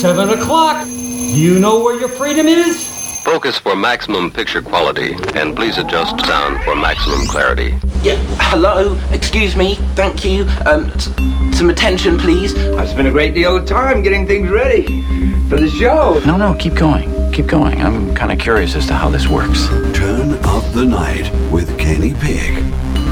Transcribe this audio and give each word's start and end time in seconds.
seven 0.00 0.30
o'clock. 0.30 0.84
Do 0.86 0.92
you 1.40 1.58
know 1.58 1.82
where 1.82 1.98
your 1.98 2.08
freedom 2.08 2.46
is? 2.46 2.86
Focus 3.24 3.58
for 3.58 3.74
maximum 3.76 4.30
picture 4.30 4.62
quality, 4.62 5.14
and 5.34 5.54
please 5.56 5.76
adjust 5.76 6.18
sound 6.24 6.62
for 6.64 6.74
maximum 6.76 7.26
clarity. 7.26 7.74
Yeah, 8.02 8.14
hello, 8.40 8.96
excuse 9.10 9.56
me, 9.56 9.74
thank 9.96 10.24
you. 10.24 10.42
Um, 10.64 10.86
s- 10.92 11.10
some 11.58 11.68
attention, 11.68 12.16
please. 12.16 12.54
I've 12.76 12.88
spent 12.88 13.08
a 13.08 13.10
great 13.10 13.34
deal 13.34 13.56
of 13.56 13.66
time 13.66 14.02
getting 14.02 14.26
things 14.26 14.48
ready 14.48 15.02
for 15.48 15.56
the 15.58 15.68
show. 15.68 16.20
No, 16.24 16.36
no, 16.36 16.54
keep 16.54 16.74
going. 16.74 17.10
Keep 17.32 17.48
going. 17.48 17.82
I'm 17.82 18.14
kind 18.14 18.30
of 18.32 18.38
curious 18.38 18.76
as 18.76 18.86
to 18.86 18.94
how 18.94 19.08
this 19.10 19.26
works. 19.28 19.66
Turn 19.92 20.34
Up 20.44 20.64
the 20.72 20.84
Night 20.84 21.30
with 21.50 21.76
Kenny 21.78 22.14
Pick. 22.14 22.62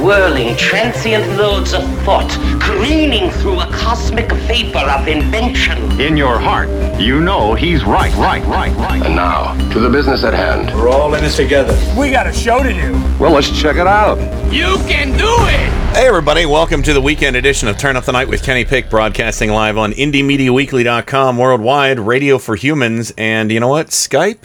whirling, 0.00 0.56
transient 0.56 1.36
loads 1.36 1.72
of 1.74 1.82
thought, 2.04 2.30
careening 2.60 3.30
through 3.30 3.60
a 3.60 3.66
cosmic 3.66 4.30
vapor 4.32 4.78
of 4.78 5.08
invention. 5.08 6.00
In 6.00 6.16
your 6.16 6.38
heart, 6.38 6.68
you 7.00 7.20
know 7.20 7.54
he's 7.54 7.84
right, 7.84 8.14
right, 8.14 8.44
right, 8.46 8.74
right. 8.76 9.02
And 9.04 9.16
now, 9.16 9.54
to 9.72 9.80
the 9.80 9.90
business 9.90 10.24
at 10.24 10.34
hand. 10.34 10.74
We're 10.74 10.88
all 10.88 11.14
in 11.14 11.22
this 11.22 11.36
together. 11.36 11.76
We 11.98 12.10
got 12.10 12.26
a 12.26 12.32
show 12.32 12.62
to 12.62 12.72
do. 12.72 12.92
Well, 13.18 13.32
let's 13.32 13.50
check 13.60 13.76
it 13.76 13.86
out. 13.86 14.18
You 14.52 14.76
can 14.86 15.08
do 15.18 15.26
it. 15.26 15.78
Hey, 15.94 16.06
everybody, 16.06 16.46
welcome 16.46 16.82
to 16.84 16.92
the 16.92 17.00
weekend 17.00 17.34
edition 17.34 17.66
of 17.66 17.76
Turn 17.76 17.96
Up 17.96 18.04
the 18.04 18.12
Night 18.12 18.28
with 18.28 18.42
Kenny 18.42 18.64
Pick, 18.64 18.88
broadcasting 18.88 19.50
live 19.50 19.76
on 19.76 19.92
IndieMediaWeekly.com, 19.92 21.36
worldwide, 21.36 21.98
radio 21.98 22.38
for 22.38 22.54
humans, 22.54 23.12
and 23.18 23.50
you 23.50 23.58
know 23.58 23.68
what? 23.68 23.88
Skype? 23.88 24.44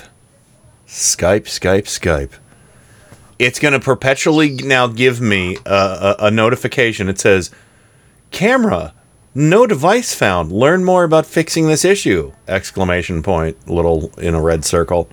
Skype, 0.87 1.43
Skype, 1.43 1.83
Skype. 1.83 2.31
It's 3.39 3.59
going 3.59 3.73
to 3.73 3.79
perpetually 3.79 4.51
now 4.55 4.87
give 4.87 5.19
me 5.19 5.57
a, 5.65 6.15
a, 6.19 6.25
a 6.27 6.31
notification. 6.31 7.09
It 7.09 7.19
says, 7.19 7.51
camera, 8.31 8.93
no 9.35 9.65
device 9.65 10.13
found. 10.13 10.51
Learn 10.51 10.83
more 10.83 11.03
about 11.03 11.25
fixing 11.25 11.67
this 11.67 11.83
issue! 11.83 12.33
Exclamation 12.47 13.23
point, 13.23 13.67
little 13.67 14.11
in 14.19 14.35
a 14.35 14.41
red 14.41 14.63
circle. 14.63 15.09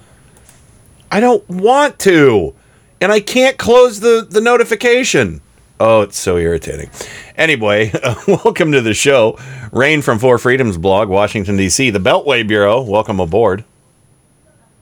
I 1.10 1.20
don't 1.20 1.48
want 1.48 1.98
to, 2.00 2.54
and 3.00 3.10
I 3.10 3.20
can't 3.20 3.56
close 3.56 4.00
the, 4.00 4.26
the 4.28 4.40
notification. 4.40 5.40
Oh, 5.80 6.02
it's 6.02 6.18
so 6.18 6.36
irritating. 6.36 6.90
Anyway, 7.36 7.90
welcome 8.28 8.72
to 8.72 8.82
the 8.82 8.92
show. 8.92 9.38
Rain 9.72 10.02
from 10.02 10.18
Four 10.18 10.36
Freedoms 10.36 10.76
blog, 10.76 11.08
Washington, 11.08 11.56
D.C., 11.56 11.88
the 11.88 11.98
Beltway 11.98 12.46
Bureau. 12.46 12.82
Welcome 12.82 13.18
aboard. 13.18 13.64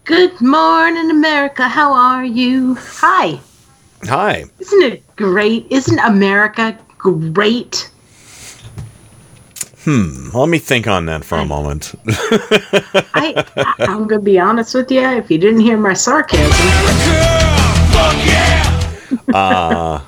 Good 0.08 0.40
morning, 0.40 1.10
America. 1.10 1.68
How 1.68 1.92
are 1.92 2.24
you? 2.24 2.76
Hi. 2.76 3.38
Hi. 4.04 4.44
Isn't 4.58 4.82
it 4.82 5.16
great? 5.16 5.66
Isn't 5.68 5.98
America 5.98 6.78
great? 6.96 7.90
Hmm. 9.84 10.30
Let 10.32 10.48
me 10.48 10.58
think 10.60 10.86
on 10.86 11.04
that 11.06 11.26
for 11.26 11.36
a 11.36 11.44
moment. 11.44 11.94
I, 12.06 13.44
I 13.56 13.74
I'm 13.80 14.06
gonna 14.06 14.22
be 14.22 14.38
honest 14.38 14.74
with 14.74 14.90
you. 14.90 15.02
If 15.02 15.30
you 15.30 15.36
didn't 15.36 15.60
hear 15.60 15.76
my 15.76 15.92
sarcasm, 15.92 16.48
Uh, 19.34 20.00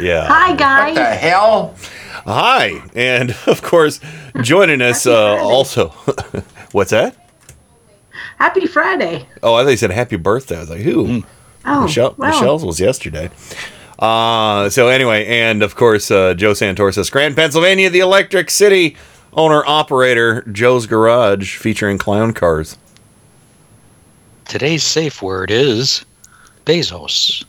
yeah. 0.00 0.28
hi 0.28 0.54
guys. 0.54 0.94
What 0.96 1.02
the 1.02 1.14
hell? 1.16 1.74
Hi. 2.26 2.80
And 2.94 3.34
of 3.48 3.60
course, 3.60 3.98
joining 4.42 4.80
us 4.82 5.04
uh, 5.04 5.36
also. 5.42 5.88
What's 6.70 6.90
that? 6.92 7.25
Happy 8.38 8.66
Friday. 8.66 9.26
Oh, 9.42 9.54
I 9.54 9.64
thought 9.64 9.70
you 9.70 9.76
said 9.76 9.90
happy 9.90 10.16
birthday. 10.16 10.56
I 10.56 10.60
was 10.60 10.70
like, 10.70 10.80
who? 10.80 11.24
Oh, 11.64 11.82
Michelle, 11.82 12.14
well, 12.16 12.30
Michelle's 12.30 12.64
was 12.64 12.78
yesterday. 12.78 13.30
Uh, 13.98 14.68
so 14.68 14.88
anyway, 14.88 15.26
and 15.26 15.62
of 15.62 15.74
course, 15.74 16.10
uh, 16.10 16.34
Joe 16.34 16.52
Santorsa, 16.52 17.04
Scranton 17.04 17.34
Pennsylvania, 17.34 17.88
the 17.88 18.00
Electric 18.00 18.50
City 18.50 18.96
owner 19.32 19.64
operator, 19.66 20.42
Joe's 20.52 20.86
Garage, 20.86 21.56
featuring 21.56 21.98
clown 21.98 22.32
cars. 22.32 22.76
Today's 24.44 24.84
safe 24.84 25.22
word 25.22 25.50
is 25.50 26.04
Bezos. 26.66 27.44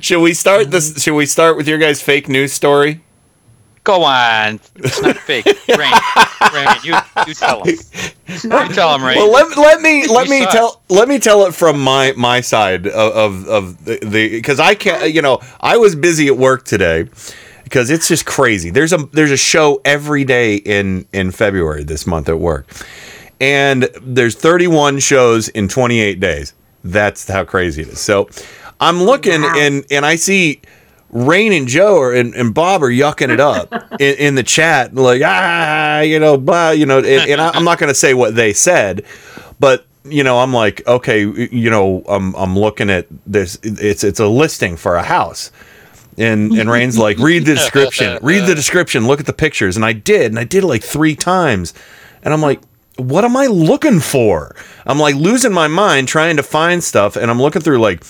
should 0.02 0.20
we 0.20 0.34
start 0.34 0.70
this? 0.70 1.02
Should 1.02 1.14
we 1.14 1.26
start 1.26 1.56
with 1.56 1.68
your 1.68 1.78
guys' 1.78 2.02
fake 2.02 2.28
news 2.28 2.52
story? 2.52 3.02
Go 3.84 4.02
on. 4.04 4.60
It's 4.76 5.00
not 5.00 5.16
fake. 5.16 5.46
Rain. 5.68 5.92
Rain, 6.54 6.68
you, 6.84 6.94
you 7.26 7.34
tell 7.34 7.64
him. 7.64 7.74
You 8.28 8.68
tell 8.74 8.94
him, 8.94 9.02
Rain. 9.02 9.16
Well, 9.16 9.32
let, 9.32 9.56
let 9.56 9.80
me 9.80 10.06
let 10.06 10.26
You 10.26 10.30
me 10.30 10.42
saw 10.42 10.48
it. 10.48 10.52
tell 10.52 10.82
let 10.90 11.08
me 11.08 11.18
tell 11.18 11.46
it 11.46 11.54
from 11.54 11.80
my 11.80 12.12
my 12.16 12.40
side 12.42 12.86
of 12.86 13.46
of, 13.46 13.48
of 13.48 13.84
the 13.84 14.28
because 14.30 14.60
I 14.60 14.74
can't 14.74 15.12
you 15.12 15.22
know 15.22 15.40
I 15.60 15.78
was 15.78 15.96
busy 15.96 16.26
at 16.28 16.36
work 16.36 16.64
today 16.64 17.08
because 17.64 17.88
it's 17.90 18.06
just 18.08 18.26
crazy. 18.26 18.70
There's 18.70 18.92
a 18.92 18.98
there's 19.12 19.30
a 19.30 19.36
show 19.36 19.80
every 19.84 20.24
day 20.24 20.56
in 20.56 21.06
in 21.12 21.30
February 21.30 21.82
this 21.84 22.06
month 22.06 22.28
at 22.28 22.38
work, 22.38 22.66
and 23.40 23.84
there's 24.02 24.34
31 24.34 24.98
shows 24.98 25.48
in 25.48 25.68
28 25.68 26.20
days. 26.20 26.52
That's 26.84 27.26
how 27.28 27.44
crazy 27.44 27.82
it 27.82 27.88
is. 27.88 28.00
So 28.00 28.28
I'm 28.78 29.02
looking 29.02 29.42
and 29.44 29.84
and 29.90 30.04
I 30.04 30.16
see. 30.16 30.60
Rain 31.12 31.52
and 31.52 31.66
Joe 31.66 32.00
are, 32.00 32.14
and, 32.14 32.34
and 32.34 32.54
Bob 32.54 32.82
are 32.82 32.90
yucking 32.90 33.30
it 33.30 33.40
up 33.40 33.72
in, 34.00 34.14
in 34.16 34.34
the 34.36 34.42
chat, 34.42 34.94
like 34.94 35.22
ah, 35.24 36.00
you 36.00 36.18
know, 36.18 36.36
blah, 36.36 36.70
you 36.70 36.86
know, 36.86 36.98
and, 36.98 37.30
and 37.30 37.40
I, 37.40 37.50
I'm 37.50 37.64
not 37.64 37.78
going 37.78 37.88
to 37.88 37.94
say 37.94 38.14
what 38.14 38.34
they 38.34 38.52
said, 38.52 39.04
but 39.58 39.86
you 40.04 40.24
know, 40.24 40.38
I'm 40.38 40.52
like, 40.52 40.86
okay, 40.86 41.20
you 41.20 41.70
know, 41.70 42.02
I'm 42.08 42.34
I'm 42.36 42.58
looking 42.58 42.90
at 42.90 43.06
this. 43.26 43.58
It's 43.62 44.04
it's 44.04 44.20
a 44.20 44.28
listing 44.28 44.76
for 44.76 44.96
a 44.96 45.02
house, 45.02 45.50
and 46.16 46.52
and 46.52 46.70
Rain's 46.70 46.98
like, 46.98 47.18
read 47.18 47.44
the 47.44 47.54
description, 47.54 48.18
read 48.22 48.46
the 48.46 48.54
description, 48.54 49.06
look 49.06 49.20
at 49.20 49.26
the 49.26 49.32
pictures, 49.32 49.76
and 49.76 49.84
I 49.84 49.92
did, 49.92 50.32
and 50.32 50.38
I 50.38 50.44
did 50.44 50.64
it 50.64 50.66
like 50.66 50.82
three 50.82 51.14
times, 51.14 51.74
and 52.22 52.32
I'm 52.32 52.40
like, 52.40 52.60
what 52.96 53.24
am 53.24 53.36
I 53.36 53.46
looking 53.46 54.00
for? 54.00 54.54
I'm 54.86 54.98
like 54.98 55.14
losing 55.16 55.52
my 55.52 55.68
mind 55.68 56.08
trying 56.08 56.36
to 56.36 56.42
find 56.42 56.82
stuff, 56.82 57.16
and 57.16 57.30
I'm 57.30 57.40
looking 57.40 57.62
through 57.62 57.78
like 57.78 58.02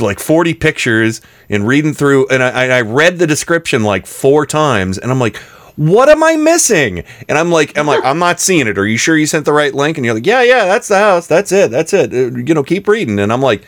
like 0.00 0.18
40 0.20 0.54
pictures 0.54 1.20
and 1.48 1.66
reading 1.66 1.94
through, 1.94 2.26
and 2.28 2.42
I, 2.42 2.78
I 2.78 2.80
read 2.82 3.18
the 3.18 3.26
description 3.26 3.82
like 3.84 4.06
four 4.06 4.46
times, 4.46 4.98
and 4.98 5.10
I'm 5.10 5.20
like. 5.20 5.36
What 5.76 6.08
am 6.08 6.22
I 6.22 6.36
missing? 6.36 7.02
And 7.28 7.36
I'm 7.36 7.50
like, 7.50 7.76
I'm 7.76 7.84
like, 7.88 8.04
I'm 8.04 8.20
not 8.20 8.38
seeing 8.38 8.68
it. 8.68 8.78
Are 8.78 8.86
you 8.86 8.96
sure 8.96 9.16
you 9.16 9.26
sent 9.26 9.44
the 9.44 9.52
right 9.52 9.74
link? 9.74 9.98
And 9.98 10.04
you're 10.04 10.14
like, 10.14 10.24
yeah, 10.24 10.40
yeah, 10.44 10.66
that's 10.66 10.86
the 10.86 10.96
house. 10.98 11.26
That's 11.26 11.50
it. 11.50 11.72
That's 11.72 11.92
it. 11.92 12.12
Uh, 12.14 12.38
You 12.38 12.54
know, 12.54 12.62
keep 12.62 12.86
reading. 12.86 13.18
And 13.18 13.32
I'm 13.32 13.40
like, 13.42 13.64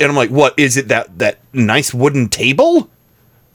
and 0.00 0.10
I'm 0.10 0.16
like, 0.16 0.30
what 0.30 0.52
is 0.58 0.76
it? 0.76 0.88
That 0.88 1.16
that 1.20 1.38
nice 1.52 1.94
wooden 1.94 2.28
table? 2.28 2.90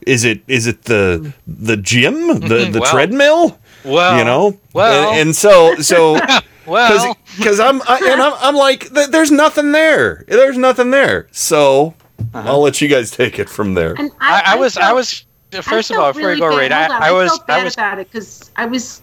Is 0.06 0.24
it 0.24 0.40
is 0.48 0.66
it 0.66 0.84
the 0.84 1.34
the 1.46 1.76
gym? 1.76 2.40
The 2.40 2.70
the 2.72 2.80
Well, 2.80 2.90
treadmill? 2.90 3.58
well, 3.84 4.16
you 4.18 4.24
know. 4.24 4.58
well. 4.72 5.10
and, 5.10 5.20
and 5.28 5.36
so 5.36 5.74
so 5.76 6.18
Well. 6.68 7.16
because 7.36 7.58
I'm 7.60 7.80
I, 7.82 8.00
and 8.10 8.20
I'm, 8.20 8.34
I'm 8.38 8.54
like, 8.54 8.92
th- 8.92 9.08
there's 9.08 9.30
nothing 9.30 9.72
there. 9.72 10.24
There's 10.28 10.58
nothing 10.58 10.90
there. 10.90 11.28
So 11.32 11.94
I'll 12.34 12.60
let 12.60 12.80
you 12.80 12.88
guys 12.88 13.10
take 13.10 13.38
it 13.38 13.48
from 13.48 13.74
there. 13.74 13.94
And 13.98 14.10
I, 14.20 14.42
I 14.46 14.56
was, 14.56 14.76
I 14.76 14.92
was, 14.92 15.24
first 15.62 15.90
I 15.90 15.94
of 15.94 16.00
all, 16.00 16.12
felt 16.12 16.16
before 16.16 16.28
really 16.28 16.34
you 16.34 16.40
go, 16.40 16.50
bad. 16.50 16.58
Rain, 16.58 16.72
I, 16.72 17.08
I 17.08 17.12
was, 17.12 17.30
felt 17.30 17.46
bad 17.46 17.60
I 17.60 17.64
was, 17.64 17.74
about 17.74 17.98
it 17.98 18.12
because 18.12 18.50
I 18.56 18.66
was 18.66 19.02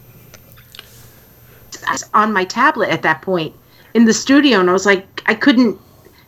I 1.88 1.92
was 1.92 2.10
on 2.14 2.34
my 2.34 2.46
tablet 2.46 2.90
at 2.90 3.02
that 3.02 3.22
point 3.22 3.54
in 3.94 4.06
the 4.06 4.14
studio, 4.14 4.60
and 4.60 4.70
I 4.70 4.74
was 4.74 4.86
like, 4.86 5.22
I 5.26 5.36
couldn't. 5.36 5.80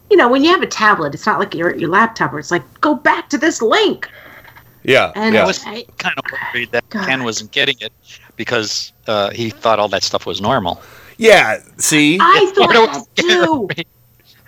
You 0.10 0.16
know, 0.16 0.30
when 0.30 0.44
you 0.44 0.52
have 0.52 0.62
a 0.62 0.68
tablet, 0.68 1.14
it's 1.14 1.26
not 1.26 1.40
like 1.40 1.54
your 1.54 1.76
your 1.76 1.90
laptop 1.90 2.32
where 2.32 2.40
it's 2.40 2.52
like, 2.52 2.64
go 2.82 2.96
back 2.96 3.30
to 3.30 3.38
this 3.38 3.62
link. 3.62 4.10
Yeah, 4.84 5.12
And 5.16 5.36
yeah. 5.36 5.44
I 5.44 5.46
was 5.46 5.60
kind 5.60 6.18
of 6.18 6.24
worried 6.32 6.72
that 6.72 6.90
God. 6.92 7.06
Ken 7.06 7.24
wasn't 7.26 7.52
getting 7.52 7.76
it 7.82 7.92
because 8.38 8.94
uh, 9.08 9.32
he 9.32 9.50
thought 9.50 9.80
all 9.80 9.90
that 9.90 10.02
stuff 10.02 10.26
was 10.26 10.40
normal. 10.40 10.82
Yeah. 11.18 11.62
See, 11.78 12.18
I 12.22 12.52
thought 12.56 12.68
What 12.76 12.94
that 12.94 13.08
do 13.16 13.68
too. 13.76 13.84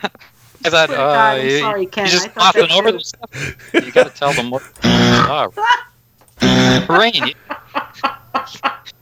I 0.65 0.69
thought, 0.69 0.89
Swear 0.89 0.99
uh, 0.99 1.13
God, 1.13 1.39
I'm 1.39 1.45
you, 1.47 1.59
sorry, 1.59 1.85
Ken. 1.85 2.05
you 2.05 2.11
just 2.11 2.25
I 2.27 2.29
thought 2.31 2.53
that 2.55 2.71
over 2.71 2.91
too. 2.91 2.97
this 2.97 3.07
stuff. 3.09 3.73
You 3.73 3.91
got 3.91 4.07
to 4.13 4.13
tell 4.19 4.33
them 4.33 4.49
what. 4.51 4.61
Oh. 4.83 5.51
Rain. 6.89 7.13
You, 7.27 7.33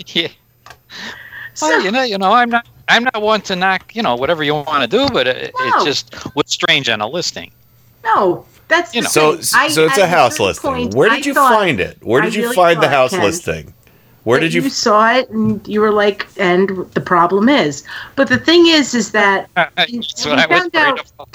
yeah. 0.24 0.28
Well, 1.62 1.82
you 1.84 1.92
know, 1.92 2.04
you 2.04 2.18
know, 2.20 2.32
I'm 2.32 2.50
not, 2.52 2.68
I'm 2.88 3.04
not 3.04 3.22
one 3.22 3.42
to 3.42 3.56
knock, 3.56 3.96
you 3.96 4.04
know, 4.04 4.16
whatever 4.16 4.44
you 4.44 4.54
want 4.54 4.82
to 4.84 4.88
do, 4.88 5.08
but 5.12 5.26
it, 5.28 5.54
No. 5.60 5.82
it 5.82 5.86
just 5.86 6.14
was 6.36 6.46
strange 6.48 6.90
on 6.90 7.02
a 7.02 7.08
listing. 7.08 7.52
No, 8.04 8.46
that's 8.68 8.94
You 8.94 9.02
know. 9.02 9.08
So 9.10 9.42
so 9.42 9.58
I- 9.60 9.66
it's 9.66 9.78
at 9.78 9.98
a 9.98 10.08
house 10.08 10.40
listing. 10.40 10.70
point, 10.72 10.94
Where 10.94 11.10
I 11.10 11.16
did 11.16 11.26
you 11.26 11.34
thought- 11.34 11.52
find 11.54 11.80
it? 11.80 11.98
Where 12.02 12.22
I 12.22 12.26
did 12.26 12.36
you 12.36 12.44
really 12.44 12.56
find 12.56 12.82
the 12.84 12.90
house 12.90 13.12
Ken, 13.12 13.22
listing? 13.24 13.74
Where 14.28 14.42
did 14.42 14.54
you? 14.54 14.62
you 14.62 14.70
saw 14.70 15.14
it 15.14 15.30
and 15.30 15.66
you 15.66 15.80
were 15.80 15.94
like, 15.94 16.28
and 16.38 16.70
the 16.92 17.00
problem 17.00 17.48
is. 17.48 17.86
But 18.18 18.28
the 18.28 18.38
thing 18.38 18.68
is, 18.68 18.94
is 18.94 19.12
that 19.14 19.50
That's 19.56 20.26
what 20.26 20.36
we 20.36 20.44
I 20.44 20.46
was 20.48 20.60
found 20.60 20.76
out- 20.76 21.12
about. 21.14 21.30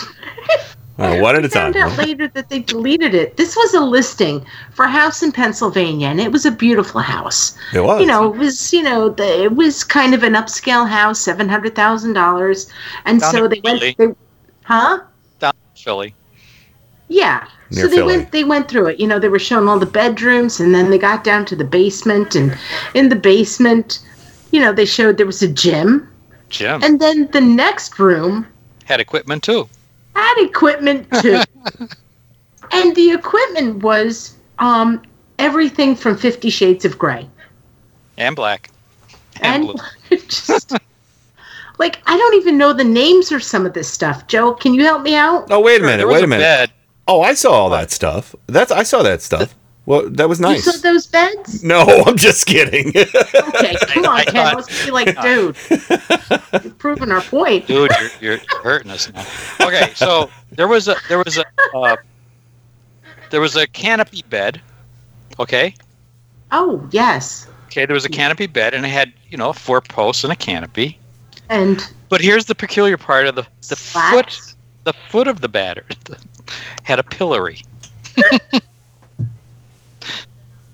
Uh, 0.99 1.19
one 1.21 1.35
at 1.35 1.43
a 1.43 1.47
I 1.47 1.49
found 1.49 1.75
out 1.75 1.97
later 1.97 2.29
that 2.29 2.51
they 2.51 2.59
deleted 2.59 3.15
it. 3.15 3.39
This 3.39 3.57
was 3.57 3.73
a 3.73 3.81
listing 3.81 4.45
for 4.75 4.85
a 4.85 4.91
house 4.91 5.23
in 5.23 5.33
Pennsylvania, 5.33 6.09
and 6.09 6.21
it 6.21 6.31
was 6.31 6.45
a 6.45 6.51
beautiful 6.51 7.01
house. 7.01 7.57
It 7.75 7.81
was. 7.81 8.03
You 8.03 8.07
know, 8.07 8.31
it 8.31 8.37
was 8.37 8.75
you 8.75 8.83
know 8.83 9.09
the, 9.09 9.45
it 9.45 9.57
was 9.57 9.85
kind 9.85 10.13
of 10.13 10.23
an 10.23 10.35
upscale 10.35 10.87
house, 10.87 11.19
seven 11.19 11.49
hundred 11.49 11.75
thousand 11.75 12.13
dollars, 12.13 12.71
and 13.07 13.21
Down 13.21 13.33
so 13.33 13.45
in 13.47 13.51
they 13.51 13.61
went. 13.65 13.97
They, 13.97 14.15
huh? 14.65 15.01
Down 15.39 15.55
Philly. 15.75 16.15
Yeah. 17.09 17.49
Near 17.73 17.85
so 17.85 17.89
they 17.89 17.97
Philly. 17.97 18.17
went 18.17 18.33
they 18.33 18.45
went 18.45 18.69
through 18.69 18.87
it. 18.89 19.01
You 19.01 19.07
know, 19.07 19.19
they 19.19 19.29
were 19.29 19.39
showing 19.39 19.67
all 19.67 19.79
the 19.79 19.87
bedrooms 19.87 20.61
and 20.61 20.75
then 20.75 20.91
they 20.91 20.99
got 20.99 21.25
down 21.25 21.45
to 21.47 21.57
the 21.57 21.65
basement 21.65 22.35
and 22.35 22.57
in 22.95 23.09
the 23.09 23.17
basement, 23.17 24.01
you 24.51 24.61
know, 24.61 24.73
they 24.73 24.85
showed 24.85 25.17
there 25.17 25.27
was 25.27 25.43
a 25.43 25.49
gym. 25.49 26.09
Gym. 26.51 26.83
And 26.83 27.01
then 27.01 27.31
the 27.31 27.41
next 27.41 27.99
room 27.99 28.47
had 28.85 29.01
equipment 29.01 29.43
too. 29.43 29.69
had 30.15 30.35
equipment 30.45 31.07
too. 31.23 31.41
and 32.73 32.95
the 32.95 33.11
equipment 33.13 33.83
was 33.83 34.37
um 34.59 35.01
everything 35.39 35.97
from 35.97 36.17
50 36.17 36.51
shades 36.51 36.85
of 36.85 36.99
gray. 36.99 37.27
And 38.19 38.37
black. 38.37 38.71
And, 39.41 39.65
And 39.65 39.79
blue. 40.11 40.19
just 40.29 40.77
like 41.79 42.03
I 42.07 42.19
don't 42.19 42.35
even 42.35 42.59
know 42.59 42.75
the 42.75 42.85
names 42.85 43.33
of 43.33 43.43
some 43.43 43.65
of 43.65 43.73
this 43.73 43.89
stuff. 43.89 44.27
Joe, 44.27 44.53
can 44.53 44.75
you 44.75 44.85
help 44.85 45.03
me 45.03 45.15
out? 45.15 45.47
Oh 45.51 45.61
wait 45.61 45.81
a 45.81 45.85
minute, 45.85 46.07
was 46.07 46.17
wait 46.17 46.25
a 46.25 46.27
minute. 46.27 46.43
Bed. 46.43 46.71
Oh, 47.13 47.21
I 47.21 47.35
saw 47.35 47.53
all 47.53 47.71
that 47.71 47.91
stuff. 47.91 48.35
That's 48.47 48.73
I 48.73 48.85
saw 48.85 49.03
that 49.03 49.21
stuff. 49.21 49.55
Well, 49.85 50.09
that 50.11 50.29
was 50.29 50.39
You 50.39 50.47
nice. 50.47 50.65
saw 50.65 50.79
those 50.81 51.07
beds? 51.09 51.63
No, 51.63 51.81
I'm 52.07 52.17
just 52.17 52.47
kidding. 52.47 52.89
Okay, 53.55 53.77
come 53.89 54.05
on, 54.07 54.17
I 54.21 54.25
Ken. 54.25 54.35
thought- 54.35 54.57
Let's 54.57 54.85
be 54.87 54.91
like, 54.93 55.21
dude, 55.23 55.57
you're 56.65 56.73
proving 56.79 57.11
our 57.13 57.21
point. 57.21 57.67
Dude, 57.67 57.91
you're, 58.21 58.39
you're 58.39 58.41
hurting 58.63 58.91
us 58.91 59.13
now. 59.13 59.27
Okay, 59.67 59.93
so 59.95 60.31
there 60.53 60.69
was 60.69 60.89
a 60.89 60.97
there 61.09 61.19
was 61.19 61.37
a 61.39 61.45
uh, 61.77 61.97
there 63.31 63.41
was 63.41 63.57
a 63.57 63.67
canopy 63.67 64.23
bed. 64.31 64.61
Okay, 65.39 65.75
Oh 66.51 66.87
yes, 66.93 67.49
okay, 67.67 67.85
there 67.87 67.95
was 67.95 68.05
a 68.05 68.09
canopy 68.11 68.47
bed, 68.47 68.73
and 68.75 68.85
it 68.87 68.89
had 68.91 69.13
you 69.31 69.37
know 69.37 69.53
four 69.53 69.81
posts 69.81 70.25
and 70.25 70.33
a 70.33 70.37
canopy. 70.37 70.99
and 71.51 71.87
But 72.09 72.21
here's 72.21 72.45
the 72.47 72.55
peculiar 72.55 72.97
part 72.97 73.27
of 73.27 73.35
the 73.35 73.43
the 73.69 73.77
foot 73.77 74.31
slats. 74.31 74.57
the 74.85 74.93
foot 75.11 75.27
of 75.29 75.41
the 75.41 75.49
batter 75.49 75.85
had 76.83 76.99
a 76.99 77.03
pillory. 77.03 77.63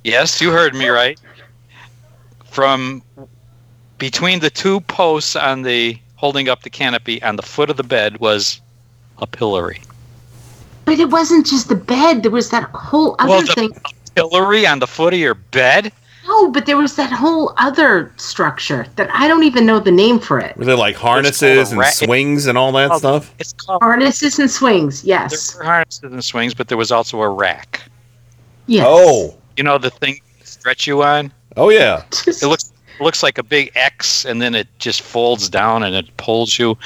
yes, 0.04 0.40
you 0.40 0.50
heard 0.50 0.74
me 0.74 0.88
right. 0.88 1.20
From 2.44 3.02
between 3.98 4.40
the 4.40 4.50
two 4.50 4.80
posts 4.82 5.36
on 5.36 5.62
the 5.62 5.98
holding 6.16 6.48
up 6.48 6.62
the 6.62 6.70
canopy 6.70 7.22
on 7.22 7.36
the 7.36 7.42
foot 7.42 7.70
of 7.70 7.76
the 7.76 7.82
bed 7.84 8.18
was 8.18 8.60
a 9.18 9.26
pillory. 9.26 9.80
But 10.84 10.98
it 10.98 11.10
wasn't 11.10 11.46
just 11.46 11.68
the 11.68 11.74
bed. 11.76 12.22
There 12.22 12.30
was 12.30 12.50
that 12.50 12.64
whole 12.70 13.14
other 13.18 13.28
Well, 13.30 13.40
the- 13.42 13.52
thing. 13.52 13.80
Pillory 14.16 14.66
on 14.66 14.80
the 14.80 14.86
foot 14.88 15.12
of 15.14 15.20
your 15.20 15.34
bed? 15.34 15.92
No, 16.40 16.50
but 16.50 16.66
there 16.66 16.76
was 16.76 16.94
that 16.96 17.10
whole 17.10 17.52
other 17.56 18.12
structure 18.16 18.86
that 18.96 19.10
I 19.12 19.26
don't 19.28 19.42
even 19.44 19.66
know 19.66 19.80
the 19.80 19.90
name 19.90 20.18
for 20.20 20.38
it. 20.38 20.56
Were 20.56 20.64
there 20.64 20.76
like 20.76 20.94
harnesses 20.96 21.70
and 21.72 21.80
ra- 21.80 21.90
swings 21.90 22.46
and 22.46 22.56
all 22.56 22.70
that 22.72 22.90
Oh, 22.92 22.98
stuff? 22.98 23.34
It's 23.38 23.52
called 23.52 23.82
Harnesses 23.82 24.38
and 24.38 24.50
swings. 24.50 25.02
there 25.02 25.20
Yes. 25.20 25.56
were 25.56 25.64
harnesses 25.64 26.04
and 26.12 26.24
swings, 26.24 26.54
but 26.54 26.68
there 26.68 26.78
was 26.78 26.92
also 26.92 27.20
a 27.22 27.28
rack. 27.28 27.82
Yes. 28.66 28.86
Oh, 28.88 29.34
You 29.56 29.64
know 29.64 29.78
the 29.78 29.90
thing 29.90 30.14
you 30.14 30.44
stretch 30.44 30.86
you 30.86 31.02
on? 31.02 31.32
oh 31.56 31.70
yeah. 31.70 32.02
It 32.26 32.42
looks 32.46 32.72
it 33.00 33.02
looks 33.04 33.22
like 33.22 33.38
a 33.38 33.42
big 33.44 33.70
X, 33.76 34.24
and 34.24 34.40
then 34.42 34.54
it 34.54 34.66
just 34.78 35.02
folds 35.02 35.48
down 35.48 35.82
and 35.84 35.94
it 35.94 36.16
pulls 36.16 36.58
you. 36.58 36.76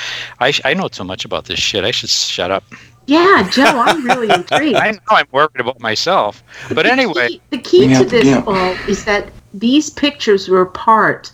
I 0.40 0.50
sh- 0.50 0.60
I 0.64 0.74
know 0.74 0.88
too 0.88 1.04
much 1.04 1.24
about 1.24 1.44
this 1.46 1.58
shit. 1.58 1.84
I 1.84 1.90
should 1.90 2.10
shut 2.10 2.50
up. 2.50 2.64
yeah, 3.06 3.48
Joe, 3.50 3.64
I'm 3.84 4.04
really 4.12 4.30
intrigued. 4.32 4.76
I 4.76 4.92
know 4.92 4.98
I'm 5.10 5.26
worried 5.32 5.58
about 5.58 5.80
myself, 5.80 6.42
but 6.74 6.86
anyway, 6.86 7.40
the 7.50 7.58
key, 7.58 7.58
the 7.58 7.58
key 7.58 7.86
Yeah, 7.86 7.98
to 7.98 8.04
this 8.04 8.24
yeah. 8.26 8.44
all 8.46 8.72
is 8.88 9.04
that 9.06 9.28
these 9.54 9.90
pictures 9.90 10.48
were 10.48 10.66
part 10.66 11.32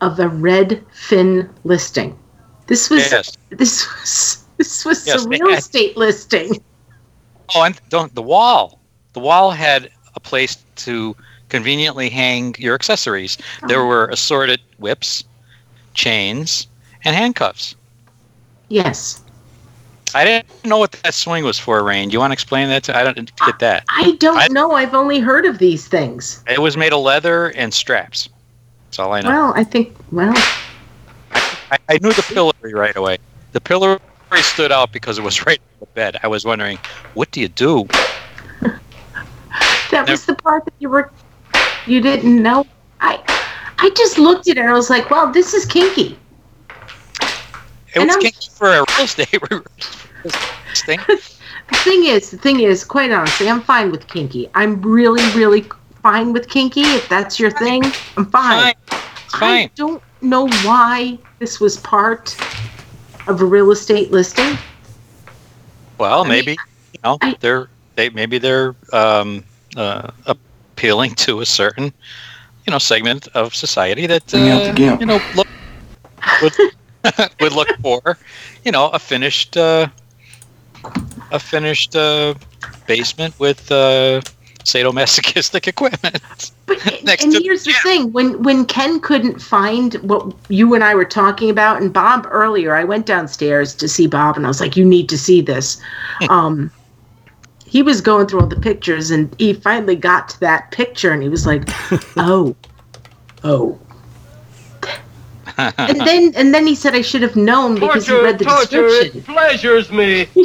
of 0.00 0.18
a 0.18 0.24
Redfin 0.24 1.48
listing. 1.64 2.18
This 2.66 2.88
was 2.88 3.10
yes. 3.10 3.36
this 3.50 3.86
was 3.86 4.44
this 4.56 4.84
was 4.84 5.06
Yes, 5.06 5.24
a 5.24 5.28
real 5.28 5.48
estate 5.50 5.96
listing. 5.96 6.62
Oh, 7.52 7.64
and 7.64 7.80
don't 7.88 8.14
the 8.14 8.22
wall. 8.22 8.78
The 9.12 9.18
wall 9.18 9.50
had 9.50 9.90
a 10.14 10.20
place 10.20 10.64
to 10.76 11.16
conveniently 11.48 12.08
hang 12.08 12.54
your 12.60 12.76
accessories. 12.76 13.38
There 13.66 13.80
oh. 13.80 13.86
were 13.86 14.06
assorted 14.06 14.60
whips, 14.78 15.24
chains, 15.92 16.68
and 17.04 17.16
handcuffs. 17.16 17.74
Yes. 18.68 19.19
I 20.14 20.24
didn't 20.24 20.64
know 20.64 20.78
what 20.78 20.92
that 20.92 21.14
swing 21.14 21.44
was 21.44 21.58
for, 21.58 21.82
Rain. 21.82 22.08
Do 22.08 22.12
You 22.12 22.18
want 22.18 22.30
to 22.30 22.32
explain 22.32 22.68
that? 22.68 22.84
To, 22.84 22.96
I 22.96 23.04
don't 23.04 23.36
get 23.46 23.58
that. 23.60 23.84
I 23.88 24.16
don't 24.18 24.38
I- 24.38 24.48
know. 24.48 24.72
I've 24.72 24.94
only 24.94 25.18
heard 25.18 25.46
of 25.46 25.58
these 25.58 25.86
things. 25.86 26.42
It 26.48 26.60
was 26.60 26.76
made 26.76 26.92
of 26.92 27.00
leather 27.00 27.48
and 27.50 27.72
straps. 27.72 28.28
That's 28.86 28.98
all 28.98 29.12
I 29.12 29.20
know. 29.20 29.28
Well, 29.30 29.52
I 29.54 29.64
think 29.64 29.96
well, 30.10 30.34
I, 31.70 31.78
I 31.88 31.98
knew 31.98 32.12
the 32.12 32.22
pillory 32.22 32.74
right 32.74 32.96
away. 32.96 33.18
The 33.52 33.60
pillory 33.60 33.98
stood 34.36 34.72
out 34.72 34.92
because 34.92 35.18
it 35.18 35.22
was 35.22 35.46
right 35.46 35.58
in 35.58 35.80
the 35.80 35.86
bed. 35.86 36.18
I 36.22 36.28
was 36.28 36.44
wondering, 36.44 36.78
what 37.14 37.30
do 37.30 37.40
you 37.40 37.48
do? 37.48 37.86
that 39.90 40.08
was 40.08 40.26
the 40.26 40.34
part 40.34 40.64
that 40.64 40.74
you 40.78 40.88
were 40.88 41.10
you 41.86 42.00
didn't 42.00 42.42
know. 42.42 42.66
I 43.00 43.20
I 43.78 43.90
just 43.96 44.18
looked 44.18 44.48
at 44.48 44.56
it 44.56 44.60
and 44.60 44.68
I 44.68 44.74
was 44.74 44.90
like, 44.90 45.10
well, 45.10 45.32
this 45.32 45.54
is 45.54 45.64
kinky. 45.64 46.18
It 47.94 47.98
was 48.00 48.10
I'm- 48.10 48.20
kinky 48.20 48.48
for 48.52 48.68
a 48.68 48.72
real 48.72 49.04
estate 49.04 49.28
thing. 50.86 51.00
The 51.70 51.76
thing 51.76 52.04
is, 52.06 52.32
the 52.32 52.36
thing 52.36 52.58
is, 52.58 52.82
quite 52.84 53.12
honestly, 53.12 53.48
I'm 53.48 53.60
fine 53.60 53.92
with 53.92 54.08
kinky. 54.08 54.50
I'm 54.54 54.82
really, 54.82 55.22
really 55.38 55.64
fine 56.02 56.32
with 56.32 56.48
kinky. 56.48 56.80
If 56.80 57.08
that's 57.08 57.38
your 57.38 57.52
thing, 57.52 57.84
I'm 58.16 58.26
fine. 58.26 58.74
Fine. 58.88 59.00
It's 59.24 59.34
fine. 59.36 59.64
I 59.66 59.70
don't 59.76 60.02
know 60.20 60.48
why 60.64 61.16
this 61.38 61.60
was 61.60 61.76
part 61.76 62.36
of 63.28 63.40
a 63.40 63.44
real 63.44 63.70
estate 63.70 64.10
listing. 64.10 64.58
Well, 65.98 66.20
I 66.20 66.22
mean, 66.24 66.28
maybe 66.30 66.52
you 66.92 67.00
know 67.04 67.18
I- 67.20 67.36
they're 67.38 67.68
they 67.94 68.10
maybe 68.10 68.38
they're 68.38 68.74
um, 68.92 69.44
uh, 69.76 70.10
appealing 70.26 71.14
to 71.26 71.40
a 71.40 71.46
certain 71.46 71.92
you 72.66 72.70
know 72.72 72.78
segment 72.78 73.28
of 73.34 73.54
society 73.54 74.06
that 74.08 74.34
uh, 74.34 74.66
the 74.66 74.72
gimp. 74.74 75.00
you 75.00 75.06
know 75.06 75.20
look 75.36 75.46
would, 76.42 76.52
would 77.40 77.52
look 77.52 77.68
for 77.80 78.18
you 78.64 78.72
know 78.72 78.88
a 78.90 78.98
finished 78.98 79.56
uh, 79.56 79.86
a 81.30 81.38
finished 81.38 81.96
uh, 81.96 82.34
basement 82.86 83.38
with 83.38 83.70
uh, 83.70 84.20
sadomasochistic 84.64 85.66
equipment. 85.66 86.52
But 86.66 86.78
Next 87.04 87.24
and 87.24 87.32
to- 87.32 87.42
here's 87.42 87.64
the 87.64 87.74
thing: 87.82 88.12
when 88.12 88.42
when 88.42 88.66
Ken 88.66 89.00
couldn't 89.00 89.40
find 89.40 89.94
what 89.94 90.34
you 90.48 90.74
and 90.74 90.84
I 90.84 90.94
were 90.94 91.04
talking 91.04 91.50
about, 91.50 91.80
and 91.80 91.92
Bob 91.92 92.26
earlier, 92.30 92.74
I 92.74 92.84
went 92.84 93.06
downstairs 93.06 93.74
to 93.76 93.88
see 93.88 94.06
Bob, 94.06 94.36
and 94.36 94.46
I 94.46 94.48
was 94.48 94.60
like, 94.60 94.76
"You 94.76 94.84
need 94.84 95.08
to 95.08 95.18
see 95.18 95.40
this." 95.40 95.80
um, 96.28 96.70
he 97.64 97.82
was 97.82 98.00
going 98.00 98.26
through 98.26 98.40
all 98.40 98.46
the 98.48 98.58
pictures, 98.58 99.10
and 99.12 99.34
he 99.38 99.52
finally 99.52 99.94
got 99.96 100.28
to 100.30 100.40
that 100.40 100.72
picture, 100.72 101.12
and 101.12 101.22
he 101.22 101.28
was 101.28 101.46
like, 101.46 101.62
"Oh, 102.16 102.56
oh." 103.44 103.78
And 105.78 106.00
then 106.08 106.32
and 106.36 106.54
then 106.54 106.66
he 106.66 106.74
said 106.74 106.94
I 106.94 107.02
should 107.02 107.22
have 107.22 107.36
known 107.36 107.74
because 107.76 108.06
he 108.06 108.14
read 108.20 108.38
the 108.38 108.44
description. 108.44 109.22
pleasures 109.22 109.90
me. 109.90 110.26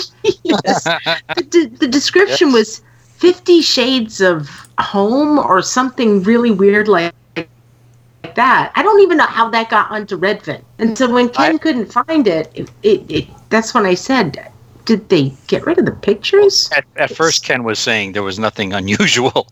Yes. 0.44 0.84
the, 0.84 1.44
de- 1.50 1.68
the 1.68 1.88
description 1.88 2.52
was 2.52 2.82
50 3.18 3.62
shades 3.62 4.22
of 4.22 4.50
home 4.80 5.40
or 5.40 5.62
something 5.62 6.22
really 6.24 6.52
weird 6.52 6.88
like 6.88 7.14
like 7.36 8.36
that 8.36 8.72
i 8.76 8.82
don't 8.84 9.02
even 9.02 9.18
know 9.18 9.26
how 9.26 9.50
that 9.50 9.70
got 9.70 9.90
onto 9.92 10.18
redfin 10.18 10.62
and 10.80 10.98
so 10.98 11.12
when 11.12 11.30
ken 11.30 11.56
I- 11.56 11.58
couldn't 11.58 11.92
find 11.92 12.28
it 12.28 12.52
it, 12.56 12.70
it, 12.84 13.06
it 13.10 13.28
that's 13.50 13.74
when 13.74 13.86
i 13.86 13.94
said 13.94 14.52
did 14.86 15.10
they 15.10 15.34
get 15.48 15.66
rid 15.66 15.78
of 15.80 15.86
the 15.86 15.92
pictures 15.92 16.70
At, 16.76 16.86
at 16.96 17.16
first, 17.16 17.44
Ken 17.44 17.64
was 17.64 17.80
saying 17.80 18.14
there 18.14 18.24
was 18.24 18.40
nothing 18.40 18.74
unusual 18.82 19.48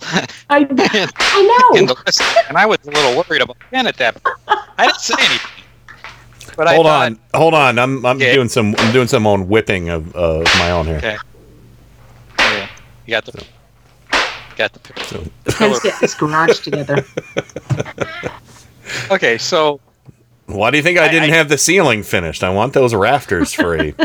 i, 0.50 0.60
in, 0.60 0.68
I 0.80 1.72
in 1.76 1.86
know 1.86 1.94
the 1.94 2.02
list, 2.06 2.22
and 2.48 2.58
I 2.58 2.66
was 2.66 2.78
a 2.86 2.92
little 2.92 3.24
worried 3.28 3.42
about 3.42 3.58
Ken 3.72 3.88
at 3.88 3.98
that. 3.98 4.22
point. 4.24 4.38
I 4.78 4.86
didn't 4.88 5.00
say 5.00 5.16
anything. 5.20 5.50
But 6.56 6.68
I 6.68 6.76
Hold 6.76 6.86
thought, 6.86 7.06
on, 7.06 7.20
hold 7.34 7.54
on. 7.56 7.80
I'm 7.80 8.06
I'm 8.06 8.18
Okay. 8.18 8.36
doing 8.36 8.48
some 8.50 8.76
I'm 8.78 8.94
doing 8.94 9.08
some 9.08 9.26
own 9.26 9.48
whipping 9.50 9.90
of 9.90 10.16
uh, 10.16 10.42
of 10.42 10.46
my 10.60 10.70
own 10.72 10.86
here. 10.86 10.98
Okay. 10.98 11.18
Yeah, 12.40 12.68
you 13.08 13.12
got 13.12 13.26
the 13.26 13.44
got 14.56 14.72
the 14.74 14.80
picture. 14.80 15.04
So, 15.06 15.24
The 15.46 15.52
ken's 15.52 15.58
pillar. 15.58 15.80
getting 15.82 16.00
his 16.02 16.14
garage 16.14 16.60
together 16.60 17.04
Okay, 19.10 19.38
so 19.40 19.80
why 20.46 20.70
do 20.70 20.78
you 20.78 20.84
think 20.84 21.00
I 21.00 21.06
I- 21.06 21.08
didn't 21.08 21.32
I- 21.32 21.36
have 21.38 21.50
the 21.50 21.58
ceiling 21.58 22.04
finished? 22.04 22.44
I 22.44 22.50
want 22.50 22.74
those 22.74 22.94
rafters 22.94 23.54
free. 23.54 23.96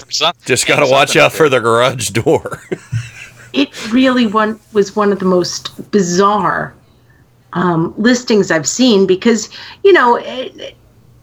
For 0.00 0.10
some- 0.10 0.34
Just 0.44 0.66
got 0.66 0.80
to 0.80 0.90
watch 0.90 1.16
out 1.16 1.32
for 1.32 1.48
the 1.48 1.60
garage 1.60 2.10
door. 2.10 2.62
it 3.52 3.92
really 3.92 4.26
one 4.26 4.58
was 4.72 4.94
one 4.94 5.12
of 5.12 5.18
the 5.18 5.24
most 5.24 5.90
bizarre 5.90 6.74
um, 7.52 7.94
listings 7.96 8.50
I've 8.50 8.68
seen 8.68 9.06
because 9.06 9.48
you 9.82 9.92
know, 9.92 10.16
it, 10.16 10.76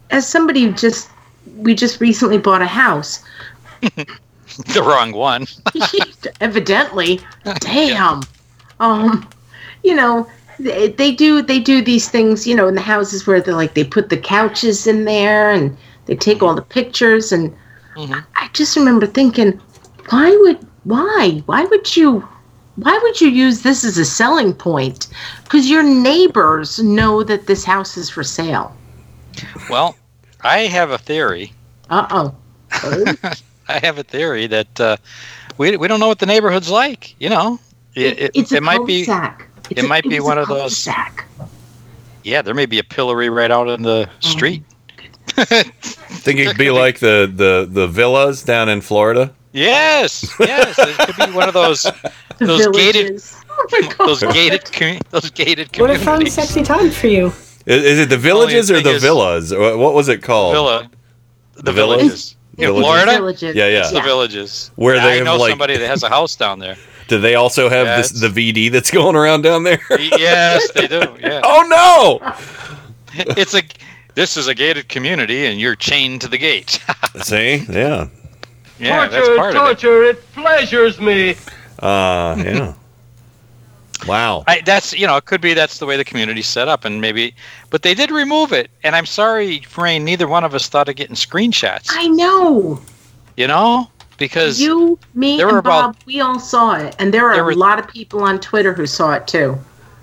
as 0.10 0.28
somebody 0.28 0.64
who 0.64 0.72
just 0.74 1.10
we 1.58 1.74
just 1.74 2.00
recently 2.02 2.38
bought 2.38 2.62
a 2.62 2.68
house. 2.68 3.24
the 3.82 4.84
wrong 4.84 5.12
one. 5.12 5.46
Evidently, 6.42 7.20
damn. 7.60 8.22
Um, 8.80 9.28
you 9.84 9.96
know, 9.96 10.30
they, 10.60 10.90
they 10.90 11.12
do 11.12 11.42
they 11.42 11.60
do 11.60 11.82
these 11.82 12.10
things. 12.10 12.48
You 12.48 12.56
know, 12.56 12.68
in 12.68 12.76
the 12.76 12.82
houses 12.82 13.26
where 13.28 13.42
they're 13.42 13.54
like 13.56 13.74
they 13.74 13.84
put 13.84 14.10
the 14.10 14.18
couches 14.18 14.88
in 14.88 15.06
there 15.06 15.52
and 15.52 15.76
they 16.06 16.16
take 16.16 16.42
all 16.44 16.56
the 16.56 16.62
pictures. 16.62 17.32
And 17.32 17.56
Mhm. 17.98 18.24
I 18.36 18.50
just 18.54 18.76
remember 18.76 19.08
thinking, 19.08 19.60
why 20.10 20.36
would 20.42 20.60
why 20.84 21.42
why 21.48 21.66
would 21.66 21.96
you 21.96 22.28
why 22.76 22.98
would 23.02 23.20
you 23.20 23.30
use 23.30 23.64
this 23.64 23.84
as 23.84 23.98
a 23.98 24.06
selling 24.06 24.54
point? 24.54 25.08
Because 25.44 25.70
your 25.70 25.84
neighbors 25.84 26.80
know 26.80 27.24
that 27.24 27.48
this 27.48 27.64
house 27.64 27.98
is 27.98 28.10
for 28.10 28.24
sale. 28.24 28.76
Well, 29.70 29.96
I 30.44 30.60
have 30.68 30.92
a 30.92 30.98
theory. 30.98 31.54
Uh 31.90 32.08
oh. 32.12 32.36
I 33.70 33.80
have 33.80 33.98
a 33.98 34.04
theory 34.04 34.48
that 34.48 34.80
uh, 34.80 34.98
we 35.58 35.76
we 35.76 35.88
don't 35.88 36.00
know 36.00 36.08
what 36.08 36.20
the 36.20 36.26
neighborhood's 36.26 36.70
like. 36.70 37.16
You 37.20 37.30
know, 37.30 37.60
it, 37.96 38.20
it, 38.20 38.32
it's 38.36 38.52
a 38.52 38.58
it 38.58 38.64
might 38.64 38.86
be. 38.86 39.02
It's 39.02 39.82
it 39.82 39.86
a- 39.86 39.88
might 39.88 40.08
be 40.08 40.20
one 40.20 40.38
of 40.38 40.48
those. 40.48 40.86
cul-de-sac. 40.86 41.26
Yeah, 42.24 42.42
there 42.42 42.54
may 42.54 42.66
be 42.66 42.80
a 42.80 42.84
pillory 42.84 43.30
right 43.30 43.52
out 43.52 43.68
in 43.70 43.82
the 43.82 44.10
street. 44.20 44.64
Think 46.24 46.40
it'd 46.40 46.58
be 46.58 46.72
like 46.72 47.00
the, 47.00 47.32
the, 47.34 47.68
the 47.70 47.88
villas 47.88 48.44
down 48.44 48.70
in 48.70 48.82
Florida? 48.82 49.34
Yes, 49.54 50.34
yes, 50.40 50.76
it 50.80 50.98
could 51.16 51.28
be 51.28 51.34
one 51.36 51.48
of 51.48 51.54
those 51.54 51.84
The 52.38 52.46
those 52.46 52.68
gated 52.68 53.06
villages. 53.08 53.36
Oh 53.60 54.06
those 54.06 54.22
gated 54.22 54.62
commu- 54.66 55.02
those 55.10 55.32
gated 55.32 55.76
What 55.80 55.90
a 55.90 55.98
fun, 55.98 56.24
sexy 56.28 56.62
time 56.62 56.92
for 56.92 57.08
you. 57.08 57.28
Is, 57.66 57.84
is 57.84 58.00
it 58.02 58.10
the 58.10 58.18
villages 58.18 58.70
or 58.70 58.82
the 58.82 58.92
is- 58.92 59.02
villas? 59.02 59.52
What 59.52 59.96
was 59.96 60.10
it 60.10 60.22
called? 60.22 60.54
Villa, 60.54 60.90
the, 61.56 61.64
The 61.64 61.72
villas? 61.74 61.98
villages. 62.02 62.36
In 62.58 62.66
Villages? 62.66 62.84
Florida, 62.84 63.12
Villages. 63.14 63.56
Yeah, 63.56 63.68
yeah. 63.68 63.80
it's 63.80 63.92
the 63.92 64.02
villages. 64.02 64.70
Where 64.76 64.96
Yeah, 64.96 65.04
they 65.06 65.12
I 65.12 65.16
have, 65.16 65.26
know 65.26 65.38
like- 65.38 65.50
somebody 65.50 65.78
that 65.78 65.88
has 65.88 66.04
a 66.04 66.10
house 66.10 66.36
down 66.36 66.60
there. 66.60 66.76
Do 67.08 67.20
they 67.20 67.34
also 67.36 67.68
have 67.70 67.86
this, 67.98 68.12
the 68.12 68.28
VD 68.28 68.72
that's 68.72 68.92
going 68.92 69.16
around 69.16 69.42
down 69.42 69.64
there? 69.64 69.80
yes, 69.90 70.70
they 70.74 70.88
do. 70.88 71.02
Yeah. 71.20 71.42
oh 71.44 72.20
no! 72.22 72.36
it's 73.38 73.56
a 73.56 73.64
this 74.18 74.36
is 74.36 74.48
a 74.48 74.56
gated 74.56 74.90
community 74.90 75.46
and 75.46 75.60
you're 75.60 75.76
chained 75.76 76.22
to 76.22 76.28
the 76.28 76.40
gate. 76.40 76.84
See, 77.22 77.58
yeah, 77.70 78.08
yeah, 78.80 79.08
that's 79.08 79.28
part 79.38 79.56
of 79.56 79.70
it. 79.70 79.80
torture, 79.80 80.04
it 80.06 80.34
pleasures 80.34 81.00
me. 81.00 81.36
uh, 81.80 82.36
yeah. 82.38 82.74
Wow. 84.08 84.44
I, 84.48 84.62
that's 84.62 84.94
you 84.94 85.08
know 85.08 85.18
it 85.18 85.26
could 85.26 85.42
be 85.42 85.54
that's 85.56 85.80
the 85.80 85.86
way 85.88 85.98
the 85.98 86.04
community's 86.04 86.46
set 86.46 86.68
up 86.68 86.86
and 86.86 87.02
maybe 87.02 87.34
but 87.72 87.82
they 87.82 87.96
did 87.96 88.12
remove 88.12 88.54
it 88.54 88.70
and 88.84 88.96
I'm 88.96 89.08
sorry 89.08 89.64
Rain 89.76 90.06
neither 90.06 90.28
one 90.28 90.44
of 90.44 90.54
us 90.54 90.68
thought 90.70 90.88
of 90.88 90.96
getting 90.96 91.16
screenshots 91.16 91.88
I 91.90 92.08
know. 92.08 92.80
you 93.38 93.48
know 93.48 93.90
because 94.20 94.62
You, 94.62 95.00
me, 95.16 95.42
and 95.42 95.50
Bob, 95.64 95.96
about- 95.96 96.06
we 96.06 96.22
all 96.22 96.40
saw 96.40 96.76
it, 96.76 96.96
and 97.00 97.12
there 97.12 97.28
are 97.28 97.36
There 97.36 97.50
a 97.50 97.56
lot 97.56 97.80
of 97.80 97.88
people 97.88 98.24
on 98.24 98.40
Twitter 98.40 98.72
who 98.74 98.86
saw 98.86 99.14
it 99.14 99.28
too. 99.28 99.58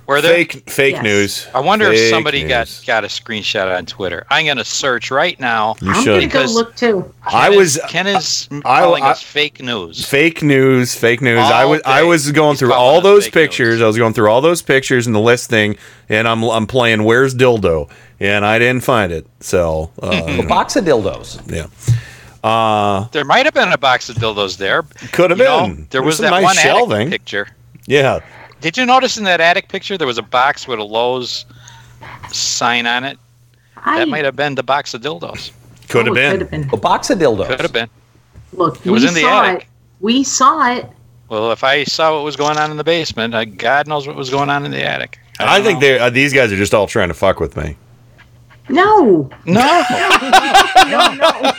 Were 0.07 0.21
there 0.21 0.35
Fake, 0.35 0.69
fake 0.71 0.95
Yes. 0.97 1.03
news. 1.03 1.47
I 1.55 1.61
wonder 1.61 1.91
if 1.93 2.11
somebody 2.11 2.41
news. 2.43 2.49
got 2.49 2.83
got 2.87 3.05
a 3.05 3.09
screenshot 3.09 3.77
on 3.77 3.87
Twitter 3.87 4.27
I'm 4.31 4.47
gonna 4.47 4.65
search 4.65 5.11
right 5.11 5.39
now 5.41 5.77
You 5.81 5.93
I'm 5.93 6.05
gonna 6.05 6.27
go 6.27 6.43
look 6.45 6.77
too. 6.77 7.13
I 7.25 7.49
was 7.51 7.77
is, 7.77 7.83
Ken 7.89 8.07
is 8.07 8.49
I- 8.65 8.81
calling 8.81 9.03
I- 9.03 9.11
us 9.11 9.23
fake 9.23 9.63
news 9.63 10.05
fake 10.05 10.43
news, 10.43 10.95
fake 10.95 11.21
news. 11.23 11.39
All 11.39 11.53
I 11.53 11.65
was 11.65 11.81
I 11.85 12.03
was 12.03 12.31
going 12.33 12.53
He's 12.53 12.61
through 12.61 12.73
all 12.75 13.01
those 13.01 13.29
pictures. 13.29 13.77
news. 13.77 13.83
I 13.83 13.87
was 13.87 13.97
going 13.99 14.13
through 14.15 14.31
all 14.31 14.41
those 14.41 14.63
pictures 14.63 15.07
and 15.07 15.15
the 15.15 15.21
listing, 15.21 15.77
and 16.09 16.29
I'm 16.29 16.43
I'm 16.45 16.67
playing 16.67 17.05
Where's 17.05 17.35
Dildo, 17.35 17.89
and 18.21 18.45
I 18.45 18.59
didn't 18.59 18.85
find 18.85 19.11
it. 19.13 19.27
So 19.41 19.91
uh, 20.03 20.23
A 20.41 20.43
box 20.47 20.77
of 20.77 20.85
dildos. 20.85 21.41
yeah, 21.51 21.67
uh, 22.43 23.09
there 23.13 23.25
might 23.25 23.45
have 23.47 23.55
been 23.55 23.73
a 23.73 23.79
box 23.79 24.09
of 24.09 24.17
dildos 24.17 24.57
there 24.59 24.83
could 25.13 25.31
have 25.31 25.39
You 25.39 25.45
know, 25.45 25.67
been. 25.67 25.77
there 25.91 26.03
There's 26.03 26.05
was 26.05 26.19
that 26.19 26.31
nice 26.31 26.45
one 26.45 26.57
shelving. 26.57 27.11
picture 27.11 27.49
Yeah, 27.87 28.21
Did 28.61 28.77
you 28.77 28.87
notice 28.87 29.17
in 29.19 29.25
that 29.25 29.41
attic 29.41 29.69
picture 29.69 29.99
there 29.99 30.07
was 30.07 30.19
a 30.19 30.23
box 30.23 30.67
with 30.67 30.79
a 30.79 30.83
Lowe's 30.85 31.45
sign 32.33 32.87
on 32.87 33.05
it? 33.05 33.19
I 33.77 33.99
That 33.99 34.09
might 34.09 34.25
have 34.25 34.37
been 34.37 34.55
the 34.55 34.63
box 34.63 34.95
of 34.95 35.03
dildos. 35.03 35.51
could 35.89 36.07
have 36.07 36.15
been. 36.15 36.31
Could 36.33 36.41
have 36.41 36.51
been. 36.51 36.71
A 36.73 36.77
box 36.77 37.11
of 37.11 37.19
dildos. 37.19 37.47
Could 37.47 37.61
have 37.61 37.73
been. 37.73 37.89
Look, 38.53 38.85
It 38.87 38.91
was 38.91 39.03
we 39.03 39.09
in 39.09 39.15
the 39.15 39.21
saw 39.23 39.43
attic. 39.45 39.63
it. 39.63 39.67
We 40.01 40.25
saw 40.25 40.73
it. 40.75 40.87
Well, 41.29 41.53
if 41.53 41.65
I 41.65 41.85
saw 41.85 42.15
what 42.17 42.25
was 42.25 42.37
going 42.37 42.57
on 42.59 42.71
in 42.71 42.77
the 42.77 42.85
basement, 42.85 43.35
uh, 43.35 43.45
God 43.45 43.87
knows 43.89 44.07
what 44.07 44.17
was 44.17 44.31
going 44.31 44.51
on 44.51 44.65
in 44.65 44.71
the 44.71 44.83
attic. 44.83 45.19
I 45.41 45.57
don't 45.57 45.65
think 45.67 45.81
they 45.81 45.99
uh, 45.99 46.11
these 46.11 46.33
guys 46.33 46.53
are 46.53 46.57
just 46.57 46.73
all 46.75 46.87
trying 46.87 47.09
to 47.09 47.15
fuck 47.15 47.41
with 47.41 47.57
me. 47.57 47.77
No, 48.69 49.29
no, 49.45 49.83
no, 50.89 51.15
no. 51.15 51.53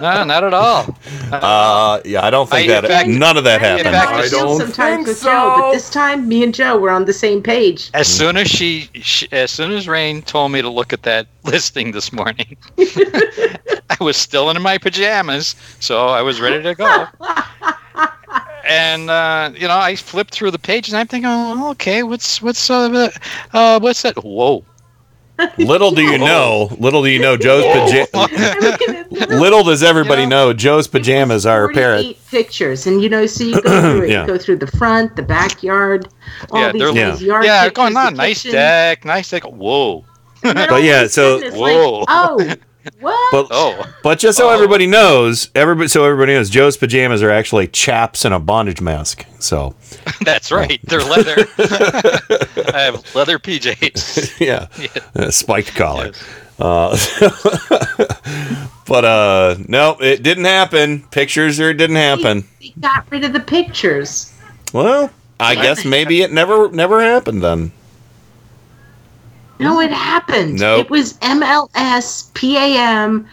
no, 0.00 0.24
not 0.24 0.42
at 0.44 0.52
all. 0.52 0.96
Uh, 1.30 2.00
yeah, 2.04 2.24
I 2.26 2.30
don't 2.30 2.50
think 2.50 2.68
I- 2.70 2.76
in 2.76 2.82
that 2.82 2.86
fact- 2.88 3.08
none 3.08 3.36
of 3.36 3.44
that 3.44 3.62
I 3.62 3.78
in 3.78 3.84
happened. 3.86 3.94
fact, 3.94 4.10
I 4.12 4.18
I 4.18 4.28
feel 4.28 4.38
don't 4.40 4.58
sometimes 4.60 4.96
think 4.96 5.06
with 5.08 5.22
Joe, 5.22 5.54
but 5.56 5.62
so. 5.68 5.72
this 5.72 5.90
time 5.90 6.26
me 6.28 6.42
and 6.42 6.52
Joe 6.52 6.76
were 6.76 6.90
on 6.90 7.04
the 7.04 7.12
same 7.12 7.40
page. 7.42 7.90
As 7.94 8.08
soon 8.08 8.36
as 8.36 8.48
she, 8.50 8.90
she, 8.94 9.28
as 9.30 9.52
soon 9.52 9.70
as 9.72 9.86
Rain 9.86 10.22
told 10.22 10.50
me 10.50 10.60
to 10.60 10.68
look 10.68 10.92
at 10.92 11.02
that 11.04 11.28
listing 11.44 11.92
this 11.92 12.12
morning, 12.12 12.56
I 12.78 13.96
was 14.00 14.16
still 14.16 14.50
in 14.50 14.60
my 14.60 14.76
pajamas, 14.76 15.54
so 15.78 16.08
I 16.08 16.22
was 16.22 16.40
ready 16.40 16.62
to 16.64 16.74
go. 16.74 17.06
And 18.66 19.10
uh, 19.10 19.52
you 19.54 19.68
know, 19.68 19.76
I 19.78 19.94
flipped 19.94 20.34
through 20.34 20.50
the 20.50 20.58
page, 20.58 20.88
and 20.88 20.96
I'm 20.96 21.06
thinking, 21.06 21.30
oh, 21.30 21.70
okay, 21.72 22.02
what's 22.02 22.40
what's 22.42 22.70
uh, 22.70 23.10
uh 23.52 23.78
what's 23.78 24.02
that? 24.02 24.16
Whoa! 24.24 24.64
Little 25.58 25.90
do 25.90 26.02
you 26.02 26.18
know, 26.30 26.68
little 26.78 27.02
do 27.02 27.08
you 27.10 27.18
know, 27.18 27.36
Joe's 27.36 27.64
pajamas. 27.64 29.28
little 29.30 29.64
does 29.64 29.82
everybody 29.82 30.22
You 30.22 30.28
know, 30.28 30.52
Joe's 30.52 30.86
pajamas 30.86 31.44
are 31.44 31.64
a 31.64 31.72
parrot. 31.72 32.02
48 32.02 32.26
pictures, 32.30 32.86
and 32.86 33.02
you 33.02 33.08
know, 33.08 33.26
so 33.26 33.44
you 33.44 33.60
go 33.60 33.80
through 33.80 34.02
it. 34.04 34.10
Yeah. 34.10 34.22
You 34.22 34.26
go 34.28 34.38
through 34.38 34.56
the 34.58 34.66
front, 34.68 35.16
the 35.16 35.22
backyard, 35.22 36.08
all 36.50 36.60
Yeah, 36.60 36.72
these, 36.72 36.80
they're- 36.82 36.94
Yeah. 36.94 37.10
these 37.12 37.22
yard 37.22 37.44
yeah, 37.44 37.64
pictures, 37.64 37.76
going 37.76 37.96
on. 37.96 38.14
Nice 38.14 38.42
kitchen, 38.42 38.52
deck, 38.52 39.04
nice 39.04 39.30
deck. 39.30 39.42
Whoa! 39.44 40.04
But 40.42 40.82
yeah, 40.82 41.06
so- 41.08 41.40
Whoa. 41.50 41.98
Like, 42.00 42.06
oh, 42.10 42.54
what? 43.00 43.32
But 43.32 43.46
Oh, 43.50 43.84
But 44.02 44.18
just 44.18 44.38
so 44.38 44.48
Oh. 44.48 44.52
everybody 44.52 44.86
knows, 44.86 45.48
everybody 45.54 45.88
so 45.88 46.04
everybody 46.04 46.34
knows, 46.34 46.50
Joe's 46.50 46.76
pajamas 46.76 47.22
are 47.22 47.30
actually 47.30 47.68
chaps 47.68 48.24
and 48.24 48.34
a 48.34 48.38
bondage 48.38 48.80
mask. 48.80 49.24
So 49.38 49.74
that's 50.22 50.50
right. 50.52 50.80
They're 50.84 51.00
leather. 51.02 51.46
I 51.58 52.80
have 52.92 53.14
leather 53.14 53.38
PJs. 53.38 54.40
yeah, 54.40 54.66
Yeah. 55.16 55.30
Spiked 55.30 55.74
collar. 55.74 56.06
Yes. 56.06 56.24
Uh, 56.56 56.96
but 58.86 59.04
uh, 59.04 59.56
no, 59.66 59.96
it 60.00 60.22
didn't 60.22 60.44
happen. 60.44 61.02
Pictures 61.10 61.58
or 61.58 61.70
it 61.70 61.74
didn't 61.74 61.96
happen. 61.96 62.44
They 62.60 62.72
got 62.80 63.10
rid 63.10 63.24
of 63.24 63.32
the 63.32 63.40
pictures. 63.40 64.32
Well, 64.72 65.10
I 65.40 65.54
guess 65.56 65.84
maybe 65.84 66.22
it 66.22 66.32
never 66.32 66.70
never 66.70 67.00
happened 67.02 67.42
then. 67.42 67.72
No, 69.58 69.80
it 69.80 69.90
happened. 69.90 70.58
Nope. 70.58 70.86
It 70.86 70.90
was 70.90 71.14
MLS 71.18 72.32
PAM 72.34 73.28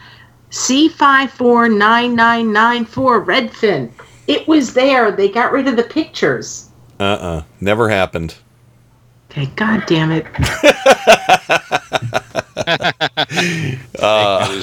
C549994 0.50 3.24
Redfin. 3.24 3.90
It 4.26 4.46
was 4.46 4.74
there. 4.74 5.10
They 5.10 5.28
got 5.28 5.52
rid 5.52 5.66
of 5.68 5.76
the 5.76 5.82
pictures. 5.82 6.68
Uh 7.00 7.04
uh 7.04 7.42
never 7.60 7.88
happened. 7.88 8.36
Okay, 9.30 9.46
god 9.56 9.84
damn 9.86 10.12
it. 10.12 10.26
Uh, 13.98 14.60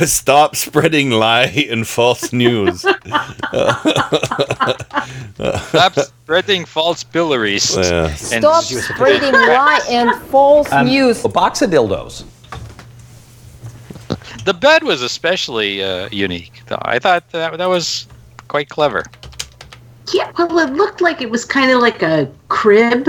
stop 0.06 0.56
spreading 0.56 1.10
lie 1.10 1.66
and 1.70 1.86
false 1.86 2.32
news. 2.32 2.80
Stop 5.68 5.94
spreading 5.98 6.64
false 6.64 7.02
pillories. 7.04 7.76
Yeah. 7.76 8.06
And- 8.08 8.18
Stop 8.44 8.64
spreading 8.64 9.32
lie 9.32 9.80
and 9.88 10.14
false 10.30 10.70
Um, 10.72 10.86
news. 10.86 11.24
A 11.24 11.28
box 11.28 11.62
of 11.62 11.70
dildos. 11.70 12.24
The 14.44 14.54
bed 14.54 14.82
was 14.84 15.02
especially 15.02 15.82
uh, 15.82 16.08
unique. 16.10 16.62
Though 16.66 16.78
I 16.82 16.98
thought 16.98 17.28
that 17.30 17.56
that 17.58 17.68
was 17.68 18.06
quite 18.48 18.68
clever. 18.68 19.04
Yeah, 20.12 20.32
well, 20.38 20.58
it 20.58 20.72
looked 20.72 21.00
like 21.00 21.20
it 21.22 21.30
was 21.30 21.44
kind 21.44 21.70
of 21.70 21.80
like 21.80 22.02
a 22.02 22.28
crib. 22.48 23.08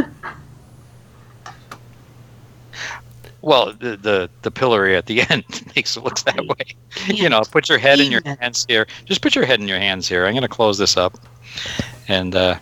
Well, 3.42 3.74
the 3.74 3.98
the, 3.98 4.30
the 4.44 4.52
pillory 4.52 4.96
at 4.96 5.06
the 5.08 5.22
end 5.30 5.46
makes 5.76 5.98
it 5.98 6.04
look 6.04 6.20
that 6.22 6.46
way. 6.46 6.76
You 7.08 7.30
know, 7.30 7.42
put 7.42 7.70
your 7.70 7.78
head 7.78 8.00
in 8.00 8.12
your 8.12 8.22
hands 8.26 8.66
here. 8.68 8.88
Just 9.06 9.22
put 9.22 9.36
your 9.36 9.46
head 9.46 9.60
in 9.60 9.68
your 9.68 9.80
hands 9.80 10.08
here. 10.08 10.26
I'm 10.26 10.34
going 10.34 10.44
to 10.44 10.48
close 10.48 10.78
this 10.78 10.98
up, 10.98 11.18
and 12.08 12.36
uh, 12.36 12.58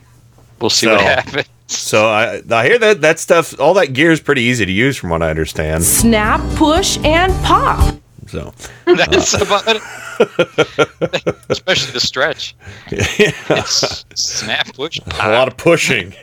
we'll 0.59 0.69
see 0.69 0.87
what 0.87 1.01
happens. 1.01 1.47
So 1.67 2.07
I 2.07 2.41
I 2.49 2.65
hear 2.65 2.79
that 2.79 3.01
that 3.01 3.19
stuff 3.19 3.59
all 3.59 3.75
that 3.75 3.93
gear 3.93 4.11
is 4.11 4.19
pretty 4.19 4.41
easy 4.41 4.65
to 4.65 4.71
use 4.71 4.97
from 4.97 5.09
what 5.11 5.21
I 5.21 5.29
understand. 5.29 5.83
Snap, 5.83 6.41
push, 6.55 6.97
and 7.03 7.31
pop. 7.43 7.95
So 8.27 8.53
That's 8.85 9.33
about 9.33 9.63
it. 9.67 9.81
Especially 11.49 11.91
the 11.93 11.99
stretch. 11.99 12.55
yeah. 12.91 13.31
It's 13.49 14.05
snap 14.15 14.73
push. 14.73 14.99
a 15.19 15.31
lot 15.31 15.47
of 15.47 15.57
pushing. 15.57 16.13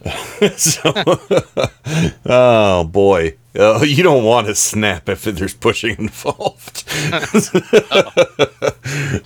so, 0.56 0.92
oh 2.26 2.84
boy, 2.84 3.36
oh, 3.56 3.84
you 3.84 4.02
don't 4.02 4.24
want 4.24 4.46
to 4.46 4.54
snap 4.54 5.08
if 5.08 5.24
there's 5.24 5.54
pushing 5.54 5.96
involved. 5.98 6.84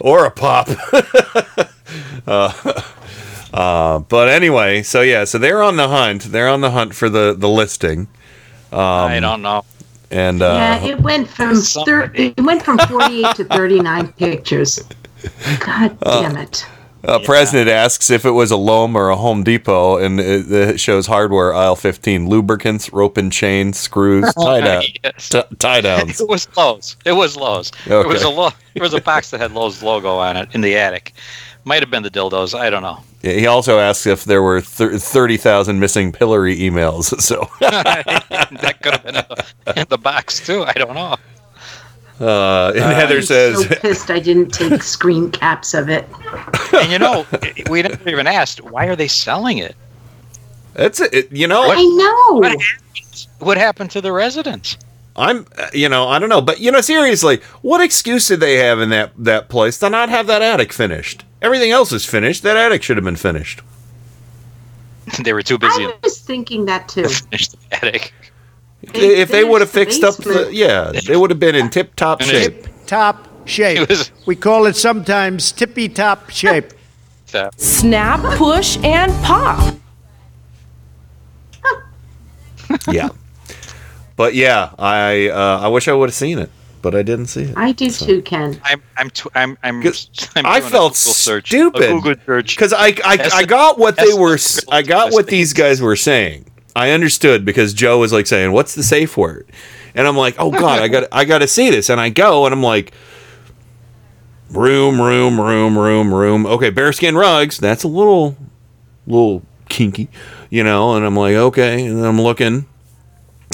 or 0.00 0.26
a 0.26 0.30
pop. 0.30 0.68
uh, 2.26 2.82
uh, 3.52 3.98
but 4.00 4.28
anyway, 4.28 4.82
so 4.82 5.00
yeah, 5.00 5.24
so 5.24 5.38
they're 5.38 5.62
on 5.62 5.76
the 5.76 5.88
hunt. 5.88 6.24
They're 6.24 6.48
on 6.48 6.60
the 6.60 6.72
hunt 6.72 6.94
for 6.94 7.08
the 7.08 7.34
the 7.38 7.48
listing. 7.48 8.08
Um, 8.72 8.80
I 8.80 9.20
don't 9.20 9.42
know. 9.42 9.64
And 10.10 10.42
uh, 10.42 10.54
yeah, 10.54 10.84
it 10.84 11.00
went 11.00 11.28
from 11.28 11.56
thir- 11.56 12.10
it 12.14 12.40
went 12.40 12.62
from 12.62 12.78
48 12.78 13.36
to 13.36 13.44
39 13.44 14.12
pictures. 14.14 14.80
God 15.60 15.98
damn 16.00 16.36
it. 16.36 16.66
Uh, 17.06 17.18
President 17.24 17.68
asks 17.68 18.10
if 18.10 18.24
it 18.24 18.30
was 18.30 18.50
a 18.50 18.56
Lowe's 18.56 18.94
or 18.96 19.08
a 19.10 19.16
Home 19.16 19.42
Depot, 19.44 19.98
and 19.98 20.18
it, 20.20 20.50
it 20.50 20.80
shows 20.80 21.06
hardware 21.06 21.54
aisle 21.54 21.76
15: 21.76 22.28
lubricants, 22.28 22.92
rope 22.92 23.16
and 23.16 23.30
chain, 23.32 23.72
screws, 23.72 24.32
tie 24.42 24.60
down, 24.60 24.82
Yes. 25.04 25.28
t- 25.28 25.42
tie 25.58 25.80
downs. 25.80 26.20
It 26.24 26.28
was 26.28 26.48
Lowe's. 26.56 26.96
It 27.04 27.12
was 27.12 27.36
Lowe's. 27.36 27.70
It 27.86 28.06
was 28.06 28.22
a 28.22 28.28
lo- 28.28 28.50
There 28.74 28.82
was 28.82 28.94
a 28.94 29.00
box 29.00 29.30
that 29.30 29.40
had 29.40 29.52
Lowe's 29.52 29.82
logo 29.82 30.16
on 30.16 30.36
it 30.36 30.48
in 30.54 30.60
the 30.60 30.76
attic. 30.76 31.12
Might 31.66 31.82
have 31.82 31.90
been 31.90 32.02
the 32.02 32.10
dildos. 32.10 32.58
I 32.58 32.68
don't 32.68 32.82
know. 32.82 32.98
Yeah, 33.22 33.32
he 33.32 33.46
also 33.46 33.78
asks 33.78 34.06
if 34.06 34.24
there 34.24 34.42
were 34.42 34.60
thir- 34.60 34.98
thirty 34.98 35.36
thousand 35.38 35.80
missing 35.80 36.12
Pillory 36.12 36.58
emails. 36.58 37.18
So, 37.22 37.48
that 37.60 38.76
could 38.82 38.92
have 38.92 39.02
been 39.04 39.16
in 39.16 39.24
the, 39.28 39.80
in 39.80 39.86
the 39.88 39.96
box 39.98 40.44
too. 40.44 40.62
I 40.64 40.72
don't 40.74 40.94
know. 40.94 41.16
Uh, 42.20 42.72
and 42.74 42.84
Heather 42.84 43.16
I'm 43.16 43.22
says, 43.22 43.62
so 43.62 43.74
pissed 43.76 44.10
I 44.10 44.20
didn't 44.20 44.50
take 44.52 44.82
screen 44.82 45.30
caps 45.30 45.74
of 45.74 45.88
it. 45.88 46.06
And 46.74 46.90
you 46.90 46.98
know, 46.98 47.24
we 47.70 47.82
never 47.82 48.08
even 48.08 48.26
asked 48.26 48.60
why 48.60 48.86
are 48.86 48.96
they 48.96 49.06
selling 49.06 49.58
it. 49.58 49.76
"That's 50.74 51.00
it." 51.00 51.30
You 51.30 51.46
know, 51.46 51.62
I 51.70 51.84
know. 51.84 52.38
What 52.40 52.50
happened? 52.50 53.26
What 53.38 53.56
happened 53.58 53.90
to 53.92 54.00
the 54.00 54.10
residents? 54.10 54.76
I'm, 55.16 55.46
uh, 55.56 55.68
you 55.72 55.88
know, 55.88 56.08
I 56.08 56.18
don't 56.18 56.28
know, 56.28 56.40
but 56.40 56.58
you 56.60 56.72
know, 56.72 56.80
seriously, 56.80 57.40
what 57.62 57.80
excuse 57.80 58.26
did 58.26 58.40
they 58.40 58.56
have 58.56 58.80
in 58.80 58.88
that 58.90 59.12
that 59.16 59.48
place 59.48 59.78
to 59.78 59.90
not 59.90 60.08
have 60.08 60.26
that 60.26 60.42
attic 60.42 60.72
finished? 60.72 61.24
Everything 61.40 61.70
else 61.70 61.92
is 61.92 62.04
finished. 62.04 62.42
That 62.42 62.56
attic 62.56 62.82
should 62.82 62.96
have 62.96 63.04
been 63.04 63.16
finished. 63.16 63.60
they 65.22 65.32
were 65.32 65.42
too 65.42 65.58
busy 65.58 65.84
I 65.84 65.92
was 66.02 66.18
thinking 66.18 66.64
that 66.64 66.88
too. 66.88 67.02
to 67.08 67.08
finish 67.08 67.48
the 67.48 67.58
attic. 67.72 68.12
They 68.92 69.16
if 69.20 69.28
they 69.30 69.44
would 69.44 69.60
have 69.60 69.70
fixed 69.70 70.00
the 70.02 70.08
up 70.08 70.16
the, 70.16 70.48
yeah, 70.52 70.92
they 71.06 71.16
would 71.16 71.30
have 71.30 71.40
been 71.40 71.54
in 71.54 71.70
tip 71.70 71.94
top 71.96 72.20
shape. 72.22 72.64
Tip 72.64 72.86
Top 72.86 73.28
shape. 73.46 73.88
we 74.26 74.36
call 74.36 74.66
it 74.66 74.76
sometimes 74.76 75.52
tippy 75.52 75.88
top 75.88 76.28
shape. 76.30 76.72
Snap, 77.56 78.20
push, 78.36 78.76
and 78.84 79.10
pop. 79.24 79.74
yeah. 82.90 83.08
But 84.16 84.34
yeah, 84.34 84.70
I 84.78 85.28
uh, 85.28 85.60
I 85.62 85.68
wish 85.68 85.88
I 85.88 85.92
would 85.92 86.08
have 86.08 86.14
seen 86.14 86.38
it, 86.38 86.50
but 86.82 86.94
I 86.94 87.02
didn't 87.02 87.26
see 87.26 87.42
it. 87.44 87.54
I 87.56 87.72
do 87.72 87.90
too, 87.90 88.22
Ken. 88.22 88.60
I'm 88.64 88.80
I'm 88.96 89.10
tw- 89.10 89.26
I'm 89.34 89.58
I'm, 89.64 89.82
I'm 89.82 90.46
I 90.46 90.60
doing 90.60 90.68
a 90.68 90.70
felt 90.70 90.92
Google 90.94 91.40
stupid 91.42 91.82
A 91.82 91.88
Google 91.94 92.14
search 92.24 92.54
because 92.56 92.72
I 92.72 92.94
I, 93.04 93.16
As 93.18 93.32
I 93.32 93.40
a- 93.42 93.46
got 93.46 93.78
what 93.78 93.96
they 93.96 94.14
were 94.14 94.34
s- 94.34 94.64
I 94.70 94.82
got 94.82 95.12
what 95.12 95.26
these 95.26 95.52
guys 95.52 95.82
were 95.82 95.96
saying. 95.96 96.44
I 96.76 96.90
understood 96.90 97.44
because 97.44 97.74
Joe 97.74 97.98
was 97.98 98.12
like 98.12 98.26
saying, 98.26 98.52
"What's 98.52 98.74
the 98.74 98.82
safe 98.82 99.16
word?" 99.16 99.46
And 99.94 100.06
I'm 100.06 100.16
like, 100.16 100.34
"Oh 100.38 100.50
God, 100.50 100.80
I 100.80 100.88
got 100.88 101.08
I 101.12 101.24
got 101.24 101.38
to 101.38 101.48
see 101.48 101.70
this." 101.70 101.88
And 101.88 102.00
I 102.00 102.08
go 102.08 102.46
and 102.46 102.52
I'm 102.52 102.62
like, 102.62 102.92
"Room, 104.50 105.00
room, 105.00 105.40
room, 105.40 105.78
room, 105.78 106.12
room." 106.12 106.46
Okay, 106.46 106.70
bearskin 106.70 107.16
rugs. 107.16 107.58
That's 107.58 107.84
a 107.84 107.88
little 107.88 108.36
little 109.06 109.42
kinky, 109.68 110.08
you 110.50 110.64
know. 110.64 110.96
And 110.96 111.04
I'm 111.04 111.16
like, 111.16 111.34
okay. 111.34 111.86
And 111.86 112.04
I'm 112.04 112.20
looking, 112.20 112.66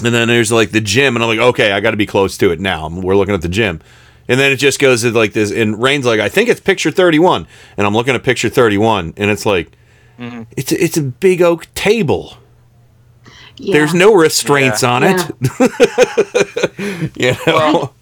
and 0.04 0.14
then 0.14 0.28
there's 0.28 0.52
like 0.52 0.70
the 0.70 0.80
gym, 0.80 1.16
and 1.16 1.22
I'm 1.22 1.28
like, 1.28 1.38
okay, 1.38 1.72
I 1.72 1.80
got 1.80 1.92
to 1.92 1.96
be 1.96 2.06
close 2.06 2.36
to 2.38 2.50
it 2.50 2.60
now. 2.60 2.88
We're 2.88 3.16
looking 3.16 3.34
at 3.34 3.42
the 3.42 3.48
gym. 3.48 3.80
And 4.28 4.38
then 4.38 4.52
it 4.52 4.56
just 4.56 4.78
goes 4.78 5.02
to 5.02 5.10
like 5.10 5.32
this, 5.32 5.50
and 5.50 5.80
Rain's 5.80 6.06
like, 6.06 6.20
I 6.20 6.28
think 6.28 6.48
it's 6.48 6.60
picture 6.60 6.90
31. 6.90 7.46
And 7.76 7.86
I'm 7.86 7.94
looking 7.94 8.14
at 8.14 8.22
picture 8.22 8.48
31, 8.48 9.14
and 9.16 9.30
it's 9.30 9.44
like, 9.44 9.72
mm-hmm. 10.18 10.42
it's, 10.56 10.72
a, 10.72 10.85
it's 10.85 10.96
a 10.96 11.02
big 11.02 11.42
oak 11.42 11.72
table. 11.74 12.35
Yeah. 13.61 13.75
There's 13.75 13.92
no 13.94 14.14
restraints 14.14 14.83
Yeah. 14.83 14.90
on 14.90 15.03
it. 15.05 15.20
you 17.16 17.33
know? 17.46 17.92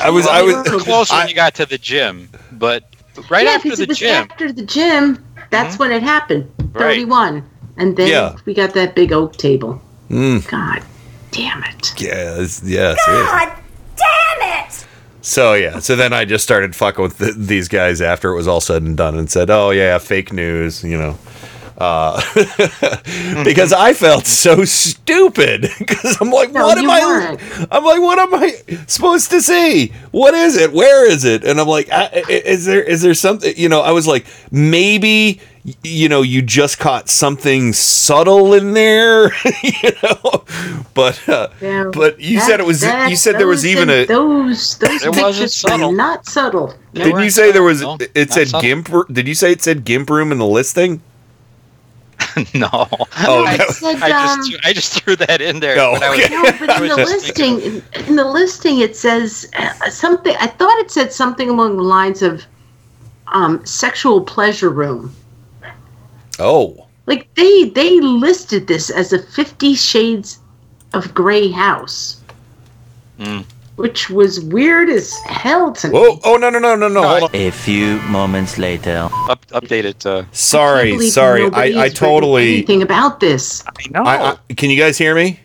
I 0.00 0.10
was, 0.10 0.26
Well, 0.26 0.34
I 0.34 0.42
was 0.42 0.70
were 0.70 0.78
close 0.78 1.10
when 1.10 1.26
you 1.28 1.34
got 1.34 1.54
to 1.56 1.66
the 1.66 1.78
gym, 1.78 2.28
but 2.52 2.84
right 3.30 3.46
yeah, 3.46 3.52
after 3.52 3.64
because 3.64 3.78
the 3.78 3.84
it 3.84 3.88
was 3.88 3.98
gym, 3.98 4.28
after 4.30 4.52
the 4.52 4.62
gym. 4.62 5.24
That's 5.50 5.78
when 5.78 5.90
it 5.90 6.02
happened. 6.02 6.50
Right. 6.72 6.98
31. 7.00 7.42
And 7.78 7.96
then 7.96 8.08
Yeah. 8.08 8.36
we 8.44 8.52
got 8.54 8.74
that 8.74 8.94
big 8.94 9.12
oak 9.12 9.36
table. 9.36 9.80
Mm. 10.10 10.46
God 10.48 10.82
damn 11.30 11.64
it. 11.64 12.00
Yes, 12.00 12.60
yes. 12.64 12.98
God 13.06 13.52
damn 13.96 14.64
it! 14.66 14.86
So 15.22 15.54
yeah, 15.54 15.78
so 15.80 15.96
then 15.96 16.12
I 16.12 16.24
just 16.24 16.44
started 16.44 16.74
fucking 16.76 17.02
with 17.02 17.18
th 17.18 17.34
these 17.36 17.68
guys 17.68 18.00
after 18.00 18.30
it 18.30 18.36
was 18.36 18.46
all 18.48 18.60
said 18.60 18.82
and 18.82 18.96
done, 18.96 19.16
and 19.18 19.30
said, 19.30 19.50
"Oh 19.50 19.70
yeah, 19.70 19.98
fake 19.98 20.32
news," 20.32 20.82
you 20.84 20.96
know, 20.96 21.18
uh, 21.78 22.20
because 23.44 23.72
I 23.72 23.94
felt 23.94 24.26
so 24.26 24.64
stupid. 24.64 25.68
Because 25.78 26.20
I'm 26.20 26.30
like, 26.30 26.52
No, 26.52 26.66
what 26.66 26.76
am 26.78 26.90
I? 26.90 27.00
weren't. 27.00 27.40
I'm 27.72 27.84
like, 27.84 28.00
what 28.00 28.18
am 28.18 28.34
I 28.34 28.50
supposed 28.86 29.30
to 29.30 29.40
see? 29.40 29.92
What 30.10 30.34
is 30.34 30.56
it? 30.56 30.72
Where 30.72 31.08
is 31.10 31.24
it? 31.24 31.44
And 31.44 31.58
I'm 31.60 31.66
like, 31.68 31.88
I, 31.90 32.04
I- 32.28 32.30
is 32.30 32.64
there 32.66 32.82
is 32.82 33.00
there 33.02 33.14
something? 33.14 33.54
You 33.56 33.68
know, 33.68 33.80
I 33.80 33.92
was 33.92 34.06
like, 34.06 34.26
maybe 34.50 35.40
you 35.82 36.08
know, 36.08 36.22
you 36.22 36.40
just 36.42 36.78
caught 36.78 37.08
something 37.08 37.72
subtle 37.74 38.54
in 38.54 38.72
there, 38.74 39.24
you 39.62 39.90
know. 40.02 40.44
But 40.94 41.26
uh, 41.28 41.48
Yeah, 41.60 41.90
but 41.92 42.20
you 42.20 42.40
said 42.40 42.60
it 42.60 42.66
was. 42.66 42.80
that- 42.82 43.10
you 43.10 43.16
said 43.16 43.38
there 43.38 43.46
was 43.46 43.64
even 43.66 43.88
a. 43.90 44.04
those 44.06 44.78
those 44.78 45.02
It 45.04 45.08
wasn't 45.10 45.24
pictures 45.26 45.54
subtle. 45.54 45.90
were 45.90 45.96
not 45.96 46.26
subtle. 46.26 46.74
No, 46.94 47.04
Didn't 47.04 47.22
you 47.22 47.30
say 47.30 47.52
there 47.52 47.62
was? 47.62 47.80
No, 47.82 47.98
It 48.14 48.32
said 48.32 48.48
subtle. 48.48 48.62
gimp. 48.62 48.92
r- 48.92 49.06
Did 49.10 49.28
you 49.28 49.34
say 49.34 49.52
it 49.52 49.62
said 49.62 49.84
gimp 49.84 50.10
room 50.10 50.32
in 50.32 50.38
the 50.38 50.46
listing? 50.46 51.02
no. 52.54 52.68
Oh, 52.72 53.44
I, 53.44 53.56
that- 53.56 53.68
said, 53.70 54.02
I 54.02 54.32
um, 54.32 54.40
just 54.46 54.66
I 54.66 54.72
just 54.72 55.02
threw 55.02 55.16
that 55.16 55.40
in 55.40 55.60
there. 55.60 55.76
When 55.92 56.02
I 56.02 56.10
was- 56.10 56.30
No, 56.30 56.42
but 56.66 56.82
in 56.82 56.88
the 56.88 56.96
was 56.96 57.22
thinking- 57.26 57.54
listing, 57.56 57.82
in, 57.94 58.04
in 58.08 58.16
the 58.16 58.24
listing, 58.24 58.80
it 58.80 58.96
says 58.96 59.50
uh, 59.58 59.90
something. 59.90 60.34
I 60.40 60.46
thought 60.46 60.78
it 60.78 60.90
said 60.90 61.12
something 61.12 61.48
along 61.48 61.76
the 61.76 61.82
lines 61.82 62.22
of 62.22 62.44
um, 63.28 63.64
sexual 63.66 64.22
pleasure 64.22 64.70
room. 64.70 65.14
Oh, 66.38 66.86
Like 67.06 67.32
they 67.34 67.64
they 67.70 68.00
listed 68.00 68.66
this 68.68 68.90
as 68.90 69.12
a 69.12 69.18
Fifty 69.18 69.74
Shades 69.74 70.38
of 70.94 71.12
Grey 71.14 71.50
house, 71.50 72.20
Mm. 73.18 73.44
Which 73.78 74.10
was 74.10 74.40
weird 74.40 74.88
as 74.90 75.16
hell 75.26 75.72
to 75.72 75.88
me. 75.88 75.94
whoa! 75.94 76.18
Oh 76.24 76.36
no 76.36 76.50
no 76.50 76.58
no 76.58 76.74
no 76.74 76.88
no! 76.88 77.02
Hold 77.02 77.22
on. 77.22 77.30
A 77.34 77.50
few 77.50 78.00
moments 78.02 78.58
later. 78.58 79.08
Up, 79.30 79.46
update 79.48 79.84
it. 79.84 80.04
Uh, 80.04 80.24
Sorry, 80.32 80.92
believe 80.92 81.12
sorry. 81.12 81.48
I 81.52 81.84
I 81.84 81.88
totally. 81.88 82.54
anything 82.54 82.82
about 82.82 83.20
this. 83.20 83.64
I 83.66 83.88
know. 83.90 84.02
I, 84.02 84.32
I, 84.32 84.54
can 84.54 84.70
you 84.70 84.76
guys 84.76 84.98
hear 84.98 85.14
me? 85.14 85.40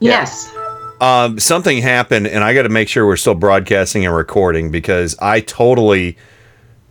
Yes. 0.00 0.52
Um, 1.00 1.38
something 1.38 1.78
happened, 1.80 2.26
and 2.26 2.42
I 2.42 2.54
got 2.54 2.62
to 2.62 2.68
make 2.68 2.88
sure 2.88 3.06
we're 3.06 3.16
still 3.16 3.34
broadcasting 3.34 4.04
and 4.06 4.14
recording 4.14 4.70
because 4.70 5.16
I 5.20 5.40
totally. 5.40 6.16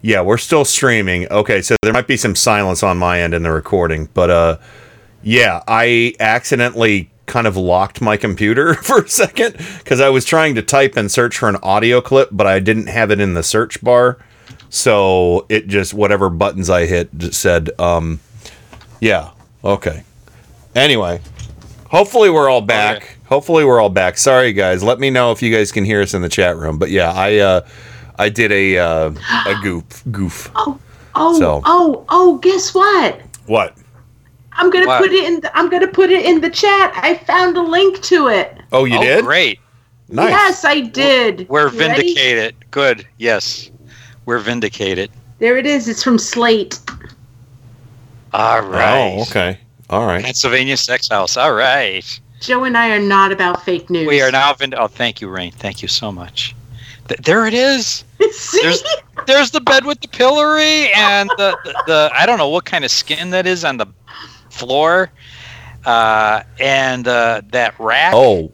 Yeah, 0.01 0.21
we're 0.21 0.37
still 0.37 0.63
streaming. 0.63 1.27
Okay, 1.29 1.61
so 1.63 1.75
there 1.81 1.91
might 1.91 2.07
be 2.07 2.15
some 2.17 2.35
silence 2.35 2.83
on 2.83 2.97
my 2.97 3.19
end 3.19 3.33
in 3.33 3.41
the 3.43 3.51
recording, 3.51 4.07
but 4.13 4.29
uh, 4.29 4.57
yeah, 5.23 5.63
I 5.67 6.13
accidentally 6.19 7.09
kind 7.27 7.45
of 7.45 7.55
locked 7.55 8.01
my 8.01 8.17
computer 8.17 8.73
for 8.83 9.03
a 9.03 9.07
second 9.09 9.55
because 9.77 10.01
I 10.01 10.09
was 10.09 10.25
trying 10.25 10.55
to 10.55 10.61
type 10.63 10.97
and 10.97 11.11
search 11.11 11.37
for 11.37 11.47
an 11.49 11.57
audio 11.57 12.01
clip, 12.01 12.29
but 12.31 12.47
I 12.47 12.59
didn't 12.59 12.87
have 12.87 13.11
it 13.11 13.19
in 13.19 13.35
the 13.35 13.43
search 13.43 13.83
bar, 13.83 14.17
so 14.69 15.45
it 15.49 15.67
just 15.67 15.93
whatever 15.93 16.29
buttons 16.29 16.69
I 16.69 16.85
hit 16.85 17.15
just 17.17 17.39
said, 17.39 17.69
um, 17.79 18.19
yeah, 18.99 19.31
okay. 19.63 20.03
Anyway, 20.75 21.21
hopefully 21.89 22.29
we're 22.29 22.49
all 22.49 22.61
back. 22.61 23.17
Hopefully 23.25 23.65
we're 23.65 23.79
all 23.81 23.89
back. 23.89 24.17
Sorry 24.17 24.53
guys, 24.53 24.83
let 24.83 24.99
me 24.99 25.09
know 25.09 25.31
if 25.31 25.41
you 25.41 25.53
guys 25.53 25.71
can 25.71 25.83
hear 25.85 26.01
us 26.01 26.13
in 26.13 26.21
the 26.21 26.29
chat 26.29 26.55
room. 26.55 26.77
But 26.79 26.89
yeah, 26.91 27.11
I 27.11 27.37
uh, 27.37 27.67
I 28.17 28.29
did 28.29 28.51
a 28.51 28.77
uh, 28.77 29.11
a 29.45 29.55
goof 29.63 30.03
goof. 30.11 30.51
Oh, 30.55 30.79
oh, 31.15 31.39
So- 31.39 31.61
oh, 31.65 32.05
oh! 32.09 32.37
Guess 32.37 32.73
what? 32.73 33.19
What? 33.47 33.75
I'm 34.57 34.69
gonna 34.69 34.87
What? 34.87 35.01
put 35.01 35.11
it 35.11 35.23
in. 35.23 35.41
The, 35.41 35.57
I'm 35.57 35.69
gonna 35.69 35.87
put 35.87 36.09
it 36.09 36.25
in 36.25 36.41
the 36.41 36.49
chat. 36.49 36.91
I 36.95 37.15
found 37.15 37.55
a 37.57 37.61
link 37.61 38.01
to 38.03 38.27
it. 38.27 38.57
Oh, 38.71 38.85
you 38.85 38.97
oh, 38.97 39.01
did? 39.03 39.23
Great. 39.23 39.59
Nice. 40.09 40.31
Yes, 40.31 40.65
I 40.65 40.81
did. 40.81 41.47
We're 41.49 41.69
You 41.69 41.79
ready? 41.79 42.01
vindicated. 42.01 42.55
Good. 42.71 43.07
Yes. 43.17 43.69
We're 44.25 44.39
vindicated. 44.39 45.11
There 45.39 45.57
it 45.57 45.65
is. 45.65 45.87
It's 45.87 46.03
from 46.03 46.17
Slate. 46.17 46.79
All 48.33 48.57
oh, 48.57 48.69
right. 48.69 49.15
Oh, 49.17 49.21
okay. 49.23 49.59
All 49.89 50.05
right. 50.05 50.23
Pennsylvania 50.23 50.77
Sex 50.77 51.07
House. 51.07 51.37
All 51.37 51.53
right. 51.53 52.19
Joe 52.39 52.63
and 52.63 52.77
I 52.77 52.89
are 52.89 52.99
not 52.99 53.31
about 53.31 53.63
fake 53.63 53.89
news. 53.89 54.07
We 54.07 54.21
are 54.21 54.31
now 54.31 54.53
vind- 54.53 54.75
Oh, 54.75 54.87
thank 54.87 55.21
you, 55.21 55.29
Rain. 55.29 55.51
Thank 55.51 55.81
you 55.81 55.87
so 55.87 56.11
much. 56.11 56.55
Th- 57.07 57.19
there 57.21 57.45
it 57.45 57.53
is. 57.53 58.03
See? 58.31 58.61
There's 58.61 58.83
there's 59.25 59.51
the 59.51 59.61
bed 59.61 59.85
with 59.85 60.01
the 60.01 60.07
pillory 60.07 60.91
and 60.93 61.29
the, 61.37 61.57
the, 61.63 61.83
the 61.87 62.11
I 62.13 62.25
don't 62.25 62.37
know 62.37 62.49
what 62.49 62.65
kind 62.65 62.85
of 62.85 62.91
skin 62.91 63.29
that 63.31 63.47
is 63.47 63.63
on 63.63 63.77
the 63.77 63.87
floor, 64.57 65.11
uh, 65.85 66.43
and 66.59 67.07
uh, 67.07 67.41
that 67.51 67.79
rack. 67.79 68.13
Oh, 68.15 68.51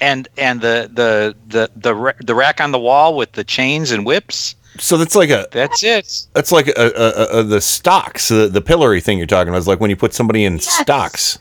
and 0.00 0.28
and 0.36 0.60
the 0.60 0.90
the 0.92 1.36
the 1.48 1.70
the 1.76 2.14
the 2.24 2.34
rack 2.34 2.60
on 2.60 2.72
the 2.72 2.78
wall 2.78 3.16
with 3.16 3.32
the 3.32 3.44
chains 3.44 3.90
and 3.90 4.06
whips. 4.06 4.54
So 4.78 4.96
that's 4.96 5.16
like 5.16 5.30
a 5.30 5.46
That's 5.50 5.82
it. 5.82 6.26
that's 6.32 6.52
like 6.52 6.68
a, 6.68 6.72
a, 6.76 7.38
a, 7.38 7.40
a 7.40 7.42
the 7.42 7.60
stocks, 7.60 8.28
the, 8.28 8.48
the 8.48 8.62
pillory 8.62 9.00
thing 9.00 9.18
you're 9.18 9.26
talking 9.26 9.48
about. 9.48 9.58
Is 9.58 9.68
like 9.68 9.80
when 9.80 9.90
you 9.90 9.96
put 9.96 10.14
somebody 10.14 10.44
in 10.44 10.58
stocks. 10.60 11.38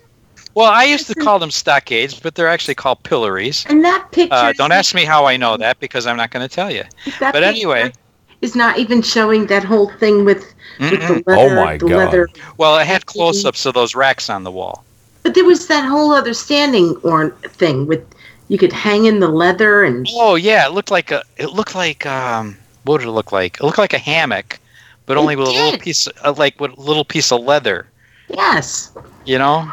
Well, 0.56 0.72
I 0.72 0.84
used 0.84 1.08
to 1.08 1.15
call 1.15 1.39
them 1.39 1.52
stockades, 1.52 2.19
but 2.19 2.36
they're 2.36 2.48
actually 2.48 2.76
called 2.76 3.04
pillories. 3.04 3.65
And 3.69 3.86
that 3.86 4.12
picture. 4.12 4.34
Uh, 4.34 4.52
don't 4.54 4.72
ask 4.72 4.95
me 4.95 5.06
how 5.06 5.26
I 5.26 5.38
know 5.38 5.56
that 5.58 5.80
because 5.80 6.08
I'm 6.08 6.17
not 6.17 6.32
going 6.32 6.45
to 6.45 6.54
tell 6.54 6.72
you. 6.72 6.84
But 7.19 7.43
anyway, 7.43 7.93
is 8.41 8.56
not 8.56 8.80
even 8.80 9.02
showing 9.02 9.45
that 9.48 9.63
whole 9.63 9.89
thing 10.00 10.26
with. 10.26 10.54
Leather. 10.80 11.24
Oh 11.28 11.50
my 11.56 11.78
the 11.78 11.86
God. 11.88 11.98
leather. 11.98 12.30
well, 12.58 12.78
it 12.78 12.86
had 12.88 13.06
close-ups 13.06 13.65
of 13.65 13.74
those 13.74 13.96
racks 13.96 14.30
on 14.30 14.44
the 14.44 14.52
wall. 14.52 14.84
But 15.24 15.34
there 15.36 15.46
was 15.46 15.68
that 15.68 15.88
whole 15.88 16.12
other 16.12 16.34
standing 16.34 16.96
or 17.04 17.32
thing 17.44 17.86
with 17.88 18.06
you 18.48 18.58
could 18.58 18.74
hang 18.74 19.06
in 19.06 19.20
the 19.20 19.28
leather 19.28 19.84
and 19.84 20.08
Oh 20.15 20.36
yeah, 20.36 20.65
it 20.65 20.72
looked 20.72 20.92
like 20.92 21.12
a. 21.12 21.24
It 21.38 21.52
looked 21.52 21.76
like 21.76 22.06
um. 22.06 22.58
What 22.86 23.00
did 23.00 23.08
it 23.08 23.12
look 23.12 23.32
like? 23.32 23.58
It 23.60 23.63
looked 23.63 23.78
like 23.78 23.94
a 23.94 24.00
hammock, 24.00 24.58
but 25.06 25.18
only 25.18 25.36
with 25.36 25.48
a 25.48 25.52
little 25.52 25.78
piece, 25.78 26.08
uh, 26.24 26.34
like 26.38 26.60
with 26.60 26.76
a 26.76 26.82
little 26.82 27.04
piece 27.04 27.32
of 27.32 27.42
leather. 27.42 27.86
yes. 28.30 28.92
You 29.26 29.38
know, 29.38 29.72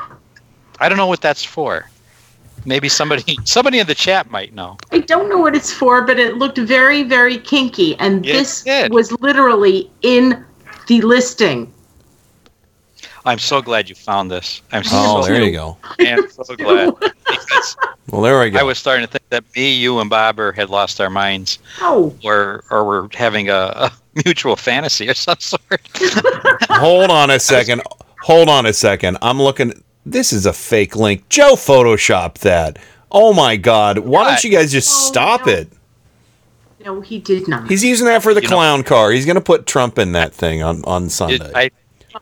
I 0.80 0.88
don't 0.88 0.98
know 0.98 1.06
what 1.06 1.22
that's 1.22 1.44
for. 1.44 1.88
Maybe 2.66 2.88
somebody, 2.88 3.38
somebody 3.44 3.78
in 3.78 3.86
the 3.86 3.94
chat 3.94 4.28
might 4.30 4.52
know. 4.52 4.76
I 4.92 4.98
don't 4.98 5.30
know 5.30 5.38
what 5.38 5.54
it's 5.54 5.72
for, 5.72 6.02
but 6.02 6.18
it 6.18 6.36
looked 6.36 6.58
very, 6.58 7.04
very 7.04 7.38
kinky. 7.38 7.96
And 8.00 8.26
It 8.26 8.32
this 8.32 8.64
did. 8.64 8.92
was 8.92 9.12
literally 9.20 9.90
in 10.02 10.44
the 10.86 11.00
listing. 11.02 11.72
I'm 13.24 13.38
so 13.38 13.60
glad 13.60 13.88
you 13.88 13.94
found 13.96 14.30
this. 14.30 14.62
I'm 14.72 14.84
so, 14.84 14.90
Oh, 14.94 15.24
there 15.24 15.42
you 15.42 15.50
go. 15.50 15.76
I'm 15.98 16.30
so 16.30 16.44
glad 16.56 16.94
Well, 18.10 18.22
there 18.22 18.38
we 18.38 18.50
go. 18.50 18.58
I 18.60 18.62
was 18.62 18.78
starting 18.78 19.04
to 19.04 19.10
think 19.10 19.28
that 19.30 19.44
me, 19.56 19.74
you, 19.74 19.98
and 19.98 20.08
Bobber 20.08 20.52
had 20.52 20.70
lost 20.70 21.00
our 21.00 21.10
minds, 21.10 21.58
Oh, 21.80 22.14
or 22.24 22.62
or 22.70 22.84
we're 22.86 23.08
having 23.14 23.48
a, 23.50 23.54
a 23.74 23.92
mutual 24.24 24.54
fantasy 24.54 25.08
of 25.08 25.16
some 25.16 25.40
sort. 25.40 25.80
Hold 26.70 27.10
on 27.10 27.30
a 27.30 27.40
second. 27.40 27.82
Hold 28.22 28.48
on 28.48 28.64
a 28.66 28.72
second. 28.72 29.18
I'm 29.22 29.42
looking. 29.42 29.82
This 30.04 30.32
is 30.32 30.46
a 30.46 30.52
fake 30.52 30.94
link. 30.94 31.28
Joe 31.28 31.54
photoshopped 31.54 32.38
that. 32.38 32.78
Oh 33.10 33.32
my 33.32 33.56
god! 33.56 33.98
Why 33.98 34.24
don't 34.24 34.44
you 34.44 34.50
guys 34.50 34.70
just 34.70 34.88
Oh, 34.88 35.08
stop 35.12 35.48
it? 35.48 35.68
No, 36.86 37.00
he 37.00 37.18
did 37.18 37.48
not. 37.48 37.68
He's 37.68 37.82
using 37.84 38.06
that 38.06 38.22
for 38.22 38.32
the 38.32 38.40
You 38.42 38.48
know- 38.48 38.56
clown 38.56 38.82
car. 38.84 39.10
He's 39.10 39.26
gonna 39.26 39.40
put 39.40 39.66
Trump 39.66 39.98
in 39.98 40.12
that 40.12 40.32
thing 40.32 40.62
on 40.62 40.82
on 40.84 41.08
Sunday. 41.10 41.50
I, 41.54 41.70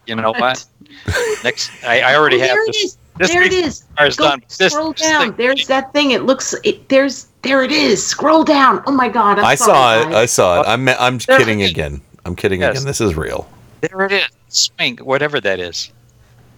you 0.06 0.16
know 0.16 0.32
what? 0.32 0.64
Next, 1.44 1.70
I, 1.84 2.00
I 2.00 2.14
already 2.16 2.36
Oh, 2.36 2.40
have 2.40 2.48
there 2.48 2.62
it 2.64 2.66
this. 2.72 2.76
is. 2.84 2.98
this 3.18 3.30
there 3.30 3.42
it 3.42 3.52
week's 3.52 3.66
is. 3.66 3.84
car 3.96 4.06
is 4.06 4.16
Go 4.16 4.24
done. 4.30 4.42
Scroll 4.48 4.92
this 4.92 5.02
down. 5.02 5.20
thing- 5.22 5.36
There's 5.36 5.66
that 5.66 5.92
thing. 5.92 6.10
It 6.12 6.22
looks. 6.22 6.54
It, 6.64 6.88
there's. 6.88 7.28
There 7.42 7.62
it 7.62 7.72
is. 7.72 8.04
Scroll 8.04 8.42
down. 8.42 8.82
Oh 8.86 8.92
my 8.92 9.08
God. 9.08 9.38
I'm 9.38 9.44
I 9.44 9.54
saw 9.54 10.00
it. 10.00 10.04
guys. 10.04 10.14
I 10.14 10.26
saw 10.26 10.60
it. 10.62 10.66
I'm 10.66 10.88
I'm 10.88 11.18
There 11.18 11.38
kidding 11.38 11.62
again. 11.62 12.00
I'm 12.24 12.34
kidding 12.34 12.60
Yes. 12.62 12.76
again. 12.78 12.86
This 12.86 13.00
is 13.02 13.14
real. 13.16 13.46
There 13.82 14.00
it 14.06 14.12
is. 14.12 14.28
Swing, 14.48 14.96
whatever 14.98 15.40
that 15.42 15.60
is. 15.60 15.92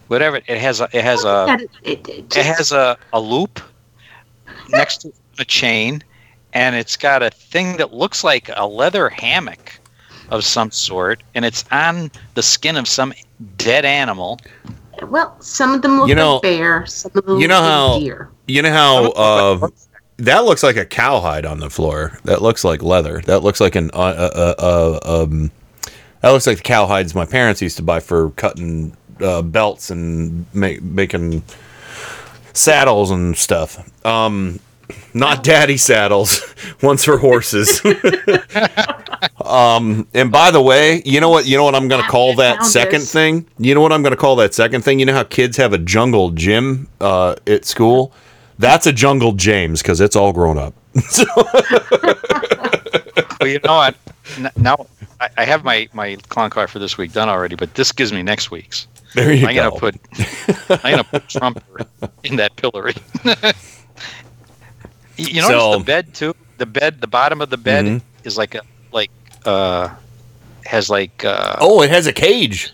Whatever 0.07 0.37
it 0.37 0.59
has. 0.59 0.81
A, 0.81 0.85
it 0.93 1.03
has 1.03 1.25
a. 1.25 1.59
it. 1.59 1.71
It- 1.83 2.09
it 2.09 2.37
It 2.37 2.47
has 2.47 2.71
a, 2.71 2.97
a 3.13 3.19
loop 3.21 3.61
next 4.69 4.99
to 4.99 5.13
a 5.41 5.45
chain, 5.45 6.03
and 6.57 6.75
it's 6.75 6.97
got 6.97 7.23
a 7.23 7.29
thing 7.29 7.77
that 7.77 7.93
looks 7.93 8.25
like 8.25 8.49
a 8.57 8.67
leather 8.67 9.11
hammock 9.11 9.79
of 10.31 10.43
some 10.43 10.71
sort, 10.71 11.23
and 11.35 11.45
it's 11.45 11.65
on 11.71 12.11
the 12.35 12.43
skin 12.43 12.77
of 12.79 12.89
some 12.89 13.13
dead 13.59 13.85
animal. 13.85 14.39
well, 15.03 15.37
some 15.41 15.75
of 15.75 15.83
them 15.83 15.99
look 16.01 16.09
You 16.09 16.15
know- 16.15 16.35
like 16.37 16.43
bear. 16.43 16.87
Some 16.87 17.13
of 17.15 17.27
them 17.27 17.39
you 17.39 17.47
know 17.47 17.61
look 17.61 17.71
how- 17.71 17.93
like 17.93 18.03
deer. 18.03 18.31
You 18.49 18.63
know 18.63 18.73
how 18.73 19.11
uh, 19.13 19.69
that 20.17 20.45
looks 20.47 20.63
like 20.63 20.77
a 20.77 20.87
cowhide 20.87 21.45
on 21.45 21.61
the 21.61 21.69
floor. 21.69 22.19
That 22.25 22.41
looks 22.41 22.65
like 22.65 22.83
leather. 22.83 23.21
That 23.27 23.41
looks 23.41 23.61
like 23.61 23.75
an 23.75 23.91
uh, 23.93 23.99
uh, 23.99 24.55
uh, 25.05 25.25
um, 25.25 25.51
that 26.23 26.31
looks 26.31 26.47
like 26.47 26.57
the 26.57 26.63
cowhides 26.63 27.15
my 27.15 27.27
parents 27.27 27.61
used 27.61 27.77
to 27.77 27.83
buy 27.83 28.01
for 28.01 28.31
cutting 28.31 28.97
uh, 29.21 29.43
belts 29.43 29.91
and 29.91 30.47
make, 30.55 30.81
making 30.83 31.43
saddles 32.55 33.11
and 33.11 33.37
stuff. 33.37 33.79
Um, 34.07 34.59
not 35.15 35.43
daddy 35.43 35.77
saddles. 35.77 36.41
One's 36.83 37.05
for 37.05 37.19
horses. 37.19 37.81
um, 39.45 40.07
and 40.15 40.31
by 40.31 40.51
the 40.51 40.63
way, 40.63 41.03
you 41.05 41.21
know 41.21 41.29
what? 41.31 41.47
You 41.47 41.57
know 41.57 41.65
what 41.65 41.75
I'm 41.75 41.89
going 41.89 42.03
to 42.03 42.09
call 42.09 42.35
that 42.37 42.65
second 42.65 43.03
thing. 43.03 43.47
You 43.59 43.75
know 43.75 43.81
what 43.81 43.93
I'm 43.93 44.03
going 44.03 44.13
to 44.13 44.17
call 44.17 44.37
that 44.37 44.55
second 44.55 44.83
thing. 44.83 44.99
You 44.99 45.07
know 45.07 45.15
how 45.15 45.25
kids 45.25 45.57
have 45.57 45.73
a 45.73 45.79
jungle 45.79 46.31
gym 46.31 46.89
uh, 47.01 47.37
at 47.47 47.65
school. 47.65 48.13
That's 48.59 48.87
a 48.87 48.93
jungle 48.93 49.33
James 49.33 49.83
because 49.83 50.01
it's 50.01 50.17
all 50.17 50.33
grown 50.33 50.59
up. 50.59 50.75
Well, 53.41 53.51
you 53.51 53.61
know 53.65 53.75
what? 53.77 53.95
N- 54.39 54.51
Now 54.57 54.87
I, 55.21 55.29
I 55.37 55.45
have 55.45 55.63
my 55.63 55.89
my 55.93 56.17
clown 56.29 56.49
car 56.51 56.67
for 56.67 56.79
this 56.79 56.97
week 56.97 57.13
done 57.13 57.29
already, 57.29 57.55
but 57.55 57.75
this 57.75 57.93
gives 57.93 58.13
me 58.13 58.23
next 58.23 58.51
week's. 58.51 58.87
There 59.15 59.33
you 59.33 59.47
I'm 59.47 59.55
go. 59.55 59.71
gonna 59.71 59.81
put 59.81 59.95
I'm 60.85 60.91
gonna 60.93 61.05
put 61.05 61.29
Trump 61.29 61.63
in 62.25 62.37
that 62.37 62.57
pillory. 62.57 62.95
You 65.17 65.27
you 65.27 65.41
notice 65.43 65.49
So- 65.63 65.79
the 65.79 65.85
bed 65.85 66.15
too. 66.15 66.35
The 66.59 66.67
bed, 66.67 67.01
the 67.03 67.07
bottom 67.07 67.41
of 67.43 67.51
the 67.51 67.59
bed 67.59 67.85
Mhm. 67.85 68.01
is 68.25 68.39
like 68.39 68.55
a 68.55 68.63
like 68.93 69.11
uh 69.45 69.89
has 70.65 70.89
like 70.89 71.25
uh 71.25 71.57
oh, 71.61 71.83
it 71.83 71.91
has 71.91 72.07
a 72.07 72.13
cage. 72.13 72.71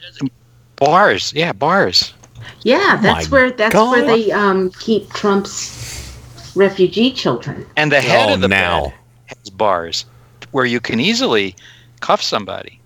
bars. 0.77 1.33
Yeah, 1.35 1.53
bars. 1.53 2.15
Yeah, 2.63 2.99
that's 3.03 3.29
my 3.29 3.31
where 3.37 3.51
that's 3.51 3.75
where 3.75 4.01
God. 4.03 4.09
they 4.09 4.31
um 4.31 4.71
keep 4.79 5.13
Trump's 5.13 6.13
refugee 6.55 7.13
children. 7.13 7.67
And 7.77 7.91
the 7.91 8.01
head 8.01 8.31
Oh, 8.31 8.35
of 8.35 8.41
the 8.41 8.49
now. 8.49 8.85
bed 8.85 8.93
has 9.27 9.51
bars 9.51 10.05
where 10.53 10.65
you 10.65 10.79
can 10.81 11.01
easily 11.01 11.57
cuff 12.01 12.23
somebody. 12.23 12.79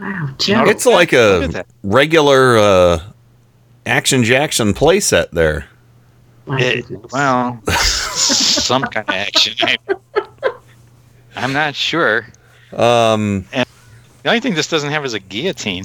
Wow, 0.00 0.28
You 0.28 0.34
Joe. 0.38 0.64
It's 0.66 0.86
like 0.86 1.12
a 1.12 1.64
regular 1.82 2.56
uh, 2.58 3.00
Action 3.86 4.24
Jackson 4.24 4.72
playset 4.74 5.30
there. 5.32 5.66
My 6.46 6.58
It- 6.60 6.88
goodness. 6.88 7.12
well, 7.12 7.62
some 8.62 8.82
kind 8.84 9.08
of 9.08 9.14
action. 9.14 9.54
I'm 11.36 11.52
not 11.52 11.74
sure. 11.74 12.26
Um, 12.72 13.46
and 13.52 13.66
The 14.22 14.28
only 14.28 14.40
thing 14.40 14.54
this 14.54 14.68
doesn't 14.68 14.90
have 14.90 15.04
is 15.04 15.14
a 15.14 15.20
guillotine. 15.20 15.84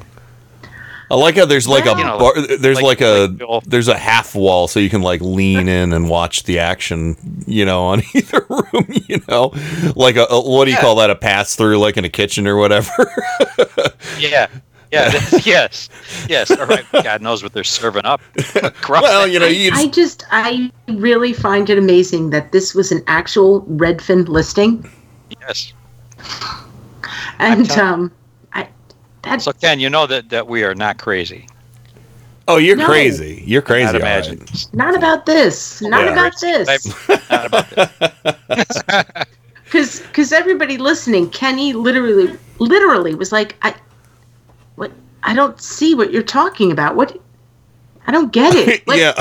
I 1.09 1.15
like 1.15 1.37
how 1.37 1.45
there's 1.45 1.69
like 1.69 1.85
a 1.85 1.95
bar, 1.95 2.33
there's 2.59 2.81
like, 2.81 2.99
like- 2.99 3.01
a 3.01 3.61
there's 3.65 3.87
a 3.87 3.97
half 3.97 4.35
wall 4.35 4.67
so 4.67 4.81
you 4.81 4.89
can 4.89 5.01
like 5.01 5.21
lean 5.21 5.69
in 5.69 5.93
and 5.93 6.09
watch 6.09 6.43
the 6.43 6.59
action, 6.59 7.15
you 7.47 7.63
know, 7.63 7.83
on 7.85 8.01
either 8.13 8.45
room, 8.49 8.85
you 9.07 9.21
know, 9.29 9.53
like 9.95 10.17
a, 10.17 10.25
a 10.29 10.41
what 10.41 10.65
do 10.65 10.71
you 10.71 10.75
Yeah. 10.75 10.81
call 10.81 10.95
that? 10.97 11.09
A 11.09 11.15
pass 11.15 11.55
through, 11.55 11.77
like 11.77 11.95
in 11.95 12.03
a 12.03 12.09
kitchen 12.09 12.45
or 12.45 12.57
whatever. 12.57 13.09
Yeah. 14.19 14.47
Yeah. 14.91 15.12
yes. 15.43 15.89
Yes. 16.30 16.50
All 16.52 16.65
right. 16.65 16.86
God 16.91 17.21
knows 17.21 17.43
what 17.43 17.54
they're 17.54 17.63
serving 17.63 18.06
up. 18.06 18.21
Well, 18.89 19.28
you 19.28 19.38
know, 19.39 19.45
you 19.47 19.71
I 19.73 19.88
just, 19.88 20.21
just 20.21 20.26
I 20.32 20.71
really 20.88 21.34
find 21.34 21.69
it 21.69 21.78
amazing 21.78 22.30
that 22.32 22.52
this 22.54 22.73
was 22.73 22.91
an 22.91 23.04
actual 23.08 23.62
Redfin 23.63 24.28
listing, 24.30 24.89
Yes. 25.41 25.73
and 27.39 27.69
telling- 27.69 27.93
um, 27.93 28.12
I 28.54 28.67
that 29.23 29.41
So 29.41 29.52
Ken, 29.54 29.80
you 29.80 29.89
know 29.89 30.08
that 30.08 30.30
that 30.30 30.47
we 30.47 30.63
are 30.63 30.73
not 30.73 30.97
crazy. 30.97 31.47
oh, 32.47 32.58
you're 32.58 32.78
No. 32.78 32.86
crazy, 32.86 33.43
you're 33.45 33.62
crazy. 33.62 33.86
Not 33.86 33.95
all 33.95 34.02
imagine. 34.02 34.39
right. 34.39 34.67
not 34.73 34.95
about 34.95 35.26
this, 35.26 35.82
not 35.82 36.06
Yeah. 36.06 36.13
about 36.13 36.39
this, 36.39 36.88
Not 37.30 37.45
about 37.45 37.69
this. 37.69 38.84
because 39.65 40.00
because 40.02 40.32
everybody 40.32 40.78
listening, 40.78 41.30
Kenny 41.30 41.73
literally 41.73 42.38
literally 42.60 43.15
was 43.15 43.32
like, 43.34 43.56
I 43.62 43.76
what 44.77 44.91
I 45.23 45.33
don't 45.33 45.59
see 45.59 45.93
what 45.93 46.13
you're 46.13 46.23
talking 46.23 46.71
about. 46.71 46.95
What 46.95 47.19
I 48.07 48.11
don't 48.11 48.31
get 48.31 48.55
it. 48.55 48.87
Like, 48.87 48.99
yeah. 48.99 49.13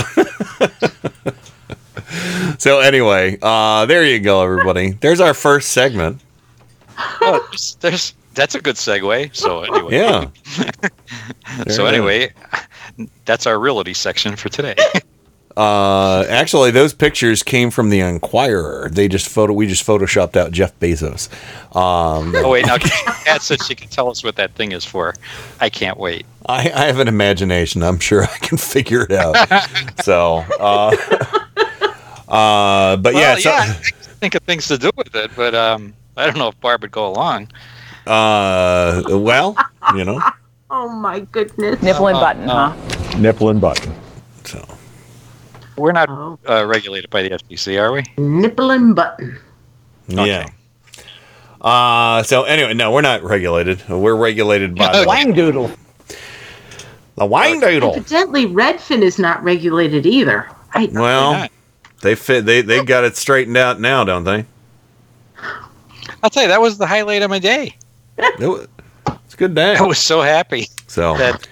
so 2.59 2.79
anyway, 2.79 3.37
uh, 3.43 3.87
there 3.87 4.05
you 4.05 4.21
go, 4.21 4.43
everybody. 4.43 4.93
There's 4.93 5.21
our 5.21 5.35
first 5.35 5.71
segment. 5.71 6.21
Oh, 7.21 7.45
there's, 7.51 7.75
there's 7.81 8.15
that's 8.35 8.55
a 8.55 8.61
good 8.61 8.77
segue. 8.77 9.35
So 9.35 9.63
anyway. 9.65 9.95
Yeah. 9.95 10.29
so 10.45 10.63
There 10.63 11.65
it 11.65 11.69
is. 11.69 11.79
anyway, 11.81 12.33
that's 13.25 13.47
our 13.47 13.59
reality 13.59 13.95
section 13.95 14.37
for 14.37 14.49
today. 14.49 14.77
Uh, 15.57 16.25
actually, 16.29 16.71
those 16.71 16.93
pictures 16.93 17.43
came 17.43 17.71
from 17.71 17.89
the 17.89 18.01
Enquirer. 18.01 18.91
They 18.93 19.09
just 19.09 19.27
photo. 19.29 19.55
We 19.55 19.67
just 19.67 19.87
photoshopped 19.87 20.37
out 20.37 20.53
Jeff 20.53 20.79
Bezos. 20.81 21.31
Um, 21.75 22.35
oh 22.45 22.51
wait, 22.51 22.67
now 22.67 22.77
Kat 22.79 23.41
said 23.41 23.63
she 23.63 23.75
can 23.75 23.89
tell 23.89 24.11
us 24.11 24.23
what 24.23 24.37
that 24.37 24.53
thing 24.55 24.73
is 24.73 24.85
for. 24.85 25.15
I 25.61 25.71
can't 25.71 25.99
wait. 25.99 26.27
I, 26.47 26.71
I 26.75 26.85
have 26.85 26.99
an 26.99 27.09
imagination. 27.09 27.83
I'm 27.83 27.99
sure 27.99 28.25
I 28.25 28.39
can 28.39 28.59
figure 28.75 29.03
it 29.09 29.13
out. 29.13 29.35
so, 30.03 30.45
uh, 30.61 30.95
uh, 32.29 32.97
but 32.99 33.15
yeah, 33.15 33.37
so, 33.37 33.49
yeah, 33.51 33.61
I 33.61 33.73
think 34.21 34.35
of 34.35 34.43
things 34.43 34.69
to 34.69 34.77
do 34.79 34.91
with 34.97 35.15
it, 35.15 35.31
but 35.37 35.55
um, 35.55 35.95
I 36.19 36.27
don't 36.27 36.37
know 36.39 36.49
if 36.49 36.61
Barb 36.61 36.83
would 36.83 36.91
go 36.93 37.07
along. 37.07 37.49
uh, 38.07 39.03
well, 39.09 39.57
you 39.95 40.05
know, 40.05 40.21
oh 40.71 40.89
my 40.89 41.21
goodness. 41.21 41.83
Nipple 41.83 42.09
and 42.09 42.19
Uh, 42.19 42.21
button, 42.21 42.51
uh, 42.51 42.71
huh? 42.77 43.19
Nipple 43.19 43.49
and 43.49 43.61
button. 43.61 43.93
So 45.77 45.83
We're 45.83 45.93
not 45.93 46.09
uh, 46.49 46.67
regulated 46.67 47.11
by 47.11 47.23
the 47.23 47.31
FCC, 47.31 47.81
are 47.81 47.93
we? 47.93 48.05
Nipple 48.19 48.71
and 48.71 48.95
button. 48.95 49.39
Yeah. 50.09 50.49
Uh, 51.61 52.23
so 52.23 52.45
anyway, 52.45 52.75
no, 52.75 52.93
we're 52.93 53.01
not 53.01 53.23
regulated. 53.23 53.87
We're 53.89 54.17
regulated 54.17 54.75
by 54.77 55.01
the, 55.01 55.07
Wang 55.07 55.33
doodle. 55.33 55.71
the 57.17 57.27
wine 57.27 57.61
doodle. 57.61 57.95
Evidently, 57.95 58.47
Redfin 58.47 59.03
is 59.03 59.19
not 59.19 59.43
regulated 59.43 60.07
either. 60.07 60.49
I, 60.73 60.89
Well, 60.93 61.49
they 62.03 62.15
fit. 62.15 62.45
They 62.47 62.61
they 62.63 62.85
got 62.85 63.05
it 63.05 63.17
straightened 63.17 63.57
out 63.57 63.81
now, 63.81 64.05
don't 64.05 64.25
they? 64.25 64.45
I'll 66.23 66.31
tell 66.31 66.43
you, 66.43 66.49
that 66.49 66.61
was 66.61 66.79
the 66.79 66.87
highlight 66.87 67.23
of 67.23 67.31
my 67.31 67.39
day. 67.39 67.75
It 68.19 68.41
was, 68.41 68.69
it's 69.25 69.35
a 69.35 69.37
good 69.37 69.55
day. 69.55 69.77
I 69.77 69.83
was 69.83 69.99
so 69.99 70.21
happy 70.23 70.69
So 70.87 71.17
that. 71.17 71.47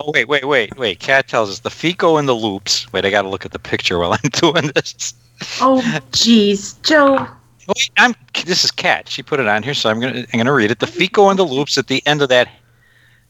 Oh 0.00 0.10
wait, 0.12 0.28
wait, 0.28 0.44
wait, 0.46 0.76
wait! 0.76 0.98
Cat 0.98 1.28
tells 1.28 1.50
us 1.50 1.60
the 1.60 1.70
feet 1.70 1.98
go 1.98 2.18
in 2.18 2.26
the 2.26 2.34
loops. 2.34 2.92
Wait, 2.92 3.04
I 3.04 3.10
got 3.10 3.22
to 3.22 3.28
look 3.28 3.44
at 3.44 3.52
the 3.52 3.58
picture 3.58 3.98
while 3.98 4.12
I'm 4.24 4.30
doing 4.30 4.72
this. 4.74 5.14
oh, 5.60 5.80
jeez, 6.12 6.80
Joe. 6.82 7.18
Oh, 7.20 7.72
wait, 7.76 7.90
I'm. 7.96 8.14
This 8.46 8.64
is 8.64 8.70
Cat. 8.70 9.08
She 9.08 9.22
put 9.22 9.40
it 9.40 9.46
on 9.46 9.62
here, 9.62 9.74
so 9.74 9.90
I'm 9.90 10.00
gonna. 10.00 10.24
I'm 10.32 10.38
gonna 10.38 10.52
read 10.52 10.70
it. 10.70 10.80
The 10.80 10.86
feet 10.86 11.12
go 11.12 11.30
in 11.30 11.36
the 11.36 11.44
loops 11.46 11.78
at 11.78 11.86
the 11.86 12.02
end 12.06 12.22
of 12.22 12.28
that 12.30 12.48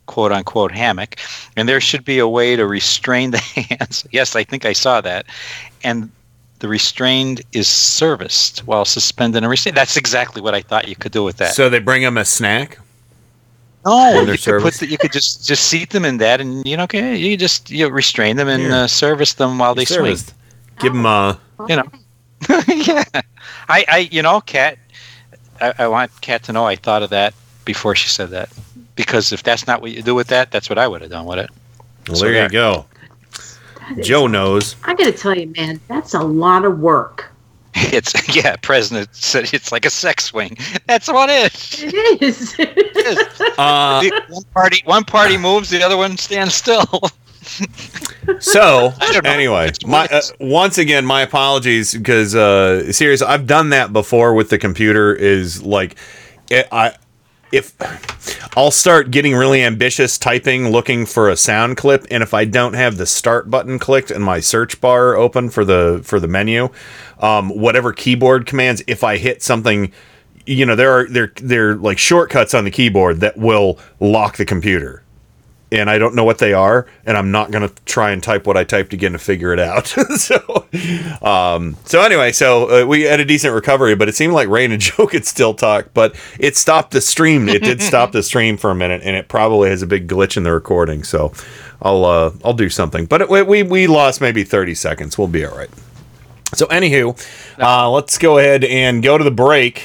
quote 0.07 0.33
unquote 0.33 0.73
hammock, 0.73 1.21
and 1.57 1.69
there 1.69 1.81
should 1.81 2.05
be 2.05 2.19
a 2.19 2.27
way 2.29 2.57
to 2.57 2.67
restrain 2.67 3.31
the 3.31 3.39
hands. 3.79 4.07
Yes, 4.11 4.35
I 4.35 4.45
think 4.45 4.65
I 4.65 4.73
saw 4.73 5.01
that, 5.01 5.27
and 5.85 6.11
the 6.59 6.69
restrained 6.69 7.43
is 7.53 7.69
serviced 7.69 8.61
while 8.67 8.85
suspended 8.85 9.43
and 9.43 9.51
restrained. 9.51 9.77
That's 9.77 9.97
exactly 9.97 10.43
what 10.43 10.55
I 10.55 10.61
thought 10.63 10.89
you 10.89 10.97
could 10.97 11.13
do 11.13 11.25
with 11.25 11.37
that. 11.39 11.55
so 11.55 11.69
they 11.69 11.79
bring 11.79 12.03
them 12.03 12.19
a 12.19 12.25
snack. 12.25 12.79
No, 13.85 14.09
you 14.09 14.13
they're 14.13 14.25
could 14.27 14.31
put 14.33 14.41
serviced? 14.41 14.81
the, 14.81 14.87
you 14.89 14.99
could 14.99 15.13
just 15.13 15.47
just 15.47 15.67
seat 15.69 15.91
them 15.91 16.05
in 16.05 16.19
that, 16.19 16.41
and 16.41 16.67
you 16.67 16.77
know, 16.77 16.85
okay, 16.85 17.17
you 17.17 17.37
just 17.37 17.71
you 17.71 17.89
restrain 17.89 18.37
them 18.37 18.49
and 18.49 18.63
Yeah. 18.65 18.83
uh, 18.83 18.87
service 18.87 19.35
them 19.35 19.59
while 19.59 19.75
they 19.75 19.85
Serviced. 19.87 20.29
swing. 20.29 20.39
Give 20.81 20.93
them 20.93 21.07
a. 21.07 21.39
You 21.69 21.77
know, 21.77 21.85
yeah. 22.69 23.05
I, 23.69 23.85
I, 23.89 24.09
you 24.11 24.23
know, 24.23 24.41
Cat. 24.41 24.79
I, 25.61 25.73
I 25.79 25.89
want 25.89 26.11
Cat 26.21 26.43
to 26.45 26.53
know 26.53 26.67
I 26.67 26.77
thought 26.77 27.03
of 27.03 27.11
that 27.11 27.35
before 27.65 27.95
she 27.95 28.09
said 28.09 28.31
that, 28.31 28.51
because 28.97 29.33
if 29.33 29.43
that's 29.43 29.67
not 29.67 29.81
what 29.83 29.93
you 29.93 30.03
do 30.03 30.15
with 30.15 30.27
that, 30.29 30.51
that's 30.51 30.69
what 30.71 30.79
I 30.79 30.89
would 30.89 31.01
have 31.03 31.11
done 31.11 31.27
with 31.27 31.39
it. 31.39 31.51
Well, 32.09 32.17
So 32.17 32.25
there 32.25 32.33
you 32.35 32.41
there. 32.41 32.49
go. 32.49 32.87
That 33.91 33.99
is- 33.99 34.07
Joe 34.07 34.27
knows. 34.27 34.77
I 34.85 34.95
got 34.95 35.05
to 35.05 35.13
tell 35.13 35.37
you, 35.37 35.53
man, 35.57 35.81
that's 35.89 36.15
a 36.15 36.23
lot 36.23 36.65
of 36.65 36.79
work. 36.81 37.30
It's 37.93 38.37
yeah. 38.37 38.57
President 38.57 39.15
said 39.15 39.53
it's 39.53 39.73
like 39.73 39.85
a 39.85 39.91
sex 39.91 40.25
swing. 40.25 40.57
That's 40.87 41.09
what 41.09 41.29
it 41.31 41.53
is. 42.23 42.55
It 42.59 42.97
is. 42.97 43.41
Uh, 43.59 44.09
one 44.29 44.45
party, 44.55 44.83
one 44.85 45.05
party 45.05 45.37
moves, 45.37 45.71
the 45.71 45.83
other 45.83 45.97
one 45.97 46.17
stands 46.17 46.55
still. 46.55 46.85
So 48.39 48.93
I 49.01 49.13
don't 49.13 49.25
know. 49.25 49.31
anyway, 49.31 49.73
my 49.85 50.07
uh, 50.07 50.21
once 50.39 50.79
again, 50.79 51.05
my 51.05 51.23
apologies 51.23 51.95
because 51.95 52.35
uh, 52.35 52.93
seriously, 52.93 53.27
I've 53.27 53.47
done 53.47 53.71
that 53.71 53.93
before 53.93 54.35
with 54.35 54.51
the 54.51 54.59
computer. 54.59 55.13
Is 55.13 55.63
like, 55.63 55.97
it, 56.51 56.69
I 56.71 56.95
if 57.53 57.75
I'll 58.57 58.71
start 58.71 59.11
getting 59.11 59.35
really 59.35 59.63
ambitious 59.63 60.19
typing, 60.19 60.71
looking 60.71 61.07
for 61.07 61.29
a 61.29 61.37
sound 61.37 61.77
clip, 61.77 62.07
and 62.11 62.23
if 62.23 62.35
I 62.35 62.45
don't 62.45 62.75
have 62.75 62.97
the 62.97 63.07
start 63.07 63.51
button 63.51 63.79
clicked 63.79 64.11
and 64.11 64.25
my 64.25 64.41
search 64.41 64.81
bar 64.81 65.15
open 65.17 65.51
for 65.51 65.65
the 65.65 66.01
for 66.05 66.21
the 66.21 66.29
menu, 66.29 66.71
um, 67.19 67.51
whatever 67.51 67.93
keyboard 67.93 68.47
commands, 68.47 68.83
if 68.87 69.05
I 69.05 69.17
hit 69.17 69.43
something. 69.43 69.93
You 70.47 70.67
know 70.67 70.75
there 70.75 70.91
are 70.91 71.07
there 71.07 71.33
there 71.37 71.71
are 71.71 71.77
like 71.77 71.99
shortcuts 71.99 72.55
on 72.55 72.65
the 72.65 72.71
keyboard 72.71 73.21
that 73.21 73.37
will 73.37 73.79
lock 74.01 74.37
the 74.37 74.47
computer 74.47 75.05
and 75.73 75.89
I 75.89 75.99
don't 75.99 76.15
know 76.15 76.25
what 76.25 76.39
they 76.39 76.53
are, 76.53 76.87
and 77.05 77.17
I'm 77.17 77.31
not 77.31 77.51
gonna 77.51 77.71
try 77.87 78.11
and 78.11 78.23
type 78.23 78.47
what 78.47 78.57
I 78.57 78.65
typed 78.65 78.93
again 78.93 79.13
to 79.13 79.19
figure 79.19 79.53
it 79.53 79.61
out. 79.61 79.87
so, 80.17 80.67
um, 81.23 81.77
so 81.85 82.01
anyway, 82.03 82.33
so 82.33 82.83
uh, 82.83 82.87
we 82.87 83.03
had 83.03 83.21
a 83.21 83.25
decent 83.25 83.55
recovery, 83.55 83.95
but 83.95 84.09
it 84.09 84.15
seemed 84.15 84.33
like 84.33 84.49
Rain 84.49 84.73
and 84.73 84.81
Joe 84.83 85.07
could 85.07 85.27
still 85.27 85.55
talk, 85.55 85.91
but 85.95 86.15
it 86.39 86.57
stopped 86.57 86.93
the 86.93 87.01
stream. 87.01 87.49
It 87.49 87.63
did 87.63 87.83
stop 87.83 88.13
the 88.13 88.23
stream 88.23 88.57
for 88.57 88.71
a 88.71 88.75
minute, 88.75 89.03
and 89.05 89.17
it 89.17 89.29
probably 89.29 89.71
has 89.71 89.83
a 89.83 89.87
big 89.87 90.09
glitch 90.09 90.37
in 90.37 90.43
the 90.43 90.53
recording. 90.53 91.05
So, 91.05 91.33
I'll 91.83 92.05
uh, 92.05 92.33
I'll 92.45 92.55
do 92.55 92.69
something, 92.69 93.07
but 93.07 93.23
it, 93.23 93.29
we 93.29 93.63
we 93.63 93.87
lost 93.87 94.21
maybe 94.21 94.45
30 94.45 94.75
seconds. 94.75 95.17
We'll 95.17 95.29
be 95.29 95.45
all 95.45 95.57
right. 95.57 95.71
So, 96.53 96.67
anywho, 96.67 97.17
uh, 97.59 97.91
let's 97.91 98.19
go 98.19 98.39
ahead 98.39 98.65
and 98.65 99.03
go 99.03 99.17
to 99.17 99.23
the 99.23 99.31
break. 99.31 99.85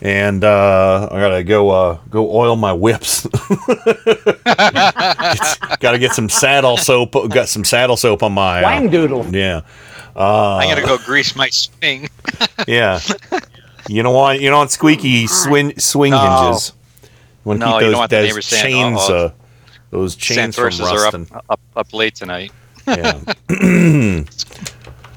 And 0.00 0.44
uh, 0.44 1.08
I 1.10 1.18
gotta 1.20 1.42
go 1.42 1.70
uh, 1.70 1.98
go 2.08 2.30
oil 2.32 2.54
my 2.56 2.72
whips. 2.72 3.26
Got 5.80 5.92
to 5.92 5.98
get 5.98 6.12
some 6.14 6.28
saddle 6.28 6.76
soap. 6.76 7.14
Got 7.30 7.48
some 7.48 7.64
saddle 7.64 7.96
soap 7.96 8.22
on 8.22 8.32
my. 8.32 8.60
uh, 8.62 8.66
Wang 8.66 8.90
doodle. 8.90 9.26
yeah. 9.34 9.62
Uh, 10.14 10.56
I 10.56 10.66
gotta 10.66 10.82
go 10.86 10.98
grease 10.98 11.34
my 11.36 11.48
swing. 11.50 12.08
yeah. 12.68 13.00
You 13.88 14.02
don't 14.02 14.14
want 14.14 14.40
you 14.40 14.50
don't 14.50 14.58
want 14.58 14.70
squeaky 14.70 15.26
swing 15.26 15.76
swing 15.78 16.10
No. 16.12 16.18
hinges. 16.50 16.72
You 17.02 17.08
want 17.44 17.60
to 17.60 17.66
No, 17.66 17.72
keep 17.72 17.80
you 17.80 17.86
those, 17.86 17.92
don't 17.92 17.98
want 17.98 18.10
the 18.10 18.16
those 18.16 18.28
neighbors 18.28 18.46
saying, 18.46 18.74
chains 18.96 19.00
"Uh-oh, 19.00 19.24
uh, 19.26 19.32
those 19.90 20.14
chains 20.16 20.56
from 20.56 20.70
Santorsas 20.70 20.92
are 20.92 21.02
rusting. 21.02 21.28
up, 21.32 21.44
up 21.50 21.60
up 21.76 21.92
late 21.94 22.14
tonight. 22.14 22.52
Yeah. 22.86 23.18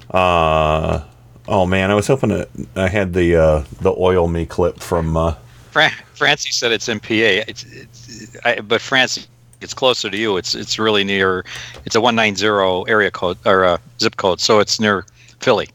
uh 0.12 1.04
oh 1.52 1.66
man, 1.68 1.92
I 1.92 1.94
was 1.94 2.08
hoping 2.08 2.30
that 2.30 2.50
I 2.76 2.88
had 2.88 3.14
the 3.14 3.36
uh, 3.36 3.64
the 3.82 3.94
oil 3.96 4.28
me 4.28 4.46
clip 4.48 4.80
from. 4.80 5.16
Uh, 5.16 5.36
Fran- 5.70 5.92
Francie 6.16 6.52
said 6.52 6.72
it's 6.72 6.90
in 6.90 7.00
PA. 7.00 7.08
It's, 7.12 7.64
it's 7.66 8.38
I, 8.44 8.60
but 8.62 8.82
Francie, 8.82 9.26
it's 9.62 9.74
closer 9.74 10.10
to 10.10 10.18
you. 10.18 10.38
It's 10.38 10.56
it's 10.56 10.80
really 10.80 11.04
near. 11.04 11.46
It's 11.86 11.96
a 11.96 12.02
one 12.02 12.16
nine 12.16 12.36
zero 12.36 12.84
area 12.84 13.12
code 13.12 13.38
or 13.46 13.64
uh, 13.66 13.78
zip 14.00 14.18
code, 14.18 14.40
so 14.42 14.60
it's 14.60 14.80
near 14.80 15.06
Philly. 15.40 15.70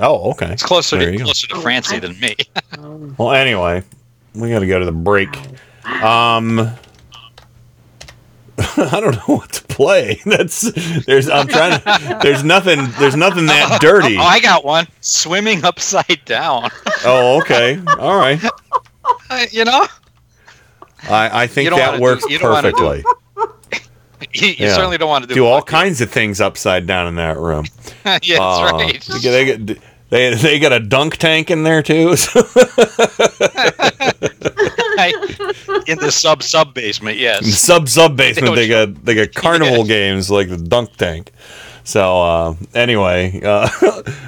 oh, 0.00 0.30
okay. 0.32 0.52
It's 0.52 0.62
closer 0.62 0.96
There 0.96 1.06
to 1.06 1.12
you 1.12 1.18
go. 1.18 1.24
closer 1.26 1.46
to 1.48 1.60
Francie 1.60 1.98
than 1.98 2.18
me. 2.20 2.34
Well, 3.16 3.32
anyway, 3.32 3.82
we 4.34 4.50
got 4.50 4.60
to 4.60 4.66
go 4.66 4.78
to 4.78 4.84
the 4.84 4.92
break. 4.92 5.28
Um, 6.02 6.70
I 8.92 9.00
don't 9.00 9.14
know 9.16 9.36
what 9.36 9.52
to 9.52 9.64
play. 9.64 10.20
That's 10.26 10.60
there's 11.04 11.28
I'm 11.28 11.48
trying 11.48 11.80
to. 11.80 12.18
There's 12.22 12.44
nothing. 12.44 12.86
There's 12.98 13.16
nothing 13.16 13.46
that 13.46 13.78
dirty. 13.82 14.16
Oh, 14.16 14.22
I 14.22 14.40
got 14.40 14.64
one. 14.64 14.86
Swimming 15.00 15.64
upside 15.64 16.20
down. 16.24 16.70
Oh, 17.04 17.38
okay. 17.40 17.80
All 17.98 18.16
right. 18.16 18.42
Uh, 19.30 19.46
you 19.50 19.64
know, 19.64 19.86
I 21.08 21.42
I 21.42 21.46
think 21.46 21.70
that 21.70 21.96
do- 21.96 22.02
works 22.02 22.24
do- 22.26 22.38
perfectly. 22.38 23.04
you, 24.32 24.46
you 24.48 24.54
Yeah. 24.58 24.74
certainly 24.74 24.98
don't 24.98 25.08
want 25.08 25.24
to 25.24 25.28
do. 25.28 25.34
Do 25.34 25.46
all 25.46 25.62
kinds 25.62 26.00
of 26.00 26.10
things 26.10 26.40
upside 26.40 26.86
down 26.86 27.06
in 27.06 27.16
that 27.16 27.36
room. 27.38 27.66
yeah, 28.04 28.18
that's 28.20 28.38
Uh, 28.38 28.70
right. 28.72 29.00
They, 29.22 29.76
they 30.10 30.34
they 30.34 30.58
got 30.58 30.72
a 30.72 30.80
dunk 30.80 31.16
tank 31.18 31.50
in 31.50 31.64
there 31.64 31.82
too. 31.82 32.14
So- 34.98 35.82
in 35.86 35.98
the 35.98 36.10
sub 36.10 36.42
sub 36.42 36.74
basement. 36.74 37.16
Yes. 37.18 37.46
sub 37.58 37.88
sub 37.88 38.16
basement 38.16 38.54
They 38.56 38.66
they 38.66 38.68
got 38.86 39.04
they 39.04 39.14
got 39.14 39.34
carnival 39.34 39.84
games 39.84 40.30
like 40.30 40.48
the 40.48 40.56
dunk 40.56 40.96
tank 40.96 41.32
so 41.88 42.20
uh 42.22 42.54
anyway 42.74 43.40
uh 43.42 43.66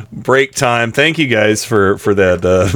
break 0.12 0.54
time 0.54 0.92
thank 0.92 1.18
you 1.18 1.26
guys 1.26 1.62
for 1.62 1.98
for 1.98 2.14
that 2.14 2.42
uh 2.42 2.68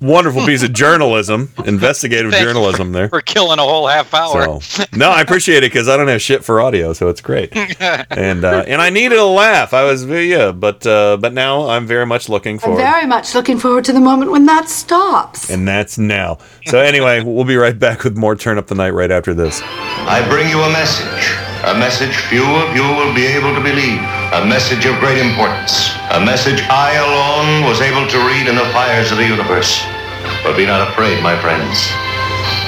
wonderful 0.00 0.46
piece 0.46 0.62
of 0.62 0.72
journalism 0.72 1.52
investigative 1.66 2.30
Thanks 2.30 2.46
journalism 2.46 2.92
there 2.92 3.10
We're 3.12 3.20
killing 3.20 3.58
a 3.58 3.62
whole 3.62 3.86
half 3.86 4.14
hour. 4.14 4.60
so 4.62 4.84
no 4.96 5.10
i 5.10 5.20
appreciate 5.20 5.58
it 5.58 5.70
because 5.70 5.88
i 5.90 5.96
don't 5.98 6.08
have 6.08 6.22
shit 6.22 6.42
for 6.42 6.58
audio 6.58 6.94
so 6.94 7.08
it's 7.08 7.20
great 7.20 7.54
and 7.80 8.44
uh 8.44 8.64
and 8.66 8.80
i 8.80 8.88
needed 8.88 9.18
a 9.18 9.26
laugh 9.26 9.74
i 9.74 9.84
was 9.84 10.06
yeah 10.06 10.52
but 10.52 10.86
uh 10.86 11.18
but 11.18 11.34
now 11.34 11.68
i'm 11.68 11.86
very 11.86 12.06
much 12.06 12.30
looking 12.30 12.58
I'm 12.64 12.76
very 12.76 13.06
much 13.06 13.34
looking 13.34 13.58
forward 13.58 13.84
to 13.86 13.92
the 13.92 14.00
moment 14.00 14.30
when 14.30 14.46
that 14.46 14.70
stops. 14.70 15.50
and 15.50 15.68
that's 15.68 15.98
now 15.98 16.38
so 16.64 16.78
anyway 16.78 17.22
we'll 17.22 17.44
be 17.44 17.56
right 17.56 17.78
back 17.78 18.04
with 18.04 18.16
more 18.16 18.36
turn 18.36 18.56
up 18.56 18.68
the 18.68 18.74
night 18.74 18.94
right 18.94 19.10
after 19.10 19.34
this 19.34 19.60
I 19.62 20.26
bring 20.28 20.48
you 20.48 20.60
a 20.62 20.72
message. 20.72 21.39
A 21.64 21.76
message 21.76 22.16
few 22.32 22.42
of 22.42 22.74
you 22.74 22.82
will 22.82 23.12
be 23.14 23.26
able 23.26 23.54
to 23.54 23.60
believe. 23.60 24.00
A 24.32 24.46
message 24.48 24.86
of 24.86 24.98
great 24.98 25.18
importance. 25.18 25.92
A 26.10 26.18
message 26.18 26.62
I 26.70 26.96
alone 26.96 27.68
was 27.68 27.82
able 27.82 28.08
to 28.08 28.18
read 28.32 28.48
in 28.48 28.56
the 28.56 28.64
fires 28.72 29.12
of 29.12 29.18
the 29.18 29.28
universe. 29.28 29.84
But 30.42 30.56
be 30.56 30.64
not 30.64 30.88
afraid, 30.88 31.22
my 31.22 31.36
friends. 31.36 31.76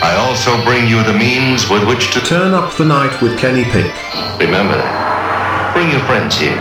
I 0.05 0.15
also 0.21 0.63
bring 0.65 0.87
you 0.89 1.03
the 1.05 1.17
means 1.17 1.71
with 1.71 1.89
which 1.89 2.13
to 2.13 2.21
turn 2.21 2.53
up 2.53 2.77
the 2.77 2.85
night 2.85 3.23
with 3.23 3.39
Kenny 3.39 3.65
Pick. 3.65 3.97
Remember, 4.39 4.77
bring 5.73 5.89
your 5.89 6.05
friends 6.05 6.37
here. 6.37 6.61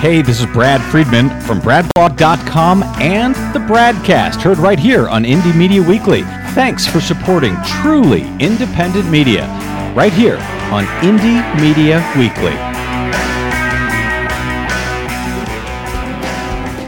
Hey, 0.00 0.22
this 0.22 0.40
is 0.40 0.46
Brad 0.46 0.80
Friedman 0.90 1.28
from 1.42 1.60
BradBlog.com 1.60 2.82
and 3.02 3.34
the 3.54 3.58
Bradcast, 3.58 4.40
heard 4.40 4.56
right 4.56 4.78
here 4.78 5.10
on 5.10 5.24
Indie 5.24 5.54
Media 5.54 5.82
Weekly. 5.82 6.22
Thanks 6.54 6.86
for 6.86 7.02
supporting 7.02 7.54
truly 7.66 8.22
independent 8.38 9.10
media, 9.10 9.46
right 9.94 10.10
here 10.14 10.38
on 10.72 10.86
Indie 11.02 11.44
Media 11.60 11.98
Weekly. 12.16 12.56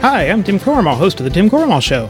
Hi, 0.01 0.23
I'm 0.23 0.43
Tim 0.43 0.57
Cormall, 0.57 0.97
host 0.97 1.19
of 1.19 1.25
The 1.25 1.29
Tim 1.29 1.51
Cormall 1.51 1.83
Show. 1.83 2.09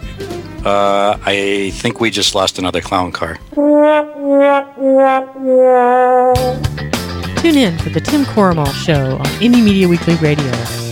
Uh, 0.65 1.17
I 1.25 1.71
think 1.73 1.99
we 1.99 2.11
just 2.11 2.35
lost 2.35 2.59
another 2.59 2.81
clown 2.81 3.11
car. 3.11 3.37
Tune 7.37 7.57
in 7.57 7.77
for 7.79 7.89
the 7.89 7.99
Tim 7.99 8.23
Cormall 8.23 8.71
Show 8.85 9.17
on 9.17 9.25
Indie 9.41 9.63
Media 9.63 9.87
Weekly 9.87 10.15
Radio, 10.17 10.51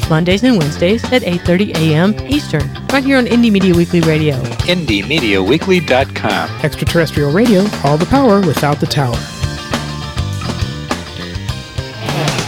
Mondays 0.10 0.44
and 0.44 0.58
Wednesdays 0.58 1.04
at 1.14 1.22
8:30 1.22 1.76
a.m. 1.76 2.16
Eastern, 2.28 2.68
right 2.92 3.04
here 3.04 3.18
on 3.20 3.26
Indie 3.28 3.52
Media 3.52 3.76
Weekly 3.76 4.02
Radio. 4.02 4.36
IndieMediaWeekly.com. 4.66 6.50
Extraterrestrial 6.64 7.32
radio, 7.32 7.66
all 7.84 7.98
the 7.98 8.08
power 8.08 8.42
without 8.42 8.80
the 8.80 8.88
tower. 8.88 9.18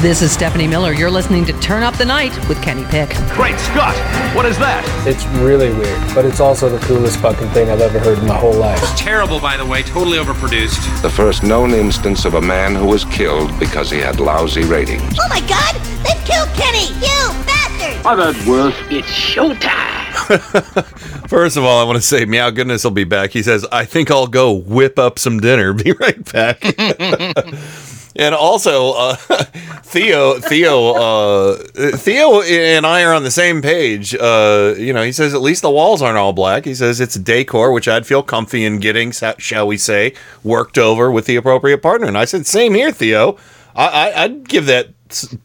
This 0.00 0.22
is 0.22 0.30
Stephanie 0.30 0.68
Miller. 0.68 0.92
You're 0.92 1.10
listening 1.10 1.44
to 1.46 1.52
Turn 1.54 1.82
Up 1.82 1.96
the 1.96 2.04
Night 2.04 2.32
with 2.48 2.62
Kenny 2.62 2.84
Pick. 2.84 3.08
Great 3.34 3.58
Scott! 3.58 3.96
What 4.32 4.46
is 4.46 4.56
that? 4.58 4.84
It's 5.04 5.26
really 5.42 5.74
weird, 5.74 6.00
but 6.14 6.24
it's 6.24 6.38
also 6.38 6.68
the 6.68 6.78
coolest 6.86 7.18
fucking 7.18 7.48
thing 7.48 7.68
I've 7.68 7.80
ever 7.80 7.98
heard 7.98 8.16
in 8.18 8.26
my 8.28 8.36
whole 8.36 8.54
life. 8.54 8.78
It's 8.80 9.00
Terrible, 9.00 9.40
by 9.40 9.56
the 9.56 9.66
way, 9.66 9.82
totally 9.82 10.18
overproduced. 10.18 11.02
The 11.02 11.10
first 11.10 11.42
known 11.42 11.72
instance 11.72 12.24
of 12.24 12.34
a 12.34 12.40
man 12.40 12.76
who 12.76 12.86
was 12.86 13.06
killed 13.06 13.58
because 13.58 13.90
he 13.90 13.98
had 13.98 14.20
lousy 14.20 14.62
ratings. 14.62 15.18
Oh 15.20 15.28
my 15.28 15.40
god! 15.48 15.74
They've 16.04 16.24
killed 16.24 16.48
Kenny! 16.50 16.94
You 17.04 17.34
bastard! 17.44 18.06
I've 18.06 18.36
had 18.36 18.48
worse. 18.48 18.76
It's 18.90 19.08
showtime! 19.08 19.98
First 21.28 21.56
of 21.56 21.64
all, 21.64 21.80
I 21.80 21.84
want 21.84 21.96
to 21.96 22.02
say 22.02 22.24
Meow 22.24 22.50
Goodness 22.50 22.84
will 22.84 22.92
be 22.92 23.04
back. 23.04 23.30
He 23.30 23.42
says, 23.42 23.66
I 23.72 23.84
think 23.84 24.12
I'll 24.12 24.28
go 24.28 24.52
whip 24.52 24.96
up 24.98 25.18
some 25.18 25.40
dinner. 25.40 25.72
Be 25.82 25.90
right 25.92 26.32
back. 26.32 26.62
and 28.16 28.34
also, 28.34 28.92
uh, 28.92 29.14
Theo, 29.84 30.38
Theo, 30.40 30.92
uh, 30.94 31.56
Theo 31.96 32.42
and 32.42 32.84
I 32.86 33.04
are 33.04 33.14
on 33.14 33.22
the 33.22 33.30
same 33.30 33.62
page. 33.62 34.14
Uh, 34.14 34.74
you 34.76 34.92
know, 34.92 35.02
he 35.02 35.12
says 35.12 35.34
at 35.34 35.40
least 35.40 35.62
the 35.62 35.70
walls 35.70 36.02
aren't 36.02 36.18
all 36.18 36.32
black. 36.32 36.64
He 36.64 36.74
says 36.74 37.00
it's 37.00 37.14
decor, 37.14 37.72
which 37.72 37.88
I'd 37.88 38.06
feel 38.06 38.22
comfy 38.22 38.64
in 38.64 38.80
getting, 38.80 39.12
shall 39.12 39.66
we 39.66 39.76
say, 39.78 40.14
worked 40.42 40.78
over 40.78 41.10
with 41.10 41.26
the 41.26 41.36
appropriate 41.36 41.78
partner. 41.82 42.06
And 42.06 42.18
I 42.18 42.24
said, 42.24 42.46
same 42.46 42.74
here, 42.74 42.90
Theo. 42.92 43.36
I, 43.74 43.86
I, 44.10 44.24
I'd 44.24 44.48
give 44.48 44.66
that 44.66 44.88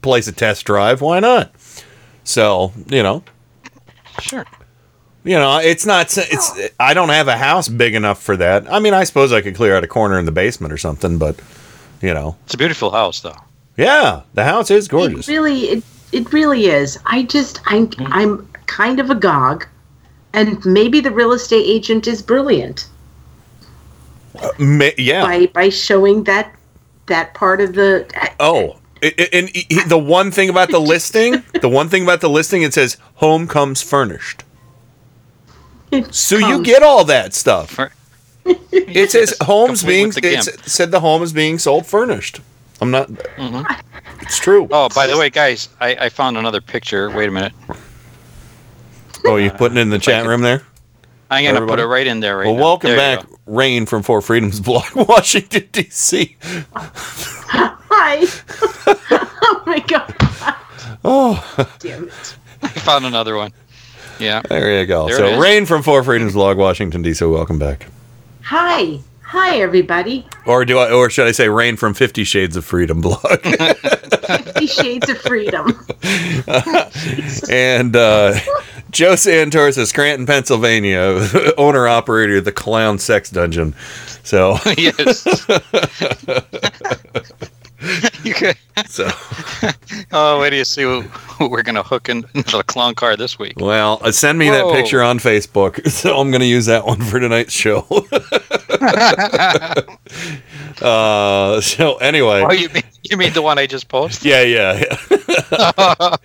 place 0.01 0.27
a 0.27 0.31
test 0.31 0.65
drive. 0.65 1.01
Why 1.01 1.19
not? 1.19 1.53
So, 2.23 2.73
you 2.87 3.03
know, 3.03 3.23
Sure. 4.19 4.45
you 5.23 5.35
know, 5.35 5.57
it's 5.59 5.85
not. 5.85 6.15
It's. 6.17 6.69
I 6.79 6.93
don't 6.93 7.09
have 7.09 7.27
a 7.27 7.37
house 7.37 7.67
big 7.67 7.95
enough 7.95 8.21
for 8.21 8.37
that. 8.37 8.71
I 8.71 8.79
mean, 8.79 8.93
I 8.93 9.03
suppose 9.05 9.31
I 9.33 9.41
could 9.41 9.55
clear 9.55 9.75
out 9.75 9.83
a 9.83 9.87
corner 9.87 10.19
in 10.19 10.25
the 10.25 10.31
basement 10.31 10.71
or 10.71 10.77
something, 10.77 11.17
but 11.17 11.39
you 12.03 12.13
know, 12.13 12.35
It's 12.45 12.53
a 12.53 12.57
beautiful 12.57 12.91
house, 12.91 13.21
though. 13.21 13.35
yeah, 13.77 14.21
the 14.35 14.43
house 14.43 14.69
is 14.69 14.87
gorgeous. 14.87 15.27
It 15.27 15.31
really, 15.31 15.59
it, 15.69 15.83
it 16.11 16.31
really 16.33 16.65
is. 16.67 16.99
I 17.05 17.23
just, 17.23 17.59
I'm, 17.65 17.89
I'm 17.99 18.47
kind 18.67 18.99
of 18.99 19.09
agog, 19.09 19.65
and 20.33 20.63
maybe 20.65 20.99
the 20.99 21.11
real 21.11 21.31
estate 21.31 21.65
agent 21.65 22.05
is 22.07 22.21
brilliant 22.21 22.87
Uh, 24.39 24.49
ma- 24.59 24.89
yeah. 24.97 25.21
by 25.23 25.45
by 25.47 25.69
showing 25.69 26.23
that 26.25 26.53
that 27.05 27.33
part 27.35 27.61
of 27.61 27.73
the. 27.73 28.05
Oh, 28.39 28.77
i- 29.03 29.13
i- 29.19 29.29
and 29.31 29.49
he- 29.49 29.65
he- 29.69 29.83
the 29.83 29.97
one 29.97 30.31
thing 30.31 30.49
about 30.49 30.69
the 30.71 30.79
listing, 30.81 31.43
the 31.61 31.69
one 31.69 31.87
thing 31.89 32.03
about 32.03 32.21
the 32.21 32.29
listing, 32.29 32.63
it 32.63 32.73
says 32.73 32.97
home 33.15 33.47
comes 33.47 33.81
furnished. 33.81 34.43
So 36.09 36.37
you 36.37 36.63
get 36.63 36.81
all 36.81 37.05
that 37.05 37.35
stuff. 37.35 37.77
It 38.71 39.11
says 39.11 39.35
homes 39.41 39.83
being. 39.83 40.07
with 40.07 40.23
It 40.23 40.43
said 40.69 40.91
the 40.91 40.99
home 40.99 41.23
is 41.23 41.33
being 41.33 41.57
sold 41.59 41.85
furnished. 41.85 42.41
I'm 42.81 42.91
not. 42.91 43.07
Mhm. 43.09 43.65
It's 44.21 44.39
true. 44.39 44.67
Oh, 44.71 44.89
by 44.89 45.07
the 45.07 45.17
way, 45.17 45.29
guys, 45.29 45.69
I, 45.79 45.95
I 45.95 46.09
found 46.09 46.37
another 46.37 46.61
picture. 46.61 47.09
Wait 47.09 47.27
a 47.29 47.31
minute. 47.31 47.53
Oh, 49.25 49.37
you 49.37 49.51
putting 49.51 49.77
it 49.77 49.81
in 49.81 49.89
the 49.89 49.99
chat 49.99 50.25
room 50.25 50.41
there? 50.41 50.63
I'm 51.31 51.43
gonna 51.43 51.55
Everybody? 51.57 51.81
put 51.81 51.85
it 51.85 51.87
right 51.87 52.05
in 52.05 52.19
there 52.19 52.37
right 52.37 52.45
well, 52.45 52.55
now. 52.55 52.61
welcome 52.61 52.89
There 52.91 53.17
back, 53.17 53.25
Rain 53.47 53.85
from 53.85 54.03
Four 54.03 54.21
Freedoms 54.21 54.59
blog, 54.59 54.85
Washington 54.95 55.67
D.C. 55.71 56.35
Hi. 56.75 58.25
oh 59.11 59.63
my 59.65 59.79
god. 59.79 60.13
Oh, 61.03 61.67
Damn 61.79 62.07
it. 62.07 62.35
I 62.61 62.67
found 62.69 63.05
another 63.05 63.35
one. 63.35 63.51
Yeah. 64.19 64.41
there 64.47 64.79
you 64.79 64.85
go. 64.85 65.07
There 65.07 65.17
so. 65.17 65.39
Rain 65.39 65.65
from 65.65 65.81
Four 65.83 66.03
Freedoms 66.03 66.33
blog, 66.33 66.57
Washington 66.57 67.01
D.C. 67.01 67.25
Welcome 67.25 67.57
back. 67.57 67.87
Hi. 68.43 68.99
Hi, 69.21 69.61
everybody. 69.61 70.27
Or 70.45 70.65
do 70.65 70.77
I? 70.77 70.91
Or 70.91 71.09
should 71.09 71.27
I 71.27 71.31
say, 71.31 71.47
Rain 71.47 71.77
from 71.77 71.93
Fifty 71.93 72.25
Shades 72.25 72.57
of 72.57 72.65
Freedom 72.65 72.99
blog? 72.99 73.21
Fifty 73.41 74.67
Shades 74.67 75.09
of 75.09 75.17
Freedom. 75.19 75.67
and 77.49 77.95
uh, 77.95 78.37
Joe 78.91 79.13
Santorsa, 79.13 79.87
Scranton, 79.87 80.25
Pennsylvania, 80.25 81.25
owner 81.57 81.87
operator 81.87 82.37
of 82.37 82.45
the 82.45 82.51
Clown 82.51 82.99
Sex 82.99 83.29
Dungeon. 83.29 83.73
So 84.23 84.57
yes. 84.77 85.25
You 88.27 88.33
could- 88.33 88.57
so 88.87 89.09
oh, 90.13 90.39
wait 90.39 90.49
do 90.51 90.55
you 90.55 90.63
see 90.65 90.81
who 90.83 91.03
we're 91.49 91.61
gonna 91.63 91.83
hook 91.83 92.09
in- 92.09 92.25
into 92.33 92.57
the 92.57 92.63
clown 92.63 92.95
car 92.95 93.15
this 93.17 93.37
week? 93.37 93.53
well, 93.57 93.99
uh, 94.01 94.11
send 94.11 94.39
me 94.39 94.49
that 94.49 94.71
picture 94.73 95.01
on 95.01 95.19
Facebook. 95.19 95.79
So 95.93 96.17
I'm 96.17 96.31
going 96.31 96.41
to 96.41 96.47
use 96.47 96.65
that 96.65 96.85
one 96.85 97.01
for 97.01 97.19
tonight's 97.19 97.53
show. 97.53 97.85
uh, 100.81 101.61
so 101.61 101.95
anyway, 101.97 102.41
Oh, 102.47 102.51
you 102.51 102.69
mean 102.69 102.83
you 103.03 103.17
mean 103.17 103.33
the 103.33 103.41
one 103.41 103.57
I 103.59 103.67
just 103.67 103.87
posted? 103.89 104.25
yeah, 104.25 104.41
yeah, 104.41 104.83
yeah. 104.89 104.97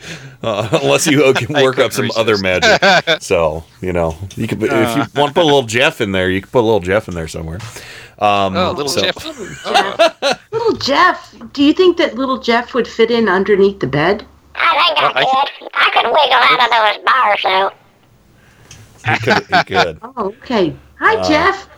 uh, 0.42 0.68
unless 0.82 1.06
you 1.06 1.24
uh, 1.24 1.32
can 1.36 1.52
work 1.54 1.78
up 1.78 1.90
couldn't 1.92 2.12
some 2.12 2.20
other 2.20 2.38
magic. 2.38 3.20
So 3.22 3.64
you 3.80 3.92
know, 3.92 4.16
you 4.36 4.46
could 4.46 4.62
if 4.62 4.70
you 4.70 5.20
want 5.20 5.30
to 5.30 5.34
put 5.34 5.36
a 5.42 5.44
little 5.44 5.62
Jeff 5.64 6.00
in 6.00 6.12
there, 6.12 6.30
you 6.30 6.40
can 6.40 6.50
put 6.50 6.60
a 6.60 6.66
little 6.68 6.80
Jeff 6.80 7.08
in 7.08 7.14
there 7.14 7.28
somewhere. 7.28 7.58
Um, 8.20 8.56
Oh, 8.56 8.72
little 8.72 8.88
so- 8.88 9.02
Jeff. 9.02 9.24
Little 10.52 10.72
Jeff, 10.76 11.34
do 11.52 11.62
you 11.62 11.72
think 11.72 11.96
that 11.98 12.16
little 12.16 12.38
Jeff 12.38 12.74
would 12.74 12.88
fit 12.88 13.10
in 13.12 13.28
underneath 13.28 13.78
the 13.80 13.86
bed? 13.86 14.26
I 14.56 14.74
think 14.86 14.98
I 15.16 15.20
I- 15.20 15.24
could. 15.24 15.68
I 15.74 15.90
could 15.92 16.06
wiggle 16.06 16.32
out 16.32 16.60
of 16.64 16.70
those 16.96 17.04
bars, 17.04 17.42
though. 17.44 19.12
He 19.12 19.18
could. 19.20 19.46
He 19.46 19.64
could. 19.64 19.98
Oh, 20.02 20.26
okay. 20.42 20.74
Hi, 20.98 21.16
Uh, 21.16 21.28
Jeff. 21.28 21.68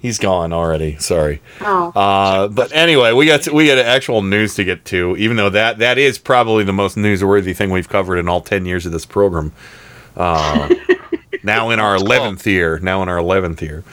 He's 0.00 0.18
gone 0.18 0.52
already. 0.52 0.96
Sorry. 0.96 1.42
Oh. 1.60 1.90
Uh, 1.94 2.48
but 2.48 2.72
anyway, 2.72 3.12
we 3.12 3.26
got 3.26 3.42
to, 3.42 3.52
we 3.52 3.66
got 3.66 3.76
actual 3.78 4.22
news 4.22 4.54
to 4.54 4.64
get 4.64 4.86
to. 4.86 5.14
Even 5.18 5.36
though 5.36 5.50
that 5.50 5.78
that 5.78 5.98
is 5.98 6.18
probably 6.18 6.64
the 6.64 6.72
most 6.72 6.96
newsworthy 6.96 7.54
thing 7.54 7.70
we've 7.70 7.88
covered 7.88 8.16
in 8.16 8.28
all 8.28 8.40
ten 8.40 8.64
years 8.64 8.86
of 8.86 8.92
this 8.92 9.04
program. 9.04 9.52
Uh, 10.16 10.74
now 11.42 11.68
in 11.68 11.78
our 11.78 11.96
eleventh 11.96 12.46
year. 12.46 12.78
Now 12.78 13.02
in 13.02 13.10
our 13.10 13.18
eleventh 13.18 13.60
year. 13.60 13.84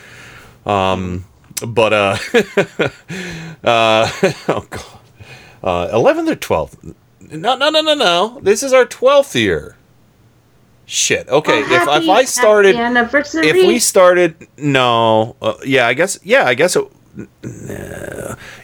Um, 0.64 1.24
but 1.66 1.92
uh, 1.92 2.16
uh, 3.64 4.10
oh 4.48 4.66
god, 4.70 4.98
uh, 5.62 5.88
eleventh 5.92 6.30
or 6.30 6.36
twelfth? 6.36 6.82
No, 7.20 7.56
no, 7.56 7.70
no, 7.70 7.80
no, 7.82 7.94
no. 7.94 8.38
This 8.42 8.62
is 8.62 8.72
our 8.72 8.84
twelfth 8.86 9.34
year. 9.36 9.76
Shit. 10.90 11.28
Okay, 11.28 11.60
if, 11.60 11.70
if 11.70 12.08
I 12.08 12.24
started, 12.24 12.74
if 13.44 13.54
we 13.68 13.78
started, 13.78 14.48
no, 14.56 15.36
uh, 15.42 15.52
yeah, 15.62 15.86
I 15.86 15.92
guess, 15.92 16.18
yeah, 16.22 16.44
I 16.44 16.54
guess. 16.54 16.76
It, 16.76 16.84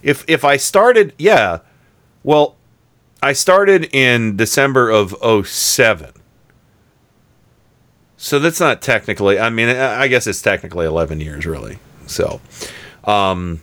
if 0.03 0.25
if 0.27 0.43
I 0.43 0.57
started, 0.57 1.13
yeah, 1.19 1.59
well, 2.23 2.57
I 3.23 3.35
started 3.35 3.95
in 3.95 4.39
December 4.39 4.89
of 4.89 5.15
07. 5.47 6.13
So 8.17 8.39
that's 8.39 8.59
not 8.59 8.81
technically. 8.81 9.39
I 9.39 9.51
mean, 9.51 9.69
I 9.69 10.09
guess 10.09 10.27
it's 10.27 10.41
technically 10.41 10.87
eleven 10.87 11.21
years, 11.21 11.45
really. 11.45 11.77
So, 12.07 12.41
um, 13.05 13.61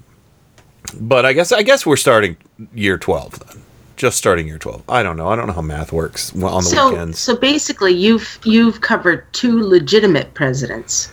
but 1.00 1.26
I 1.26 1.34
guess 1.34 1.52
I 1.52 1.64
guess 1.64 1.84
we're 1.84 1.96
starting 1.98 2.38
year 2.76 3.00
twelve 3.00 3.40
then. 3.40 3.64
Just 4.02 4.18
starting 4.18 4.48
year 4.48 4.58
twelve. 4.58 4.82
I 4.90 5.04
don't 5.04 5.16
know. 5.16 5.28
I 5.28 5.36
don't 5.36 5.46
know 5.46 5.54
how 5.54 5.62
math 5.62 5.92
works 5.92 6.34
on 6.34 6.40
the 6.40 6.62
so, 6.64 6.90
weekends. 6.90 7.20
so 7.20 7.36
basically, 7.36 7.94
you've 7.94 8.40
you've 8.44 8.82
covered 8.82 9.32
two 9.32 9.62
legitimate 9.62 10.34
presidents. 10.34 11.12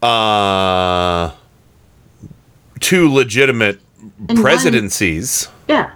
Uh, 0.00 1.32
two 2.78 3.12
legitimate 3.12 3.80
And 4.28 4.38
one- 4.38 4.42
presidencies. 4.42 5.48
Yeah. 5.66 5.90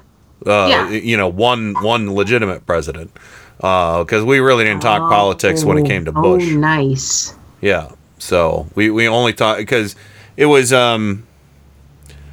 Uh, 0.45 0.66
Yeah. 0.68 0.91
you 0.91 1.16
know, 1.16 1.28
one 1.28 1.74
one 1.74 2.12
legitimate 2.16 2.66
president. 2.66 3.12
Because 3.59 4.24
we 4.24 4.41
really 4.41 4.64
didn't 4.64 4.82
talk 4.82 5.09
politics 5.09 5.64
when 5.64 5.78
it 5.78 5.87
came 5.87 6.05
to 6.07 6.11
Bush. 6.11 6.43
Oh, 6.49 6.57
nice. 6.57 7.32
Yeah. 7.61 7.93
So 8.18 8.66
we, 8.74 8.91
we 8.91 9.07
only 9.07 9.34
talked 9.34 9.59
because 9.59 9.95
it 10.37 10.47
was 10.47 10.72
um 10.72 11.28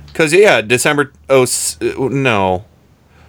because 0.07 0.33
yeah 0.33 0.61
December 0.61 1.13
oh 1.29 1.43
uh, 1.43 2.07
no 2.09 2.65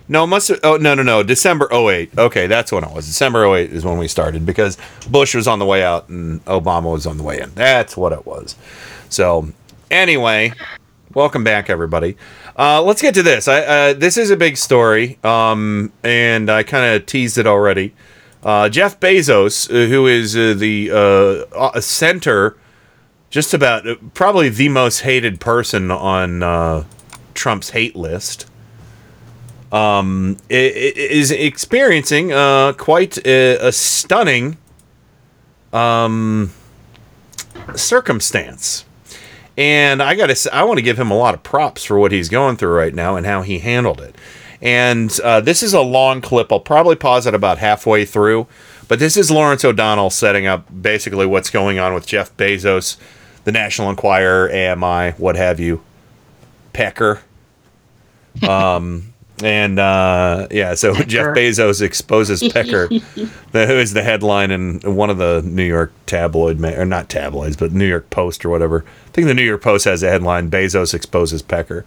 no 0.08 0.26
must 0.26 0.48
have, 0.48 0.60
oh 0.62 0.76
no 0.76 0.94
no 0.94 1.02
no 1.02 1.22
December 1.22 1.68
08 1.72 2.18
okay 2.18 2.46
that's 2.46 2.72
when 2.72 2.84
it 2.84 2.90
was. 2.90 3.06
December 3.06 3.44
08 3.54 3.72
is 3.72 3.84
when 3.84 3.98
we 3.98 4.08
started 4.08 4.44
because 4.44 4.76
Bush 5.10 5.34
was 5.34 5.48
on 5.48 5.58
the 5.58 5.66
way 5.66 5.82
out 5.82 6.08
and 6.08 6.44
Obama 6.44 6.92
was 6.92 7.06
on 7.06 7.16
the 7.16 7.22
way 7.22 7.40
in. 7.40 7.50
That's 7.54 7.96
what 7.96 8.12
it 8.12 8.26
was. 8.26 8.56
So 9.08 9.48
anyway 9.90 10.52
welcome 11.14 11.44
back 11.44 11.70
everybody. 11.70 12.16
Uh, 12.56 12.82
let's 12.82 13.02
get 13.02 13.14
to 13.14 13.22
this. 13.22 13.48
I 13.48 13.60
uh, 13.62 13.92
this 13.94 14.16
is 14.16 14.30
a 14.30 14.36
big 14.36 14.56
story 14.56 15.18
um 15.24 15.92
and 16.02 16.50
I 16.50 16.62
kind 16.62 16.94
of 16.94 17.06
teased 17.06 17.38
it 17.38 17.46
already. 17.46 17.94
Uh, 18.44 18.68
Jeff 18.68 19.00
Bezos, 19.00 19.70
uh, 19.70 19.88
who 19.88 20.06
is 20.06 20.36
uh, 20.36 20.52
the 20.54 20.90
uh, 20.92 21.80
center, 21.80 22.58
just 23.30 23.54
about 23.54 23.86
probably 24.12 24.50
the 24.50 24.68
most 24.68 25.00
hated 25.00 25.40
person 25.40 25.90
on 25.90 26.42
uh, 26.42 26.84
Trump's 27.32 27.70
hate 27.70 27.96
list, 27.96 28.46
um, 29.74 30.36
is 30.48 31.32
experiencing 31.32 32.32
uh, 32.32 32.74
quite 32.74 33.18
a, 33.26 33.56
a 33.56 33.72
stunning 33.72 34.56
um, 35.72 36.52
circumstance. 37.74 38.84
And 39.58 40.00
I 40.00 40.14
gotta, 40.14 40.36
say, 40.36 40.50
I 40.52 40.62
want 40.62 40.78
to 40.78 40.82
give 40.82 40.98
him 40.98 41.10
a 41.10 41.16
lot 41.16 41.34
of 41.34 41.42
props 41.42 41.84
for 41.84 41.98
what 41.98 42.12
he's 42.12 42.28
going 42.28 42.56
through 42.56 42.72
right 42.72 42.94
now 42.94 43.16
and 43.16 43.26
how 43.26 43.42
he 43.42 43.58
handled 43.58 44.00
it. 44.00 44.14
And 44.62 45.18
uh, 45.24 45.40
this 45.40 45.60
is 45.60 45.74
a 45.74 45.80
long 45.80 46.20
clip. 46.20 46.52
I'll 46.52 46.60
probably 46.60 46.94
pause 46.94 47.26
it 47.26 47.34
about 47.34 47.58
halfway 47.58 48.04
through. 48.04 48.46
But 48.86 49.00
this 49.00 49.16
is 49.16 49.28
Lawrence 49.28 49.64
O'Donnell 49.64 50.10
setting 50.10 50.46
up 50.46 50.66
basically 50.82 51.26
what's 51.26 51.50
going 51.50 51.80
on 51.80 51.94
with 51.94 52.06
Jeff 52.06 52.36
Bezos, 52.36 52.96
the 53.42 53.50
National 53.50 53.90
Enquirer, 53.90 54.48
AMI, 54.52 55.12
what 55.16 55.34
have 55.34 55.58
you, 55.58 55.82
Pecker. 56.72 57.22
Um, 58.48 59.13
and 59.42 59.78
uh, 59.78 60.46
yeah, 60.50 60.74
so 60.74 60.94
Jeff 61.06 61.34
Bezos 61.36 61.82
exposes 61.82 62.40
Pecker, 62.52 62.88
the, 62.88 63.66
who 63.66 63.74
is 63.74 63.92
the 63.92 64.02
headline 64.02 64.50
in 64.50 64.80
one 64.80 65.10
of 65.10 65.18
the 65.18 65.42
New 65.44 65.64
York 65.64 65.92
tabloid, 66.06 66.58
ma- 66.60 66.68
or 66.70 66.84
not 66.84 67.08
tabloids, 67.08 67.56
but 67.56 67.72
New 67.72 67.86
York 67.88 68.10
Post 68.10 68.44
or 68.44 68.50
whatever. 68.50 68.84
I 69.06 69.10
think 69.10 69.26
the 69.26 69.34
New 69.34 69.42
York 69.44 69.62
Post 69.62 69.84
has 69.86 70.02
a 70.02 70.08
headline: 70.08 70.50
Bezos 70.50 70.94
exposes 70.94 71.42
Pecker. 71.42 71.84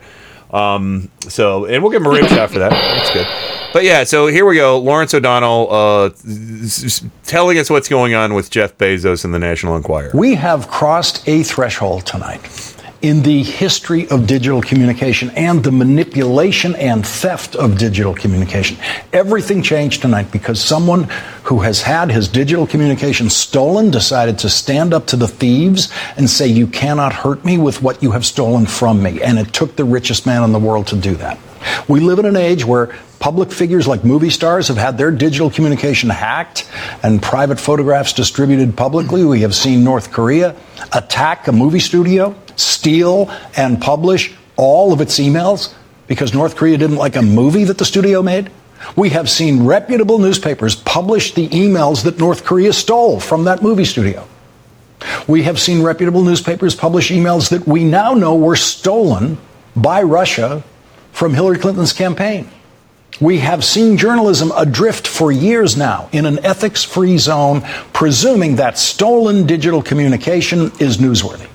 Um, 0.51 1.09
so, 1.21 1.65
and 1.65 1.83
we'll 1.83 1.91
give 1.91 2.01
him 2.01 2.07
a 2.07 2.11
rim 2.11 2.25
shot 2.27 2.49
for 2.51 2.59
that. 2.59 2.69
That's 2.71 3.11
good. 3.13 3.27
But 3.73 3.83
yeah, 3.83 4.05
so 4.05 4.27
here 4.27 4.45
we 4.45 4.55
go. 4.55 4.79
Lawrence 4.79 5.13
O'Donnell 5.13 5.67
uh, 5.69 6.05
s- 6.05 6.83
s- 6.85 7.05
telling 7.25 7.57
us 7.59 7.69
what's 7.69 7.89
going 7.89 8.13
on 8.13 8.33
with 8.33 8.49
Jeff 8.49 8.77
Bezos 8.77 9.25
and 9.25 9.33
the 9.33 9.39
National 9.39 9.75
Enquirer. 9.75 10.11
We 10.13 10.35
have 10.35 10.69
crossed 10.69 11.27
a 11.27 11.43
threshold 11.43 12.05
tonight 12.05 12.39
in 13.01 13.23
the 13.23 13.43
history 13.43 14.07
of 14.09 14.27
digital 14.27 14.61
communication 14.61 15.29
and 15.31 15.63
the 15.63 15.71
manipulation 15.71 16.75
and 16.75 17.05
theft 17.05 17.55
of 17.55 17.77
digital 17.77 18.13
communication. 18.13 18.77
Everything 19.13 19.61
changed 19.61 20.01
tonight 20.01 20.31
because 20.31 20.61
someone 20.61 21.03
who 21.43 21.59
has 21.59 21.81
had 21.81 22.11
his 22.11 22.27
digital 22.27 22.65
communication 22.65 23.29
stolen 23.29 23.91
decided 23.91 24.39
to 24.39 24.49
stand 24.49 24.93
up 24.93 25.05
to 25.07 25.15
the 25.15 25.27
thieves 25.27 25.91
and 26.17 26.29
say, 26.29 26.47
You 26.47 26.67
cannot 26.67 27.13
hurt 27.13 27.45
me 27.45 27.57
with 27.57 27.81
what 27.81 28.01
you 28.01 28.11
have 28.11 28.25
stolen 28.25 28.65
from 28.65 29.01
me. 29.01 29.21
And 29.21 29.37
it 29.37 29.53
took 29.53 29.75
the 29.75 29.85
richest 29.85 30.25
man 30.25 30.43
in 30.43 30.51
the 30.51 30.59
world 30.59 30.87
to 30.87 30.95
do 30.95 31.15
that. 31.15 31.37
We 31.88 31.99
live 31.99 32.20
in 32.20 32.26
an 32.26 32.36
age 32.36 32.65
where 32.65 32.95
public 33.20 33.51
figures 33.51 33.88
like 33.88 34.03
movie 34.03 34.30
stars 34.30 34.68
have 34.68 34.78
had 34.78 34.97
their 34.97 35.11
digital 35.11 35.49
communication 35.49 36.09
hacked 36.09 36.70
and 37.03 37.22
private 37.22 37.59
photographs 37.59 38.13
distributed 38.13 38.76
publicly. 38.78 39.26
We 39.26 39.41
have 39.41 39.55
seen 39.55 39.84
North 39.84 40.11
Korea 40.11 40.55
attack 40.93 41.47
a 41.47 41.51
movie 41.51 41.80
studio, 41.80 42.36
steal 42.55 43.32
and 43.55 43.82
publish 43.82 44.34
all 44.55 44.93
of 44.93 45.01
its 45.01 45.20
emails 45.20 45.74
because 46.07 46.34
North 46.34 46.55
Korea 46.55 46.78
didn't 46.78 46.97
like 46.97 47.15
a 47.15 47.22
movie 47.22 47.63
that 47.65 47.78
the 47.78 47.86
studio 47.86 48.22
made. 48.22 48.51
We 48.95 49.09
have 49.09 49.30
seen 49.30 49.65
reputable 49.65 50.20
newspapers 50.20 50.76
publish 50.76 51.34
the 51.34 51.49
emails 51.49 52.03
that 52.03 52.20
North 52.20 52.45
Korea 52.45 52.74
stole 52.74 53.20
from 53.20 53.45
that 53.45 53.61
movie 53.61 53.86
studio. 53.86 54.28
We 55.28 55.43
have 55.43 55.59
seen 55.59 55.84
reputable 55.84 56.24
newspapers 56.24 56.76
publish 56.76 57.09
emails 57.09 57.49
that 57.49 57.68
we 57.68 57.84
now 57.84 58.13
know 58.13 58.36
were 58.36 58.55
stolen 58.55 59.38
by 59.76 60.01
Russia 60.01 60.63
from 61.18 61.34
Hillary 61.34 61.57
Clinton's 61.57 61.93
campaign. 61.93 62.47
We 63.20 63.39
have 63.39 63.65
seen 63.65 63.97
journalism 63.97 64.51
adrift 64.55 65.07
for 65.07 65.32
years 65.32 65.76
now 65.76 66.09
in 66.11 66.28
an 66.28 66.45
ethics 66.45 66.84
free 66.84 67.18
zone, 67.18 67.63
presuming 67.91 68.57
that 68.57 68.78
stolen 68.78 69.47
digital 69.47 69.82
communication 69.82 70.72
is 70.80 70.97
newsworthy. 70.97 71.47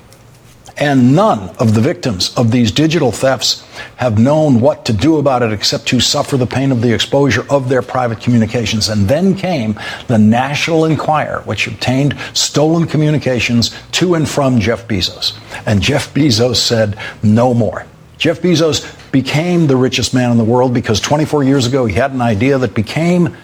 And 0.76 1.14
none 1.14 1.50
of 1.60 1.74
the 1.74 1.80
victims 1.80 2.34
of 2.36 2.50
these 2.50 2.72
digital 2.72 3.12
thefts 3.12 3.64
have 3.98 4.18
known 4.18 4.60
what 4.60 4.84
to 4.86 4.92
do 4.92 5.18
about 5.18 5.44
it 5.44 5.52
except 5.52 5.86
to 5.88 6.00
suffer 6.00 6.36
the 6.36 6.44
pain 6.44 6.72
of 6.72 6.82
the 6.82 6.92
exposure 6.92 7.46
of 7.48 7.68
their 7.68 7.82
private 7.82 8.20
communications. 8.20 8.88
And 8.88 9.06
then 9.06 9.36
came 9.36 9.78
the 10.08 10.18
National 10.18 10.86
Enquirer, 10.86 11.42
which 11.42 11.68
obtained 11.68 12.18
stolen 12.34 12.88
communications 12.88 13.70
to 13.92 14.16
and 14.16 14.28
from 14.28 14.58
Jeff 14.58 14.88
Bezos. 14.88 15.38
And 15.66 15.80
Jeff 15.80 16.12
Bezos 16.12 16.56
said, 16.56 16.98
no 17.22 17.54
more. 17.54 17.86
Jeff 18.18 18.40
Bezos 18.40 18.98
became 19.12 19.66
the 19.66 19.76
richest 19.76 20.14
man 20.14 20.30
in 20.30 20.38
the 20.38 20.44
world 20.44 20.74
because 20.74 20.98
24 21.00 21.44
years 21.44 21.66
ago 21.66 21.86
he 21.86 21.94
had 21.94 22.12
an 22.12 22.20
idea 22.20 22.58
that 22.58 22.74
became 22.74 23.36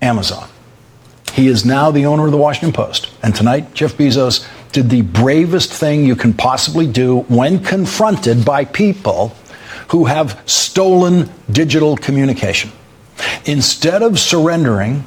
Amazon. 0.00 0.48
He 1.32 1.48
is 1.48 1.64
now 1.64 1.90
the 1.90 2.06
owner 2.06 2.24
of 2.24 2.32
the 2.32 2.38
Washington 2.38 2.72
Post. 2.72 3.10
And 3.22 3.34
tonight, 3.34 3.74
Jeff 3.74 3.96
Bezos 3.96 4.48
did 4.72 4.90
the 4.90 5.02
bravest 5.02 5.72
thing 5.72 6.04
you 6.04 6.16
can 6.16 6.32
possibly 6.32 6.86
do 6.86 7.20
when 7.22 7.62
confronted 7.62 8.44
by 8.44 8.64
people 8.64 9.34
who 9.88 10.06
have 10.06 10.40
stolen 10.46 11.30
digital 11.50 11.96
communication. 11.96 12.70
Instead 13.44 14.02
of 14.02 14.18
surrendering 14.18 15.04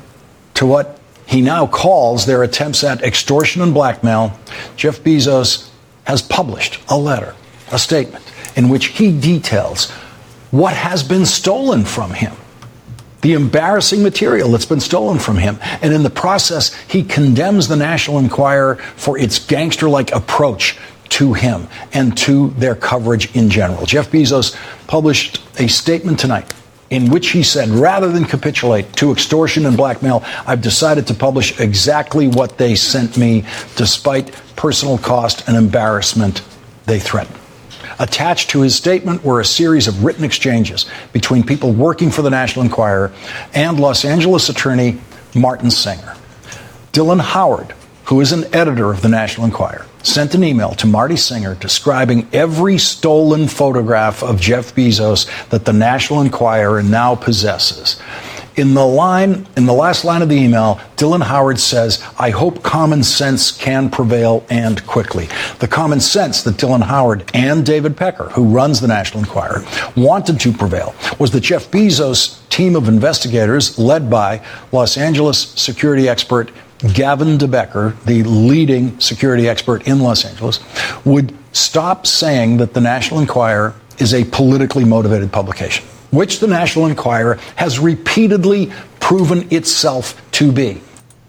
to 0.55 0.65
what 0.65 0.99
he 1.25 1.41
now 1.41 1.67
calls 1.67 2.25
their 2.25 2.43
attempts 2.43 2.83
at 2.83 3.01
extortion 3.03 3.61
and 3.61 3.73
blackmail, 3.73 4.37
Jeff 4.75 4.99
Bezos 5.01 5.69
has 6.03 6.21
published 6.21 6.79
a 6.89 6.97
letter, 6.97 7.35
a 7.71 7.79
statement, 7.79 8.25
in 8.55 8.69
which 8.69 8.87
he 8.87 9.17
details 9.17 9.89
what 10.51 10.73
has 10.73 11.03
been 11.03 11.25
stolen 11.25 11.85
from 11.85 12.11
him 12.13 12.33
the 13.21 13.33
embarrassing 13.33 14.03
material 14.03 14.49
that's 14.49 14.65
been 14.65 14.79
stolen 14.79 15.19
from 15.19 15.37
him. 15.37 15.57
And 15.81 15.93
in 15.93 16.03
the 16.03 16.09
process, 16.09 16.73
he 16.87 17.03
condemns 17.03 17.67
the 17.67 17.75
National 17.75 18.19
Enquirer 18.19 18.75
for 18.95 19.17
its 19.17 19.39
gangster 19.39 19.87
like 19.87 20.11
approach 20.11 20.77
to 21.09 21.33
him 21.33 21.67
and 21.93 22.17
to 22.17 22.49
their 22.51 22.75
coverage 22.75 23.35
in 23.35 23.49
general. 23.49 23.85
Jeff 23.85 24.11
Bezos 24.11 24.55
published 24.87 25.41
a 25.59 25.67
statement 25.67 26.19
tonight 26.19 26.51
in 26.89 27.09
which 27.09 27.29
he 27.29 27.43
said, 27.43 27.69
rather 27.69 28.11
than 28.11 28.25
capitulate 28.25 28.91
to 28.93 29.11
extortion 29.11 29.65
and 29.65 29.77
blackmail, 29.77 30.23
I've 30.45 30.61
decided 30.61 31.07
to 31.07 31.13
publish 31.13 31.57
exactly 31.59 32.27
what 32.27 32.57
they 32.57 32.75
sent 32.75 33.17
me, 33.17 33.45
despite 33.77 34.33
personal 34.57 34.97
cost 34.97 35.47
and 35.47 35.55
embarrassment 35.55 36.41
they 36.85 36.99
threatened. 36.99 37.40
Attached 38.01 38.49
to 38.49 38.61
his 38.61 38.73
statement 38.73 39.23
were 39.23 39.39
a 39.39 39.45
series 39.45 39.87
of 39.87 40.03
written 40.03 40.23
exchanges 40.23 40.87
between 41.13 41.43
people 41.43 41.71
working 41.71 42.09
for 42.09 42.23
the 42.23 42.31
National 42.31 42.65
Enquirer 42.65 43.13
and 43.53 43.79
Los 43.79 44.03
Angeles 44.03 44.49
attorney 44.49 44.99
Martin 45.35 45.69
Singer. 45.69 46.15
Dylan 46.93 47.21
Howard, 47.21 47.75
who 48.05 48.19
is 48.19 48.31
an 48.31 48.45
editor 48.55 48.91
of 48.91 49.03
the 49.03 49.07
National 49.07 49.45
Enquirer, 49.45 49.85
sent 50.01 50.33
an 50.33 50.43
email 50.43 50.71
to 50.71 50.87
Marty 50.87 51.15
Singer 51.15 51.53
describing 51.53 52.27
every 52.33 52.79
stolen 52.79 53.47
photograph 53.47 54.23
of 54.23 54.41
Jeff 54.41 54.73
Bezos 54.73 55.29
that 55.49 55.65
the 55.65 55.73
National 55.73 56.21
Enquirer 56.21 56.81
now 56.81 57.13
possesses. 57.13 58.01
In 58.57 58.73
the 58.73 58.85
line, 58.85 59.47
in 59.55 59.65
the 59.65 59.73
last 59.73 60.03
line 60.03 60.21
of 60.21 60.27
the 60.27 60.35
email, 60.35 60.75
Dylan 60.97 61.23
Howard 61.23 61.57
says, 61.57 62.03
I 62.19 62.31
hope 62.31 62.61
common 62.63 63.01
sense 63.01 63.49
can 63.49 63.89
prevail 63.89 64.45
and 64.49 64.85
quickly. 64.85 65.29
The 65.59 65.69
common 65.69 66.01
sense 66.01 66.43
that 66.43 66.55
Dylan 66.55 66.83
Howard 66.83 67.31
and 67.33 67.65
David 67.65 67.95
Pecker, 67.95 68.25
who 68.29 68.43
runs 68.43 68.81
the 68.81 68.89
National 68.89 69.23
Enquirer, 69.23 69.63
wanted 69.95 70.39
to 70.41 70.51
prevail 70.51 70.93
was 71.17 71.31
that 71.31 71.41
Jeff 71.41 71.71
Bezos' 71.71 72.47
team 72.49 72.75
of 72.75 72.89
investigators, 72.89 73.79
led 73.79 74.09
by 74.09 74.45
Los 74.73 74.97
Angeles 74.97 75.39
security 75.39 76.09
expert 76.09 76.51
Gavin 76.93 77.37
DeBecker, 77.37 78.03
the 78.03 78.23
leading 78.23 78.99
security 78.99 79.47
expert 79.47 79.87
in 79.87 79.99
Los 79.99 80.25
Angeles, 80.25 80.59
would 81.05 81.33
stop 81.53 82.05
saying 82.05 82.57
that 82.57 82.73
the 82.73 82.81
National 82.81 83.21
Enquirer 83.21 83.75
is 83.99 84.13
a 84.13 84.25
politically 84.25 84.83
motivated 84.83 85.31
publication 85.31 85.85
which 86.11 86.39
the 86.39 86.47
National 86.47 86.85
Enquirer 86.85 87.35
has 87.55 87.79
repeatedly 87.79 88.71
proven 88.99 89.47
itself 89.51 90.21
to 90.31 90.51
be. 90.51 90.81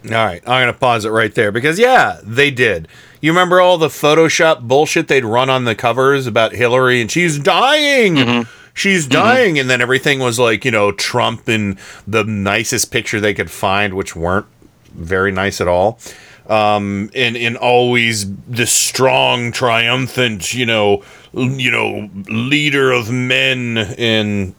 All 0.04 0.10
right, 0.10 0.42
I'm 0.46 0.64
going 0.64 0.72
to 0.72 0.78
pause 0.78 1.04
it 1.04 1.10
right 1.10 1.32
there 1.34 1.52
because, 1.52 1.78
yeah, 1.78 2.20
they 2.24 2.50
did. 2.50 2.88
You 3.20 3.30
remember 3.30 3.60
all 3.60 3.78
the 3.78 3.86
Photoshop 3.86 4.66
bullshit 4.66 5.06
they'd 5.06 5.24
run 5.24 5.48
on 5.48 5.64
the 5.64 5.76
covers 5.76 6.26
about 6.26 6.52
Hillary 6.52 7.00
and 7.00 7.08
she's 7.08 7.38
dying? 7.38 8.44
She's 8.74 9.06
dying. 9.06 9.60
And 9.60 9.70
then 9.70 9.80
everything 9.80 10.18
was 10.18 10.40
like, 10.40 10.64
you 10.64 10.72
know, 10.72 10.90
Trump 10.90 11.48
in 11.48 11.78
the 12.06 12.24
nicest 12.24 12.90
picture 12.90 13.20
they 13.20 13.34
could 13.34 13.50
find, 13.50 13.94
which 13.94 14.16
weren't 14.16 14.46
very 14.92 15.30
nice 15.30 15.60
at 15.60 15.68
all. 15.68 16.00
Um, 16.48 17.08
and, 17.14 17.36
and 17.36 17.56
always 17.56 18.34
the 18.46 18.66
strong, 18.66 19.52
triumphant, 19.52 20.52
you 20.52 20.66
know, 20.66 21.04
you 21.32 21.70
know, 21.70 22.10
leader 22.28 22.90
of 22.90 23.10
men 23.10 23.78
in 23.96 24.56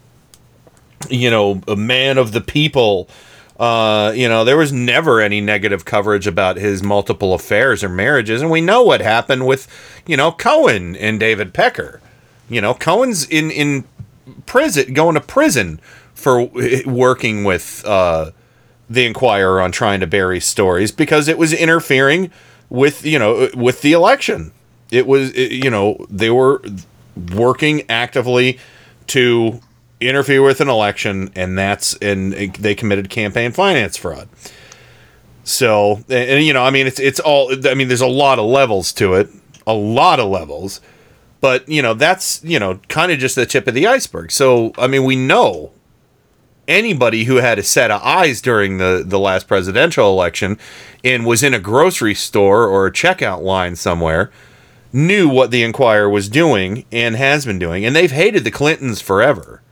you 1.09 1.29
know, 1.29 1.61
a 1.67 1.75
man 1.75 2.17
of 2.17 2.31
the 2.31 2.41
people. 2.41 3.09
Uh, 3.59 4.11
you 4.15 4.27
know, 4.27 4.43
there 4.43 4.57
was 4.57 4.73
never 4.73 5.21
any 5.21 5.39
negative 5.39 5.85
coverage 5.85 6.25
about 6.25 6.57
his 6.57 6.81
multiple 6.81 7.33
affairs 7.33 7.83
or 7.83 7.89
marriages, 7.89 8.41
and 8.41 8.49
we 8.49 8.61
know 8.61 8.81
what 8.81 8.99
happened 8.99 9.45
with, 9.45 9.67
you 10.07 10.17
know, 10.17 10.31
Cohen 10.31 10.95
and 10.95 11.19
David 11.19 11.53
Pecker. 11.53 12.01
You 12.49 12.61
know, 12.61 12.73
Cohen's 12.73 13.25
in 13.27 13.51
in 13.51 13.85
prison, 14.45 14.93
going 14.93 15.15
to 15.15 15.21
prison 15.21 15.79
for 16.13 16.49
working 16.85 17.43
with 17.43 17.83
uh, 17.85 18.31
the 18.89 19.05
Enquirer 19.05 19.61
on 19.61 19.71
trying 19.71 19.99
to 19.99 20.07
bury 20.07 20.39
stories 20.39 20.91
because 20.91 21.27
it 21.27 21.37
was 21.37 21.53
interfering 21.53 22.31
with 22.69 23.05
you 23.05 23.19
know 23.19 23.49
with 23.55 23.81
the 23.81 23.93
election. 23.93 24.51
It 24.91 25.07
was 25.07 25.35
you 25.35 25.69
know 25.69 26.05
they 26.09 26.29
were 26.29 26.61
working 27.33 27.83
actively 27.89 28.59
to 29.07 29.59
interfere 30.07 30.41
with 30.41 30.61
an 30.61 30.69
election, 30.69 31.31
and 31.35 31.57
that's 31.57 31.95
and 31.95 32.33
they 32.33 32.75
committed 32.75 33.09
campaign 33.09 33.51
finance 33.51 33.97
fraud. 33.97 34.29
So, 35.43 35.97
and, 36.07 36.29
and, 36.29 36.45
you 36.45 36.53
know, 36.53 36.63
I 36.63 36.69
mean, 36.69 36.87
it's 36.87 36.99
it's 36.99 37.19
all. 37.19 37.51
I 37.67 37.73
mean, 37.73 37.87
there's 37.87 38.01
a 38.01 38.07
lot 38.07 38.39
of 38.39 38.45
levels 38.45 38.93
to 38.93 39.13
it, 39.15 39.29
a 39.67 39.73
lot 39.73 40.19
of 40.19 40.29
levels, 40.29 40.79
but 41.41 41.67
you 41.67 41.81
know, 41.81 41.93
that's 41.93 42.43
you 42.43 42.59
know, 42.59 42.79
kind 42.87 43.11
of 43.11 43.19
just 43.19 43.35
the 43.35 43.45
tip 43.45 43.67
of 43.67 43.73
the 43.73 43.87
iceberg. 43.87 44.31
So, 44.31 44.71
I 44.77 44.87
mean, 44.87 45.03
we 45.03 45.15
know 45.15 45.71
anybody 46.67 47.25
who 47.25 47.37
had 47.37 47.59
a 47.59 47.63
set 47.63 47.91
of 47.91 48.01
eyes 48.01 48.41
during 48.41 48.77
the 48.77 49.03
the 49.05 49.19
last 49.19 49.47
presidential 49.47 50.09
election 50.09 50.57
and 51.03 51.25
was 51.25 51.43
in 51.43 51.53
a 51.53 51.59
grocery 51.59 52.15
store 52.15 52.67
or 52.67 52.87
a 52.87 52.91
checkout 52.91 53.41
line 53.41 53.75
somewhere 53.75 54.31
knew 54.93 55.27
what 55.27 55.49
the 55.49 55.63
Enquirer 55.63 56.07
was 56.07 56.29
doing 56.29 56.85
and 56.91 57.15
has 57.15 57.45
been 57.45 57.57
doing, 57.57 57.83
and 57.83 57.95
they've 57.95 58.11
hated 58.11 58.43
the 58.43 58.51
Clintons 58.51 59.01
forever. 59.01 59.62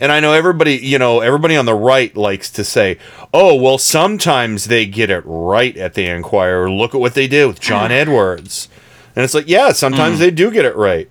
And 0.00 0.12
I 0.12 0.20
know 0.20 0.32
everybody, 0.32 0.76
you 0.76 0.98
know, 0.98 1.20
everybody 1.20 1.56
on 1.56 1.66
the 1.66 1.74
right 1.74 2.16
likes 2.16 2.50
to 2.50 2.64
say, 2.64 2.98
"Oh, 3.34 3.54
well, 3.56 3.78
sometimes 3.78 4.66
they 4.66 4.86
get 4.86 5.10
it 5.10 5.22
right 5.26 5.76
at 5.76 5.94
the 5.94 6.06
Enquirer. 6.06 6.70
Look 6.70 6.94
at 6.94 7.00
what 7.00 7.14
they 7.14 7.26
did 7.26 7.46
with 7.46 7.60
John 7.60 7.90
Edwards." 7.90 8.68
And 9.16 9.24
it's 9.24 9.34
like, 9.34 9.48
yeah, 9.48 9.72
sometimes 9.72 10.16
Mm. 10.16 10.20
they 10.20 10.30
do 10.30 10.50
get 10.52 10.64
it 10.64 10.76
right. 10.76 11.08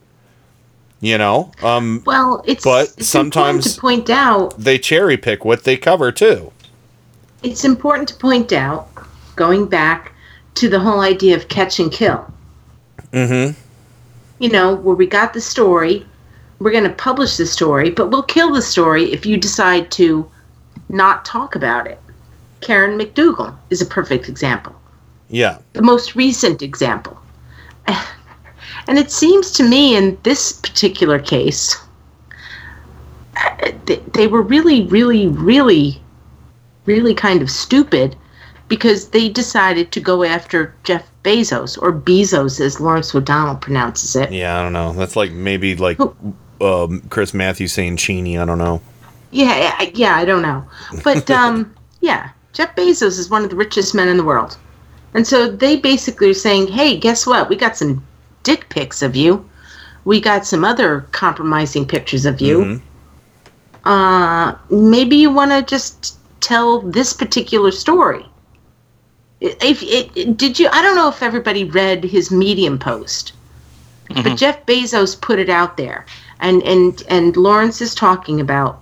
You 1.02 1.18
know, 1.18 1.52
um, 1.62 2.02
Well, 2.06 2.42
it's 2.48 2.64
but 2.64 2.94
it's 2.98 3.08
sometimes 3.08 3.66
important 3.76 3.76
to 3.76 3.82
point 3.82 4.10
out 4.10 4.58
they 4.58 4.78
cherry 4.80 5.18
pick 5.18 5.44
what 5.46 5.64
they 5.64 5.78
cover 5.78 6.12
too. 6.12 6.52
it's 7.44 7.64
important 7.64 8.08
to 8.10 8.16
point 8.16 8.52
out 8.52 8.88
going 9.36 9.68
back 9.68 10.12
to 10.56 10.68
the 10.70 10.80
whole 10.80 11.02
idea 11.02 11.36
of 11.36 11.48
catch 11.50 11.80
and 11.80 11.92
kill. 11.92 12.26
Mm-hmm. 13.14 13.54
You 14.40 14.50
know, 14.50 14.74
where 14.76 14.96
we 14.96 15.06
got 15.06 15.34
the 15.34 15.42
story, 15.42 16.04
we're 16.60 16.72
going 16.72 16.84
to 16.84 16.90
publish 16.90 17.38
the 17.38 17.46
story, 17.46 17.90
but 17.90 18.10
we'll 18.10 18.24
kill 18.24 18.54
the 18.54 18.62
story 18.62 19.12
if 19.12 19.26
you 19.26 19.38
decide 19.38 19.92
to 19.92 20.30
not 20.90 21.26
talk 21.26 21.56
about 21.56 21.88
it. 21.88 22.00
Karen 22.62 22.98
McDougal 22.98 23.56
is 23.70 23.82
a 23.82 23.86
perfect 23.86 24.28
example. 24.28 24.76
Yeah. 25.30 25.60
the 25.74 25.82
most 25.82 26.16
recent 26.16 26.62
example. 26.62 27.18
And 28.90 28.98
it 28.98 29.12
seems 29.12 29.52
to 29.54 29.64
me 29.64 29.98
in 29.98 30.18
this 30.24 30.54
particular 30.54 31.20
case, 31.20 31.76
uh, 33.36 33.72
they, 33.86 33.98
they 34.14 34.28
were 34.28 34.42
really, 34.42 34.86
really, 34.86 35.28
really, 35.28 36.02
really 36.86 37.14
kind 37.14 37.42
of 37.42 37.50
stupid 37.52 38.16
because 38.70 39.10
they 39.10 39.28
decided 39.28 39.92
to 39.92 40.00
go 40.00 40.24
after 40.24 40.74
Jeff 40.84 41.10
Bezos, 41.24 41.78
or 41.82 41.92
Bezos 41.92 42.62
as 42.62 42.80
Lawrence 42.80 43.14
O'Donnell 43.14 43.58
pronounces 43.58 44.16
it. 44.16 44.32
Yeah, 44.32 44.58
I 44.58 44.64
don't 44.64 44.74
know. 44.74 44.94
That's 44.94 45.18
like 45.18 45.32
maybe 45.32 45.76
like 45.76 46.00
um, 46.62 47.02
Chris 47.10 47.34
Matthews 47.34 47.74
saying 47.74 47.98
Cheney. 47.98 48.38
I 48.38 48.46
don't 48.46 48.58
know. 48.58 48.82
Yeah, 49.32 49.58
yeah, 49.58 49.90
yeah, 49.94 50.16
I 50.16 50.26
don't 50.26 50.42
know. 50.42 50.66
But 51.04 51.30
um, 51.40 51.74
yeah, 52.02 52.30
Jeff 52.54 52.76
Bezos 52.76 53.20
is 53.20 53.30
one 53.30 53.44
of 53.44 53.50
the 53.50 53.56
richest 53.56 53.94
men 53.94 54.08
in 54.08 54.18
the 54.18 54.24
world. 54.24 54.58
And 55.14 55.26
so 55.26 55.50
they 55.50 55.78
basically 55.78 56.30
are 56.30 56.34
saying, 56.34 56.68
hey, 56.68 56.98
guess 56.98 57.26
what? 57.26 57.50
We 57.50 57.56
got 57.56 57.78
some 57.78 58.06
dick 58.44 58.70
pics 58.70 59.02
of 59.02 59.16
you. 59.16 59.48
We 60.06 60.22
got 60.22 60.46
some 60.46 60.64
other 60.64 61.02
compromising 61.12 61.88
pictures 61.88 62.26
of 62.26 62.40
you. 62.40 62.60
Mm-hmm. 62.60 63.90
Uh, 63.90 64.56
maybe 64.70 65.16
you 65.16 65.32
want 65.32 65.52
to 65.52 65.62
just 65.64 66.18
tell 66.40 66.82
this 66.82 67.14
particular 67.14 67.72
story. 67.72 68.26
If 69.40 69.84
it, 69.84 70.38
did 70.38 70.60
you, 70.60 70.68
I 70.72 70.82
don't 70.82 70.96
know 70.96 71.10
if 71.10 71.22
everybody 71.22 71.64
read 71.64 72.04
his 72.04 72.32
Medium 72.32 72.80
post, 72.80 73.34
but 74.10 74.36
Jeff 74.36 74.66
Bezos 74.66 75.20
put 75.20 75.38
it 75.40 75.50
out 75.50 75.78
there, 75.78 76.06
and 76.40 76.62
and 76.64 77.04
and 77.10 77.36
Lawrence 77.38 77.82
is 77.82 77.96
talking 77.96 78.40
about, 78.40 78.80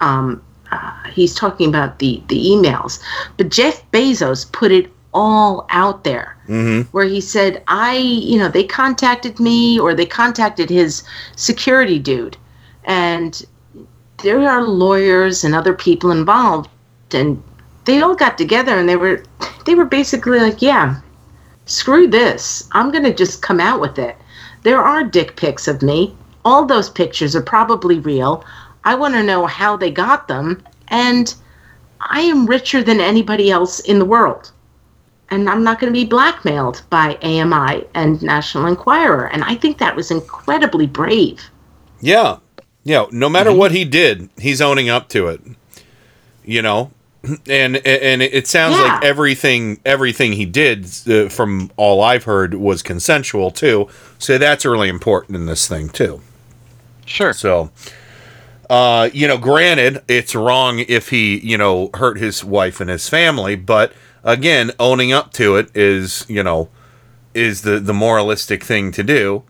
um, 0.00 0.42
uh, 0.72 0.92
he's 1.12 1.34
talking 1.34 1.68
about 1.68 1.98
the 1.98 2.22
the 2.28 2.40
emails, 2.46 3.00
but 3.36 3.50
Jeff 3.50 3.88
Bezos 3.90 4.50
put 4.52 4.72
it 4.72 4.90
all 5.12 5.66
out 5.70 6.04
there 6.04 6.38
Mm-hmm. 6.48 6.88
where 6.96 7.04
he 7.04 7.20
said, 7.20 7.62
I, 7.68 7.96
you 7.98 8.38
know, 8.38 8.48
they 8.48 8.64
contacted 8.64 9.38
me 9.38 9.78
or 9.78 9.94
they 9.94 10.06
contacted 10.06 10.70
his 10.70 11.02
security 11.36 11.98
dude. 11.98 12.38
And 12.84 13.44
there 14.22 14.48
are 14.48 14.62
lawyers 14.62 15.44
and 15.44 15.54
other 15.54 15.74
people 15.74 16.10
involved. 16.10 16.70
And 17.12 17.42
they 17.84 18.00
all 18.00 18.14
got 18.14 18.38
together 18.38 18.78
and 18.78 18.88
they 18.88 18.96
were, 18.96 19.22
they 19.66 19.74
were 19.74 19.84
basically 19.84 20.38
like, 20.40 20.62
yeah, 20.62 21.00
screw 21.66 22.06
this. 22.06 22.66
I'm 22.72 22.90
going 22.90 23.04
to 23.04 23.12
just 23.12 23.42
come 23.42 23.60
out 23.60 23.78
with 23.78 23.98
it. 23.98 24.16
There 24.62 24.80
are 24.80 25.04
dick 25.04 25.36
pics 25.36 25.68
of 25.68 25.82
me. 25.82 26.16
All 26.44 26.64
those 26.64 26.90
pictures 26.90 27.36
are 27.36 27.42
probably 27.42 27.98
real. 28.00 28.44
I 28.84 28.94
want 28.94 29.14
to 29.14 29.22
know 29.22 29.46
how 29.46 29.76
they 29.76 29.90
got 29.90 30.28
them. 30.28 30.62
And 30.88 31.34
I 32.00 32.20
am 32.20 32.46
richer 32.46 32.82
than 32.82 33.00
anybody 33.00 33.50
else 33.50 33.80
in 33.80 33.98
the 33.98 34.04
world 34.04 34.52
and 35.30 35.48
I'm 35.48 35.62
not 35.62 35.78
going 35.78 35.92
to 35.92 35.98
be 35.98 36.06
blackmailed 36.06 36.82
by 36.90 37.16
AMI 37.22 37.84
and 37.94 38.22
National 38.22 38.66
Enquirer. 38.66 39.26
And 39.28 39.44
I 39.44 39.54
think 39.54 39.78
that 39.78 39.94
was 39.94 40.10
incredibly 40.10 40.86
brave. 40.86 41.50
Yeah. 42.00 42.38
Yeah. 42.84 43.06
No 43.10 43.28
matter 43.28 43.52
what 43.52 43.72
he 43.72 43.84
did, 43.84 44.30
he's 44.38 44.60
owning 44.60 44.88
up 44.88 45.08
to 45.10 45.28
it. 45.28 45.40
You 46.44 46.62
know? 46.62 46.92
And 47.48 47.76
and 47.84 48.22
it 48.22 48.46
sounds 48.46 48.78
like 48.78 49.02
everything 49.02 49.80
everything 49.84 50.32
he 50.32 50.46
did 50.46 50.88
uh, 51.08 51.28
from 51.28 51.70
all 51.76 52.00
I've 52.00 52.24
heard 52.24 52.54
was 52.54 52.80
consensual 52.80 53.50
too. 53.50 53.88
So 54.18 54.38
that's 54.38 54.64
really 54.64 54.88
important 54.88 55.34
in 55.34 55.46
this 55.46 55.66
thing 55.66 55.88
too. 55.88 56.22
Sure. 57.08 57.32
So 57.32 57.70
uh 58.70 59.08
you 59.12 59.26
know, 59.26 59.38
granted, 59.38 60.02
it's 60.08 60.34
wrong 60.34 60.80
if 60.88 61.08
he, 61.08 61.38
you 61.38 61.56
know, 61.56 61.90
hurt 61.94 62.18
his 62.18 62.44
wife 62.44 62.80
and 62.80 62.90
his 62.90 63.08
family, 63.08 63.56
but 63.56 63.92
again, 64.24 64.70
owning 64.78 65.12
up 65.12 65.32
to 65.34 65.56
it 65.56 65.74
is, 65.76 66.24
you 66.28 66.42
know, 66.42 66.68
is 67.34 67.62
the 67.62 67.80
the 67.80 67.94
moralistic 67.94 68.62
thing 68.64 68.92
to 68.92 69.02
do. 69.02 69.42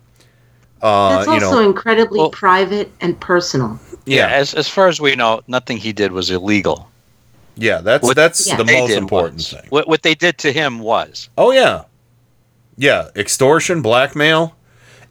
Uh, 0.81 1.17
That's 1.17 1.27
you 1.27 1.33
also 1.47 1.63
know, 1.63 1.69
incredibly 1.69 2.31
private 2.31 2.93
and 3.01 3.19
personal. 3.19 3.81
Yeah. 4.07 4.29
As 4.29 4.55
as 4.55 4.69
far 4.69 4.87
as 4.89 5.01
we 5.01 5.17
know, 5.17 5.41
nothing 5.49 5.77
he 5.77 5.93
did 5.93 6.13
was 6.13 6.31
illegal. 6.31 6.89
Yeah, 7.57 7.81
that's 7.81 8.05
What 8.05 8.15
that's 8.15 8.47
Yeah. 8.47 8.57
the 8.57 8.63
they 8.65 8.79
most 8.81 8.93
important 8.93 9.35
was- 9.39 9.51
thing. 9.51 9.67
What 9.71 9.89
what 9.89 10.03
they 10.03 10.15
did 10.15 10.39
to 10.39 10.53
him 10.53 10.79
was. 10.79 11.29
Oh 11.37 11.51
yeah, 11.51 11.83
yeah, 12.77 13.09
extortion, 13.17 13.83
blackmail, 13.83 14.55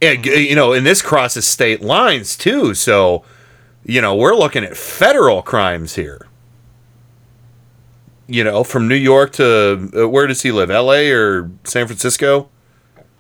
and 0.02 0.26
you 0.26 0.56
know, 0.56 0.74
and 0.74 0.86
this 0.86 1.02
crosses 1.02 1.46
state 1.46 1.82
lines 1.82 2.38
too. 2.38 2.74
So, 2.74 3.24
you 3.86 4.02
know, 4.02 4.16
we're 4.16 4.36
looking 4.36 4.64
at 4.64 4.78
federal 4.78 5.42
crimes 5.42 5.96
here. 5.96 6.28
You 8.28 8.44
know, 8.44 8.64
from 8.64 8.88
New 8.88 8.96
York 8.96 9.32
to 9.34 9.90
uh, 9.96 10.10
where 10.10 10.28
does 10.28 10.42
he 10.42 10.52
live? 10.52 10.70
L.A. 10.70 11.12
or 11.12 11.50
San 11.64 11.88
Francisco? 11.88 12.50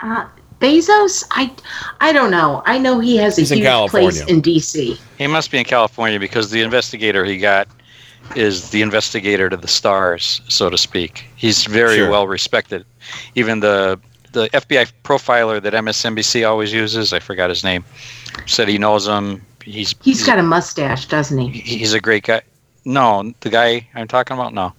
Uh, 0.01 0.27
Bezos, 0.59 1.23
I, 1.31 1.51
I 2.01 2.11
don't 2.11 2.31
know. 2.31 2.61
I 2.65 2.77
know 2.77 2.99
he 2.99 3.15
has 3.17 3.37
a 3.37 3.41
He's 3.41 3.51
in 3.51 3.59
huge 3.59 3.89
place 3.89 4.21
in 4.25 4.41
D.C. 4.41 4.97
He 5.17 5.27
must 5.27 5.51
be 5.51 5.59
in 5.59 5.65
California 5.65 6.19
because 6.19 6.49
the 6.49 6.61
investigator 6.61 7.23
he 7.23 7.37
got 7.37 7.67
is 8.35 8.71
the 8.71 8.81
investigator 8.81 9.49
to 9.49 9.55
the 9.57 9.67
stars, 9.67 10.41
so 10.47 10.69
to 10.69 10.77
speak. 10.77 11.25
He's 11.35 11.65
very 11.65 11.97
Sure. 11.97 12.09
well 12.09 12.27
respected. 12.27 12.85
Even 13.35 13.59
the 13.59 13.99
the 14.33 14.49
FBI 14.49 14.91
profiler 15.03 15.61
that 15.61 15.73
MSNBC 15.73 16.47
always 16.47 16.73
uses, 16.73 17.13
I 17.13 17.19
forgot 17.19 17.49
his 17.49 17.63
name, 17.63 17.83
said 18.45 18.67
he 18.67 18.77
knows 18.77 19.07
him. 19.07 19.45
He's 19.63 19.93
He's 20.01 20.25
got 20.25 20.39
a 20.39 20.43
mustache, 20.43 21.07
doesn't 21.07 21.37
he? 21.37 21.59
he's 21.59 21.93
a 21.93 21.99
great 21.99 22.23
guy. 22.23 22.41
No, 22.85 23.33
the 23.41 23.49
guy 23.49 23.87
I'm 23.95 24.07
talking 24.07 24.35
about, 24.37 24.53
no. 24.53 24.73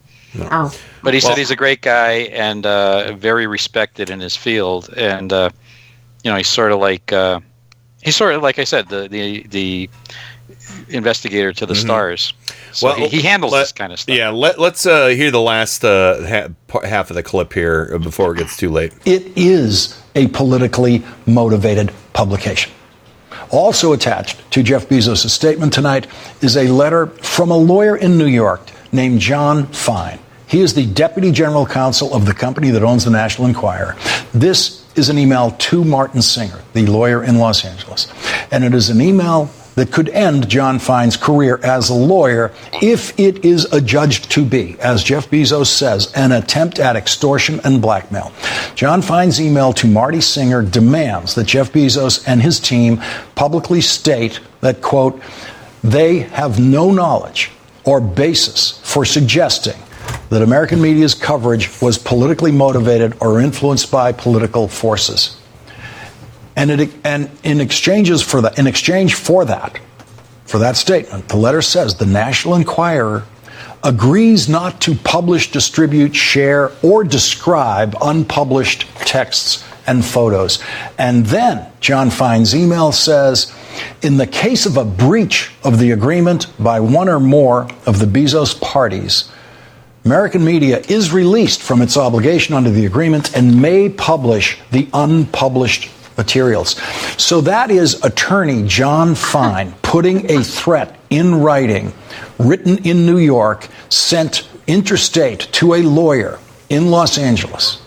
Oh, 0.51 0.74
But 1.03 1.14
he 1.14 1.18
Well- 1.20 1.32
said 1.32 1.38
he's 1.38 1.51
a 1.51 1.57
great 1.57 1.82
guy 1.82 2.28
and 2.32 2.64
uh, 2.66 3.12
very 3.14 3.46
respected 3.46 4.11
in 4.11 4.20
his 4.20 4.36
field, 4.36 4.88
and 4.96 5.32
uh, 5.32 5.51
you 6.22 6.30
know 6.30 6.36
he's 6.36 6.49
sort 6.49 6.72
of 6.72 6.78
like 6.80 7.12
uh, 7.12 7.40
he's 8.03 8.16
sort 8.16 8.34
of 8.34 8.42
like 8.42 8.59
I 8.59 8.64
said 8.64 8.88
the 8.88 9.09
the 9.09 9.42
the 9.49 9.90
investigator 10.91 11.53
to 11.53 11.66
the 11.66 11.74
Mhm. 11.74 11.80
stars. 11.80 12.32
So 12.72 12.93
he, 12.93 13.09
he 13.09 13.22
handles 13.22 13.53
let- 13.53 13.61
this 13.61 13.72
kind 13.72 13.93
of 13.93 14.01
stuff. 14.01 14.16
Yeah, 14.16 14.30
let, 14.30 14.59
let's 14.59 14.86
uh, 14.86 15.09
hear 15.09 15.30
the 15.30 15.41
last 15.41 15.84
uh, 15.84 16.26
ha- 16.26 16.80
half 16.86 17.11
of 17.11 17.16
the 17.16 17.22
clip 17.22 17.53
here 17.53 17.91
uh, 17.95 17.99
before 17.99 18.34
it 18.34 18.39
gets 18.39 18.57
too 18.57 18.70
late. 18.70 18.93
It 19.05 19.24
is 19.36 20.01
a 20.14 20.26
politically 20.28 21.03
motivated 21.26 21.93
publication. 22.12 22.72
Also 23.51 23.93
attached 23.93 24.39
to 24.51 24.62
Jeff 24.62 24.89
Bezos' 24.89 25.28
statement 25.30 25.72
tonight 25.72 26.07
is 26.43 26.57
a 26.57 26.68
letter 26.68 27.07
from 27.07 27.51
a 27.51 27.57
lawyer 27.57 27.97
in 27.97 28.18
New 28.18 28.26
York 28.26 28.61
named 28.93 29.20
Jon 29.20 29.66
Fine. 29.68 30.18
He 30.47 30.61
is 30.61 30.74
the 30.74 30.86
deputy 30.86 31.30
general 31.30 31.66
counsel 31.66 32.14
of 32.14 32.24
the 32.26 32.34
company 32.34 32.70
that 32.70 32.82
owns 32.82 33.05
the 33.05 33.11
National 33.11 33.47
Enquirer. 33.49 33.97
This 34.32 34.82
is 34.97 35.09
an 35.11 35.18
email 35.18 35.53
to 35.53 35.84
Martin 35.84 36.20
Singer, 36.22 36.61
the 36.72 36.86
lawyer 36.86 37.22
in 37.22 37.39
Los 37.39 37.64
Angeles. 37.64 38.09
And 38.51 38.64
it 38.64 38.74
is 38.74 38.89
an 38.91 39.01
email 39.01 39.51
that 39.78 39.92
could 39.92 40.08
end 40.08 40.48
Jon 40.48 40.80
Fine's 40.80 41.16
career 41.16 41.60
as 41.62 41.88
a 41.88 41.94
lawyer 41.94 42.52
if 42.82 43.18
it 43.18 43.44
is 43.44 43.64
adjudged 43.72 44.28
to 44.32 44.44
be, 44.44 44.76
as 44.80 45.04
Jeff 45.04 45.30
Bezos 45.30 45.68
says, 45.68 46.12
an 46.14 46.32
attempt 46.32 46.80
at 46.80 46.96
extortion 46.96 47.60
and 47.62 47.80
blackmail. 47.80 48.32
Jon 48.74 49.02
Fine's 49.02 49.40
email 49.40 49.72
to 49.74 49.86
Marty 49.86 50.20
Singer 50.20 50.62
demands 50.62 51.36
that 51.36 51.46
Jeff 51.46 51.72
Bezos 51.72 52.24
and 52.26 52.42
his 52.42 52.58
team 52.58 53.00
publicly 53.36 53.80
state 53.80 54.40
that, 54.62 54.82
quote, 54.82 55.22
they 55.84 56.18
have 56.18 56.58
no 56.58 56.90
knowledge 56.90 57.52
or 57.84 58.00
basis 58.00 58.80
for 58.82 59.04
suggesting 59.04 59.80
that 60.30 60.42
American 60.42 60.82
media's 60.82 61.14
coverage 61.14 61.80
was 61.80 61.98
politically 61.98 62.50
motivated 62.50 63.16
or 63.20 63.40
influenced 63.40 63.92
by 63.92 64.10
political 64.10 64.66
forces. 64.66 65.38
And, 66.59 66.72
it, 66.72 66.90
and 67.04 67.30
in 67.44 67.61
exchanges 67.61 68.20
for 68.20 68.40
that, 68.42 68.59
in 68.59 68.66
exchange 68.66 69.14
for 69.14 69.44
that, 69.44 69.78
for 70.44 70.59
that 70.59 70.76
statement, 70.76 71.28
the 71.28 71.36
letter 71.36 71.62
says 71.62 71.94
the 71.94 72.04
National 72.04 72.56
Enquirer 72.56 73.24
agrees 73.84 74.48
not 74.48 74.80
to 74.80 74.96
publish, 74.96 75.52
distribute, 75.52 76.16
share, 76.16 76.72
or 76.82 77.04
describe 77.04 77.94
unpublished 78.02 78.88
texts 79.06 79.64
and 79.86 80.04
photos. 80.04 80.59
And 80.98 81.26
then 81.26 81.70
Jon 81.80 82.11
Fine's 82.11 82.56
email 82.56 82.90
says, 82.90 83.54
in 84.02 84.16
the 84.16 84.26
case 84.26 84.66
of 84.66 84.76
a 84.76 84.84
breach 84.84 85.52
of 85.62 85.78
the 85.78 85.92
agreement 85.92 86.48
by 86.59 86.80
one 86.80 87.09
or 87.09 87.20
more 87.20 87.68
of 87.86 88.00
the 88.00 88.06
Bezos 88.06 88.61
parties, 88.61 89.30
American 90.04 90.44
media 90.44 90.80
is 90.88 91.12
released 91.12 91.62
from 91.62 91.82
its 91.82 91.96
obligation 91.96 92.56
under 92.56 92.70
the 92.70 92.84
agreement 92.84 93.36
and 93.36 93.62
may 93.62 93.88
publish 93.88 94.59
the 94.72 94.88
unpublished 94.92 95.88
materials. 96.18 96.72
So 97.16 97.40
that 97.42 97.70
is 97.70 98.04
attorney 98.04 98.64
Jon 98.66 99.14
Fine 99.14 99.72
putting 99.82 100.30
a 100.30 100.42
threat 100.44 100.98
in 101.08 101.36
writing, 101.36 101.94
written 102.38 102.78
in 102.84 103.06
New 103.06 103.16
York, 103.18 103.68
sent 103.88 104.46
interstate 104.66 105.40
to 105.52 105.74
a 105.74 105.82
lawyer 105.82 106.38
in 106.68 106.90
Los 106.90 107.16
Angeles, 107.16 107.80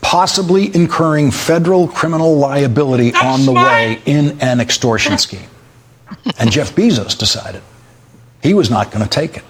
possibly 0.00 0.72
incurring 0.74 1.32
federal 1.32 1.88
criminal 1.88 2.36
liability 2.36 3.12
on 3.14 3.44
the 3.46 3.52
way 3.52 4.00
in 4.06 4.38
an 4.40 4.60
extortion 4.60 5.18
scheme. 5.18 5.48
And 6.38 6.52
Jeff 6.52 6.74
Bezos 6.76 7.18
decided 7.18 7.62
he 8.42 8.54
was 8.54 8.70
not 8.70 8.90
going 8.92 9.02
to 9.02 9.10
take 9.10 9.36
it. 9.38 9.44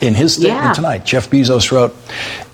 In 0.00 0.14
his 0.14 0.34
statement 0.34 0.62
Yeah. 0.64 0.72
tonight, 0.72 1.04
Jeff 1.04 1.28
Bezos 1.28 1.72
wrote, 1.72 1.96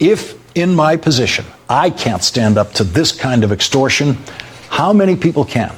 If 0.00 0.34
in 0.54 0.74
my 0.74 0.96
position 0.96 1.44
I 1.68 1.90
can't 1.90 2.22
stand 2.22 2.58
up 2.58 2.72
to 2.74 2.84
this 2.84 3.12
kind 3.12 3.42
of 3.42 3.52
extortion, 3.52 4.18
how 4.68 4.92
many 4.92 5.16
people 5.16 5.44
can? 5.44 5.74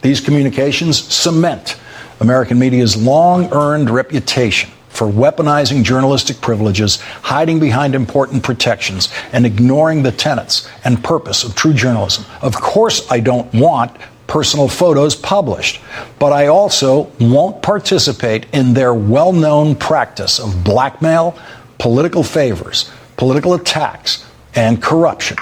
These 0.00 0.20
communications 0.20 0.98
cement 0.98 1.76
American 2.20 2.58
media's 2.58 2.96
long 2.96 3.52
earned 3.52 3.90
reputation 3.90 4.70
for 4.88 5.06
weaponizing 5.06 5.84
journalistic 5.84 6.40
privileges, 6.40 7.00
hiding 7.22 7.60
behind 7.60 7.94
important 7.94 8.42
protections, 8.42 9.08
and 9.32 9.46
ignoring 9.46 10.02
the 10.02 10.10
tenets 10.10 10.68
and 10.84 11.04
purpose 11.04 11.44
of 11.44 11.54
true 11.54 11.72
journalism. 11.72 12.24
Of 12.42 12.56
course, 12.56 13.08
I 13.10 13.20
don't 13.20 13.52
want 13.54 13.96
personal 14.26 14.68
photos 14.68 15.14
published, 15.14 15.80
but 16.18 16.32
I 16.32 16.48
also 16.48 17.12
won't 17.20 17.62
participate 17.62 18.46
in 18.52 18.74
their 18.74 18.92
well 18.92 19.32
known 19.32 19.76
practice 19.76 20.40
of 20.40 20.64
blackmail, 20.64 21.38
political 21.78 22.24
favors, 22.24 22.90
political 23.18 23.52
attacks, 23.52 24.24
and 24.54 24.82
corruption. 24.82 25.36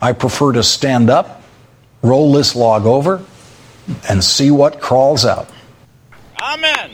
I 0.00 0.12
prefer 0.12 0.52
to 0.52 0.62
stand 0.62 1.10
up, 1.10 1.42
roll 2.00 2.32
this 2.32 2.56
log 2.56 2.86
over, 2.86 3.22
and 4.08 4.24
see 4.24 4.50
what 4.50 4.80
crawls 4.80 5.26
out. 5.26 5.50
Amen. 6.40 6.92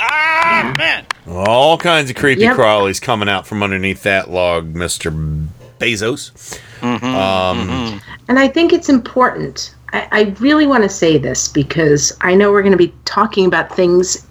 Amen. 0.00 1.04
All 1.28 1.76
kinds 1.76 2.08
of 2.08 2.16
creepy 2.16 2.42
Yep. 2.42 2.56
crawlies 2.56 3.02
coming 3.02 3.28
out 3.28 3.46
from 3.46 3.62
underneath 3.62 4.02
that 4.04 4.30
log, 4.30 4.74
Mister 4.74 5.10
Bezos. 5.10 6.58
Mm-hmm. 6.80 7.04
Um, 7.04 8.00
And 8.28 8.38
I 8.38 8.48
think 8.48 8.72
it's 8.72 8.88
important. 8.88 9.74
I, 9.92 10.08
I 10.12 10.22
really 10.38 10.66
want 10.66 10.84
to 10.84 10.88
say 10.88 11.18
this 11.18 11.48
because 11.48 12.16
I 12.20 12.34
know 12.34 12.50
we're 12.52 12.62
going 12.62 12.72
to 12.72 12.78
be 12.78 12.94
talking 13.04 13.44
about 13.44 13.74
things 13.74 14.26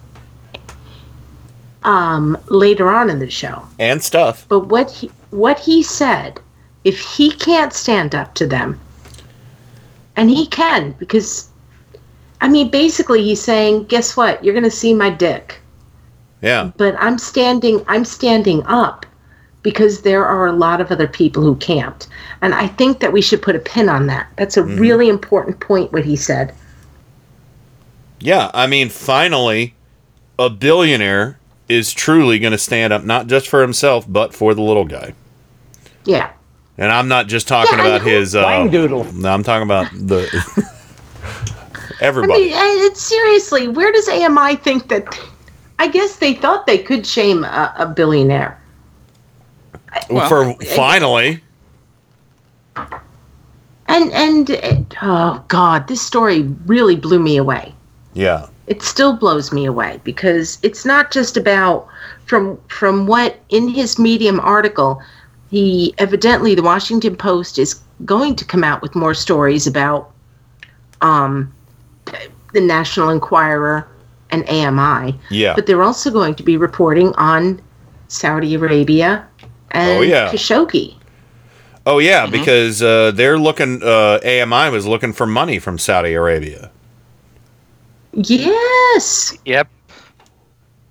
um, 1.84 2.36
later 2.48 2.90
on 2.90 3.10
in 3.10 3.18
the 3.18 3.30
show. 3.30 3.62
And 3.78 4.02
stuff. 4.02 4.46
But 4.48 4.66
what 4.66 4.90
he 4.90 5.10
what 5.30 5.58
he 5.58 5.82
said, 5.82 6.40
if 6.84 6.98
he 7.00 7.30
can't 7.32 7.72
stand 7.72 8.14
up 8.14 8.34
to 8.34 8.46
them, 8.46 8.78
and 10.16 10.28
he 10.28 10.46
can 10.46 10.92
because, 10.98 11.48
I 12.40 12.48
mean, 12.48 12.68
basically 12.70 13.22
he's 13.22 13.40
saying, 13.40 13.84
guess 13.84 14.16
what? 14.16 14.42
You're 14.44 14.54
going 14.54 14.64
to 14.64 14.70
see 14.70 14.92
my 14.92 15.10
dick, 15.10 15.60
Yeah. 16.42 16.72
but 16.76 16.96
I'm 16.98 17.18
standing. 17.18 17.84
I'm 17.88 18.04
standing 18.04 18.62
up 18.66 19.06
because 19.62 20.02
there 20.02 20.24
are 20.26 20.46
a 20.46 20.52
lot 20.52 20.80
of 20.80 20.90
other 20.90 21.06
people 21.06 21.42
who 21.42 21.54
can't, 21.56 22.06
and 22.42 22.54
I 22.54 22.66
think 22.66 23.00
that 23.00 23.12
we 23.12 23.22
should 23.22 23.42
put 23.42 23.56
a 23.56 23.60
pin 23.60 23.88
on 23.88 24.06
that. 24.08 24.26
That's 24.36 24.56
a 24.56 24.62
Mhm. 24.62 24.80
really 24.80 25.08
important 25.08 25.60
point. 25.60 25.92
What 25.92 26.04
he 26.04 26.16
said. 26.16 26.54
Yeah, 28.22 28.50
I 28.52 28.66
mean, 28.66 28.90
finally, 28.90 29.74
a 30.38 30.50
billionaire 30.50 31.38
is 31.70 31.92
truly 31.92 32.38
going 32.38 32.52
to 32.52 32.58
stand 32.58 32.92
up 32.92 33.04
not 33.04 33.26
just 33.26 33.48
for 33.48 33.62
himself, 33.62 34.04
but 34.08 34.34
for 34.34 34.54
the 34.54 34.62
little 34.62 34.84
guy. 34.84 35.14
Yeah. 36.04 36.30
And 36.78 36.90
I'm 36.90 37.08
not 37.08 37.26
just 37.28 37.46
talking 37.48 37.78
Yeah, 37.78 37.84
I 37.84 37.88
about 37.88 38.02
his. 38.06 38.34
Uh, 38.34 38.42
Wang 38.44 38.70
No, 39.20 39.28
I'm 39.32 39.42
talking 39.42 39.64
about 39.64 39.90
the 39.92 40.22
everybody. 42.00 42.00
I 42.00 42.06
everybody. 42.06 42.40
mean, 42.48 42.52
it's 42.86 43.00
seriously, 43.02 43.68
where 43.68 43.92
does 43.92 44.08
AMI 44.08 44.56
think 44.56 44.88
that? 44.88 45.18
I 45.78 45.88
guess 45.88 46.16
they 46.16 46.34
thought 46.34 46.66
they 46.66 46.78
could 46.78 47.06
shame 47.06 47.44
a, 47.44 47.74
a 47.78 47.86
billionaire. 47.86 48.60
for 50.28 50.54
finally, 50.74 51.42
And 53.86 54.12
and 54.12 54.50
it, 54.50 54.94
oh 55.02 55.42
god, 55.48 55.88
this 55.88 56.00
story 56.00 56.42
really 56.66 56.96
blew 56.96 57.18
me 57.18 57.36
away. 57.36 57.74
yeah, 58.14 58.46
It 58.70 58.82
still 58.82 59.12
blows 59.14 59.52
me 59.52 59.66
away 59.66 60.00
because 60.04 60.58
it's 60.62 60.84
not 60.86 61.10
just 61.10 61.36
about 61.36 61.86
from 62.26 62.56
from 62.68 63.06
what 63.06 63.40
in 63.48 63.66
his 63.68 63.98
Medium 63.98 64.38
article, 64.40 65.02
he 65.50 65.92
evidently 65.98 66.54
the 66.54 66.62
Washington 66.62 67.16
Post 67.16 67.58
is 67.58 67.80
going 68.04 68.36
to 68.36 68.44
come 68.44 68.62
out 68.64 68.80
with 68.80 68.94
more 68.94 69.12
stories 69.12 69.66
about 69.66 70.12
um 71.00 71.52
the 72.52 72.60
National 72.60 73.10
Enquirer 73.10 73.86
and 74.30 74.48
AMI. 74.48 75.18
Yeah. 75.30 75.54
But 75.56 75.66
they're 75.66 75.82
also 75.82 76.10
going 76.10 76.34
to 76.36 76.42
be 76.44 76.56
reporting 76.56 77.12
on 77.16 77.60
Saudi 78.08 78.54
Arabia 78.54 79.26
and 79.72 79.98
Oh, 79.98 80.02
yeah. 80.02 80.30
Khashoggi. 80.30 80.94
oh 81.86 81.98
yeah, 81.98 82.26
because 82.26 82.82
uh, 82.82 83.10
they're 83.12 83.38
looking. 83.38 83.82
Uh, 83.82 84.18
AMI 84.24 84.70
was 84.70 84.86
looking 84.86 85.12
for 85.12 85.26
money 85.26 85.58
from 85.58 85.76
Saudi 85.78 86.12
Arabia. 86.14 86.70
Yes. 88.12 89.36
Yep. 89.44 89.68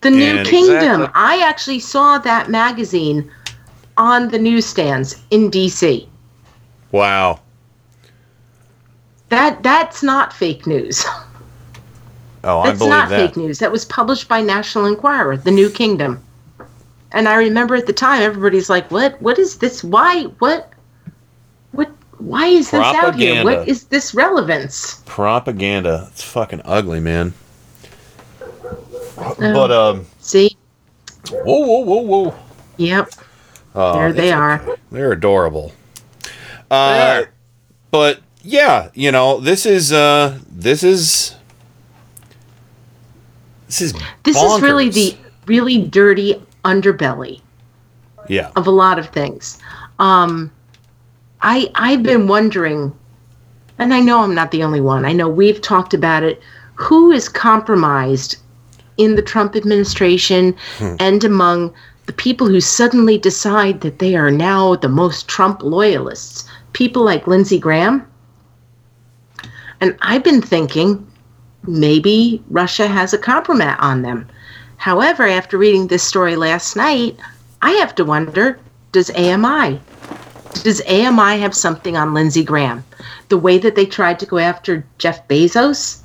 The 0.01 0.09
New 0.09 0.37
And- 0.37 0.47
Kingdom. 0.47 1.01
Exactly. 1.01 1.07
I 1.15 1.41
actually 1.45 1.79
saw 1.79 2.17
that 2.19 2.49
magazine 2.49 3.29
on 3.97 4.29
the 4.29 4.39
newsstands 4.39 5.21
in 5.29 5.51
DC. 5.51 6.07
Wow. 6.91 7.39
That 9.29 9.61
that's 9.61 10.01
not 10.01 10.33
fake 10.33 10.65
news. 10.65 11.05
Oh, 12.41 12.59
I 12.59 12.67
That's 12.67 12.77
believe 12.79 12.91
not 12.91 13.09
that. 13.09 13.17
fake 13.19 13.35
news. 13.35 13.59
That 13.59 13.69
was 13.69 13.83
published 13.83 14.29
by 14.29 14.39
National 14.41 14.85
Enquirer, 14.85 15.35
The 15.35 15.51
New 15.51 15.69
Kingdom. 15.69 16.23
And 17.11 17.27
I 17.27 17.35
remember 17.35 17.75
at 17.75 17.85
the 17.85 17.91
time 17.91 18.21
everybody's 18.21 18.69
like, 18.69 18.89
"What? 18.91 19.21
What 19.21 19.37
is 19.37 19.57
this? 19.57 19.83
Why? 19.83 20.23
What? 20.39 20.71
Why 22.19 22.47
is 22.47 22.71
this 22.71 22.81
out 22.81 23.15
here? 23.15 23.43
What 23.43 23.67
is 23.67 23.85
this 23.85 24.13
relevance?" 24.13 25.01
Propaganda. 25.05 26.07
It's 26.11 26.23
fucking 26.23 26.61
ugly, 26.65 26.99
man. 26.99 27.33
Oh. 29.17 29.35
But 29.37 29.71
um, 29.71 30.05
See? 30.19 30.55
whoa, 31.29 31.59
whoa, 31.59 31.79
whoa, 31.79 32.01
whoa. 32.01 32.35
Yep. 32.77 33.09
Uh, 33.75 33.93
there 33.93 34.13
they 34.13 34.31
are. 34.31 34.77
They're 34.91 35.11
adorable. 35.11 35.73
Uh, 36.71 37.23
but 37.91 38.21
yeah, 38.41 38.89
you 38.93 39.11
know, 39.11 39.39
this 39.39 39.65
is 39.65 39.91
uh, 39.91 40.39
this 40.49 40.83
is 40.83 41.35
this 43.67 43.81
is 43.81 43.93
This 44.23 44.35
is 44.35 44.61
really 44.61 44.89
the 44.89 45.17
really 45.45 45.85
dirty 45.87 46.41
underbelly 46.63 47.41
yeah. 48.27 48.51
of 48.55 48.67
a 48.67 48.71
lot 48.71 48.99
of 48.99 49.09
things. 49.09 49.59
Um, 49.99 50.51
I 51.41 51.69
I've 51.75 52.03
been 52.03 52.27
wondering, 52.27 52.93
and 53.77 53.93
I 53.93 53.99
know 53.99 54.19
I'm 54.21 54.35
not 54.35 54.51
the 54.51 54.63
only 54.63 54.81
one. 54.81 55.05
I 55.05 55.13
know 55.13 55.29
we've 55.29 55.61
talked 55.61 55.93
about 55.93 56.23
it. 56.23 56.41
Who 56.75 57.11
is 57.11 57.29
compromised 57.29 58.37
in 58.97 59.15
the 59.15 59.21
Trump 59.21 59.55
administration 59.55 60.55
Hmm. 60.77 60.95
and 60.99 61.23
among 61.23 61.73
the 62.05 62.13
people 62.13 62.47
who 62.47 62.59
suddenly 62.59 63.17
decide 63.17 63.81
that 63.81 63.99
they 63.99 64.15
are 64.15 64.31
now 64.31 64.75
the 64.75 64.89
most 64.89 65.27
Trump 65.27 65.61
loyalists? 65.63 66.45
People 66.73 67.03
like 67.03 67.27
Lindsey 67.27 67.59
Graham. 67.59 68.05
And 69.81 69.95
I've 70.01 70.23
been 70.23 70.41
thinking 70.41 71.05
maybe 71.65 72.41
Russia 72.49 72.87
has 72.87 73.13
a 73.13 73.17
compromat 73.17 73.77
on 73.79 74.01
them. 74.01 74.27
However, 74.77 75.27
after 75.27 75.57
reading 75.57 75.87
this 75.87 76.03
story 76.03 76.35
last 76.35 76.75
night, 76.75 77.17
I 77.61 77.71
have 77.71 77.95
to 77.95 78.05
wonder 78.05 78.59
does 78.91 79.11
AMI? 79.11 79.79
Does 80.63 80.81
AMI 80.87 81.37
have 81.39 81.55
something 81.55 81.95
on 81.95 82.13
Lindsey 82.13 82.43
Graham? 82.43 82.83
The 83.29 83.37
way 83.37 83.57
that 83.59 83.75
they 83.75 83.85
tried 83.85 84.19
to 84.19 84.25
go 84.25 84.37
after 84.39 84.85
Jeff 84.97 85.27
Bezos? 85.27 86.01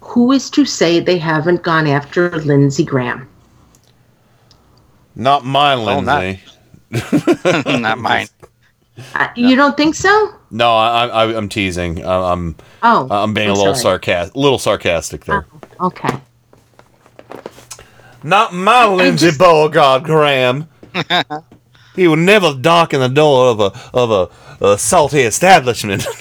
Who 0.00 0.32
is 0.32 0.50
to 0.50 0.64
say 0.64 0.98
they 0.98 1.18
haven't 1.18 1.62
gone 1.62 1.86
after 1.86 2.30
Lindsey 2.40 2.84
Graham? 2.84 3.28
Not 5.14 5.44
mine, 5.44 5.78
Oh, 5.80 6.00
not- 6.00 6.36
Not 7.80 7.98
mine. 8.00 8.26
Uh, 9.14 9.28
You 9.36 9.54
don't 9.56 9.76
think 9.76 9.94
so? 9.94 10.34
No, 10.50 10.74
I, 10.74 11.06
I, 11.06 11.36
I'm 11.36 11.48
teasing. 11.48 12.04
I, 12.04 12.32
I'm 12.32 12.56
Oh, 12.82 13.06
I'm 13.10 13.32
being 13.34 13.48
I'm 13.50 13.54
a 13.54 13.58
little 13.58 13.74
sarcastic, 13.74 14.34
little 14.34 14.58
sarcastic 14.58 15.24
there. 15.26 15.46
Okay. 15.80 16.18
Not 18.22 18.52
my 18.52 18.86
Lindsey 18.86 19.30
Beauregard 19.38 20.02
Graham. 20.04 20.68
He 21.96 22.06
would 22.08 22.18
never 22.20 22.54
darken 22.54 23.00
the 23.00 23.08
door 23.08 23.46
of 23.50 23.60
a 23.60 23.72
of 23.94 24.10
a, 24.10 24.64
a 24.72 24.78
salty 24.78 25.20
establishment. 25.20 26.06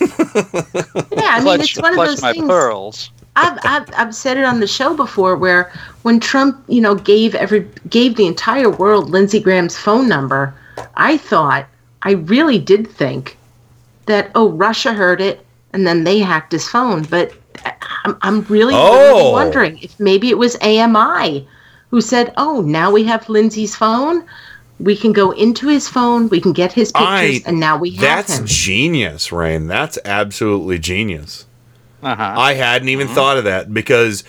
Yeah, 1.12 1.36
I 1.36 1.44
mean, 1.44 1.62
it's 1.62 1.78
one 1.82 1.98
of 2.00 2.06
those 2.08 2.22
my 2.22 2.34
things. 2.34 2.48
pearls. 2.48 3.12
I've, 3.36 3.60
I've 3.64 3.90
I've 3.98 4.16
said 4.16 4.38
it 4.38 4.44
on 4.46 4.60
the 4.60 4.68
show 4.68 4.96
before 4.96 5.36
where 5.36 5.72
when 6.04 6.20
Trump, 6.20 6.64
you 6.68 6.82
know, 6.82 6.96
gave 6.96 7.36
every 7.36 7.68
gave 7.90 8.16
the 8.16 8.26
entire 8.28 8.70
world 8.70 9.10
Lindsey 9.10 9.40
Graham's 9.40 9.78
phone 9.78 10.08
number, 10.08 10.54
I 10.96 11.18
thought 11.18 11.68
I 12.04 12.12
really 12.14 12.58
did 12.60 12.88
think 12.90 13.38
that 14.06 14.32
oh 14.36 14.50
Russia 14.52 14.94
heard 14.94 15.20
it 15.22 15.46
and 15.74 15.86
then 15.86 16.04
they 16.04 16.20
hacked 16.20 16.52
his 16.52 16.68
phone, 16.68 17.04
but 17.04 17.34
I'm 18.06 18.18
I'm 18.22 18.42
really, 18.44 18.74
Oh. 18.76 19.08
really 19.18 19.32
wondering 19.32 19.78
if 19.80 20.00
maybe 20.00 20.30
it 20.30 20.38
was 20.38 20.56
AMI 20.62 21.48
who 21.92 22.02
said, 22.02 22.34
"Oh, 22.38 22.62
now 22.62 22.92
we 22.92 23.04
have 23.06 23.28
Lindsey's 23.30 23.76
phone. 23.76 24.24
We 24.80 24.96
can 24.96 25.12
go 25.12 25.32
into 25.32 25.68
his 25.68 25.90
phone, 25.90 26.30
we 26.30 26.40
can 26.40 26.54
get 26.54 26.72
his 26.72 26.92
pictures, 26.92 27.10
I- 27.10 27.44
and 27.46 27.60
now 27.60 27.78
we 27.78 27.92
have 27.92 28.02
That's 28.02 28.38
him." 28.40 28.46
genius, 28.46 29.32
Rain. 29.32 29.68
That's 29.68 29.98
absolutely 30.06 30.80
genius. 30.80 31.46
Uh-huh. 32.02 32.34
I 32.38 32.54
hadn't 32.54 32.88
even 32.90 33.08
thought 33.10 33.38
of 33.38 33.44
that 33.44 33.74
because 33.74 34.24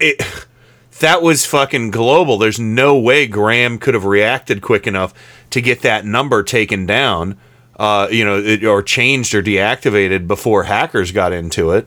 it 0.00 0.20
that 1.00 1.22
was 1.22 1.46
fucking 1.46 1.92
global. 1.92 2.36
There's 2.36 2.58
no 2.58 2.98
way 2.98 3.26
Graham 3.26 3.78
could 3.78 3.94
have 3.94 4.04
reacted 4.04 4.60
quick 4.60 4.86
enough 4.86 5.14
to 5.50 5.60
get 5.60 5.82
that 5.82 6.04
number 6.04 6.42
taken 6.42 6.84
down, 6.86 7.36
uh, 7.78 8.08
you 8.10 8.24
know, 8.24 8.38
it, 8.38 8.64
or 8.64 8.82
changed 8.82 9.34
or 9.34 9.42
deactivated 9.42 10.26
before 10.26 10.64
hackers 10.64 11.12
got 11.12 11.32
into 11.32 11.70
it. 11.70 11.86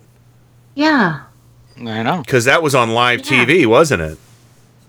Yeah. 0.76 1.22
I 1.78 2.04
know. 2.04 2.22
Because 2.26 2.46
that 2.46 2.64
was 2.64 2.74
on 2.76 2.92
live 2.94 3.22
TV, 3.22 3.66
wasn't 3.66 4.02
it? 4.04 4.18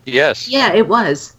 Yes. 0.05 0.49
Yeah, 0.49 0.73
it 0.73 0.87
was. 0.87 1.35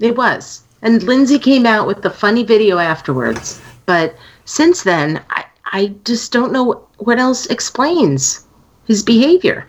It 0.00 0.16
was. 0.16 0.62
And 0.82 1.02
Lindsey 1.02 1.38
came 1.38 1.66
out 1.66 1.86
with 1.86 2.02
the 2.02 2.10
funny 2.10 2.42
video 2.44 2.78
afterwards. 2.78 3.60
But 3.86 4.14
since 4.44 4.82
then, 4.82 5.22
I, 5.30 5.44
I 5.66 5.94
just 6.04 6.32
don't 6.32 6.52
know 6.52 6.86
what 6.98 7.18
else 7.18 7.46
explains 7.46 8.44
his 8.86 9.02
behavior. 9.02 9.66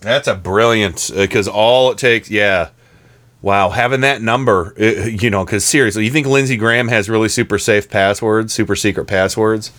That's 0.00 0.28
a 0.28 0.34
brilliant 0.34 1.10
because 1.14 1.48
all 1.48 1.90
it 1.90 1.98
takes, 1.98 2.30
yeah. 2.30 2.70
Wow, 3.42 3.70
having 3.70 4.00
that 4.00 4.22
number, 4.22 4.74
uh, 4.80 4.84
you 5.06 5.30
know, 5.30 5.44
because 5.44 5.64
seriously, 5.64 6.04
you 6.04 6.10
think 6.10 6.26
Lindsey 6.26 6.56
Graham 6.56 6.88
has 6.88 7.08
really 7.08 7.28
super 7.28 7.58
safe 7.58 7.88
passwords, 7.88 8.52
super 8.52 8.74
secret 8.74 9.06
passwords? 9.06 9.70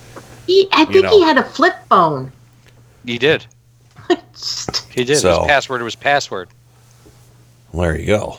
He, 0.45 0.68
I 0.72 0.82
You 0.82 0.86
think 0.88 1.04
know. 1.06 1.10
he 1.12 1.24
had 1.24 1.38
a 1.38 1.43
flip 1.43 1.76
phone. 1.89 2.32
He 3.06 3.18
did. 3.18 3.45
he 4.91 5.04
did. 5.04 5.18
So- 5.18 5.39
His 5.41 5.48
password 5.48 5.82
was 5.82 5.95
password. 5.95 6.50
Well, 7.72 7.84
there 7.89 8.00
you 8.00 8.06
go. 8.08 8.38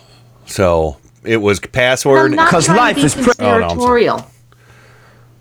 So 0.48 0.96
it 1.24 1.36
was 1.38 1.60
password 1.60 2.32
because 2.32 2.68
life 2.68 2.98
is 2.98 3.14
trying 3.14 3.26
to 3.26 3.44
Oh, 3.44 3.58
no, 3.58 3.68
conspiratorial. 3.68 4.26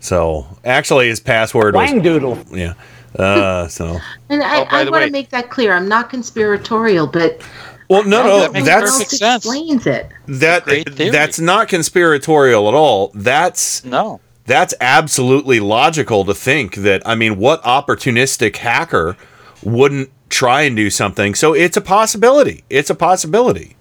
So 0.00 0.46
actually, 0.64 1.08
his 1.08 1.20
password 1.20 1.74
was 1.74 1.90
Wangdoodle. 1.90 2.56
Yeah. 2.56 2.74
Uh, 3.20 3.66
so 3.68 3.98
And 4.28 4.42
I, 4.42 4.60
Oh, 4.60 4.66
I 4.70 4.90
want 4.90 5.04
to 5.04 5.10
make 5.10 5.30
that 5.30 5.50
clear. 5.50 5.72
I'm 5.72 5.88
not 5.88 6.10
conspiratorial, 6.10 7.06
but 7.06 7.40
well, 7.88 8.04
no, 8.04 8.22
no, 8.22 8.52
that 8.52 8.64
that's 8.64 8.92
perfect 8.92 9.10
sense. 9.12 9.44
explains 9.46 9.86
it. 9.86 10.08
that 10.26 10.64
Great 10.64 10.94
that's 11.10 11.40
not 11.40 11.68
conspiratorial 11.68 12.68
at 12.68 12.74
all. 12.74 13.10
That's 13.14 13.82
No. 13.84 14.20
that's 14.44 14.74
absolutely 14.80 15.58
logical 15.58 16.24
to 16.26 16.34
think 16.34 16.76
that. 16.76 17.02
I 17.06 17.14
mean, 17.14 17.38
what 17.38 17.62
opportunistic 17.62 18.56
hacker 18.56 19.16
wouldn't 19.62 20.10
try 20.28 20.62
and 20.62 20.76
do 20.76 20.90
something? 20.90 21.34
So 21.34 21.54
it's 21.54 21.78
a 21.78 21.80
possibility. 21.80 22.62
It's 22.68 22.90
a 22.90 22.94
possibility. 22.94 23.74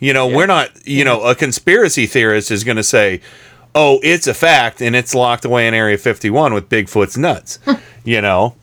You 0.00 0.12
know, 0.12 0.26
we're 0.26 0.46
not. 0.46 0.70
You 0.86 1.04
know, 1.04 1.22
a 1.22 1.34
conspiracy 1.34 2.06
theorist 2.06 2.50
is 2.50 2.64
going 2.64 2.76
to 2.76 2.82
say, 2.82 3.20
"Oh, 3.74 4.00
it's 4.02 4.26
a 4.26 4.34
fact, 4.34 4.82
and 4.82 4.94
it's 4.94 5.14
locked 5.14 5.44
away 5.44 5.66
in 5.66 5.74
Area 5.74 5.96
51 5.96 6.52
with 6.54 6.68
Bigfoot's 6.68 7.16
nuts." 7.16 7.58
you 8.04 8.20
know, 8.20 8.56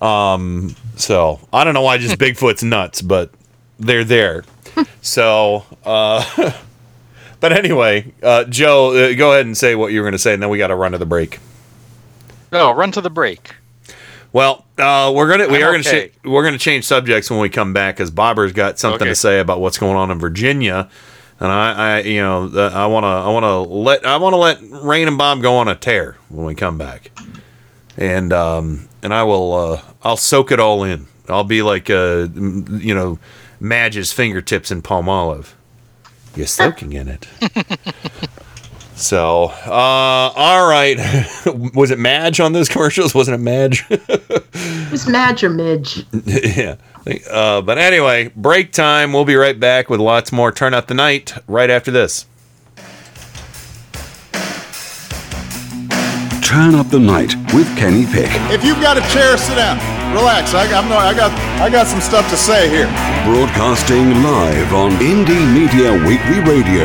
um, 0.00 0.74
so 0.96 1.40
I 1.52 1.64
don't 1.64 1.74
know 1.74 1.82
why 1.82 1.98
just 1.98 2.18
Bigfoot's 2.18 2.62
nuts, 2.62 3.02
but 3.02 3.30
they're 3.78 4.04
there. 4.04 4.44
so, 5.00 5.64
uh, 5.84 6.52
but 7.40 7.52
anyway, 7.52 8.12
uh, 8.22 8.44
Joe, 8.44 8.90
uh, 8.92 9.14
go 9.14 9.32
ahead 9.32 9.46
and 9.46 9.56
say 9.56 9.74
what 9.74 9.92
you 9.92 10.00
were 10.00 10.04
going 10.04 10.12
to 10.12 10.18
say, 10.18 10.34
and 10.34 10.42
then 10.42 10.50
we 10.50 10.58
got 10.58 10.68
to 10.68 10.76
run 10.76 10.92
to 10.92 10.98
the 10.98 11.06
break. 11.06 11.40
No, 12.52 12.72
run 12.72 12.92
to 12.92 13.00
the 13.00 13.10
break. 13.10 13.54
Well, 14.34 14.64
uh, 14.78 15.12
we're 15.14 15.28
gonna 15.30 15.46
we 15.48 15.58
I'm 15.58 15.62
are 15.62 15.70
gonna 15.70 15.88
okay. 15.88 16.08
cha- 16.08 16.28
we're 16.28 16.42
gonna 16.42 16.58
change 16.58 16.84
subjects 16.84 17.30
when 17.30 17.38
we 17.38 17.48
come 17.48 17.72
back 17.72 17.94
because 17.94 18.10
Bobber's 18.10 18.52
got 18.52 18.80
something 18.80 19.02
Okay. 19.02 19.10
to 19.10 19.14
say 19.14 19.38
about 19.38 19.60
what's 19.60 19.78
going 19.78 19.94
on 19.96 20.10
in 20.10 20.18
Virginia, 20.18 20.90
and 21.38 21.52
I, 21.52 21.98
I 21.98 22.00
you 22.00 22.20
know 22.20 22.50
uh, 22.52 22.70
I 22.74 22.86
wanna 22.86 23.06
I 23.06 23.28
wanna 23.28 23.62
let 23.62 24.04
I 24.04 24.16
wanna 24.16 24.36
let 24.36 24.58
Rain 24.82 25.06
and 25.06 25.16
Bob 25.16 25.40
go 25.40 25.54
on 25.56 25.68
a 25.68 25.76
tear 25.76 26.16
when 26.30 26.44
we 26.46 26.56
come 26.56 26.76
back, 26.76 27.12
and 27.96 28.32
um 28.32 28.88
and 29.04 29.14
I 29.14 29.22
will 29.22 29.52
uh, 29.54 29.82
I'll 30.02 30.16
soak 30.16 30.50
it 30.50 30.58
all 30.58 30.82
in. 30.82 31.06
I'll 31.28 31.44
be 31.44 31.62
like 31.62 31.88
uh 31.88 32.26
you 32.34 32.92
know 32.92 33.20
Madge's 33.60 34.12
fingertips 34.12 34.72
in 34.72 34.82
Palmolive. 34.82 35.52
You're 36.34 36.48
soaking 36.48 36.92
in 36.92 37.06
it. 37.06 37.28
So, 38.96 39.46
uh, 39.66 39.70
all 39.70 40.68
right. 40.68 40.96
Was 41.74 41.90
it 41.90 41.98
Madge 41.98 42.38
on 42.40 42.52
those 42.52 42.68
commercials? 42.70 43.14
Wasn't 43.14 43.34
it 43.34 43.42
Madge? 43.42 43.84
It 44.86 44.90
was 44.92 45.08
Madge 45.08 45.42
or 45.42 45.50
Midge. 45.50 46.04
yeah. 46.24 46.76
Uh, 47.28 47.60
but 47.62 47.78
anyway, 47.78 48.30
break 48.36 48.70
time. 48.70 49.12
We'll 49.12 49.24
be 49.24 49.34
right 49.34 49.58
back 49.58 49.90
with 49.90 49.98
lots 49.98 50.30
more 50.30 50.52
Turn 50.52 50.72
Up 50.72 50.86
the 50.86 50.94
Night 50.94 51.34
right 51.48 51.68
after 51.68 51.90
this. 51.90 52.26
Turn 56.44 56.76
up 56.76 56.88
the 56.90 57.00
night 57.00 57.34
with 57.52 57.66
Kenny 57.76 58.06
Pick. 58.06 58.30
If 58.52 58.62
you've 58.62 58.80
got 58.80 58.96
a 58.96 59.00
chair, 59.12 59.36
sit 59.36 59.56
down. 59.56 59.78
Relax. 60.14 60.54
I, 60.54 60.70
I'm 60.72 60.88
no, 60.88 60.96
I 60.98 61.12
got 61.12 61.32
I 61.60 61.68
got 61.68 61.88
some 61.88 62.00
stuff 62.00 62.28
to 62.30 62.36
say 62.36 62.68
here. 62.68 62.86
Broadcasting 63.24 64.22
live 64.22 64.72
on 64.72 64.92
Indie 65.00 65.42
Media 65.52 65.92
Weekly 66.06 66.40
Radio. 66.48 66.84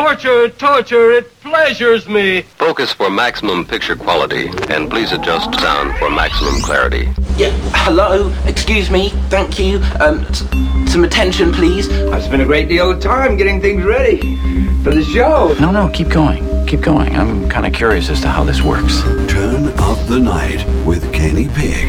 Torture, 0.00 0.50
torture, 0.50 1.10
it 1.12 1.40
pleasures 1.40 2.06
me. 2.06 2.42
Focus 2.42 2.92
for 2.92 3.08
maximum 3.08 3.64
picture 3.64 3.96
quality, 3.96 4.48
and 4.68 4.90
please 4.90 5.10
adjust 5.12 5.58
sound 5.58 5.96
for 5.96 6.10
maximum 6.10 6.60
clarity. 6.60 7.08
Yeah, 7.38 7.48
hello, 7.72 8.30
excuse 8.44 8.90
me, 8.90 9.08
thank 9.30 9.58
you. 9.58 9.78
Um, 9.98 10.20
s- 10.26 10.44
some 10.92 11.02
attention, 11.04 11.50
please. 11.50 11.88
I've 12.12 12.24
spent 12.24 12.42
a 12.42 12.44
great 12.44 12.68
deal 12.68 12.90
of 12.90 13.00
time 13.00 13.38
getting 13.38 13.58
things 13.62 13.84
ready 13.84 14.36
for 14.84 14.90
the 14.90 15.02
show. 15.02 15.56
No, 15.58 15.70
no, 15.70 15.88
keep 15.88 16.10
going. 16.10 16.44
Keep 16.66 16.82
going. 16.82 17.16
I'm 17.16 17.48
kind 17.48 17.64
of 17.66 17.72
curious 17.72 18.10
as 18.10 18.20
to 18.20 18.28
how 18.28 18.44
this 18.44 18.60
works. 18.60 19.00
Turn 19.32 19.68
up 19.78 19.96
the 20.08 20.18
night 20.20 20.62
with 20.84 21.10
Kenny 21.14 21.48
Pick. 21.48 21.88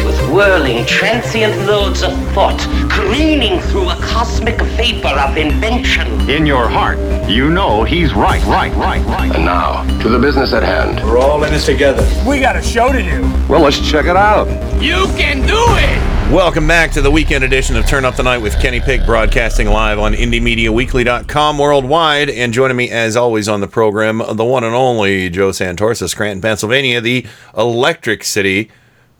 whirling, 0.31 0.85
transient 0.85 1.67
loads 1.67 2.03
of 2.03 2.13
thought, 2.33 2.57
careening 2.89 3.59
through 3.59 3.89
a 3.89 3.95
cosmic 3.97 4.59
vapor 4.61 5.07
of 5.07 5.35
invention. 5.35 6.07
In 6.29 6.45
your 6.45 6.69
heart, 6.69 6.97
you 7.29 7.49
know 7.49 7.83
he's 7.83 8.13
right, 8.13 8.43
right, 8.45 8.73
right, 8.75 9.05
right. 9.07 9.35
And 9.35 9.43
now, 9.43 9.83
to 10.01 10.07
the 10.07 10.17
business 10.17 10.53
at 10.53 10.63
hand. 10.63 11.03
We're 11.05 11.19
all 11.19 11.43
in 11.43 11.51
this 11.51 11.65
together. 11.65 12.07
We 12.25 12.39
got 12.39 12.55
a 12.55 12.61
show 12.61 12.93
to 12.93 13.03
do. 13.03 13.21
Well, 13.49 13.61
let's 13.61 13.79
check 13.89 14.05
it 14.05 14.15
out. 14.15 14.47
You 14.81 15.05
can 15.17 15.45
do 15.45 15.57
it! 15.57 16.11
Welcome 16.31 16.65
back 16.65 16.91
to 16.91 17.01
the 17.01 17.11
weekend 17.11 17.43
edition 17.43 17.75
of 17.75 17.85
Turn 17.85 18.05
Up 18.05 18.15
the 18.15 18.23
Night 18.23 18.37
with 18.37 18.57
Kenny 18.61 18.79
Pick, 18.79 19.05
broadcasting 19.05 19.67
live 19.67 19.99
on 19.99 20.13
IndieMediaWeekly.com 20.13 21.57
worldwide. 21.57 22.29
And 22.29 22.53
joining 22.53 22.77
me, 22.77 22.89
as 22.89 23.17
always, 23.17 23.49
on 23.49 23.59
the 23.59 23.67
program, 23.67 24.19
the 24.31 24.45
one 24.45 24.63
and 24.63 24.73
only 24.73 25.29
Joe 25.29 25.49
Santorsa, 25.49 26.07
Scranton, 26.07 26.41
Pennsylvania, 26.41 27.01
the 27.01 27.25
electric 27.57 28.23
city, 28.23 28.71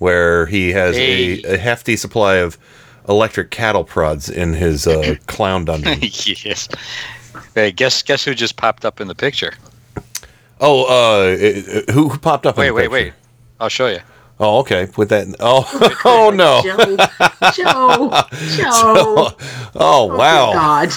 where 0.01 0.47
he 0.47 0.71
has 0.71 0.95
Hey. 0.97 1.43
a, 1.43 1.53
a 1.53 1.57
hefty 1.59 1.95
supply 1.95 2.37
of 2.37 2.57
electric 3.07 3.51
cattle 3.51 3.83
prods 3.83 4.29
in 4.31 4.51
his 4.53 4.87
uh, 4.87 5.13
clown 5.27 5.63
dungeon. 5.65 5.99
yes. 6.01 6.67
Hey, 7.53 7.71
guess 7.71 8.01
guess 8.01 8.25
who 8.25 8.33
just 8.33 8.55
popped 8.57 8.83
up 8.83 8.99
in 8.99 9.07
the 9.07 9.13
picture? 9.13 9.53
Oh, 10.59 10.85
uh, 10.85 11.37
who 11.93 12.09
who 12.09 12.17
popped 12.17 12.47
up? 12.47 12.55
in 12.57 12.61
Wait, 12.61 12.71
wait, 12.71 12.81
picture? 12.89 12.91
wait. 12.93 13.13
I'll 13.59 13.69
show 13.69 13.87
you. 13.87 13.99
Oh, 14.39 14.59
okay. 14.59 14.87
Put 14.87 15.09
that. 15.09 15.27
In, 15.27 15.35
oh, 15.39 15.67
oh 16.05 16.31
no. 16.33 16.61
Joe, 16.63 16.97
Joe, 17.53 18.09
Joe. 18.57 18.65
Oh, 18.73 19.35
oh, 19.75 20.17
wow. 20.17 20.51
God, 20.53 20.89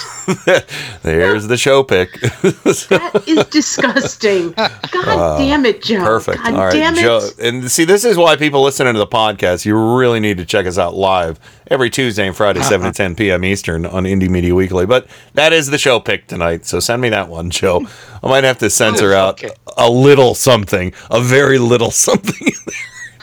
There's 1.03 1.47
the 1.47 1.57
show 1.57 1.83
pick. 1.83 2.13
that 2.21 3.23
is 3.27 3.45
disgusting. 3.45 4.51
God 4.51 4.71
Wow. 5.05 5.37
damn 5.37 5.65
it, 5.65 5.83
Joe. 5.83 6.03
Perfect. 6.03 6.43
God 6.43 6.53
All 6.53 6.59
right, 6.65 6.73
damn 6.73 6.95
it. 6.95 7.01
Joe. 7.01 7.29
And 7.39 7.69
see, 7.69 7.85
this 7.85 8.03
is 8.03 8.17
why 8.17 8.35
people 8.35 8.63
listening 8.63 8.93
to 8.93 8.99
the 8.99 9.05
podcast, 9.07 9.65
you 9.65 9.77
really 9.97 10.19
need 10.19 10.37
to 10.37 10.45
check 10.45 10.65
us 10.65 10.79
out 10.79 10.95
live 10.95 11.39
every 11.67 11.89
Tuesday 11.91 12.25
and 12.27 12.35
Friday, 12.35 12.61
7 12.61 12.79
to 12.79 12.87
uh-huh. 12.87 12.93
10 12.93 13.15
p.m. 13.15 13.45
Eastern 13.45 13.85
on 13.85 14.03
Indie 14.05 14.29
Media 14.29 14.55
Weekly. 14.55 14.85
But 14.87 15.07
that 15.35 15.53
is 15.53 15.67
the 15.67 15.77
show 15.77 15.99
pick 15.99 16.25
tonight. 16.27 16.65
So 16.65 16.79
send 16.79 17.01
me 17.01 17.09
that 17.09 17.29
one, 17.29 17.51
Joe. 17.51 17.85
I 18.23 18.27
might 18.27 18.43
have 18.43 18.57
to 18.59 18.69
censor 18.71 19.13
oh, 19.13 19.17
out 19.19 19.43
Okay. 19.43 19.53
a 19.77 19.89
little 19.89 20.33
something, 20.33 20.93
a 21.11 21.21
very 21.21 21.59
little 21.59 21.91
something 21.91 22.47
in 22.47 22.53
there. 22.65 22.75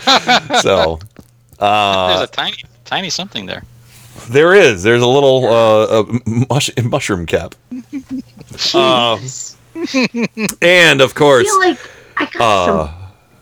so. 0.61 0.99
Uh, 1.59 2.09
There's 2.17 2.29
a 2.29 2.33
tiny, 2.33 2.65
tiny 2.85 3.11
something 3.11 3.47
there. 3.47 3.63
there 4.29 4.55
is. 4.55 4.83
There's 4.83 5.03
a 5.03 5.07
little 5.07 5.47
uh, 5.47 6.01
uh, 6.01 6.19
mush- 6.51 6.71
mushroom 6.85 7.27
cap. 7.27 7.55
Uh, 8.75 9.19
and 10.61 11.01
of 11.01 11.11
I 11.11 11.15
course, 11.15 11.47
feel 11.49 11.59
like 11.61 11.79
I 12.19 12.27
got 12.27 12.41
uh, 12.41 12.87
some. 12.87 12.95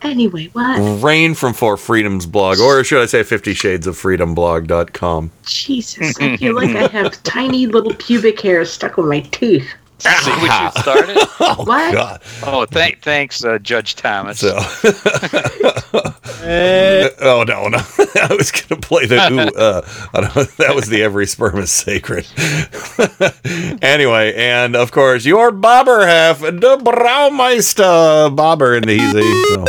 Anyway, 0.03 0.47
what? 0.53 1.03
Rain 1.03 1.35
from 1.35 1.53
Four 1.53 1.77
Freedoms 1.77 2.27
blog, 2.27 2.59
or 2.61 2.85
should 2.85 3.03
I 3.03 3.07
say 3.07 3.25
Fifty 3.25 3.53
Shades 3.55 3.89
of 3.89 3.99
Freedom 3.99 4.35
blog.com. 4.35 5.33
Jesus, 5.45 6.17
I 6.21 6.37
feel 6.37 6.55
like 6.55 6.77
I 6.77 6.87
have 6.87 7.21
tiny 7.25 7.67
little 7.67 7.93
pubic 7.95 8.41
hairs 8.41 8.71
stuck 8.71 8.99
on 8.99 9.09
my 9.09 9.21
teeth. 9.21 9.69
See 10.01 10.31
what 10.31 10.63
you 10.75 10.81
started? 10.83 11.17
oh, 11.41 11.65
What? 11.65 11.93
God. 11.93 12.21
Oh, 12.43 12.67
thank, 12.67 13.03
thanks, 13.03 13.45
uh, 13.45 13.59
Judge 13.59 13.95
Thomas. 13.97 14.41
So. 14.41 14.57
oh, 17.21 17.45
no, 17.47 17.69
no. 17.69 17.79
I 18.23 18.35
was 18.37 18.51
going 18.51 18.69
to 18.69 18.77
play 18.81 19.07
the. 19.07 19.17
Ooh, 19.31 19.59
uh, 19.59 19.83
I 20.15 20.21
don't, 20.23 20.57
that 20.57 20.75
was 20.75 20.89
the 20.89 21.03
Every 21.03 21.27
Sperm 21.27 21.59
is 21.59 21.71
Sacred. 21.71 22.27
anyway, 23.83 24.35
and 24.37 24.75
of 24.77 24.93
course, 24.93 25.25
your 25.25 25.51
bobber 25.51 26.07
half, 26.07 26.41
the 26.41 26.79
Braumeister 26.83 28.35
bobber 28.35 28.75
in 28.75 28.85
the 28.85 28.93
easy. 28.93 29.55
So. 29.55 29.65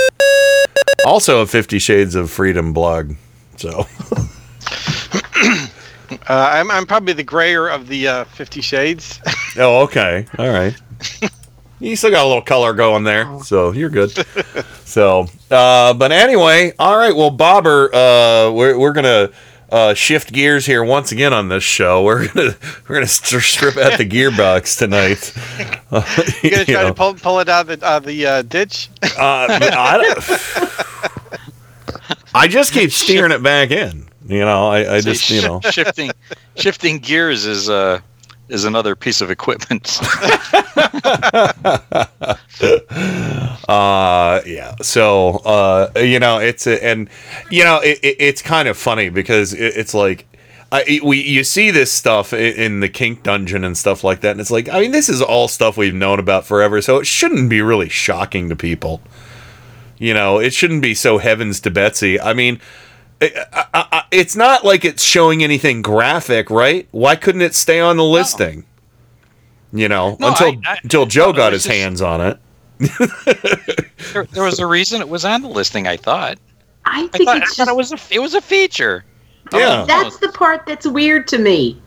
Also 1.06 1.42
a 1.42 1.46
Fifty 1.48 1.80
Shades 1.80 2.16
of 2.16 2.30
Freedom 2.32 2.74
blog. 2.74 3.16
So. 3.58 3.86
Uh, 6.28 6.50
I'm, 6.54 6.70
I'm 6.70 6.86
probably 6.86 7.14
the 7.14 7.24
grayer 7.24 7.68
of 7.70 7.88
the 7.88 8.08
uh, 8.08 8.24
Fifty 8.26 8.62
Shades. 8.62 9.20
Oh, 9.58 9.84
okay. 9.84 10.26
All 10.38 10.50
right. 10.50 10.76
You 11.84 11.96
still 11.96 12.12
got 12.12 12.24
a 12.24 12.28
little 12.28 12.44
color 12.44 12.74
going 12.74 13.06
there, 13.06 13.40
so 13.44 13.72
you're 13.72 13.90
good. 13.90 14.12
So, 14.86 15.26
uh, 15.50 15.96
but 15.96 16.12
anyway, 16.12 16.74
all 16.78 16.96
right. 16.96 17.16
Well, 17.16 17.32
Bobber, 17.32 17.90
uh, 17.92 18.52
we're 18.52 18.78
we're 18.78 18.92
gonna 18.94 19.30
uh, 19.72 19.94
shift 19.96 20.32
gears 20.34 20.66
here 20.68 20.84
once 20.84 21.12
again 21.12 21.34
on 21.34 21.48
this 21.50 21.64
show. 21.64 22.04
We're 22.04 22.28
gonna 22.28 22.56
we're 22.88 22.96
gonna 22.98 23.08
st- 23.08 23.42
strip 23.42 23.78
out 23.78 23.98
the 23.98 24.06
gearbox 24.08 24.78
tonight. 24.78 25.34
Uh, 25.90 26.04
You 26.44 26.52
gonna 26.52 26.66
try 26.66 26.82
know. 26.84 26.88
to 26.90 26.94
pull 26.94 27.14
pull 27.16 27.40
it 27.40 27.50
out 27.50 27.68
of 27.70 27.80
the, 27.80 27.88
uh, 27.88 28.00
the 28.00 28.26
uh, 28.28 28.42
ditch? 28.44 28.90
Uh, 29.02 29.08
I, 29.18 29.98
don't- 29.98 30.70
I 32.36 32.48
just 32.48 32.74
keep 32.74 32.92
steering 32.92 33.32
it 33.32 33.42
back 33.42 33.72
in. 33.72 34.08
You 34.28 34.42
know, 34.42 34.68
I, 34.68 34.98
I 34.98 35.02
just 35.02 35.30
you 35.32 35.42
know. 35.42 35.62
shifting 35.62 36.12
shifting 36.56 37.00
gears 37.00 37.46
is 37.46 37.70
uh 37.70 38.00
is 38.52 38.66
another 38.66 38.96
piece 38.96 39.22
of 39.22 39.32
equipment. 39.32 40.00
uh 43.68 44.42
yeah. 44.46 44.76
So 44.82 45.30
uh 45.46 45.92
you 45.96 46.20
know 46.20 46.40
it's 46.40 46.68
a, 46.68 46.84
and 46.84 47.10
you 47.50 47.64
know 47.64 47.80
it, 47.80 48.00
it, 48.04 48.18
it's 48.20 48.42
kind 48.42 48.68
of 48.68 48.78
funny 48.78 49.10
because 49.10 49.54
it, 49.54 49.78
it's 49.78 49.94
like 49.94 50.28
I, 50.72 51.00
we 51.04 51.22
you 51.22 51.44
see 51.44 51.72
this 51.72 51.92
stuff 51.92 52.34
in 52.34 52.80
the 52.80 52.90
kink 52.90 53.24
dungeon 53.24 53.64
and 53.64 53.78
stuff 53.78 54.04
like 54.04 54.22
that 54.22 54.32
and 54.32 54.40
it's 54.40 54.52
like 54.52 54.70
i 54.70 54.80
mean 54.80 54.92
this 54.92 55.10
is 55.10 55.22
all 55.22 55.50
stuff 55.50 55.76
we've 55.76 55.94
known 55.94 56.18
about 56.18 56.46
forever 56.46 56.82
so 56.82 56.98
it 56.98 57.08
shouldn't 57.08 57.50
be 57.50 57.62
really 57.62 57.90
shocking 57.90 58.50
to 58.50 58.56
people. 58.56 59.02
You 59.98 60.14
know 60.14 60.40
it 60.40 60.54
shouldn't 60.54 60.82
be 60.82 60.94
so 60.94 61.18
heavens 61.18 61.60
to 61.62 61.72
betsy. 61.72 62.20
I 62.20 62.34
mean 62.34 62.60
it's 63.22 64.36
not 64.36 64.66
like 64.66 64.84
it's 64.86 65.04
showing 65.04 65.44
anything 65.44 65.82
graphic 65.82 66.50
right 66.50 66.88
why 66.92 67.16
couldn't 67.16 67.42
it 67.42 67.54
stay 67.54 67.80
on 67.80 67.98
the 67.98 68.04
listing 68.04 68.66
you 69.72 69.88
know 69.88 70.18
No, 70.20 70.30
until 70.30 70.48
I- 70.48 70.60
I- 70.66 70.78
until 70.84 71.06
joe 71.06 71.28
no, 71.28 71.34
got 71.34 71.54
his 71.54 71.64
just- 71.64 71.76
hands 71.76 72.02
on 72.02 72.22
it 72.22 72.38
there, 74.14 74.24
there 74.32 74.44
was 74.44 74.60
a 74.60 74.66
reason 74.66 75.02
it 75.02 75.08
was 75.10 75.24
on 75.24 75.44
the 75.44 75.48
listing. 75.48 75.88
I 75.88 75.98
thought. 75.98 76.40
I 76.84 77.04
I 77.04 77.08
think 77.10 77.26
thought, 77.26 77.36
I 77.36 77.38
it's 77.44 77.56
thought 77.56 77.66
just 77.68 77.70
it 77.70 77.76
was 77.76 77.92
a 77.94 78.16
it 78.16 78.20
was 78.20 78.34
a 78.34 78.42
feature. 78.42 79.06
Oh, 79.54 79.60
yeah. 79.60 79.86
that's 79.88 80.18
the 80.18 80.30
part 80.30 80.66
that's 80.66 80.88
weird 80.88 81.28
to 81.28 81.38
me. 81.38 81.80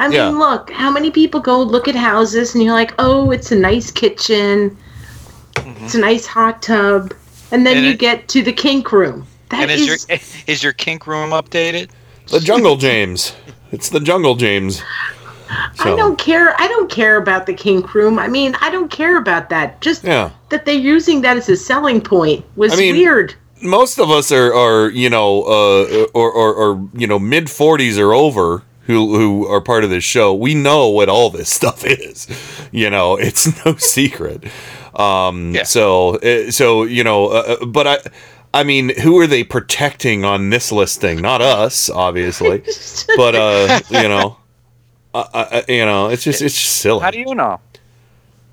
I 0.00 0.08
mean, 0.08 0.16
Yeah. 0.16 0.28
look, 0.30 0.68
how 0.72 0.90
many 0.90 1.12
people 1.12 1.38
go 1.38 1.62
look 1.62 1.86
at 1.86 1.94
houses 1.94 2.56
and 2.56 2.64
you're 2.64 2.72
like, 2.74 2.92
oh, 2.98 3.30
it's 3.30 3.52
a 3.52 3.56
nice 3.56 3.92
kitchen, 3.92 4.76
mm-hmm. 5.54 5.84
it's 5.84 5.94
a 5.94 6.00
nice 6.00 6.26
hot 6.26 6.60
tub, 6.60 7.14
and 7.52 7.64
then 7.64 7.76
And 7.76 7.86
you 7.86 7.92
it- 7.92 8.00
get 8.00 8.26
to 8.30 8.42
the 8.42 8.52
kink 8.52 8.90
room. 8.90 9.24
That 9.52 9.62
and 9.62 9.70
is, 9.70 9.82
is 9.82 10.08
your 10.08 10.18
is 10.48 10.62
your 10.62 10.72
kink 10.72 11.06
room 11.06 11.30
updated? 11.30 11.90
The 12.28 12.40
Jungle 12.40 12.76
James. 12.76 13.34
It's 13.70 13.88
the 13.90 14.00
Jungle 14.00 14.34
James. 14.34 14.82
I 15.80 15.94
don't 15.96 16.18
care. 16.18 16.58
I 16.60 16.66
don't 16.66 16.90
care 16.90 17.18
about 17.18 17.44
the 17.44 17.52
kink 17.52 17.94
room. 17.94 18.18
I 18.18 18.26
mean, 18.28 18.54
I 18.62 18.70
don't 18.70 18.90
care 18.90 19.18
about 19.18 19.50
that. 19.50 19.80
Just 19.82 20.02
Yeah. 20.04 20.30
that 20.48 20.64
they're 20.64 20.74
using 20.74 21.20
that 21.22 21.36
as 21.36 21.48
a 21.50 21.56
selling 21.56 22.00
point 22.00 22.44
was 22.56 22.72
I 22.72 22.76
mean, 22.76 22.96
weird. 22.96 23.34
Most 23.60 23.98
of 23.98 24.10
us 24.10 24.32
are, 24.32 24.52
are 24.54 24.88
you 24.90 25.10
know, 25.10 25.42
uh, 25.42 26.06
or, 26.14 26.30
or, 26.32 26.54
or 26.54 26.88
you 26.94 27.06
know, 27.06 27.18
mid 27.18 27.50
forties 27.50 27.98
or 27.98 28.14
over 28.14 28.62
who 28.86 29.16
who 29.16 29.46
are 29.46 29.60
part 29.60 29.84
of 29.84 29.90
this 29.90 30.04
show. 30.04 30.34
We 30.34 30.54
know 30.54 30.88
what 30.88 31.08
all 31.10 31.28
this 31.28 31.50
stuff 31.60 31.84
is. 31.84 32.26
You 32.72 32.88
know, 32.88 33.16
it's 33.16 33.46
no 33.66 33.76
secret. 33.78 34.44
Um, 34.94 35.54
So 35.64 36.16
uh, 36.16 36.50
so 36.50 36.84
you 36.84 37.04
know, 37.04 37.26
uh, 37.28 37.56
uh, 37.60 37.66
but 37.66 37.86
I. 37.86 37.98
I 38.54 38.64
mean, 38.64 38.90
who 39.00 39.18
are 39.18 39.26
they 39.26 39.44
protecting 39.44 40.24
on 40.24 40.50
this 40.50 40.70
listing? 40.70 41.20
Not 41.22 41.40
us, 41.40 41.88
obviously, 41.88 42.62
but 43.16 43.34
uh, 43.34 43.80
you 43.90 44.08
know, 44.08 44.36
uh, 45.14 45.24
uh, 45.32 45.62
you 45.68 45.86
know, 45.86 46.08
it's 46.08 46.22
just 46.24 46.42
it's 46.42 46.54
just 46.60 46.76
silly. 46.76 47.00
How 47.00 47.10
do 47.10 47.18
you 47.18 47.34
know? 47.34 47.60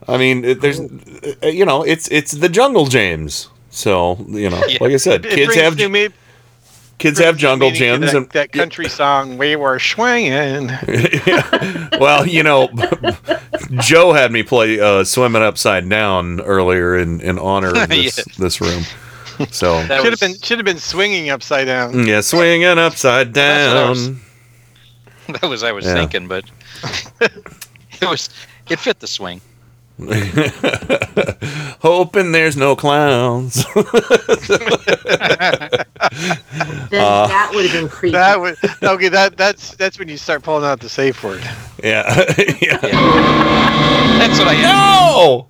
I 0.08 0.18
mean, 0.18 0.60
there's, 0.60 0.80
uh, 0.80 1.48
you 1.48 1.66
know, 1.66 1.84
it's 1.84 2.08
it's 2.10 2.32
the 2.32 2.50
jungle 2.50 2.86
James. 2.88 3.50
So 3.72 4.26
you 4.30 4.50
know, 4.50 4.62
like 4.82 4.94
I 4.94 4.98
said, 4.98 5.26
It- 5.26 5.34
it 5.34 5.36
kids 5.36 5.48
brings 5.56 5.62
have 5.82 5.92
me- 5.92 6.10
kids 6.98 7.20
have 7.20 7.38
jungle 7.38 7.70
meaning 7.70 8.02
gyms, 8.02 8.06
that, 8.08 8.16
and 8.16 8.30
that 8.30 8.52
country 8.52 8.90
song 8.90 9.38
"We 9.38 9.56
Were 9.58 9.80
Swinging." 9.80 10.68
well, 12.00 12.26
you 12.26 12.42
know, 12.44 12.70
Joe 13.82 14.14
had 14.14 14.32
me 14.32 14.44
play 14.44 14.80
uh, 14.80 15.04
"Swimming 15.04 15.42
Upside 15.44 15.88
Down" 15.90 16.42
earlier 16.42 16.98
in 16.98 17.22
in 17.22 17.38
honor 17.38 17.70
of 17.76 17.90
this 17.90 18.18
Yeah. 18.18 18.24
this 18.38 18.62
room. 18.62 18.84
So 19.52 19.82
should 19.88 19.90
have 20.12 20.20
been 20.20 20.38
should 20.42 20.58
have 20.58 20.66
been 20.66 20.80
swinging 20.80 21.30
upside 21.30 21.66
down. 21.68 22.06
yeah, 22.08 22.22
swinging 22.22 22.66
upside 22.78 23.34
That's 23.34 23.74
what 23.74 23.78
I 23.86 23.90
was- 23.90 24.08
down. 24.08 24.22
That 25.42 25.44
was 25.50 25.64
I 25.64 25.72
was 25.72 25.86
Yeah. 25.86 25.94
thinking, 25.94 26.28
but 26.28 26.44
it 27.22 28.02
was 28.10 28.30
it 28.70 28.80
fit 28.80 29.00
the 29.00 29.08
swing. 29.08 29.42
Hoping 31.82 32.32
there's 32.32 32.56
no 32.58 32.76
clowns. 32.76 33.66
Then 36.90 37.02
Uh, 37.04 37.28
that 37.28 37.52
would 37.54 37.66
have 37.66 37.74
been 37.74 37.90
creepy. 37.90 38.14
That 38.14 38.40
would 38.40 38.58
okay. 38.82 39.10
That 39.10 39.38
that's 39.38 39.76
that's 39.76 40.00
when 40.00 40.08
you 40.10 40.18
start 40.18 40.42
pulling 40.44 40.66
out 40.66 40.80
the 40.80 40.90
safe 40.90 41.24
word. 41.24 41.42
yeah, 41.84 42.16
yeah. 42.62 42.78
That's 44.18 44.40
what 44.40 44.48
I 44.48 44.62
No. 44.62 45.48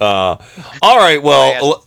Uh, 0.00 0.36
all 0.82 0.98
right. 0.98 1.22
Well, 1.22 1.84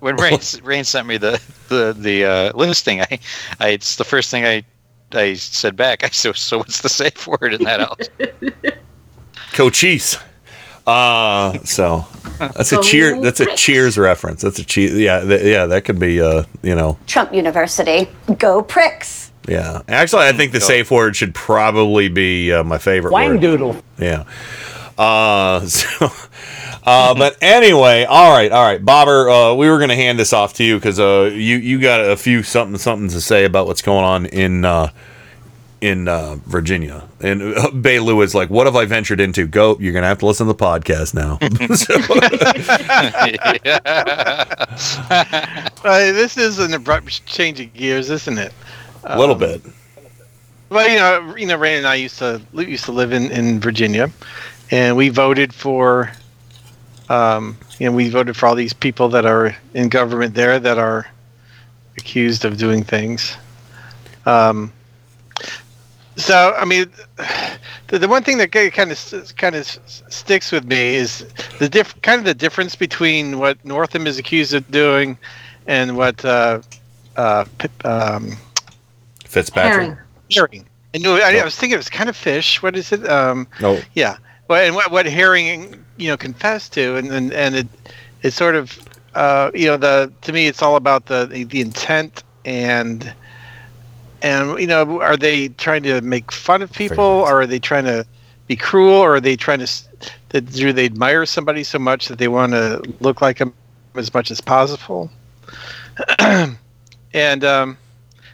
when 0.00 0.16
Rain, 0.16 0.38
Rain 0.62 0.84
sent 0.84 1.06
me 1.06 1.16
the 1.18 1.40
the 1.68 1.94
the 1.96 2.24
uh, 2.24 2.52
listing, 2.54 3.00
I, 3.00 3.18
I 3.60 3.68
it's 3.70 3.96
the 3.96 4.04
first 4.04 4.30
thing 4.30 4.44
I 4.44 4.64
I 5.12 5.34
said 5.34 5.76
back. 5.76 6.04
I 6.04 6.08
said, 6.08 6.36
"So 6.36 6.58
what's 6.58 6.80
the 6.82 6.88
safe 6.88 7.26
word 7.26 7.54
in 7.54 7.64
that 7.64 7.80
house?" 7.80 8.08
Cochise. 9.52 10.18
Uh, 10.86 11.58
so 11.64 12.06
that's 12.38 12.72
a 12.72 12.80
cheer. 12.82 13.20
That's 13.20 13.40
a 13.40 13.54
Cheers 13.56 13.98
reference. 13.98 14.40
That's 14.40 14.58
a 14.58 14.64
cheer. 14.64 14.90
Yeah, 14.96 15.20
th- 15.20 15.42
yeah. 15.42 15.66
That 15.66 15.84
could 15.84 15.98
be. 15.98 16.20
Uh, 16.20 16.44
you 16.62 16.74
know. 16.74 16.98
Trump 17.06 17.34
University. 17.34 18.08
Go 18.38 18.62
pricks. 18.62 19.30
Yeah. 19.46 19.82
Actually, 19.88 20.26
I 20.26 20.32
think 20.32 20.52
the 20.52 20.60
safe 20.60 20.90
word 20.90 21.16
should 21.16 21.34
probably 21.34 22.08
be 22.08 22.52
uh, 22.52 22.64
my 22.64 22.78
favorite. 22.78 23.12
word. 23.12 23.40
doodle. 23.40 23.76
Yeah. 23.98 24.24
Uh, 24.96 25.60
so, 25.66 26.08
uh, 26.88 27.14
but 27.14 27.36
anyway, 27.42 28.04
all 28.04 28.32
right, 28.32 28.50
all 28.50 28.64
right, 28.64 28.84
Bobber. 28.84 29.28
Uh, 29.30 29.54
we 29.54 29.68
were 29.68 29.78
gonna 29.78 29.94
hand 29.96 30.18
this 30.18 30.32
off 30.32 30.54
to 30.54 30.64
you 30.64 30.76
because 30.76 30.98
uh, 30.98 31.30
you 31.32 31.56
you 31.56 31.80
got 31.80 32.00
a 32.00 32.16
few 32.16 32.42
something 32.42 32.78
something 32.78 33.08
to 33.10 33.20
say 33.20 33.44
about 33.44 33.66
what's 33.66 33.82
going 33.82 34.04
on 34.04 34.26
in 34.26 34.64
uh, 34.64 34.90
in 35.80 36.08
uh, 36.08 36.36
Virginia. 36.46 37.04
And 37.20 37.56
uh, 37.56 37.70
Bay 37.70 38.00
Lou 38.00 38.20
is 38.22 38.34
like, 38.34 38.50
"What 38.50 38.66
have 38.66 38.76
I 38.76 38.84
ventured 38.84 39.20
into?" 39.20 39.46
Go. 39.46 39.76
You're 39.80 39.92
gonna 39.92 40.06
have 40.08 40.18
to 40.18 40.26
listen 40.26 40.46
to 40.46 40.52
the 40.52 40.58
podcast 40.58 41.14
now. 41.14 41.38
Uh, 45.84 45.98
this 46.12 46.36
is 46.36 46.58
an 46.58 46.74
abrupt 46.74 47.24
change 47.26 47.60
of 47.60 47.72
gears, 47.74 48.10
isn't 48.10 48.38
it? 48.38 48.52
A 49.04 49.18
little 49.18 49.34
Um, 49.34 49.40
bit. 49.40 49.62
Well, 50.70 50.88
you 50.88 50.98
know, 50.98 51.36
you 51.36 51.46
know, 51.46 51.56
Ray 51.56 51.78
and 51.78 51.86
I 51.86 51.94
used 51.94 52.18
to 52.18 52.40
used 52.52 52.84
to 52.86 52.92
live 52.92 53.12
in, 53.12 53.30
in 53.30 53.60
Virginia, 53.60 54.10
and 54.70 54.96
we 54.96 55.08
voted 55.08 55.54
for, 55.54 56.12
um, 57.08 57.56
you 57.78 57.86
know, 57.86 57.92
we 57.92 58.08
voted 58.08 58.36
for 58.36 58.46
all 58.46 58.54
these 58.54 58.72
people 58.72 59.08
that 59.10 59.24
are 59.26 59.56
in 59.74 59.88
government 59.88 60.34
there 60.34 60.58
that 60.58 60.78
are 60.78 61.06
accused 61.96 62.44
of 62.44 62.56
doing 62.56 62.84
things. 62.84 63.36
Um, 64.26 64.72
so, 66.16 66.54
I 66.58 66.64
mean, 66.64 66.90
the, 67.86 67.98
the 68.00 68.08
one 68.08 68.24
thing 68.24 68.38
that 68.38 68.50
kind 68.50 68.90
of 68.90 69.36
kind 69.36 69.54
of 69.56 69.66
sticks 70.08 70.50
with 70.50 70.64
me 70.64 70.96
is 70.96 71.24
the 71.58 71.68
diff- 71.68 72.00
kind 72.02 72.18
of 72.18 72.24
the 72.24 72.34
difference 72.34 72.74
between 72.74 73.38
what 73.38 73.64
Northam 73.64 74.06
is 74.06 74.18
accused 74.18 74.52
of 74.52 74.68
doing 74.70 75.16
and 75.66 75.96
what 75.96 76.24
uh, 76.24 76.60
uh, 77.16 77.44
um, 77.84 78.36
Fitzpatrick. 79.24 79.72
Herring. 79.72 79.98
herring. 80.30 80.66
And 80.94 81.02
no, 81.02 81.16
I, 81.16 81.38
I 81.38 81.44
was 81.44 81.54
thinking 81.54 81.74
it 81.74 81.78
was 81.78 81.90
kind 81.90 82.08
of 82.08 82.16
fish. 82.16 82.62
What 82.62 82.76
is 82.76 82.92
it? 82.92 83.08
Um, 83.08 83.46
No. 83.60 83.80
yeah. 83.94 84.16
Well, 84.48 84.64
and 84.64 84.74
what, 84.74 84.90
what 84.90 85.06
herring, 85.06 85.84
you 85.98 86.08
know, 86.08 86.16
confessed 86.16 86.72
to, 86.72 86.96
and 86.96 87.12
and, 87.12 87.32
and 87.32 87.54
it 87.54 87.68
it 88.22 88.32
sort 88.32 88.54
of, 88.54 88.78
uh, 89.14 89.50
you 89.54 89.66
know, 89.66 89.76
the 89.76 90.12
to 90.22 90.32
me, 90.32 90.46
it's 90.46 90.62
all 90.62 90.76
about 90.76 91.06
the 91.06 91.26
the, 91.26 91.60
intent 91.60 92.24
and 92.46 93.12
and 94.22 94.58
you 94.58 94.66
know, 94.66 95.02
are 95.02 95.16
they 95.16 95.48
trying 95.48 95.82
to 95.82 96.00
make 96.00 96.32
fun 96.32 96.62
of 96.62 96.72
people, 96.72 97.04
or 97.04 97.42
are 97.42 97.46
they 97.46 97.58
trying 97.58 97.84
to 97.84 98.06
be 98.46 98.56
cruel, 98.56 98.94
or 98.94 99.16
are 99.16 99.20
they 99.20 99.36
trying 99.36 99.60
to 99.60 99.70
that 100.30 100.50
do 100.50 100.72
they 100.72 100.86
admire 100.86 101.26
somebody 101.26 101.62
so 101.62 101.78
much 101.78 102.08
that 102.08 102.18
they 102.18 102.28
want 102.28 102.52
to 102.52 102.82
look 103.00 103.20
like 103.20 103.38
them 103.38 103.52
as 103.96 104.12
much 104.14 104.30
as 104.30 104.40
possible? 104.40 105.10
and 107.12 107.44
um, 107.44 107.76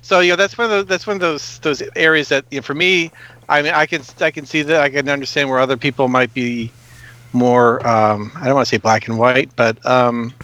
so 0.05 0.21
you 0.21 0.31
know 0.31 0.37
that's 0.37 0.59
one 0.59 0.67
of 0.67 0.71
those 0.71 0.87
that's 0.87 1.07
one 1.07 1.17
of 1.17 1.21
those 1.21 1.59
those 1.61 1.83
areas 1.97 2.29
that 2.29 2.45
you 2.51 2.59
know, 2.59 2.63
for 2.63 2.75
me 2.75 3.11
i 3.49 3.63
mean 3.63 3.73
i 3.75 3.87
can 3.87 4.03
i 4.21 4.31
can 4.31 4.45
see 4.45 4.63
that 4.63 4.81
i 4.81 4.91
can 4.91 5.09
understand 5.09 5.49
where 5.49 5.59
other 5.59 5.77
people 5.77 6.09
might 6.09 6.33
be 6.35 6.71
more 7.33 7.85
um 7.87 8.31
i 8.37 8.45
don't 8.47 8.55
want 8.55 8.67
to 8.67 8.71
say 8.71 8.79
black 8.79 9.09
and 9.09 9.19
white 9.19 9.51
but 9.57 9.85
um 9.87 10.35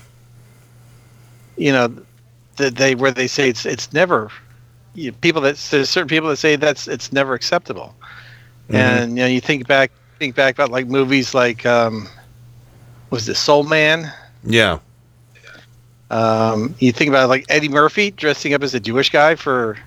you 1.57 1.73
know 1.73 1.95
that 2.57 2.77
they 2.77 2.95
where 2.95 3.11
they 3.13 3.27
say 3.27 3.49
it's 3.49 3.67
it's 3.67 3.93
never 3.93 4.31
you, 4.95 5.13
people 5.13 5.41
that 5.43 5.57
there's 5.71 5.91
certain 5.91 6.09
people 6.09 6.29
that 6.29 6.37
say 6.37 6.57
that's 6.57 6.89
it's 6.89 7.13
never 7.13 7.35
acceptable 7.35 7.95
Mhm. 8.71 8.77
and 8.79 9.11
you 9.11 9.17
know 9.25 9.27
you 9.27 9.41
think 9.41 9.67
back 9.67 9.91
think 10.19 10.35
back 10.35 10.55
about 10.57 10.71
like 10.71 10.87
movies 10.87 11.35
like 11.35 11.67
um, 11.67 12.09
was 13.11 13.29
it 13.29 13.37
Soul 13.37 13.65
Man? 13.65 14.13
Yeah. 14.45 14.79
Um, 16.11 16.75
you 16.81 16.93
think 16.93 17.09
about 17.09 17.29
like 17.29 17.45
Eddie 17.49 17.69
Murphy 17.69 18.11
dressing 18.11 18.53
up 18.55 18.63
as 18.63 18.75
a 18.75 18.81
Jewish 18.81 19.11
guy 19.11 19.37
for, 19.37 19.79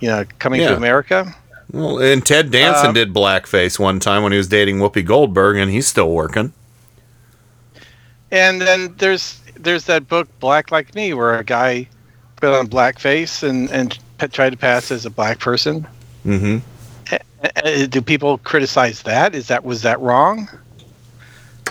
you 0.00 0.08
know, 0.08 0.24
coming 0.38 0.60
Yeah. 0.60 0.70
to 0.70 0.76
America. 0.76 1.34
Well, 1.70 1.98
and 2.00 2.24
Ted 2.24 2.50
Danson 2.50 2.88
Um, 2.88 2.94
did 2.94 3.12
blackface 3.14 3.78
one 3.78 4.00
time 4.00 4.22
when 4.22 4.32
he 4.32 4.38
was 4.38 4.48
dating 4.48 4.78
Whoopi 4.78 5.04
Goldberg, 5.04 5.56
and 5.58 5.70
he's 5.70 5.86
still 5.86 6.10
working. 6.10 6.52
And 8.30 8.60
then 8.60 8.94
there's 8.98 9.40
there's 9.58 9.84
that 9.84 10.08
book 10.08 10.28
Black 10.40 10.70
Like 10.70 10.94
Me, 10.94 11.14
where 11.14 11.36
a 11.36 11.44
guy 11.44 11.88
put 12.36 12.52
on 12.54 12.68
blackface 12.68 13.46
and 13.48 13.70
and 13.70 13.98
p- 14.18 14.28
tried 14.28 14.50
to 14.50 14.56
pass 14.56 14.90
as 14.90 15.06
a 15.06 15.10
black 15.10 15.38
person. 15.40 15.86
Mm-hmm. 16.26 16.58
Do 17.90 18.02
people 18.02 18.38
criticize 18.38 19.02
that? 19.02 19.34
Is 19.34 19.48
that 19.48 19.64
was 19.64 19.82
that 19.82 20.00
wrong? 20.00 20.48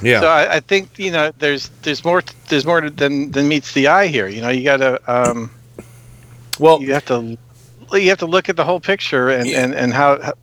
Yeah. 0.02 0.22
So 0.22 0.28
I, 0.28 0.56
I 0.56 0.60
think 0.60 0.98
you 1.00 1.12
know 1.12 1.32
there's 1.40 1.70
there's 1.82 2.04
more 2.04 2.24
there's 2.50 2.66
more 2.66 2.90
than 2.90 3.32
than 3.32 3.48
meets 3.48 3.74
the 3.74 3.88
eye 3.88 4.08
here. 4.08 4.28
You 4.28 4.42
know, 4.42 4.50
you 4.50 4.64
got 4.64 4.78
to 4.78 5.00
um, 5.12 5.52
well, 6.60 6.82
you 6.82 6.94
have 6.94 7.06
to 7.06 7.38
you 7.94 8.10
have 8.10 8.20
to 8.20 8.26
look 8.26 8.50
at 8.50 8.56
the 8.56 8.64
whole 8.64 8.80
picture 8.80 9.30
and 9.30 9.50
and 9.50 9.74
and 9.74 9.94
how, 9.94 10.22
how 10.22 10.34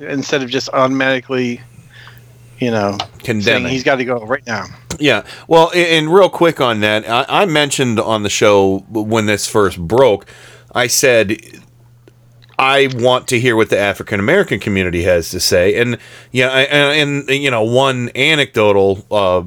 instead 0.00 0.42
of 0.42 0.50
just 0.50 0.68
automatically, 0.70 1.60
you 2.58 2.70
know, 2.70 2.96
saying 2.98 3.18
Condemning. 3.18 3.72
he's 3.72 3.84
got 3.84 3.96
to 3.96 4.04
go 4.04 4.24
right 4.24 4.46
now. 4.46 4.66
Yeah. 4.98 5.24
Well, 5.48 5.70
and 5.74 6.12
real 6.12 6.28
quick 6.28 6.60
on 6.60 6.80
that, 6.80 7.08
I, 7.08 7.42
I 7.42 7.46
mentioned 7.46 7.98
on 7.98 8.22
the 8.22 8.30
show 8.30 8.80
when 8.90 9.26
this 9.26 9.48
first 9.48 9.78
broke, 9.78 10.26
I 10.74 10.86
said 10.86 11.38
I 12.60 12.90
want 12.92 13.26
to 13.28 13.40
hear 13.40 13.56
what 13.56 13.70
the 13.70 13.78
African 13.78 14.20
American 14.20 14.60
community 14.60 15.02
has 15.04 15.30
to 15.30 15.40
say, 15.40 15.80
and 15.80 15.96
yeah, 16.30 16.50
and, 16.50 17.26
and 17.26 17.42
you 17.42 17.50
know, 17.50 17.64
one 17.64 18.10
anecdotal 18.14 19.06
uh, 19.10 19.44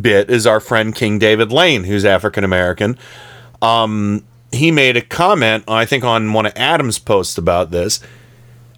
bit 0.00 0.30
is 0.30 0.46
our 0.46 0.60
friend 0.60 0.94
King 0.94 1.18
David 1.18 1.50
Lane, 1.50 1.82
who's 1.82 2.04
African 2.04 2.44
American. 2.44 2.96
Um, 3.60 4.24
he 4.52 4.70
made 4.70 4.96
a 4.96 5.02
comment, 5.02 5.64
I 5.66 5.86
think, 5.86 6.04
on 6.04 6.32
one 6.32 6.46
of 6.46 6.52
Adam's 6.54 7.00
posts 7.00 7.36
about 7.36 7.72
this, 7.72 7.98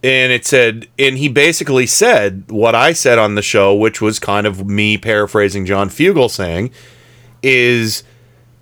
and 0.02 0.32
it 0.32 0.46
said, 0.46 0.88
and 0.98 1.18
he 1.18 1.28
basically 1.28 1.86
said 1.86 2.50
what 2.50 2.74
I 2.74 2.94
said 2.94 3.18
on 3.18 3.34
the 3.34 3.42
show, 3.42 3.74
which 3.74 4.00
was 4.00 4.18
kind 4.18 4.46
of 4.46 4.66
me 4.66 4.96
paraphrasing 4.96 5.66
John 5.66 5.90
Fugel 5.90 6.30
saying, 6.30 6.70
is, 7.42 8.02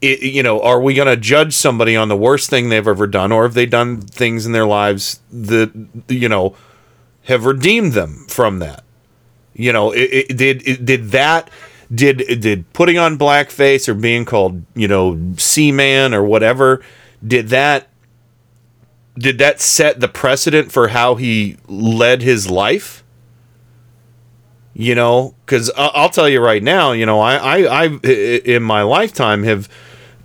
it, 0.01 0.23
you 0.23 0.43
know, 0.43 0.61
are 0.61 0.81
we 0.81 0.95
going 0.95 1.09
to 1.09 1.17
judge 1.17 1.55
somebody 1.55 1.97
on 1.97 2.09
the 2.09 2.17
worst 2.17 2.51
thing 2.51 2.69
they've 2.69 2.87
ever 2.87 3.07
done, 3.07 3.33
or 3.33 3.45
have 3.45 3.55
they 3.55 3.67
done 3.67 4.01
things 4.01 4.47
in 4.47 4.53
their 4.53 4.67
lives 4.67 5.21
that, 5.33 5.73
you 6.09 6.29
know, 6.29 6.57
have 7.25 7.45
redeemed 7.45 7.93
them 7.93 8.27
from 8.29 8.59
that? 8.61 8.85
You 9.55 9.73
know, 9.73 9.93
it, 9.93 10.29
it, 10.31 10.37
did 10.37 10.85
did 10.85 11.11
that 11.11 11.51
did 11.93 12.19
did 12.41 12.71
putting 12.73 12.99
on 12.99 13.17
blackface 13.17 13.89
or 13.89 13.95
being 13.95 14.25
called 14.25 14.65
you 14.75 14.89
know 14.89 15.19
seaman 15.37 16.13
or 16.13 16.25
whatever 16.25 16.83
did 17.25 17.49
that 17.51 17.89
did 19.19 19.39
that 19.39 19.61
set 19.61 20.01
the 20.01 20.09
precedent 20.09 20.71
for 20.71 20.89
how 20.89 21.15
he 21.15 21.57
led 21.69 22.23
his 22.23 22.51
life? 22.51 23.03
You 24.79 24.95
know, 24.95 25.35
because 25.47 25.71
I'll 25.75 26.11
tell 26.11 26.29
you 26.29 26.39
right 26.39 26.63
now, 26.63 26.93
you 26.93 27.07
know, 27.07 27.19
I, 27.19 27.37
I, 27.37 27.85
I, 27.85 27.87
in 28.07 28.63
my 28.63 28.83
lifetime 28.83 29.43
have, 29.45 29.71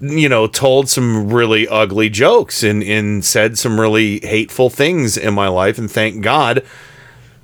you 0.02 0.28
know, 0.28 0.46
told 0.46 0.90
some 0.90 1.32
really 1.32 1.70
ugly 1.70 2.10
jokes 2.10 2.62
and, 2.62 2.84
and 2.84 3.24
said 3.24 3.58
some 3.58 3.80
really 3.80 4.20
hateful 4.20 4.70
things 4.70 5.16
in 5.16 5.34
my 5.34 5.48
life. 5.48 5.78
And 5.78 5.90
thank 5.90 6.22
God 6.22 6.66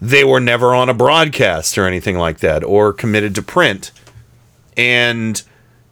they 0.02 0.26
were 0.26 0.42
never 0.42 0.76
on 0.76 0.90
a 0.90 0.94
broadcast 0.94 1.78
or 1.78 1.88
anything 1.88 2.18
like 2.18 2.40
that 2.40 2.62
or 2.62 2.92
committed 2.92 3.36
to 3.36 3.42
print. 3.42 3.94
And, 4.76 5.42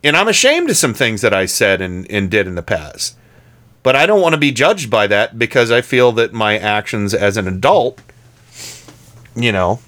and 0.03 0.17
I'm 0.17 0.27
ashamed 0.27 0.69
of 0.69 0.75
some 0.75 0.93
things 0.93 1.21
that 1.21 1.33
I 1.33 1.45
said 1.45 1.79
and, 1.79 2.11
and 2.11 2.29
did 2.29 2.45
in 2.45 2.55
the 2.55 2.61
past 2.61 3.17
but 3.83 3.95
I 3.95 4.07
don't 4.07 4.19
want 4.19 4.33
to 4.33 4.39
be 4.39 4.51
judged 4.51 4.89
by 4.89 5.05
that 5.05 5.37
because 5.37 5.69
I 5.69 5.81
feel 5.81 6.11
that 6.13 6.33
my 6.33 6.57
actions 6.57 7.13
as 7.13 7.37
an 7.37 7.47
adult, 7.47 8.01
you 9.35 9.51
know, 9.51 9.79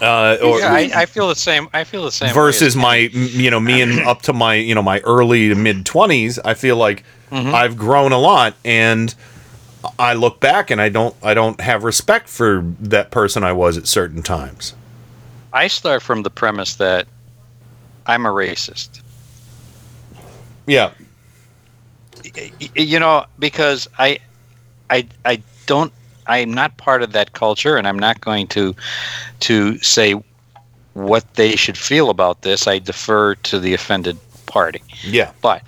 uh, 0.00 0.36
or 0.42 0.58
yeah, 0.60 0.72
I, 0.72 0.90
I 0.94 1.06
feel 1.06 1.28
the 1.28 1.34
same. 1.34 1.68
I 1.72 1.84
feel 1.84 2.04
the 2.04 2.12
same. 2.12 2.32
versus 2.34 2.74
my, 2.76 2.96
you 2.96 3.50
know, 3.50 3.60
me 3.60 3.80
and 3.82 4.00
up 4.00 4.22
to 4.22 4.32
my, 4.32 4.54
you 4.54 4.74
know, 4.74 4.82
my 4.82 5.00
early 5.00 5.48
to 5.48 5.54
mid 5.54 5.84
twenties, 5.86 6.38
I 6.38 6.54
feel 6.54 6.76
like 6.76 7.04
Mhm. 7.30 7.54
I've 7.54 7.76
grown 7.76 8.10
a 8.12 8.18
lot, 8.18 8.54
and 8.64 9.14
I 9.98 10.14
look 10.14 10.40
back 10.40 10.70
and 10.70 10.80
I 10.80 10.88
don't, 10.88 11.14
I 11.22 11.32
don't 11.32 11.60
have 11.60 11.84
respect 11.84 12.28
for 12.28 12.64
that 12.80 13.10
person 13.12 13.44
I 13.44 13.52
was 13.52 13.78
at 13.78 13.86
certain 13.86 14.22
times. 14.22 14.74
I 15.52 15.68
start 15.68 16.02
from 16.02 16.22
the 16.22 16.30
premise 16.30 16.74
that 16.76 17.06
I'm 18.06 18.26
a 18.26 18.30
racist. 18.30 19.00
Yeah, 20.66 20.90
You 22.74 22.98
know, 23.00 23.26
because 23.38 23.88
I, 23.98 24.18
I, 24.90 25.06
I 25.24 25.42
don't. 25.66 25.92
I'm 26.30 26.54
not 26.54 26.76
part 26.76 27.02
of 27.02 27.12
that 27.12 27.32
culture, 27.32 27.76
and 27.76 27.88
I'm 27.88 27.98
not 27.98 28.20
going 28.20 28.46
to, 28.48 28.74
to 29.40 29.78
say 29.78 30.14
what 30.94 31.34
they 31.34 31.56
should 31.56 31.76
feel 31.76 32.08
about 32.08 32.42
this. 32.42 32.66
I 32.66 32.78
defer 32.78 33.34
to 33.34 33.58
the 33.58 33.74
offended 33.74 34.16
party. 34.46 34.82
yeah, 35.02 35.32
But 35.42 35.62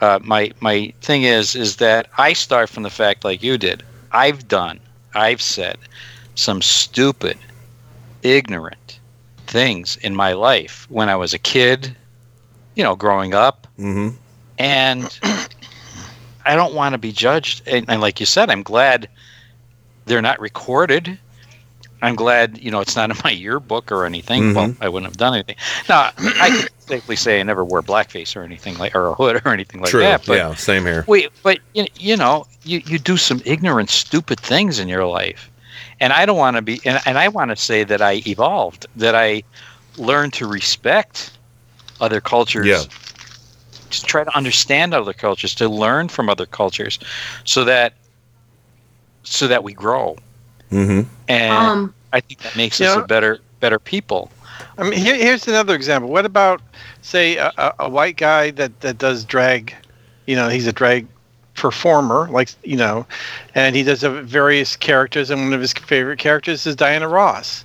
uh, 0.00 0.18
my 0.22 0.50
my 0.60 0.92
thing 1.02 1.24
is 1.24 1.54
is 1.54 1.76
that 1.76 2.08
I 2.18 2.32
start 2.32 2.68
from 2.68 2.82
the 2.82 2.90
fact 2.90 3.24
like 3.24 3.42
you 3.42 3.58
did. 3.58 3.82
I've 4.12 4.48
done, 4.48 4.80
I've 5.14 5.42
said 5.42 5.78
some 6.34 6.62
stupid, 6.62 7.38
ignorant 8.22 8.98
things 9.46 9.96
in 9.96 10.14
my 10.14 10.32
life 10.32 10.86
when 10.88 11.08
I 11.08 11.16
was 11.16 11.34
a 11.34 11.38
kid, 11.38 11.94
you 12.74 12.82
know, 12.82 12.96
growing 12.96 13.34
up, 13.34 13.66
mm-hmm. 13.78 14.16
and 14.58 15.18
I 16.44 16.56
don't 16.56 16.74
want 16.74 16.94
to 16.94 16.98
be 16.98 17.12
judged. 17.12 17.62
And, 17.66 17.84
and 17.88 18.00
like 18.00 18.20
you 18.20 18.26
said, 18.26 18.50
I'm 18.50 18.62
glad 18.62 19.08
they're 20.06 20.22
not 20.22 20.40
recorded. 20.40 21.18
I'm 22.02 22.14
glad 22.14 22.58
you 22.58 22.70
know 22.70 22.80
it's 22.80 22.96
not 22.96 23.10
in 23.10 23.16
my 23.24 23.30
yearbook 23.30 23.92
or 23.92 24.04
anything. 24.06 24.54
Well, 24.54 24.68
mm-hmm. 24.68 24.82
I 24.82 24.88
wouldn't 24.88 25.10
have 25.10 25.18
done 25.18 25.34
anything. 25.34 25.56
Now 25.88 26.10
I 26.16 26.48
can 26.48 26.68
safely 26.78 27.16
say 27.16 27.40
I 27.40 27.42
never 27.42 27.64
wore 27.64 27.82
blackface 27.82 28.34
or 28.36 28.42
anything 28.42 28.78
like 28.78 28.94
or 28.94 29.08
a 29.08 29.14
hood 29.14 29.42
or 29.44 29.52
anything 29.52 29.80
like 29.80 29.90
true. 29.90 30.00
that. 30.00 30.24
But 30.26 30.38
yeah, 30.38 30.54
same 30.54 30.84
here. 30.84 31.04
Wait, 31.06 31.30
but 31.42 31.58
you, 31.74 31.86
you 31.96 32.16
know, 32.16 32.46
you, 32.64 32.80
you 32.86 32.98
do 32.98 33.16
some 33.16 33.42
ignorant, 33.44 33.90
stupid 33.90 34.40
things 34.40 34.78
in 34.78 34.88
your 34.88 35.04
life. 35.06 35.50
And 36.00 36.12
I 36.14 36.24
don't 36.24 36.38
want 36.38 36.56
to 36.56 36.62
be, 36.62 36.80
and, 36.84 37.00
and 37.04 37.18
I 37.18 37.28
want 37.28 37.50
to 37.50 37.56
say 37.56 37.84
that 37.84 38.00
I 38.00 38.22
evolved, 38.26 38.86
that 38.96 39.14
I 39.14 39.42
learned 39.98 40.32
to 40.34 40.46
respect 40.46 41.32
other 42.00 42.20
cultures, 42.22 42.66
Yeah. 42.66 42.82
to 43.90 44.06
try 44.06 44.24
to 44.24 44.34
understand 44.36 44.94
other 44.94 45.12
cultures, 45.12 45.54
to 45.56 45.68
learn 45.68 46.08
from 46.08 46.30
other 46.30 46.46
cultures, 46.46 46.98
so 47.44 47.64
that 47.64 47.92
so 49.24 49.46
that 49.48 49.62
we 49.64 49.72
grow. 49.72 50.16
Mm-hmm. 50.70 51.08
And 51.28 51.52
Um, 51.52 51.94
I 52.12 52.20
think 52.20 52.40
that 52.40 52.56
makes 52.56 52.78
Yeah. 52.80 52.92
us 52.92 53.04
a 53.04 53.06
better 53.06 53.38
better 53.60 53.78
people. 53.78 54.30
I 54.78 54.84
mean, 54.84 54.92
here, 54.94 55.14
here's 55.16 55.46
another 55.46 55.74
example. 55.74 56.10
What 56.10 56.24
about, 56.24 56.62
say, 57.02 57.36
a, 57.36 57.52
a, 57.58 57.74
a 57.80 57.88
white 57.88 58.16
guy 58.16 58.50
that, 58.52 58.80
that 58.80 58.96
does 58.98 59.24
drag? 59.24 59.74
You 60.26 60.36
know, 60.36 60.48
he's 60.48 60.66
a 60.66 60.72
drag 60.72 61.06
performer, 61.54 62.28
like 62.30 62.50
you 62.62 62.76
know, 62.76 63.04
and 63.54 63.76
he 63.76 63.82
does 63.82 64.02
various 64.02 64.76
characters, 64.76 65.28
and 65.30 65.42
one 65.42 65.52
of 65.52 65.60
his 65.60 65.72
favorite 65.72 66.18
characters 66.18 66.66
is 66.66 66.76
Diana 66.76 67.08
Ross. 67.08 67.64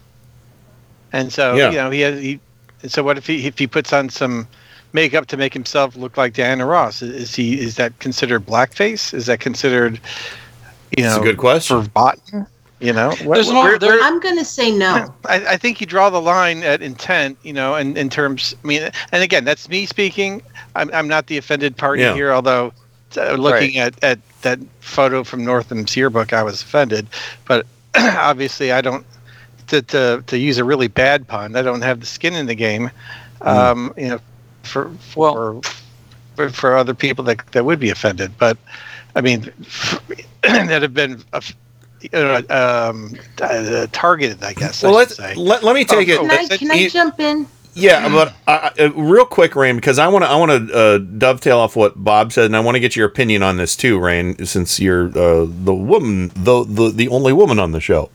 And 1.13 1.31
so, 1.31 1.55
Yeah. 1.55 1.69
you 1.69 1.77
know, 1.77 1.89
he 1.91 2.01
has 2.01 2.19
he. 2.19 2.39
So, 2.87 3.03
what 3.03 3.17
if 3.17 3.25
he 3.27 3.47
if 3.47 3.57
he 3.57 3.67
puts 3.67 3.93
on 3.93 4.09
some 4.09 4.47
makeup 4.93 5.27
to 5.27 5.37
make 5.37 5.53
himself 5.53 5.95
look 5.95 6.17
like 6.17 6.33
Diana 6.33 6.65
Ross? 6.65 7.01
Is- 7.01 7.15
Is 7.29 7.35
he 7.35 7.59
is 7.61 7.75
that 7.75 7.97
considered 7.99 8.45
blackface? 8.45 9.13
Is 9.13 9.27
that 9.27 9.39
considered, 9.39 9.99
you 10.97 11.03
know, 11.03 11.09
It's 11.09 11.17
a 11.17 11.21
good 11.21 11.37
question. 11.37 11.81
Verboten? 11.81 12.47
You 12.79 12.91
know, 12.93 13.11
What- 13.23 13.35
There's 13.35 13.49
no- 13.51 13.61
where- 13.63 13.77
where- 13.79 14.03
I'm 14.03 14.19
going 14.19 14.37
to 14.37 14.45
say 14.45 14.69
no. 14.71 15.13
I, 15.27 15.35
I 15.53 15.57
think 15.57 15.79
you 15.79 15.87
draw 15.87 16.09
the 16.09 16.19
line 16.21 16.61
at 16.63 16.81
intent, 16.81 17.37
you 17.41 17.53
know, 17.53 17.75
and 17.75 17.97
in 17.97 18.09
terms. 18.09 18.53
I 18.63 18.67
mean, 18.67 18.89
and 19.11 19.23
again, 19.23 19.45
that's 19.45 19.69
me 19.69 19.85
speaking. 19.85 20.41
I'm, 20.75 20.89
I'm 20.93 21.07
not 21.07 21.27
the 21.27 21.37
offended 21.37 21.77
party 21.77 22.01
Yeah. 22.03 22.13
here, 22.13 22.33
although 22.33 22.73
uh, 23.17 23.33
looking 23.35 23.77
at, 23.77 24.01
at 24.03 24.19
that 24.41 24.59
photo 24.81 25.23
from 25.23 25.45
Northam's 25.45 25.95
yearbook, 25.95 26.33
I 26.33 26.43
was 26.43 26.61
offended. 26.61 27.07
But 27.47 27.65
obviously, 27.95 28.71
I 28.71 28.81
don't. 28.81 29.05
To, 29.67 29.81
to, 29.81 30.23
to 30.27 30.37
use 30.37 30.59
a 30.59 30.63
really 30.63 30.87
bad 30.87 31.27
pun, 31.27 31.55
I 31.55 31.63
don't 31.63 31.81
have 31.81 31.99
the 31.99 32.05
skin 32.05 32.35
in 32.35 32.45
the 32.45 32.53
game. 32.53 32.91
Um, 33.41 33.93
you 33.97 34.09
know, 34.09 34.19
for 34.61 34.91
for, 34.99 35.59
for 36.35 36.49
for 36.49 36.75
other 36.77 36.93
people 36.93 37.23
that 37.25 37.39
that 37.53 37.65
would 37.65 37.79
be 37.79 37.89
offended. 37.89 38.37
But 38.37 38.57
I 39.15 39.21
mean, 39.21 39.51
that 40.67 40.81
have 40.81 40.93
been. 40.93 41.23
Uh, 42.13 42.41
um, 42.49 43.15
uh, 43.41 43.87
targeted, 43.91 44.43
I 44.43 44.53
guess. 44.53 44.83
Well, 44.83 44.91
should 44.91 44.97
let's 44.97 45.15
say. 45.15 45.33
let, 45.33 45.63
let 45.63 45.73
me 45.73 45.85
take 45.85 46.07
it. 46.07 46.19
Can 46.19 46.29
I, 46.29 46.45
can 46.45 46.71
I 46.71 46.87
jump 46.87 47.19
in? 47.19 47.47
Yeah, 47.75 48.07
but 48.09 48.33
uh, 48.47 48.69
uh, 48.79 48.91
real 48.93 49.25
quick, 49.25 49.55
Rain, 49.55 49.75
because 49.75 49.99
I 49.99 50.07
want 50.07 50.23
to 50.23 50.29
I 50.29 50.35
want 50.37 50.69
to 50.69 50.73
uh, 50.73 50.97
dovetail 50.99 51.59
off 51.59 51.75
what 51.75 52.01
Bob 52.01 52.31
said, 52.31 52.45
and 52.45 52.55
I 52.55 52.61
want 52.61 52.75
to 52.75 52.79
get 52.79 52.95
your 52.95 53.05
opinion 53.05 53.43
on 53.43 53.57
this 53.57 53.75
too, 53.75 53.99
Rain, 53.99 54.45
since 54.45 54.79
you're 54.79 55.07
uh, 55.07 55.45
the 55.47 55.73
woman, 55.73 56.31
the, 56.35 56.63
the 56.63 56.89
the 56.89 57.07
only 57.09 57.33
woman 57.33 57.59
on 57.59 57.73
the 57.73 57.81
show. 57.81 58.09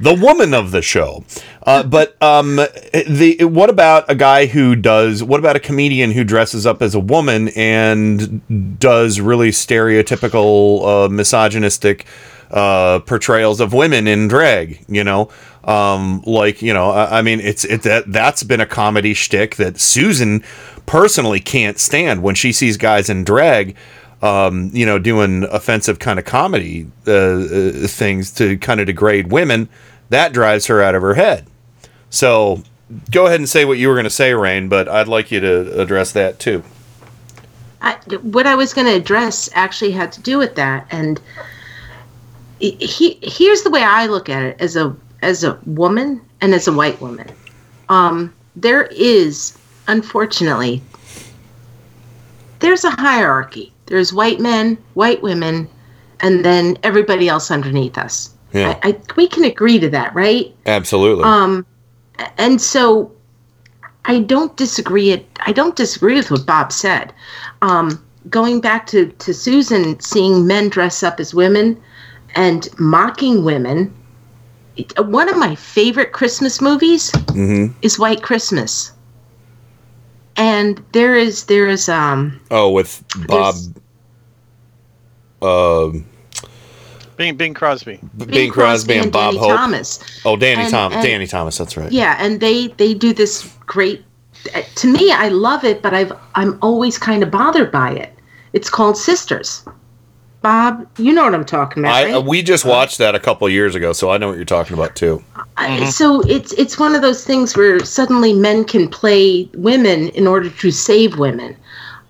The 0.00 0.14
woman 0.14 0.54
of 0.54 0.70
the 0.70 0.82
show. 0.82 1.24
Uh, 1.62 1.82
but 1.82 2.20
um, 2.22 2.56
the 2.56 3.36
what 3.42 3.70
about 3.70 4.10
a 4.10 4.14
guy 4.14 4.46
who 4.46 4.74
does? 4.74 5.22
What 5.22 5.38
about 5.40 5.56
a 5.56 5.60
comedian 5.60 6.12
who 6.12 6.24
dresses 6.24 6.66
up 6.66 6.82
as 6.82 6.94
a 6.94 7.00
woman 7.00 7.48
and 7.50 8.78
does 8.78 9.20
really 9.20 9.50
stereotypical 9.50 11.06
uh, 11.06 11.08
misogynistic 11.08 12.06
uh, 12.50 13.00
portrayals 13.00 13.60
of 13.60 13.72
women 13.72 14.06
in 14.06 14.26
drag? 14.26 14.84
You 14.88 15.04
know, 15.04 15.30
um, 15.64 16.22
like 16.26 16.62
you 16.62 16.72
know, 16.72 16.90
I, 16.90 17.18
I 17.18 17.22
mean, 17.22 17.40
it's 17.40 17.64
it 17.64 17.82
that 17.82 18.10
that's 18.10 18.42
been 18.42 18.60
a 18.60 18.66
comedy 18.66 19.14
shtick 19.14 19.56
that 19.56 19.78
Susan 19.78 20.42
personally 20.86 21.40
can't 21.40 21.78
stand 21.78 22.22
when 22.22 22.34
she 22.34 22.52
sees 22.52 22.76
guys 22.76 23.10
in 23.10 23.22
drag 23.22 23.76
um, 24.22 24.70
you 24.72 24.84
know, 24.84 24.98
doing 24.98 25.44
offensive 25.44 25.98
kind 25.98 26.18
of 26.18 26.24
comedy 26.24 26.86
uh, 27.06 27.12
uh, 27.12 27.86
things 27.86 28.30
to 28.32 28.58
kind 28.58 28.80
of 28.80 28.86
degrade 28.86 29.30
women, 29.30 29.68
that 30.10 30.32
drives 30.32 30.66
her 30.66 30.82
out 30.82 30.94
of 30.94 31.02
her 31.02 31.14
head. 31.14 31.46
So 32.10 32.62
go 33.10 33.26
ahead 33.26 33.40
and 33.40 33.48
say 33.48 33.64
what 33.64 33.78
you 33.78 33.88
were 33.88 33.94
going 33.94 34.04
to 34.04 34.10
say, 34.10 34.34
Rain, 34.34 34.68
but 34.68 34.88
I'd 34.88 35.08
like 35.08 35.30
you 35.30 35.40
to 35.40 35.80
address 35.80 36.12
that 36.12 36.38
too. 36.38 36.62
I, 37.80 37.94
what 38.22 38.46
I 38.46 38.54
was 38.54 38.74
going 38.74 38.86
to 38.86 38.94
address 38.94 39.48
actually 39.54 39.92
had 39.92 40.12
to 40.12 40.20
do 40.20 40.36
with 40.36 40.54
that, 40.56 40.86
and 40.90 41.20
he, 42.58 43.18
here's 43.22 43.62
the 43.62 43.70
way 43.70 43.82
I 43.82 44.06
look 44.06 44.28
at 44.28 44.42
it 44.42 44.60
as 44.60 44.76
a 44.76 44.94
as 45.22 45.44
a 45.44 45.58
woman 45.64 46.20
and 46.42 46.54
as 46.54 46.68
a 46.68 46.72
white 46.72 47.00
woman. 47.00 47.26
Um, 47.88 48.34
there 48.54 48.84
is, 48.84 49.56
unfortunately, 49.86 50.82
there's 52.58 52.84
a 52.84 52.90
hierarchy 52.90 53.72
there's 53.90 54.12
white 54.12 54.38
men, 54.38 54.78
white 54.94 55.20
women, 55.20 55.68
and 56.20 56.44
then 56.44 56.78
everybody 56.84 57.28
else 57.28 57.50
underneath 57.50 57.98
us. 57.98 58.32
Yeah. 58.52 58.78
I, 58.82 58.90
I, 58.90 59.00
we 59.16 59.28
can 59.28 59.44
agree 59.44 59.78
to 59.78 59.88
that, 59.90 60.14
right? 60.14 60.54
Absolutely. 60.66 61.24
Um, 61.24 61.64
and 62.38 62.60
so 62.60 63.12
I 64.04 64.20
don't 64.20 64.56
disagree. 64.56 65.10
It. 65.10 65.26
I 65.46 65.52
don't 65.52 65.76
disagree 65.76 66.14
with 66.14 66.30
what 66.30 66.46
Bob 66.46 66.72
said. 66.72 67.12
Um, 67.62 68.04
going 68.28 68.60
back 68.60 68.86
to 68.88 69.06
to 69.06 69.32
Susan 69.34 69.98
seeing 70.00 70.46
men 70.46 70.68
dress 70.68 71.02
up 71.02 71.20
as 71.20 71.34
women 71.34 71.80
and 72.34 72.68
mocking 72.78 73.44
women. 73.44 73.94
One 74.96 75.28
of 75.28 75.36
my 75.36 75.54
favorite 75.54 76.12
Christmas 76.12 76.60
movies 76.60 77.10
mm-hmm. 77.10 77.76
is 77.82 77.98
White 77.98 78.22
Christmas 78.22 78.92
and 80.40 80.82
there 80.92 81.14
is 81.14 81.44
there 81.44 81.68
is 81.68 81.88
um 81.88 82.40
oh 82.50 82.70
with 82.70 83.04
bob 83.26 83.54
um 85.42 86.06
Bing, 87.20 87.36
Bing 87.36 87.52
Crosby. 87.52 88.00
Bing, 88.16 88.28
Bing 88.28 88.50
Crosby, 88.50 88.94
and, 88.94 89.02
and 89.02 89.12
Bob 89.12 89.34
Danny 89.34 89.46
Hope. 89.46 89.56
Thomas. 89.58 90.22
Oh, 90.24 90.36
Danny 90.36 90.62
and, 90.62 90.70
Thomas. 90.70 90.96
And, 90.96 91.04
Danny 91.04 91.26
Thomas. 91.26 91.58
That's 91.58 91.76
right. 91.76 91.92
Yeah, 91.92 92.16
and 92.18 92.40
they 92.40 92.68
they 92.68 92.94
do 92.94 93.12
this 93.12 93.54
great. 93.66 94.02
To 94.76 94.86
me, 94.90 95.12
I 95.12 95.28
love 95.28 95.62
it, 95.62 95.82
but 95.82 95.92
I've 95.92 96.14
I'm 96.34 96.58
always 96.62 96.96
kind 96.96 97.22
of 97.22 97.30
bothered 97.30 97.70
by 97.70 97.90
it. 97.90 98.16
It's 98.54 98.70
called 98.70 98.96
Sisters. 98.96 99.66
Bob, 100.40 100.88
you 100.96 101.12
know 101.12 101.24
what 101.24 101.34
I'm 101.34 101.44
talking 101.44 101.82
about. 101.82 101.94
I, 101.94 102.04
right? 102.04 102.14
uh, 102.14 102.20
we 102.22 102.40
just 102.40 102.64
watched 102.64 102.96
that 102.96 103.14
a 103.14 103.20
couple 103.20 103.46
years 103.50 103.74
ago, 103.74 103.92
so 103.92 104.10
I 104.10 104.16
know 104.16 104.28
what 104.28 104.36
you're 104.36 104.46
talking 104.46 104.72
about 104.72 104.96
too. 104.96 105.22
Mm-hmm. 105.58 105.90
So 105.90 106.22
it's 106.22 106.54
it's 106.54 106.78
one 106.78 106.94
of 106.94 107.02
those 107.02 107.22
things 107.22 107.54
where 107.54 107.84
suddenly 107.84 108.32
men 108.32 108.64
can 108.64 108.88
play 108.88 109.46
women 109.52 110.08
in 110.10 110.26
order 110.26 110.48
to 110.48 110.70
save 110.70 111.18
women, 111.18 111.54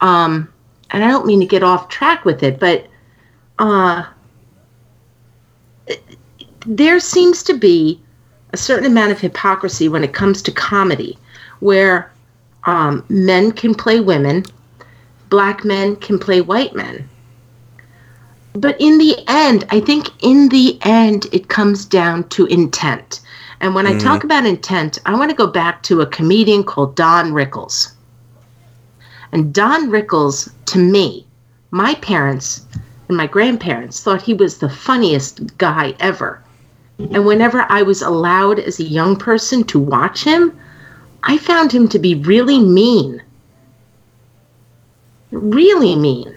um, 0.02 0.48
and 0.92 1.02
I 1.02 1.08
don't 1.08 1.26
mean 1.26 1.40
to 1.40 1.46
get 1.46 1.64
off 1.64 1.88
track 1.88 2.24
with 2.24 2.44
it, 2.44 2.60
but 2.60 2.86
uh, 3.58 4.04
there 6.66 7.00
seems 7.00 7.42
to 7.44 7.54
be 7.54 8.00
a 8.52 8.56
certain 8.56 8.86
amount 8.86 9.12
of 9.12 9.20
hypocrisy 9.20 9.88
when 9.88 10.04
it 10.04 10.12
comes 10.12 10.42
to 10.42 10.52
comedy, 10.52 11.18
where 11.60 12.12
um, 12.64 13.04
men 13.08 13.52
can 13.52 13.74
play 13.74 14.00
women, 14.00 14.44
black 15.28 15.64
men 15.64 15.96
can 15.96 16.18
play 16.18 16.40
white 16.40 16.74
men 16.74 17.08
but 18.52 18.76
in 18.80 18.98
the 18.98 19.16
end, 19.28 19.64
I 19.70 19.80
think 19.80 20.10
in 20.22 20.48
the 20.48 20.78
end, 20.82 21.26
it 21.32 21.48
comes 21.48 21.84
down 21.84 22.28
to 22.30 22.46
intent. 22.46 23.20
And 23.60 23.74
when 23.74 23.86
mm. 23.86 23.94
I 23.94 23.98
talk 23.98 24.24
about 24.24 24.46
intent, 24.46 24.98
I 25.06 25.14
want 25.14 25.30
to 25.30 25.36
go 25.36 25.46
back 25.46 25.82
to 25.84 26.00
a 26.00 26.06
comedian 26.06 26.64
called 26.64 26.96
Don 26.96 27.32
Rickles. 27.32 27.92
And 29.32 29.54
Don 29.54 29.90
Rickles, 29.90 30.50
to 30.66 30.78
me, 30.78 31.26
my 31.70 31.94
parents 31.96 32.66
and 33.08 33.16
my 33.16 33.26
grandparents 33.26 34.02
thought 34.02 34.22
he 34.22 34.34
was 34.34 34.58
the 34.58 34.68
funniest 34.68 35.56
guy 35.58 35.94
ever. 36.00 36.42
And 37.12 37.24
whenever 37.24 37.66
I 37.68 37.82
was 37.82 38.02
allowed 38.02 38.58
as 38.58 38.78
a 38.78 38.84
young 38.84 39.16
person 39.16 39.64
to 39.64 39.78
watch 39.78 40.24
him, 40.24 40.58
I 41.22 41.38
found 41.38 41.72
him 41.72 41.88
to 41.88 41.98
be 41.98 42.14
really 42.14 42.60
mean. 42.60 43.22
Really 45.30 45.96
mean. 45.96 46.34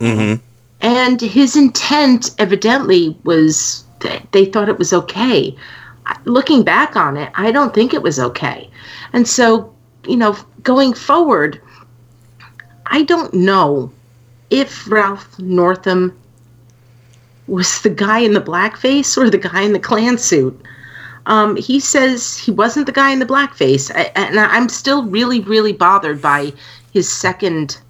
Mm-hmm 0.00 0.44
and 0.80 1.20
his 1.20 1.56
intent 1.56 2.34
evidently 2.38 3.16
was 3.24 3.84
that 4.00 4.30
they 4.32 4.44
thought 4.44 4.68
it 4.68 4.78
was 4.78 4.92
okay 4.92 5.56
looking 6.24 6.62
back 6.62 6.96
on 6.96 7.16
it 7.16 7.30
i 7.34 7.50
don't 7.50 7.74
think 7.74 7.92
it 7.92 8.02
was 8.02 8.18
okay 8.18 8.70
and 9.12 9.26
so 9.26 9.74
you 10.06 10.16
know 10.16 10.36
going 10.62 10.92
forward 10.94 11.60
i 12.86 13.02
don't 13.02 13.34
know 13.34 13.92
if 14.50 14.90
ralph 14.90 15.38
northam 15.38 16.16
was 17.48 17.82
the 17.82 17.90
guy 17.90 18.18
in 18.18 18.32
the 18.32 18.40
blackface 18.40 19.16
or 19.16 19.30
the 19.30 19.38
guy 19.38 19.62
in 19.62 19.72
the 19.72 19.80
Klan 19.80 20.18
suit 20.18 20.60
um, 21.26 21.56
he 21.56 21.78
says 21.80 22.38
he 22.38 22.50
wasn't 22.50 22.86
the 22.86 22.92
guy 22.92 23.10
in 23.10 23.18
the 23.18 23.26
blackface 23.26 23.90
and 24.14 24.38
i'm 24.40 24.68
still 24.68 25.04
really 25.04 25.40
really 25.40 25.72
bothered 25.72 26.22
by 26.22 26.52
his 26.92 27.10
second 27.10 27.80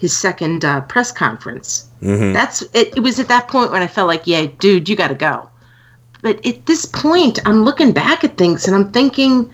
his 0.00 0.16
second 0.16 0.64
uh, 0.64 0.80
press 0.80 1.12
conference. 1.12 1.88
Mm-hmm. 2.00 2.32
That's 2.32 2.62
it, 2.72 2.96
it. 2.96 3.00
was 3.00 3.20
at 3.20 3.28
that 3.28 3.48
point 3.48 3.70
when 3.70 3.82
I 3.82 3.86
felt 3.86 4.08
like, 4.08 4.26
yeah, 4.26 4.46
dude, 4.58 4.88
you 4.88 4.96
got 4.96 5.08
to 5.08 5.14
go. 5.14 5.48
But 6.22 6.44
at 6.44 6.66
this 6.66 6.86
point, 6.86 7.38
I'm 7.44 7.64
looking 7.64 7.92
back 7.92 8.24
at 8.24 8.38
things 8.38 8.66
and 8.66 8.74
I'm 8.74 8.90
thinking, 8.92 9.52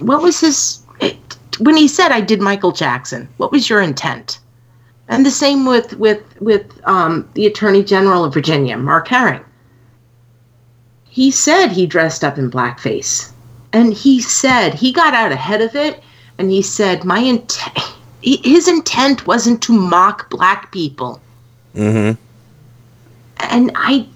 what 0.00 0.22
was 0.22 0.40
his? 0.40 0.82
It, 1.00 1.16
when 1.60 1.76
he 1.76 1.88
said 1.88 2.12
I 2.12 2.20
did 2.20 2.40
Michael 2.40 2.72
Jackson, 2.72 3.28
what 3.38 3.50
was 3.50 3.68
your 3.70 3.80
intent? 3.80 4.38
And 5.08 5.24
the 5.24 5.30
same 5.30 5.64
with 5.64 5.96
with 5.98 6.22
with 6.40 6.80
um, 6.84 7.28
the 7.34 7.46
Attorney 7.46 7.82
General 7.82 8.24
of 8.24 8.34
Virginia, 8.34 8.76
Mark 8.76 9.08
Herring. 9.08 9.44
He 11.08 11.30
said 11.30 11.68
he 11.68 11.86
dressed 11.86 12.22
up 12.22 12.38
in 12.38 12.50
blackface, 12.50 13.32
and 13.72 13.92
he 13.92 14.20
said 14.20 14.74
he 14.74 14.92
got 14.92 15.14
out 15.14 15.32
ahead 15.32 15.62
of 15.62 15.74
it, 15.74 16.02
and 16.36 16.50
he 16.50 16.62
said 16.62 17.04
my 17.04 17.20
intent 17.20 17.78
his 18.22 18.68
intent 18.68 19.26
wasn't 19.26 19.62
to 19.62 19.72
mock 19.72 20.28
black 20.30 20.72
people. 20.72 21.20
Mm-hmm. 21.74 22.20
And 23.40 23.70
I, 23.74 24.06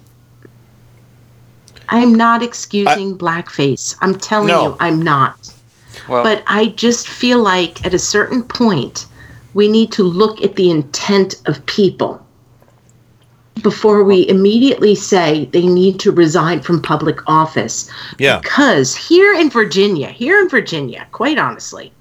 I'm 1.89 2.13
not 2.13 2.43
excusing 2.43 3.13
I, 3.13 3.17
blackface. 3.17 3.95
I'm 4.01 4.15
telling 4.15 4.47
no. 4.47 4.63
you, 4.63 4.77
I'm 4.79 5.01
not. 5.01 5.53
Well, 6.09 6.23
but 6.23 6.43
I 6.47 6.67
just 6.67 7.07
feel 7.07 7.39
like 7.39 7.85
at 7.85 7.93
a 7.93 7.99
certain 7.99 8.43
point, 8.43 9.05
we 9.53 9.67
need 9.67 9.91
to 9.93 10.03
look 10.03 10.41
at 10.41 10.55
the 10.55 10.69
intent 10.69 11.41
of 11.45 11.65
people 11.65 12.23
before 13.61 14.03
we 14.03 14.27
immediately 14.27 14.95
say 14.95 15.45
they 15.45 15.67
need 15.67 15.99
to 15.99 16.11
resign 16.11 16.59
from 16.61 16.81
public 16.81 17.19
office. 17.27 17.89
Yeah. 18.17 18.39
Because 18.39 18.95
here 18.95 19.33
in 19.33 19.49
Virginia, 19.49 20.09
here 20.09 20.39
in 20.39 20.49
Virginia, 20.49 21.07
quite 21.11 21.37
honestly, 21.37 21.91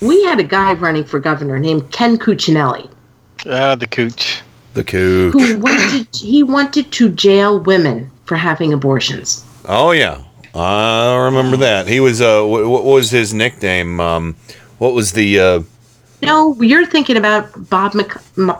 we 0.00 0.22
had 0.24 0.38
a 0.38 0.44
guy 0.44 0.74
running 0.74 1.04
for 1.04 1.18
governor 1.18 1.58
named 1.58 1.90
Ken 1.90 2.18
Cuccinelli. 2.18 2.90
Ah, 3.46 3.50
uh, 3.50 3.74
the 3.74 3.86
cooch. 3.86 4.42
The 4.74 4.84
cooch. 4.84 5.32
Who 5.32 5.58
wanted 5.58 6.08
he 6.14 6.42
wanted 6.42 6.92
to 6.92 7.08
jail 7.08 7.58
women 7.58 8.10
for 8.24 8.36
having 8.36 8.72
abortions. 8.72 9.44
Oh 9.64 9.92
yeah, 9.92 10.22
I 10.54 11.16
remember 11.24 11.56
that. 11.58 11.88
He 11.88 11.98
was 12.00 12.20
uh, 12.20 12.42
what, 12.42 12.66
what 12.66 12.84
was 12.84 13.10
his 13.10 13.32
nickname? 13.32 14.00
Um, 14.00 14.36
what 14.78 14.94
was 14.94 15.12
the? 15.12 15.40
Uh... 15.40 15.62
No, 16.20 16.60
you're 16.60 16.86
thinking 16.86 17.16
about 17.16 17.68
Bob 17.70 17.94
Mc, 17.94 18.12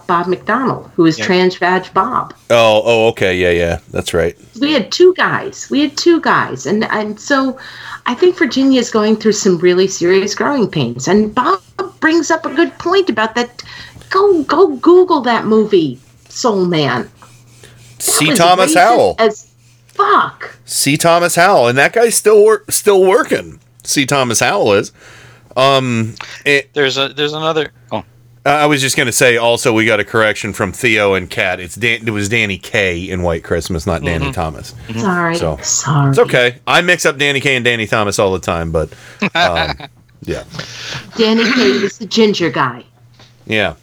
Bob 0.06 0.26
McDonald, 0.28 0.90
who 0.94 1.06
is 1.06 1.18
yeah. 1.18 1.24
Trans 1.24 1.56
Vag 1.56 1.92
Bob. 1.92 2.32
Oh, 2.50 2.82
oh, 2.84 3.08
okay, 3.08 3.36
yeah, 3.36 3.50
yeah, 3.50 3.80
that's 3.90 4.14
right. 4.14 4.36
We 4.60 4.72
had 4.72 4.92
two 4.92 5.12
guys. 5.14 5.68
We 5.70 5.80
had 5.80 5.96
two 5.96 6.20
guys, 6.20 6.66
and 6.66 6.84
and 6.84 7.18
so 7.18 7.58
I 8.06 8.14
think 8.14 8.36
Virginia 8.36 8.78
is 8.78 8.90
going 8.90 9.16
through 9.16 9.32
some 9.32 9.58
really 9.58 9.88
serious 9.88 10.34
growing 10.34 10.70
pains. 10.70 11.08
And 11.08 11.34
Bob 11.34 11.60
brings 12.00 12.30
up 12.30 12.46
a 12.46 12.54
good 12.54 12.76
point 12.78 13.10
about 13.10 13.34
that. 13.34 13.62
Go 14.10 14.42
go 14.44 14.76
Google 14.76 15.20
that 15.22 15.44
movie, 15.44 15.98
Soul 16.28 16.64
Man. 16.64 17.10
C. 17.98 18.34
Thomas 18.34 18.74
Howell. 18.74 19.16
As 19.18 19.52
fuck. 19.88 20.56
C. 20.64 20.96
Thomas 20.96 21.34
Howell, 21.34 21.68
and 21.68 21.78
that 21.78 21.92
guy's 21.92 22.14
still 22.14 22.40
wor- 22.40 22.64
still 22.68 23.04
working. 23.04 23.58
C. 23.82 24.06
Thomas 24.06 24.40
Howell 24.40 24.74
is. 24.74 24.92
Um, 25.58 26.14
it, 26.46 26.72
there's 26.74 26.96
a 26.98 27.08
there's 27.08 27.32
another. 27.32 27.72
Oh, 27.92 28.04
Uh, 28.46 28.50
I 28.50 28.66
was 28.66 28.80
just 28.80 28.96
going 28.96 29.06
to 29.08 29.12
say. 29.12 29.36
Also, 29.36 29.72
we 29.72 29.84
got 29.84 29.98
a 30.00 30.04
correction 30.04 30.52
from 30.52 30.72
Theo 30.72 31.14
and 31.14 31.28
Kat. 31.28 31.58
It's 31.60 31.74
Dan- 31.74 32.06
it 32.06 32.10
was 32.10 32.28
Danny 32.28 32.56
Kaye 32.58 33.10
in 33.10 33.22
White 33.22 33.42
Christmas, 33.44 33.84
not 33.86 34.02
Danny 34.02 34.26
Mhm. 34.26 34.32
Thomas. 34.34 34.74
Sorry. 34.96 35.36
So 35.36 35.58
Sorry. 35.62 36.10
it's 36.10 36.18
okay. 36.20 36.58
I 36.66 36.80
mix 36.80 37.04
up 37.04 37.18
Danny 37.18 37.40
Kaye 37.40 37.56
and 37.56 37.64
Danny 37.64 37.86
Thomas 37.86 38.18
all 38.18 38.32
the 38.32 38.38
time, 38.38 38.70
but 38.70 38.90
um, 39.34 39.76
yeah, 40.22 40.44
Danny 41.16 41.44
Kaye 41.52 41.82
was 41.82 41.98
the 41.98 42.06
ginger 42.06 42.50
guy. 42.50 42.84
yeah. 43.46 43.74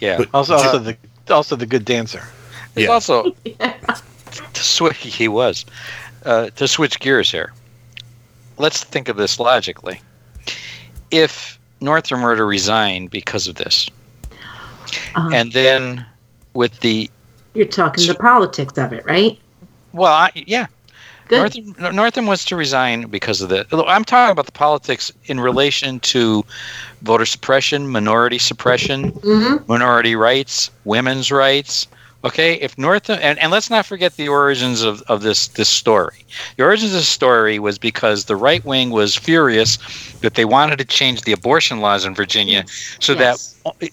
Yeah. 0.00 0.16
But- 0.18 0.28
Also, 0.34 0.54
also 0.54 0.78
the 0.78 0.96
also 1.30 1.54
the 1.54 1.66
good 1.66 1.84
dancer. 1.84 2.22
It's 2.74 2.88
also 2.90 3.30
to 3.44 4.62
switch. 4.62 4.96
He 4.98 5.28
was 5.28 5.64
uh, 6.24 6.48
to 6.56 6.66
switch 6.66 6.98
gears 6.98 7.30
here. 7.30 7.52
Let's 8.58 8.84
think 8.84 9.08
of 9.08 9.16
this 9.16 9.38
logically. 9.38 10.00
If 11.10 11.58
Northam 11.80 12.22
were 12.22 12.36
to 12.36 12.44
resign 12.44 13.06
because 13.08 13.46
of 13.48 13.56
this, 13.56 13.88
Uh, 15.14 15.30
and 15.32 15.52
then 15.52 16.04
with 16.54 16.80
the 16.80 17.10
you're 17.54 17.66
talking 17.66 18.06
the 18.06 18.14
politics 18.14 18.76
of 18.78 18.92
it, 18.92 19.04
right? 19.04 19.38
well, 19.92 20.12
I, 20.12 20.30
yeah, 20.34 20.66
Good. 21.28 21.54
Northam, 21.56 21.94
Northam 21.96 22.26
was 22.26 22.44
to 22.46 22.56
resign 22.56 23.08
because 23.08 23.40
of 23.40 23.48
the. 23.48 23.66
I'm 23.86 24.04
talking 24.04 24.32
about 24.32 24.46
the 24.46 24.52
politics 24.52 25.12
in 25.26 25.40
relation 25.40 26.00
to 26.00 26.44
voter 27.02 27.24
suppression, 27.26 27.88
minority 27.90 28.38
suppression, 28.38 29.12
Mm-hmm. 29.12 29.64
minority 29.70 30.14
rights, 30.14 30.70
women's 30.84 31.30
rights. 31.30 31.86
Okay, 32.24 32.54
if 32.54 32.78
Northam 32.78 33.18
and, 33.20 33.36
and 33.40 33.50
let's 33.50 33.68
not 33.68 33.84
forget 33.84 34.14
the 34.16 34.28
origins 34.28 34.82
of, 34.82 35.02
of 35.02 35.22
this 35.22 35.48
this 35.48 35.68
story. 35.68 36.24
The 36.56 36.62
origins 36.62 36.92
of 36.92 37.00
the 37.00 37.04
story 37.04 37.58
was 37.58 37.78
because 37.78 38.26
the 38.26 38.36
right 38.36 38.64
wing 38.64 38.90
was 38.90 39.16
furious 39.16 39.76
that 40.20 40.34
they 40.34 40.44
wanted 40.44 40.78
to 40.78 40.84
change 40.84 41.22
the 41.22 41.32
abortion 41.32 41.80
laws 41.80 42.04
in 42.04 42.14
Virginia 42.14 42.64
so 43.00 43.14
that 43.14 43.44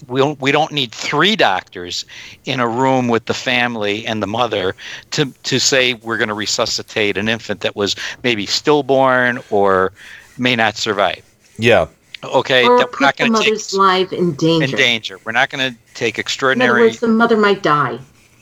we 0.08 0.20
don't, 0.20 0.40
we 0.40 0.52
don't 0.52 0.72
need 0.72 0.92
three 0.92 1.36
doctors 1.36 2.06
in 2.46 2.60
a 2.60 2.68
room 2.68 3.08
with 3.08 3.26
the 3.26 3.34
family 3.34 4.06
and 4.06 4.22
the 4.22 4.28
mother 4.28 4.76
to 5.12 5.26
to 5.44 5.60
say 5.60 5.96
we're 5.96 6.18
going 6.18 6.30
to 6.30 6.36
resuscitate 6.36 7.18
an 7.18 7.28
infant 7.28 7.62
that 7.62 7.76
was 7.76 7.96
maybe 8.24 8.46
stillborn 8.46 9.40
or 9.50 9.92
may 10.38 10.56
not 10.56 10.78
survive. 10.78 11.24
Yeah. 11.58 11.88
Okay, 12.24 12.66
or 12.66 12.78
that 12.78 12.88
we're 12.88 12.92
put 12.92 13.02
not 13.02 13.18
the 13.18 13.24
going 13.24 13.34
to 13.34 13.40
take 13.40 13.50
mother's 13.50 13.74
life 13.74 14.14
in 14.14 14.34
danger. 14.34 14.66
in 14.66 14.72
danger. 14.72 15.20
We're 15.24 15.32
not 15.32 15.50
going 15.50 15.74
to 15.74 15.80
take 15.94 16.20
extraordinary. 16.20 16.70
In 16.70 16.76
other 16.76 16.88
extraordinary 16.88 16.88
words, 16.88 17.00
the 17.00 17.08
mother 17.08 17.38
might 17.38 17.64
die. 17.64 18.00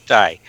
Die. 0.07 0.39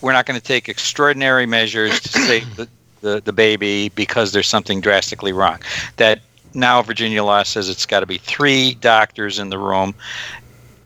We're 0.00 0.12
not 0.12 0.26
going 0.26 0.38
to 0.38 0.46
take 0.46 0.68
extraordinary 0.68 1.46
measures 1.46 2.00
to 2.00 2.08
save 2.26 2.56
the, 2.56 2.68
the, 3.00 3.20
the 3.24 3.32
baby 3.32 3.90
because 3.90 4.32
there's 4.32 4.46
something 4.46 4.80
drastically 4.80 5.32
wrong. 5.32 5.58
That 5.96 6.20
now 6.54 6.82
Virginia 6.82 7.24
law 7.24 7.42
says 7.42 7.68
it's 7.68 7.86
got 7.86 8.00
to 8.00 8.06
be 8.06 8.18
three 8.18 8.74
doctors 8.74 9.38
in 9.38 9.50
the 9.50 9.58
room. 9.58 9.94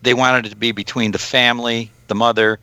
They 0.01 0.13
wanted 0.13 0.45
it 0.45 0.49
to 0.49 0.55
be 0.55 0.71
between 0.71 1.11
the 1.11 1.19
family, 1.19 1.91
the 2.07 2.15
mother, 2.15 2.59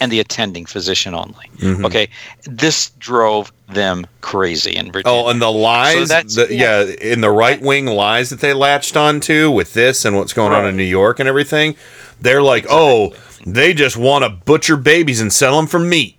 and 0.00 0.10
the 0.10 0.20
attending 0.20 0.66
physician 0.66 1.14
only. 1.14 1.50
Mhm. 1.58 1.84
Okay, 1.86 2.08
this 2.44 2.90
drove 2.98 3.52
them 3.68 4.06
crazy 4.20 4.74
in 4.76 4.92
Virginia. 4.92 5.18
Oh, 5.24 5.28
and 5.28 5.40
the 5.40 5.50
lies, 5.50 6.08
that's- 6.08 6.34
the, 6.34 6.48
yeah, 6.54 6.82
in 6.82 7.20
the 7.20 7.30
right 7.30 7.60
wing 7.60 7.86
lies 7.86 8.30
that 8.30 8.40
they 8.40 8.52
latched 8.52 8.96
onto 8.96 9.50
with 9.50 9.72
this 9.74 10.04
and 10.04 10.16
what's 10.16 10.32
going 10.32 10.52
on 10.52 10.66
in 10.66 10.76
New 10.76 10.82
York 10.82 11.20
and 11.20 11.28
everything, 11.28 11.76
they're 12.20 12.42
like, 12.42 12.66
oh, 12.68 13.14
they 13.46 13.72
just 13.74 13.96
want 13.96 14.24
to 14.24 14.30
butcher 14.30 14.76
babies 14.76 15.20
and 15.20 15.32
sell 15.32 15.56
them 15.56 15.66
for 15.66 15.78
meat. 15.78 16.16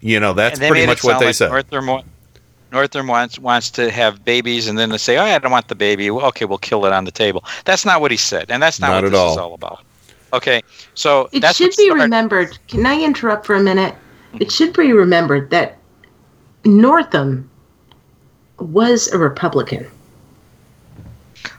You 0.00 0.18
know, 0.20 0.32
that's 0.32 0.58
pretty 0.58 0.86
much 0.86 1.04
what 1.04 1.18
they 1.20 1.26
like 1.26 1.34
said. 1.34 1.50
Northam, 1.50 1.86
wa- 1.86 2.02
Northam 2.72 3.06
wants 3.06 3.38
wants 3.38 3.68
to 3.72 3.90
have 3.90 4.24
babies, 4.24 4.66
and 4.68 4.78
then 4.78 4.88
they 4.90 4.96
say, 4.96 5.18
"Oh, 5.18 5.24
I 5.24 5.38
don't 5.38 5.50
want 5.50 5.68
the 5.68 5.74
baby." 5.74 6.10
Well, 6.10 6.24
okay, 6.26 6.44
we'll 6.46 6.56
kill 6.58 6.86
it 6.86 6.92
on 6.92 7.04
the 7.04 7.10
table. 7.10 7.44
That's 7.66 7.84
not 7.84 8.00
what 8.00 8.10
he 8.10 8.16
said, 8.16 8.46
and 8.48 8.62
that's 8.62 8.80
not, 8.80 8.88
Not 8.88 8.94
what 8.98 9.04
at 9.06 9.10
this 9.10 9.20
all. 9.20 9.32
is 9.32 9.36
all 9.38 9.54
about. 9.54 9.80
Okay, 10.32 10.62
so 10.94 11.28
It 11.32 11.40
that's 11.40 11.56
should 11.56 11.68
what 11.70 11.76
be 11.76 11.86
started- 11.86 12.02
remembered. 12.04 12.58
Can 12.68 12.86
I 12.86 13.00
interrupt 13.02 13.46
for 13.46 13.54
a 13.56 13.60
minute? 13.62 13.94
It 14.34 14.38
mm-hmm. 14.38 14.48
should 14.50 14.72
be 14.76 14.92
remembered 14.92 15.50
that 15.50 15.78
Northam 16.64 17.48
was 18.58 19.08
a 19.08 19.18
Republican. 19.18 19.86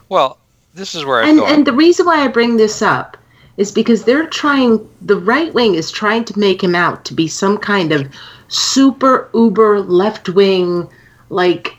Well, 0.09 0.37
this 0.73 0.95
is 0.95 1.03
where 1.05 1.23
I 1.23 1.27
And 1.29 1.39
go. 1.39 1.45
and 1.45 1.65
the 1.67 1.73
reason 1.73 2.05
why 2.05 2.23
I 2.23 2.27
bring 2.27 2.57
this 2.57 2.81
up 2.81 3.17
is 3.57 3.71
because 3.71 4.03
they're 4.05 4.27
trying 4.27 4.79
the 5.01 5.17
right 5.17 5.53
wing 5.53 5.75
is 5.75 5.91
trying 5.91 6.23
to 6.25 6.39
make 6.39 6.63
him 6.63 6.75
out 6.75 7.03
to 7.05 7.13
be 7.13 7.27
some 7.27 7.57
kind 7.57 7.91
of 7.91 8.07
super 8.47 9.29
uber 9.33 9.81
left 9.81 10.29
wing 10.29 10.87
like 11.29 11.75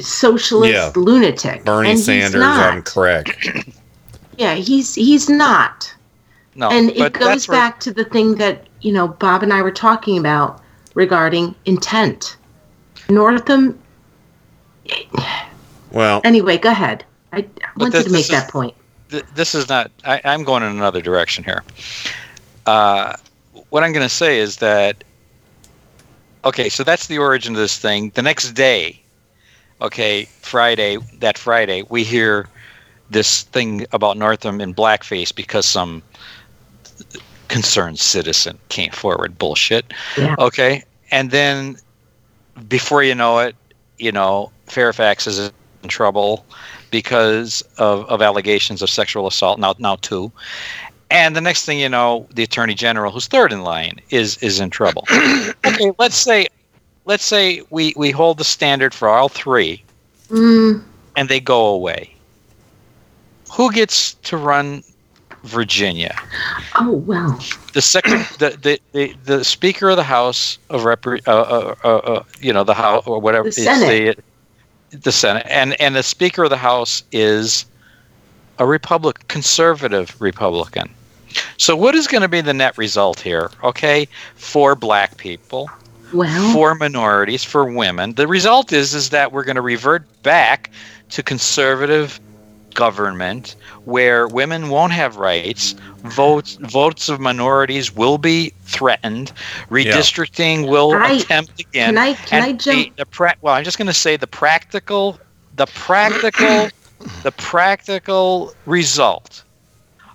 socialist 0.00 0.72
Yeah. 0.72 0.92
lunatic. 0.94 1.64
Bernie 1.64 1.90
and 1.90 1.98
Sanders 1.98 2.40
not. 2.40 2.72
on 2.72 2.82
crack. 2.82 3.36
Yeah, 4.42 4.54
he's 4.54 4.96
he's 4.96 5.28
not. 5.28 5.94
no, 6.56 6.68
and 6.68 6.90
it 6.90 6.98
but 6.98 7.12
goes 7.12 7.28
that's 7.28 7.48
where- 7.48 7.56
back 7.58 7.78
to 7.80 7.92
the 7.92 8.04
thing 8.04 8.34
that 8.36 8.66
you 8.80 8.92
know 8.92 9.06
Bob 9.06 9.44
and 9.44 9.52
I 9.52 9.62
were 9.62 9.70
talking 9.70 10.18
about 10.18 10.60
regarding 10.94 11.54
intent. 11.64 12.36
Northam. 13.08 13.78
Well, 15.92 16.20
Anyway, 16.24 16.58
go 16.58 16.70
ahead. 16.70 17.04
I 17.32 17.46
wanted 17.76 17.92
this- 17.92 18.04
to 18.06 18.10
make 18.10 18.26
this 18.26 18.30
that 18.30 18.46
is- 18.46 18.50
point. 18.50 18.74
th- 19.10 19.24
this 19.34 19.54
is 19.54 19.68
not. 19.68 19.90
I, 20.04 20.20
I'm 20.24 20.42
going 20.42 20.62
in 20.64 20.70
another 20.70 21.00
direction 21.00 21.44
here. 21.44 21.62
Uh, 22.66 23.14
what 23.70 23.84
I'm 23.84 23.92
going 23.92 24.04
to 24.08 24.14
say 24.14 24.38
is 24.40 24.56
that. 24.56 25.04
Okay, 26.44 26.68
so 26.68 26.82
that's 26.82 27.06
the 27.06 27.18
origin 27.18 27.54
of 27.54 27.60
this 27.60 27.78
thing. 27.78 28.10
The 28.16 28.22
next 28.22 28.50
day, 28.54 29.00
okay, 29.80 30.24
Friday, 30.40 30.96
that 31.20 31.38
Friday, 31.38 31.84
we 31.88 32.02
hear 32.02 32.48
this 33.12 33.42
thing 33.42 33.86
about 33.92 34.16
Northam 34.16 34.60
in 34.60 34.74
blackface 34.74 35.34
because 35.34 35.66
some 35.66 36.02
concerned 37.48 37.98
citizen 37.98 38.58
came 38.68 38.90
forward. 38.90 39.38
Bullshit. 39.38 39.92
Yeah. 40.16 40.34
Okay, 40.38 40.84
and 41.10 41.30
then 41.30 41.76
before 42.68 43.02
you 43.02 43.14
know 43.14 43.38
it, 43.38 43.54
you 43.98 44.12
know, 44.12 44.50
Fairfax 44.66 45.26
is 45.26 45.50
in 45.82 45.88
trouble 45.88 46.44
because 46.90 47.62
of, 47.78 48.04
of 48.06 48.22
allegations 48.22 48.82
of 48.82 48.90
sexual 48.90 49.26
assault. 49.26 49.58
Now, 49.58 49.74
now 49.78 49.96
two, 49.96 50.32
and 51.10 51.36
the 51.36 51.40
next 51.40 51.64
thing 51.64 51.78
you 51.78 51.88
know, 51.88 52.26
the 52.34 52.42
attorney 52.42 52.74
general, 52.74 53.12
who's 53.12 53.26
third 53.26 53.52
in 53.52 53.62
line, 53.62 54.00
is 54.10 54.38
is 54.38 54.60
in 54.60 54.70
trouble. 54.70 55.06
okay, 55.66 55.92
let's 55.98 56.16
say, 56.16 56.48
let's 57.04 57.24
say 57.24 57.62
we 57.70 57.92
we 57.96 58.10
hold 58.10 58.38
the 58.38 58.44
standard 58.44 58.94
for 58.94 59.08
all 59.08 59.28
three, 59.28 59.82
Mm, 60.32 60.82
and 61.14 61.28
they 61.28 61.40
go 61.40 61.66
away. 61.66 62.11
Who 63.52 63.72
gets 63.72 64.14
to 64.14 64.36
run 64.36 64.82
Virginia? 65.44 66.14
oh 66.76 66.92
well. 66.92 67.38
the 67.72 67.82
second 67.82 68.20
the, 68.38 68.50
the, 68.62 68.80
the, 68.92 69.14
the 69.24 69.44
speaker 69.44 69.90
of 69.90 69.96
the 69.96 70.04
house 70.04 70.58
of 70.70 70.84
rep 70.84 71.06
uh, 71.06 71.16
uh, 71.26 71.74
uh, 71.84 71.88
uh, 71.88 72.22
you 72.40 72.52
know 72.52 72.64
the 72.64 72.74
house 72.74 73.06
or 73.06 73.20
whatever 73.20 73.48
The 73.48 73.52
Senate. 73.52 74.18
the, 74.90 74.98
the 74.98 75.12
senate 75.12 75.46
and 75.48 75.78
and 75.80 75.96
the 75.96 76.02
speaker 76.02 76.44
of 76.44 76.50
the 76.50 76.56
house 76.56 77.02
is 77.12 77.64
a 78.58 78.66
republic 78.66 79.26
conservative 79.28 80.14
republican 80.20 80.90
so 81.56 81.74
what 81.74 81.94
is 81.94 82.06
going 82.06 82.20
to 82.22 82.28
be 82.28 82.40
the 82.42 82.52
net 82.54 82.76
result 82.78 83.18
here 83.20 83.50
okay 83.64 84.06
for 84.36 84.74
black 84.74 85.16
people 85.16 85.70
Well. 86.12 86.52
for 86.52 86.74
minorities 86.74 87.42
for 87.42 87.64
women 87.64 88.12
the 88.14 88.26
result 88.28 88.72
is 88.72 88.94
is 88.94 89.10
that 89.10 89.32
we're 89.32 89.44
going 89.44 89.56
to 89.56 89.62
revert 89.62 90.04
back 90.22 90.70
to 91.10 91.22
conservative 91.22 92.20
government 92.74 93.56
where 93.84 94.26
women 94.28 94.68
won't 94.68 94.92
have 94.92 95.16
rights 95.16 95.74
votes 95.98 96.56
votes 96.62 97.08
of 97.08 97.20
minorities 97.20 97.94
will 97.94 98.18
be 98.18 98.52
threatened 98.64 99.32
redistricting 99.70 100.68
will 100.68 100.92
I- 100.94 101.12
attempt 101.12 101.60
again 101.60 101.94
can 101.94 101.98
I- 101.98 102.14
can 102.14 102.42
and 102.42 102.44
I 102.44 102.52
jump- 102.52 102.96
the, 102.96 103.02
the 103.02 103.06
pra- 103.06 103.36
well 103.40 103.54
i'm 103.54 103.64
just 103.64 103.78
going 103.78 103.86
to 103.86 103.92
say 103.94 104.16
the 104.16 104.26
practical 104.26 105.18
the 105.56 105.66
practical 105.66 106.68
the 107.22 107.32
practical 107.32 108.52
result 108.66 109.42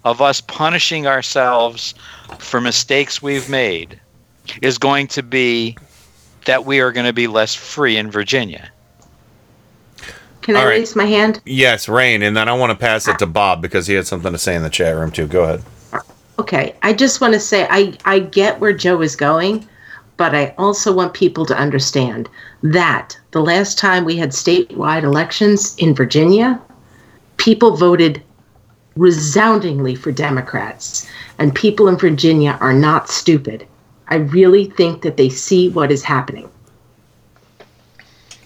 of 0.06 0.22
us 0.22 0.40
punishing 0.42 1.06
ourselves 1.08 1.94
for 2.40 2.62
mistakes 2.62 3.22
we've 3.22 3.50
made 3.50 4.00
is 4.62 4.78
going 4.78 5.08
to 5.08 5.22
be 5.22 5.78
that 6.46 6.66
we 6.66 6.80
are 6.80 6.94
going 6.94 7.06
to 7.06 7.12
be 7.14 7.28
less 7.28 7.54
free 7.54 7.98
in 7.98 8.10
Virginia. 8.10 8.72
Can 10.48 10.56
I 10.56 10.60
All 10.62 10.66
right. 10.68 10.80
raise 10.80 10.96
my 10.96 11.04
hand? 11.04 11.42
Yes, 11.46 11.90
Rain, 11.90 12.24
and 12.24 12.38
then 12.38 12.48
I 12.48 12.54
want 12.54 12.70
to 12.70 12.78
pass 12.78 13.06
it 13.10 13.20
to 13.20 13.26
Bob 13.26 13.62
because 13.62 13.86
he 13.86 13.96
had 13.96 14.08
something 14.08 14.32
to 14.32 14.38
say 14.38 14.56
in 14.56 14.64
the 14.64 14.70
chat 14.70 14.96
room 14.96 15.12
too. 15.12 15.28
Go 15.28 15.44
ahead. 15.44 15.62
Okay, 16.40 16.74
I 16.84 16.94
just 16.94 17.20
want 17.20 17.34
to 17.34 17.40
say 17.42 17.68
I, 17.70 17.98
I 18.06 18.20
get 18.20 18.58
where 18.62 18.72
Joe 18.72 19.02
is 19.02 19.18
going, 19.18 19.68
but 20.16 20.34
I 20.34 20.56
also 20.58 20.94
want 20.94 21.14
people 21.14 21.46
to 21.48 21.58
understand 21.58 22.30
that 22.64 23.20
the 23.32 23.42
last 23.42 23.78
time 23.78 24.06
we 24.06 24.16
had 24.16 24.30
statewide 24.30 25.04
elections 25.04 25.76
in 25.80 25.94
Virginia, 25.94 26.62
people 27.36 27.76
voted 27.76 28.24
resoundingly 28.96 29.96
for 29.96 30.14
Democrats, 30.14 31.10
and 31.40 31.54
people 31.54 31.90
in 31.90 31.98
Virginia 31.98 32.58
are 32.62 32.72
not 32.74 33.10
stupid. 33.10 33.68
I 34.08 34.16
really 34.16 34.70
think 34.70 35.02
that 35.02 35.18
they 35.18 35.28
see 35.28 35.68
what 35.68 35.92
is 35.92 36.04
happening. 36.04 36.50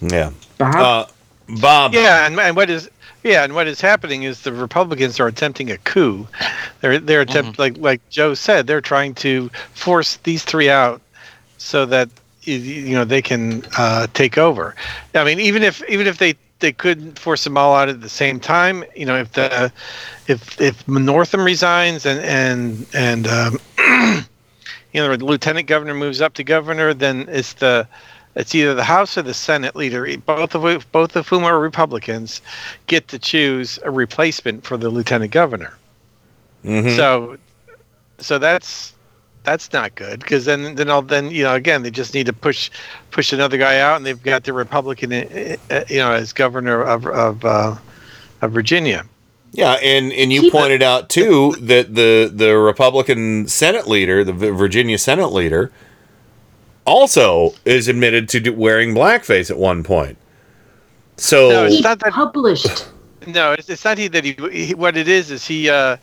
Yeah. 0.00 0.32
Bob? 0.58 0.74
Uh, 0.74 1.12
Bob. 1.48 1.94
Yeah, 1.94 2.26
and, 2.26 2.38
and 2.38 2.56
what 2.56 2.70
is 2.70 2.90
Yeah, 3.22 3.44
and 3.44 3.54
what 3.54 3.66
is 3.66 3.80
happening 3.80 4.22
is 4.24 4.42
the 4.42 4.52
Republicans 4.52 5.20
are 5.20 5.26
attempting 5.26 5.70
a 5.70 5.78
coup. 5.78 6.26
They're 6.80 6.98
they're 6.98 7.20
attempt 7.20 7.58
like 7.58 7.76
like 7.78 8.06
Joe 8.10 8.34
said, 8.34 8.66
they're 8.66 8.80
trying 8.80 9.14
to 9.16 9.50
force 9.74 10.16
these 10.18 10.44
three 10.44 10.70
out 10.70 11.00
so 11.58 11.86
that 11.86 12.08
you 12.42 12.94
know 12.94 13.04
they 13.04 13.22
can 13.22 13.64
uh, 13.78 14.06
take 14.14 14.38
over. 14.38 14.74
I 15.14 15.24
mean, 15.24 15.40
even 15.40 15.62
if 15.62 15.82
even 15.88 16.06
if 16.06 16.18
they 16.18 16.34
they 16.62 16.72
couldn't 16.72 17.18
force 17.18 17.44
them 17.44 17.58
all 17.58 17.74
out 17.74 17.88
at 17.88 18.00
the 18.00 18.08
same 18.08 18.40
time, 18.40 18.84
you 18.96 19.04
know, 19.04 19.16
if 19.18 19.32
the 19.32 19.72
if 20.26 20.60
if 20.60 20.86
Northam 20.88 21.42
resigns 21.42 22.06
and 22.06 22.20
and 22.20 22.86
and 22.94 23.26
um, 23.26 23.58
you 24.92 25.00
know 25.00 25.14
the 25.16 25.24
lieutenant 25.24 25.66
governor 25.66 25.94
moves 25.94 26.20
up 26.20 26.34
to 26.34 26.44
governor, 26.44 26.94
then 26.94 27.26
it's 27.28 27.52
the 27.54 27.86
it's 28.34 28.54
either 28.54 28.74
the 28.74 28.84
House 28.84 29.18
or 29.18 29.22
the 29.22 29.34
Senate 29.34 29.76
leader, 29.76 30.06
both 30.24 30.54
of 30.54 30.92
both 30.92 31.16
of 31.16 31.28
whom 31.28 31.44
are 31.44 31.58
Republicans, 31.60 32.40
get 32.86 33.08
to 33.08 33.18
choose 33.18 33.78
a 33.84 33.90
replacement 33.90 34.64
for 34.64 34.76
the 34.76 34.88
lieutenant 34.88 35.32
governor. 35.32 35.74
Mhm. 36.64 36.96
So, 36.96 37.36
so 38.18 38.38
that's 38.38 38.92
that's 39.44 39.72
not 39.72 39.94
good 39.96 40.20
because 40.20 40.44
then 40.44 40.76
then 40.76 40.88
all 40.88 41.02
then 41.02 41.30
you 41.30 41.42
know 41.42 41.54
again 41.54 41.82
they 41.82 41.90
just 41.90 42.14
need 42.14 42.26
to 42.26 42.32
push 42.32 42.70
push 43.10 43.32
another 43.32 43.56
guy 43.58 43.80
out 43.80 43.96
and 43.96 44.06
they've 44.06 44.22
got 44.22 44.44
the 44.44 44.52
Republican 44.52 45.12
uh, 45.12 45.56
uh, 45.70 45.84
you 45.88 45.96
know 45.98 46.12
as 46.12 46.32
governor 46.32 46.82
of 46.82 47.06
of 47.08 47.44
uh, 47.44 47.74
of 48.40 48.52
Virginia. 48.52 49.04
Yeah, 49.54 49.72
and 49.82 50.12
and 50.12 50.32
you 50.32 50.42
Keep 50.42 50.54
it- 50.54 50.56
pointed 50.56 50.82
out 50.82 51.10
too 51.10 51.54
that 51.60 51.94
the 51.94 52.30
the 52.32 52.56
Republican 52.56 53.46
Senate 53.48 53.86
leader, 53.86 54.24
the 54.24 54.32
Virginia 54.32 54.96
Senate 54.96 55.32
leader, 55.32 55.70
also 56.84 57.54
is 57.64 57.88
admitted 57.88 58.28
to 58.30 58.40
do, 58.40 58.52
wearing 58.52 58.94
blackface 58.94 59.50
at 59.50 59.58
one 59.58 59.82
point. 59.82 60.16
So 61.16 61.50
No, 61.50 61.64
it's 61.66 61.76
He 61.76 61.80
not 61.82 61.98
that- 62.00 62.12
published. 62.12 62.88
No, 63.26 63.52
it's, 63.52 63.68
it's 63.68 63.84
not 63.84 63.98
he 63.98 64.08
that 64.08 64.24
he, 64.24 64.32
he. 64.50 64.74
What 64.74 64.96
it 64.96 65.06
is 65.08 65.30
is 65.30 65.46
he. 65.46 65.70
uh 65.70 65.96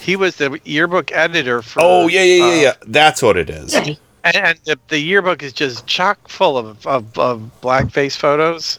He 0.00 0.14
was 0.16 0.36
the 0.36 0.60
yearbook 0.64 1.10
editor 1.12 1.62
for. 1.62 1.80
oh 1.82 2.06
yeah 2.08 2.22
yeah 2.22 2.34
yeah 2.36 2.44
uh, 2.44 2.60
yeah, 2.62 2.72
that's 2.86 3.22
what 3.22 3.36
it 3.36 3.50
is. 3.50 3.74
and, 3.74 3.98
and 4.24 4.58
the, 4.64 4.78
the 4.88 4.98
yearbook 5.00 5.42
is 5.42 5.52
just 5.52 5.86
chock 5.86 6.28
full 6.28 6.56
of, 6.56 6.86
of, 6.86 7.18
of 7.18 7.50
blackface 7.60 8.16
photos. 8.16 8.78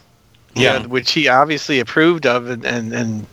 Yeah. 0.54 0.84
which 0.86 1.12
he 1.12 1.28
obviously 1.28 1.80
approved 1.80 2.26
of 2.26 2.48
and, 2.50 2.64
and, 2.66 2.92
and 2.92 3.26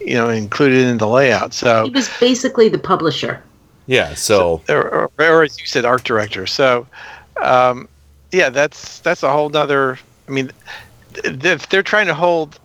you 0.00 0.14
know 0.14 0.28
included 0.28 0.86
in 0.86 0.98
the 0.98 1.08
layout. 1.08 1.54
So 1.54 1.84
He 1.84 1.90
was 1.90 2.08
basically 2.20 2.68
the 2.68 2.78
publisher. 2.78 3.42
Yeah, 3.86 4.14
so 4.14 4.62
or, 4.68 4.88
or, 4.88 5.10
or 5.18 5.42
as 5.42 5.58
you 5.60 5.66
said, 5.66 5.84
art 5.84 6.04
director. 6.04 6.46
So, 6.46 6.86
um, 7.40 7.88
yeah, 8.32 8.50
that's 8.50 9.00
that's 9.00 9.22
a 9.22 9.30
whole 9.30 9.48
nother. 9.48 9.98
I 10.28 10.30
mean, 10.30 10.50
if 11.24 11.68
they're 11.68 11.82
trying 11.82 12.06
to 12.06 12.14
hold, 12.14 12.58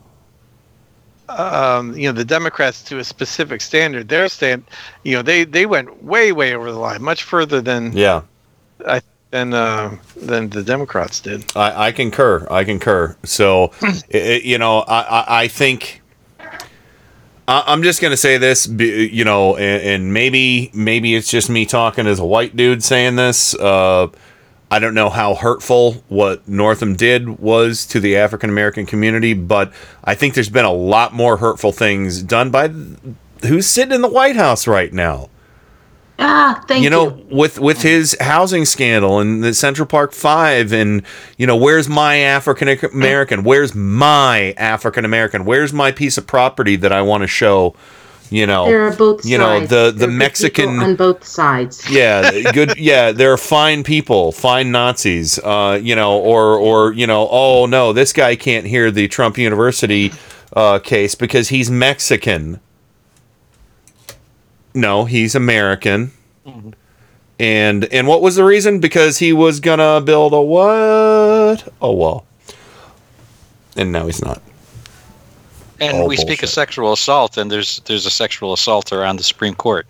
um, 1.29 1.95
you 1.97 2.07
know, 2.07 2.13
the 2.13 2.25
Democrats 2.25 2.83
to 2.83 2.99
a 2.99 3.03
specific 3.03 3.61
standard, 3.61 4.07
their 4.09 4.29
stand, 4.29 4.63
you 5.03 5.13
know, 5.15 5.21
they 5.21 5.43
they 5.43 5.65
went 5.65 6.03
way 6.03 6.31
way 6.31 6.53
over 6.53 6.71
the 6.71 6.77
line, 6.79 7.01
much 7.01 7.23
further 7.23 7.61
than 7.61 7.91
yeah. 7.95 8.21
I 8.87 9.01
than 9.31 9.53
uh, 9.53 9.97
than 10.15 10.49
the 10.49 10.63
Democrats 10.63 11.19
did. 11.19 11.45
I, 11.55 11.87
I 11.87 11.91
concur. 11.91 12.47
I 12.49 12.63
concur. 12.63 13.17
So, 13.23 13.71
i 13.81 14.01
i- 14.13 14.41
you 14.43 14.57
know, 14.57 14.79
I, 14.79 15.01
I, 15.01 15.41
I 15.43 15.47
think 15.47 16.01
I'm 17.49 17.81
just 17.81 18.01
gonna 18.01 18.17
say 18.17 18.37
this, 18.37 18.67
you 18.67 19.23
know, 19.23 19.55
and, 19.55 19.81
and 19.83 20.13
maybe 20.13 20.69
maybe 20.73 21.15
it's 21.15 21.31
just 21.31 21.49
me 21.49 21.65
talking 21.65 22.05
as 22.05 22.19
a 22.19 22.25
white 22.25 22.55
dude 22.55 22.83
saying 22.83 23.15
this. 23.15 23.55
Uh, 23.55 24.07
I 24.69 24.79
don't 24.79 24.93
know 24.93 25.09
how 25.09 25.35
hurtful 25.35 26.03
what 26.09 26.47
Northam 26.47 26.95
did 26.95 27.39
was 27.39 27.85
to 27.87 27.99
the 27.99 28.17
African 28.17 28.49
American 28.49 28.85
community, 28.85 29.33
but 29.33 29.71
I 30.03 30.13
think 30.15 30.33
there's 30.33 30.49
been 30.49 30.65
a 30.65 30.73
lot 30.73 31.13
more 31.13 31.37
hurtful 31.37 31.71
things 31.71 32.21
done 32.21 32.51
by 32.51 32.67
who's 33.47 33.67
sitting 33.67 33.93
in 33.93 34.01
the 34.01 34.07
White 34.09 34.35
House 34.35 34.67
right 34.67 34.91
now 34.91 35.29
Ah, 36.19 36.63
thank 36.67 36.79
you 36.79 36.85
you. 36.85 36.89
know 36.89 37.21
with 37.29 37.59
with 37.59 37.83
his 37.83 38.17
housing 38.19 38.65
scandal 38.65 39.19
and 39.19 39.43
the 39.43 39.53
Central 39.53 39.85
Park 39.85 40.11
5 40.13 40.73
and 40.73 41.03
you 41.37 41.45
know 41.45 41.55
where's 41.55 41.87
my 41.87 42.17
African 42.17 42.67
American 42.91 43.43
where's 43.43 43.75
my 43.75 44.53
African 44.57 45.05
American 45.05 45.45
where's 45.45 45.71
my 45.71 45.91
piece 45.91 46.17
of 46.17 46.25
property 46.25 46.75
that 46.75 46.91
I 46.91 47.03
want 47.03 47.21
to 47.21 47.27
show 47.27 47.75
you 48.29 48.45
know 48.45 48.65
there 48.65 48.81
are 48.87 48.95
both 48.95 49.25
you 49.25 49.37
know 49.37 49.59
the 49.61 49.91
There 49.91 49.91
the 49.91 50.07
Mexican 50.07 50.79
on 50.79 50.95
both 50.95 51.25
sides. 51.25 51.89
yeah 51.91 52.51
good 52.51 52.77
yeah 52.77 53.11
they're 53.11 53.37
fine 53.37 53.83
people 53.83 54.31
fine 54.31 54.71
nazis 54.71 55.39
uh 55.39 55.79
you 55.81 55.95
know 55.95 56.17
or 56.19 56.57
or 56.57 56.93
you 56.93 57.07
know 57.07 57.27
oh 57.29 57.65
no 57.65 57.93
this 57.93 58.13
guy 58.13 58.35
can't 58.35 58.65
hear 58.65 58.91
the 58.91 59.07
trump 59.07 59.37
university 59.37 60.11
uh 60.53 60.79
case 60.79 61.15
because 61.15 61.49
he's 61.49 61.69
mexican. 61.71 62.59
No 64.73 65.05
he's 65.05 65.35
american. 65.35 66.11
And 67.39 67.85
and 67.93 68.07
what 68.07 68.21
was 68.21 68.35
the 68.35 68.43
reason? 68.43 68.79
Because 68.79 69.19
he 69.19 69.31
was 69.31 69.59
gonna 69.59 70.01
build 70.01 70.33
a 70.33 70.41
what? 70.41 71.71
A 71.81 71.91
wall. 71.91 72.25
And 73.75 73.91
now 73.91 74.07
he's 74.07 74.23
not 74.23 74.41
And 75.79 75.97
All 75.97 76.07
we 76.07 76.17
speak 76.17 76.43
of 76.43 76.49
sexual 76.49 76.93
assault, 76.93 77.37
and 77.37 77.51
there's 77.51 77.79
there's 77.85 78.05
a 78.05 78.09
sexual 78.11 78.53
assaulter 78.53 79.03
on 79.03 79.17
the 79.17 79.23
Supreme 79.23 79.55
Court. 79.55 79.85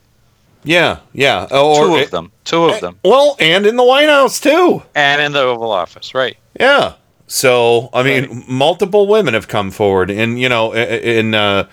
yeah 0.63 0.99
yeah 1.13 1.47
or 1.51 1.85
Two 1.85 1.95
of 1.95 2.11
them. 2.11 2.31
Two 2.43 2.65
of 2.65 2.81
them. 2.81 2.97
well 3.03 3.35
and 3.39 3.65
in 3.65 3.75
the 3.77 3.83
white 3.83 4.09
house 4.09 4.39
too 4.39 4.81
And 4.95 5.21
in 5.21 5.31
the 5.33 5.41
Oval 5.41 5.71
Office, 5.71 6.13
right? 6.13 6.35
Yeah. 6.59 6.93
So 7.27 7.89
I 7.93 8.03
mean, 8.03 8.43
multiple 8.47 9.05
women 9.07 9.33
have 9.33 9.47
come 9.47 9.69
forward, 9.71 10.09
and 10.09 10.39
you 10.39 10.47
know, 10.49 10.73
i- 10.73 10.77
i- 10.77 11.03
in 11.19 11.33
uh, 11.35 11.67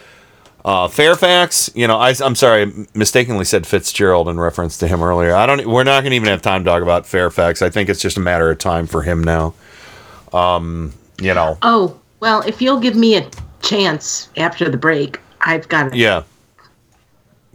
uh, 0.65 0.89
Fairfax, 0.89 1.71
you 1.75 1.87
know, 1.87 1.97
I, 1.99 2.15
am 2.21 2.35
sorry, 2.35 2.63
I 2.63 2.73
mistakenly 2.95 3.45
said 3.45 3.67
Fitzgerald 3.67 4.29
in 4.29 4.41
reference 4.41 4.79
to 4.79 4.89
him 4.89 5.03
earlier. 5.03 5.35
I 5.35 5.47
don't. 5.47 5.65
We're 5.67 5.85
not 5.85 6.01
going 6.03 6.11
to 6.11 6.17
even 6.17 6.29
have 6.29 6.43
time 6.43 6.65
to 6.65 6.71
talk 6.71 6.83
about 6.83 7.07
Fairfax. 7.07 7.63
I 7.63 7.71
think 7.71 7.89
it's 7.89 8.01
just 8.01 8.17
a 8.17 8.21
matter 8.21 8.51
of 8.51 8.59
time 8.59 8.87
for 8.89 9.03
him 9.03 9.23
now. 9.23 9.55
Um, 10.33 10.93
you 11.21 11.35
know, 11.35 11.59
Oh, 11.63 12.01
well, 12.21 12.41
if 12.43 12.61
you'll 12.61 12.81
give 12.81 12.97
me 12.97 13.17
a 13.17 13.31
chance 13.65 14.29
after 14.37 14.69
the 14.69 14.77
break, 14.77 15.21
I've 15.41 15.69
got 15.69 15.89
it. 15.89 15.95
yeah. 15.95 16.23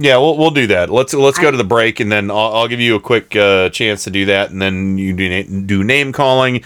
Yeah, 0.01 0.15
we'll, 0.15 0.37
we'll 0.37 0.51
do 0.51 0.65
that. 0.67 0.89
Let's 0.89 1.13
let's 1.13 1.37
go 1.37 1.51
to 1.51 1.57
the 1.57 1.65
break, 1.65 1.99
and 1.99 2.09
then 2.09 2.31
I'll, 2.31 2.55
I'll 2.55 2.67
give 2.69 2.79
you 2.79 2.95
a 2.95 3.01
quick 3.01 3.35
uh, 3.35 3.67
chance 3.69 4.05
to 4.05 4.09
do 4.09 4.25
that, 4.27 4.49
and 4.49 4.61
then 4.61 4.97
you 4.97 5.11
do 5.13 5.27
na- 5.29 5.65
do 5.65 5.83
name 5.83 6.13
calling, 6.13 6.63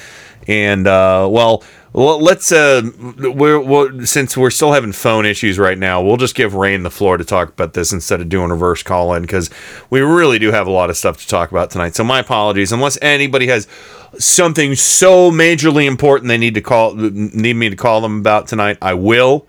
and 0.48 0.86
uh, 0.86 1.28
well, 1.32 1.64
well, 1.94 2.20
let's 2.20 2.52
uh, 2.52 2.82
we're, 3.00 3.60
we're 3.60 4.06
since 4.06 4.36
we're 4.36 4.50
still 4.50 4.74
having 4.74 4.92
phone 4.92 5.26
issues 5.26 5.60
right 5.60 5.78
now, 5.78 6.02
we'll 6.02 6.18
just 6.18 6.34
give 6.34 6.56
Rain 6.56 6.84
the 6.84 6.90
floor 6.90 7.18
to 7.18 7.24
talk 7.24 7.50
about 7.50 7.74
this 7.74 7.94
instead 7.94 8.20
of 8.20 8.30
doing 8.30 8.50
reverse 8.50 8.82
call 8.82 9.14
in 9.14 9.22
because 9.22 9.50
we 9.92 10.02
really 10.02 10.40
do 10.40 10.52
have 10.52 10.66
a 10.66 10.72
lot 10.72 10.90
of 10.90 10.98
stuff 10.98 11.18
to 11.22 11.28
talk 11.28 11.52
about 11.52 11.70
tonight. 11.70 11.96
So 11.96 12.04
my 12.04 12.20
apologies, 12.20 12.72
unless 12.72 12.98
anybody 13.02 13.48
has 13.48 13.68
something 14.18 14.76
so 14.76 15.32
majorly 15.32 15.86
important 15.86 16.28
they 16.30 16.38
need 16.38 16.56
to 16.56 16.62
call 16.62 16.96
need 16.96 17.56
me 17.56 17.70
to 17.70 17.76
call 17.76 18.02
them 18.02 18.20
about 18.20 18.48
tonight, 18.48 18.78
I 18.82 18.96
will 18.96 19.48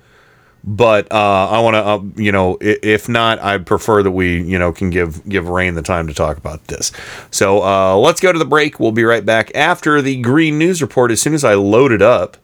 but 0.67 1.13
uh, 1.13 1.49
I 1.51 1.61
want 1.61 1.75
to, 1.75 1.85
uh, 1.85 2.23
you 2.23 2.33
know, 2.33 2.57
if 2.61 3.09
not, 3.09 3.39
I 3.41 3.59
prefer 3.59 4.03
that 4.03 4.11
we, 4.13 4.43
you 4.43 4.59
know, 4.59 4.73
can 4.73 4.89
give 4.89 5.27
give 5.29 5.49
Rain 5.49 5.75
the 5.75 5.83
time 5.83 6.07
to 6.07 6.15
talk 6.15 6.39
about 6.39 6.67
this. 6.69 6.91
So 7.31 7.63
uh, 7.63 7.97
let's 7.97 8.21
go 8.21 8.33
to 8.33 8.39
the 8.39 8.47
break. 8.47 8.81
We'll 8.81 8.93
be 8.93 9.05
right 9.05 9.25
back 9.25 9.55
after 9.55 10.01
the 10.01 10.21
Green 10.23 10.59
News 10.59 10.81
Report. 10.81 11.11
As 11.11 11.21
soon 11.21 11.35
as 11.35 11.45
I 11.45 11.55
load 11.55 11.93
it 11.93 12.01
up, 12.01 12.39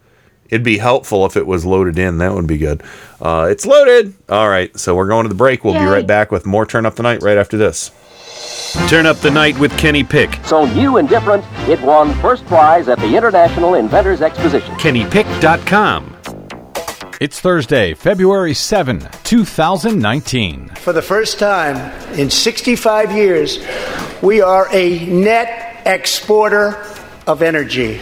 it'd 0.51 0.63
be 0.63 0.79
helpful 0.79 1.25
if 1.25 1.35
it 1.35 1.47
was 1.47 1.65
loaded 1.65 1.99
in. 1.99 2.19
That 2.19 2.35
would 2.35 2.47
be 2.47 2.59
good. 2.59 2.83
Uh, 3.23 3.49
it's 3.51 3.65
loaded. 3.65 4.13
All 4.29 4.51
right, 4.51 4.79
so 4.79 4.95
we're 4.95 5.09
going 5.09 5.25
to 5.25 5.31
the 5.31 5.35
break. 5.35 5.65
We'll 5.65 5.75
be 5.75 5.87
right 5.87 6.07
back 6.07 6.31
with 6.31 6.45
more 6.45 6.67
Turn 6.67 6.85
Up 6.85 6.97
the 6.97 7.03
Night 7.03 7.23
right 7.23 7.39
after 7.39 7.57
this. 7.57 7.91
Turn 8.89 9.07
up 9.07 9.17
the 9.19 9.31
night 9.31 9.59
with 9.59 9.77
Kenny 9.79 10.05
Pick. 10.05 10.39
So 10.45 10.65
new 10.65 10.99
and 10.99 11.09
different, 11.09 11.45
it 11.69 11.81
won 11.81 12.15
first 12.21 12.47
prize 12.47 12.89
at 12.89 12.99
the 12.99 13.17
International 13.17 13.75
Inventors 13.75 14.21
Exposition. 14.21 14.75
KennyPick.com. 14.77 16.10
It's 17.21 17.39
Thursday, 17.39 17.93
February 17.93 18.55
7, 18.55 19.07
2019. 19.25 20.71
For 20.77 20.95
the 20.95 21.03
first 21.03 21.39
time 21.39 21.77
in 22.19 22.31
65 22.31 23.13
years, 23.13 23.59
we 24.23 24.41
are 24.41 24.67
a 24.73 25.05
net 25.05 25.83
exporter 25.85 26.83
of 27.27 27.43
energy. 27.43 28.01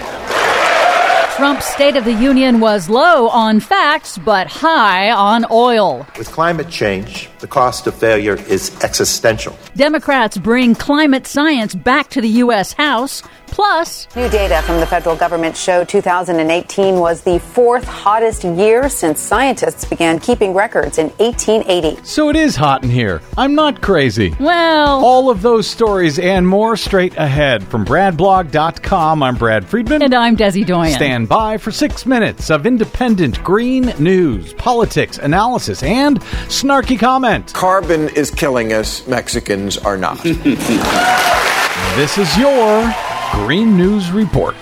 Trump's 1.39 1.67
State 1.67 1.95
of 1.95 2.05
the 2.05 2.13
Union 2.15 2.59
was 2.59 2.89
low 2.89 3.29
on 3.29 3.61
facts, 3.61 4.19
but 4.19 4.49
high 4.49 5.13
on 5.13 5.47
oil. 5.53 6.05
With 6.19 6.33
climate 6.33 6.69
change, 6.69 7.31
the 7.39 7.47
cost 7.47 7.87
of 7.87 7.95
failure 7.95 8.35
is 8.49 8.77
existential. 8.83 9.57
Democrats 9.77 10.37
bring 10.37 10.75
climate 10.75 11.29
science 11.29 11.77
back 11.77 12.09
to 12.11 12.21
the 12.21 12.29
U.S. 12.43 12.73
House. 12.73 13.23
Plus, 13.47 14.07
New 14.15 14.29
data 14.29 14.61
from 14.63 14.79
the 14.79 14.87
federal 14.87 15.17
government 15.17 15.57
show 15.57 15.83
2018 15.83 16.97
was 16.97 17.23
the 17.23 17.39
fourth 17.39 17.85
hottest 17.85 18.45
year 18.45 18.91
since 18.91 19.21
scientists 19.21 19.87
began 19.87 20.19
keeping 20.19 20.53
records 20.53 20.99
in 20.99 21.09
1880. 21.17 22.05
So 22.05 22.29
it 22.29 22.37
is 22.37 22.57
hot 22.57 22.85
in 22.85 22.91
here. 22.91 23.23
I'm 23.39 23.55
not 23.55 23.81
crazy. 23.81 24.35
Well, 24.39 25.03
all 25.03 25.31
of 25.31 25.41
those 25.41 25.67
stories 25.67 26.19
and 26.19 26.47
more 26.47 26.77
straight 26.77 27.17
ahead 27.17 27.65
from 27.65 27.87
BradBlog.com. 27.87 29.23
I'm 29.23 29.37
Brad 29.37 29.65
Friedman. 29.65 30.03
And 30.03 30.15
I'm 30.15 30.37
Desi 30.37 30.67
Doyen. 30.67 30.93
Stand 30.93 31.28
by 31.29 31.59
for 31.59 31.71
six 31.71 32.07
minutes 32.07 32.51
of 32.51 32.67
independent 32.67 33.45
green 33.45 33.93
news, 33.99 34.55
politics, 34.55 35.19
analysis, 35.19 35.83
and 35.83 36.21
snarky 36.49 36.99
comment. 36.99 37.53
Carbon 37.53 38.09
is 38.17 38.31
killing 38.31 38.73
us, 38.73 39.07
Mexicans 39.07 39.77
are 39.79 39.97
not. 39.97 40.19
This 41.95 42.19
is 42.19 42.37
your 42.37 42.93
Green 43.33 43.77
News 43.77 44.11
Report. 44.11 44.57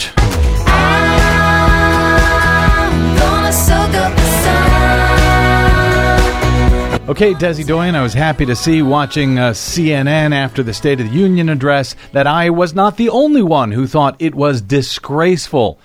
Okay, 7.09 7.35
Desi 7.35 7.67
Doyen, 7.67 7.95
I 7.95 8.03
was 8.03 8.15
happy 8.15 8.47
to 8.47 8.57
see 8.57 8.83
watching 8.83 9.39
uh, 9.39 9.51
CNN 9.51 10.33
after 10.33 10.63
the 10.63 10.75
State 10.75 11.01
of 11.01 11.09
the 11.09 11.15
Union 11.15 11.49
address 11.49 11.95
that 12.13 12.27
I 12.27 12.51
was 12.51 12.75
not 12.75 12.97
the 12.97 13.11
only 13.11 13.43
one 13.43 13.73
who 13.73 13.87
thought 13.87 14.17
it 14.19 14.35
was 14.35 14.61
disgraceful 14.61 15.79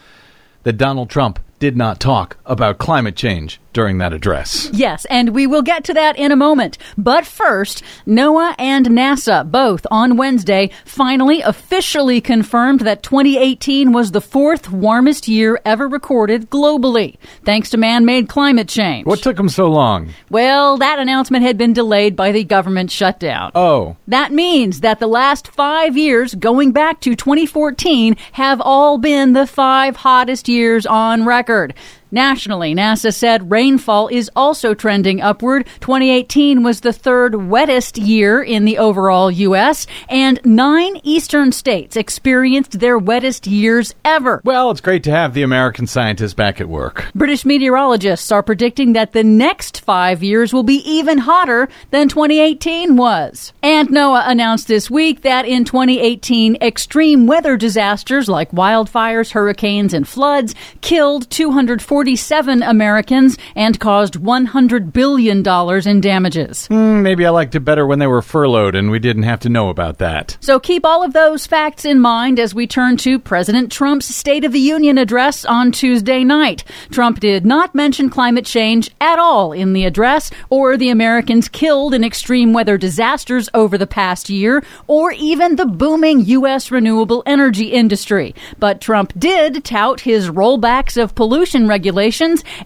that 0.64 0.74
Donald 0.74 1.10
Trump 1.10 1.40
did 1.60 1.78
not 1.78 2.00
talk 2.00 2.38
about 2.46 2.78
climate 2.78 3.16
change 3.16 3.61
during 3.74 3.98
that 4.00 4.14
address. 4.14 4.70
Yes, 4.74 5.06
and 5.06 5.30
we 5.30 5.48
will 5.48 5.62
get 5.62 5.84
to 5.86 5.94
that 5.94 6.18
in 6.18 6.32
a 6.32 6.36
moment. 6.36 6.78
But 6.98 7.26
first, 7.26 7.84
NOAA 8.06 8.56
and 8.58 8.88
NASA 8.88 9.50
both 9.50 9.86
on 9.92 10.18
Wednesday 10.18 10.72
finally 10.86 11.42
officially 11.42 12.22
confirmed 12.22 12.82
that 12.82 13.04
2018 13.04 13.92
was 13.92 14.12
the 14.12 14.22
fourth 14.22 14.72
warmest 14.72 15.28
year 15.28 15.60
ever 15.66 15.88
recorded 15.88 16.50
globally, 16.50 17.18
thanks 17.44 17.70
to 17.72 17.78
man 17.78 18.06
made 18.06 18.30
climate 18.30 18.68
change. 18.68 19.06
What 19.06 19.20
took 19.20 19.38
them 19.38 19.50
so 19.50 19.68
long? 19.68 20.14
Well, 20.30 20.78
that 20.78 21.00
announcement 21.00 21.44
had 21.44 21.58
been 21.58 21.74
delayed 21.74 22.16
by 22.16 22.32
the 22.32 22.44
government 22.44 22.92
shutdown. 22.92 23.52
Oh. 23.56 23.98
That 24.08 24.32
means 24.32 24.82
that 24.82 25.00
the 25.00 25.08
last 25.08 25.48
five 25.48 25.98
years, 25.98 26.36
going 26.36 26.72
back 26.72 27.02
to 27.02 27.16
2014, 27.16 28.16
have 28.34 28.62
all 28.62 28.98
been 28.98 29.34
the 29.34 29.48
five 29.48 29.96
hottest 29.96 30.48
years 30.48 30.86
on 30.86 31.26
record. 31.26 31.74
Nationally, 32.14 32.76
NASA 32.76 33.14
said 33.14 33.50
rainfall 33.50 34.10
is 34.10 34.30
also 34.36 34.74
trending 34.74 35.22
upward. 35.22 35.66
2018 35.80 36.62
was 36.62 36.82
the 36.82 36.92
third 36.92 37.36
wettest 37.36 37.98
year 37.98 38.44
in 38.44 38.66
the 38.66 38.78
overall 38.80 39.32
U.S., 39.32 39.88
and 40.10 40.38
nine 40.44 41.00
eastern 41.04 41.54
states 41.54 41.96
experienced 41.96 42.82
their 42.82 43.00
wettest 43.00 43.48
years 43.48 43.96
ever. 44.04 44.42
Well, 44.44 44.72
it's 44.72 44.82
great 44.82 45.06
to 45.06 45.12
have 45.12 45.34
the 45.34 45.44
American 45.44 45.88
scientists 45.88 46.34
back 46.34 46.60
at 46.60 46.68
work. 46.68 47.06
British 47.16 47.46
meteorologists 47.46 48.30
are 48.30 48.44
predicting 48.44 48.92
that 48.92 49.14
the 49.14 49.24
next 49.24 49.80
five 49.80 50.22
years 50.22 50.52
will 50.52 50.64
be 50.64 50.82
even 50.90 51.18
hotter 51.18 51.70
than 51.92 52.10
2018 52.10 52.98
was. 52.98 53.54
And 53.64 53.88
NOAA 53.88 54.24
announced 54.28 54.68
this 54.68 54.92
week 54.92 55.22
that 55.22 55.46
in 55.46 55.64
2018, 55.64 56.58
extreme 56.62 57.26
weather 57.26 57.56
disasters 57.56 58.28
like 58.28 58.52
wildfires, 58.52 59.32
hurricanes, 59.32 59.94
and 59.94 60.06
floods 60.06 60.56
killed 60.82 61.30
240 61.30 62.01
47 62.02 62.64
Americans 62.64 63.38
and 63.56 63.80
caused 63.80 64.16
$100 64.16 64.92
billion 64.92 65.48
in 65.88 66.02
damages. 66.02 66.68
Mm, 66.70 67.04
maybe 67.04 67.28
I 67.28 67.30
liked 67.30 67.54
it 67.54 67.60
better 67.60 67.86
when 67.86 68.00
they 68.00 68.08
were 68.08 68.24
furloughed 68.24 68.74
and 68.74 68.90
we 68.90 68.98
didn't 68.98 69.22
have 69.22 69.42
to 69.42 69.50
know 69.50 69.70
about 69.70 70.00
that. 70.00 70.36
So 70.42 70.60
keep 70.60 70.84
all 70.84 71.04
of 71.04 71.14
those 71.14 71.46
facts 71.46 71.86
in 71.86 72.00
mind 72.00 72.40
as 72.40 72.56
we 72.56 72.66
turn 72.66 72.98
to 72.98 73.20
President 73.20 73.72
Trump's 73.72 74.08
State 74.08 74.44
of 74.44 74.52
the 74.52 74.60
Union 74.60 74.98
address 74.98 75.46
on 75.46 75.72
Tuesday 75.72 76.24
night. 76.24 76.64
Trump 76.90 77.20
did 77.20 77.46
not 77.46 77.76
mention 77.76 78.10
climate 78.10 78.48
change 78.48 78.90
at 79.00 79.20
all 79.20 79.52
in 79.52 79.74
the 79.74 79.86
address, 79.86 80.32
or 80.50 80.78
the 80.78 80.90
Americans 80.90 81.48
killed 81.48 81.94
in 81.94 82.04
extreme 82.04 82.52
weather 82.52 82.80
disasters 82.80 83.48
over 83.54 83.78
the 83.78 83.86
past 83.86 84.28
year, 84.28 84.64
or 84.88 85.12
even 85.12 85.56
the 85.56 85.68
booming 85.68 86.26
U.S. 86.26 86.72
renewable 86.72 87.22
energy 87.28 87.68
industry. 87.68 88.34
But 88.58 88.82
Trump 88.82 89.14
did 89.20 89.64
tout 89.64 90.00
his 90.00 90.32
rollbacks 90.32 91.00
of 91.00 91.14
pollution 91.14 91.68
regulations 91.68 91.91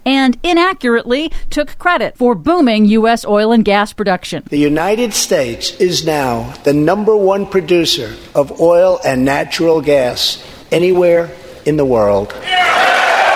and 0.06 0.38
inaccurately 0.44 1.32
took 1.50 1.78
credit 1.78 2.18
for 2.18 2.36
booming 2.36 2.86
U.S. 2.86 3.26
oil 3.26 3.52
and 3.52 3.66
gas 3.66 3.94
production. 3.94 4.44
The 4.50 4.58
United 4.58 5.14
States 5.14 5.72
is 5.78 6.06
now 6.06 6.54
the 6.64 6.74
number 6.74 7.16
one 7.16 7.46
producer 7.46 8.16
of 8.34 8.60
oil 8.60 9.00
and 9.06 9.26
natural 9.26 9.82
gas 9.82 10.44
anywhere 10.72 11.32
in 11.66 11.78
the 11.78 11.86
world. 11.86 12.34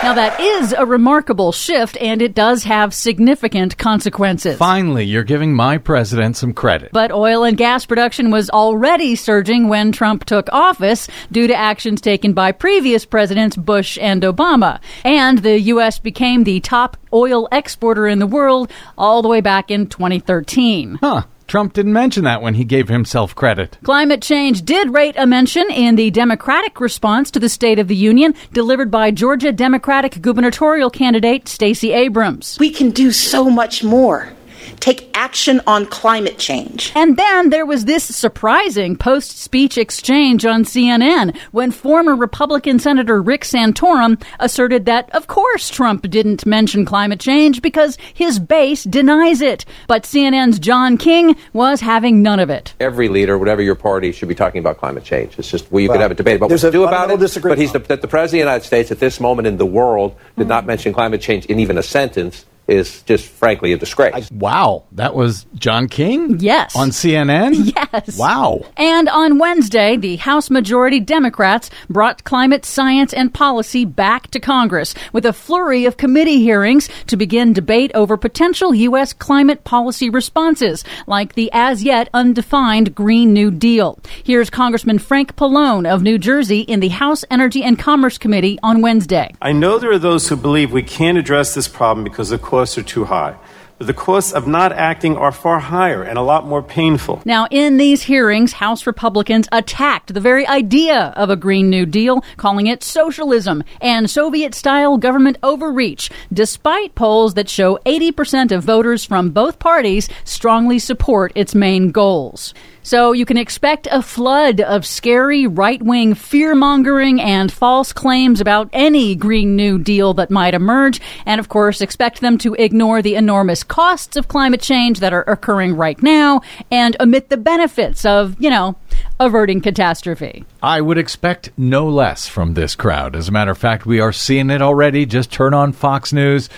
Now, 0.02 0.14
that 0.14 0.40
is 0.40 0.72
a 0.72 0.86
remarkable 0.86 1.52
shift, 1.52 1.98
and 1.98 2.22
it 2.22 2.34
does 2.34 2.64
have 2.64 2.94
significant 2.94 3.78
consequences. 3.78 4.58
Finally, 4.58 5.04
you're 5.04 5.26
giving 5.26 5.54
my 5.54 5.78
president 5.78 6.38
some 6.38 6.54
credit. 6.54 6.92
But 6.94 7.12
oil 7.12 7.44
and 7.44 7.58
gas 7.58 7.86
production 7.86 8.32
was 8.32 8.50
already 8.50 9.16
surging 9.16 9.68
when 9.68 9.92
Trump 9.92 10.24
took 10.24 10.48
office 10.54 11.10
due 11.34 11.48
to 11.48 11.54
actions 11.54 12.00
taken 12.00 12.32
by 12.32 12.54
previous 12.54 13.04
presidents 13.04 13.58
Bush 13.58 13.98
and 14.00 14.24
Obama. 14.24 14.80
And 15.04 15.40
the 15.40 15.60
U.S. 15.60 16.00
became 16.00 16.46
the 16.46 16.62
top 16.62 16.96
oil 17.12 17.50
exporter 17.52 18.08
in 18.08 18.20
the 18.20 18.28
world 18.28 18.72
all 18.98 19.22
the 19.22 19.28
way 19.28 19.42
back 19.42 19.70
in 19.70 19.88
2013. 19.88 21.00
Huh. 21.02 21.24
Trump 21.50 21.74
didn't 21.74 21.94
mention 21.94 22.24
that 22.26 22.44
when 22.44 22.54
he 22.54 22.64
gave 22.64 22.88
himself 22.90 23.34
credit. 23.34 23.78
Climate 23.84 24.22
change 24.22 24.62
did 24.62 24.94
rate 24.94 25.16
a 25.18 25.26
mention 25.26 25.70
in 25.72 25.96
the 25.96 26.12
Democratic 26.12 26.80
response 26.80 27.32
to 27.32 27.40
the 27.40 27.50
State 27.50 27.80
of 27.80 27.88
the 27.88 27.96
Union 27.96 28.36
delivered 28.54 28.92
by 28.92 29.10
Georgia 29.10 29.52
Democratic 29.52 30.22
gubernatorial 30.22 30.92
candidate 30.92 31.48
Stacey 31.48 31.92
Abrams. 31.92 32.58
We 32.60 32.70
can 32.70 32.92
do 32.92 33.12
so 33.12 33.50
much 33.50 33.84
more 33.84 34.32
take 34.80 35.10
action 35.14 35.62
on 35.68 35.86
climate 35.86 36.38
change. 36.38 36.92
And 36.96 37.18
then 37.18 37.50
there 37.50 37.66
was 37.66 37.86
this 37.86 38.04
surprising 38.04 38.96
post 38.96 39.40
speech 39.40 39.78
exchange 39.78 40.46
on 40.46 40.64
CNN 40.64 41.38
when 41.52 41.72
former 41.72 42.16
Republican 42.16 42.80
Senator 42.80 43.22
Rick 43.22 43.42
Santorum 43.44 44.22
asserted 44.40 44.86
that, 44.86 45.14
of 45.16 45.28
course, 45.28 45.70
Trump 45.70 46.10
didn't 46.10 46.46
mention 46.46 46.86
climate 46.86 47.20
change 47.20 47.62
because 47.62 47.98
his 48.14 48.40
base 48.40 48.84
denies 48.84 49.42
it. 49.42 49.66
But 49.88 50.04
CNN's 50.04 50.60
John 50.60 50.98
King 50.98 51.36
was 51.54 51.82
having 51.82 52.22
none 52.22 52.40
of 52.40 52.50
it. 52.50 52.74
Every 52.80 53.10
leader, 53.10 53.38
whatever 53.38 53.62
your 53.62 53.76
party, 53.76 54.12
should 54.12 54.30
be 54.30 54.36
talking 54.36 54.60
about 54.60 54.78
climate 54.78 55.04
change. 55.04 55.38
It's 55.38 55.50
just, 55.50 55.72
well, 55.72 55.82
you 55.82 55.90
well, 55.90 55.98
could 55.98 56.02
have 56.02 56.12
a 56.12 56.16
debate 56.16 56.38
about 56.38 56.50
what 56.50 56.60
to 56.60 56.72
do 56.72 56.84
about 56.84 57.12
it. 57.12 57.42
But 57.42 57.58
he's 57.58 57.72
the, 57.72 57.80
the, 57.80 58.08
president 58.08 58.26
of 58.26 58.32
the 58.32 58.38
United 58.38 58.66
States 58.66 58.92
at 58.92 59.00
this 59.00 59.20
moment 59.20 59.48
in 59.48 59.58
the 59.58 59.66
world 59.66 60.16
did 60.36 60.44
mm-hmm. 60.44 60.50
not 60.50 60.66
mention 60.66 60.94
climate 60.94 61.22
change 61.22 61.46
in 61.46 61.60
even 61.60 61.78
a 61.78 61.84
sentence 61.84 62.46
is 62.70 63.02
just 63.04 63.28
frankly 63.28 63.74
a 63.74 63.78
disgrace. 63.78 64.30
Wow, 64.32 64.84
that 64.94 65.16
was 65.16 65.46
John 65.56 65.88
King? 65.88 66.40
Yes. 66.40 66.76
On 66.76 66.90
CNN? 66.90 67.74
Yes. 67.80 68.18
Wow. 68.18 68.66
And 68.78 69.08
on 69.10 69.38
Wednesday, 69.38 69.96
the 69.96 70.16
House 70.18 70.50
Majority 70.50 71.00
Democrats 71.00 71.70
brought 71.90 72.24
climate 72.24 72.66
science 72.66 73.14
and 73.14 73.34
policy 73.34 73.86
back 73.86 74.30
to 74.32 74.40
Congress 74.40 74.94
with 75.14 75.26
a 75.26 75.34
flurry 75.34 75.86
of 75.86 75.98
committee 75.98 76.42
hearings 76.42 76.90
to 77.08 77.18
begin 77.18 77.54
debate 77.54 77.92
over 77.94 78.18
potential 78.18 78.74
U.S. 78.74 79.14
climate 79.14 79.64
policy 79.64 80.10
responses, 80.10 80.84
like 81.08 81.34
the 81.34 81.50
as 81.54 81.84
yet 81.84 82.10
undefined 82.14 82.96
Green 82.96 83.34
New 83.34 83.52
Deal. 83.52 84.00
Here's 84.24 84.50
Congressman 84.50 85.00
Frank 85.00 85.36
Pallone 85.36 85.90
of 85.90 86.02
New 86.02 86.18
Jersey 86.18 86.62
in 86.62 86.80
the 86.80 86.90
House 86.90 87.24
Energy 87.32 87.64
and 87.64 87.78
Commerce 87.78 88.18
Committee 88.18 88.60
on 88.62 88.82
Wednesday. 88.82 89.34
I 89.42 89.52
know 89.52 89.80
there 89.80 89.92
are 89.92 90.00
those 90.00 90.28
who 90.28 90.36
believe 90.36 90.72
we 90.72 90.84
can't 90.84 91.18
address 91.18 91.54
this 91.54 91.68
problem 91.68 92.04
because 92.04 92.32
of 92.32 92.42
course 92.42 92.59
costs 92.60 92.78
are 92.78 92.84
too 92.84 93.06
high. 93.06 93.38
But 93.78 93.88
the 93.88 93.94
costs 93.94 94.34
of 94.34 94.46
not 94.46 94.74
acting 94.74 95.16
are 95.16 95.32
far 95.32 95.60
higher 95.60 96.04
and 96.04 96.18
a 96.18 96.22
lot 96.22 96.46
more 96.46 96.62
painful. 96.62 97.22
Now, 97.24 97.48
in 97.50 97.78
these 97.78 98.02
hearings, 98.02 98.52
House 98.52 98.86
Republicans 98.86 99.48
attacked 99.54 100.14
the 100.14 100.20
very 100.20 100.46
idea 100.46 101.14
of 101.16 101.30
a 101.30 101.38
Green 101.38 101.70
New 101.70 101.86
Deal, 101.86 102.22
calling 102.36 102.68
it 102.68 102.84
socialism 102.84 103.64
and 103.80 104.10
Soviet 104.10 104.54
style 104.54 104.98
government 104.98 105.38
overreach, 105.42 106.12
despite 106.34 106.96
polls 106.96 107.36
that 107.36 107.48
show 107.48 107.80
80% 107.86 108.52
of 108.52 108.66
voters 108.66 109.06
from 109.06 109.30
both 109.30 109.58
parties 109.60 110.10
strongly 110.26 110.78
support 110.78 111.32
its 111.34 111.56
main 111.56 111.92
goals. 111.92 112.54
So 112.90 113.12
you 113.12 113.24
can 113.24 113.38
expect 113.38 113.88
a 113.92 114.02
flood 114.02 114.62
of 114.62 114.84
scary 114.84 115.46
right 115.46 115.80
wing 115.80 116.16
fear 116.16 116.56
mongering 116.56 117.22
and 117.22 117.52
false 117.52 117.94
claims 117.94 118.42
about 118.42 118.68
any 118.74 119.14
Green 119.14 119.56
New 119.56 119.78
Deal 119.78 120.16
that 120.16 120.32
might 120.32 120.56
emerge. 120.56 121.00
And 121.24 121.40
of 121.40 121.50
course, 121.50 121.82
expect 121.82 122.20
them 122.20 122.40
to 122.40 122.56
ignore 122.56 123.04
the 123.04 123.14
enormous 123.14 123.64
costs 123.64 124.18
of 124.18 124.28
climate 124.28 124.62
change 124.62 125.02
that 125.02 125.14
are 125.14 125.22
occurring 125.28 125.76
right 125.76 126.02
now 126.02 126.42
and 126.72 126.98
omit 127.00 127.30
the 127.30 127.38
benefits 127.38 128.06
of, 128.06 128.36
you 128.40 128.50
know, 128.50 128.76
averting 129.20 129.62
catastrophe. 129.62 130.44
I 130.64 130.82
would 130.82 130.98
expect 130.98 131.52
no 131.56 131.88
less 131.88 132.28
from 132.28 132.56
this 132.56 132.74
crowd. 132.74 133.16
As 133.16 133.30
a 133.30 133.32
matter 133.32 133.52
of 133.52 133.58
fact, 133.60 133.86
we 133.86 134.00
are 134.00 134.12
seeing 134.12 134.50
it 134.50 134.64
already. 134.64 135.06
Just 135.06 135.32
turn 135.32 135.54
on 135.54 135.74
Fox 135.74 136.12
News. 136.12 136.50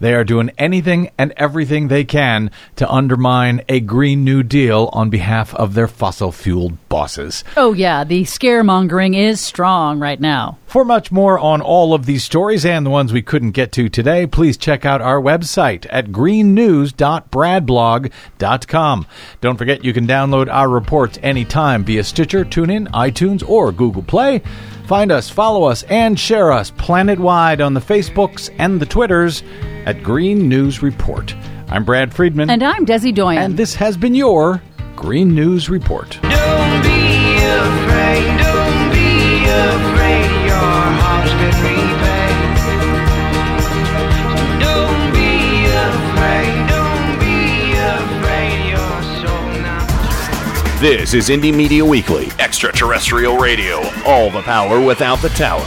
They 0.00 0.14
are 0.14 0.24
doing 0.24 0.50
anything 0.58 1.10
and 1.16 1.32
everything 1.36 1.88
they 1.88 2.04
can 2.04 2.50
to 2.76 2.90
undermine 2.90 3.62
a 3.68 3.80
Green 3.80 4.24
New 4.24 4.42
Deal 4.42 4.90
on 4.92 5.10
behalf 5.10 5.54
of 5.54 5.74
their 5.74 5.88
fossil 5.88 6.32
fueled 6.32 6.76
bosses. 6.96 7.44
Oh, 7.58 7.74
yeah, 7.74 8.04
the 8.04 8.22
scaremongering 8.22 9.14
is 9.14 9.38
strong 9.38 10.00
right 10.00 10.18
now. 10.18 10.56
For 10.66 10.82
much 10.82 11.12
more 11.12 11.38
on 11.38 11.60
all 11.60 11.92
of 11.92 12.06
these 12.06 12.24
stories 12.24 12.64
and 12.64 12.86
the 12.86 12.90
ones 12.90 13.12
we 13.12 13.20
couldn't 13.20 13.50
get 13.50 13.70
to 13.72 13.90
today, 13.90 14.26
please 14.26 14.56
check 14.56 14.86
out 14.86 15.02
our 15.02 15.20
website 15.20 15.86
at 15.90 16.06
greennews.bradblog.com. 16.06 19.06
Don't 19.42 19.58
forget 19.58 19.84
you 19.84 19.92
can 19.92 20.06
download 20.06 20.50
our 20.50 20.70
reports 20.70 21.18
anytime 21.22 21.84
via 21.84 22.02
Stitcher, 22.02 22.46
TuneIn, 22.46 22.88
iTunes, 22.92 23.46
or 23.46 23.72
Google 23.72 24.02
Play. 24.02 24.40
Find 24.86 25.12
us, 25.12 25.28
follow 25.28 25.64
us, 25.64 25.82
and 25.82 26.18
share 26.18 26.50
us 26.50 26.70
planet 26.70 27.18
wide 27.18 27.60
on 27.60 27.74
the 27.74 27.80
Facebooks 27.80 28.48
and 28.58 28.80
the 28.80 28.86
Twitters 28.86 29.42
at 29.84 30.02
Green 30.02 30.48
News 30.48 30.82
Report. 30.82 31.34
I'm 31.68 31.84
Brad 31.84 32.14
Friedman. 32.14 32.48
And 32.48 32.62
I'm 32.62 32.86
Desi 32.86 33.14
Doyen. 33.14 33.42
And 33.42 33.58
this 33.58 33.74
has 33.74 33.98
been 33.98 34.14
your 34.14 34.62
Green 34.96 35.34
News 35.34 35.68
Report. 35.68 36.18
Don't 36.22 36.55
This 50.86 51.14
is 51.14 51.30
Indie 51.30 51.52
Media 51.52 51.84
Weekly, 51.84 52.28
extraterrestrial 52.38 53.38
radio. 53.38 53.82
All 54.04 54.30
the 54.30 54.42
power 54.42 54.80
without 54.80 55.20
the 55.20 55.30
tower. 55.30 55.66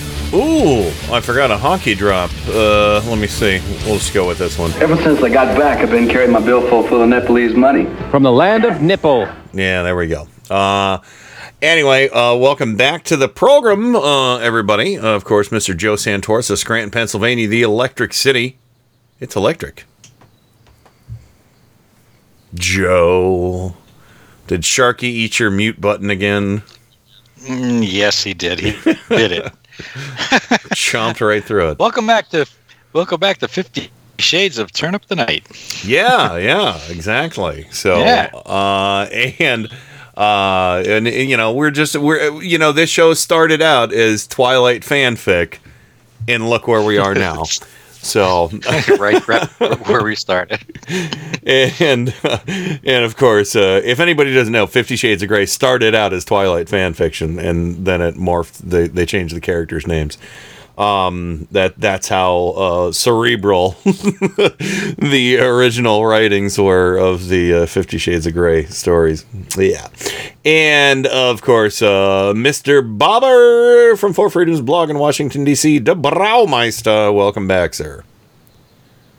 Ooh, 0.33 0.87
I 1.11 1.19
forgot 1.19 1.51
a 1.51 1.57
honky 1.57 1.93
drop. 1.95 2.31
Uh, 2.47 3.01
let 3.05 3.17
me 3.17 3.27
see. 3.27 3.59
We'll 3.85 3.97
just 3.97 4.13
go 4.13 4.25
with 4.25 4.37
this 4.37 4.57
one. 4.57 4.71
Ever 4.75 4.95
since 4.95 5.21
I 5.21 5.27
got 5.27 5.57
back, 5.57 5.79
I've 5.79 5.89
been 5.89 6.07
carrying 6.07 6.31
my 6.31 6.39
billfold 6.39 6.87
full 6.87 7.01
of 7.01 7.09
Nepalese 7.09 7.53
money. 7.53 7.83
From 8.09 8.23
the 8.23 8.31
land 8.31 8.63
of 8.63 8.81
Nipple. 8.81 9.27
Yeah, 9.53 9.83
there 9.83 9.93
we 9.97 10.07
go. 10.07 10.29
Uh, 10.49 10.99
anyway, 11.61 12.07
uh, 12.07 12.33
welcome 12.37 12.77
back 12.77 13.03
to 13.05 13.17
the 13.17 13.27
program, 13.27 13.93
uh, 13.93 14.37
everybody. 14.37 14.97
Uh, 14.97 15.07
of 15.07 15.25
course, 15.25 15.49
Mr. 15.49 15.75
Joe 15.75 15.95
Santorsa 15.95 16.51
of 16.51 16.59
Scranton, 16.59 16.91
Pennsylvania, 16.91 17.49
the 17.49 17.63
Electric 17.63 18.13
City. 18.13 18.57
It's 19.19 19.35
electric. 19.35 19.83
Joe, 22.53 23.75
did 24.47 24.61
Sharky 24.61 25.03
eat 25.03 25.39
your 25.39 25.51
mute 25.51 25.81
button 25.81 26.09
again? 26.09 26.63
Mm, 27.41 27.85
yes, 27.85 28.23
he 28.23 28.33
did. 28.33 28.61
He 28.61 28.71
did 29.09 29.33
it. 29.33 29.51
Chomped 30.75 31.25
right 31.25 31.43
through 31.43 31.69
it. 31.71 31.79
Welcome 31.79 32.07
back 32.07 32.29
to 32.29 32.45
welcome 32.93 33.19
back 33.19 33.37
to 33.39 33.47
Fifty 33.47 33.89
Shades 34.19 34.57
of 34.57 34.71
Turn 34.71 34.95
Up 34.95 35.05
the 35.07 35.15
Night. 35.15 35.45
yeah, 35.85 36.37
yeah, 36.37 36.79
exactly. 36.89 37.67
So, 37.71 37.99
Yeah. 37.99 38.29
uh, 38.45 39.07
and 39.39 39.67
uh, 40.17 40.83
and 40.85 41.07
and, 41.07 41.29
you 41.29 41.37
know, 41.37 41.53
we're 41.53 41.71
just 41.71 41.95
we're 41.95 42.41
you 42.41 42.57
know, 42.57 42.71
this 42.71 42.89
show 42.89 43.13
started 43.13 43.61
out 43.61 43.93
as 43.93 44.27
Twilight 44.27 44.81
fanfic, 44.81 45.57
and 46.27 46.49
look 46.49 46.67
where 46.67 46.81
we 46.83 46.97
are 46.97 47.15
now. 47.15 47.43
So, 48.03 48.49
right, 48.97 49.27
right 49.27 49.47
where 49.87 50.03
we 50.03 50.15
started. 50.15 50.59
and 51.43 52.13
uh, 52.23 52.39
and 52.47 53.05
of 53.05 53.15
course, 53.15 53.55
uh, 53.55 53.81
if 53.83 53.99
anybody 53.99 54.33
doesn't 54.33 54.51
know, 54.51 54.65
Fifty 54.67 54.95
Shades 54.95 55.21
of 55.21 55.29
Grey 55.29 55.45
started 55.45 55.93
out 55.93 56.11
as 56.11 56.25
Twilight 56.25 56.67
fan 56.67 56.93
fiction, 56.93 57.37
and 57.37 57.85
then 57.85 58.01
it 58.01 58.15
morphed. 58.15 58.57
They 58.57 58.87
they 58.87 59.05
changed 59.05 59.35
the 59.35 59.41
characters' 59.41 59.85
names. 59.85 60.17
Um, 60.81 61.47
that 61.51 61.79
that's 61.79 62.07
how 62.07 62.47
uh, 62.57 62.91
cerebral 62.91 63.75
the 63.83 65.37
original 65.39 66.05
writings 66.05 66.57
were 66.57 66.97
of 66.97 67.27
the 67.27 67.53
uh, 67.53 67.65
Fifty 67.67 67.99
Shades 67.99 68.25
of 68.25 68.33
Grey 68.33 68.65
stories. 68.65 69.23
Yeah, 69.57 69.87
and 70.43 71.05
of 71.05 71.43
course, 71.43 71.81
uh, 71.83 72.33
Mister 72.35 72.81
Bobber 72.81 73.95
from 73.95 74.13
Four 74.13 74.31
Freedoms 74.31 74.61
blog 74.61 74.89
in 74.89 74.97
Washington 74.97 75.43
D.C. 75.43 75.77
De 75.79 75.93
Braumeister, 75.93 77.13
welcome 77.13 77.47
back, 77.47 77.75
sir. 77.75 78.03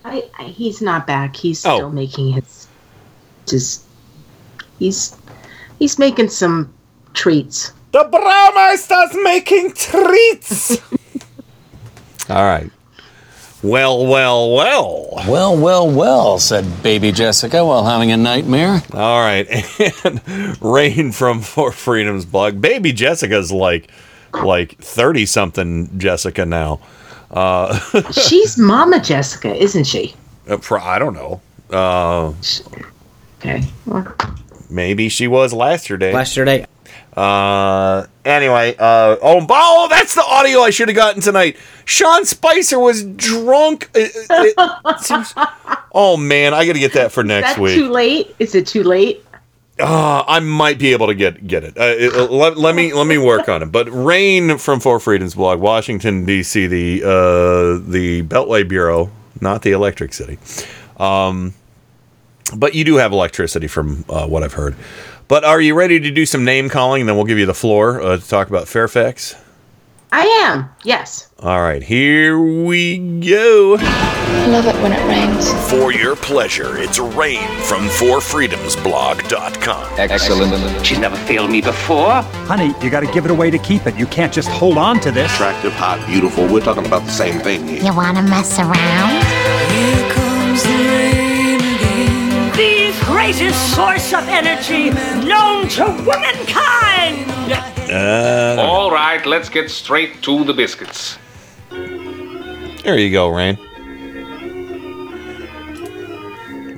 I, 0.04 0.28
I, 0.38 0.44
he's 0.44 0.82
not 0.82 1.06
back. 1.06 1.36
He's 1.36 1.64
Oh. 1.64 1.76
still 1.76 1.90
making 1.90 2.32
his 2.32 2.66
just 3.46 3.84
he's 4.80 5.16
he's 5.78 5.96
making 5.98 6.28
some 6.30 6.74
treats. 7.14 7.72
The 7.92 8.04
Braumeister's 8.04 9.16
making 9.22 9.74
treats. 9.74 10.78
All 12.28 12.42
right. 12.44 12.70
Well, 13.62 14.06
well, 14.06 14.52
well. 14.54 15.08
Well, 15.28 15.56
well, 15.56 15.88
well, 15.90 16.38
said 16.40 16.82
baby 16.82 17.12
Jessica 17.12 17.64
while 17.64 17.84
having 17.84 18.10
a 18.10 18.16
nightmare. 18.16 18.82
All 18.92 19.20
right. 19.20 19.46
And 20.04 20.60
Rain 20.60 21.12
from 21.12 21.40
Four 21.42 21.70
Freedoms 21.72 22.24
blog. 22.24 22.60
Baby 22.60 22.92
Jessica's 22.92 23.52
like 23.52 23.88
like 24.34 24.76
30 24.78 25.26
something 25.26 25.96
Jessica 25.98 26.44
now. 26.44 26.80
Uh, 27.30 27.78
She's 28.12 28.58
Mama 28.58 29.00
Jessica, 29.00 29.54
isn't 29.54 29.84
she? 29.84 30.14
uh, 30.48 30.56
pro- 30.56 30.80
I 30.80 30.98
don't 30.98 31.14
know. 31.14 31.40
Uh, 31.70 32.32
okay. 33.38 33.62
Maybe 34.70 35.08
she 35.08 35.28
was 35.28 35.52
last 35.52 35.82
yesterday. 35.82 36.12
Last 36.12 36.30
yesterday. 36.36 36.66
Uh, 37.16 38.06
anyway, 38.24 38.74
uh, 38.78 39.16
oh, 39.22 39.46
oh, 39.48 39.86
that's 39.90 40.14
the 40.14 40.22
audio 40.24 40.60
I 40.60 40.70
should 40.70 40.88
have 40.88 40.96
gotten 40.96 41.20
tonight. 41.20 41.56
Sean 41.84 42.24
Spicer 42.24 42.78
was 42.78 43.02
drunk. 43.04 43.90
It- 43.94 44.12
it- 44.30 44.54
it 44.86 45.00
seems- 45.00 45.34
oh 45.92 46.16
man, 46.16 46.54
I 46.54 46.64
got 46.66 46.72
to 46.72 46.78
get 46.78 46.94
that 46.94 47.12
for 47.12 47.22
next 47.22 47.58
week. 47.58 47.74
too 47.74 47.88
late? 47.90 48.34
Is 48.38 48.54
it 48.54 48.66
too 48.66 48.82
late? 48.82 49.24
Uh, 49.78 50.22
I 50.26 50.40
might 50.40 50.78
be 50.78 50.92
able 50.92 51.08
to 51.08 51.14
get 51.14 51.46
get 51.46 51.64
it. 51.64 51.76
Uh, 51.76 51.82
it- 51.84 52.14
uh, 52.14 52.26
let, 52.26 52.56
let 52.56 52.74
me 52.74 52.92
let 52.94 53.06
me 53.06 53.18
work 53.18 53.48
on 53.48 53.62
it. 53.62 53.66
But 53.66 53.88
Rain 53.90 54.56
from 54.58 54.80
Four 54.80 54.98
Freedoms 55.00 55.34
blog, 55.34 55.60
Washington 55.60 56.24
D.C., 56.24 56.66
the 56.66 57.02
uh, 57.02 57.90
the 57.90 58.22
Beltway 58.22 58.66
Bureau, 58.66 59.10
not 59.40 59.62
the 59.62 59.72
Electric 59.72 60.14
City. 60.14 60.38
Um, 60.98 61.54
but 62.54 62.74
you 62.74 62.84
do 62.84 62.96
have 62.96 63.12
electricity 63.12 63.66
from 63.66 64.04
uh, 64.08 64.26
what 64.26 64.42
I've 64.42 64.52
heard. 64.54 64.74
But 65.32 65.44
are 65.44 65.60
you 65.62 65.74
ready 65.74 65.98
to 65.98 66.10
do 66.10 66.26
some 66.26 66.44
name 66.44 66.68
calling? 66.68 67.00
And 67.00 67.08
then 67.08 67.16
we'll 67.16 67.24
give 67.24 67.38
you 67.38 67.46
the 67.46 67.54
floor 67.54 68.02
uh, 68.02 68.18
to 68.18 68.28
talk 68.28 68.50
about 68.50 68.68
Fairfax. 68.68 69.34
I 70.12 70.24
am. 70.44 70.68
Yes. 70.84 71.30
All 71.38 71.62
right, 71.62 71.82
here 71.82 72.38
we 72.38 72.98
go. 72.98 73.78
I 73.80 74.46
love 74.48 74.66
it 74.66 74.74
when 74.82 74.92
it 74.92 75.02
rains. 75.08 75.50
For 75.70 75.90
your 75.90 76.16
pleasure, 76.16 76.76
it's 76.76 76.98
Rain 76.98 77.48
from 77.62 77.86
FourFreedomsBlog.com. 77.86 79.98
Excellent. 79.98 80.84
She's 80.84 80.98
never 80.98 81.16
failed 81.16 81.50
me 81.50 81.62
before. 81.62 82.20
Honey, 82.44 82.74
you 82.82 82.90
gotta 82.90 83.10
give 83.10 83.24
it 83.24 83.30
away 83.30 83.50
to 83.50 83.58
keep 83.58 83.86
it. 83.86 83.96
You 83.96 84.04
can't 84.08 84.34
just 84.34 84.50
hold 84.50 84.76
on 84.76 85.00
to 85.00 85.10
this. 85.10 85.32
Attractive, 85.32 85.72
hot, 85.72 86.06
beautiful. 86.06 86.46
We're 86.46 86.60
talking 86.60 86.84
about 86.84 87.06
the 87.06 87.10
same 87.10 87.40
thing 87.40 87.66
here. 87.66 87.82
You 87.82 87.96
wanna 87.96 88.20
mess 88.20 88.58
around? 88.58 89.24
Here 89.72 90.12
comes 90.12 90.62
the 90.62 90.68
rain 90.68 91.12
again. 91.12 91.21
The 92.56 92.92
greatest 93.06 93.74
source 93.74 94.12
of 94.12 94.28
energy 94.28 94.90
known 95.26 95.68
to 95.68 95.84
womankind. 96.06 97.30
Uh, 97.90 98.56
All 98.60 98.90
right, 98.90 99.24
let's 99.24 99.48
get 99.48 99.70
straight 99.70 100.22
to 100.22 100.44
the 100.44 100.52
biscuits. 100.52 101.18
there 101.70 102.98
you 102.98 103.10
go, 103.10 103.28
Rain. 103.28 103.56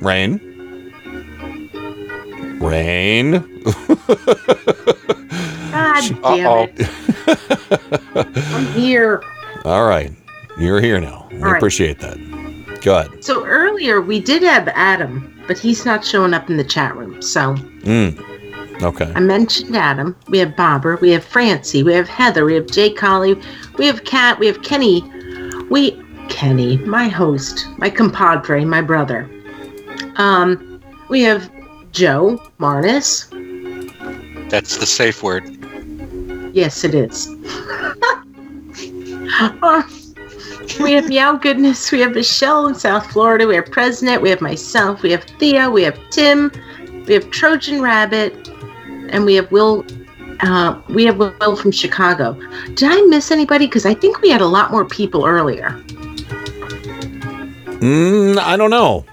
Rain. 0.01 0.39
Rain. 2.61 3.31
God 5.71 6.03
damn 6.23 6.69
it. 6.69 6.89
I'm 8.15 8.65
here. 8.73 9.21
All 9.65 9.85
right. 9.87 10.11
You're 10.57 10.79
here 10.79 11.01
now. 11.01 11.27
We 11.31 11.37
All 11.39 11.43
right. 11.51 11.57
appreciate 11.57 11.99
that. 11.99 12.17
Good. 12.81 13.23
So 13.23 13.45
earlier 13.45 13.99
we 13.99 14.19
did 14.19 14.41
have 14.43 14.67
Adam, 14.69 15.34
but 15.47 15.57
he's 15.57 15.85
not 15.85 16.03
showing 16.05 16.33
up 16.33 16.49
in 16.49 16.57
the 16.57 16.63
chat 16.63 16.95
room. 16.95 17.21
So 17.21 17.55
Mm. 17.85 18.81
Okay. 18.81 19.11
I 19.15 19.19
mentioned 19.21 19.75
Adam. 19.75 20.15
We 20.27 20.39
have 20.39 20.55
Bobber. 20.55 20.97
We 20.97 21.11
have 21.11 21.23
Francie. 21.23 21.81
We 21.81 21.93
have 21.93 22.09
Heather. 22.09 22.43
We 22.43 22.55
have 22.55 22.67
Jay 22.67 22.89
Colley. 22.89 23.39
We 23.77 23.85
have 23.87 24.03
Kat. 24.03 24.37
We 24.37 24.47
have 24.47 24.63
Kenny. 24.63 25.01
We 25.69 26.01
Kenny, 26.29 26.77
my 26.77 27.07
host, 27.07 27.67
my 27.77 27.89
compadre, 27.89 28.65
my 28.65 28.81
brother. 28.81 29.29
Um, 30.17 30.81
we 31.09 31.21
have 31.21 31.49
Joe 31.91 32.41
Marnis. 32.57 33.27
That's 34.49 34.77
the 34.77 34.85
safe 34.85 35.23
word. 35.23 35.43
Yes, 36.53 36.83
it 36.83 36.95
is. 36.95 37.27
We 40.79 40.93
have 40.93 41.07
Meow 41.07 41.35
Goodness. 41.37 41.91
We 41.91 41.99
have 42.01 42.13
Michelle 42.13 42.67
in 42.67 42.75
South 42.75 43.11
Florida. 43.11 43.47
We 43.47 43.55
have 43.55 43.71
President. 43.71 44.21
We 44.21 44.29
have 44.29 44.41
myself. 44.41 45.01
We 45.03 45.11
have 45.11 45.23
Thea. 45.23 45.69
We 45.69 45.83
have 45.83 45.97
Tim. 46.09 46.51
We 47.07 47.13
have 47.13 47.29
Trojan 47.29 47.81
Rabbit. 47.81 48.49
And 49.09 49.25
we 49.25 49.35
have 49.35 49.51
Will. 49.51 49.85
Uh, 50.41 50.81
we 50.89 51.05
have 51.05 51.17
Will 51.17 51.55
from 51.55 51.71
Chicago. 51.71 52.33
Did 52.73 52.83
I 52.83 53.01
miss 53.03 53.31
anybody? 53.31 53.67
Because 53.67 53.85
I 53.85 53.93
think 53.93 54.21
we 54.21 54.29
had 54.29 54.41
a 54.41 54.47
lot 54.47 54.71
more 54.71 54.85
people 54.85 55.25
earlier. 55.25 55.69
Mm, 57.79 58.37
I 58.37 58.57
don't 58.57 58.69
know. 58.71 59.05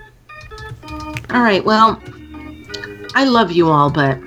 All 1.30 1.42
right. 1.42 1.64
Well, 1.64 2.02
I 3.14 3.24
love 3.24 3.52
you 3.52 3.68
all, 3.68 3.90
but 3.90 4.18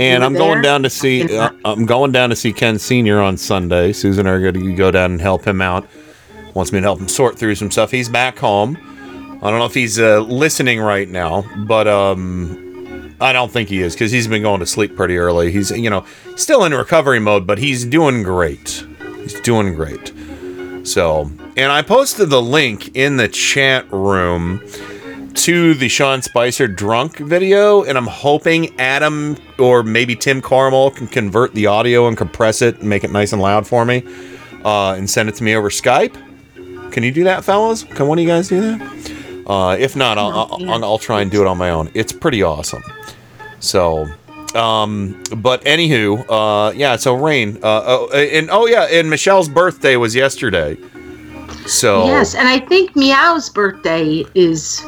And 0.00 0.24
I'm 0.24 0.32
were 0.32 0.38
going 0.38 0.62
down 0.62 0.82
to 0.82 0.90
see. 0.90 1.36
Uh, 1.36 1.50
I'm 1.64 1.86
going 1.86 2.12
down 2.12 2.30
to 2.30 2.36
see 2.36 2.52
Ken 2.52 2.78
Senior 2.78 3.20
on 3.20 3.36
Sunday. 3.36 3.92
Susan 3.92 4.26
I 4.26 4.30
are 4.30 4.40
going 4.40 4.54
to 4.54 4.74
go 4.74 4.90
down 4.90 5.12
and 5.12 5.20
help 5.20 5.46
him 5.46 5.60
out. 5.60 5.86
Wants 6.54 6.72
me 6.72 6.80
to 6.80 6.82
help 6.82 7.00
him 7.00 7.08
sort 7.08 7.38
through 7.38 7.54
some 7.54 7.70
stuff. 7.70 7.90
He's 7.90 8.08
back 8.08 8.38
home. 8.38 8.76
I 9.42 9.50
don't 9.50 9.58
know 9.58 9.66
if 9.66 9.74
he's 9.74 9.98
uh, 9.98 10.20
listening 10.20 10.80
right 10.80 11.08
now, 11.08 11.44
but 11.66 11.86
um, 11.86 13.16
I 13.20 13.32
don't 13.32 13.50
think 13.50 13.68
he 13.68 13.80
is 13.80 13.94
because 13.94 14.10
he's 14.10 14.26
been 14.26 14.42
going 14.42 14.60
to 14.60 14.66
sleep 14.66 14.96
pretty 14.96 15.18
early. 15.18 15.52
He's 15.52 15.70
you 15.70 15.90
know 15.90 16.04
still 16.36 16.64
in 16.64 16.72
recovery 16.72 17.20
mode, 17.20 17.46
but 17.46 17.58
he's 17.58 17.84
doing 17.84 18.22
great. 18.22 18.86
He's 19.16 19.40
doing 19.42 19.74
great. 19.74 20.12
So, 20.86 21.30
and 21.56 21.70
I 21.70 21.82
posted 21.82 22.30
the 22.30 22.42
link 22.42 22.96
in 22.96 23.16
the 23.16 23.28
chat 23.28 23.90
room 23.92 24.62
to 25.34 25.74
the 25.74 25.88
Sean 25.88 26.22
Spicer 26.22 26.68
drunk 26.68 27.18
video, 27.18 27.82
and 27.82 27.96
I'm 27.96 28.06
hoping 28.06 28.78
Adam 28.78 29.36
or 29.58 29.82
maybe 29.82 30.14
Tim 30.16 30.40
Carmel 30.40 30.90
can 30.90 31.06
convert 31.06 31.54
the 31.54 31.66
audio 31.66 32.08
and 32.08 32.16
compress 32.16 32.62
it 32.62 32.78
and 32.78 32.88
make 32.88 33.04
it 33.04 33.10
nice 33.10 33.32
and 33.32 33.40
loud 33.40 33.66
for 33.66 33.84
me, 33.84 34.04
uh, 34.64 34.92
and 34.92 35.08
send 35.08 35.28
it 35.28 35.34
to 35.36 35.44
me 35.44 35.54
over 35.54 35.70
Skype. 35.70 36.14
Can 36.92 37.02
you 37.02 37.12
do 37.12 37.24
that, 37.24 37.44
fellas? 37.44 37.84
Can 37.84 38.08
one 38.08 38.18
of 38.18 38.22
you 38.22 38.28
guys 38.28 38.48
do 38.48 38.60
that? 38.60 39.10
Uh, 39.46 39.76
if 39.78 39.96
not, 39.96 40.18
I'll, 40.18 40.48
I'll, 40.52 40.84
I'll, 40.84 40.98
try 40.98 41.22
and 41.22 41.30
do 41.30 41.40
it 41.40 41.46
on 41.46 41.58
my 41.58 41.70
own. 41.70 41.90
It's 41.94 42.12
pretty 42.12 42.42
awesome. 42.42 42.82
So, 43.58 44.06
um, 44.54 45.22
but 45.36 45.64
anywho, 45.64 46.24
uh, 46.28 46.72
yeah. 46.72 46.96
So 46.96 47.14
Rain, 47.14 47.56
uh, 47.62 47.82
oh, 47.84 48.10
and 48.12 48.48
oh 48.50 48.66
yeah, 48.66 48.84
and 48.84 49.10
Michelle's 49.10 49.48
birthday 49.48 49.96
was 49.96 50.14
yesterday. 50.14 50.76
So 51.66 52.06
yes, 52.06 52.34
and 52.34 52.48
I 52.48 52.60
think 52.60 52.94
Meow's 52.94 53.48
birthday 53.50 54.24
is 54.34 54.84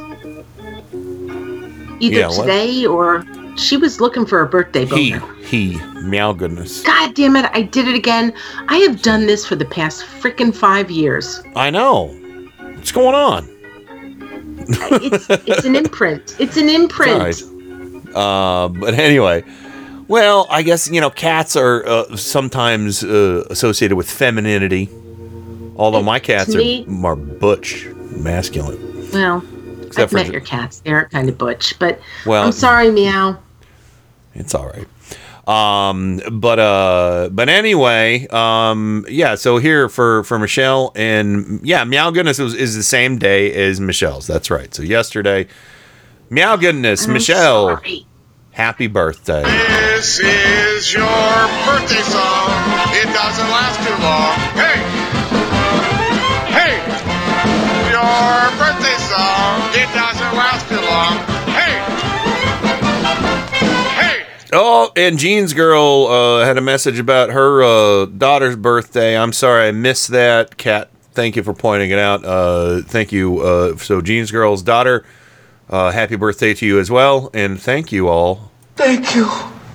either 2.03 2.20
Yeah, 2.20 2.29
today 2.29 2.85
or 2.87 3.24
she 3.57 3.77
was 3.77 4.01
looking 4.01 4.27
for 4.27 4.41
a 4.41 4.47
birthday 4.49 4.85
he 4.87 5.12
boner. 5.12 5.35
he 5.45 5.79
meow 6.03 6.33
goodness. 6.33 6.83
God 6.83 7.15
damn 7.15 7.37
it! 7.37 7.49
I 7.53 7.62
did 7.62 7.87
it 7.89 7.95
again. 7.95 8.33
I 8.69 8.77
have 8.79 9.03
done 9.03 9.27
this 9.27 9.47
for 9.47 9.57
the 9.57 9.65
past 9.65 10.05
freaking 10.05 10.55
five 10.55 10.91
years. 10.91 11.43
I 11.55 11.70
know. 11.70 12.09
What's 12.77 12.93
going 12.93 13.15
on? 13.15 13.49
It's 14.69 15.27
it's 15.47 15.65
an 15.65 15.77
imprint. 15.77 16.37
It's 16.39 16.57
an 16.57 16.69
imprint. 16.69 17.19
Right. 17.19 17.43
Uh, 18.15 18.69
but 18.69 18.95
anyway, 18.95 19.45
well, 20.09 20.47
I 20.51 20.62
guess 20.62 20.91
you 20.91 21.01
know 21.01 21.11
cats 21.11 21.57
are 21.57 21.87
uh, 21.87 22.16
sometimes 22.16 23.03
uh, 23.05 23.45
associated 23.51 23.97
with 23.97 24.11
femininity. 24.11 24.89
Although 25.77 26.03
my 26.03 26.19
cats 26.20 26.53
to 26.53 26.59
me- 26.59 26.85
are 26.85 26.91
more 26.91 27.16
butch, 27.16 27.87
masculine. 28.16 29.11
Well, 29.12 29.43
Except 29.93 30.05
I've 30.05 30.10
for 30.10 30.16
met 30.16 30.27
J- 30.27 30.32
your 30.32 30.40
cats. 30.40 30.81
They're 30.81 31.09
kind 31.10 31.28
of 31.28 31.39
butch, 31.39 31.78
but 31.78 32.01
Well- 32.27 32.44
I'm 32.44 32.52
sorry, 32.52 32.90
Meow. 32.90 33.39
It's 34.35 34.55
all 34.55 34.66
right. 34.69 34.86
Um, 35.47 36.20
but 36.31 36.59
uh, 36.60 37.28
but 37.32 37.48
anyway, 37.48 38.28
um, 38.28 39.05
yeah. 39.09 39.35
So 39.35 39.59
here 39.59 39.89
for 39.89 40.23
for 40.23 40.39
Michelle 40.39 40.93
and 40.94 41.60
yeah, 41.64 41.82
Meow 41.82 42.10
Goodness 42.12 42.39
was, 42.39 42.55
is 42.55 42.77
the 42.77 42.82
same 42.85 43.19
day 43.19 43.52
as 43.52 43.81
Michelle's. 43.81 44.28
That's 44.28 44.51
right. 44.52 44.73
So 44.73 44.85
yesterday, 44.85 45.48
Meow 46.31 46.55
Goodness, 46.56 47.06
I'm 47.06 47.12
Michelle, 47.14 47.77
sorry. 47.77 48.06
happy 48.52 48.86
birthday. 48.86 49.43
This 49.43 50.20
is 50.20 50.94
your 50.94 51.02
birthday 51.02 52.02
song. 52.02 52.48
It 52.94 53.12
doesn't 53.12 53.51
last 53.51 53.81
too 53.85 53.97
long. 54.01 54.35
Hey! 54.55 54.78
Hey! 55.19 55.22
Song. 59.12 59.60
It 59.74 59.89
doesn't 59.93 60.32
last 60.34 60.68
too 60.68 60.80
long. 60.80 61.18
Hey! 61.52 61.74
Hey! 64.01 64.26
Oh, 64.52 64.90
and 64.97 65.18
Jean's 65.18 65.52
girl 65.52 66.06
uh, 66.09 66.44
had 66.44 66.56
a 66.56 66.60
message 66.60 66.98
about 66.98 67.30
her 67.30 67.62
uh, 67.62 68.06
daughter's 68.06 68.56
birthday. 68.56 69.16
I'm 69.16 69.32
sorry 69.32 69.68
I 69.68 69.72
missed 69.72 70.09
that. 70.09 70.56
Kat, 70.56 70.90
thank 71.12 71.36
you 71.36 71.43
for 71.43 71.52
pointing 71.52 71.90
it 71.90 71.98
out. 71.98 72.24
Uh, 72.24 72.82
thank 72.82 73.12
you. 73.12 73.40
Uh, 73.40 73.76
so 73.76 74.01
Jean's 74.01 74.30
girl's 74.30 74.62
daughter, 74.62 75.05
uh, 75.68 75.90
happy 75.90 76.16
birthday 76.16 76.55
to 76.55 76.66
you 76.66 76.78
as 76.78 76.90
well, 76.90 77.30
and 77.34 77.60
thank 77.60 77.93
you 77.93 78.09
all. 78.09 78.51
Thank 78.76 79.14
you. 79.14 79.26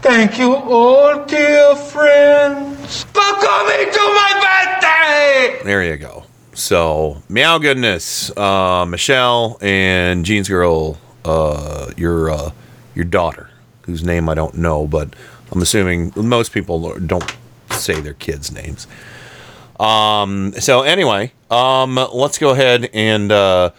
Thank 0.01 0.38
you, 0.38 0.55
all 0.55 1.26
dear 1.26 1.76
friends, 1.76 3.03
for 3.03 3.19
coming 3.19 3.91
to 3.91 3.99
my 3.99 4.77
birthday! 4.80 5.64
There 5.65 5.84
you 5.84 5.97
go. 5.97 6.27
So 6.58 7.22
meow 7.30 7.60
goodness, 7.60 8.36
uh, 8.36 8.84
Michelle 8.88 9.60
and 9.62 10.26
Jean's 10.26 10.50
girl, 10.50 10.98
uh, 11.24 11.92
your 11.96 12.32
uh, 12.32 12.52
your 12.96 13.06
daughter, 13.06 13.52
whose 13.84 14.04
name 14.04 14.28
I 14.28 14.34
don't 14.34 14.56
know, 14.56 14.88
but 14.88 15.16
I'm 15.52 15.62
assuming 15.62 16.12
most 16.16 16.52
people 16.52 16.98
don't 16.98 17.36
say 17.70 18.02
their 18.02 18.16
kids' 18.16 18.52
names. 18.52 18.88
Um, 19.80 20.52
so 20.54 20.82
anyway, 20.82 21.32
um, 21.52 21.96
let's 22.12 22.40
go 22.40 22.50
ahead 22.50 22.90
and 22.92 23.32
uh, 23.32 23.70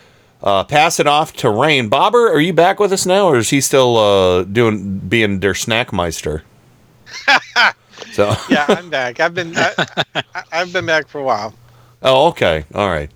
uh, 0.40 0.62
pass 0.62 1.00
it 1.00 1.08
off 1.08 1.32
to 1.38 1.50
Rain. 1.50 1.88
Bobber, 1.88 2.28
are 2.28 2.38
you 2.40 2.52
back 2.52 2.78
with 2.78 2.92
us 2.92 3.04
now, 3.04 3.26
or 3.26 3.38
is 3.38 3.50
he 3.50 3.60
still 3.60 3.96
uh, 3.96 4.44
doing 4.44 5.00
being 5.00 5.40
der 5.40 5.54
Snackmeister? 5.54 6.42
so 8.12 8.36
yeah, 8.48 8.66
I'm 8.68 8.88
back. 8.88 9.18
I've 9.18 9.34
been 9.34 9.52
I, 9.56 9.72
I- 10.14 10.44
I've 10.52 10.72
been 10.72 10.86
back 10.86 11.08
for 11.08 11.18
a 11.20 11.24
while. 11.24 11.52
Oh, 12.02 12.28
okay. 12.28 12.64
All 12.74 12.88
right. 12.88 13.10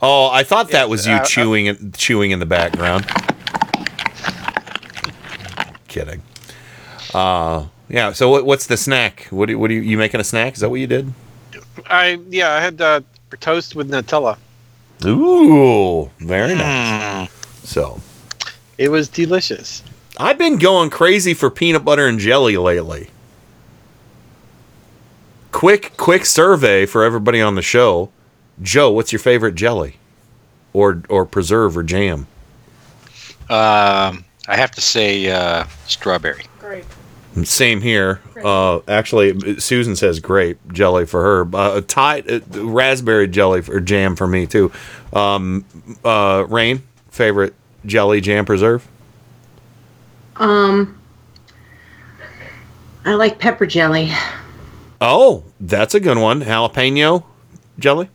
Oh, 0.00 0.30
I 0.30 0.44
thought 0.44 0.70
that 0.70 0.88
was 0.88 1.06
you 1.06 1.14
uh, 1.14 1.18
uh, 1.18 1.24
chewing 1.24 1.66
it, 1.66 1.94
chewing 1.94 2.30
in 2.30 2.38
the 2.38 2.46
background. 2.46 3.06
Kidding. 5.88 6.22
Uh, 7.12 7.66
yeah. 7.88 8.12
So 8.12 8.28
what, 8.28 8.46
what's 8.46 8.66
the 8.66 8.76
snack? 8.76 9.26
What 9.30 9.46
do, 9.46 9.58
what 9.58 9.68
do 9.68 9.74
you, 9.74 9.80
you 9.80 9.98
making 9.98 10.20
a 10.20 10.24
snack? 10.24 10.54
Is 10.54 10.60
that 10.60 10.70
what 10.70 10.80
you 10.80 10.86
did? 10.86 11.12
I 11.86 12.20
yeah, 12.28 12.52
I 12.52 12.60
had 12.60 12.80
uh, 12.80 13.00
toast 13.40 13.74
with 13.74 13.90
Nutella. 13.90 14.36
Ooh, 15.04 16.10
very 16.18 16.54
nice. 16.54 17.30
So 17.62 18.00
It 18.78 18.90
was 18.90 19.08
delicious. 19.08 19.82
I've 20.18 20.38
been 20.38 20.58
going 20.58 20.90
crazy 20.90 21.34
for 21.34 21.50
peanut 21.50 21.84
butter 21.84 22.06
and 22.06 22.18
jelly 22.18 22.56
lately. 22.56 23.10
Quick, 25.52 25.96
quick 25.96 26.26
survey 26.26 26.86
for 26.86 27.04
everybody 27.04 27.40
on 27.40 27.54
the 27.54 27.62
show. 27.62 28.10
Joe, 28.62 28.90
what's 28.90 29.12
your 29.12 29.20
favorite 29.20 29.54
jelly, 29.54 29.96
or 30.72 31.02
or 31.08 31.24
preserve 31.24 31.76
or 31.76 31.82
jam? 31.82 32.26
Um, 33.50 34.24
I 34.46 34.56
have 34.56 34.70
to 34.72 34.80
say 34.80 35.30
uh, 35.30 35.64
strawberry. 35.86 36.44
Great. 36.58 36.84
Same 37.44 37.80
here. 37.80 38.20
Uh, 38.42 38.80
actually, 38.88 39.58
Susan 39.60 39.94
says 39.96 40.18
grape 40.20 40.58
jelly 40.72 41.06
for 41.06 41.22
her. 41.22 41.56
Uh, 41.56 41.80
Tide, 41.82 42.30
uh, 42.30 42.40
raspberry 42.64 43.28
jelly 43.28 43.62
for, 43.62 43.76
or 43.76 43.80
jam 43.80 44.16
for 44.16 44.26
me 44.26 44.46
too. 44.46 44.72
Um, 45.12 45.64
uh, 46.04 46.44
Rain, 46.48 46.82
favorite 47.10 47.54
jelly 47.86 48.20
jam 48.20 48.44
preserve? 48.44 48.86
Um, 50.36 51.00
I 53.04 53.14
like 53.14 53.38
pepper 53.38 53.66
jelly. 53.66 54.10
Oh, 55.00 55.44
that's 55.60 55.94
a 55.94 56.00
good 56.00 56.18
one. 56.18 56.42
Jalapeno 56.42 57.24
jelly. 57.78 58.08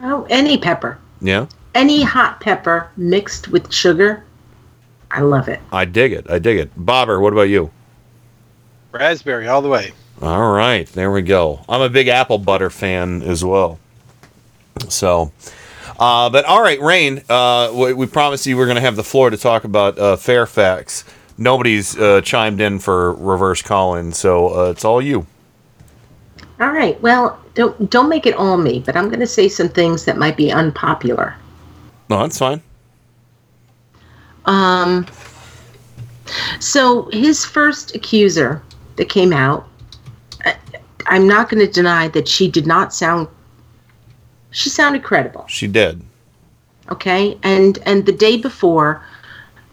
Oh, 0.00 0.26
any 0.30 0.58
pepper, 0.58 0.98
Yeah, 1.20 1.46
any 1.74 2.02
hot 2.02 2.40
pepper 2.40 2.90
mixed 2.96 3.48
with 3.48 3.72
sugar. 3.72 4.24
I 5.10 5.20
love 5.22 5.48
it. 5.48 5.60
I 5.72 5.84
dig 5.86 6.12
it. 6.12 6.30
I 6.30 6.38
dig 6.38 6.58
it. 6.58 6.70
Bobber, 6.76 7.18
what 7.20 7.32
about 7.32 7.48
you? 7.48 7.70
Raspberry 8.92 9.48
all 9.48 9.62
the 9.62 9.68
way. 9.68 9.92
All 10.20 10.52
right, 10.52 10.86
there 10.88 11.10
we 11.10 11.22
go. 11.22 11.60
I'm 11.68 11.80
a 11.80 11.88
big 11.88 12.08
apple 12.08 12.38
butter 12.38 12.70
fan 12.70 13.22
as 13.22 13.44
well. 13.44 13.78
So, 14.88 15.32
uh, 15.98 16.30
but 16.30 16.44
all 16.44 16.62
right, 16.62 16.80
Rain. 16.80 17.22
Uh, 17.28 17.72
we, 17.74 17.92
we 17.92 18.06
promised 18.06 18.46
you 18.46 18.56
we're 18.56 18.66
going 18.66 18.76
to 18.76 18.80
have 18.80 18.96
the 18.96 19.04
floor 19.04 19.30
to 19.30 19.36
talk 19.36 19.64
about 19.64 19.98
uh, 19.98 20.16
Fairfax. 20.16 21.04
Nobody's 21.36 21.96
uh, 21.96 22.20
chimed 22.22 22.60
in 22.60 22.78
for 22.80 23.14
reverse 23.14 23.62
calling, 23.62 24.12
so 24.12 24.48
uh, 24.66 24.70
it's 24.70 24.84
all 24.84 25.00
you. 25.00 25.26
All 26.60 26.72
right. 26.72 27.00
Well, 27.00 27.40
don't 27.54 27.90
don't 27.90 28.08
make 28.08 28.26
it 28.26 28.34
all 28.34 28.56
me, 28.56 28.80
but 28.80 28.96
I'm 28.96 29.08
going 29.08 29.20
to 29.20 29.26
say 29.26 29.48
some 29.48 29.68
things 29.68 30.04
that 30.04 30.16
might 30.16 30.36
be 30.36 30.50
unpopular. 30.50 31.36
No, 32.08 32.20
that's 32.20 32.38
fine. 32.38 32.62
Um. 34.44 35.06
So 36.60 37.08
his 37.12 37.44
first 37.44 37.94
accuser 37.94 38.62
that 38.96 39.08
came 39.08 39.32
out, 39.32 39.66
uh, 40.44 40.52
I'm 41.06 41.26
not 41.26 41.48
going 41.48 41.64
to 41.64 41.72
deny 41.72 42.08
that 42.08 42.28
she 42.28 42.50
did 42.50 42.66
not 42.66 42.92
sound. 42.92 43.28
She 44.50 44.68
sounded 44.68 45.02
credible. 45.02 45.46
She 45.48 45.68
did. 45.68 46.02
Okay, 46.90 47.38
and 47.42 47.78
and 47.86 48.04
the 48.04 48.12
day 48.12 48.36
before, 48.36 49.04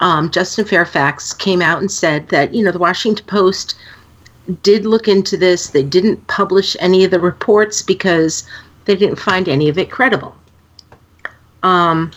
um, 0.02 0.30
Justin 0.30 0.66
Fairfax 0.66 1.34
came 1.34 1.62
out 1.62 1.80
and 1.80 1.92
said 1.92 2.30
that 2.30 2.54
you 2.54 2.64
know 2.64 2.72
the 2.72 2.80
Washington 2.80 3.26
Post 3.26 3.76
did 4.64 4.86
look 4.86 5.08
into 5.08 5.38
this. 5.38 5.70
They 5.70 5.84
didn't 5.84 6.26
publish 6.28 6.76
any 6.80 7.04
of 7.04 7.12
the 7.12 7.20
reports 7.20 7.82
because 7.82 8.48
they 8.86 8.96
didn't 8.96 9.18
find 9.18 9.50
any 9.50 9.70
of 9.70 9.78
it 9.78 9.90
credible. 9.92 10.36
Um, 11.64 12.12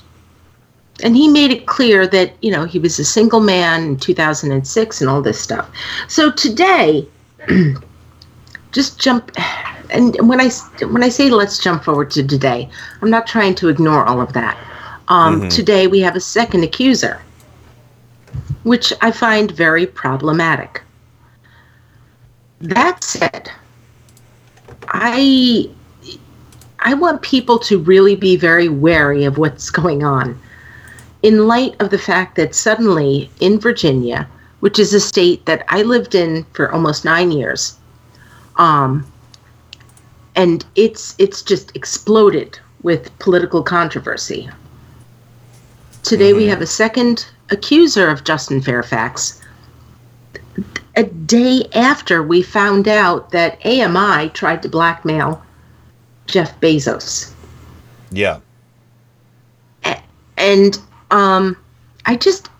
and 1.02 1.16
he 1.16 1.28
made 1.28 1.50
it 1.50 1.66
clear 1.66 2.06
that 2.08 2.32
you 2.42 2.50
know 2.50 2.64
he 2.64 2.78
was 2.78 2.98
a 2.98 3.04
single 3.04 3.40
man 3.40 3.82
in 3.82 3.96
2006 3.96 5.00
and 5.00 5.08
all 5.10 5.22
this 5.22 5.40
stuff. 5.40 5.70
So 6.08 6.30
today, 6.30 7.06
just 8.72 8.98
jump. 8.98 9.30
And 9.90 10.16
when 10.28 10.40
I 10.40 10.50
when 10.86 11.02
I 11.02 11.08
say 11.08 11.30
let's 11.30 11.58
jump 11.58 11.84
forward 11.84 12.10
to 12.12 12.26
today, 12.26 12.68
I'm 13.00 13.10
not 13.10 13.26
trying 13.26 13.54
to 13.56 13.68
ignore 13.68 14.04
all 14.04 14.20
of 14.20 14.32
that. 14.34 14.58
Um, 15.08 15.42
Mhm. 15.42 15.50
Today 15.54 15.86
we 15.86 16.00
have 16.00 16.16
a 16.16 16.20
second 16.20 16.62
accuser, 16.64 17.22
which 18.64 18.92
I 19.00 19.10
find 19.10 19.50
very 19.50 19.86
problematic. 19.86 20.82
That 22.60 23.04
said, 23.04 23.50
I 24.88 25.70
I 26.80 26.94
want 26.94 27.22
people 27.22 27.58
to 27.60 27.78
really 27.78 28.16
be 28.16 28.36
very 28.36 28.68
wary 28.68 29.24
of 29.24 29.38
what's 29.38 29.70
going 29.70 30.04
on 30.04 30.40
in 31.22 31.46
light 31.46 31.74
of 31.80 31.90
the 31.90 31.98
fact 31.98 32.36
that 32.36 32.54
suddenly 32.54 33.30
in 33.40 33.58
Virginia, 33.58 34.28
which 34.60 34.78
is 34.78 34.94
a 34.94 35.00
state 35.00 35.44
that 35.46 35.64
I 35.68 35.82
lived 35.82 36.14
in 36.14 36.44
for 36.52 36.70
almost 36.72 37.04
nine 37.04 37.30
years, 37.30 37.76
um, 38.56 39.06
and 40.34 40.64
it's 40.74 41.14
it's 41.18 41.42
just 41.42 41.74
exploded 41.76 42.58
with 42.82 43.16
political 43.18 43.62
controversy. 43.62 44.48
Today 46.02 46.32
we 46.32 46.46
have 46.46 46.60
a 46.60 46.66
second 46.66 47.26
accuser 47.50 48.08
of 48.08 48.24
Justin 48.24 48.62
Fairfax. 48.62 49.40
A 50.98 51.04
day 51.04 51.64
after 51.76 52.24
we 52.24 52.42
found 52.42 52.88
out 52.88 53.30
that 53.30 53.64
AMI 53.64 54.30
tried 54.30 54.64
to 54.64 54.68
blackmail 54.68 55.40
Jeff 56.26 56.58
Bezos. 56.60 57.32
Yeah. 58.10 58.40
and 60.36 60.76
um, 61.12 61.56
I 62.04 62.16
just 62.16 62.50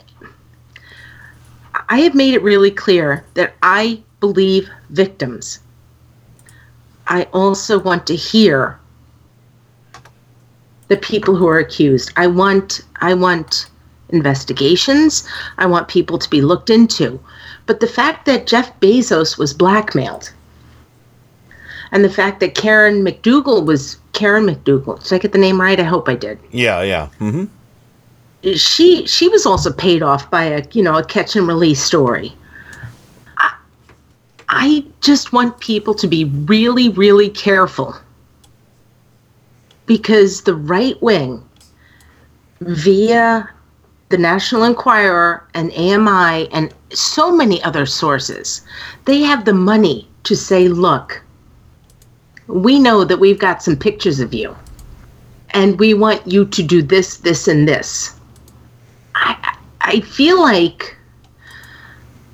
I 1.89 1.99
have 1.99 2.15
made 2.15 2.33
it 2.33 2.43
really 2.45 2.71
clear 2.71 3.25
that 3.35 3.55
I 3.61 4.05
believe 4.21 4.71
victims. 4.91 5.59
I 7.09 7.25
also 7.33 7.81
want 7.81 8.07
to 8.07 8.15
hear 8.15 8.79
the 10.87 10.97
people 10.97 11.35
who 11.35 11.49
are 11.49 11.59
accused. 11.59 12.13
I 12.17 12.29
want 12.29 12.83
I 13.01 13.15
want 13.15 13.69
investigations. 14.11 15.27
I 15.59 15.67
want 15.67 15.89
people 15.89 16.19
to 16.19 16.31
be 16.31 16.41
looked 16.41 16.71
into. 16.71 17.19
But 17.69 17.81
the 17.81 17.87
fact 17.87 18.25
that 18.25 18.47
Jeff 18.47 18.81
Bezos 18.81 19.37
was 19.37 19.53
blackmailed 19.53 20.33
and 21.93 22.03
the 22.03 22.09
fact 22.09 22.41
that 22.41 22.55
Karen 22.55 23.05
McDougal 23.05 23.67
was 23.67 23.99
Karen 24.15 24.47
McDougal. 24.47 25.03
Did 25.03 25.13
I 25.13 25.19
get 25.19 25.33
the 25.33 25.39
name 25.39 25.61
right? 25.61 25.79
I 25.79 25.83
hope 25.83 26.09
I 26.09 26.15
did 26.15 26.39
Yeah, 26.51 26.81
yeah. 26.81 27.09
Mm-hmm. 27.21 28.55
she 28.55 29.07
she 29.07 29.29
was 29.29 29.45
also 29.45 29.71
paid 29.71 30.03
off 30.03 30.31
by 30.31 30.45
a 30.45 30.65
you 30.73 30.83
know 30.83 30.97
a 30.97 31.05
catch 31.05 31.37
and 31.37 31.47
release 31.47 31.83
story. 31.83 32.33
I, 33.37 33.55
I 34.49 34.85
just 35.03 35.35
want 35.35 35.61
people 35.61 35.93
to 35.97 36.07
be 36.07 36.25
really 36.25 36.89
really 36.89 37.29
careful 37.29 37.95
because 39.85 40.41
the 40.45 40.55
right 40.55 41.01
wing 41.03 41.45
via 42.61 43.47
the 44.09 44.17
National 44.17 44.65
Enquirer 44.65 45.47
and 45.53 45.71
AMI 45.73 46.49
and 46.51 46.73
so 46.93 47.35
many 47.35 47.63
other 47.63 47.87
sources 47.87 48.63
they 49.05 49.21
have 49.21 49.45
the 49.45 49.53
money 49.53 50.09
to 50.25 50.35
say 50.35 50.69
look 50.69 51.23
we 52.47 52.79
know 52.79 53.05
that 53.05 53.21
we've 53.21 53.39
got 53.39 53.63
some 53.63 53.77
pictures 53.77 54.21
of 54.21 54.33
you 54.33 54.57
and 55.51 55.79
we 55.79 55.95
want 55.95 56.27
you 56.27 56.45
to 56.47 56.63
do 56.63 56.83
this 56.83 57.19
this 57.19 57.49
and 57.49 57.69
this 57.69 58.19
I 59.15 59.57
I 59.81 60.01
feel 60.01 60.41
like 60.41 60.97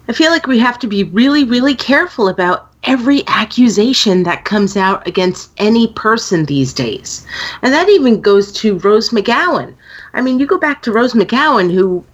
I 0.08 0.12
feel 0.12 0.30
like 0.30 0.46
we 0.46 0.58
have 0.58 0.78
to 0.80 0.86
be 0.86 1.04
really, 1.04 1.44
really 1.44 1.74
careful 1.74 2.28
about 2.28 2.70
every 2.82 3.26
accusation 3.26 4.24
that 4.24 4.44
comes 4.44 4.76
out 4.76 5.06
against 5.06 5.50
any 5.56 5.88
person 5.88 6.44
these 6.44 6.74
days. 6.74 7.26
And 7.62 7.72
that 7.72 7.88
even 7.88 8.20
goes 8.20 8.52
to 8.54 8.78
Rose 8.78 9.10
McGowan. 9.10 9.74
I 10.12 10.20
mean, 10.20 10.38
you 10.38 10.46
go 10.46 10.58
back 10.58 10.82
to 10.82 10.92
Rose 10.92 11.14
McGowan, 11.14 11.72
who 11.72 12.04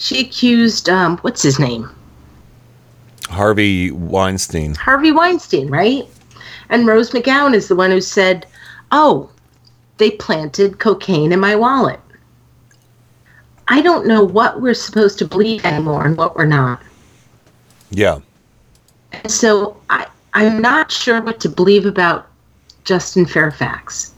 she 0.00 0.18
accused, 0.18 0.88
um, 0.88 1.18
what's 1.18 1.42
his 1.42 1.58
name? 1.58 1.88
Harvey 3.28 3.90
Weinstein. 3.90 4.74
Harvey 4.74 5.12
Weinstein, 5.12 5.68
right? 5.68 6.08
And 6.70 6.86
Rose 6.86 7.10
McGowan 7.10 7.54
is 7.54 7.68
the 7.68 7.76
one 7.76 7.90
who 7.90 8.00
said, 8.00 8.46
Oh, 8.90 9.30
they 9.98 10.10
planted 10.12 10.78
cocaine 10.78 11.32
in 11.32 11.38
my 11.38 11.54
wallet. 11.54 12.00
I 13.68 13.82
don't 13.82 14.06
know 14.06 14.24
what 14.24 14.62
we're 14.62 14.72
supposed 14.72 15.18
to 15.18 15.26
believe 15.26 15.66
anymore 15.66 16.06
and 16.06 16.16
what 16.16 16.34
we're 16.34 16.46
not. 16.46 16.82
Yeah. 17.90 18.20
And 19.12 19.30
so 19.30 19.76
I, 19.90 20.06
I'm 20.32 20.62
not 20.62 20.90
sure 20.90 21.20
what 21.20 21.40
to 21.40 21.50
believe 21.50 21.84
about 21.84 22.26
Justin 22.84 23.26
Fairfax. 23.26 24.14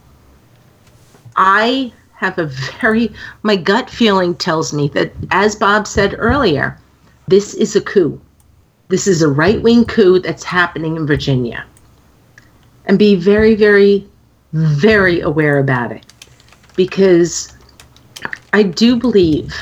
I 1.34 1.92
have 2.22 2.38
a 2.38 2.46
very, 2.80 3.10
my 3.42 3.56
gut 3.56 3.90
feeling 3.90 4.34
tells 4.36 4.72
me 4.72 4.86
that, 4.88 5.12
as 5.32 5.56
Bob 5.56 5.88
said 5.88 6.14
earlier, 6.18 6.78
this 7.26 7.52
is 7.54 7.74
a 7.74 7.80
coup. 7.80 8.20
This 8.88 9.08
is 9.08 9.22
a 9.22 9.28
right 9.28 9.60
wing 9.60 9.84
coup 9.84 10.20
that's 10.20 10.44
happening 10.44 10.96
in 10.96 11.04
Virginia. 11.04 11.64
And 12.86 12.96
be 12.96 13.16
very, 13.16 13.56
very, 13.56 14.06
very 14.52 15.20
aware 15.20 15.58
about 15.58 15.90
it. 15.90 16.06
Because 16.76 17.52
I 18.52 18.62
do 18.62 18.96
believe, 18.96 19.52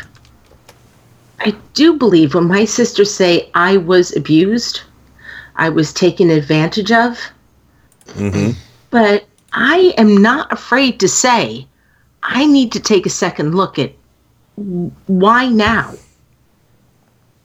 I 1.39 1.57
do 1.73 1.97
believe 1.97 2.35
when 2.35 2.45
my 2.45 2.67
sisters 2.67 3.13
say 3.13 3.51
I 3.55 3.79
was 3.79 4.15
abused, 4.15 4.83
I 5.57 5.71
was 5.71 5.93
taken 5.95 6.31
advantage 6.31 6.93
of, 6.93 7.19
Mm-hmm. 8.15 8.59
but 8.91 9.25
I 9.53 9.95
am 9.97 10.17
not 10.17 10.53
afraid 10.53 10.99
to 10.99 11.07
say 11.07 11.65
I 12.23 12.47
need 12.47 12.73
to 12.73 12.81
take 12.81 13.07
a 13.07 13.11
second 13.11 13.55
look 13.55 13.79
at 13.79 13.93
why 15.07 15.49
now? 15.49 15.95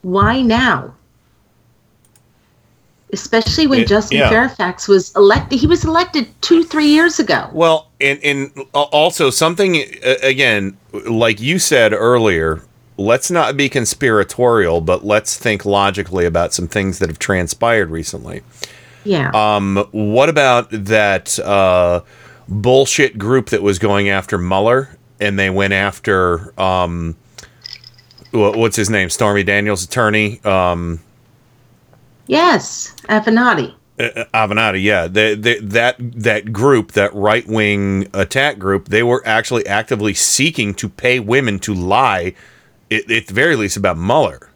Why 0.02 0.42
now? 0.42 0.94
Especially 3.12 3.66
when 3.66 3.80
It- 3.80 3.88
Justin 3.88 4.18
yeah. 4.18 4.28
Fairfax 4.28 4.88
was 4.88 5.14
elected. 5.16 5.58
He 5.58 5.66
was 5.66 5.84
elected 5.84 6.28
two, 6.42 6.64
three 6.64 6.88
years 6.88 7.18
ago. 7.18 7.48
Well, 7.52 7.88
and 8.00 8.18
and 8.22 8.50
also 8.74 9.30
something 9.30 9.84
again, 10.22 10.76
like 10.92 11.40
you 11.40 11.58
said 11.58 11.92
earlier, 11.92 12.62
let's 12.98 13.30
not 13.30 13.56
be 13.56 13.68
conspiratorial, 13.68 14.80
but 14.80 15.04
let's 15.04 15.38
think 15.38 15.64
logically 15.64 16.26
about 16.26 16.52
some 16.52 16.68
things 16.68 16.98
that 16.98 17.08
have 17.08 17.18
transpired 17.18 17.90
recently. 17.90 18.42
Yeah. 19.04 19.30
Um, 19.34 19.86
what 19.92 20.28
about 20.28 20.68
that 20.70 21.38
uh, 21.38 22.00
bullshit 22.48 23.18
group 23.18 23.50
that 23.50 23.62
was 23.62 23.78
going 23.78 24.08
after 24.08 24.38
Mueller, 24.38 24.96
and 25.20 25.38
they 25.38 25.50
went 25.50 25.72
after 25.72 26.58
um, 26.60 27.16
wha- 28.32 28.56
what's 28.56 28.76
his 28.76 28.90
name, 28.90 29.10
Stormy 29.10 29.42
Daniels' 29.42 29.84
attorney, 29.84 30.40
um, 30.44 31.00
Yes, 32.28 32.94
Avenatti. 33.08 33.72
uh, 34.00 34.24
Avenatti, 34.34 34.82
yeah, 34.82 35.06
they, 35.06 35.34
they, 35.36 35.60
that 35.60 35.96
that 36.00 36.52
group, 36.52 36.92
that 36.92 37.14
right 37.14 37.46
wing 37.46 38.08
attack 38.12 38.58
group, 38.58 38.88
they 38.88 39.02
were 39.04 39.22
actually 39.24 39.64
actively 39.66 40.12
seeking 40.12 40.74
to 40.74 40.88
pay 40.88 41.20
women 41.20 41.58
to 41.60 41.72
lie, 41.72 42.34
at, 42.90 43.08
at 43.10 43.26
the 43.28 43.32
very 43.34 43.54
least, 43.56 43.76
about 43.76 43.96
Mueller. 43.96 44.50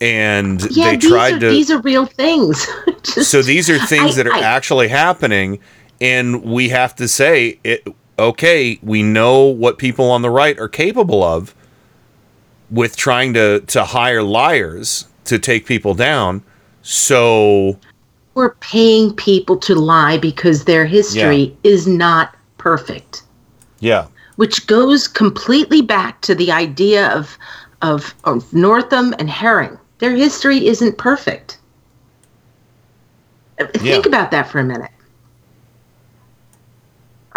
And 0.00 0.60
Yeah, 0.70 0.90
they 0.90 0.96
tried 0.98 1.34
are 1.34 1.40
to. 1.40 1.50
these 1.50 1.70
are 1.70 1.80
real 1.80 2.06
things. 2.06 2.66
so 3.26 3.42
these 3.42 3.68
are 3.68 3.78
things 3.78 4.12
I- 4.18 4.22
that 4.22 4.26
are 4.28 4.34
I- 4.34 4.40
actually 4.42 4.88
happening, 4.88 5.58
and 6.00 6.42
we 6.44 6.68
have 6.70 6.94
to 6.96 7.08
say 7.08 7.58
it. 7.64 7.86
Okay, 8.18 8.78
we 8.82 9.02
know 9.02 9.44
what 9.44 9.78
people 9.78 10.10
on 10.10 10.22
the 10.22 10.30
right 10.30 10.58
are 10.58 10.68
capable 10.68 11.22
of 11.22 11.54
with 12.70 12.96
trying 12.96 13.32
to 13.34 13.60
to 13.60 13.84
hire 13.84 14.22
liars 14.22 15.06
to 15.24 15.38
take 15.38 15.66
people 15.66 15.94
down. 15.94 16.42
So 16.82 17.78
We're 18.34 18.54
paying 18.56 19.14
people 19.14 19.56
to 19.58 19.74
lie 19.74 20.18
because 20.18 20.64
their 20.64 20.86
history 20.86 21.56
is 21.64 21.86
not 21.86 22.34
perfect. 22.56 23.22
yeah, 23.80 24.06
which 24.36 24.66
goes 24.66 25.06
completely 25.08 25.80
back 25.82 26.20
to 26.22 26.34
the 26.34 26.50
idea 26.52 27.08
of 27.14 27.36
of, 27.82 28.14
of 28.24 28.52
Northam 28.52 29.14
and 29.20 29.30
Herring. 29.30 29.78
Their 29.98 30.16
history 30.16 30.66
isn't 30.66 30.98
perfect. 30.98 31.58
Think 33.74 34.06
about 34.06 34.30
that 34.30 34.48
for 34.48 34.58
a 34.60 34.64
minute. 34.64 34.90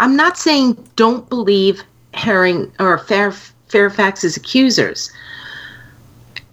I'm 0.02 0.16
not 0.16 0.36
saying 0.36 0.84
don't 0.96 1.30
believe 1.30 1.84
Herring 2.16 2.72
or 2.80 2.98
Fair, 2.98 3.32
Fairfax's 3.68 4.36
accusers. 4.36 5.12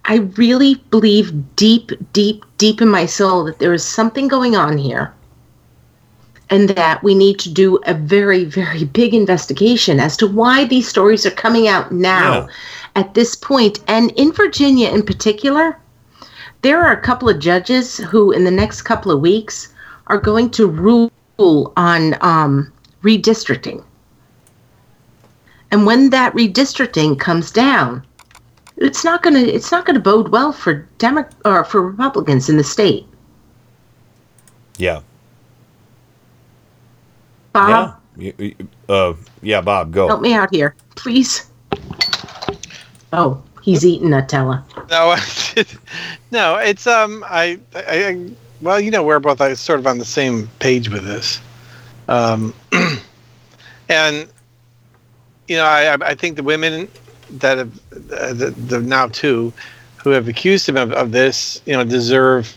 I 0.05 0.17
really 0.37 0.75
believe 0.91 1.55
deep, 1.55 1.91
deep, 2.13 2.45
deep 2.59 2.79
in 2.79 2.87
my 2.89 3.07
soul 3.07 3.45
that 3.45 3.57
there 3.57 3.73
is 3.73 3.83
something 3.83 4.27
going 4.27 4.55
on 4.55 4.77
here 4.77 5.11
and 6.51 6.69
that 6.69 7.01
we 7.01 7.15
need 7.15 7.39
to 7.39 7.51
do 7.51 7.79
a 7.87 7.95
very, 7.95 8.45
very 8.45 8.83
big 8.83 9.15
investigation 9.15 9.99
as 9.99 10.15
to 10.17 10.27
why 10.27 10.65
these 10.65 10.87
stories 10.87 11.25
are 11.25 11.31
coming 11.31 11.67
out 11.67 11.91
now 11.91 12.47
at 12.95 13.15
this 13.15 13.35
point. 13.35 13.79
And 13.87 14.11
in 14.11 14.31
Virginia 14.31 14.91
in 14.91 15.01
particular, 15.01 15.75
there 16.61 16.83
are 16.85 16.93
a 16.93 17.01
couple 17.01 17.29
of 17.29 17.39
judges 17.39 17.97
who, 17.97 18.31
in 18.31 18.43
the 18.43 18.51
next 18.51 18.83
couple 18.83 19.11
of 19.11 19.21
weeks, 19.21 19.73
are 20.05 20.19
going 20.19 20.51
to 20.51 20.67
rule 20.67 21.11
on 21.75 22.15
um, 22.21 22.71
redistricting. 23.03 23.83
And 25.71 25.85
when 25.85 26.09
that 26.09 26.33
redistricting 26.33 27.19
comes 27.19 27.51
down, 27.51 28.03
it's 28.77 29.03
not 29.03 29.21
going 29.21 29.35
to 29.35 29.53
it's 29.53 29.71
not 29.71 29.85
going 29.85 29.95
to 29.95 29.99
bode 30.01 30.29
well 30.29 30.51
for 30.51 30.87
Demo- 30.97 31.27
or 31.45 31.63
for 31.63 31.81
Republicans 31.81 32.49
in 32.49 32.57
the 32.57 32.63
state. 32.63 33.05
Yeah. 34.77 35.01
Bob, 37.53 37.69
Yeah. 38.17 38.25
You- 38.25 38.33
you- 38.37 38.67
Uh, 38.87 39.13
yeah, 39.41 39.61
Bob, 39.61 39.91
go. 39.91 40.07
help 40.07 40.21
me 40.21 40.33
out 40.33 40.53
here, 40.53 40.75
please. 40.95 41.45
Oh, 43.13 43.41
he's 43.61 43.85
eating 43.85 44.09
Nutella. 44.09 44.63
No, 44.89 45.15
no, 46.31 46.55
it's 46.57 46.87
um, 46.87 47.23
I, 47.27 47.59
I, 47.75 47.83
I, 48.05 48.29
well, 48.61 48.79
you 48.79 48.91
know, 48.91 49.03
we're 49.03 49.19
both 49.19 49.41
uh, 49.41 49.55
sort 49.55 49.79
of 49.79 49.87
on 49.87 49.97
the 49.99 50.05
same 50.05 50.49
page 50.59 50.89
with 50.89 51.05
this, 51.05 51.39
um, 52.09 52.53
and 53.89 54.27
you 55.47 55.57
know, 55.57 55.65
I, 55.65 55.93
I- 55.95 56.15
think 56.15 56.35
the 56.35 56.43
women 56.43 56.87
that 57.31 57.57
have, 57.57 57.79
uh, 58.11 58.33
the, 58.33 58.51
the 58.51 58.81
now 58.81 59.07
two, 59.07 59.53
who 59.97 60.11
have 60.11 60.27
accused 60.27 60.67
him 60.69 60.77
of, 60.77 60.91
of 60.93 61.11
this, 61.11 61.61
you 61.65 61.73
know, 61.73 61.83
deserve 61.83 62.55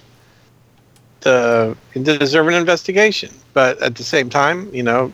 the 1.21 1.77
deserve 2.03 2.49
an 2.49 2.55
investigation. 2.55 3.33
But 3.53 3.81
at 3.83 3.97
the 3.97 4.03
same 4.05 4.31
time, 4.31 4.73
you 4.75 4.83
know, 4.83 5.13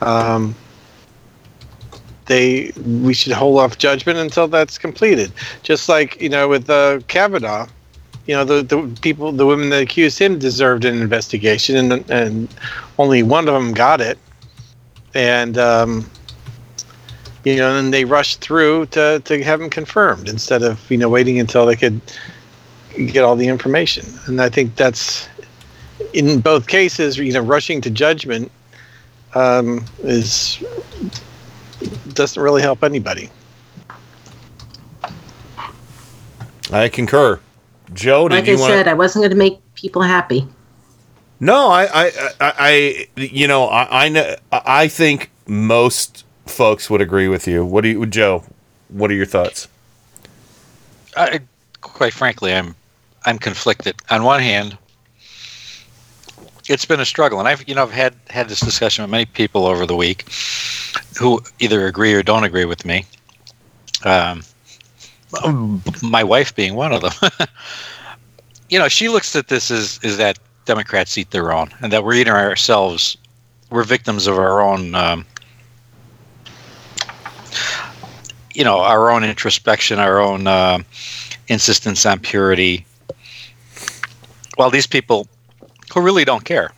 um, 0.00 0.54
they 2.26 2.72
we 2.86 3.14
should 3.14 3.32
hold 3.32 3.58
off 3.58 3.78
judgment 3.78 4.18
until 4.18 4.48
that's 4.48 4.78
completed. 4.78 5.32
Just 5.62 5.88
like 5.88 6.20
you 6.20 6.28
know 6.28 6.48
with 6.48 6.68
uh, 6.70 7.00
Kavanaugh, 7.08 7.66
you 8.28 8.34
know 8.34 8.44
the, 8.44 8.62
the 8.62 9.00
people, 9.00 9.32
the 9.32 9.46
women 9.46 9.70
that 9.70 9.82
accused 9.82 10.18
him 10.18 10.38
deserved 10.38 10.84
an 10.84 11.00
investigation, 11.00 11.90
and 11.90 12.10
and 12.10 12.54
only 12.98 13.22
one 13.22 13.48
of 13.48 13.54
them 13.54 13.72
got 13.72 14.02
it, 14.02 14.18
and 15.14 15.56
um, 15.56 16.08
you 17.42 17.56
know, 17.56 17.74
and 17.76 17.92
they 17.92 18.04
rushed 18.04 18.40
through 18.40 18.86
to 18.86 19.20
to 19.24 19.42
have 19.42 19.62
him 19.62 19.70
confirmed 19.70 20.28
instead 20.28 20.62
of 20.62 20.88
you 20.90 20.98
know 20.98 21.08
waiting 21.08 21.40
until 21.40 21.64
they 21.64 21.74
could 21.74 22.00
get 22.94 23.24
all 23.24 23.34
the 23.34 23.48
information. 23.48 24.04
And 24.26 24.42
I 24.42 24.50
think 24.50 24.76
that's 24.76 25.26
in 26.12 26.40
both 26.40 26.66
cases, 26.66 27.16
you 27.16 27.32
know, 27.32 27.40
rushing 27.40 27.80
to 27.80 27.90
judgment 27.90 28.52
um, 29.34 29.86
is 30.02 30.62
doesn't 32.12 32.42
really 32.42 32.60
help 32.60 32.84
anybody. 32.84 33.30
I 36.70 36.90
concur. 36.90 37.40
Joe, 37.92 38.28
did 38.28 38.36
Like 38.36 38.46
you 38.46 38.56
I 38.56 38.60
want? 38.60 38.72
said, 38.72 38.88
I 38.88 38.94
wasn't 38.94 39.22
going 39.22 39.30
to 39.30 39.36
make 39.36 39.60
people 39.74 40.02
happy. 40.02 40.46
No, 41.40 41.68
I, 41.68 41.84
I, 41.84 42.10
I, 42.40 42.52
I, 42.58 43.08
you 43.16 43.46
know, 43.46 43.66
I, 43.66 44.06
I, 44.06 44.08
know, 44.08 44.36
I 44.50 44.88
think 44.88 45.30
most 45.46 46.24
folks 46.46 46.90
would 46.90 47.00
agree 47.00 47.28
with 47.28 47.46
you. 47.46 47.64
What 47.64 47.82
do 47.82 47.88
you, 47.88 48.06
Joe? 48.06 48.44
What 48.88 49.10
are 49.10 49.14
your 49.14 49.26
thoughts? 49.26 49.68
I, 51.16 51.40
quite 51.80 52.12
frankly, 52.12 52.54
I'm 52.54 52.74
I'm 53.24 53.38
conflicted. 53.38 53.96
On 54.10 54.22
one 54.22 54.40
hand, 54.40 54.78
it's 56.68 56.84
been 56.84 57.00
a 57.00 57.04
struggle, 57.04 57.38
and 57.38 57.48
I've 57.48 57.68
you 57.68 57.74
know 57.74 57.82
I've 57.82 57.92
had 57.92 58.14
had 58.30 58.48
this 58.48 58.60
discussion 58.60 59.02
with 59.02 59.10
many 59.10 59.26
people 59.26 59.66
over 59.66 59.86
the 59.86 59.96
week 59.96 60.26
who 61.18 61.40
either 61.58 61.86
agree 61.86 62.14
or 62.14 62.22
don't 62.22 62.44
agree 62.44 62.64
with 62.64 62.84
me. 62.84 63.04
Um, 64.04 64.42
my 66.02 66.24
wife 66.24 66.54
being 66.54 66.74
one 66.74 66.92
of 66.92 67.02
them. 67.02 67.30
you 68.68 68.78
know, 68.78 68.88
she 68.88 69.08
looks 69.08 69.34
at 69.36 69.48
this 69.48 69.70
as 69.70 69.98
is 70.02 70.16
that 70.16 70.38
Democrats 70.64 71.16
eat 71.16 71.30
their 71.30 71.52
own, 71.52 71.70
and 71.80 71.92
that 71.92 72.04
we're 72.04 72.14
eating 72.14 72.32
ourselves. 72.32 73.16
We're 73.70 73.84
victims 73.84 74.26
of 74.26 74.38
our 74.38 74.60
own. 74.60 74.94
Um, 74.94 75.26
you 78.54 78.64
know, 78.64 78.80
our 78.80 79.10
own 79.10 79.22
introspection, 79.22 79.98
our 79.98 80.20
own 80.20 80.46
uh, 80.46 80.80
insistence 81.46 82.04
on 82.04 82.18
purity. 82.18 82.84
While 84.56 84.70
these 84.70 84.86
people 84.86 85.28
who 85.94 86.00
really 86.00 86.24
don't 86.24 86.44
care 86.44 86.72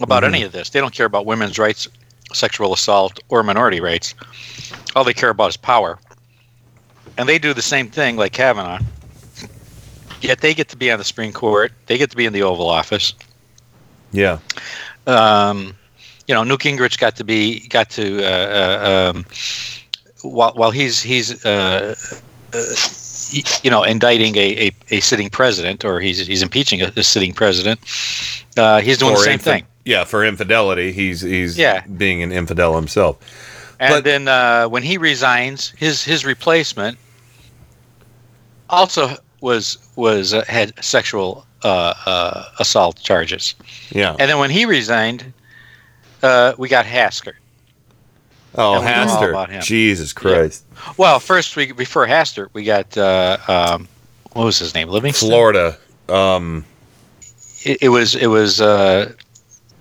about 0.00 0.22
any 0.22 0.42
of 0.42 0.52
this, 0.52 0.70
they 0.70 0.80
don't 0.80 0.94
care 0.94 1.06
about 1.06 1.26
women's 1.26 1.58
rights, 1.58 1.88
sexual 2.32 2.72
assault, 2.72 3.18
or 3.28 3.42
minority 3.42 3.80
rights. 3.80 4.14
All 4.94 5.02
they 5.02 5.14
care 5.14 5.30
about 5.30 5.48
is 5.50 5.56
power. 5.56 5.98
And 7.18 7.28
they 7.28 7.38
do 7.38 7.52
the 7.52 7.62
same 7.62 7.88
thing 7.90 8.16
like 8.16 8.32
Kavanaugh. 8.32 8.78
Yet 10.20 10.40
they 10.40 10.54
get 10.54 10.68
to 10.70 10.76
be 10.76 10.90
on 10.90 10.98
the 10.98 11.04
Supreme 11.04 11.32
Court. 11.32 11.72
They 11.86 11.98
get 11.98 12.10
to 12.10 12.16
be 12.16 12.26
in 12.26 12.32
the 12.32 12.42
Oval 12.42 12.68
Office. 12.68 13.14
Yeah. 14.12 14.38
Um, 15.06 15.76
you 16.26 16.34
know, 16.34 16.44
Newt 16.44 16.60
Gingrich 16.60 16.98
got 16.98 17.16
to 17.16 17.24
be 17.24 17.66
got 17.68 17.90
to 17.90 18.22
uh, 18.24 18.28
uh, 18.28 19.12
um, 19.14 19.24
while 20.22 20.52
while 20.54 20.70
he's 20.70 21.02
he's 21.02 21.44
uh, 21.44 21.94
uh, 22.52 22.74
you 23.62 23.70
know 23.70 23.82
indicting 23.82 24.36
a, 24.36 24.68
a, 24.68 24.72
a 24.90 25.00
sitting 25.00 25.30
president 25.30 25.84
or 25.84 26.00
he's 26.00 26.26
he's 26.26 26.42
impeaching 26.42 26.82
a, 26.82 26.92
a 26.96 27.02
sitting 27.02 27.32
president. 27.32 27.80
Uh, 28.56 28.80
he's 28.80 28.98
doing 28.98 29.14
the 29.14 29.20
same 29.20 29.38
infi- 29.38 29.42
thing. 29.42 29.66
Yeah, 29.84 30.04
for 30.04 30.24
infidelity, 30.24 30.92
he's 30.92 31.20
he's 31.20 31.56
Yeah. 31.56 31.84
being 31.86 32.22
an 32.22 32.32
infidel 32.32 32.74
himself. 32.76 33.18
And 33.80 34.04
then 34.04 34.26
uh, 34.28 34.68
when 34.68 34.82
he 34.82 34.98
resigns, 34.98 35.70
his 35.76 36.02
his 36.04 36.24
replacement 36.24 36.98
also 38.70 39.16
was 39.40 39.78
was 39.96 40.34
uh, 40.34 40.44
had 40.48 40.72
sexual 40.84 41.46
uh, 41.64 41.94
uh, 42.06 42.44
assault 42.58 43.00
charges. 43.00 43.54
Yeah. 43.90 44.16
And 44.18 44.30
then 44.30 44.38
when 44.38 44.50
he 44.50 44.64
resigned, 44.64 45.32
uh, 46.22 46.54
we 46.58 46.68
got 46.68 46.84
Hastert. 46.86 47.34
Oh, 48.54 48.74
And 48.74 48.80
we 48.84 48.86
know 49.30 49.38
all 49.38 49.46
Hastert. 49.46 49.62
Jesus 49.62 50.12
Christ. 50.12 50.64
Well, 50.96 51.20
first 51.20 51.56
we 51.56 51.72
before 51.72 52.06
Hastert, 52.06 52.48
we 52.52 52.64
got 52.64 52.96
uh, 52.96 53.36
um, 53.48 53.88
what 54.32 54.44
was 54.44 54.58
his 54.58 54.74
name? 54.74 54.88
Livingston. 54.88 55.28
Florida. 55.28 55.76
Um, 56.08 56.64
It, 57.64 57.78
it 57.82 57.88
was 57.90 58.14
it 58.14 58.28
was 58.28 58.60
uh, 58.60 59.12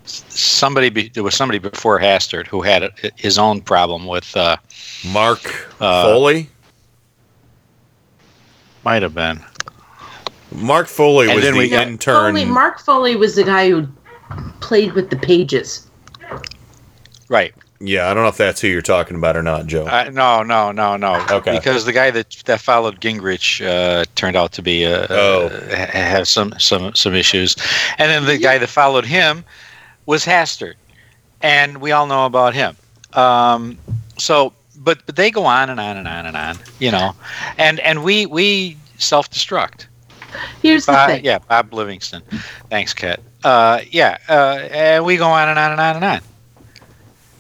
somebody. 0.05 0.89
Be, 0.89 1.09
there 1.09 1.23
was 1.23 1.35
somebody 1.35 1.59
before 1.59 1.99
Hastert 1.99 2.47
who 2.47 2.61
had 2.61 2.84
a- 2.84 2.91
his 3.15 3.38
own 3.38 3.61
problem 3.61 4.05
with 4.07 4.35
uh, 4.35 4.57
Mark 5.11 5.41
uh, 5.80 6.03
Foley? 6.03 6.49
Might 8.88 9.01
have 9.03 9.14
been. 9.14 9.43
Mark 10.49 10.88
Foley 10.88 11.26
And 11.27 11.35
was 11.35 11.43
then 11.43 11.55
the 11.55 11.59
we 11.59 11.68
got- 11.68 11.88
intern. 11.89 12.34
Foley, 12.35 12.45
Mark 12.45 12.80
Foley 12.80 13.18
was 13.18 13.35
the 13.35 13.43
guy 13.43 13.69
who 13.69 13.85
played 14.61 14.93
with 14.93 15.09
the 15.09 15.18
pages. 15.18 15.85
Right. 17.27 17.53
Yeah, 17.81 18.09
I 18.09 18.14
don't 18.14 18.23
know 18.23 18.30
if 18.30 18.38
that's 18.38 18.61
who 18.61 18.69
you're 18.69 18.81
talking 18.81 19.18
about 19.18 19.35
or 19.35 19.43
not, 19.43 19.68
Joe. 19.68 19.85
Uh, 19.88 20.09
no, 20.14 20.41
no, 20.41 20.72
no, 20.72 20.95
no. 20.95 21.22
Okay. 21.30 21.57
Because 21.57 21.84
the 21.84 21.91
guy 21.91 22.11
that 22.11 22.31
that 22.45 22.61
followed 22.61 23.01
Gingrich 23.01 23.59
uh, 23.61 24.05
turned 24.15 24.38
out 24.38 24.53
to 24.53 24.61
be 24.61 24.85
uh, 24.85 25.05
Oh. 25.09 25.47
uh, 25.47 25.76
have 25.88 26.26
some 26.30 26.53
some 26.57 26.95
some 26.95 27.14
issues, 27.14 27.57
and 27.97 28.09
then 28.09 28.23
the 28.23 28.38
guy 28.38 28.57
that 28.57 28.68
followed 28.69 29.03
him 29.05 29.43
was 30.05 30.23
Hastert, 30.26 30.76
and 31.41 31.81
we 31.81 31.91
all 31.91 32.07
know 32.07 32.26
about 32.26 32.53
him. 32.53 32.77
Um, 33.11 33.77
so, 34.18 34.53
but 34.78 35.06
but 35.06 35.16
they 35.16 35.32
go 35.32 35.45
on 35.45 35.70
and 35.70 35.80
on 35.80 35.98
and 35.98 36.08
on 36.08 36.26
and 36.26 36.38
on, 36.38 36.60
you 36.80 36.91
know, 36.91 37.14
and 37.58 37.80
and 37.82 38.04
we 38.04 38.26
we 38.26 38.78
self 38.98 39.30
destruct. 39.30 39.88
Here's 40.62 40.86
the 40.86 40.95
thing. 41.06 41.26
yeah, 41.26 41.40
Bob 41.40 41.74
Livingston. 41.74 42.24
Thanks, 42.70 42.94
Kat. 42.94 43.20
Uh, 43.44 43.82
yeah, 43.90 44.18
uh, 44.30 44.68
and 44.72 45.06
we 45.06 45.18
go 45.18 45.28
on 45.28 45.49
and 45.49 45.60
on 45.60 45.72
and 45.72 45.82
on 45.82 45.95
and 45.95 46.06
on. 46.06 46.22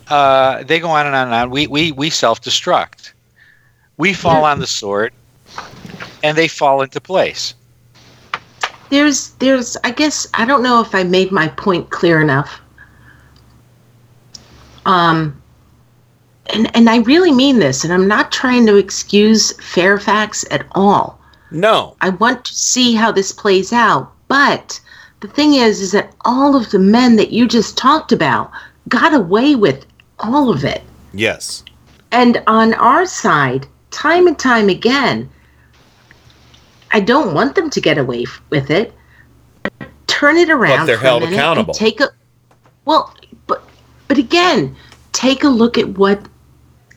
Uh, 0.07 0.63
they 0.63 0.79
go 0.79 0.89
on 0.89 1.05
and 1.05 1.15
on 1.15 1.27
and 1.27 1.35
on. 1.35 1.49
We 1.49 1.67
we 1.67 1.91
we 1.91 2.09
self 2.09 2.41
destruct. 2.41 3.13
We 3.97 4.13
fall 4.13 4.45
on 4.45 4.59
the 4.59 4.67
sword, 4.67 5.13
and 6.23 6.37
they 6.37 6.47
fall 6.47 6.81
into 6.81 7.01
place. 7.01 7.53
There's, 8.89 9.31
there's, 9.35 9.75
I 9.83 9.91
guess, 9.91 10.27
I 10.33 10.45
don't 10.45 10.63
know 10.63 10.81
if 10.81 10.95
I 10.95 11.03
made 11.03 11.31
my 11.31 11.49
point 11.49 11.89
clear 11.89 12.21
enough. 12.21 12.61
Um, 14.85 15.41
and 16.53 16.75
and 16.75 16.89
I 16.89 16.97
really 16.99 17.31
mean 17.31 17.59
this, 17.59 17.83
and 17.83 17.93
I'm 17.93 18.07
not 18.07 18.31
trying 18.31 18.65
to 18.67 18.75
excuse 18.75 19.53
Fairfax 19.61 20.45
at 20.51 20.65
all. 20.71 21.19
No. 21.51 21.95
I 22.01 22.09
want 22.09 22.45
to 22.45 22.53
see 22.53 22.93
how 22.93 23.11
this 23.11 23.31
plays 23.31 23.71
out, 23.71 24.11
but 24.27 24.79
the 25.21 25.27
thing 25.27 25.55
is, 25.55 25.81
is 25.81 25.91
that 25.93 26.13
all 26.25 26.55
of 26.55 26.69
the 26.71 26.79
men 26.79 27.15
that 27.15 27.31
you 27.31 27.47
just 27.47 27.77
talked 27.77 28.11
about 28.11 28.51
got 28.87 29.13
away 29.13 29.55
with 29.55 29.85
all 30.19 30.49
of 30.49 30.63
it. 30.63 30.83
Yes. 31.13 31.63
And 32.11 32.43
on 32.47 32.73
our 32.75 33.05
side, 33.05 33.67
time 33.91 34.27
and 34.27 34.37
time 34.37 34.69
again, 34.69 35.29
I 36.91 36.99
don't 36.99 37.33
want 37.33 37.55
them 37.55 37.69
to 37.69 37.81
get 37.81 37.97
away 37.97 38.23
f- 38.23 38.41
with 38.49 38.69
it. 38.69 38.93
Turn 40.07 40.37
it 40.37 40.49
around. 40.49 40.79
But 40.79 40.85
they're 40.85 40.97
held 40.97 41.23
accountable. 41.23 41.73
Take 41.73 41.99
a 41.99 42.09
well, 42.85 43.13
but 43.47 43.63
but 44.07 44.17
again, 44.17 44.75
take 45.11 45.43
a 45.43 45.49
look 45.49 45.77
at 45.77 45.97
what 45.97 46.21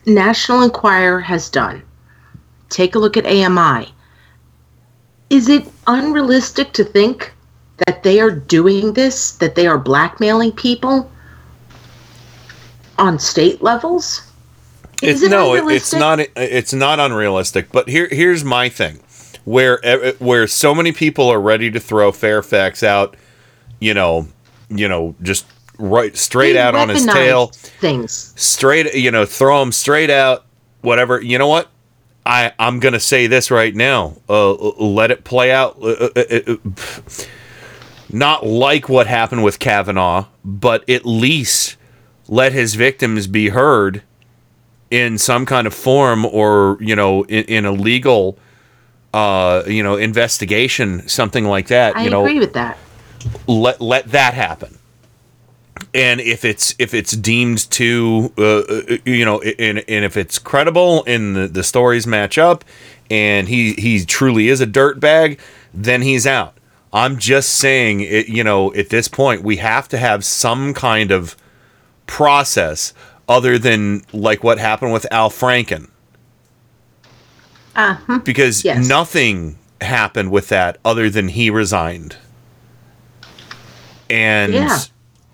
National 0.05 0.61
Enquirer 0.63 1.19
has 1.19 1.49
done. 1.49 1.83
Take 2.69 2.95
a 2.95 2.99
look 2.99 3.17
at 3.17 3.25
AMI. 3.25 3.93
Is 5.29 5.47
it 5.47 5.67
unrealistic 5.87 6.73
to 6.73 6.83
think 6.83 7.33
that 7.85 8.03
they 8.03 8.19
are 8.19 8.31
doing 8.31 8.93
this? 8.93 9.33
That 9.33 9.55
they 9.55 9.67
are 9.67 9.77
blackmailing 9.77 10.53
people 10.53 11.09
on 12.97 13.19
state 13.19 13.61
levels? 13.61 14.21
It's 15.01 15.21
it 15.21 15.31
no, 15.31 15.67
it's 15.67 15.93
not. 15.93 16.19
It's 16.35 16.73
not 16.73 16.99
unrealistic. 16.99 17.71
But 17.71 17.89
here, 17.89 18.07
here's 18.11 18.43
my 18.43 18.69
thing: 18.69 18.99
where 19.45 19.83
eh, 19.83 20.13
where 20.19 20.47
so 20.47 20.75
many 20.75 20.91
people 20.91 21.27
are 21.29 21.41
ready 21.41 21.71
to 21.71 21.79
throw 21.79 22.11
Fairfax 22.11 22.83
out, 22.83 23.17
you 23.79 23.93
know, 23.93 24.27
you 24.69 24.87
know, 24.87 25.15
just 25.21 25.45
right 25.81 26.15
straight 26.15 26.53
They 26.53 26.59
out 26.59 26.75
on 26.75 26.89
his 26.89 27.05
tail, 27.05 27.47
Things. 27.47 28.33
straight, 28.35 28.93
you 28.93 29.11
know, 29.11 29.25
throw 29.25 29.61
him 29.61 29.71
straight 29.71 30.09
out, 30.09 30.45
whatever. 30.81 31.21
You 31.21 31.37
know 31.37 31.47
what? 31.47 31.69
I 32.25 32.53
I'm 32.59 32.79
gonna 32.79 32.99
say 32.99 33.27
this 33.27 33.49
right 33.51 33.75
now. 33.75 34.17
Uh, 34.29 34.53
let 34.53 35.11
it 35.11 35.23
play 35.23 35.51
out. 35.51 35.77
Uh, 35.81 36.09
uh, 36.15 36.23
uh, 36.29 36.39
uh, 36.53 36.55
not 38.09 38.45
like 38.45 38.89
what 38.89 39.07
happened 39.07 39.43
with 39.43 39.59
Kavanaugh, 39.59 40.25
but 40.43 40.87
at 40.89 41.05
least 41.05 41.77
let 42.27 42.53
his 42.53 42.75
victims 42.75 43.27
be 43.27 43.49
heard 43.49 44.03
in 44.89 45.17
some 45.17 45.45
kind 45.45 45.65
of 45.65 45.73
form 45.73 46.25
or 46.25 46.77
you 46.79 46.95
know 46.95 47.23
in, 47.23 47.45
in 47.45 47.65
a 47.65 47.71
legal 47.71 48.37
uh 49.13 49.63
you 49.65 49.81
know 49.83 49.95
investigation 49.97 51.07
something 51.07 51.45
like 51.45 51.67
that 51.67 51.95
I 51.97 52.03
you 52.03 52.09
know 52.09 52.21
agree 52.21 52.39
with 52.39 52.53
that. 52.53 52.77
let 53.47 53.81
let 53.81 54.09
that 54.11 54.33
happen 54.33 54.77
and 55.93 56.21
if 56.21 56.43
it's 56.45 56.73
if 56.79 56.93
it's 56.93 57.11
deemed 57.11 57.69
to 57.71 58.31
uh, 58.37 58.59
uh, 58.59 58.97
you 59.05 59.25
know 59.25 59.41
and, 59.41 59.83
and 59.87 60.05
if 60.05 60.15
it's 60.17 60.39
credible 60.39 61.03
and 61.05 61.35
the, 61.35 61.47
the 61.47 61.63
stories 61.63 62.05
match 62.07 62.37
up 62.37 62.63
and 63.09 63.47
he 63.49 63.73
he 63.73 64.05
truly 64.05 64.47
is 64.49 64.61
a 64.61 64.65
dirt 64.65 64.99
bag 64.99 65.39
then 65.73 66.01
he's 66.01 66.25
out 66.27 66.55
i'm 66.93 67.17
just 67.17 67.49
saying 67.49 68.01
it 68.01 68.27
you 68.29 68.43
know 68.43 68.73
at 68.73 68.89
this 68.89 69.07
point 69.07 69.43
we 69.43 69.57
have 69.57 69.87
to 69.87 69.97
have 69.97 70.23
some 70.25 70.73
kind 70.73 71.11
of 71.11 71.35
process 72.07 72.93
other 73.29 73.57
than 73.57 74.01
like 74.13 74.43
what 74.43 74.57
happened 74.59 74.91
with 74.93 75.05
al 75.11 75.29
franken 75.29 75.89
Uh-huh. 77.75 78.19
because 78.19 78.63
Yes. 78.65 78.87
nothing 78.87 79.57
happened 79.79 80.31
with 80.31 80.49
that 80.49 80.77
other 80.85 81.09
than 81.09 81.29
he 81.29 81.49
resigned 81.49 82.17
and 84.09 84.53
Yeah. 84.53 84.77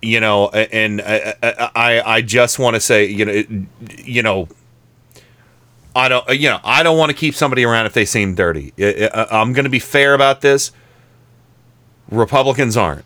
You 0.02 0.20
know 0.20 0.48
and 0.50 1.00
I 1.02 1.34
I, 1.74 2.02
I 2.16 2.22
just 2.22 2.58
want 2.58 2.74
to 2.74 2.80
say 2.80 3.06
you 3.06 3.24
know 3.24 3.32
it- 3.32 3.48
you 4.04 4.22
know 4.22 4.48
I 5.96 6.08
don't 6.08 6.28
you 6.38 6.48
know 6.50 6.60
I 6.62 6.82
don't 6.82 6.96
want 6.98 7.10
to 7.10 7.16
keep 7.16 7.34
somebody 7.34 7.64
around 7.64 7.86
if 7.86 7.92
they 7.94 8.04
seem 8.04 8.34
dirty. 8.34 8.72
I- 8.78 9.10
I- 9.12 9.40
I'm 9.40 9.52
going 9.52 9.64
to 9.64 9.70
be 9.70 9.80
fair 9.80 10.14
about 10.14 10.40
this. 10.40 10.70
Republicans 12.10 12.76
aren't. 12.76 13.04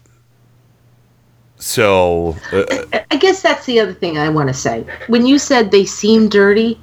So 1.56 2.36
uh, 2.52 2.64
I- 2.92 3.04
I 3.12 3.16
guess 3.16 3.40
that's 3.40 3.66
the 3.66 3.78
other 3.80 3.94
thing 3.94 4.18
I 4.18 4.28
want 4.28 4.48
to 4.48 4.54
say. 4.54 4.84
When 5.06 5.24
you 5.26 5.38
said 5.38 5.70
they 5.70 5.84
seem 5.86 6.28
dirty, 6.28 6.78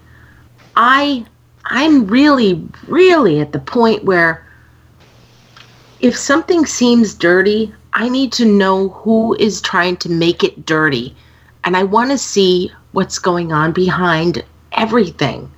I 0.76 1.26
I'm 1.66 2.08
really 2.08 2.68
really 2.88 3.40
at 3.42 3.52
the 3.52 3.60
point 3.60 4.06
where 4.06 4.46
if 6.00 6.18
something 6.18 6.66
seems 6.66 7.14
dirty, 7.14 7.74
I 8.00 8.08
need 8.08 8.32
to 8.34 8.46
know 8.46 8.90
who 8.90 9.36
is 9.36 9.62
trying 9.62 9.98
to 9.98 10.10
make 10.10 10.44
it 10.44 10.66
dirty. 10.66 11.16
And 11.66 11.76
I 11.76 11.84
want 11.84 12.12
to 12.12 12.18
see 12.18 12.72
what's 12.94 13.20
going 13.20 13.52
on 13.52 13.74
behind 13.74 14.44
everything. 14.72 15.52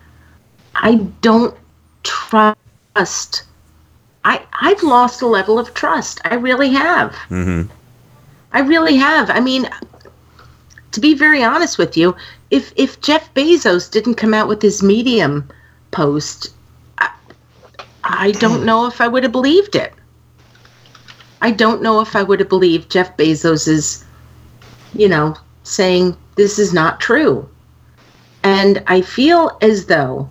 I 0.76 0.96
don't 1.22 1.56
trust 2.04 3.44
I 4.24 4.42
I've 4.60 4.84
lost 4.84 5.22
a 5.22 5.28
level 5.28 5.60
of 5.60 5.74
trust. 5.74 6.20
I 6.26 6.36
really 6.36 6.72
have. 6.72 7.14
mhm. 7.30 7.70
I 8.54 8.60
really 8.60 8.98
have. 8.98 9.30
I 9.30 9.40
mean, 9.40 9.70
to 10.92 11.00
be 11.00 11.14
very 11.14 11.44
honest 11.44 11.78
with 11.78 11.96
you, 11.96 12.16
if 12.50 12.74
if 12.76 13.00
Jeff 13.02 13.34
Bezos 13.34 13.90
didn't 13.90 14.16
come 14.16 14.34
out 14.34 14.48
with 14.48 14.62
his 14.62 14.84
Medium 14.84 15.48
post, 15.92 16.54
I, 16.98 17.10
I 18.04 18.32
don't 18.32 18.66
know 18.66 18.88
if 18.88 19.00
I 19.00 19.08
would 19.08 19.24
have 19.24 19.32
believed 19.32 19.76
it. 19.76 19.94
I 21.42 21.52
don't 21.52 21.82
know 21.82 22.02
if 22.02 22.16
I 22.16 22.24
would 22.24 22.40
have 22.40 22.50
believed 22.50 22.92
Jeff 22.92 23.18
Bezos 23.18 23.68
is, 23.68 24.06
you 24.94 25.10
know, 25.10 25.36
saying 25.64 26.16
this 26.36 26.60
is 26.60 26.74
not 26.74 27.00
true. 27.00 27.48
And 28.44 28.84
I 28.88 29.02
feel 29.02 29.58
as 29.62 29.86
though, 29.88 30.30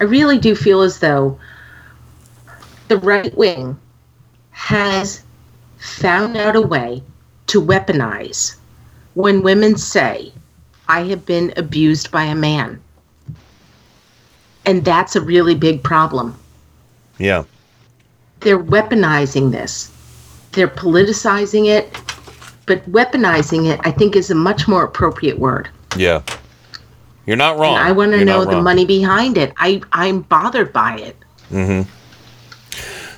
I 0.00 0.04
really 0.04 0.38
do 0.38 0.54
feel 0.54 0.82
as 0.82 0.98
though 0.98 1.38
the 2.88 2.98
right 2.98 3.36
wing 3.36 3.78
has 4.50 5.22
found 5.78 6.36
out 6.36 6.56
a 6.56 6.60
way 6.60 7.02
to 7.48 7.62
weaponize 7.62 8.56
when 9.14 9.42
women 9.42 9.76
say, 9.76 10.32
I 10.88 11.02
have 11.04 11.24
been 11.24 11.52
abused 11.56 12.10
by 12.10 12.24
a 12.24 12.34
man. 12.34 12.80
And 14.66 14.84
that's 14.84 15.16
a 15.16 15.20
really 15.20 15.54
big 15.54 15.82
problem. 15.82 16.38
yeah 17.18 17.44
They're 18.42 18.62
weaponizing 18.62 19.52
this, 19.52 19.90
they're 20.52 20.68
politicizing 20.68 21.66
it, 21.66 21.92
but 22.66 22.84
weaponizing 22.90 23.72
it, 23.72 23.80
I 23.84 23.90
think, 23.90 24.16
is 24.16 24.30
a 24.30 24.34
much 24.34 24.68
more 24.68 24.84
appropriate 24.84 25.38
word. 25.38 25.68
yeah 25.96 26.22
you're 27.26 27.36
not 27.36 27.58
wrong 27.58 27.76
And 27.76 27.84
I 27.84 27.92
want 27.92 28.12
to 28.12 28.24
know 28.24 28.44
the 28.44 28.60
money 28.60 28.84
behind 28.84 29.38
it. 29.38 29.52
I, 29.56 29.80
I'm 29.92 30.22
bothered 30.22 30.72
by 30.72 30.98
it. 30.98 31.16
Mm-hmm. 31.50 31.88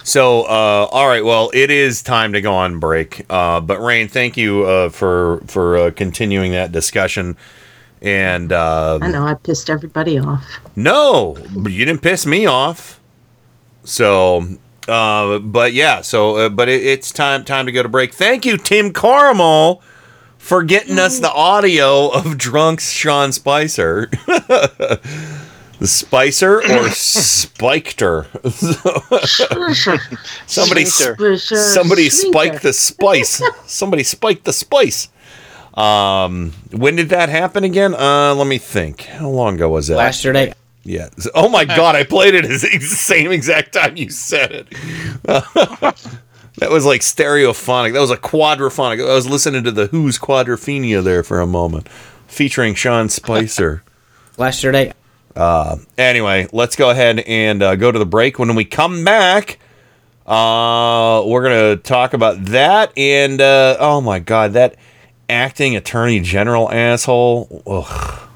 So, 0.02 0.42
uh, 0.42 0.88
all 0.92 1.08
right. 1.08 1.24
Well, 1.24 1.50
it 1.54 1.70
is 1.70 2.02
time 2.02 2.34
to 2.34 2.42
go 2.42 2.52
on 2.52 2.78
break. 2.78 3.24
Uh, 3.30 3.60
but 3.60 3.80
Rain, 3.80 4.08
thank 4.08 4.36
you 4.36 4.64
uh, 4.64 4.90
for 4.90 5.40
for 5.46 5.78
uh, 5.78 5.90
continuing 5.92 6.52
that 6.52 6.72
discussion. 6.72 7.38
And 8.02 8.52
uh, 8.52 8.98
I 9.00 9.10
know 9.10 9.26
I 9.26 9.32
pissed 9.32 9.70
everybody 9.70 10.18
off. 10.18 10.44
no, 10.76 11.38
you 11.54 11.86
didn't 11.86 12.02
piss 12.02 12.26
me 12.26 12.44
off. 12.44 13.00
So, 13.84 14.46
uh, 14.88 15.38
but 15.38 15.72
yeah. 15.72 16.00
So, 16.02 16.36
uh, 16.36 16.48
but 16.48 16.68
it, 16.68 16.84
it's 16.84 17.12
time 17.12 17.44
time 17.44 17.66
to 17.66 17.72
go 17.72 17.82
to 17.82 17.88
break. 17.88 18.14
Thank 18.14 18.44
you, 18.44 18.56
Tim 18.56 18.92
Caramel, 18.92 19.82
for 20.38 20.62
getting 20.62 20.98
us 20.98 21.18
the 21.20 21.32
audio 21.32 22.08
of 22.08 22.36
drunk 22.38 22.80
Sean 22.80 23.32
Spicer. 23.32 24.08
The 24.16 25.00
Spicer 25.86 26.58
or 26.58 26.90
Spikter? 26.90 28.26
somebody, 30.46 30.84
Spicer. 30.84 31.36
somebody 31.36 32.08
Splinter. 32.10 32.32
spiked 32.32 32.62
the 32.62 32.72
spice. 32.72 33.42
Somebody 33.66 34.02
spiked 34.02 34.44
the 34.44 34.52
spice. 34.52 35.08
Um, 35.74 36.52
when 36.70 36.94
did 36.96 37.08
that 37.08 37.28
happen 37.28 37.64
again? 37.64 37.94
Uh, 37.94 38.34
let 38.36 38.46
me 38.46 38.58
think. 38.58 39.02
How 39.06 39.28
long 39.28 39.56
ago 39.56 39.68
was 39.70 39.88
that? 39.88 39.96
Yesterday. 39.96 40.54
Yeah. 40.84 41.08
Oh 41.34 41.48
my 41.48 41.64
god, 41.64 41.96
I 41.96 42.04
played 42.04 42.34
it 42.34 42.44
at 42.44 42.60
the 42.60 42.80
same 42.80 43.32
exact 43.32 43.72
time 43.72 43.96
you 43.96 44.10
said 44.10 44.52
it. 44.52 44.70
that 45.22 46.70
was 46.70 46.84
like 46.84 47.00
stereophonic. 47.00 47.94
That 47.94 48.00
was 48.00 48.10
a 48.10 48.18
quadraphonic. 48.18 49.02
I 49.02 49.14
was 49.14 49.26
listening 49.26 49.64
to 49.64 49.72
the 49.72 49.86
Who's 49.86 50.18
Quadrophenia 50.18 51.02
there 51.02 51.22
for 51.22 51.40
a 51.40 51.46
moment, 51.46 51.88
featuring 52.26 52.74
Sean 52.74 53.08
Spicer. 53.08 53.82
Last 54.36 54.56
Yesterday. 54.56 54.92
Uh, 55.34 55.78
anyway, 55.96 56.48
let's 56.52 56.76
go 56.76 56.90
ahead 56.90 57.20
and 57.20 57.62
uh, 57.62 57.76
go 57.76 57.90
to 57.90 57.98
the 57.98 58.06
break. 58.06 58.38
When 58.38 58.54
we 58.54 58.64
come 58.64 59.04
back, 59.04 59.58
uh, 60.26 61.22
we're 61.26 61.42
gonna 61.42 61.76
talk 61.76 62.12
about 62.12 62.44
that 62.46 62.92
and 62.96 63.40
uh, 63.40 63.76
oh 63.80 64.00
my 64.00 64.18
god, 64.18 64.52
that 64.52 64.76
acting 65.28 65.76
attorney 65.76 66.20
general 66.20 66.70
asshole. 66.70 67.62
Ugh. 67.66 68.28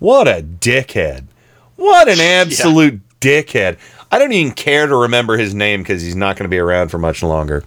What 0.00 0.26
a 0.26 0.42
dickhead! 0.42 1.26
What 1.82 2.08
an 2.08 2.20
absolute 2.20 3.00
dickhead! 3.20 3.76
I 4.12 4.18
don't 4.18 4.30
even 4.32 4.52
care 4.52 4.86
to 4.86 4.94
remember 4.94 5.36
his 5.36 5.52
name 5.52 5.80
because 5.82 6.00
he's 6.00 6.14
not 6.14 6.36
going 6.36 6.44
to 6.44 6.54
be 6.54 6.58
around 6.58 6.90
for 6.90 6.98
much 6.98 7.24
longer. 7.24 7.64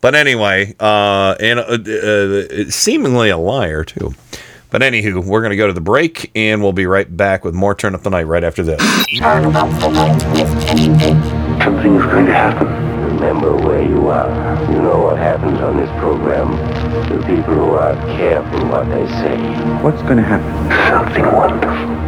But 0.00 0.14
anyway, 0.14 0.76
uh, 0.78 1.34
and 1.40 1.58
uh, 1.58 1.64
uh, 1.64 2.70
seemingly 2.70 3.30
a 3.30 3.36
liar 3.36 3.82
too. 3.82 4.14
But 4.70 4.82
anywho, 4.82 5.24
we're 5.24 5.40
going 5.40 5.50
to 5.50 5.56
go 5.56 5.66
to 5.66 5.72
the 5.72 5.80
break, 5.80 6.30
and 6.36 6.62
we'll 6.62 6.72
be 6.72 6.86
right 6.86 7.16
back 7.16 7.44
with 7.44 7.54
more 7.54 7.74
Turn 7.74 7.96
Up 7.96 8.02
the 8.02 8.10
Night 8.10 8.28
right 8.28 8.44
after 8.44 8.62
this. 8.62 8.80
Something 11.64 11.96
is 11.96 12.04
going 12.04 12.26
to 12.26 12.32
happen. 12.32 12.68
remember 13.02 13.56
where 13.56 13.82
you 13.82 14.08
are. 14.08 14.70
You 14.70 14.82
know 14.82 15.00
what 15.00 15.16
happens 15.16 15.58
on 15.60 15.78
this 15.78 15.90
program. 15.98 16.52
The 17.08 17.18
people 17.26 17.54
who 17.54 17.70
aren't 17.72 17.98
careful 18.18 18.68
what 18.68 18.88
they 18.90 19.06
say. 19.08 19.36
What's 19.82 20.02
going 20.02 20.18
to 20.18 20.22
happen? 20.22 20.52
Something 20.92 21.26
wonderful. 21.34 22.07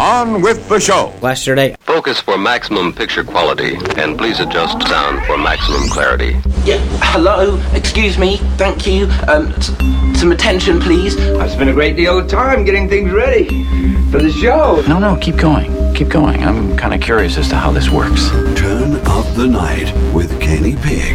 on 0.00 0.40
with 0.42 0.68
the 0.68 0.78
show. 0.80 1.12
Yesterday. 1.22 1.76
Focus 1.80 2.20
for 2.20 2.36
maximum 2.38 2.92
picture 2.92 3.24
quality, 3.24 3.76
and 3.96 4.16
please 4.18 4.40
adjust 4.40 4.80
sound 4.88 5.24
for 5.26 5.36
maximum 5.38 5.88
clarity. 5.88 6.36
Yeah, 6.64 6.78
hello, 7.02 7.60
excuse 7.72 8.18
me, 8.18 8.38
thank 8.56 8.86
you. 8.86 9.04
Um, 9.28 9.52
s- 9.52 9.72
some 10.18 10.32
attention, 10.32 10.80
please. 10.80 11.16
I've 11.36 11.50
spent 11.50 11.70
a 11.70 11.72
great 11.72 11.96
deal 11.96 12.18
of 12.18 12.28
time 12.28 12.64
getting 12.64 12.88
things 12.88 13.10
ready 13.12 13.64
for 14.10 14.18
the 14.20 14.30
show. 14.32 14.82
No, 14.88 14.98
no, 14.98 15.16
keep 15.20 15.36
going. 15.36 15.72
Keep 15.94 16.08
going. 16.08 16.42
I'm 16.44 16.76
kind 16.76 16.94
of 16.94 17.00
curious 17.00 17.36
as 17.38 17.48
to 17.50 17.56
how 17.56 17.70
this 17.70 17.90
works. 17.90 18.30
Turn 18.58 18.96
up 19.06 19.26
the 19.34 19.46
night 19.46 19.92
with 20.12 20.40
Kenny 20.40 20.74
Pick. 20.76 21.14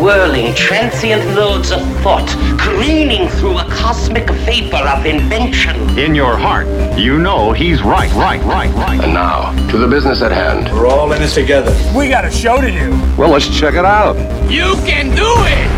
whirling, 0.00 0.54
transient 0.54 1.22
loads 1.36 1.70
of 1.70 1.80
thought, 2.02 2.26
careening 2.58 3.28
through 3.28 3.58
a 3.58 3.64
cosmic 3.64 4.28
vapor 4.30 4.76
of 4.76 5.04
invention. 5.04 5.98
In 5.98 6.14
your 6.14 6.38
heart, 6.38 6.66
you 6.98 7.18
know 7.18 7.52
he's 7.52 7.82
right, 7.82 8.10
right, 8.14 8.42
right, 8.44 8.72
right. 8.74 9.00
And 9.00 9.12
now, 9.12 9.52
to 9.70 9.76
the 9.76 9.86
business 9.86 10.22
at 10.22 10.32
hand. 10.32 10.72
We're 10.72 10.86
all 10.86 11.12
in 11.12 11.20
this 11.20 11.34
together. 11.34 11.76
We 11.96 12.08
got 12.08 12.24
a 12.24 12.30
show 12.30 12.60
to 12.60 12.70
do. 12.70 12.90
Well, 13.18 13.30
let's 13.30 13.46
check 13.58 13.74
it 13.74 13.84
out. 13.84 14.16
You 14.50 14.74
can 14.86 15.14
do 15.14 15.34
it! 15.46 15.70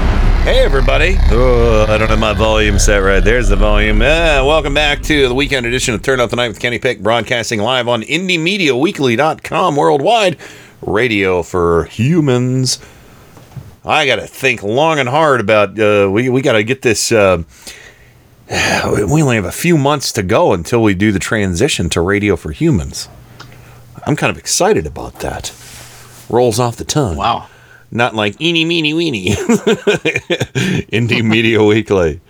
Hey, 0.44 0.65
everybody. 0.65 1.16
Oh, 1.31 1.86
I 1.89 1.99
don't 1.99 2.09
have 2.09 2.19
my 2.19 2.32
volume 2.32 2.78
set 2.78 2.99
right. 2.99 3.23
There's 3.23 3.49
the 3.49 3.57
volume. 3.57 4.03
Ah, 4.03 4.43
welcome 4.44 4.74
back 4.74 5.03
to 5.03 5.28
the 5.28 5.35
weekend 5.35 5.66
edition 5.66 5.94
of 5.94 6.03
Turn 6.03 6.20
Up 6.20 6.31
the 6.31 6.36
Night 6.36 6.49
with 6.49 6.61
Kenny 6.61 6.78
Pick, 6.78 7.01
broadcasting 7.01 7.61
live 7.61 7.89
on 7.89 8.03
IndieMediaWeekly.com 8.03 9.77
worldwide. 9.77 10.36
Radio 10.81 11.43
for 11.44 11.85
humans. 11.85 12.81
I 13.85 14.07
got 14.07 14.17
to 14.17 14.27
think 14.27 14.63
long 14.63 14.99
and 14.99 15.09
hard 15.09 15.41
about. 15.41 15.79
Uh, 15.79 16.09
we 16.11 16.29
we 16.29 16.41
got 16.43 16.53
to 16.53 16.63
get 16.63 16.83
this. 16.83 17.11
Uh, 17.11 17.43
we 18.49 19.23
only 19.23 19.37
have 19.37 19.45
a 19.45 19.53
few 19.53 19.77
months 19.77 20.13
to 20.13 20.23
go 20.23 20.53
until 20.53 20.83
we 20.83 20.95
do 20.95 21.11
the 21.11 21.19
transition 21.19 21.89
to 21.91 22.01
Radio 22.01 22.37
for 22.37 22.53
Humans. 22.53 23.09
I'm 24.07 24.17
kind 24.17 24.31
of 24.31 24.39
excited 24.39 24.87
about 24.87 25.21
that. 25.21 25.53
Rolls 26.29 26.59
off 26.61 26.77
the 26.77 26.85
tongue. 26.85 27.17
Wow. 27.17 27.49
Not 27.91 28.15
like 28.15 28.41
eeny, 28.41 28.65
meeny, 28.65 28.95
weeny. 28.95 29.31
Indie 30.91 31.23
Media 31.23 31.63
Weekly. 31.63 32.21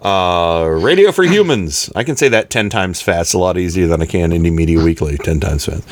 Uh, 0.00 0.78
Radio 0.80 1.10
for 1.10 1.24
Humans. 1.24 1.90
I 1.96 2.04
can 2.04 2.14
say 2.16 2.28
that 2.28 2.50
10 2.50 2.70
times 2.70 3.02
fast, 3.02 3.34
a 3.34 3.38
lot 3.38 3.58
easier 3.58 3.88
than 3.88 4.00
I 4.00 4.06
can 4.06 4.30
Indie 4.30 4.52
Media 4.52 4.82
Weekly 4.82 5.18
10 5.18 5.40
times 5.40 5.66
fast. 5.66 5.82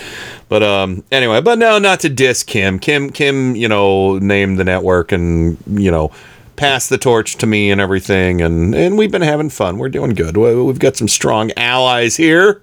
But 0.48 0.62
um, 0.62 1.02
anyway, 1.10 1.40
but 1.40 1.58
no, 1.58 1.78
not 1.78 2.00
to 2.00 2.08
diss 2.08 2.44
Kim. 2.44 2.78
Kim, 2.78 3.10
Kim, 3.10 3.56
you 3.56 3.66
know, 3.68 4.18
named 4.18 4.58
the 4.58 4.64
network 4.64 5.10
and, 5.10 5.58
you 5.66 5.90
know, 5.90 6.12
passed 6.54 6.88
the 6.88 6.98
torch 6.98 7.34
to 7.38 7.46
me 7.46 7.70
and 7.70 7.80
everything. 7.80 8.40
And, 8.40 8.74
and 8.76 8.96
we've 8.96 9.10
been 9.10 9.22
having 9.22 9.50
fun. 9.50 9.76
We're 9.78 9.88
doing 9.88 10.10
good. 10.14 10.36
We- 10.36 10.54
We've 10.62 10.78
got 10.78 10.96
some 10.96 11.08
strong 11.08 11.50
allies 11.56 12.16
here. 12.16 12.62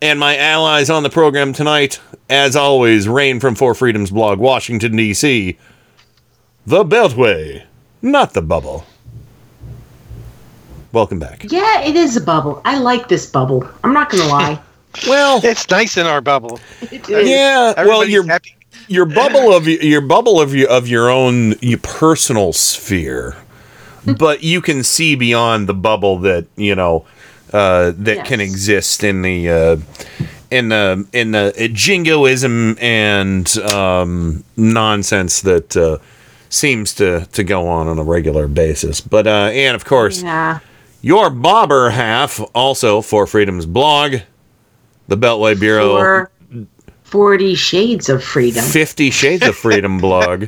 And 0.00 0.18
my 0.18 0.36
allies 0.36 0.88
on 0.90 1.02
the 1.02 1.10
program 1.10 1.52
tonight, 1.52 2.00
as 2.30 2.56
always, 2.56 3.06
Rain 3.08 3.38
from 3.40 3.54
Four 3.54 3.74
Freedoms 3.74 4.10
blog, 4.10 4.38
Washington, 4.38 4.96
D.C. 4.96 5.58
The 6.66 6.84
Beltway, 6.84 7.64
not 8.02 8.34
the 8.34 8.42
bubble. 8.42 8.84
Welcome 10.96 11.18
back. 11.18 11.44
Yeah, 11.50 11.82
it 11.82 11.94
is 11.94 12.16
a 12.16 12.22
bubble. 12.22 12.62
I 12.64 12.78
like 12.78 13.08
this 13.08 13.26
bubble. 13.26 13.68
I'm 13.84 13.92
not 13.92 14.08
gonna 14.08 14.24
lie. 14.28 14.58
Well, 15.06 15.44
it's 15.44 15.68
nice 15.68 15.98
in 15.98 16.06
our 16.06 16.22
bubble. 16.22 16.58
It 16.90 17.06
is. 17.10 17.28
Yeah, 17.28 17.74
well, 17.76 18.00
Everybody's 18.00 18.12
your 18.14 18.24
happy. 18.24 18.56
your 18.88 19.04
bubble 19.04 19.52
of 19.52 19.68
your 19.68 20.00
bubble 20.00 20.40
of 20.40 20.54
your 20.54 20.70
of 20.70 20.88
your 20.88 21.10
own 21.10 21.54
your 21.60 21.80
personal 21.80 22.54
sphere, 22.54 23.36
but 24.18 24.42
you 24.42 24.62
can 24.62 24.82
see 24.82 25.14
beyond 25.16 25.68
the 25.68 25.74
bubble 25.74 26.18
that 26.20 26.46
you 26.56 26.74
know 26.74 27.04
uh, 27.52 27.92
that 27.94 28.24
can 28.24 28.40
exist 28.40 29.04
in 29.04 29.20
the 29.20 29.50
uh, 29.50 29.76
in 30.50 30.70
the 30.70 31.06
in 31.12 31.32
the 31.32 31.52
uh, 31.62 31.68
jingoism 31.74 32.78
and 32.80 33.58
um, 33.70 34.44
nonsense 34.56 35.42
that 35.42 35.76
uh, 35.76 35.98
seems 36.48 36.94
to 36.94 37.26
to 37.32 37.44
go 37.44 37.68
on 37.68 37.86
on 37.86 37.98
a 37.98 38.02
regular 38.02 38.48
basis. 38.48 39.02
But 39.02 39.26
uh, 39.26 39.50
and 39.52 39.76
of 39.76 39.84
course, 39.84 40.22
Yeah. 40.22 40.60
Your 41.06 41.30
bobber 41.30 41.90
half 41.90 42.40
also 42.54 43.00
for 43.00 43.26
Freedom's 43.28 43.64
blog, 43.66 44.16
the 45.08 45.16
Beltway 45.16 45.58
Bureau. 45.58 45.96
For 45.96 46.30
Forty 47.04 47.54
Shades 47.54 48.08
of 48.08 48.24
Freedom. 48.24 48.64
Fifty 48.64 49.10
Shades 49.10 49.46
of 49.46 49.54
Freedom 49.56 49.98
blog. 50.06 50.46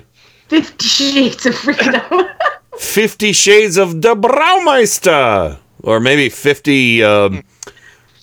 Fifty 0.49 0.87
Shades 0.89 1.47
of 1.47 1.55
Freedom. 1.55 2.03
Fifty 2.79 3.33
Shades 3.33 3.77
of 3.77 4.03
the 4.03 4.15
Braumeister. 4.17 5.59
Or 5.85 6.01
maybe 6.01 6.29
50, 6.29 7.05
um, 7.05 7.45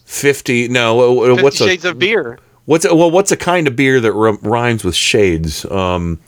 50, 0.05 0.67
no, 0.67 0.93
wha- 0.95 1.11
wha- 1.11 1.25
Fifty 1.27 1.43
what's 1.43 1.57
Shades 1.57 1.85
a, 1.85 1.91
of 1.91 1.99
beer. 1.99 2.37
what's 2.65 2.83
a, 2.83 2.93
well, 2.93 3.09
what's 3.09 3.31
a 3.31 3.37
kind 3.37 3.65
of 3.67 3.77
beer 3.77 4.01
that 4.01 4.11
r- 4.11 4.37
rhymes 4.41 4.83
with 4.83 4.93
shades? 4.93 5.63
Um, 5.71 6.19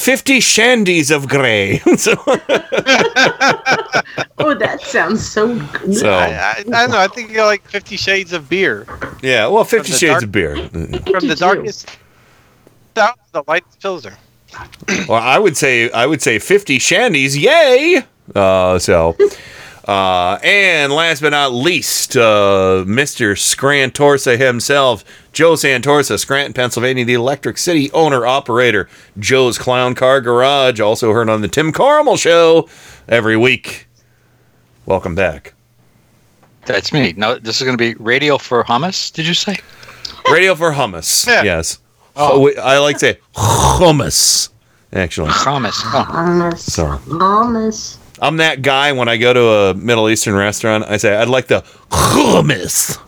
50 0.00 0.38
Shandies 0.38 1.14
of 1.14 1.28
Grey. 1.28 1.78
so, 1.98 2.12
oh, 4.38 4.54
that 4.54 4.78
sounds 4.80 5.30
so 5.30 5.58
good. 5.58 5.94
so, 5.94 6.10
I, 6.10 6.28
I, 6.28 6.54
I 6.58 6.62
don't 6.62 6.90
know. 6.90 6.98
I 6.98 7.06
think 7.08 7.28
you 7.28 7.36
got 7.36 7.46
like 7.46 7.68
Fifty 7.68 7.96
Shades 7.96 8.32
of 8.32 8.48
beer. 8.48 8.86
yeah, 9.22 9.46
well, 9.46 9.62
50 9.64 9.92
Shades 9.92 10.12
dark- 10.12 10.22
of 10.24 10.32
beer. 10.32 10.56
From 10.56 11.28
the 11.28 11.36
darkest 11.38 11.98
down 12.94 13.12
to 13.12 13.32
the 13.32 13.44
lightest 13.46 13.80
pilsner. 13.80 14.16
Well, 15.06 15.22
I 15.22 15.38
would 15.38 15.56
say 15.56 15.90
I 15.92 16.06
would 16.06 16.22
say 16.22 16.38
50 16.38 16.78
shandies, 16.78 17.38
yay! 17.40 18.02
Uh, 18.34 18.78
so, 18.78 19.16
uh, 19.90 20.38
and 20.44 20.92
last 20.92 21.20
but 21.20 21.30
not 21.30 21.52
least, 21.52 22.16
uh, 22.16 22.84
Mr. 22.86 23.32
Scrantorsa 23.34 24.38
himself, 24.38 25.04
Joe 25.32 25.54
Santorsa, 25.54 26.16
Scranton, 26.16 26.52
Pennsylvania, 26.52 27.04
the 27.04 27.14
Electric 27.14 27.58
City 27.58 27.90
owner 27.90 28.24
operator, 28.24 28.88
Joe's 29.18 29.58
Clown 29.58 29.96
Car 29.96 30.20
Garage, 30.20 30.78
also 30.78 31.12
heard 31.12 31.28
on 31.28 31.40
the 31.40 31.48
Tim 31.48 31.72
Carmel 31.72 32.16
Show 32.16 32.68
every 33.08 33.36
week. 33.36 33.88
Welcome 34.86 35.16
back. 35.16 35.54
That's 36.66 36.92
me. 36.92 37.12
No, 37.16 37.36
this 37.36 37.60
is 37.60 37.64
going 37.64 37.76
to 37.76 37.82
be 37.82 37.94
radio 38.00 38.38
for 38.38 38.62
hummus. 38.62 39.12
Did 39.12 39.26
you 39.26 39.34
say? 39.34 39.58
Radio 40.30 40.54
for 40.54 40.70
hummus. 40.70 41.26
Yeah. 41.28 41.42
Yes. 41.42 41.80
Oh. 42.14 42.48
Oh, 42.56 42.60
I 42.62 42.78
like 42.78 42.98
to 42.98 43.00
say 43.00 43.18
hummus. 43.34 44.50
Actually, 44.92 45.30
Hummus. 45.30 45.80
Oh. 45.84 46.04
Hummus. 46.08 46.58
so 46.58 46.84
Hummus. 47.08 47.99
I'm 48.20 48.36
that 48.38 48.62
guy 48.62 48.92
when 48.92 49.08
I 49.08 49.16
go 49.16 49.32
to 49.32 49.48
a 49.48 49.74
Middle 49.74 50.08
Eastern 50.08 50.34
restaurant. 50.34 50.84
I 50.86 50.96
say, 50.98 51.16
I'd 51.16 51.28
like 51.28 51.46
the 51.46 51.62
hummus. 51.90 52.98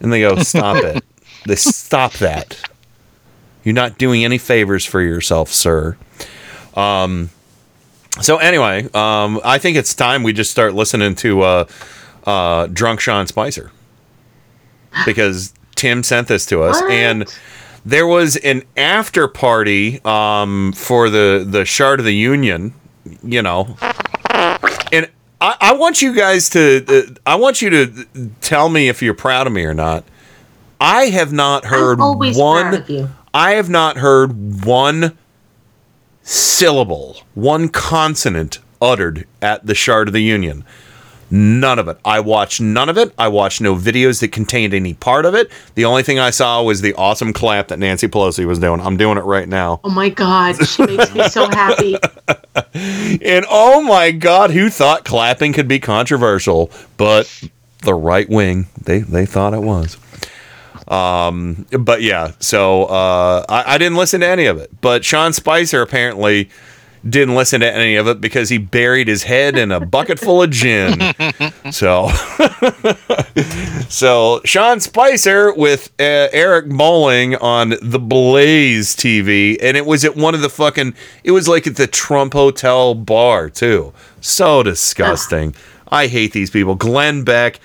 And 0.00 0.12
they 0.12 0.20
go, 0.20 0.36
stop 0.42 0.82
it. 0.82 1.02
They 1.46 1.54
stop 1.54 2.12
that. 2.14 2.58
You're 3.62 3.72
not 3.76 3.98
doing 3.98 4.24
any 4.24 4.36
favors 4.36 4.84
for 4.84 5.00
yourself, 5.00 5.52
sir. 5.52 5.96
Um, 6.74 7.30
so 8.20 8.38
anyway, 8.38 8.88
um, 8.94 9.40
I 9.44 9.58
think 9.58 9.76
it's 9.76 9.94
time 9.94 10.24
we 10.24 10.32
just 10.32 10.50
start 10.50 10.74
listening 10.74 11.14
to 11.16 11.42
uh, 11.42 11.64
uh, 12.24 12.66
drunk 12.66 12.98
Sean 12.98 13.28
Spicer 13.28 13.70
because 15.04 15.54
Tim 15.76 16.02
sent 16.02 16.26
this 16.26 16.46
to 16.46 16.62
us, 16.62 16.80
What? 16.80 16.90
and 16.90 17.32
there 17.84 18.08
was 18.08 18.34
an 18.38 18.64
after 18.76 19.28
party 19.28 20.00
um, 20.04 20.72
for 20.72 21.08
the 21.10 21.46
the 21.48 21.64
Shard 21.64 22.00
of 22.00 22.06
the 22.06 22.14
Union. 22.14 22.74
You 23.22 23.40
know, 23.42 23.76
I, 25.40 25.56
I 25.60 25.72
want 25.74 26.02
you 26.02 26.14
guys 26.14 26.48
to 26.50 26.84
uh, 26.88 27.14
I 27.26 27.36
want 27.36 27.60
you 27.62 27.70
to 27.70 28.06
tell 28.40 28.68
me 28.68 28.88
if 28.88 29.02
you're 29.02 29.14
proud 29.14 29.46
of 29.46 29.52
me 29.52 29.64
or 29.64 29.74
not. 29.74 30.04
I 30.80 31.04
have 31.04 31.32
not 31.32 31.66
heard 31.66 31.98
one. 31.98 32.70
proud 32.70 32.74
of 32.74 32.90
you. 32.90 33.10
I 33.32 33.52
have 33.52 33.68
not 33.68 33.98
heard 33.98 34.64
one 34.64 35.16
syllable, 36.22 37.18
one 37.34 37.68
consonant 37.68 38.58
uttered 38.80 39.26
at 39.40 39.66
the 39.66 39.74
Shard 39.74 40.08
of 40.08 40.14
the 40.14 40.22
Union. 40.22 40.64
None 41.30 41.78
of 41.78 41.88
it. 41.88 41.98
I 42.04 42.20
watched 42.20 42.60
none 42.60 42.88
of 42.88 42.96
it. 42.96 43.12
I 43.18 43.28
watched 43.28 43.60
no 43.60 43.74
videos 43.74 44.20
that 44.20 44.28
contained 44.30 44.72
any 44.72 44.94
part 44.94 45.26
of 45.26 45.34
it. 45.34 45.50
The 45.74 45.84
only 45.84 46.02
thing 46.02 46.18
I 46.18 46.30
saw 46.30 46.62
was 46.62 46.80
the 46.80 46.94
awesome 46.94 47.32
clap 47.32 47.68
that 47.68 47.78
Nancy 47.78 48.06
Pelosi 48.06 48.46
was 48.46 48.58
doing. 48.60 48.80
I'm 48.80 48.96
doing 48.96 49.18
it 49.18 49.24
right 49.24 49.48
now. 49.48 49.80
Oh 49.82 49.90
my 49.90 50.08
God, 50.08 50.54
she 50.66 50.86
makes 50.86 51.12
me 51.14 51.28
so 51.28 51.46
happy. 51.48 51.96
And 52.74 53.44
oh 53.50 53.82
my 53.82 54.10
God, 54.10 54.50
who 54.50 54.70
thought 54.70 55.04
clapping 55.04 55.52
could 55.52 55.68
be 55.68 55.78
controversial? 55.78 56.70
But 56.96 57.42
the 57.82 57.94
right 57.94 58.28
wing, 58.28 58.66
they 58.82 59.00
they 59.00 59.26
thought 59.26 59.52
it 59.54 59.62
was. 59.62 59.98
Um, 60.88 61.66
but 61.78 62.02
yeah, 62.02 62.32
so 62.38 62.84
uh, 62.84 63.44
I, 63.48 63.74
I 63.74 63.78
didn't 63.78 63.96
listen 63.96 64.20
to 64.20 64.26
any 64.26 64.46
of 64.46 64.58
it. 64.58 64.70
But 64.80 65.04
Sean 65.04 65.32
Spicer 65.32 65.82
apparently 65.82 66.48
didn't 67.08 67.34
listen 67.34 67.60
to 67.60 67.72
any 67.72 67.96
of 67.96 68.08
it 68.08 68.20
because 68.20 68.48
he 68.48 68.58
buried 68.58 69.08
his 69.08 69.24
head 69.24 69.56
in 69.56 69.70
a 69.70 69.84
bucket 69.84 70.18
full 70.18 70.42
of 70.42 70.50
gin. 70.50 71.00
So, 71.72 72.08
so 73.88 74.40
Sean 74.44 74.78
Spicer 74.78 75.52
with 75.52 75.88
uh, 75.98 76.28
Eric 76.32 76.68
Bolling 76.68 77.34
on 77.36 77.74
the 77.82 77.98
Blaze 77.98 78.94
TV, 78.94 79.58
and 79.60 79.76
it 79.76 79.84
was 79.84 80.04
at 80.04 80.14
one 80.14 80.36
of 80.36 80.42
the 80.42 80.48
fucking. 80.48 80.94
It 81.24 81.32
was 81.32 81.48
like 81.48 81.66
at 81.66 81.74
the 81.74 81.88
Trump 81.88 82.34
Hotel 82.34 82.94
bar 82.94 83.50
too. 83.50 83.92
So 84.20 84.62
disgusting. 84.62 85.56
I 85.88 86.06
hate 86.06 86.32
these 86.32 86.50
people. 86.50 86.76
Glenn 86.76 87.24
Beck, 87.24 87.58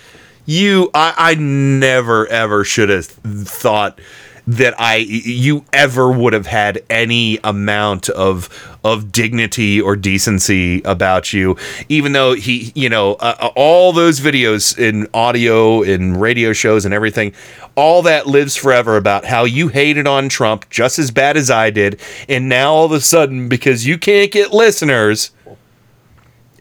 you. 0.45 0.89
I, 0.95 1.13
I 1.15 1.35
never 1.35 2.27
ever 2.27 2.63
should 2.63 2.89
have 2.89 3.05
thought 3.05 3.99
that 4.47 4.79
I 4.79 4.95
you 4.97 5.65
ever 5.71 6.11
would 6.11 6.33
have 6.33 6.47
had 6.47 6.83
any 6.89 7.39
amount 7.43 8.09
of 8.09 8.49
of 8.83 9.11
dignity 9.11 9.79
or 9.79 9.95
decency 9.95 10.81
about 10.81 11.31
you 11.31 11.55
even 11.89 12.13
though 12.13 12.33
he 12.33 12.71
you 12.73 12.89
know 12.89 13.13
uh, 13.15 13.35
uh, 13.39 13.49
all 13.55 13.93
those 13.93 14.19
videos 14.19 14.77
in 14.77 15.07
audio 15.13 15.83
in 15.83 16.17
radio 16.17 16.53
shows 16.53 16.85
and 16.85 16.93
everything 16.93 17.33
all 17.75 18.01
that 18.01 18.27
lives 18.27 18.55
forever 18.55 18.97
about 18.97 19.25
how 19.25 19.43
you 19.43 19.67
hated 19.67 20.07
on 20.07 20.27
Trump 20.27 20.69
just 20.69 20.99
as 20.99 21.09
bad 21.09 21.37
as 21.37 21.49
I 21.49 21.69
did. 21.69 22.01
And 22.27 22.49
now 22.49 22.73
all 22.73 22.85
of 22.85 22.91
a 22.91 22.99
sudden 22.99 23.47
because 23.47 23.85
you 23.85 23.97
can't 23.97 24.31
get 24.31 24.51
listeners 24.51 25.31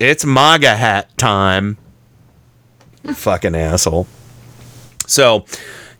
it's 0.00 0.24
MAGA 0.24 0.76
hat 0.76 1.16
time. 1.18 1.76
Fucking 3.04 3.54
asshole. 3.54 4.06
So 5.06 5.44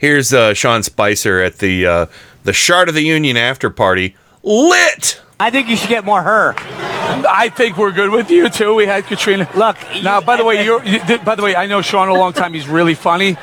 here's 0.01 0.33
uh, 0.33 0.55
Sean 0.55 0.83
Spicer 0.83 1.41
at 1.41 1.59
the 1.59 1.87
uh, 1.87 2.07
the 2.43 2.53
Shard 2.53 2.89
of 2.89 2.95
the 2.97 3.03
Union 3.03 3.37
after 3.37 3.71
party. 3.71 4.17
Lit. 4.43 5.21
I 5.39 5.51
think 5.51 5.69
you 5.69 5.77
should 5.77 5.89
get 5.89 6.05
more 6.05 6.21
her. 6.23 6.55
I 6.59 7.49
think 7.49 7.77
we're 7.77 7.93
good 7.93 8.11
with 8.11 8.31
you 8.31 8.49
too. 8.49 8.75
We 8.75 8.87
had 8.87 9.05
Katrina. 9.05 9.49
Look, 9.55 9.77
now 10.03 10.21
by 10.21 10.37
the 10.37 10.45
way, 10.45 10.65
you're. 10.67 10.85
You, 10.85 11.19
by 11.19 11.35
the 11.35 11.43
way, 11.43 11.55
I 11.55 11.67
know 11.67 11.83
Sean 11.83 12.09
a 12.09 12.15
long 12.15 12.33
time. 12.33 12.53
He's 12.53 12.69
really 12.69 12.95
funny. 12.95 13.37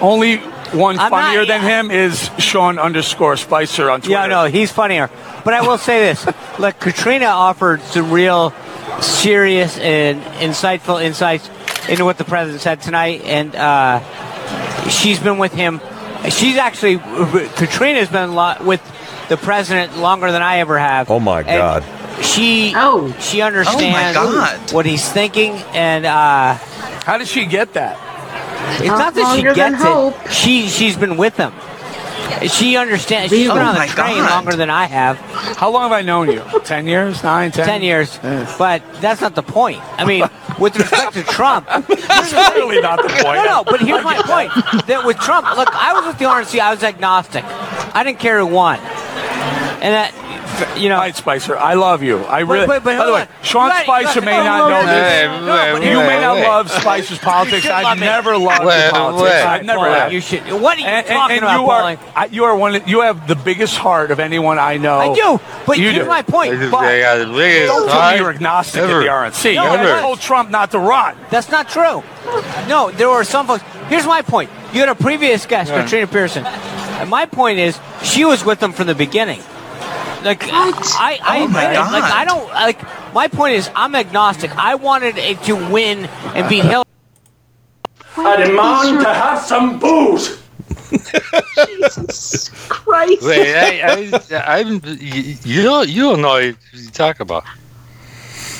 Only 0.00 0.36
one 0.72 0.98
I'm 0.98 1.10
not- 1.10 1.22
funnier 1.22 1.44
than 1.46 1.62
him 1.62 1.90
is 1.90 2.30
Sean 2.38 2.78
underscore 2.78 3.36
Spicer 3.36 3.90
on 3.90 4.00
Twitter. 4.00 4.12
Yeah, 4.12 4.26
no, 4.26 4.44
he's 4.46 4.70
funnier. 4.72 5.10
But 5.44 5.54
I 5.54 5.62
will 5.66 5.78
say 5.78 6.00
this: 6.00 6.26
look, 6.58 6.78
Katrina 6.78 7.26
offered 7.26 7.80
some 7.82 8.10
real 8.10 8.52
serious 9.00 9.78
and 9.78 10.22
insightful 10.40 11.02
insights 11.02 11.48
into 11.88 12.04
what 12.04 12.18
the 12.18 12.24
president 12.24 12.60
said 12.60 12.82
tonight, 12.82 13.22
and 13.24 13.54
uh, 13.56 14.00
she's 14.90 15.18
been 15.18 15.38
with 15.38 15.52
him. 15.54 15.80
She's 16.30 16.56
actually 16.56 16.98
Katrina's 17.56 18.08
been 18.08 18.34
lo- 18.34 18.56
with 18.60 18.82
the 19.28 19.36
president 19.36 19.98
longer 19.98 20.32
than 20.32 20.42
I 20.42 20.58
ever 20.58 20.78
have. 20.78 21.10
Oh 21.10 21.20
my 21.20 21.38
And 21.40 21.46
god. 21.46 21.84
She 22.24 22.72
oh 22.74 23.14
she 23.20 23.40
understands 23.40 24.16
God. 24.16 24.72
what 24.72 24.84
he's 24.86 25.08
thinking, 25.08 25.52
and 25.72 26.04
uh, 26.04 26.54
how 27.04 27.16
does 27.18 27.28
she 27.28 27.46
get 27.46 27.74
that? 27.74 27.96
It's 28.80 28.86
Not 28.88 28.98
not 28.98 29.14
that 29.14 29.20
she 29.36 29.42
longer 29.44 29.54
than 29.54 29.72
gets 29.72 30.26
it. 30.26 30.32
She 30.32 30.66
she's 30.68 30.96
been 30.96 31.16
with 31.16 31.36
him. 31.36 31.52
She 32.48 32.76
understands. 32.76 33.32
She's 33.32 33.48
been 33.48 33.56
Really? 33.56 33.60
on 33.68 33.68
Oh 33.70 33.72
the 33.72 33.78
my 33.80 33.86
train 33.86 34.18
God. 34.18 34.30
longer 34.30 34.56
than 34.56 34.70
I 34.70 34.84
have. 34.86 35.16
How 35.56 35.70
long 35.70 35.82
have 35.84 35.92
I 35.92 36.02
known 36.02 36.30
you? 36.30 36.42
Ten 36.64 36.86
years? 36.86 37.22
Nine? 37.22 37.50
Ten? 37.50 37.66
Ten 37.66 37.82
years. 37.82 38.18
But 38.58 38.82
that's 39.00 39.20
not 39.20 39.34
the 39.34 39.42
point. 39.42 39.80
I 39.98 40.04
mean, 40.04 40.24
with 40.58 40.76
respect 40.78 41.14
to 41.14 41.22
Trump, 41.24 41.66
That's 41.68 42.32
really 42.54 42.80
not 42.80 43.02
the 43.02 43.08
point. 43.08 43.24
No, 43.38 43.44
no. 43.44 43.64
But 43.64 43.80
here's 43.80 44.04
my 44.04 44.20
point: 44.22 44.52
that 44.86 45.02
with 45.04 45.18
Trump, 45.18 45.46
look, 45.56 45.68
I 45.72 45.92
was 45.94 46.06
with 46.06 46.18
the 46.18 46.24
RNC. 46.26 46.60
I 46.60 46.70
was 46.70 46.82
agnostic. 46.82 47.44
I 47.44 48.02
didn't 48.04 48.18
care 48.20 48.38
who 48.38 48.46
won, 48.46 48.78
and 48.78 49.94
that 49.94 50.12
you 50.76 50.88
know. 50.88 50.96
All 50.96 51.00
right, 51.02 51.14
Spicer, 51.16 51.56
I 51.56 51.74
love 51.74 52.02
you. 52.02 52.18
I 52.24 52.40
really. 52.40 52.66
but- 52.66 52.82
but 52.84 52.96
by 52.98 53.04
the 53.06 53.12
way, 53.12 53.20
on. 53.22 53.28
Sean 53.42 53.70
You 53.70 53.82
Spicer 53.84 54.20
got- 54.20 54.24
may 54.24 54.36
not 54.36 54.68
know 54.70 54.86
this. 54.86 55.12
Hey, 55.12 55.26
No, 55.40 55.46
but 55.78 55.82
you 55.82 55.98
wait, 55.98 56.06
may 56.06 56.20
not 56.20 56.36
love 56.38 56.70
Spicer's 56.70 57.18
politics. 57.30 57.66
love 57.66 57.84
I've 57.84 57.98
me. 57.98 58.06
never 58.06 58.36
loved 58.38 58.64
Wait, 58.64 58.90
politics. 58.90 59.22
wait. 59.22 59.42
I've 59.42 59.64
never. 59.64 59.80
Wait, 59.80 60.12
you 60.12 60.20
should- 60.20 60.42
what 60.60 60.76
are 60.76 60.80
you 60.80 60.86
and, 60.86 61.06
and- 61.06 61.16
talking 61.16 61.36
and 61.38 61.44
about, 61.44 61.60
You 61.60 61.70
are, 61.70 61.98
I, 62.16 62.24
you 62.26 62.44
are 62.44 62.56
one. 62.56 62.80
You 62.86 63.00
have 63.02 63.26
the 63.28 63.36
biggest 63.36 63.76
heart 63.76 64.10
of 64.10 64.20
anyone 64.20 64.58
I 64.58 64.76
know. 64.76 64.98
I 64.98 65.14
do, 65.14 65.40
but 65.66 65.78
you 65.78 65.90
here's 65.90 66.04
do. 66.04 66.08
my 66.08 66.22
point. 66.22 66.52
But- 66.70 66.82
Don't 66.82 67.88
tell 67.88 68.10
me 68.12 68.16
you're 68.18 68.30
agnostic 68.30 68.82
at 68.82 68.86
the 68.86 68.92
RNC. 69.08 69.54
No, 69.54 69.62
you 69.64 69.68
I'm 69.70 69.84
not. 69.84 70.00
told 70.02 70.20
Trump 70.20 70.50
not 70.50 70.70
to 70.72 70.78
run. 70.78 71.16
That's 71.30 71.50
not 71.50 71.68
true. 71.68 72.02
No, 72.68 72.90
there 72.90 73.08
were 73.08 73.24
some 73.24 73.46
folks. 73.46 73.62
Here's 73.88 74.06
my 74.06 74.22
point. 74.22 74.50
You 74.72 74.80
had 74.80 74.88
a 74.90 74.94
previous 74.94 75.46
guest, 75.46 75.70
Yeah. 75.70 75.82
Katrina 75.82 76.06
Pearson, 76.06 76.44
and 76.44 77.08
my 77.08 77.24
point 77.26 77.58
is 77.58 77.78
she 78.02 78.24
was 78.26 78.44
with 78.44 78.60
them 78.60 78.72
from 78.72 78.86
the 78.86 78.94
beginning. 78.94 79.40
Like 80.22 80.44
I, 80.44 81.18
I, 81.22 81.40
Oh, 81.42 81.48
my 81.48 81.66
I- 81.68 81.72
God. 81.74 81.92
like 81.92 82.02
I 82.12 82.24
don't 82.24 82.48
like. 82.48 83.14
My 83.14 83.28
point 83.28 83.54
is 83.54 83.70
I'm 83.74 83.94
agnostic. 83.94 84.50
I 84.56 84.74
wanted 84.74 85.16
it 85.18 85.42
to 85.44 85.54
win 85.54 86.06
and 86.34 86.48
beat 86.48 86.64
Hillary. 86.64 86.84
I 88.16 88.36
demand 88.44 89.00
to 89.00 89.14
have 89.14 89.40
some 89.40 89.78
booze. 89.78 90.42
Jesus 91.66 92.48
Christ. 92.68 93.22
Wait, 93.22 93.54
I, 93.54 94.10
I, 94.32 94.58
I'm, 94.60 94.80
you, 94.84 95.36
you 95.44 95.62
don't, 95.62 95.88
you 95.88 96.02
don't 96.02 96.20
know 96.22 96.30
what 96.30 96.56
you 96.72 96.90
talk 96.90 97.20
about. 97.20 97.44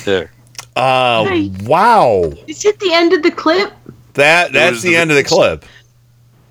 There. 0.05 0.31
Uh, 0.77 1.25
Hey. 1.25 1.51
wow. 1.63 2.33
Is 2.47 2.65
it 2.65 2.79
the 2.79 2.93
end 2.93 3.13
of 3.13 3.23
the 3.25 3.31
clip? 3.33 3.73
That 4.15 4.53
that's 4.53 4.83
the, 4.83 4.95
end 4.97 5.11
of 5.11 5.17
the 5.17 5.25
clip. 5.25 5.65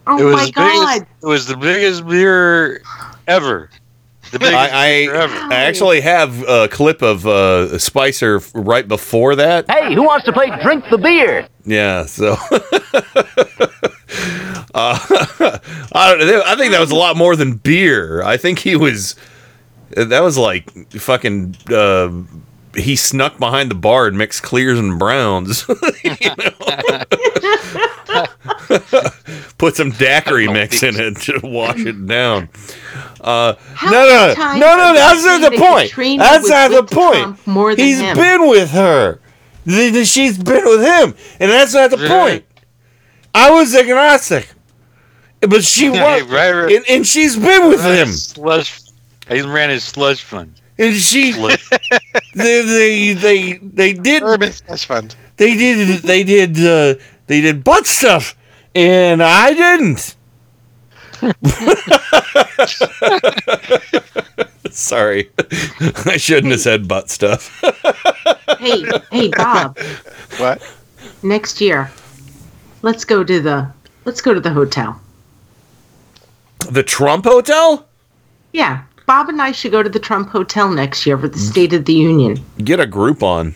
Oh 0.06 0.20
it 0.20 0.24
was 0.24 0.36
my 0.36 0.46
the 0.46 0.52
God. 0.52 0.94
biggest. 1.00 1.12
It 1.24 1.28
was 1.28 1.46
the 1.48 1.58
biggest 1.58 2.08
beer 2.08 2.82
ever. 3.28 3.70
The 4.32 4.40
biggest 4.40 4.56
I. 4.56 5.08
I, 5.08 5.48
I 5.50 5.56
actually 5.56 6.02
have 6.02 6.44
a 6.48 6.68
clip 6.68 7.02
of 7.02 7.26
uh, 7.26 7.78
Spicer 7.78 8.40
right 8.54 8.88
before 8.88 9.36
that. 9.36 9.70
Hey, 9.70 9.94
who 9.94 10.04
wants 10.04 10.26
to 10.26 10.34
play 10.34 10.50
Drink 10.62 10.86
the 10.90 10.98
Beer? 10.98 11.48
Yeah, 11.66 12.06
so 12.06 12.34
uh, 14.74 14.98
I 15.94 16.16
don't 16.16 16.28
know. 16.28 16.44
I 16.46 16.56
think 16.56 16.72
that 16.72 16.80
was 16.80 16.92
a 16.92 16.96
lot 16.96 17.18
more 17.18 17.36
than 17.36 17.56
beer. 17.56 18.24
I 18.24 18.38
think 18.38 18.60
he 18.60 18.76
was. 18.76 19.16
That 19.92 20.22
was 20.22 20.38
like 20.38 20.72
fucking. 20.92 21.56
Uh, 21.70 22.12
he 22.78 22.96
snuck 22.96 23.38
behind 23.40 23.72
the 23.72 23.76
bar 23.76 24.08
and 24.08 24.18
mixed 24.18 24.44
clears 24.44 24.80
and 24.80 24.98
browns. 25.00 25.66
You 26.04 26.16
know? 26.38 28.26
Put 29.58 29.76
some 29.76 29.92
daiquiri 29.92 30.48
mix 30.52 30.84
in 30.84 30.96
it 31.00 31.18
to 31.22 31.40
wash 31.44 31.80
it 31.80 32.06
down. 32.08 32.50
Uh, 33.22 33.54
no, 33.84 33.92
no, 33.92 34.34
no, 34.38 34.54
no, 34.60 34.76
no. 34.78 34.94
That's 34.94 35.24
not 35.26 35.52
the 35.52 35.58
point. 35.58 35.92
That's 36.20 36.48
not 36.48 36.72
the 36.72 36.84
point. 36.84 37.18
Trump 37.20 37.48
more 37.48 37.76
than 37.76 37.86
He's 37.86 38.00
him? 38.00 38.16
been 38.16 38.48
with 38.48 38.70
her. 38.72 39.20
Th- 39.66 39.94
th- 39.94 40.08
She's 40.08 40.38
been 40.38 40.64
with 40.66 40.82
him, 40.82 41.16
and 41.40 41.52
that's 41.52 41.74
not 41.74 41.92
the 41.92 41.98
point. 41.98 42.46
I 43.36 43.52
was 43.52 43.76
agnostic, 43.76 44.50
but 45.42 45.64
she 45.64 45.88
Yeah, 45.88 46.22
was, 46.22 46.24
right, 46.32 46.52
right. 46.52 46.76
And, 46.76 46.86
and 46.90 47.06
she's 47.08 47.36
been 47.36 47.68
with 47.70 47.84
him, 47.84 48.08
Slush. 48.08 48.80
He 49.28 49.42
ran 49.42 49.70
his 49.70 49.84
slush 49.84 50.24
fund. 50.24 50.54
And 50.80 50.96
she, 50.96 51.32
they, 51.32 51.58
they, 52.34 53.14
they, 53.14 53.54
they 53.54 53.94
did 53.94 54.24
urban 54.24 54.52
slush 54.52 54.86
fund. 54.86 55.16
They 55.38 55.56
did, 55.56 56.02
they 56.04 56.24
did, 56.24 56.58
uh, 56.60 56.96
they 57.28 57.42
did 57.42 57.64
butt 57.64 57.86
stuff, 57.88 58.36
and 58.76 59.24
I 59.24 59.54
didn't. 59.54 60.16
Sorry, 64.72 65.32
I 66.06 66.18
shouldn't 66.18 66.52
have 66.52 66.62
said 66.62 66.88
butt 66.88 67.10
stuff. 67.10 67.60
hey, 68.60 68.84
hey, 69.12 69.30
Bob. 69.30 69.78
What? 70.38 70.62
Next 71.24 71.60
year, 71.62 71.90
let's 72.84 73.04
go 73.04 73.24
to 73.24 73.40
the 73.40 73.72
let's 74.06 74.22
go 74.22 74.34
to 74.34 74.40
the 74.40 74.52
hotel. 74.52 75.02
the 76.70 76.84
Trump 76.84 77.26
Hotel. 77.26 77.88
Yeah, 78.54 78.84
Bob 79.08 79.30
and 79.30 79.42
I 79.42 79.54
should 79.54 79.72
go 79.72 79.82
to 79.82 79.90
the 79.90 80.00
Trump 80.00 80.30
Hotel 80.30 80.70
next 80.70 81.06
year 81.06 81.18
for 81.18 81.30
the 81.30 81.40
State 81.40 81.72
of 81.74 81.86
the 81.86 81.94
Union. 81.94 82.44
Get 82.64 82.80
a 82.82 82.86
group 82.86 83.24
on. 83.24 83.56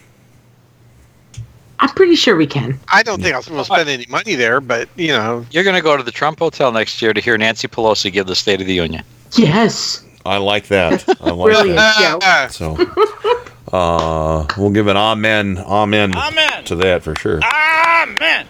I'm 1.80 1.90
pretty 1.90 2.16
sure 2.16 2.36
we 2.38 2.48
can. 2.48 2.80
I 2.88 3.04
don't 3.04 3.22
think 3.22 3.36
I'll 3.36 3.64
spend 3.64 3.90
any 3.90 4.06
money 4.08 4.36
there, 4.36 4.62
but 4.62 4.88
you 4.96 5.10
know, 5.10 5.46
You're 5.52 5.64
going 5.66 5.76
to 5.76 5.82
go 5.82 5.98
to 5.98 6.04
the 6.04 6.12
Trump 6.12 6.40
Hotel 6.40 6.72
next 6.72 7.02
year 7.02 7.14
to 7.14 7.20
hear 7.20 7.38
Nancy 7.38 7.68
Pelosi 7.68 8.12
give 8.14 8.28
the 8.28 8.36
State 8.36 8.62
of 8.62 8.68
the 8.68 8.74
Union. 8.74 9.04
Yes. 9.34 10.06
I 10.26 10.38
like 10.38 10.68
that. 10.68 11.04
I 11.22 11.32
like 11.32 11.46
Brilliant, 11.52 11.78
that. 11.78 12.52
Joe. 12.52 12.76
So, 12.78 13.76
uh, 13.76 14.46
we'll 14.58 14.70
give 14.70 14.88
an 14.88 14.96
amen, 14.98 15.58
amen, 15.58 16.16
Amen. 16.16 16.64
to 16.66 16.76
that 16.78 17.04
for 17.04 17.16
sure. 17.16 17.42
Amen. 17.44 18.48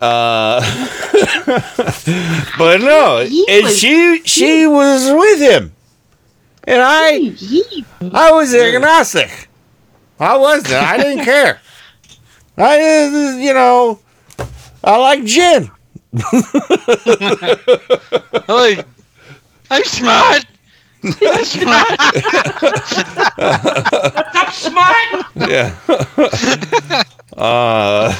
Uh, 0.00 0.60
but 2.56 2.80
no, 2.80 3.26
and 3.48 3.68
she 3.68 4.22
she 4.24 4.66
was 4.66 5.10
with 5.12 5.40
him, 5.40 5.72
and 6.70 6.80
I 6.82 7.34
I 8.12 8.32
was 8.32 8.54
agnostic. 8.54 9.48
I 10.20 10.36
wasn't. 10.36 10.74
I 10.74 10.96
didn't 10.96 11.24
care. 11.24 11.60
I 12.58 13.36
you 13.40 13.54
know 13.54 13.98
I 14.84 14.96
like 14.98 15.24
gin. 15.24 15.70
Hey, 18.46 18.82
I'm 19.70 19.84
smart. 19.84 20.44
I'm 21.04 21.44
smart. 21.44 21.96
I'm 23.38 24.50
smart. 24.52 25.26
Yeah. 25.36 25.74
uh, 27.36 28.12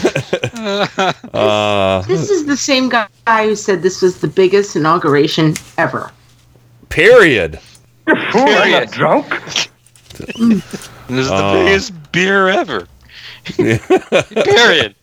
uh, 1.35 2.03
This 2.03 2.31
is 2.31 2.47
the 2.47 2.57
same 2.57 2.89
guy 2.89 3.09
who 3.47 3.57
said 3.57 3.83
this 3.83 4.03
was 4.03 4.21
the 4.21 4.29
biggest 4.29 4.77
inauguration 4.77 5.55
ever. 5.79 6.13
period. 6.89 7.61
Period. 8.33 8.91
drunk? 8.91 9.27
This 11.11 11.25
is 11.25 11.29
the 11.29 11.35
Uh. 11.35 11.53
biggest 11.55 12.13
beer 12.13 12.49
ever. 12.49 12.87
Period. 13.57 14.95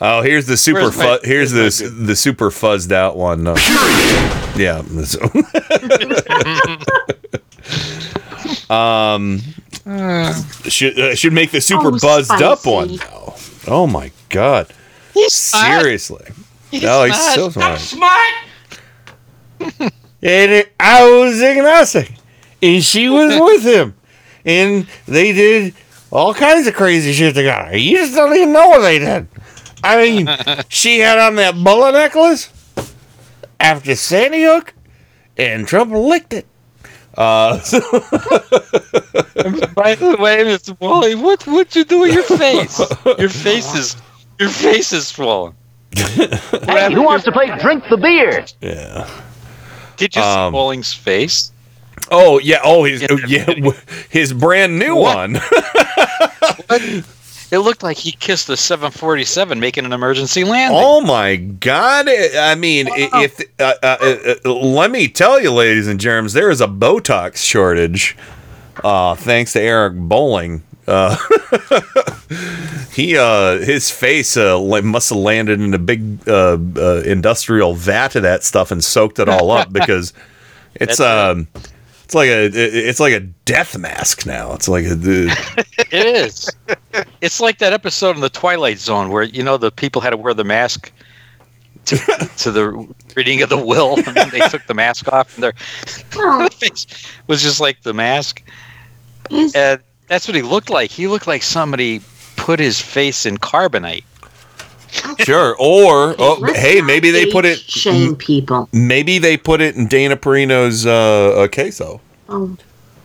Oh, 0.00 0.22
here's 0.22 0.46
the 0.46 0.56
super 0.56 0.80
Where's 0.82 0.96
my- 0.96 1.18
fu- 1.18 1.26
here's 1.28 1.50
the 1.52 1.64
the 2.06 2.16
super 2.16 2.50
fuzzed 2.50 2.92
out 2.92 3.16
one. 3.16 3.46
Uh, 3.46 3.54
yeah. 4.56 4.78
um, 8.70 9.40
should 10.68 10.98
uh, 10.98 11.14
should 11.14 11.32
make 11.32 11.50
the 11.50 11.60
super 11.60 11.88
Oh, 11.88 11.98
buzzed 11.98 12.30
up 12.30 12.60
spicy. 12.60 12.98
one. 12.98 13.08
Oh, 13.12 13.36
oh 13.66 13.86
my 13.86 14.10
god! 14.28 14.68
smart. 15.14 15.32
Seriously? 15.82 16.26
He's 16.70 16.82
no, 16.82 17.04
he's 17.04 17.16
smart. 17.16 17.52
so 17.52 17.60
I'm 17.60 17.78
smart. 17.78 18.32
smart. 19.60 19.92
And 20.22 20.66
I 20.80 21.08
was 21.10 21.40
agnostic, 21.42 22.12
and 22.62 22.82
she 22.82 23.08
was 23.08 23.38
with 23.40 23.62
him, 23.64 23.94
and 24.44 24.86
they 25.06 25.32
did 25.32 25.74
all 26.10 26.34
kinds 26.34 26.66
of 26.66 26.74
crazy 26.74 27.12
shit 27.12 27.34
together. 27.34 27.76
You 27.76 27.98
just 27.98 28.14
don't 28.14 28.34
even 28.34 28.52
know 28.52 28.68
what 28.68 28.80
they 28.80 28.98
did. 28.98 29.28
I 29.84 29.96
mean, 30.02 30.28
she 30.68 30.98
had 30.98 31.18
on 31.18 31.36
that 31.36 31.54
bullet 31.62 31.92
necklace 31.92 32.50
after 33.60 33.94
Sandy 33.94 34.42
Hook, 34.42 34.74
and 35.36 35.68
Trump 35.68 35.92
licked 35.92 36.32
it. 36.32 36.46
Uh, 37.16 37.58
so 37.60 37.80
By 39.74 39.94
the 39.94 40.16
way, 40.20 40.44
Mr. 40.44 40.78
Wally, 40.80 41.14
what 41.14 41.46
what 41.46 41.74
you 41.74 41.84
do 41.84 42.00
with 42.00 42.14
your 42.14 42.22
face? 42.24 42.80
Your 43.18 43.28
face 43.28 43.74
is 43.74 43.96
your 44.38 44.48
face 44.50 44.92
is 44.92 45.08
swollen. 45.08 45.54
Hey, 45.96 46.92
who 46.92 47.02
wants 47.02 47.24
to 47.24 47.32
play 47.32 47.46
Drink 47.58 47.84
the 47.90 47.96
Beer? 47.96 48.44
yeah. 48.60 49.08
Did 49.98 50.16
you 50.16 50.22
see 50.22 50.28
Um, 50.28 50.52
Bolling's 50.52 50.92
face? 50.94 51.52
Oh 52.10 52.38
yeah. 52.38 52.60
Oh, 52.64 52.84
his 52.84 53.04
oh, 53.10 53.18
yeah. 53.28 53.44
w- 53.44 53.72
His 54.08 54.32
brand 54.32 54.78
new 54.78 54.94
What? 54.96 55.16
one. 55.16 55.40
It 57.50 57.60
looked 57.60 57.82
like 57.82 57.96
he 57.96 58.12
kissed 58.12 58.46
the 58.46 58.58
747 58.58 59.58
making 59.58 59.86
an 59.86 59.94
emergency 59.94 60.44
landing. 60.44 60.78
Oh 60.82 61.00
my 61.00 61.36
God! 61.36 62.06
I 62.06 62.54
mean, 62.54 62.88
i 62.92 63.08
if 63.24 63.40
uh, 63.58 63.72
uh, 63.82 64.34
uh, 64.44 64.50
let 64.52 64.90
me 64.90 65.08
tell 65.08 65.40
you, 65.40 65.50
ladies 65.50 65.86
and 65.88 65.98
germs, 65.98 66.34
there 66.34 66.50
is 66.50 66.60
a 66.60 66.66
Botox 66.66 67.38
shortage. 67.38 68.18
Uh, 68.84 69.14
thanks 69.14 69.54
to 69.54 69.62
Eric 69.62 69.94
Bolling. 69.96 70.62
Uh, 70.88 71.16
he 72.92 73.16
uh, 73.16 73.58
his 73.58 73.90
face 73.90 74.36
uh, 74.36 74.58
must 74.82 75.10
have 75.10 75.18
landed 75.18 75.60
in 75.60 75.74
a 75.74 75.78
big 75.78 76.26
uh, 76.26 76.56
uh, 76.76 77.02
industrial 77.04 77.74
vat 77.74 78.16
of 78.16 78.22
that 78.22 78.42
stuff 78.42 78.70
and 78.70 78.82
soaked 78.82 79.18
it 79.18 79.28
all 79.28 79.50
up 79.50 79.72
because 79.72 80.12
it's 80.74 81.00
um. 81.00 81.46
It's 82.04 82.14
like 82.14 82.30
a 82.30 82.46
it's 82.54 83.00
like 83.00 83.12
a 83.12 83.20
death 83.20 83.76
mask 83.76 84.24
now. 84.24 84.54
It's 84.54 84.66
like 84.66 84.86
a 84.86 84.92
It 85.92 86.06
is. 86.06 86.50
It's 87.20 87.38
like 87.38 87.58
that 87.58 87.74
episode 87.74 88.16
in 88.16 88.22
the 88.22 88.30
Twilight 88.30 88.78
Zone 88.78 89.10
where 89.10 89.24
you 89.24 89.42
know 89.42 89.58
the 89.58 89.70
people 89.70 90.00
had 90.00 90.10
to 90.10 90.16
wear 90.16 90.32
the 90.32 90.42
mask 90.42 90.90
to, 91.84 91.96
to 92.38 92.50
the 92.50 92.94
reading 93.14 93.42
of 93.42 93.50
the 93.50 93.58
will, 93.58 93.96
and 93.96 94.16
then 94.16 94.30
they 94.30 94.40
took 94.40 94.66
the 94.66 94.72
mask 94.72 95.12
off, 95.12 95.34
and 95.34 95.44
their 95.44 95.52
Well, 96.16 96.48
face 96.48 96.86
was 97.26 97.42
just 97.42 97.60
like 97.60 97.82
the 97.82 97.92
mask. 97.92 98.42
And 99.54 99.82
that's 100.08 100.26
what 100.26 100.34
he 100.34 100.42
looked 100.42 100.70
like. 100.70 100.90
He 100.90 101.06
looked 101.06 101.26
like 101.26 101.42
somebody 101.42 102.00
put 102.36 102.58
his 102.58 102.80
face 102.80 103.26
in 103.26 103.36
carbonite. 103.38 104.04
sure. 105.20 105.54
Or 105.58 106.14
oh, 106.18 106.38
let's 106.40 106.58
hey, 106.58 106.80
maybe 106.80 107.10
they 107.10 107.30
put 107.30 107.44
it 107.44 107.58
age 107.58 107.70
Shame 107.70 108.16
people. 108.16 108.68
Maybe 108.72 109.18
they 109.18 109.36
put 109.36 109.60
it 109.60 109.76
in 109.76 109.86
Dana 109.86 110.16
Perino's 110.16 110.86
uh, 110.86 111.34
uh, 111.36 111.48
queso. 111.48 112.00
Oh 112.28 112.56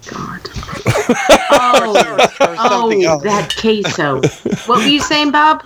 God. 0.08 0.42
oh, 1.52 2.28
something 2.58 3.06
oh 3.06 3.10
else. 3.10 3.24
that 3.24 3.56
queso. 3.60 4.22
What 4.68 4.80
were 4.80 4.88
you 4.88 5.02
saying, 5.02 5.32
Bob? 5.32 5.66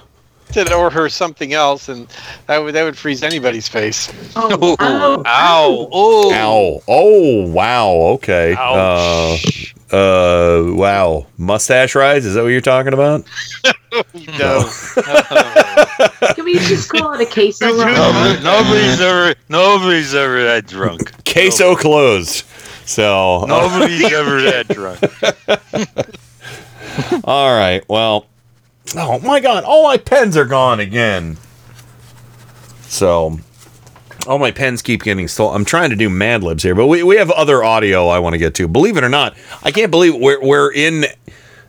Said 0.52 0.72
or 0.72 0.90
her 0.90 1.10
something 1.10 1.54
else, 1.54 1.90
and 1.90 2.08
that 2.46 2.60
would 2.60 2.74
that 2.74 2.84
would 2.84 2.98
freeze 2.98 3.22
anybody's 3.22 3.68
face. 3.68 4.10
Oh, 4.36 4.54
Ooh, 4.54 4.76
oh, 4.80 5.24
ow! 5.26 5.90
Oh, 5.92 6.34
Ow! 6.34 6.82
Oh 6.88 7.52
wow! 7.52 7.90
Okay. 8.14 8.56
Ouch. 8.58 9.67
Uh, 9.92 9.96
uh, 9.96 10.74
wow! 10.74 11.28
Mustache 11.38 11.96
rise? 11.96 12.26
Is 12.26 12.34
that 12.34 12.42
what 12.44 12.50
you're 12.50 12.62
talking 12.62 12.94
about? 12.94 13.26
No. 14.38 14.70
Can 16.36 16.46
we 16.46 16.54
just 16.60 16.90
call 16.90 17.14
it 17.14 17.22
a 17.22 17.26
queso? 17.26 17.66
Nobody- 17.68 18.44
nobody's 18.44 19.02
ever, 19.02 19.34
nobody's 19.50 20.14
ever 20.14 20.44
that 20.44 20.68
drunk. 20.68 21.12
Queso 21.26 21.76
closed. 21.76 22.46
So. 22.86 23.46
Nobody's 23.48 24.12
ever 24.14 24.42
that 24.42 24.68
drunk. 24.68 25.02
all 27.24 27.58
right. 27.58 27.84
Well. 27.90 28.28
Oh 28.96 29.20
my 29.20 29.40
God! 29.40 29.64
All 29.64 29.84
my 29.86 29.98
pens 29.98 30.38
are 30.38 30.46
gone 30.46 30.80
again. 30.80 31.38
So. 32.84 33.40
All 34.26 34.40
my 34.40 34.52
pens 34.52 34.82
keep 34.82 35.04
getting 35.04 35.28
stolen. 35.28 35.56
I'm 35.56 35.66
trying 35.66 35.90
to 35.92 35.96
do 35.96 36.10
Mad 36.10 36.44
Libs 36.44 36.64
here, 36.64 36.76
but 36.76 36.88
we, 36.88 37.04
we 37.04 37.18
have 37.18 37.30
other 37.32 37.64
audio 37.64 38.08
I 38.08 38.20
want 38.20 38.34
to 38.34 38.38
get 38.38 38.56
to. 38.56 38.68
Believe 38.68 38.98
it 38.98 39.04
or 39.04 39.10
not, 39.10 39.38
I 39.64 39.72
can't 39.72 39.92
believe 39.92 40.16
we're 40.16 40.42
we're 40.42 40.72
in 40.72 41.06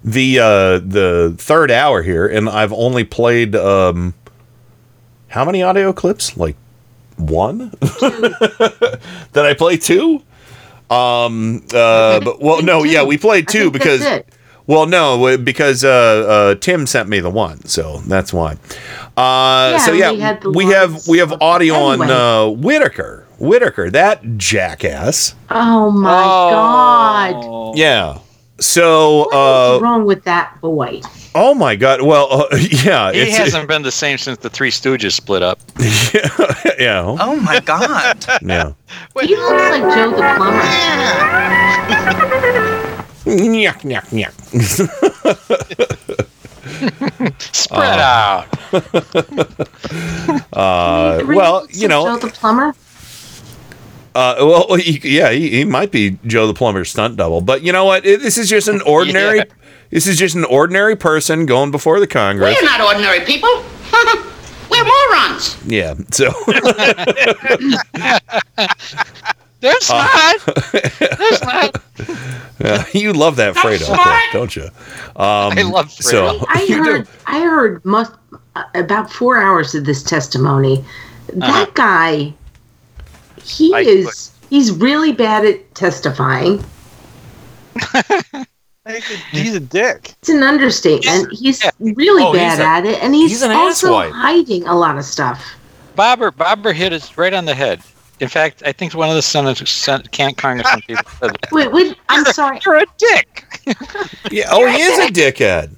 the 0.03 0.39
uh, 0.39 0.79
the 0.79 1.35
third 1.39 1.70
hour 1.70 2.03
here, 2.03 2.27
and 2.27 2.49
I've 2.49 2.73
only 2.73 3.05
played 3.05 3.55
um, 3.55 4.15
how 5.29 5.45
many 5.45 5.62
audio 5.62 5.93
clips? 5.93 6.37
Like 6.37 6.57
one? 7.16 7.70
Did 8.01 9.37
I 9.37 9.55
play 9.57 9.77
two? 9.77 10.23
Um. 10.91 11.62
Uh. 11.73 12.20
But 12.20 12.41
well, 12.41 12.62
no. 12.62 12.85
Yeah, 12.85 13.05
we 13.05 13.19
played 13.19 13.49
two 13.49 13.70
because. 13.70 14.01
That's 14.69 14.69
it. 14.69 14.73
Well, 14.73 14.86
no, 14.86 15.39
because 15.39 15.85
uh, 15.85 15.89
uh, 15.89 16.55
Tim 16.57 16.86
sent 16.86 17.09
me 17.09 17.20
the 17.20 17.31
one, 17.31 17.65
so 17.66 17.99
that's 18.07 18.32
why. 18.32 18.53
Uh, 19.16 19.70
Yeah, 19.73 19.78
so 19.78 19.93
we 19.93 19.99
yeah, 20.01 20.12
had 20.12 20.40
the 20.43 20.51
we 20.51 20.66
have 20.66 21.07
we 21.09 21.19
have 21.19 21.40
audio 21.40 21.74
on 21.74 22.03
Anyway. 22.03 22.16
uh, 22.16 22.47
Whitaker. 22.49 23.24
Whitaker, 23.39 23.90
that 23.90 24.36
jackass. 24.36 25.35
Oh 25.51 25.90
my 25.90 26.11
God. 27.31 27.78
Yeah. 27.78 28.19
So, 28.61 29.19
What's 29.19 29.35
uh, 29.35 29.78
wrong 29.81 30.05
with 30.05 30.24
that 30.24 30.61
boy? 30.61 31.01
oh 31.36 31.55
my 31.55 31.77
god. 31.77 32.03
Well, 32.03 32.27
uh, 32.31 32.47
yeah, 32.57 33.12
He 33.12 33.20
it's 33.20 33.36
hasn't 33.36 33.69
been 33.69 33.82
the 33.82 33.93
same 33.93 34.19
since 34.19 34.39
the 34.39 34.51
Three 34.51 34.73
Stooges 34.73 35.12
split 35.12 35.45
up. 35.45 35.61
yeah, 36.81 37.05
Oh 37.20 37.36
my 37.40 37.61
god. 37.61 38.27
yeah. 38.43 38.73
He 39.20 39.36
looks 39.36 39.70
like 39.70 39.82
Joe 39.95 40.11
the 40.11 40.35
plumber. 40.36 40.62
Nyah, 43.29 43.77
nyah, 43.85 44.05
nyah. 44.11 44.33
Spread 47.41 47.99
out. 48.01 48.47
Uh, 50.53 51.23
well, 51.27 51.67
you 51.71 51.89
know, 51.89 52.05
Joe 52.05 52.17
the 52.19 52.29
plumber. 52.33 52.75
Uh, 54.15 54.35
well, 54.41 54.75
he, 54.75 54.99
yeah, 55.17 55.31
he, 55.31 55.49
he 55.51 55.65
might 55.65 55.91
be 55.93 56.19
Joe 56.27 56.47
the 56.47 56.55
plumber's 56.55 56.91
stunt 56.91 57.17
double, 57.17 57.41
but 57.41 57.63
you 57.63 57.73
know 57.73 57.85
what? 57.85 58.05
It- 58.05 58.21
this 58.21 58.37
is 58.37 58.49
just 58.49 58.67
an 58.69 58.81
ordinary. 58.87 59.39
Yeah. 59.39 59.45
This 59.91 60.07
is 60.07 60.19
just 60.19 60.35
an 60.35 60.45
ordinary 60.45 60.97
person 60.97 61.47
going 61.47 61.71
before 61.71 62.01
the 62.01 62.07
Congress. 62.07 62.57
We're 62.61 62.67
not 62.67 62.81
ordinary 62.81 63.21
people. 63.25 63.49
We're 64.71 64.85
morons. 64.85 65.57
Yeah. 65.67 65.95
So 66.11 66.31
There's 69.61 69.91
Uh, 69.91 69.95
not. 69.95 70.57
There's 71.19 71.43
not. 71.43 71.83
yeah, 72.61 72.85
you 72.93 73.13
love 73.13 73.37
that 73.37 73.55
Fredo, 73.57 73.87
smart. 73.87 74.23
don't 74.33 74.55
you? 74.55 74.65
Um, 75.17 75.53
I 75.59 75.63
love 75.63 75.91
So 75.91 76.45
I 76.49 76.63
you 76.69 76.77
do. 76.77 76.85
heard. 76.85 77.09
I 77.27 77.41
heard 77.41 77.85
must, 77.85 78.13
uh, 78.57 78.63
about 78.75 79.11
four 79.13 79.37
hours 79.39 79.75
of 79.75 79.85
this 79.85 80.03
testimony. 80.03 80.85
That 81.35 81.51
Uh-huh. 81.51 81.67
guy, 81.75 82.33
he 83.43 83.75
I- 83.75 83.81
is. 83.81 84.31
He's 84.49 84.71
really 84.73 85.13
bad 85.13 85.45
at 85.45 85.75
testifying. 85.75 86.65
He's 89.33 89.55
a 89.55 89.61
dick. 89.61 90.15
It's 90.21 90.31
an 90.31 90.43
understatement. 90.43 91.31
He's 91.33 91.63
really 91.79 92.23
Oh, 92.23 92.33
he's 92.33 92.41
bad 92.41 92.61
a- 92.61 92.65
at 92.65 92.87
it, 92.87 93.03
and 93.03 93.15
he's, 93.15 93.33
he's 93.33 93.43
an 93.43 93.51
also 93.51 93.93
asswipe. 93.93 94.13
hiding 94.13 94.67
a 94.67 94.75
lot 94.75 94.97
of 94.97 95.05
stuff. 95.05 95.45
Bobber 95.95 96.31
Bobber 96.31 96.73
hit 96.73 96.95
us 96.95 97.19
right 97.19 97.35
on 97.35 97.45
the 97.45 97.55
head. 97.55 97.83
In 98.20 98.28
fact, 98.28 98.62
I 98.66 98.73
think 98.73 98.95
one 98.95 99.09
of 99.09 99.15
the 99.15 99.23
senators, 99.23 99.70
sen- 99.70 100.03
can't 100.11 100.36
congressman 100.36 100.82
people 100.82 101.05
said 101.20 101.31
that. 101.31 101.49
Wait, 101.53 101.70
wait. 101.73 101.97
I'm 102.09 102.24
sorry. 102.27 102.59
You're 102.65 102.78
a 102.78 102.86
dick. 102.97 103.45
Yeah. 104.31 104.49
Oh, 104.51 104.66
he 104.66 104.81
is 104.81 104.99
a 104.99 105.12
dickhead. 105.12 105.70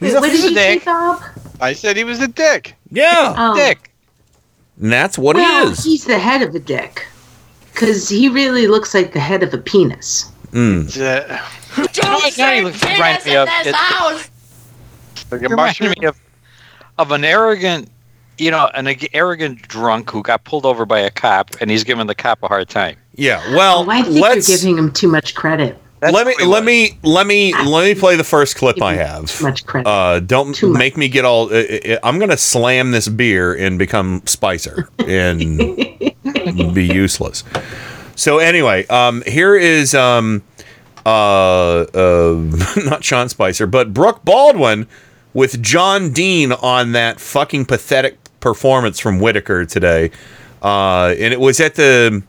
Wait, 0.00 0.08
He's 0.08 0.14
a 0.14 0.20
what 0.20 0.30
did 0.30 0.42
you 0.44 0.54
say, 0.54 0.74
dick. 0.76 0.84
Bob? 0.84 1.22
I 1.60 1.72
said 1.72 1.96
he 1.96 2.04
was 2.04 2.20
a 2.20 2.28
dick. 2.28 2.74
Yeah. 2.90 3.34
Oh. 3.36 3.56
Dick. 3.56 3.90
And 4.80 4.92
that's 4.92 5.18
what 5.18 5.34
well, 5.36 5.66
he 5.66 5.72
is. 5.72 5.82
he's 5.84 6.04
the 6.04 6.18
head 6.18 6.42
of 6.42 6.54
a 6.54 6.60
dick, 6.60 7.04
because 7.72 8.08
he 8.08 8.28
really 8.28 8.68
looks 8.68 8.94
like 8.94 9.12
the 9.12 9.18
head 9.20 9.42
of 9.42 9.52
a 9.52 9.58
penis. 9.58 10.30
Mm. 10.52 10.94
Yeah. 10.96 11.44
You 11.76 11.82
know 12.02 12.12
what? 12.14 12.38
Now 12.38 12.52
you 12.52 12.62
look- 12.64 12.80
remind 12.82 13.24
me 13.24 13.36
of 13.36 13.48
it, 13.50 13.72
Like 15.30 15.40
a 15.40 15.44
you 15.44 15.48
remind 15.48 15.56
mushroom. 15.80 15.94
me 15.98 16.06
of, 16.06 16.18
of 16.98 17.10
an 17.10 17.24
arrogant, 17.24 17.90
you 18.38 18.50
know, 18.50 18.68
an 18.74 18.88
arrogant 19.12 19.62
drunk 19.68 20.10
who 20.10 20.22
got 20.22 20.44
pulled 20.44 20.64
over 20.66 20.84
by 20.86 21.00
a 21.00 21.10
cop, 21.10 21.50
and 21.60 21.70
he's 21.70 21.84
giving 21.84 22.06
the 22.06 22.14
cop 22.14 22.42
a 22.42 22.48
hard 22.48 22.68
time. 22.68 22.96
Yeah. 23.14 23.38
Well, 23.54 23.84
Oh, 23.86 23.90
I 23.90 24.02
think 24.02 24.20
let's 24.20 24.48
you're 24.48 24.58
giving 24.58 24.78
him 24.78 24.92
too 24.92 25.08
much 25.08 25.34
credit. 25.34 25.76
Let 26.00 26.28
me 26.28 26.36
let 26.46 26.62
me 26.62 26.96
let 27.02 27.26
me 27.26 27.52
let 27.52 27.82
me 27.84 27.94
play 27.96 28.14
the 28.14 28.22
first 28.22 28.54
clip 28.56 28.80
I 28.80 28.94
have. 28.94 29.26
Too 29.26 29.42
much 29.44 29.66
credit. 29.66 29.88
Uh, 29.88 30.20
don't 30.20 30.54
Too 30.54 30.68
much. 30.68 30.78
make 30.78 30.96
me 30.96 31.08
get 31.08 31.24
all. 31.24 31.52
Uh, 31.52 31.56
uh, 31.58 31.98
I'm 32.04 32.20
gonna 32.20 32.36
slam 32.36 32.92
this 32.92 33.08
beer 33.08 33.52
and 33.52 33.80
become 33.80 34.22
Spicer 34.24 34.88
and 35.00 35.58
be 36.72 36.86
useless. 36.86 37.42
So 38.14 38.38
anyway, 38.38 38.86
um, 38.86 39.24
here 39.26 39.56
is 39.56 39.92
um, 39.96 40.44
uh, 41.04 41.80
uh, 41.82 42.34
not 42.84 43.02
Sean 43.02 43.28
Spicer, 43.28 43.66
but 43.66 43.92
Brooke 43.92 44.24
Baldwin 44.24 44.86
with 45.34 45.60
John 45.60 46.12
Dean 46.12 46.52
on 46.52 46.92
that 46.92 47.18
fucking 47.18 47.64
pathetic 47.64 48.18
performance 48.40 48.98
from 48.98 49.18
Whitaker 49.18 49.64
today, 49.64 50.10
uh, 50.62 51.08
and 51.18 51.32
it 51.32 51.40
was 51.40 51.60
at 51.60 51.74
the. 51.74 52.22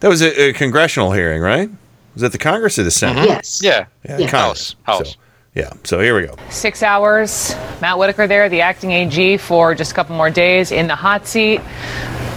That 0.00 0.08
was 0.08 0.22
a, 0.22 0.50
a 0.50 0.52
congressional 0.52 1.10
hearing, 1.12 1.42
right? 1.42 1.68
Was 2.14 2.22
it 2.22 2.32
the 2.32 2.38
Congress 2.38 2.78
or 2.78 2.84
the 2.84 2.90
Senate? 2.90 3.26
Yes. 3.28 3.60
Yeah. 3.62 3.86
Yeah, 4.08 4.18
Yes. 4.18 4.30
Congress. 4.30 4.76
House. 4.84 5.12
So, 5.12 5.18
yeah. 5.54 5.72
So 5.84 6.00
here 6.00 6.14
we 6.20 6.26
go. 6.26 6.36
Six 6.50 6.82
hours. 6.84 7.54
Matt 7.80 7.98
Whitaker 7.98 8.26
there, 8.28 8.48
the 8.48 8.60
acting 8.60 8.92
AG, 8.92 9.36
for 9.38 9.74
just 9.74 9.90
a 9.92 9.94
couple 9.94 10.14
more 10.16 10.30
days 10.30 10.70
in 10.72 10.86
the 10.86 10.94
hot 10.94 11.26
seat. 11.26 11.60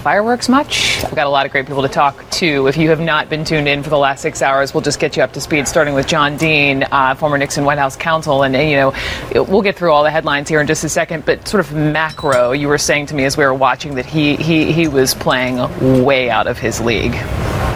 Fireworks 0.02 0.49
much? 0.49 1.03
I've 1.03 1.14
got 1.14 1.28
a 1.28 1.30
lot 1.30 1.45
of 1.45 1.52
great 1.52 1.68
people 1.68 1.84
to 1.84 1.88
talk 1.88 2.28
to. 2.32 2.65
If 2.65 2.76
you 2.76 2.90
have 2.90 2.99
not 2.99 3.30
been 3.30 3.45
tuned 3.45 3.68
in 3.68 3.84
for 3.84 3.91
the 3.91 3.99
last 3.99 4.22
six 4.22 4.41
hours, 4.41 4.73
we'll 4.73 4.82
just 4.82 4.99
get 4.99 5.15
you 5.15 5.22
up 5.22 5.32
to 5.34 5.41
speed, 5.41 5.68
starting 5.68 5.94
with 5.94 6.07
John 6.07 6.38
Dean, 6.38 6.84
uh, 6.91 7.14
former 7.14 7.38
Nixon 7.38 7.65
White 7.65 7.78
House 7.78 7.95
counsel. 7.95 8.41
And, 8.41 8.56
and, 8.56 8.68
you 8.68 8.78
know, 8.78 9.44
we'll 9.44 9.61
get 9.61 9.76
through 9.76 9.91
all 9.91 10.03
the 10.03 10.10
headlines 10.10 10.49
here 10.49 10.60
in 10.60 10.65
just 10.65 10.84
a 10.84 10.90
second. 10.90 11.23
But 11.26 11.48
sort 11.48 11.64
of 11.64 11.73
macro, 11.76 12.52
you 12.52 12.68
were 12.68 12.80
saying 12.80 13.06
to 13.07 13.15
me 13.15 13.26
as 13.26 13.38
we 13.38 13.45
were 13.45 13.53
watching 13.53 13.94
that 13.95 14.07
he, 14.07 14.36
he, 14.38 14.72
he 14.72 14.88
was 14.88 15.14
playing 15.14 16.03
way 16.03 16.32
out 16.32 16.48
of 16.48 16.57
his 16.57 16.82
league. 16.82 17.14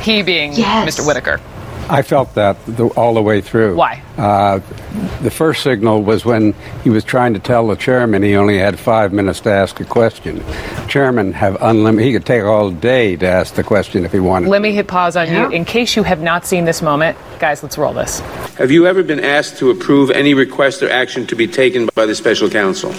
He 0.02 0.24
being 0.24 0.54
Yes. 0.54 0.98
Mr. 0.98 1.06
Whitaker. 1.06 1.40
I 1.88 2.02
felt 2.02 2.34
that 2.34 2.58
the, 2.66 2.88
all 2.88 3.14
the 3.14 3.22
way 3.22 3.42
through. 3.42 3.76
Why? 3.76 4.02
Uh, 4.18 4.60
the 5.22 5.30
first 5.30 5.62
signal 5.62 6.02
was 6.02 6.26
when 6.26 6.54
he 6.84 6.90
was 6.90 7.04
trying 7.04 7.34
to 7.34 7.40
tell 7.40 7.68
the 7.68 7.76
chairman 7.76 8.24
he 8.24 8.36
only 8.36 8.58
had 8.58 8.80
five 8.80 9.14
minutes 9.14 9.42
to 9.42 9.52
ask 9.52 9.80
a 9.80 9.86
question. 9.86 10.44
Chairman 10.88 11.34
have 11.34 11.62
unlimited. 11.62 12.08
He 12.08 12.14
could 12.14 12.26
take 12.26 12.44
all 12.44 12.72
day 12.72 13.16
to 13.18 13.28
ask 13.28 13.54
the 13.54 13.64
question 13.64 14.04
if 14.04 14.12
he 14.12 14.20
wanted. 14.20 14.50
Let 14.50 14.62
me 14.62 14.74
hit 14.74 14.88
pause 14.88 15.16
on 15.16 15.32
you. 15.32 15.50
In 15.52 15.64
case 15.64 15.96
you 15.96 16.04
have 16.04 16.22
not 16.22 16.46
seen 16.46 16.66
this 16.66 16.82
moment, 16.82 17.18
guys, 17.40 17.62
let's 17.62 17.78
roll 17.78 17.94
this. 17.94 18.20
Have 18.58 18.72
you 18.72 18.88
ever 18.88 19.04
been 19.04 19.24
asked 19.24 19.58
to 19.58 19.70
approve 19.70 20.10
any 20.10 20.34
request 20.34 20.82
or 20.82 20.90
action 20.90 21.28
to 21.28 21.36
be 21.36 21.48
taken 21.48 21.90
by 21.94 22.08
the 22.08 22.16
special 22.16 22.50
counsel? 22.50 22.92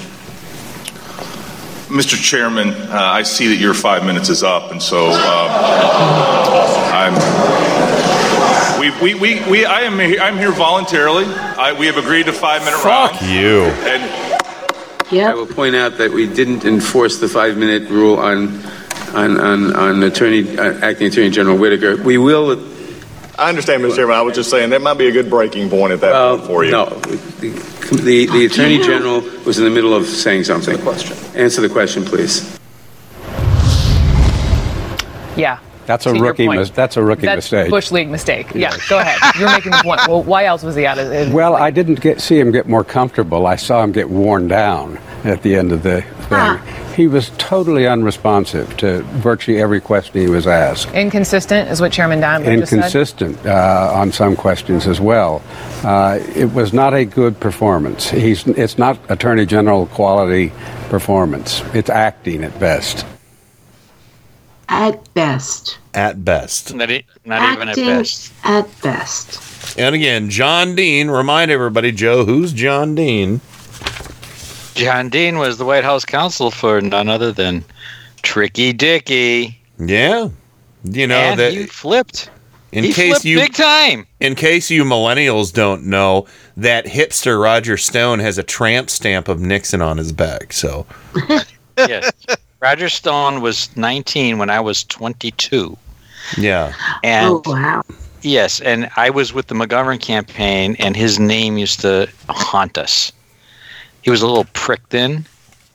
Mr. 1.89 2.21
Chairman, 2.21 2.69
uh, 2.71 2.89
I 2.93 3.23
see 3.23 3.49
that 3.49 3.57
your 3.57 3.73
five 3.73 4.05
minutes 4.05 4.29
is 4.29 4.43
up, 4.43 4.71
and 4.73 4.83
so 4.83 5.09
uh, 5.11 6.33
I'm. 6.33 6.36
We, 8.87 9.15
we, 9.15 9.15
we, 9.15 9.51
we, 9.51 9.65
I 9.65 9.81
am 9.81 9.99
here, 9.99 10.21
I'm 10.21 10.37
here 10.39 10.53
voluntarily. 10.53 11.25
I, 11.25 11.73
we 11.73 11.87
have 11.87 11.97
agreed 11.97 12.27
to 12.27 12.33
five 12.33 12.65
minute 12.65 12.85
round. 12.85 13.13
Fuck 13.13 13.23
you. 13.23 13.63
And 13.63 15.23
I 15.29 15.35
will 15.35 15.47
point 15.47 15.75
out 15.75 15.99
that 15.99 16.13
we 16.13 16.33
didn't 16.33 16.65
enforce 16.65 17.19
the 17.19 17.29
five-minute 17.29 17.89
rule 17.91 18.17
on, 18.19 18.63
on, 19.15 19.41
on, 19.41 19.75
on 19.75 20.03
Attorney, 20.05 20.57
uh, 20.57 20.79
Acting 20.87 21.09
Attorney 21.09 21.31
General 21.31 21.57
Whitaker. 21.57 21.97
We 22.01 22.17
will. 22.19 22.53
I 23.39 23.49
understand, 23.49 23.83
Mr. 23.83 23.97
Chairman. 23.97 24.17
I 24.17 24.23
was 24.23 24.37
just 24.37 24.51
saying 24.51 24.71
that 24.71 24.83
might 24.83 24.99
be 24.99 25.09
a 25.09 25.13
good 25.13 25.31
breaking 25.31 25.69
point 25.69 25.93
at 25.93 26.01
that 26.03 26.13
Well, 26.13 26.37
point 26.39 26.49
for 26.49 26.65
you. 26.65 26.71
no, 26.71 26.87
the, 26.87 27.49
the, 28.03 28.27
the 28.27 28.47
Attorney 28.47 28.79
General 28.79 29.21
was 29.45 29.59
in 29.59 29.65
the 29.65 29.71
middle 29.71 29.95
of 29.95 30.07
saying 30.07 30.45
something. 30.45 30.79
question. 30.79 31.17
Answer 31.35 31.61
the 31.61 31.69
question, 31.69 32.05
please. 32.05 32.57
Yeah. 35.37 35.59
That's 35.87 36.07
a 36.07 36.13
To 36.13 36.21
rookie. 36.21 36.49
Mis- 36.49 36.71
that's 36.71 36.97
a 36.97 37.03
rookie 37.03 37.27
That's 37.27 37.39
mistake. 37.51 37.71
Bush 37.71 37.91
League 37.91 38.09
mistake. 38.09 38.55
Yeah, 38.55 38.77
go 38.89 38.99
ahead. 38.99 39.35
You're 39.39 39.51
making 39.51 39.73
the 39.73 39.81
point. 39.83 40.01
Well, 40.09 40.23
why 40.23 40.45
else 40.45 40.63
was 40.63 40.75
he 40.75 40.87
out 40.87 40.99
of 40.99 41.11
it? 41.13 41.33
Well, 41.33 41.55
I 41.55 41.71
didn't 41.71 42.01
get 42.01 42.21
see 42.21 42.39
him 42.39 42.53
get 42.53 42.69
more 42.69 42.85
comfortable. 42.85 43.47
I 43.47 43.57
saw 43.57 43.83
him 43.83 43.93
get 43.93 44.11
worn 44.11 44.49
down 44.49 44.99
at 45.25 45.43
the 45.43 45.57
end 45.57 45.73
of 45.73 45.83
the 45.83 46.03
thing. 46.03 46.59
He 46.95 47.07
was 47.07 47.31
totally 47.37 47.87
unresponsive 47.87 48.75
to 48.79 49.03
virtually 49.03 49.61
every 49.61 49.81
question 49.81 50.21
he 50.21 50.29
was 50.29 50.47
asked. 50.47 50.93
Inconsistent 50.95 51.71
is 51.71 51.81
what 51.81 51.93
Chairman 51.93 52.21
Diamond 52.21 52.67
said. 52.67 52.79
Inconsistent 52.79 53.45
uh, 53.47 53.91
on 53.95 54.13
some 54.13 54.35
questions 54.35 54.87
as 54.87 55.01
well. 55.01 55.43
Uh, 55.85 56.19
it 56.35 56.53
was 56.53 56.73
not 56.73 56.95
a 56.95 57.05
good 57.05 57.39
performance. 57.39 58.09
He's 58.09 58.47
it's 58.47 58.79
not 58.79 58.99
Attorney 59.11 59.47
General 59.47 59.87
quality 59.87 60.53
performance. 60.89 61.63
It's 61.75 61.91
acting 61.91 62.45
at 62.45 62.59
best. 62.59 63.05
At 64.69 65.15
best. 65.15 65.79
At 65.95 66.25
best. 66.25 66.75
Not, 66.75 66.91
e- 66.91 67.05
not 67.25 67.53
even 67.55 67.69
at 67.69 67.79
Acting 67.79 67.87
best. 67.87 68.33
At 68.45 68.83
best. 68.83 69.79
And 69.79 69.95
again, 69.95 70.29
John 70.31 70.75
Dean. 70.75 71.09
Remind 71.09 71.51
everybody, 71.51 71.93
Joe, 71.93 72.25
who's 72.25 72.53
John 72.53 72.95
Dean? 72.95 73.41
John 74.75 75.09
Dean 75.09 75.39
was 75.39 75.57
the 75.59 75.65
White 75.65 75.85
House 75.85 76.05
counsel 76.05 76.51
for 76.51 76.81
none 76.81 77.09
other 77.09 77.33
than 77.33 77.65
Tricky 78.23 78.73
Dicky. 78.73 79.59
Yeah. 79.79 80.29
You 80.85 81.07
know 81.07 81.17
and 81.17 81.41
that 81.41 81.53
he 81.53 81.65
flipped. 81.67 82.31
in 82.73 82.85
he 82.85 82.93
case 82.93 83.13
flipped 83.13 83.25
you 83.25 83.39
big 83.39 83.55
time. 83.55 84.07
in 84.21 84.35
case 84.35 84.71
you 84.71 84.85
millennials 84.85 85.53
don't 85.53 85.85
know, 85.87 86.27
that 86.57 86.85
hipster 86.87 87.43
Roger 87.43 87.77
Stone 87.77 88.19
has 88.21 88.39
a 88.39 88.43
tramp 88.43 88.91
stamp 88.91 89.29
of 89.29 89.41
Nixon 89.41 89.81
on 89.83 89.97
his 89.97 90.13
back. 90.13 90.53
So 90.53 90.87
yes. 91.79 92.11
Roger 92.61 92.89
Stone 92.89 93.41
was 93.43 93.75
19 93.77 94.39
when 94.39 94.51
I 94.51 94.61
was 94.61 94.85
22. 94.85 95.77
yeah. 96.39 96.73
And 97.03 97.27
oh 97.29 97.43
wow. 97.47 97.83
yes, 98.23 98.61
and 98.61 98.89
I 98.97 99.11
was 99.11 99.33
with 99.33 99.49
the 99.49 99.55
McGovern 99.55 100.01
campaign, 100.01 100.77
and 100.79 100.97
his 100.97 101.19
name 101.19 101.59
used 101.59 101.81
to 101.81 102.09
haunt 102.29 102.79
us. 102.79 103.13
He 104.03 104.11
was 104.11 104.23
a 104.23 104.27
little 104.27 104.47
prick 104.53 104.89
then, 104.89 105.27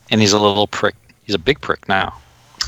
and 0.09 0.21
he's 0.21 0.33
a 0.33 0.39
little 0.39 0.67
prick. 0.67 0.95
He's 1.23 1.35
a 1.35 1.39
big 1.39 1.61
prick 1.61 1.87
now. 1.87 2.13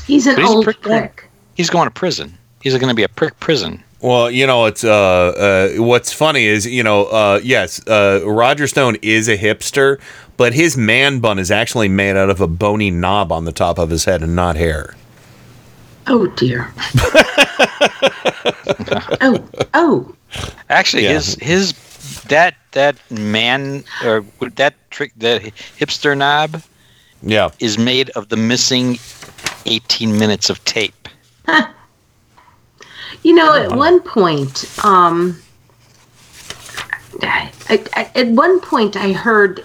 He's 0.06 0.26
an 0.26 0.36
he's 0.36 0.44
a 0.44 0.48
old 0.48 0.64
prick, 0.64 0.80
prick. 0.80 1.24
He's 1.54 1.70
going 1.70 1.86
to 1.86 1.90
prison. 1.90 2.36
He's 2.62 2.74
going 2.74 2.88
to 2.88 2.94
be 2.94 3.02
a 3.02 3.08
prick 3.08 3.38
prison. 3.40 3.82
Well, 4.04 4.30
you 4.30 4.46
know, 4.46 4.66
it's 4.66 4.84
uh, 4.84 4.92
uh, 5.78 5.82
what's 5.82 6.12
funny 6.12 6.44
is 6.44 6.66
you 6.66 6.82
know, 6.82 7.06
uh, 7.06 7.40
yes, 7.42 7.80
uh, 7.88 8.20
Roger 8.26 8.66
Stone 8.66 8.98
is 9.00 9.28
a 9.28 9.38
hipster, 9.38 9.98
but 10.36 10.52
his 10.52 10.76
man 10.76 11.20
bun 11.20 11.38
is 11.38 11.50
actually 11.50 11.88
made 11.88 12.14
out 12.14 12.28
of 12.28 12.38
a 12.42 12.46
bony 12.46 12.90
knob 12.90 13.32
on 13.32 13.46
the 13.46 13.52
top 13.52 13.78
of 13.78 13.88
his 13.88 14.04
head 14.04 14.22
and 14.22 14.36
not 14.36 14.56
hair. 14.56 14.94
Oh 16.06 16.26
dear. 16.26 16.70
oh 19.22 19.42
oh. 19.72 20.14
Actually, 20.68 21.04
Yeah. 21.04 21.14
his 21.14 21.36
his 21.36 21.72
that 22.28 22.56
that 22.72 22.96
man 23.10 23.84
or 24.04 24.22
that 24.56 24.74
trick 24.90 25.12
that 25.16 25.40
hipster 25.78 26.14
knob 26.14 26.62
Yeah. 27.22 27.52
is 27.58 27.78
made 27.78 28.10
of 28.10 28.28
the 28.28 28.36
missing 28.36 28.98
18 29.64 30.18
minutes 30.18 30.50
of 30.50 30.62
tape. 30.66 31.08
You 33.24 33.34
know, 33.34 33.54
at 33.54 33.72
one 33.72 34.00
point, 34.00 34.66
um, 34.84 35.40
I, 37.22 37.50
I, 37.70 38.10
at 38.14 38.28
one 38.28 38.60
point, 38.60 38.96
I 38.96 39.12
heard 39.12 39.60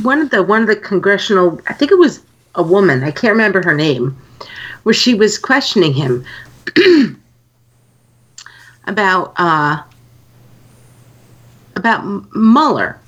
one 0.00 0.22
of 0.22 0.30
the 0.30 0.42
one 0.42 0.62
of 0.62 0.66
the 0.66 0.76
congressional. 0.76 1.60
I 1.68 1.74
think 1.74 1.92
it 1.92 1.98
was 1.98 2.22
a 2.54 2.62
woman. 2.62 3.04
I 3.04 3.10
can't 3.10 3.32
remember 3.32 3.62
her 3.62 3.74
name, 3.74 4.16
where 4.84 4.94
she 4.94 5.14
was 5.14 5.36
questioning 5.36 5.92
him 5.92 6.24
about 8.86 9.34
uh, 9.36 9.82
about 11.76 12.34
Mueller. 12.34 12.98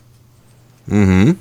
Mm-hmm. 0.86 1.40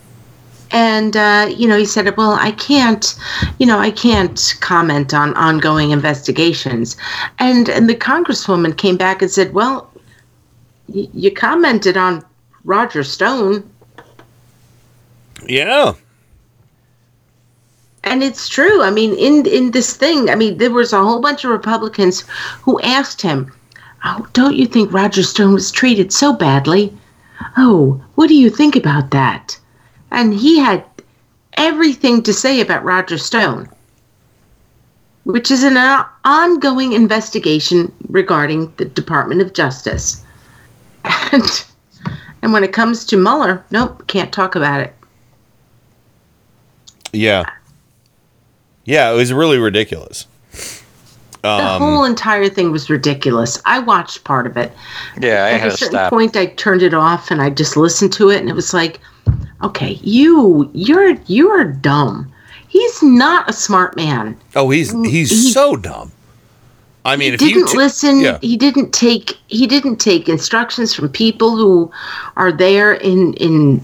And 0.71 1.15
uh, 1.15 1.49
you 1.55 1.67
know, 1.67 1.77
he 1.77 1.85
said, 1.85 2.15
"Well, 2.17 2.33
I 2.33 2.51
can't, 2.51 3.15
you 3.59 3.65
know, 3.65 3.79
I 3.79 3.91
can't 3.91 4.55
comment 4.59 5.13
on 5.13 5.33
ongoing 5.35 5.91
investigations." 5.91 6.97
And 7.39 7.69
and 7.69 7.89
the 7.89 7.95
congresswoman 7.95 8.75
came 8.77 8.97
back 8.97 9.21
and 9.21 9.31
said, 9.31 9.53
"Well, 9.53 9.89
y- 10.87 11.07
you 11.13 11.31
commented 11.31 11.97
on 11.97 12.23
Roger 12.63 13.03
Stone, 13.03 13.63
Yeah. 15.47 15.93
and 18.03 18.23
it's 18.23 18.47
true. 18.47 18.81
I 18.81 18.89
mean, 18.91 19.13
in 19.15 19.45
in 19.45 19.71
this 19.71 19.93
thing, 19.95 20.29
I 20.29 20.35
mean, 20.35 20.57
there 20.57 20.71
was 20.71 20.93
a 20.93 21.03
whole 21.03 21.19
bunch 21.21 21.43
of 21.43 21.51
Republicans 21.51 22.23
who 22.63 22.79
asked 22.81 23.21
him, 23.21 23.51
"Oh, 24.05 24.27
don't 24.33 24.55
you 24.55 24.65
think 24.67 24.91
Roger 24.93 25.23
Stone 25.23 25.53
was 25.53 25.71
treated 25.71 26.11
so 26.11 26.33
badly? 26.33 26.93
Oh, 27.57 28.01
what 28.15 28.27
do 28.27 28.35
you 28.35 28.49
think 28.49 28.75
about 28.75 29.11
that?" 29.11 29.57
And 30.11 30.33
he 30.33 30.57
had 30.59 30.83
everything 31.53 32.23
to 32.23 32.33
say 32.33 32.61
about 32.61 32.83
Roger 32.83 33.17
Stone, 33.17 33.69
which 35.25 35.51
is 35.51 35.63
an 35.63 35.77
uh, 35.77 36.05
ongoing 36.23 36.93
investigation 36.93 37.91
regarding 38.09 38.73
the 38.77 38.85
Department 38.85 39.41
of 39.41 39.53
Justice. 39.53 40.23
And 41.31 41.65
and 42.41 42.53
when 42.53 42.63
it 42.63 42.73
comes 42.73 43.05
to 43.05 43.17
Mueller, 43.17 43.65
nope, 43.71 44.07
can't 44.07 44.31
talk 44.31 44.55
about 44.55 44.81
it. 44.81 44.93
Yeah. 47.13 47.45
Yeah, 48.85 49.11
it 49.11 49.15
was 49.15 49.33
really 49.33 49.57
ridiculous. 49.57 50.27
The 51.41 51.49
Um, 51.49 51.81
whole 51.81 52.03
entire 52.03 52.49
thing 52.49 52.71
was 52.71 52.89
ridiculous. 52.89 53.61
I 53.65 53.79
watched 53.79 54.23
part 54.23 54.47
of 54.47 54.57
it. 54.57 54.71
Yeah, 55.19 55.45
I 55.45 55.51
At 55.51 55.61
had 55.61 55.71
a 55.71 55.77
certain 55.77 55.93
stop. 55.93 56.09
point, 56.09 56.35
I 56.35 56.47
turned 56.47 56.81
it 56.81 56.93
off 56.93 57.31
and 57.31 57.41
I 57.41 57.49
just 57.49 57.77
listened 57.77 58.11
to 58.13 58.29
it, 58.29 58.39
and 58.39 58.49
it 58.49 58.55
was 58.55 58.73
like, 58.73 58.99
okay, 59.63 59.99
you, 60.03 60.69
you're, 60.73 61.15
you're 61.27 61.65
dumb. 61.65 62.31
He's 62.67 63.01
not 63.01 63.49
a 63.49 63.53
smart 63.53 63.95
man. 63.95 64.37
oh, 64.55 64.69
he's 64.69 64.91
he's 64.91 65.53
so 65.53 65.75
dumb. 65.75 66.11
I 67.05 67.15
mean, 67.15 67.33
if 67.33 67.41
you 67.41 67.53
didn't 67.53 67.69
t- 67.69 67.77
listen. 67.77 68.19
yeah. 68.19 68.37
He 68.41 68.57
didn't 68.57 68.91
take. 68.93 69.37
He 69.47 69.65
didn't 69.65 69.95
take 69.95 70.27
instructions 70.27 70.93
from 70.93 71.07
people 71.09 71.55
who 71.55 71.89
are 72.35 72.51
there 72.51 72.93
in 72.93 73.33
in 73.35 73.81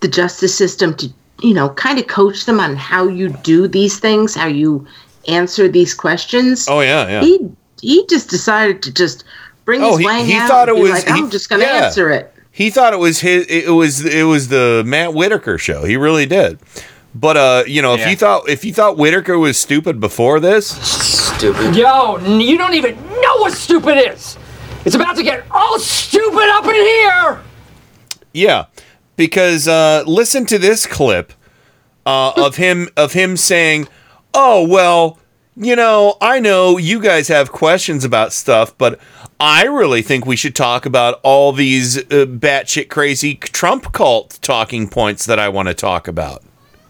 the 0.00 0.08
justice 0.08 0.54
system 0.56 0.94
to 0.94 1.12
you 1.42 1.52
know 1.52 1.68
kind 1.70 1.98
of 1.98 2.06
coach 2.06 2.46
them 2.46 2.58
on 2.58 2.74
how 2.76 3.06
you 3.06 3.28
do 3.44 3.68
these 3.68 3.98
things, 4.00 4.34
how 4.34 4.46
you 4.46 4.86
answer 5.28 5.68
these 5.68 5.92
questions. 5.92 6.66
Oh 6.68 6.80
yeah, 6.80 7.06
yeah. 7.06 7.20
He 7.20 7.38
he 7.82 8.06
just 8.08 8.30
decided 8.30 8.82
to 8.84 8.92
just 8.92 9.24
bring 9.66 9.82
Oh, 9.82 9.90
his 9.90 9.98
he- 9.98 10.06
wang 10.06 10.24
he 10.24 10.34
out 10.34 10.48
thought 10.48 10.68
it 10.70 10.76
was- 10.76 10.90
like, 10.90 11.10
I'm 11.10 11.28
just 11.30 11.50
going 11.50 11.60
to 11.60 11.66
yeah. 11.68 11.84
answer 11.84 12.10
it. 12.10 12.32
He 12.60 12.68
thought 12.68 12.92
it 12.92 12.98
was 12.98 13.20
his. 13.20 13.46
It 13.46 13.70
was 13.70 14.04
it 14.04 14.24
was 14.24 14.48
the 14.48 14.82
Matt 14.84 15.14
Whitaker 15.14 15.56
show. 15.56 15.84
He 15.84 15.96
really 15.96 16.26
did. 16.26 16.58
But 17.14 17.38
uh, 17.38 17.64
you 17.66 17.80
know, 17.80 17.94
if 17.94 18.06
you 18.06 18.14
thought 18.14 18.50
if 18.50 18.66
you 18.66 18.74
thought 18.74 18.98
Whitaker 18.98 19.38
was 19.38 19.56
stupid 19.56 19.98
before 19.98 20.40
this, 20.40 20.68
stupid. 20.68 21.74
Yo, 21.74 22.18
you 22.18 22.58
don't 22.58 22.74
even 22.74 22.96
know 22.96 23.36
what 23.38 23.54
stupid 23.54 23.96
is. 24.12 24.36
It's 24.84 24.94
about 24.94 25.16
to 25.16 25.22
get 25.22 25.46
all 25.50 25.78
stupid 25.78 26.50
up 26.50 26.66
in 26.66 26.74
here. 26.74 27.40
Yeah, 28.34 28.66
because 29.16 29.66
uh, 29.66 30.04
listen 30.06 30.44
to 30.44 30.58
this 30.58 30.84
clip 30.84 31.32
uh, 32.04 32.34
of 32.36 32.56
him 32.56 32.90
of 32.94 33.14
him 33.14 33.38
saying, 33.38 33.88
"Oh 34.34 34.68
well, 34.68 35.18
you 35.56 35.76
know, 35.76 36.18
I 36.20 36.40
know 36.40 36.76
you 36.76 37.00
guys 37.00 37.28
have 37.28 37.52
questions 37.52 38.04
about 38.04 38.34
stuff, 38.34 38.76
but 38.76 39.00
I 39.40 39.64
really 39.64 40.02
think 40.02 40.26
we 40.26 40.36
should 40.36 40.54
talk 40.54 40.84
about 40.86 41.18
all 41.22 41.52
these 41.52 41.96
uh, 41.98 42.26
batshit 42.26 42.88
crazy 42.90 43.34
Trump 43.34 43.92
cult 43.92 44.38
talking 44.42 44.88
points 44.88 45.24
that 45.26 45.38
I 45.38 45.48
want 45.48 45.68
to 45.68 45.74
talk 45.74 46.06
about." 46.06 46.42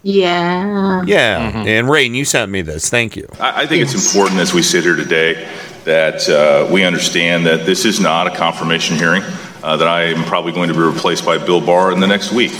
Yeah. 0.02 1.02
Yeah, 1.04 1.64
and 1.64 1.88
Rain, 1.88 2.14
you 2.14 2.24
sent 2.24 2.50
me 2.50 2.62
this. 2.62 2.88
Thank 2.88 3.16
you. 3.16 3.28
I, 3.38 3.62
I 3.62 3.66
think 3.66 3.82
it's 3.82 3.94
important 3.94 4.40
as 4.40 4.54
we 4.54 4.62
sit 4.62 4.82
here 4.82 4.96
today 4.96 5.46
that 5.84 6.28
uh, 6.28 6.70
we 6.72 6.84
understand 6.84 7.46
that 7.46 7.66
this 7.66 7.84
is 7.84 8.00
not 8.00 8.26
a 8.26 8.34
confirmation 8.34 8.96
hearing. 8.96 9.22
Uh, 9.62 9.76
that 9.76 9.88
I 9.88 10.04
am 10.04 10.24
probably 10.24 10.52
going 10.52 10.68
to 10.68 10.74
be 10.74 10.80
replaced 10.80 11.22
by 11.22 11.36
Bill 11.36 11.60
Barr 11.60 11.92
in 11.92 12.00
the 12.00 12.06
next 12.06 12.32
week. 12.32 12.52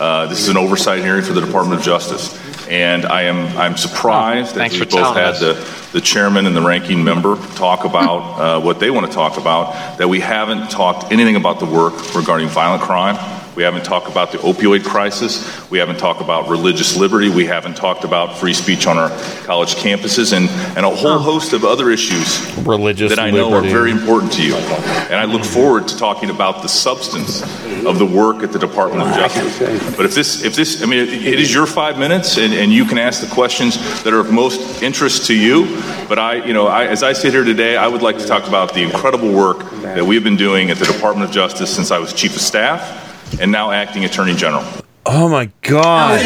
Uh, 0.00 0.24
this 0.26 0.40
is 0.40 0.48
an 0.48 0.56
oversight 0.56 1.00
hearing 1.00 1.22
for 1.22 1.34
the 1.34 1.42
Department 1.42 1.78
of 1.78 1.84
Justice, 1.84 2.32
and 2.68 3.04
I 3.06 3.22
am 3.22 3.56
I'm 3.56 3.76
surprised 3.76 4.54
that 4.54 4.60
Thanks 4.60 4.74
we 4.74 4.80
for 4.80 4.86
both 4.86 4.94
telling 5.00 5.18
had 5.18 5.34
us. 5.34 5.40
the 5.40 5.90
the 5.92 6.00
chairman 6.00 6.46
and 6.46 6.54
the 6.56 6.62
ranking 6.62 7.02
member 7.02 7.36
talk 7.54 7.84
about 7.84 8.18
uh, 8.38 8.60
what 8.60 8.80
they 8.80 8.90
want 8.90 9.06
to 9.06 9.12
talk 9.12 9.38
about. 9.38 9.98
That 9.98 10.08
we 10.08 10.20
haven't 10.20 10.70
talked 10.70 11.12
anything 11.12 11.36
about 11.36 11.60
the 11.60 11.66
work 11.66 12.14
regarding 12.14 12.48
violent 12.48 12.82
crime. 12.82 13.16
We 13.56 13.62
haven't 13.62 13.86
talked 13.86 14.08
about 14.08 14.32
the 14.32 14.38
opioid 14.38 14.84
crisis. 14.84 15.70
We 15.70 15.78
haven't 15.78 15.98
talked 15.98 16.20
about 16.20 16.50
religious 16.50 16.94
liberty. 16.94 17.30
We 17.30 17.46
haven't 17.46 17.74
talked 17.74 18.04
about 18.04 18.36
free 18.36 18.52
speech 18.52 18.86
on 18.86 18.98
our 18.98 19.08
college 19.44 19.76
campuses 19.76 20.36
and, 20.36 20.50
and 20.76 20.84
a 20.84 20.90
whole 20.94 21.18
host 21.18 21.54
of 21.54 21.64
other 21.64 21.88
issues 21.88 22.54
religious 22.66 23.08
that 23.08 23.18
I 23.18 23.30
know 23.30 23.48
liberty. 23.48 23.68
are 23.68 23.70
very 23.70 23.90
important 23.92 24.30
to 24.34 24.46
you. 24.46 24.54
And 24.56 25.14
I 25.14 25.24
look 25.24 25.42
forward 25.42 25.88
to 25.88 25.96
talking 25.96 26.28
about 26.28 26.60
the 26.60 26.68
substance 26.68 27.40
of 27.86 27.98
the 27.98 28.04
work 28.04 28.42
at 28.42 28.52
the 28.52 28.58
Department 28.58 29.08
of 29.08 29.14
Justice. 29.14 29.96
But 29.96 30.04
if 30.04 30.14
this, 30.14 30.44
if 30.44 30.54
this, 30.54 30.82
I 30.82 30.86
mean, 30.86 30.98
it, 30.98 31.08
it 31.08 31.40
is 31.40 31.54
your 31.54 31.64
five 31.64 31.98
minutes, 31.98 32.36
and, 32.36 32.52
and 32.52 32.70
you 32.70 32.84
can 32.84 32.98
ask 32.98 33.26
the 33.26 33.34
questions 33.34 33.76
that 34.02 34.12
are 34.12 34.20
of 34.20 34.30
most 34.30 34.82
interest 34.82 35.28
to 35.28 35.34
you. 35.34 35.64
But 36.10 36.18
I, 36.18 36.44
you 36.44 36.52
know, 36.52 36.66
I, 36.66 36.88
as 36.88 37.02
I 37.02 37.14
sit 37.14 37.32
here 37.32 37.44
today, 37.44 37.78
I 37.78 37.88
would 37.88 38.02
like 38.02 38.18
to 38.18 38.26
talk 38.26 38.46
about 38.46 38.74
the 38.74 38.82
incredible 38.82 39.32
work 39.32 39.70
that 39.80 40.04
we've 40.04 40.24
been 40.24 40.36
doing 40.36 40.70
at 40.70 40.76
the 40.76 40.84
Department 40.84 41.30
of 41.30 41.34
Justice 41.34 41.74
since 41.74 41.90
I 41.90 41.98
was 41.98 42.12
Chief 42.12 42.36
of 42.36 42.42
Staff 42.42 43.05
and 43.40 43.50
now 43.52 43.70
Acting 43.70 44.04
Attorney 44.04 44.34
General. 44.34 44.64
Oh 45.04 45.28
my 45.28 45.50
god. 45.62 46.20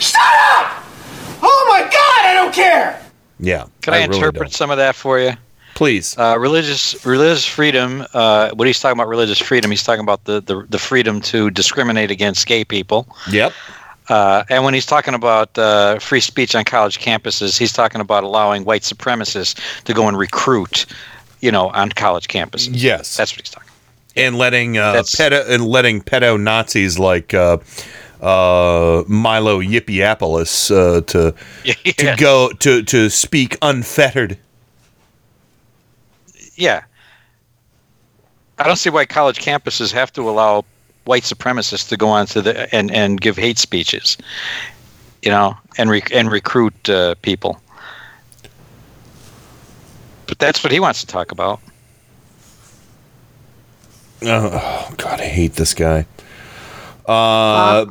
Shut 0.00 0.20
up! 0.20 0.84
Oh 1.42 1.66
my 1.68 1.82
God, 1.82 2.26
I 2.26 2.32
don't 2.34 2.52
care. 2.52 3.00
Yeah. 3.38 3.66
Can 3.82 3.94
I, 3.94 3.98
really 3.98 4.16
interpret 4.16 4.42
don't. 4.42 4.52
some 4.52 4.70
of 4.70 4.78
that 4.78 4.94
for 4.94 5.20
you? 5.20 5.32
Please. 5.74 6.16
Uh, 6.18 6.36
religious 6.38 7.04
religious 7.04 7.46
freedom. 7.46 8.04
Uh, 8.14 8.50
what 8.54 8.66
he's 8.66 8.80
talking 8.80 8.96
about 8.98 9.08
religious 9.08 9.38
freedom. 9.38 9.70
He's 9.70 9.82
talking 9.82 10.02
about 10.02 10.24
the, 10.24 10.40
the, 10.40 10.64
the 10.68 10.78
freedom 10.78 11.20
to 11.22 11.50
discriminate 11.50 12.10
against 12.10 12.46
gay 12.46 12.64
people. 12.64 13.06
Yep. 13.30 13.52
Uh, 14.08 14.44
and 14.50 14.64
when 14.64 14.74
he's 14.74 14.86
talking 14.86 15.14
about 15.14 15.56
uh, 15.58 15.98
free 15.98 16.20
speech 16.20 16.54
on 16.54 16.64
college 16.64 16.98
campuses, 16.98 17.58
he's 17.58 17.72
talking 17.72 18.00
about 18.00 18.22
allowing 18.22 18.64
white 18.64 18.82
supremacists 18.82 19.58
to 19.84 19.94
go 19.94 20.08
and 20.08 20.18
recruit, 20.18 20.86
you 21.40 21.50
know, 21.50 21.70
on 21.70 21.90
college 21.90 22.28
campuses. 22.28 22.70
Yes. 22.72 23.16
That's 23.16 23.32
what 23.32 23.40
he's 23.40 23.50
talking. 23.50 23.70
And 24.16 24.36
letting 24.36 24.78
uh, 24.78 24.94
pedo 24.94 25.48
and 25.48 25.66
letting 25.66 26.02
pedo 26.02 26.40
Nazis 26.40 26.98
like 26.98 27.34
uh, 27.34 27.58
uh, 28.20 29.04
Milo 29.06 29.60
Yippieapolis 29.60 30.70
uh, 30.70 31.00
to 31.02 31.34
to 31.96 32.16
go 32.16 32.50
to 32.50 32.82
to 32.82 33.10
speak 33.10 33.56
unfettered. 33.62 34.38
Yeah. 36.56 36.84
I 38.58 38.66
don't 38.66 38.76
see 38.76 38.90
why 38.90 39.04
college 39.04 39.40
campuses 39.40 39.92
have 39.92 40.12
to 40.12 40.28
allow 40.28 40.64
white 41.04 41.24
supremacists 41.24 41.88
to 41.88 41.96
go 41.96 42.08
on 42.08 42.26
to 42.26 42.40
the 42.40 42.74
and, 42.74 42.90
and 42.92 43.20
give 43.20 43.36
hate 43.36 43.58
speeches, 43.58 44.16
you 45.22 45.30
know, 45.30 45.56
and 45.76 45.90
rec- 45.90 46.12
and 46.12 46.30
recruit 46.30 46.88
uh, 46.88 47.16
people. 47.22 47.60
But 50.26 50.38
that's 50.38 50.62
what 50.62 50.72
he 50.72 50.80
wants 50.80 51.00
to 51.00 51.06
talk 51.06 51.32
about. 51.32 51.60
Oh, 54.26 54.94
God, 54.96 55.20
I 55.20 55.26
hate 55.26 55.54
this 55.54 55.74
guy. 55.74 56.06
Uh, 57.06 57.86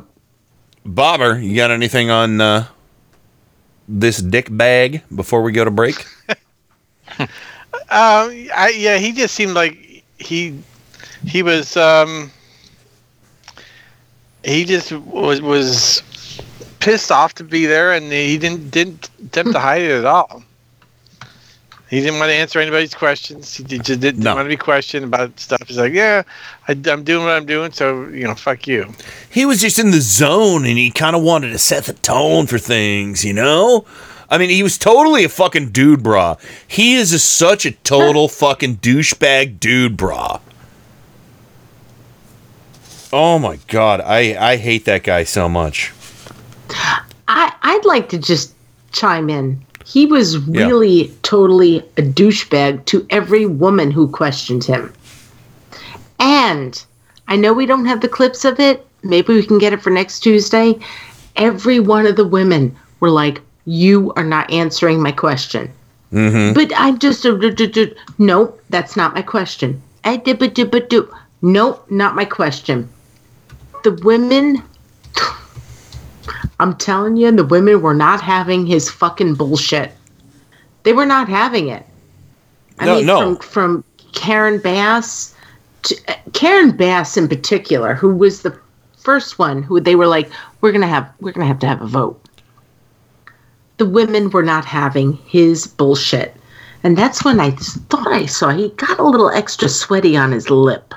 Bobber, 0.84 1.38
you 1.38 1.54
got 1.56 1.70
anything 1.70 2.10
on 2.10 2.40
uh, 2.40 2.66
this 3.88 4.18
dick 4.18 4.48
bag 4.50 5.02
before 5.14 5.42
we 5.42 5.52
go 5.52 5.64
to 5.64 5.70
break? 5.70 6.06
Um, 7.90 8.48
I, 8.54 8.72
yeah, 8.76 8.96
he 8.96 9.12
just 9.12 9.34
seemed 9.34 9.52
like 9.52 10.02
he 10.18 10.58
he 11.26 11.42
was 11.42 11.76
um 11.76 12.30
he 14.42 14.64
just 14.64 14.90
was 14.92 15.42
was 15.42 16.02
pissed 16.80 17.12
off 17.12 17.34
to 17.34 17.44
be 17.44 17.66
there, 17.66 17.92
and 17.92 18.10
he 18.10 18.38
didn't 18.38 18.70
didn't 18.70 19.10
attempt 19.24 19.52
to 19.52 19.60
hide 19.60 19.82
it 19.82 19.90
at 19.90 20.04
all. 20.06 20.42
He 21.94 22.00
didn't 22.00 22.18
want 22.18 22.30
to 22.30 22.34
answer 22.34 22.58
anybody's 22.58 22.92
questions. 22.92 23.54
He 23.54 23.62
did- 23.62 23.84
just 23.84 24.00
didn't 24.00 24.24
want 24.24 24.40
to 24.46 24.48
be 24.48 24.56
questioned 24.56 25.04
about 25.04 25.38
stuff. 25.38 25.62
He's 25.68 25.78
like, 25.78 25.92
"Yeah, 25.92 26.24
I, 26.66 26.72
I'm 26.72 27.04
doing 27.04 27.24
what 27.24 27.34
I'm 27.34 27.46
doing, 27.46 27.70
so 27.70 28.08
you 28.08 28.24
know, 28.24 28.34
fuck 28.34 28.66
you." 28.66 28.92
He 29.30 29.46
was 29.46 29.60
just 29.60 29.78
in 29.78 29.92
the 29.92 30.00
zone, 30.00 30.64
and 30.66 30.76
he 30.76 30.90
kind 30.90 31.14
of 31.14 31.22
wanted 31.22 31.50
to 31.50 31.58
set 31.58 31.84
the 31.84 31.92
tone 31.92 32.48
for 32.48 32.58
things, 32.58 33.24
you 33.24 33.32
know. 33.32 33.84
I 34.28 34.38
mean, 34.38 34.50
he 34.50 34.64
was 34.64 34.76
totally 34.76 35.22
a 35.22 35.28
fucking 35.28 35.70
dude 35.70 36.02
bra. 36.02 36.34
He 36.66 36.96
is 36.96 37.12
a, 37.12 37.20
such 37.20 37.64
a 37.64 37.70
total 37.70 38.26
fucking 38.42 38.78
douchebag 38.78 39.60
dude 39.60 39.96
bra. 39.96 40.40
Oh 43.12 43.38
my 43.38 43.60
god, 43.68 44.00
I 44.00 44.36
I 44.52 44.56
hate 44.56 44.84
that 44.86 45.04
guy 45.04 45.22
so 45.22 45.48
much. 45.48 45.92
I, 47.28 47.52
I'd 47.62 47.84
like 47.84 48.08
to 48.08 48.18
just 48.18 48.52
chime 48.90 49.30
in. 49.30 49.64
He 49.84 50.06
was 50.06 50.38
really 50.38 51.14
totally 51.22 51.78
a 51.98 52.02
douchebag 52.02 52.86
to 52.86 53.06
every 53.10 53.46
woman 53.46 53.90
who 53.90 54.08
questioned 54.08 54.64
him. 54.64 54.92
And 56.18 56.82
I 57.28 57.36
know 57.36 57.52
we 57.52 57.66
don't 57.66 57.84
have 57.86 58.00
the 58.00 58.08
clips 58.08 58.44
of 58.44 58.58
it. 58.58 58.86
Maybe 59.02 59.34
we 59.34 59.46
can 59.46 59.58
get 59.58 59.74
it 59.74 59.82
for 59.82 59.90
next 59.90 60.20
Tuesday. 60.20 60.78
Every 61.36 61.80
one 61.80 62.06
of 62.06 62.16
the 62.16 62.26
women 62.26 62.74
were 63.00 63.10
like, 63.10 63.40
You 63.66 64.12
are 64.16 64.24
not 64.24 64.50
answering 64.50 65.02
my 65.02 65.12
question. 65.12 65.70
Mm-hmm. 66.12 66.54
But 66.54 66.72
I'm 66.76 66.98
just 66.98 67.24
a. 67.24 67.94
Nope, 68.18 68.62
that's 68.70 68.96
not 68.96 69.14
my 69.14 69.22
question. 69.22 69.82
I 70.04 70.16
did, 70.16 70.38
but 70.38 70.54
do, 70.54 70.64
but 70.64 70.88
do. 70.88 71.12
Nope, 71.42 71.90
not 71.90 72.14
my 72.14 72.24
question. 72.24 72.88
The 73.82 73.92
women. 74.02 74.62
I'm 76.60 76.74
telling 76.76 77.16
you, 77.16 77.30
the 77.30 77.44
women 77.44 77.82
were 77.82 77.94
not 77.94 78.20
having 78.20 78.66
his 78.66 78.90
fucking 78.90 79.34
bullshit. 79.34 79.92
They 80.82 80.92
were 80.92 81.06
not 81.06 81.28
having 81.28 81.68
it. 81.68 81.84
I 82.78 82.86
No, 82.86 82.96
mean, 82.96 83.06
no. 83.06 83.18
from 83.18 83.36
from 83.38 83.84
Karen 84.12 84.58
Bass, 84.58 85.34
to, 85.82 85.96
uh, 86.08 86.14
Karen 86.32 86.76
Bass 86.76 87.16
in 87.16 87.28
particular, 87.28 87.94
who 87.94 88.14
was 88.14 88.42
the 88.42 88.56
first 88.98 89.38
one 89.38 89.62
who 89.62 89.80
they 89.80 89.96
were 89.96 90.06
like, 90.06 90.30
we're 90.60 90.72
gonna 90.72 90.86
have 90.86 91.08
we're 91.20 91.32
gonna 91.32 91.46
have 91.46 91.58
to 91.60 91.66
have 91.66 91.82
a 91.82 91.86
vote. 91.86 92.20
The 93.76 93.86
women 93.86 94.30
were 94.30 94.42
not 94.42 94.64
having 94.64 95.14
his 95.26 95.66
bullshit, 95.66 96.34
and 96.82 96.96
that's 96.96 97.24
when 97.24 97.40
I 97.40 97.50
thought 97.50 98.08
I 98.08 98.26
saw 98.26 98.50
he 98.50 98.68
got 98.70 98.98
a 98.98 99.04
little 99.06 99.30
extra 99.30 99.68
sweaty 99.68 100.16
on 100.16 100.32
his 100.32 100.48
lip. 100.50 100.94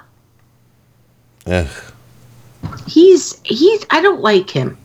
Ugh. 1.47 1.67
He's 2.88 3.39
he's 3.43 3.85
I 3.89 4.01
don't 4.01 4.22
like 4.22 4.49
him. 4.49 4.77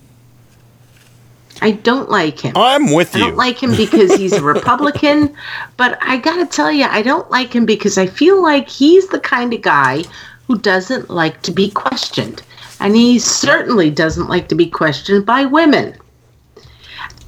I 1.63 1.71
don't 1.71 2.11
like 2.11 2.41
him. 2.41 2.57
I'm 2.57 2.93
with 2.93 3.15
you. 3.15 3.23
I 3.23 3.27
don't 3.29 3.37
like 3.37 3.63
him 3.63 3.77
because 3.77 4.13
he's 4.15 4.33
a 4.33 4.43
Republican, 4.55 5.35
but 5.77 5.97
I 6.03 6.17
gotta 6.17 6.45
tell 6.45 6.73
you, 6.73 6.85
I 6.85 7.03
don't 7.03 7.31
like 7.31 7.55
him 7.55 7.65
because 7.65 7.97
I 7.97 8.07
feel 8.07 8.43
like 8.43 8.69
he's 8.69 9.07
the 9.09 9.21
kind 9.21 9.55
of 9.55 9.63
guy 9.63 10.03
who 10.49 10.59
doesn't 10.59 11.09
like 11.09 11.41
to 11.43 11.53
be 11.53 11.71
questioned. 11.71 12.43
And 12.81 12.97
he 12.97 13.21
certainly 13.21 13.91
doesn't 13.91 14.29
like 14.29 14.49
to 14.49 14.57
be 14.57 14.67
questioned 14.67 15.25
by 15.25 15.45
women. 15.45 15.97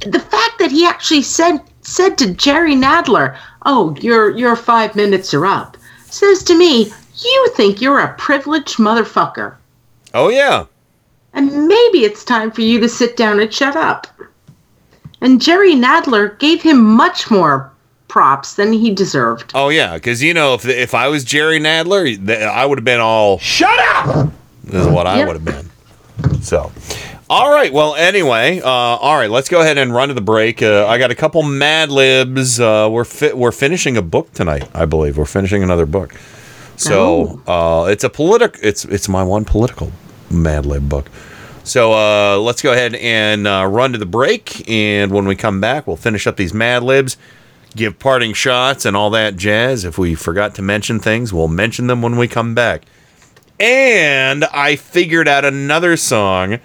The 0.00 0.18
fact 0.18 0.58
that 0.58 0.72
he 0.72 0.84
actually 0.84 1.22
said 1.22 1.60
said 1.82 2.18
to 2.18 2.34
Jerry 2.34 2.74
Nadler, 2.74 3.36
"Oh, 3.64 3.94
your 4.00 4.36
your 4.36 4.56
five 4.56 4.96
minutes 4.96 5.32
are 5.32 5.46
up," 5.46 5.76
says 6.06 6.42
to 6.44 6.58
me, 6.58 6.92
"You 7.18 7.52
think 7.56 7.80
you're 7.80 8.00
a 8.00 8.14
privileged 8.14 8.78
motherfucker, 8.78 9.54
Oh 10.14 10.28
yeah. 10.28 10.66
And 11.34 11.66
maybe 11.68 11.98
it's 12.04 12.24
time 12.24 12.50
for 12.50 12.62
you 12.62 12.80
to 12.80 12.88
sit 12.88 13.16
down 13.16 13.40
and 13.40 13.52
shut 13.52 13.76
up." 13.76 14.06
And 15.20 15.40
Jerry 15.40 15.74
Nadler 15.74 16.38
gave 16.38 16.62
him 16.62 16.82
much 16.82 17.30
more 17.30 17.70
props 18.08 18.54
than 18.54 18.72
he 18.72 18.92
deserved. 18.94 19.50
Oh 19.54 19.68
yeah, 19.70 19.94
because 19.94 20.22
you 20.22 20.34
know 20.34 20.54
if 20.54 20.66
if 20.66 20.94
I 20.94 21.08
was 21.08 21.24
Jerry 21.24 21.58
Nadler, 21.60 22.30
I 22.30 22.64
would 22.66 22.78
have 22.78 22.84
been 22.84 23.00
all 23.00 23.38
Shut 23.38 23.78
up. 23.78 24.28
is 24.70 24.86
what 24.86 25.06
I 25.06 25.18
Yep. 25.18 25.26
would 25.28 25.36
have 25.36 25.44
been. 25.44 25.70
So, 26.42 26.70
all 27.30 27.50
right. 27.50 27.72
Well, 27.72 27.94
anyway, 27.94 28.60
uh, 28.60 28.68
all 28.68 29.16
right. 29.16 29.30
Let's 29.30 29.48
go 29.48 29.60
ahead 29.62 29.78
and 29.78 29.92
run 29.94 30.08
to 30.08 30.14
the 30.14 30.20
break. 30.20 30.62
Uh, 30.62 30.86
I 30.86 30.98
got 30.98 31.10
a 31.10 31.14
couple 31.14 31.42
Mad 31.42 31.90
Libs. 31.90 32.60
Uh, 32.60 32.88
we're 32.90 33.04
fi- 33.04 33.32
we're 33.32 33.50
finishing 33.52 33.96
a 33.96 34.02
book 34.02 34.32
tonight. 34.32 34.68
I 34.74 34.84
believe 34.84 35.16
we're 35.16 35.24
finishing 35.24 35.62
another 35.62 35.86
book. 35.86 36.14
So 36.76 37.40
uh, 37.46 37.86
it's 37.90 38.04
a 38.04 38.10
political. 38.10 38.60
It's 38.62 38.84
it's 38.84 39.08
my 39.08 39.22
one 39.22 39.44
political 39.44 39.90
Mad 40.42 40.66
Lib 40.66 40.88
book. 40.88 41.10
So 41.64 41.94
uh, 41.94 42.36
let's 42.38 42.60
go 42.60 42.72
ahead 42.72 42.94
and 42.94 43.46
uh, 43.46 43.66
run 43.66 43.92
to 43.92 43.98
the 43.98 44.04
break, 44.06 44.68
and 44.68 45.10
when 45.10 45.26
we 45.26 45.34
come 45.34 45.60
back, 45.62 45.86
we'll 45.86 45.96
finish 45.96 46.26
up 46.26 46.36
these 46.36 46.52
Mad 46.52 46.82
Libs, 46.82 47.16
give 47.74 47.98
parting 47.98 48.34
shots, 48.34 48.84
and 48.84 48.94
all 48.94 49.08
that 49.10 49.36
jazz. 49.36 49.84
If 49.84 49.96
we 49.96 50.14
forgot 50.14 50.54
to 50.56 50.62
mention 50.62 51.00
things, 51.00 51.32
we'll 51.32 51.48
mention 51.48 51.86
them 51.86 52.02
when 52.02 52.18
we 52.18 52.28
come 52.28 52.54
back. 52.54 52.82
And 53.58 54.44
I 54.44 54.76
figured 54.76 55.26
out 55.26 55.46
another 55.46 55.96
song 55.96 56.58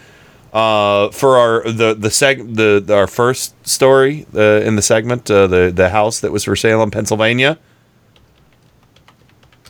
uh, 0.51 1.09
for 1.11 1.37
our 1.37 1.63
the 1.63 1.93
the 1.93 2.09
seg 2.09 2.55
the 2.55 2.93
our 2.93 3.07
first 3.07 3.55
story 3.65 4.25
uh, 4.35 4.61
in 4.61 4.75
the 4.75 4.81
segment, 4.81 5.31
uh, 5.31 5.47
the 5.47 5.71
the 5.73 5.89
house 5.89 6.19
that 6.19 6.33
was 6.33 6.43
for 6.43 6.57
sale 6.57 6.83
in 6.83 6.91
Pennsylvania. 6.91 7.57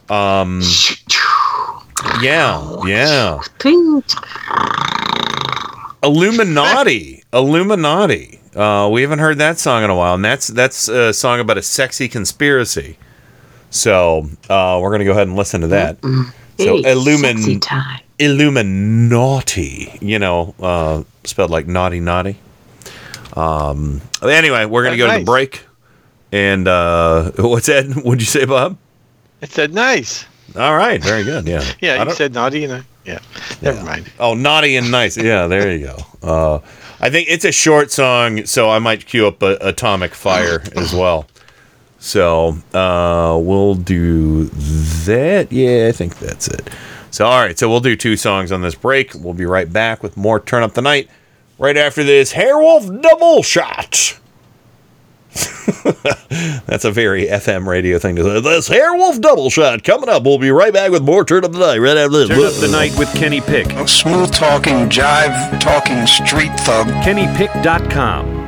Um. 0.10 0.64
Yeah, 2.22 2.77
yeah. 2.85 3.39
Illuminati, 6.03 7.23
Illuminati. 7.33 8.39
Uh, 8.56 8.89
we 8.91 9.01
haven't 9.01 9.19
heard 9.19 9.38
that 9.38 9.59
song 9.59 9.83
in 9.83 9.89
a 9.89 9.95
while, 9.95 10.15
and 10.15 10.23
that's 10.25 10.48
that's 10.48 10.88
a 10.88 11.14
song 11.14 11.39
about 11.39 11.57
a 11.57 11.61
sexy 11.61 12.07
conspiracy. 12.07 12.98
So 13.69 14.30
uh, 14.49 14.80
we're 14.81 14.91
gonna 14.91 15.06
go 15.06 15.11
ahead 15.11 15.27
and 15.27 15.35
listen 15.35 15.61
to 15.61 15.67
that. 15.67 15.98
So 16.01 16.77
Hey, 16.77 16.83
Illumin. 16.83 17.38
Illuminati, 18.17 19.98
you 20.01 20.19
know, 20.19 20.53
uh, 20.59 21.03
spelled 21.23 21.51
like 21.51 21.67
naughty 21.67 21.99
naughty. 21.99 22.38
Um. 23.35 24.01
Anyway, 24.22 24.65
we're 24.65 24.83
gonna 24.83 24.95
Oh, 24.95 24.98
go 24.98 25.06
to 25.06 25.19
the 25.19 25.25
break. 25.25 25.64
And 26.31 26.67
uh, 26.67 27.31
what's 27.38 27.67
that? 27.67 27.85
What'd 28.03 28.22
you 28.22 28.25
say, 28.25 28.45
Bob? 28.45 28.77
It 29.41 29.51
said 29.51 29.73
nice. 29.73 30.25
All 30.56 30.76
right, 30.76 31.02
very 31.02 31.24
good. 31.24 31.48
Yeah. 31.48 31.64
Yeah, 31.82 32.03
you 32.03 32.11
said 32.11 32.34
naughty 32.34 32.64
and 32.66 32.74
I, 32.74 32.84
yeah. 33.06 33.19
Never 33.61 33.84
mind. 33.84 34.11
Oh, 34.19 34.34
naughty 34.34 34.76
and 34.76 34.92
nice. 34.92 35.18
Yeah, 35.18 35.48
there 35.48 35.76
you 35.76 35.86
go. 35.88 35.98
Uh, 36.22 36.60
I 37.00 37.10
think 37.10 37.30
it's 37.30 37.45
a 37.45 37.52
short 37.52 37.92
song, 37.92 38.45
so 38.45 38.69
I 38.69 38.80
might 38.80 39.06
cue 39.06 39.28
up 39.28 39.42
a, 39.42 39.58
Atomic 39.61 40.14
Fire 40.14 40.61
as 40.76 40.94
well. 40.94 41.28
So 42.00 42.58
uh, 42.74 43.38
we'll 43.42 43.76
do 43.76 44.45
that. 45.06 45.52
Yeah, 45.52 45.88
I 45.88 45.92
think 45.92 46.18
that's 46.19 46.48
it. 46.48 46.69
So, 47.11 47.26
all 47.26 47.42
right. 47.42 47.58
So 47.58 47.69
we'll 47.69 47.80
do 47.80 47.95
two 47.95 48.16
songs 48.16 48.52
on 48.52 48.61
this 48.61 48.76
break. 48.76 49.14
We'll 49.16 49.34
be 49.34 49.45
right 49.45 49.72
back 49.72 50.03
with 50.03 50.16
more 50.16 50.40
Turn 50.40 50.64
Up 50.64 50.74
the 50.74 50.82
Night 50.82 51.10
right 51.58 51.76
after 51.78 52.03
this 52.03 52.34
Hairwolf 52.34 53.02
Double 53.02 53.44
Shot. 53.44 54.18
That's 56.66 56.85
a 56.85 56.91
very 56.91 57.27
FM 57.27 57.67
radio 57.67 57.99
thing 57.99 58.16
to 58.16 58.24
say. 58.24 58.41
This 58.41 58.69
Hairwolf 58.69 59.22
Double 59.22 59.49
Shot 59.49 59.83
coming 59.83 60.09
up. 60.09 60.24
We'll 60.24 60.40
be 60.40 60.51
right 60.51 60.74
back 60.74 60.91
with 60.91 61.03
more 61.03 61.24
Turn 61.24 61.45
Up 61.45 61.51
the 61.51 61.59
Night 61.59 61.77
right 61.77 61.98
after 61.98 62.17
this. 62.17 62.30
Turn 62.30 62.43
up 62.43 62.53
the 62.53 62.67
night 62.67 62.98
with 62.98 63.14
Kenny 63.14 63.41
Pick. 63.41 63.67
Smooth 63.88 64.32
talking, 64.32 64.90
jive 64.90 65.59
talking, 65.59 66.06
street 66.08 66.51
thug. 66.61 66.88
KennyPick.com. 67.03 68.40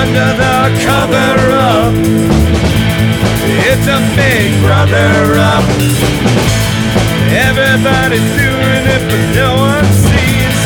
under 0.00 0.32
the 0.42 0.56
cover 0.86 1.32
up. 1.52 1.92
It's 3.68 3.86
a 3.86 4.00
big 4.16 4.48
brother 4.64 5.12
up. 5.52 5.66
Everybody's 7.48 8.28
doing 8.40 8.84
it, 8.94 9.02
but 9.10 9.24
no 9.40 9.50
one 9.68 9.88
sees 10.04 10.56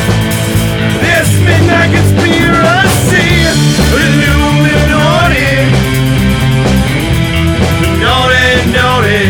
this 1.02 1.28
midnight 1.46 1.90
conspiracy. 1.96 3.30
Illuminati. 4.04 5.52
Naughty, 8.04 8.50
naughty. 8.78 9.24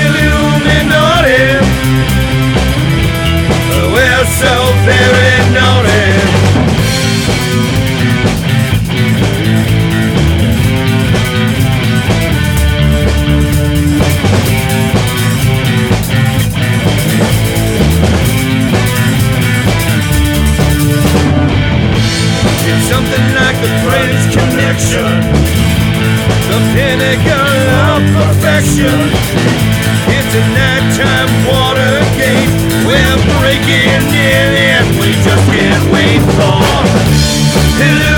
Illuminati. 0.00 1.44
We're 3.92 4.26
so 4.40 4.54
very 4.88 5.27
something 22.88 23.26
like 23.36 23.56
the 23.60 23.72
French 23.84 24.20
Connection, 24.32 25.12
the 26.48 26.60
pinnacle 26.72 27.62
of 27.92 28.00
perfection. 28.16 28.98
It's 30.08 30.32
a 30.32 30.44
nighttime 30.56 31.30
Watergate. 31.44 32.52
We're 32.88 33.18
breaking 33.36 34.04
in 34.32 34.48
and 34.72 34.88
we 35.00 35.12
just 35.20 35.44
can't 35.52 35.84
wait 35.92 36.22
for 36.36 36.58
Illuminati. 37.84 38.17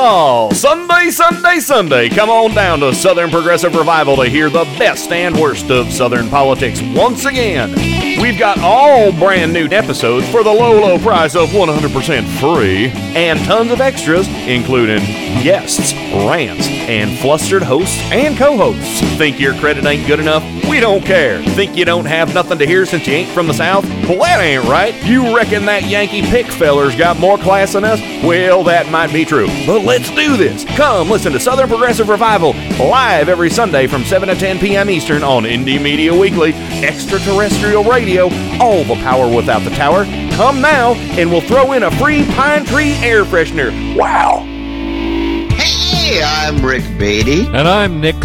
Sunday, 0.00 1.10
Sunday, 1.10 1.58
Sunday. 1.60 2.08
Come 2.08 2.30
on 2.30 2.54
down 2.54 2.80
to 2.80 2.94
Southern 2.94 3.28
Progressive 3.28 3.74
Revival 3.74 4.16
to 4.16 4.30
hear 4.30 4.48
the 4.48 4.64
best 4.78 5.12
and 5.12 5.38
worst 5.38 5.70
of 5.70 5.92
Southern 5.92 6.30
politics 6.30 6.80
once 6.80 7.26
again. 7.26 7.72
We've 8.18 8.38
got 8.38 8.58
all 8.60 9.12
brand 9.12 9.52
new 9.52 9.66
episodes 9.66 10.26
for 10.30 10.42
the 10.42 10.50
low, 10.50 10.80
low 10.80 10.98
price 10.98 11.36
of 11.36 11.50
100% 11.50 12.26
free 12.40 12.86
and 13.14 13.38
tons 13.40 13.72
of 13.72 13.82
extras, 13.82 14.26
including 14.46 15.00
guests, 15.42 15.92
rants, 15.92 16.66
and 16.66 17.18
flustered 17.18 17.62
hosts 17.62 18.00
and 18.10 18.38
co 18.38 18.56
hosts. 18.56 19.00
Think 19.18 19.38
your 19.38 19.54
credit 19.56 19.84
ain't 19.84 20.06
good 20.06 20.20
enough? 20.20 20.42
We 20.80 20.86
don't 20.86 21.04
care. 21.04 21.42
Think 21.42 21.76
you 21.76 21.84
don't 21.84 22.06
have 22.06 22.32
nothing 22.32 22.56
to 22.56 22.66
hear 22.66 22.86
since 22.86 23.06
you 23.06 23.12
ain't 23.12 23.28
from 23.32 23.46
the 23.46 23.52
South? 23.52 23.84
Well, 24.08 24.20
that 24.20 24.40
ain't 24.40 24.64
right. 24.64 24.94
You 25.04 25.36
reckon 25.36 25.66
that 25.66 25.82
Yankee 25.82 26.22
pick 26.22 26.46
feller's 26.46 26.96
got 26.96 27.18
more 27.18 27.36
class 27.36 27.74
than 27.74 27.84
us? 27.84 28.00
Well, 28.24 28.64
that 28.64 28.90
might 28.90 29.12
be 29.12 29.26
true. 29.26 29.48
But 29.66 29.82
let's 29.82 30.10
do 30.12 30.38
this. 30.38 30.64
Come 30.64 31.10
listen 31.10 31.34
to 31.34 31.38
Southern 31.38 31.68
Progressive 31.68 32.08
Revival 32.08 32.54
live 32.78 33.28
every 33.28 33.50
Sunday 33.50 33.88
from 33.88 34.04
7 34.04 34.30
to 34.30 34.34
10 34.34 34.58
p.m. 34.58 34.88
Eastern 34.88 35.22
on 35.22 35.42
Indie 35.42 35.82
Media 35.82 36.18
Weekly, 36.18 36.54
extraterrestrial 36.82 37.84
radio, 37.84 38.30
all 38.58 38.82
the 38.84 38.96
power 39.02 39.28
without 39.28 39.62
the 39.64 39.76
tower. 39.76 40.06
Come 40.32 40.62
now, 40.62 40.94
and 40.94 41.30
we'll 41.30 41.42
throw 41.42 41.72
in 41.72 41.82
a 41.82 41.90
free 41.98 42.24
pine 42.24 42.64
tree 42.64 42.94
air 43.02 43.26
freshener. 43.26 43.70
Wow! 43.94 44.46
Hey, 45.56 46.22
I'm 46.24 46.64
Rick 46.64 46.84
Beatty. 46.98 47.48
And 47.48 47.68
I'm 47.68 48.00
Nick 48.00 48.24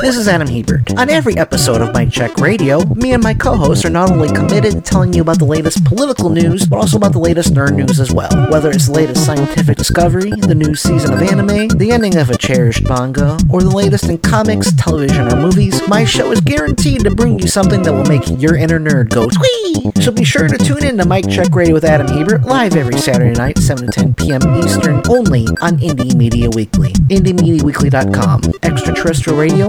This 0.00 0.16
is 0.16 0.28
Adam 0.28 0.46
Hebert. 0.46 0.96
On 0.96 1.10
every 1.10 1.36
episode 1.36 1.80
of 1.80 1.92
Mike 1.92 2.12
Check 2.12 2.36
Radio, 2.36 2.84
me 2.94 3.12
and 3.12 3.22
my 3.22 3.34
co 3.34 3.56
hosts 3.56 3.84
are 3.84 3.90
not 3.90 4.10
only 4.10 4.28
committed 4.28 4.72
to 4.72 4.80
telling 4.80 5.12
you 5.12 5.22
about 5.22 5.40
the 5.40 5.44
latest 5.44 5.84
political 5.84 6.30
news, 6.30 6.66
but 6.66 6.76
also 6.76 6.96
about 6.96 7.12
the 7.12 7.18
latest 7.18 7.52
nerd 7.52 7.74
news 7.74 7.98
as 7.98 8.12
well. 8.12 8.30
Whether 8.48 8.70
it's 8.70 8.86
the 8.86 8.92
latest 8.92 9.26
scientific 9.26 9.76
discovery, 9.76 10.30
the 10.30 10.54
new 10.54 10.76
season 10.76 11.12
of 11.12 11.20
anime, 11.20 11.68
the 11.68 11.90
ending 11.90 12.16
of 12.16 12.30
a 12.30 12.38
cherished 12.38 12.88
manga, 12.88 13.38
or 13.50 13.60
the 13.60 13.74
latest 13.74 14.04
in 14.08 14.18
comics, 14.18 14.72
television, 14.74 15.32
or 15.32 15.36
movies, 15.36 15.86
my 15.88 16.04
show 16.04 16.30
is 16.30 16.40
guaranteed 16.40 17.02
to 17.02 17.10
bring 17.14 17.38
you 17.38 17.48
something 17.48 17.82
that 17.82 17.92
will 17.92 18.06
make 18.06 18.40
your 18.40 18.56
inner 18.56 18.78
nerd 18.78 19.10
go 19.10 19.28
squee! 19.28 19.90
So 20.00 20.12
be 20.12 20.24
sure 20.24 20.46
to 20.46 20.58
tune 20.58 20.84
in 20.84 20.96
to 20.98 21.06
Mike 21.06 21.28
Check 21.28 21.54
Radio 21.54 21.74
with 21.74 21.84
Adam 21.84 22.06
Hebert 22.06 22.42
live 22.42 22.76
every 22.76 22.98
Saturday 22.98 23.36
night, 23.36 23.58
7 23.58 23.86
to 23.86 23.92
10 23.92 24.14
p.m. 24.14 24.42
Eastern, 24.64 25.02
only 25.08 25.46
on 25.60 25.78
Indie 25.78 26.14
Media 26.14 26.48
Weekly. 26.50 26.92
IndieMediaWeekly.com. 27.10 28.42
Extraterrestrial 28.62 29.38
radio, 29.38 29.68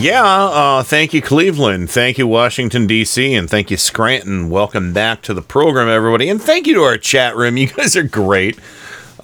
Yeah, 0.00 0.22
uh, 0.24 0.82
thank 0.84 1.12
you, 1.12 1.20
Cleveland. 1.20 1.90
Thank 1.90 2.18
you, 2.18 2.28
Washington, 2.28 2.86
D.C., 2.86 3.34
and 3.34 3.50
thank 3.50 3.68
you, 3.68 3.76
Scranton. 3.76 4.48
Welcome 4.48 4.92
back 4.92 5.22
to 5.22 5.34
the 5.34 5.42
program, 5.42 5.88
everybody. 5.88 6.28
And 6.28 6.40
thank 6.40 6.68
you 6.68 6.74
to 6.74 6.82
our 6.82 6.96
chat 6.96 7.34
room. 7.34 7.56
You 7.58 7.66
guys 7.66 7.96
are 7.96 8.04
great. 8.04 8.60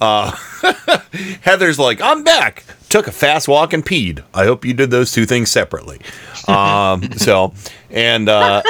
Uh, 0.01 0.31
Heather's 1.41 1.79
like, 1.79 2.01
I'm 2.01 2.25
back. 2.25 2.65
Took 2.89 3.07
a 3.07 3.13
fast 3.13 3.47
walk 3.47 3.71
and 3.71 3.85
peed. 3.85 4.21
I 4.33 4.43
hope 4.43 4.65
you 4.65 4.73
did 4.73 4.91
those 4.91 5.13
two 5.13 5.25
things 5.25 5.49
separately. 5.49 6.01
Um, 6.49 7.09
so, 7.15 7.53
and 7.89 8.27
uh, 8.27 8.61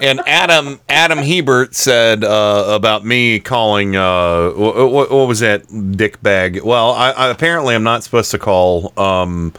and 0.00 0.20
Adam 0.26 0.80
Adam 0.88 1.18
Hebert 1.18 1.74
said 1.74 2.24
uh, 2.24 2.64
about 2.68 3.04
me 3.04 3.38
calling 3.38 3.96
uh, 3.96 4.50
what, 4.52 5.10
what 5.10 5.28
was 5.28 5.40
that 5.40 5.66
dick 5.94 6.22
bag? 6.22 6.62
Well, 6.62 6.92
I, 6.92 7.10
I 7.10 7.28
apparently 7.28 7.74
I'm 7.74 7.82
not 7.84 8.02
supposed 8.02 8.30
to 8.30 8.38
call 8.38 8.98
um, 8.98 9.52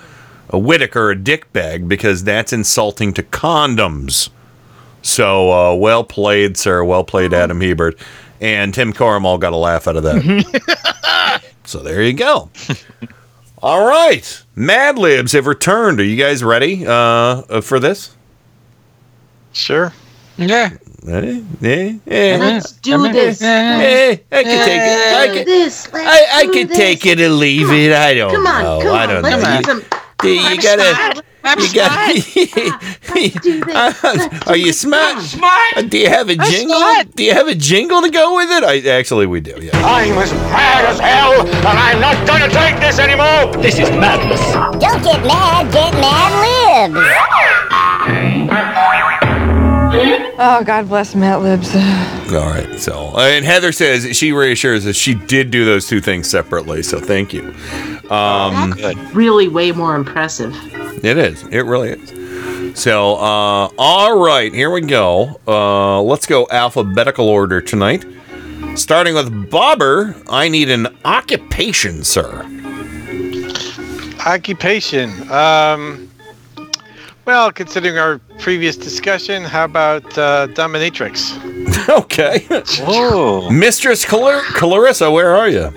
a 0.50 0.60
Whitaker 0.60 1.12
a 1.12 1.16
dick 1.16 1.52
bag 1.54 1.88
because 1.88 2.24
that's 2.24 2.54
insulting 2.54 3.14
to 3.14 3.24
condoms. 3.24 4.30
So 5.02 5.52
uh, 5.52 5.76
well 5.76 6.04
played, 6.04 6.58
sir. 6.58 6.84
Well 6.84 7.04
played, 7.04 7.34
Adam 7.34 7.62
Hebert. 7.62 7.98
And 8.42 8.74
Tim 8.74 8.94
Corrimal 8.94 9.40
got 9.40 9.54
a 9.54 9.58
laugh 9.58 9.88
out 9.88 9.98
of 9.98 10.04
that. 10.04 11.44
so 11.66 11.80
there 11.80 12.02
you 12.02 12.14
go. 12.14 12.50
All 13.62 13.86
right, 13.86 14.44
Mad 14.56 14.98
Libs 14.98 15.34
have 15.34 15.46
returned. 15.46 16.00
Are 16.00 16.04
you 16.04 16.16
guys 16.16 16.44
ready 16.44 16.88
uh, 16.88 16.92
uh 16.92 17.62
for 17.62 17.80
this? 17.80 18.16
Sure. 19.52 19.94
Yeah. 20.38 20.78
Ready? 21.04 21.46
Yeah. 21.60 21.94
yeah. 22.06 22.38
Let's 22.40 22.72
do 22.74 23.12
this. 23.12 23.42
Yeah, 23.42 24.16
I 24.32 24.44
can 24.44 24.66
take 24.66 24.82
it. 24.82 25.16
I 25.16 25.28
can, 25.28 25.46
this. 25.46 25.90
I, 25.94 26.26
I 26.34 26.46
can 26.54 26.68
take 26.70 27.06
it 27.06 27.20
or 27.20 27.30
leave 27.30 27.70
it. 27.72 27.92
I 27.92 28.14
don't 28.14 28.34
Come 28.34 28.48
on, 28.48 28.64
know. 28.64 28.82
come 28.82 28.96
I 28.96 29.06
don't 29.06 29.24
let's 29.24 29.68
know. 29.68 29.99
Get 30.22 30.22
some- 30.22 30.28
You, 30.28 30.34
you, 30.34 30.50
you 30.50 30.62
gotta. 30.62 31.24
You 31.58 31.70
got. 33.74 34.48
Are 34.48 34.58
you 34.58 34.74
smart? 34.74 35.22
Smart. 35.24 35.78
Uh, 35.78 35.82
do 35.84 35.98
you 35.98 36.10
have 36.10 36.28
a 36.30 36.34
I'm 36.38 36.52
jingle? 36.52 36.76
smart. 36.78 37.16
Do 37.16 37.24
you 37.24 37.34
have 37.34 37.48
a 37.48 37.56
jingle 37.56 38.02
to 38.02 38.10
go 38.10 38.36
with 38.36 38.50
it? 38.52 38.62
I 38.64 38.82
actually 38.90 39.26
we 39.26 39.40
do. 39.40 39.56
Yeah. 39.62 39.72
I'm 39.78 40.18
as 40.18 40.34
mad 40.34 40.86
as 40.86 41.00
hell, 41.00 41.48
and 41.48 41.66
I'm 41.80 42.02
not 42.02 42.28
gonna 42.28 42.50
take 42.50 42.78
this 42.82 43.00
anymore. 43.00 43.54
This 43.64 43.80
is 43.80 43.90
madness. 43.92 44.42
Don't 44.82 45.02
get 45.04 45.24
mad, 45.26 45.72
get 45.72 45.94
mad 45.94 46.92
libs. 46.92 47.00
Oh, 50.42 50.64
God 50.64 50.88
bless 50.88 51.16
Mad 51.16 51.42
Libs. 51.42 51.76
All 52.34 52.50
right. 52.50 52.80
So, 52.80 53.14
and 53.18 53.44
Heather 53.44 53.74
says 53.74 54.16
she 54.16 54.32
reassures 54.32 54.88
us 54.88 54.96
she 54.96 55.14
did 55.14 55.52
do 55.52 55.66
those 55.66 55.86
two 55.86 56.00
things 56.00 56.30
separately. 56.30 56.82
So 56.82 57.00
thank 57.00 57.34
you. 57.34 57.54
Um, 58.10 58.74
Really 59.14 59.50
way 59.50 59.74
more 59.74 59.96
impressive. 59.96 60.56
It 61.04 61.18
is. 61.18 61.44
It 61.44 61.62
really 61.64 61.90
is. 61.90 62.80
So, 62.80 63.16
uh, 63.16 63.70
all 63.78 64.18
right, 64.24 64.54
here 64.54 64.72
we 64.72 64.82
go. 64.82 65.42
Uh, 65.46 66.02
let's 66.02 66.26
go 66.26 66.48
alphabetical 66.50 67.28
order 67.28 67.60
tonight. 67.60 68.06
Starting 68.76 69.16
with 69.16 69.50
Bobber, 69.50 70.16
I 70.30 70.48
need 70.48 70.70
an 70.70 70.88
occupation, 71.04 72.04
sir. 72.06 72.46
Occupation. 74.26 75.30
Um, 75.32 76.09
well, 77.30 77.52
considering 77.52 78.00
our 78.00 78.18
previous 78.40 78.76
discussion, 78.76 79.44
how 79.44 79.66
about 79.66 80.04
uh, 80.18 80.48
dominatrix? 80.48 81.38
okay. 82.02 82.40
Whoa. 82.84 83.52
Mistress 83.52 84.04
Clar- 84.04 84.42
Clarissa, 84.42 85.12
where 85.12 85.36
are 85.36 85.48
you? 85.48 85.72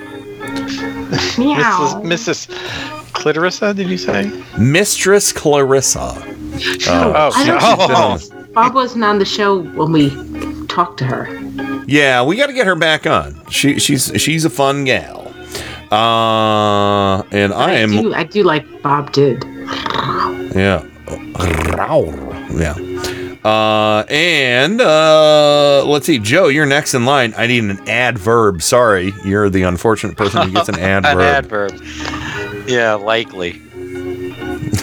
Mrs. 1.36 2.02
Mrs. 2.04 2.46
Clitorissa, 3.12 3.76
did 3.76 3.90
you 3.90 3.98
say? 3.98 4.32
Mistress 4.58 5.30
Clarissa. 5.30 5.98
Oh, 5.98 7.30
I 7.34 7.44
don't 7.44 7.60
oh. 7.62 8.16
she's 8.16 8.28
been 8.30 8.38
on- 8.38 8.52
Bob 8.54 8.74
wasn't 8.74 9.04
on 9.04 9.18
the 9.18 9.26
show 9.26 9.62
when 9.62 9.92
we 9.92 10.08
talked 10.68 10.98
to 11.00 11.04
her. 11.04 11.28
Yeah, 11.86 12.22
we 12.24 12.36
got 12.36 12.46
to 12.46 12.54
get 12.54 12.66
her 12.66 12.76
back 12.76 13.06
on. 13.06 13.46
She 13.50 13.78
she's 13.78 14.10
she's 14.16 14.46
a 14.46 14.50
fun 14.50 14.84
gal. 14.84 15.28
Uh, 15.90 17.20
and 17.30 17.52
I 17.52 17.72
am 17.72 17.90
do, 17.90 18.14
I 18.14 18.24
do 18.24 18.42
like 18.42 18.64
Bob 18.80 19.12
did. 19.12 19.44
Yeah. 20.54 20.86
Yeah. 22.54 22.74
Uh, 23.44 24.04
and 24.08 24.80
uh, 24.80 25.84
let's 25.84 26.06
see, 26.06 26.18
Joe, 26.20 26.46
you're 26.48 26.64
next 26.66 26.94
in 26.94 27.04
line. 27.04 27.34
I 27.36 27.46
need 27.48 27.64
an 27.64 27.88
adverb. 27.88 28.62
Sorry, 28.62 29.12
you're 29.24 29.50
the 29.50 29.62
unfortunate 29.64 30.16
person 30.16 30.42
who 30.46 30.52
gets 30.52 30.68
an 30.68 30.78
adverb. 30.80 31.14
An 31.14 31.20
adverb. 31.22 31.72
Yeah, 32.68 32.94
likely. 32.94 33.60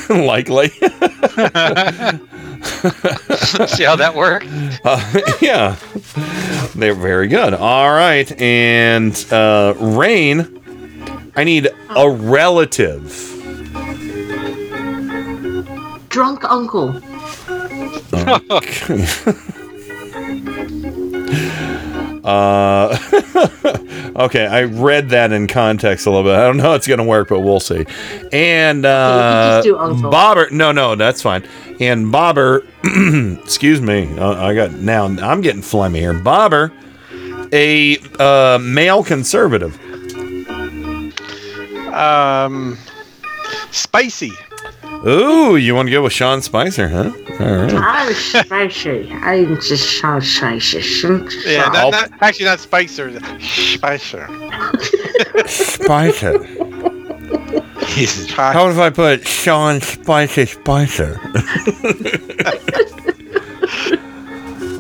Likely. 0.10 0.70
See 0.70 0.82
how 3.84 3.96
that 3.96 4.14
worked? 4.16 4.48
Uh, 4.84 5.22
yeah, 5.40 5.76
they're 6.76 6.96
very 6.96 7.28
good. 7.28 7.54
All 7.54 7.92
right, 7.92 8.30
and 8.42 9.16
uh, 9.32 9.76
Rain, 9.80 10.60
I 11.36 11.44
need 11.44 11.68
a 11.96 12.10
relative. 12.10 13.39
Drunk 16.20 16.44
uncle. 16.52 17.02
Okay. 18.52 19.08
Uh, 22.22 22.98
okay, 24.18 24.46
I 24.46 24.64
read 24.64 25.10
that 25.10 25.32
in 25.32 25.48
context 25.48 26.06
a 26.06 26.10
little 26.12 26.26
bit. 26.26 26.36
I 26.36 26.46
don't 26.46 26.58
know 26.58 26.64
how 26.64 26.74
it's 26.74 26.86
going 26.86 26.98
to 26.98 27.06
work, 27.06 27.30
but 27.30 27.40
we'll 27.40 27.62
see. 27.62 27.86
And 28.34 28.86
uh, 28.86 29.62
just. 29.64 30.04
Bobber, 30.04 30.50
no, 30.52 30.74
no, 30.74 30.96
that's 30.96 31.22
fine. 31.22 31.48
And 31.80 32.12
Bobber, 32.12 32.68
excuse 32.84 33.80
me, 33.82 34.16
uh, 34.20 34.46
I 34.46 34.54
got 34.54 34.74
now. 34.74 35.06
I'm 35.06 35.40
getting 35.40 35.62
phlegmy 35.62 36.00
here. 36.00 36.14
Bobber, 36.14 36.74
a 37.54 37.98
uh, 38.20 38.60
male 38.62 39.04
conservative. 39.04 39.80
Um, 41.94 42.78
spicy. 43.72 44.34
Ooh, 45.08 45.56
you 45.56 45.76
want 45.76 45.88
to 45.88 45.92
go 45.92 46.04
with 46.04 46.12
Sean 46.12 46.42
Spicer, 46.42 46.90
huh? 46.90 47.12
All 47.40 47.56
right. 47.56 47.74
I'm 47.74 48.14
spicy. 48.14 49.10
I'm 49.14 49.56
just 49.62 49.98
so 50.00 50.20
spicy. 50.20 50.82
Yeah, 51.46 51.70
not, 51.70 51.92
not, 51.92 52.12
actually 52.22 52.46
not 52.46 52.60
Spicer. 52.60 53.18
Spicer. 53.40 54.28
Spicer. 55.46 56.44
How 58.36 58.70
if 58.70 58.78
I 58.78 58.90
put 58.90 59.26
Sean 59.26 59.80
Spicy 59.80 60.46
Spicer? 60.48 61.18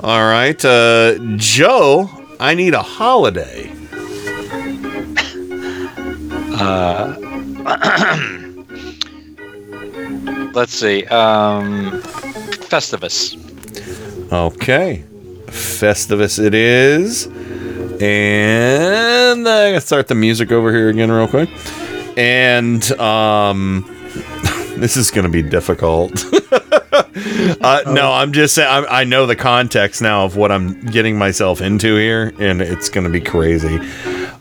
All 0.03 0.21
right, 0.21 0.63
uh, 0.65 1.17
Joe, 1.37 2.09
I 2.41 2.55
need 2.55 2.73
a 2.73 2.81
holiday. 2.81 3.71
Uh, 6.61 7.15
let's 10.53 10.73
see. 10.73 11.05
Um, 11.05 12.01
Festivus. 12.69 13.35
Okay, 14.31 15.03
Festivus 15.47 16.43
it 16.43 16.53
is. 16.53 17.27
And 18.01 19.47
I 19.47 19.71
gotta 19.71 19.81
start 19.81 20.07
the 20.07 20.15
music 20.15 20.51
over 20.51 20.71
here 20.71 20.89
again, 20.89 21.11
real 21.11 21.27
quick. 21.27 21.49
and 22.17 22.91
um, 22.93 23.83
this 24.77 24.95
is 24.97 25.11
going 25.11 25.23
to 25.25 25.31
be 25.31 25.41
difficult. 25.41 26.11
uh, 27.61 27.81
no, 27.87 28.11
I'm 28.13 28.31
just 28.31 28.55
saying. 28.55 28.69
I'm, 28.69 28.85
I 28.89 29.03
know 29.03 29.25
the 29.25 29.35
context 29.35 30.01
now 30.01 30.23
of 30.25 30.35
what 30.37 30.51
I'm 30.51 30.79
getting 30.85 31.17
myself 31.17 31.61
into 31.61 31.97
here, 31.97 32.33
and 32.39 32.61
it's 32.61 32.89
going 32.89 33.03
to 33.05 33.09
be 33.09 33.21
crazy. 33.21 33.79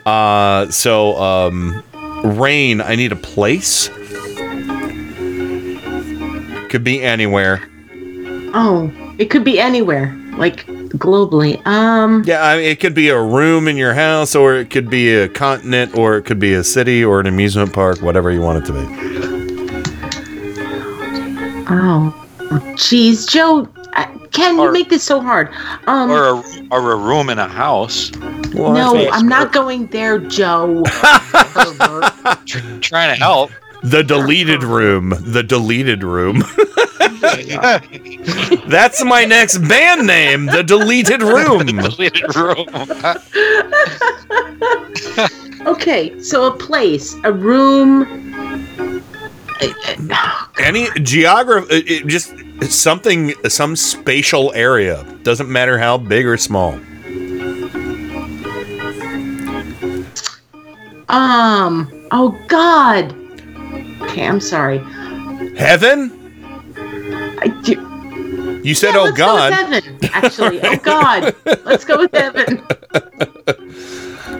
Uh, 0.06 0.70
so, 0.70 1.16
um, 1.16 1.82
rain. 2.24 2.80
I 2.80 2.94
need 2.94 3.12
a 3.12 3.16
place. 3.16 3.90
Could 6.68 6.84
be 6.84 7.02
anywhere. 7.02 7.62
Oh, 8.54 8.92
it 9.18 9.26
could 9.30 9.44
be 9.44 9.58
anywhere, 9.58 10.14
like 10.36 10.66
globally. 10.96 11.64
Um, 11.66 12.22
Yeah, 12.26 12.42
I 12.44 12.56
mean, 12.56 12.64
it 12.66 12.80
could 12.80 12.94
be 12.94 13.08
a 13.08 13.20
room 13.20 13.68
in 13.68 13.76
your 13.76 13.94
house, 13.94 14.34
or 14.34 14.54
it 14.54 14.70
could 14.70 14.90
be 14.90 15.14
a 15.14 15.28
continent, 15.28 15.96
or 15.96 16.16
it 16.16 16.22
could 16.24 16.38
be 16.38 16.54
a 16.54 16.64
city, 16.64 17.04
or 17.04 17.20
an 17.20 17.26
amusement 17.26 17.72
park, 17.72 18.00
whatever 18.02 18.30
you 18.30 18.40
want 18.40 18.58
it 18.62 18.66
to 18.66 18.72
be. 18.72 18.78
oh, 21.70 22.14
jeez, 22.76 23.28
Joe, 23.28 23.68
uh, 23.94 24.06
can 24.30 24.56
you 24.58 24.72
make 24.72 24.88
this 24.88 25.02
so 25.02 25.20
hard? 25.20 25.48
Um, 25.86 26.10
or 26.10 26.24
a 26.24 26.42
or 26.70 26.92
a 26.92 26.96
room 26.96 27.30
in 27.30 27.38
a 27.38 27.48
house. 27.48 28.12
no, 28.54 29.08
I'm 29.10 29.28
not 29.28 29.52
going 29.52 29.86
there, 29.88 30.18
Joe. 30.18 30.82
trying 32.80 33.14
to 33.14 33.16
help. 33.18 33.50
The 33.82 34.02
deleted 34.02 34.62
room. 34.62 35.10
The 35.10 35.42
deleted 35.42 36.02
room. 36.02 36.38
That's 38.68 39.04
my 39.04 39.24
next 39.24 39.58
band 39.58 40.06
name. 40.06 40.46
The 40.46 40.62
deleted 40.62 41.22
room. 41.22 41.66
Deleted 41.66 42.36
room. 42.36 42.66
okay, 45.66 46.18
so 46.20 46.46
a 46.46 46.56
place, 46.56 47.14
a 47.24 47.32
room. 47.32 48.06
Any 50.58 50.88
geography, 51.00 52.02
just 52.04 52.32
something, 52.64 53.32
some 53.48 53.76
spatial 53.76 54.52
area. 54.54 55.04
Doesn't 55.22 55.50
matter 55.50 55.78
how 55.78 55.98
big 55.98 56.26
or 56.26 56.36
small. 56.36 56.74
Um. 61.08 62.06
Oh 62.10 62.38
God. 62.48 63.14
Okay, 64.18 64.26
I'm 64.26 64.40
sorry. 64.40 64.78
Heaven? 65.56 66.10
I 67.40 67.46
do. 67.62 68.60
You 68.64 68.74
said, 68.74 68.94
Yeah, 68.94 68.98
"Oh 68.98 69.04
let's 69.04 69.16
go 69.16 69.26
God." 69.26 69.50
with 69.72 69.84
heaven. 69.84 69.98
Actually, 70.12 70.60
oh 70.62 70.76
God. 70.82 71.36
Let's 71.64 71.84
go 71.84 71.98
with 71.98 72.12
heaven. 72.12 72.64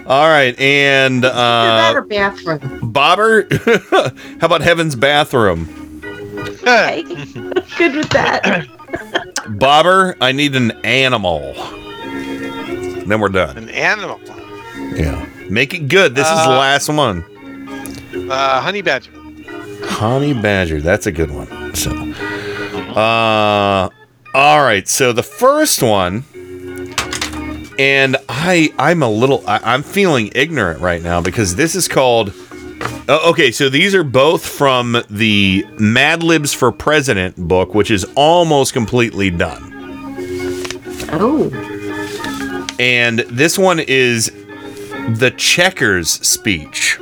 All 0.08 0.26
right, 0.26 0.58
and 0.58 1.24
Either 1.24 1.30
that 1.32 1.96
uh, 1.96 2.00
bathroom. 2.00 2.90
Bobber, 2.90 3.46
how 4.40 4.46
about 4.46 4.62
Heaven's 4.62 4.96
bathroom? 4.96 5.68
Okay. 6.34 7.02
Good 7.78 7.94
with 7.94 8.10
that. 8.10 8.66
Bobber, 9.60 10.16
I 10.20 10.32
need 10.32 10.56
an 10.56 10.72
animal. 10.84 11.52
Then 13.06 13.20
we're 13.20 13.28
done. 13.28 13.56
An 13.56 13.68
animal. 13.70 14.18
Yeah, 14.96 15.24
make 15.48 15.72
it 15.72 15.86
good. 15.88 16.16
This 16.16 16.26
is 16.26 16.34
the 16.34 16.50
Uh, 16.50 16.58
last 16.58 16.88
one. 16.88 17.24
Uh, 18.28 18.60
honey 18.60 18.82
badger. 18.82 19.12
Honey 19.84 20.34
Badger, 20.34 20.80
that's 20.80 21.06
a 21.06 21.12
good 21.12 21.30
one. 21.30 21.74
So, 21.74 21.90
uh, 21.90 23.88
all 24.34 24.62
right. 24.62 24.86
So 24.86 25.12
the 25.12 25.22
first 25.22 25.82
one, 25.82 26.24
and 27.78 28.16
I, 28.28 28.72
I'm 28.78 29.02
a 29.02 29.10
little, 29.10 29.42
I, 29.46 29.58
I'm 29.58 29.82
feeling 29.82 30.30
ignorant 30.34 30.80
right 30.80 31.02
now 31.02 31.20
because 31.20 31.56
this 31.56 31.74
is 31.74 31.88
called. 31.88 32.32
Oh, 33.10 33.30
okay, 33.30 33.50
so 33.50 33.70
these 33.70 33.94
are 33.94 34.04
both 34.04 34.46
from 34.46 35.02
the 35.08 35.66
Mad 35.78 36.22
Libs 36.22 36.52
for 36.52 36.70
President 36.70 37.36
book, 37.36 37.74
which 37.74 37.90
is 37.90 38.04
almost 38.14 38.74
completely 38.74 39.30
done. 39.30 39.74
Oh. 41.10 41.50
And 42.78 43.20
this 43.20 43.58
one 43.58 43.80
is 43.80 44.26
the 44.26 45.32
Checkers 45.36 46.10
speech. 46.10 46.98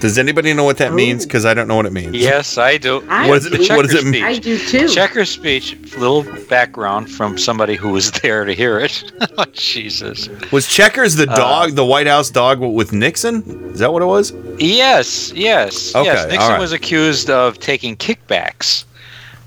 Does 0.00 0.16
anybody 0.18 0.52
know 0.54 0.64
what 0.64 0.78
that 0.78 0.92
means? 0.94 1.26
Because 1.26 1.44
I 1.44 1.52
don't 1.54 1.68
know 1.68 1.76
what 1.76 1.86
it 1.86 1.92
means. 1.92 2.16
Yes, 2.16 2.56
I 2.58 2.78
do. 2.78 3.04
I 3.08 3.28
What 3.28 3.38
is 3.38 3.46
it- 3.46 3.70
what 3.70 3.86
does 3.86 3.94
it 3.94 4.04
mean? 4.04 4.22
speech. 4.22 4.24
I 4.24 4.38
do 4.38 4.58
too. 4.58 4.88
Checker 4.88 5.24
speech. 5.24 5.76
Little 5.98 6.22
background 6.48 7.10
from 7.10 7.36
somebody 7.36 7.76
who 7.76 7.90
was 7.90 8.10
there 8.22 8.44
to 8.44 8.54
hear 8.54 8.78
it. 8.80 9.12
oh, 9.38 9.44
Jesus. 9.52 10.28
Was 10.50 10.66
Checkers 10.66 11.16
the 11.16 11.30
Uh, 11.30 11.36
dog, 11.36 11.74
the 11.74 11.84
White 11.84 12.06
House 12.06 12.30
dog 12.30 12.60
with 12.60 12.92
Nixon? 12.92 13.42
Is 13.72 13.80
that 13.80 13.92
what 13.92 14.00
it 14.02 14.06
was? 14.06 14.32
Yes, 14.58 15.32
yes, 15.34 15.94
Okay, 15.94 16.06
yes. 16.06 16.26
Nixon 16.28 16.50
right. 16.52 16.60
was 16.60 16.72
accused 16.72 17.28
of 17.30 17.58
taking 17.60 17.96
kickbacks. 17.96 18.84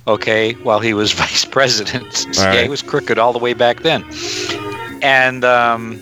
Okay, 0.08 0.54
while 0.64 0.80
he 0.82 0.94
was 0.94 1.12
vice 1.24 1.46
president. 1.46 2.26
All 2.38 2.44
yeah, 2.44 2.50
right. 2.50 2.64
he 2.64 2.70
was 2.70 2.82
crooked 2.82 3.18
all 3.18 3.34
the 3.34 3.40
way 3.40 3.54
back 3.54 3.82
then. 3.82 4.04
And 5.02 5.44
um, 5.46 5.98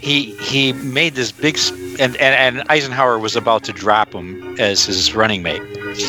he 0.00 0.34
he 0.36 0.72
made 0.72 1.14
this 1.14 1.30
big, 1.32 1.56
sp- 1.58 1.78
and, 2.00 2.16
and 2.16 2.58
and 2.58 2.68
Eisenhower 2.68 3.18
was 3.18 3.36
about 3.36 3.64
to 3.64 3.72
drop 3.72 4.14
him 4.14 4.56
as 4.58 4.84
his 4.86 5.14
running 5.14 5.42
mate. 5.42 5.62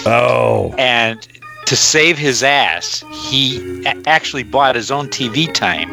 Oh. 0.05 0.73
And 0.77 1.27
to 1.65 1.75
save 1.75 2.17
his 2.17 2.43
ass, 2.43 3.03
he 3.11 3.83
a- 3.85 4.01
actually 4.07 4.43
bought 4.43 4.75
his 4.75 4.91
own 4.91 5.07
TV 5.09 5.51
time. 5.53 5.89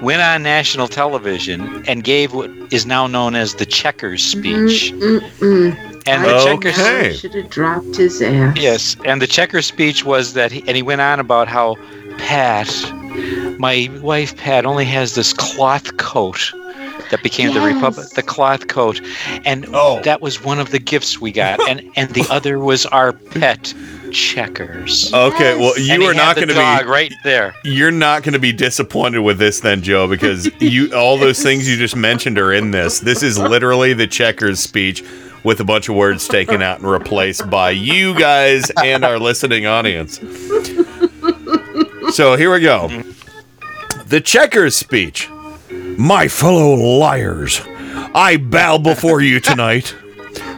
Went 0.00 0.22
on 0.22 0.42
national 0.42 0.88
television 0.88 1.84
and 1.86 2.04
gave 2.04 2.34
what 2.34 2.50
is 2.72 2.86
now 2.86 3.06
known 3.06 3.34
as 3.34 3.54
the 3.54 3.66
Checkers 3.66 4.34
mm-hmm, 4.34 4.68
speech. 4.68 4.92
Mm-mm. 4.92 5.90
And 6.06 6.24
the 6.24 6.34
I 6.34 6.44
Checkers 6.44 7.20
should 7.20 7.34
have 7.34 7.50
dropped 7.50 7.96
his 7.96 8.22
ass. 8.22 8.56
Yes, 8.58 8.96
and 9.04 9.20
the 9.20 9.26
checker 9.26 9.60
speech 9.60 10.04
was 10.04 10.32
that, 10.32 10.50
he, 10.50 10.60
and 10.66 10.74
he 10.74 10.82
went 10.82 11.02
on 11.02 11.20
about 11.20 11.46
how 11.46 11.76
Pat, 12.16 12.68
my 13.58 13.90
wife 14.00 14.36
Pat, 14.36 14.64
only 14.64 14.86
has 14.86 15.14
this 15.14 15.34
cloth 15.34 15.96
coat 15.98 16.52
that 17.10 17.22
became 17.22 17.52
the 17.54 17.60
republic, 17.60 18.08
the 18.10 18.22
cloth 18.22 18.68
coat, 18.68 19.00
and 19.44 19.66
oh. 19.72 20.00
that 20.02 20.20
was 20.20 20.42
one 20.42 20.58
of 20.58 20.70
the 20.70 20.78
gifts 20.78 21.20
we 21.20 21.32
got, 21.32 21.60
and 21.68 21.82
and 21.96 22.10
the 22.10 22.26
other 22.30 22.58
was 22.58 22.86
our 22.86 23.12
pet 23.12 23.74
checkers. 24.12 25.12
Okay, 25.12 25.56
well, 25.58 25.78
you 25.78 25.94
And 25.94 26.02
he 26.02 26.08
are 26.08 26.14
not 26.14 26.36
going 26.36 26.48
to 26.48 26.54
be 26.54 26.60
right 26.60 27.12
there. 27.24 27.54
You're 27.64 27.90
not 27.90 28.22
going 28.22 28.32
to 28.32 28.38
be 28.40 28.52
disappointed 28.52 29.20
with 29.20 29.38
this 29.38 29.60
then, 29.60 29.82
Joe, 29.82 30.08
because 30.08 30.50
you 30.60 30.94
all 30.94 31.18
those 31.18 31.42
things 31.42 31.68
you 31.68 31.76
just 31.76 31.96
mentioned 31.96 32.38
are 32.38 32.52
in 32.52 32.70
this. 32.70 33.00
This 33.00 33.22
is 33.22 33.38
literally 33.38 33.92
the 33.92 34.06
Checkers 34.06 34.60
speech 34.60 35.04
with 35.42 35.60
a 35.60 35.64
bunch 35.64 35.88
of 35.88 35.94
words 35.94 36.28
taken 36.28 36.60
out 36.60 36.80
and 36.80 36.90
replaced 36.90 37.48
by 37.48 37.70
you 37.70 38.18
guys 38.18 38.70
and 38.82 39.04
our 39.04 39.18
listening 39.18 39.66
audience. 39.66 40.20
So 42.12 42.34
here 42.34 42.52
we 42.52 42.58
go. 42.58 42.88
The 44.06 44.20
Checkers 44.20 44.74
speech. 44.74 45.28
My 46.00 46.28
fellow 46.28 46.72
liars, 46.72 47.60
I 48.14 48.38
bow 48.38 48.78
before 48.78 49.20
you 49.20 49.38
tonight. 49.38 49.94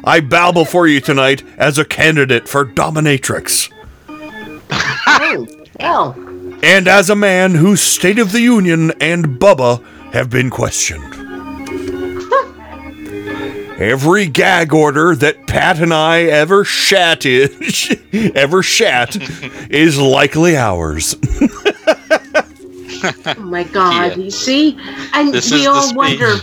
I 0.04 0.20
bow 0.20 0.52
before 0.52 0.86
you 0.86 1.00
tonight 1.00 1.42
as 1.58 1.78
a 1.78 1.84
candidate 1.84 2.48
for 2.48 2.64
dominatrix. 2.64 3.68
Oh. 5.80 6.58
And 6.62 6.86
as 6.86 7.10
a 7.10 7.16
man 7.16 7.56
whose 7.56 7.80
State 7.80 8.20
of 8.20 8.30
the 8.30 8.40
Union 8.40 8.92
and 9.00 9.40
Bubba 9.40 9.84
have 10.12 10.30
been 10.30 10.48
questioned. 10.48 11.12
Every 13.80 14.28
gag 14.28 14.72
order 14.72 15.16
that 15.16 15.48
Pat 15.48 15.80
and 15.80 15.92
I 15.92 16.22
ever 16.22 16.64
shat 16.64 17.26
is, 17.26 17.92
ever 18.12 18.62
shat 18.62 19.16
is 19.68 19.98
likely 19.98 20.56
ours. 20.56 21.16
Oh 23.26 23.40
my 23.40 23.64
God! 23.64 24.16
You 24.16 24.30
see, 24.30 24.78
and 25.12 25.32
This 25.32 25.50
we 25.50 25.66
all 25.66 25.94
wonder. 25.94 26.36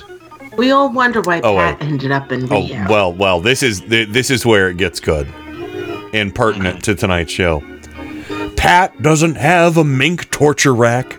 We 0.57 0.71
all 0.71 0.91
wonder 0.91 1.21
why 1.21 1.39
Oh, 1.41 1.55
Pat 1.55 1.79
wait. 1.79 1.87
ended 1.87 2.11
up 2.11 2.31
in 2.31 2.51
Oh 2.51 2.67
well, 2.89 3.13
well. 3.13 3.39
This 3.39 3.63
is 3.63 3.81
this 3.81 4.29
is 4.29 4.45
where 4.45 4.69
it 4.69 4.77
gets 4.77 4.99
good 4.99 5.27
and 6.13 6.33
pertinent 6.33 6.83
to 6.85 6.95
tonight's 6.95 7.31
show. 7.31 7.63
Pat 8.57 9.01
doesn't 9.01 9.35
have 9.35 9.77
a 9.77 9.83
mink 9.83 10.29
torture 10.31 10.73
rack, 10.75 11.17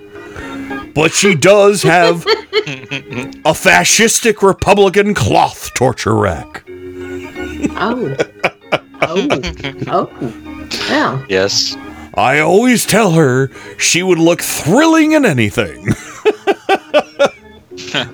but 0.94 1.12
she 1.12 1.34
does 1.34 1.82
have 1.84 2.26
a 2.26 3.52
fascistic 3.54 4.42
Republican 4.46 5.14
cloth 5.14 5.72
torture 5.74 6.14
rack. 6.16 6.64
Oh. 6.68 8.16
Oh. 9.02 9.28
Oh. 9.88 10.08
Well. 10.90 11.24
Yes. 11.28 11.74
I 12.20 12.40
always 12.40 12.84
tell 12.86 13.12
her 13.12 13.48
she 13.78 14.02
would 14.02 14.18
look 14.18 14.42
thrilling 14.42 15.12
in 15.12 15.24
anything. 15.24 15.88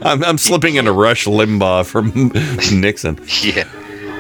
I'm, 0.03 0.23
I'm 0.25 0.39
slipping 0.39 0.77
into 0.77 0.93
Rush 0.93 1.27
Limbaugh 1.27 1.85
from 1.87 2.13
Nixon. 2.81 3.19
Yeah. 3.43 3.69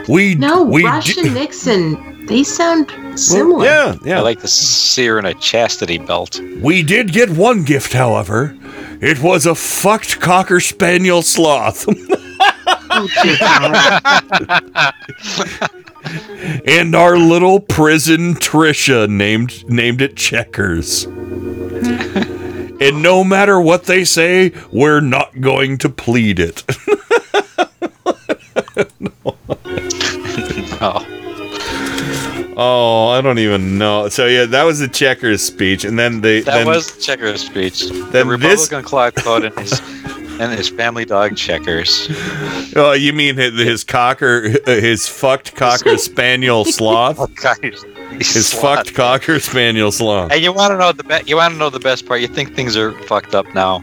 We 0.08 0.34
No, 0.34 0.62
we 0.64 0.84
Rush 0.84 1.14
do- 1.14 1.22
and 1.22 1.34
Nixon. 1.34 2.26
They 2.26 2.42
sound 2.42 2.90
similar. 3.18 3.64
yeah, 3.64 3.94
yeah. 4.04 4.18
I 4.18 4.20
like 4.22 4.40
the 4.40 4.48
sear 4.48 5.18
in 5.20 5.24
a 5.26 5.34
chastity 5.34 5.98
belt. 5.98 6.40
We 6.60 6.82
did 6.82 7.12
get 7.12 7.30
one 7.30 7.62
gift, 7.62 7.92
however. 7.92 8.56
It 9.00 9.20
was 9.22 9.46
a 9.46 9.54
fucked 9.54 10.20
cocker 10.20 10.60
spaniel 10.60 11.22
sloth. 11.22 11.86
Oh, 12.98 13.06
and 16.66 16.94
our 16.94 17.16
little 17.18 17.60
prison 17.60 18.34
Trisha 18.34 19.08
named 19.08 19.68
named 19.68 20.00
it 20.02 20.16
Checkers. 20.16 21.04
and 21.04 23.02
no 23.02 23.24
matter 23.24 23.60
what 23.60 23.84
they 23.84 24.04
say, 24.04 24.52
we're 24.72 25.00
not 25.00 25.40
going 25.40 25.78
to 25.78 25.88
plead 25.88 26.38
it. 26.38 26.62
Oh. 30.78 31.04
Oh, 32.58 33.08
I 33.08 33.20
don't 33.22 33.38
even 33.38 33.78
know. 33.78 34.08
So 34.08 34.26
yeah, 34.26 34.44
that 34.46 34.62
was 34.64 34.78
the 34.78 34.88
Checkers 34.88 35.42
speech, 35.42 35.84
and 35.84 35.98
then 35.98 36.20
they 36.20 36.40
That 36.40 36.54
then, 36.54 36.66
was 36.66 36.96
Checkers' 37.04 37.44
speech. 37.46 37.86
The 37.88 37.92
Then 38.12 38.28
this- 38.28 38.70
Republican 38.70 38.82
cloth 38.82 39.14
coat 39.16 39.44
and 39.44 39.58
his 39.58 39.80
and 40.40 40.52
his 40.52 40.68
family 40.68 41.04
dog 41.04 41.36
Checkers. 41.36 42.08
Oh, 42.76 42.92
you 42.92 43.12
mean 43.12 43.36
his, 43.36 43.54
his 43.54 43.84
cocker, 43.84 44.48
his 44.66 45.08
oh, 45.08 45.12
fucked 45.12 45.54
cocker 45.54 45.96
spaniel 45.98 46.64
sloth? 46.64 47.18
His 48.18 48.52
fucked 48.52 48.94
cocker 48.94 49.40
spaniel 49.40 49.90
sloth. 49.92 50.32
And 50.32 50.42
you 50.42 50.52
want 50.52 50.72
to 50.72 50.78
know 50.78 50.92
the 50.92 51.04
be- 51.04 51.28
you 51.28 51.36
want 51.36 51.52
to 51.54 51.58
know 51.58 51.70
the 51.70 51.80
best 51.80 52.06
part? 52.06 52.20
You 52.20 52.28
think 52.28 52.54
things 52.54 52.76
are 52.76 52.92
fucked 53.04 53.34
up 53.34 53.46
now. 53.54 53.82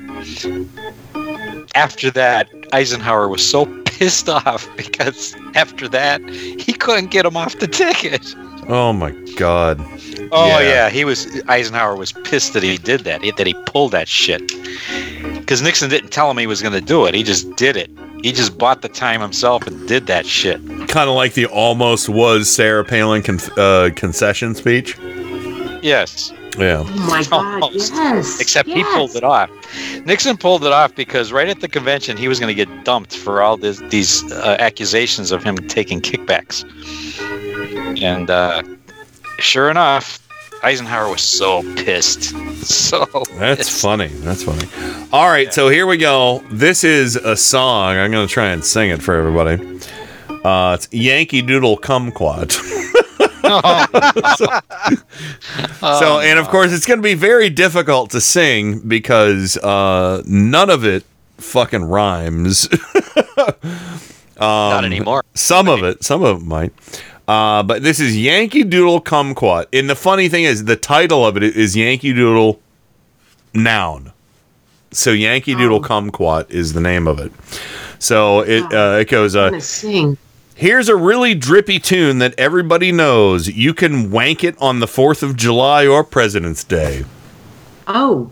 After 1.76 2.12
that, 2.12 2.50
Eisenhower 2.72 3.28
was 3.28 3.48
so 3.48 3.66
pissed 3.86 4.30
off 4.30 4.68
because 4.78 5.36
after 5.56 5.88
that 5.90 6.22
he 6.30 6.74
couldn't 6.74 7.12
get 7.12 7.26
him 7.26 7.38
off 7.38 7.58
the 7.60 7.68
ticket. 7.68 8.36
Oh 8.68 8.94
my 8.94 9.12
god. 9.38 9.80
Oh 10.32 10.48
Yeah. 10.48 10.60
yeah, 10.62 10.90
he 10.90 11.04
was 11.06 11.28
Eisenhower 11.48 11.96
was 11.96 12.12
pissed 12.12 12.54
that 12.54 12.64
he 12.64 12.78
did 12.78 13.02
that, 13.02 13.22
that 13.38 13.48
he 13.48 13.54
pulled 13.66 13.92
that 13.92 14.08
shit. 14.08 14.42
Because 15.44 15.62
Nixon 15.62 15.90
didn't 15.90 16.10
tell 16.12 16.32
him 16.32 16.38
he 16.38 16.48
was 16.48 16.62
going 16.62 16.74
to 16.74 16.82
do 16.82 17.06
it. 17.06 17.14
He 17.14 17.22
just 17.22 17.54
did 17.58 17.76
it. 17.76 17.92
He 18.24 18.32
just 18.32 18.58
bought 18.58 18.82
the 18.82 18.88
time 18.88 19.20
himself 19.20 19.68
and 19.68 19.86
did 19.88 20.08
that 20.08 20.26
shit. 20.26 20.58
Kind 20.88 21.10
of 21.10 21.16
like 21.16 21.34
the 21.34 21.46
almost 21.48 22.08
was 22.08 22.50
Sarah 22.50 22.86
Palin 22.86 23.22
con- 23.22 23.40
uh, 23.58 23.90
concession 23.94 24.56
speech. 24.56 24.98
Yes. 25.82 26.32
Yeah. 26.58 26.86
Oh 26.88 27.08
my 27.10 27.24
God! 27.24 27.72
Yes. 27.74 28.40
Except 28.40 28.70
he 28.70 28.84
pulled 28.84 29.16
it 29.16 29.24
off. 29.24 29.50
Nixon 30.06 30.38
pulled 30.38 30.64
it 30.64 30.72
off 30.72 30.96
because 30.96 31.34
right 31.34 31.50
at 31.50 31.60
the 31.62 31.68
convention 31.68 32.16
he 32.16 32.28
was 32.28 32.40
going 32.40 32.56
to 32.56 32.66
get 32.66 32.86
dumped 32.86 33.16
for 33.18 33.42
all 33.42 33.58
this, 33.58 33.80
these 33.90 34.32
uh, 34.32 34.56
accusations 34.60 35.32
of 35.32 35.44
him 35.44 35.58
taking 35.68 36.00
kickbacks. 36.00 36.64
And 38.02 38.30
uh, 38.30 38.62
sure 39.40 39.70
enough, 39.70 40.23
Eisenhower 40.64 41.10
was 41.10 41.22
so 41.22 41.62
pissed. 41.76 42.34
So 42.64 43.06
That's 43.34 43.68
pissed. 43.70 43.82
funny. 43.82 44.08
That's 44.08 44.44
funny. 44.44 44.66
All 45.12 45.28
right, 45.28 45.54
so 45.54 45.68
here 45.68 45.86
we 45.86 45.98
go. 45.98 46.42
This 46.50 46.86
is 46.86 47.18
a 47.18 47.36
song. 47.36 47.98
I'm 47.98 48.10
going 48.10 48.26
to 48.26 48.34
try 48.34 48.52
and 48.52 48.64
sing 48.64 48.90
it 48.90 49.04
for 49.04 49.16
everybody. 49.16 49.82
Uh, 50.46 50.78
it's 50.80 50.88
Yankee 50.94 51.42
Doodle 51.42 51.78
Kumquat. 51.78 52.54
so, 55.82 56.20
and 56.22 56.40
of 56.40 56.48
course, 56.48 56.72
it's 56.72 56.86
going 56.86 57.00
to 57.00 57.04
be 57.04 57.16
very 57.16 57.50
difficult 57.50 58.12
to 58.12 58.22
sing 58.22 58.80
because 58.88 59.58
uh, 59.58 60.24
none 60.26 60.70
of 60.70 60.86
it 60.86 61.04
fucking 61.38 61.84
rhymes. 61.84 62.70
Not 64.40 64.86
anymore. 64.86 65.26
Some 65.34 65.68
of 65.68 65.84
it, 65.84 66.02
some 66.02 66.24
of 66.24 66.42
it 66.42 66.46
might. 66.46 66.72
Uh, 67.34 67.64
but 67.64 67.82
this 67.82 68.00
is 68.00 68.16
Yankee 68.16 68.64
Doodle 68.64 69.02
Kumquat. 69.02 69.66
And 69.74 69.90
the 69.90 69.96
funny 69.96 70.30
thing 70.30 70.44
is, 70.44 70.66
the 70.66 70.76
title 70.76 71.26
of 71.26 71.36
it 71.36 71.42
is 71.42 71.76
Yankee 71.76 72.14
Doodle 72.14 72.60
Noun. 73.56 74.14
So 74.92 75.10
Yankee 75.10 75.56
Doodle 75.56 75.82
Kumquat 75.82 76.52
is 76.52 76.74
the 76.74 76.80
name 76.80 77.08
of 77.08 77.18
it. 77.18 77.32
So 77.98 78.42
it 78.42 78.72
uh, 78.72 79.00
it 79.02 79.10
goes. 79.10 79.36
Uh, 79.36 79.60
sing. 79.60 80.16
Here's 80.54 80.90
a 80.90 80.96
really 80.96 81.34
drippy 81.34 81.80
tune 81.80 82.20
that 82.20 82.36
everybody 82.38 82.92
knows. 82.92 83.48
You 83.48 83.74
can 83.74 84.12
wank 84.12 84.44
it 84.44 84.56
on 84.62 84.80
the 84.80 84.86
4th 84.86 85.24
of 85.24 85.36
July 85.36 85.88
or 85.88 86.04
President's 86.04 86.64
Day. 86.64 87.04
Oh, 87.88 88.32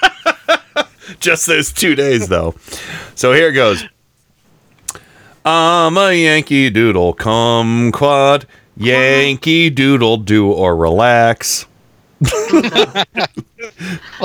Just 1.20 1.46
those 1.46 1.70
two 1.70 1.94
days, 1.94 2.28
though. 2.28 2.54
So 3.14 3.34
here 3.34 3.50
it 3.50 3.52
goes. 3.52 3.84
I'm 5.44 5.96
a 5.96 6.12
Yankee 6.12 6.70
Doodle 6.70 7.14
kumquat. 7.14 8.44
Yankee 8.76 9.70
Doodle 9.70 10.18
do 10.18 10.52
or 10.52 10.76
relax. 10.76 11.66
well, 12.20 12.30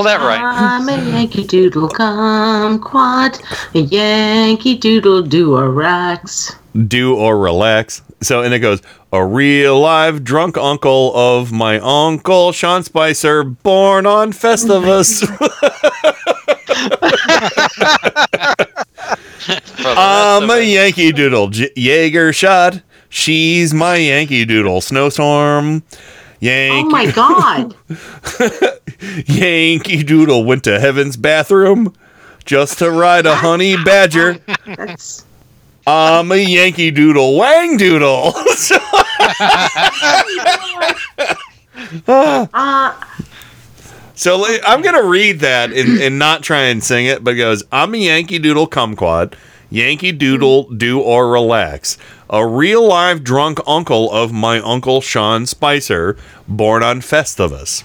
that 0.03 0.19
right. 0.19 0.40
I'm 0.42 0.90
a 0.90 0.98
Yankee 1.11 1.45
Doodle 1.45 1.90
kumquat, 1.90 3.42
a 3.75 3.80
Yankee 3.80 4.77
Doodle 4.77 5.22
do 5.22 5.56
or 5.56 5.69
relax. 5.69 6.56
do 6.88 7.16
or 7.16 7.38
relax. 7.38 8.01
So, 8.22 8.42
and 8.42 8.53
it 8.53 8.59
goes, 8.59 8.82
a 9.11 9.24
real 9.24 9.80
live 9.80 10.24
drunk 10.24 10.58
uncle 10.58 11.16
of 11.16 11.51
my 11.51 11.80
uncle 11.80 12.51
Sean 12.51 12.83
Spicer, 12.83 13.43
born 13.43 14.06
on 14.06 14.32
Festivus. 14.32 15.24
I'm 19.80 20.49
a 20.49 20.61
Yankee 20.61 21.11
Doodle 21.11 21.49
J- 21.49 21.72
Jaeger 21.75 22.33
shot. 22.33 22.82
She's 23.09 23.73
my 23.73 23.98
Yankee 23.98 24.45
Doodle 24.45 24.82
snowstorm. 24.82 25.83
Yankee, 26.40 26.85
Oh 26.85 26.90
my 26.90 27.11
God! 27.11 27.75
Yankee 29.27 30.03
Doodle 30.03 30.43
went 30.43 30.64
to 30.65 30.80
heaven's 30.80 31.15
bathroom 31.15 31.93
just 32.43 32.80
to 32.80 32.91
ride 32.91 33.25
a 33.25 33.35
honey 33.35 33.77
badger. 33.83 34.40
That's 34.65 35.25
I'm 35.88 36.32
a 36.32 36.35
Yankee 36.38 36.91
Doodle 36.91 37.38
Wang 37.38 37.77
Doodle. 37.77 38.33
uh, 42.07 42.93
So 44.24 44.45
I'm 44.66 44.82
gonna 44.82 45.03
read 45.03 45.42
that 45.42 45.74
and, 45.74 46.02
and 46.02 46.18
not 46.18 46.43
try 46.43 46.61
and 46.61 46.82
sing 46.82 47.08
it, 47.08 47.26
but 47.26 47.34
it 47.34 47.40
goes, 47.40 47.61
I'm 47.74 47.93
a 47.93 47.98
Yankee 47.98 48.40
Doodle 48.40 48.69
kumquat, 48.69 49.34
Yankee 49.69 50.14
Doodle 50.14 50.69
do 50.69 51.02
or 51.02 51.30
relax. 51.30 51.98
A 52.30 52.48
real 52.48 52.88
live 52.88 53.26
drunk 53.26 53.60
uncle 53.68 54.10
of 54.14 54.32
my 54.32 54.61
uncle 54.61 55.02
Sean 55.02 55.45
Spicer, 55.45 56.16
born 56.48 56.84
on 56.84 57.02
Festivus. 57.02 57.84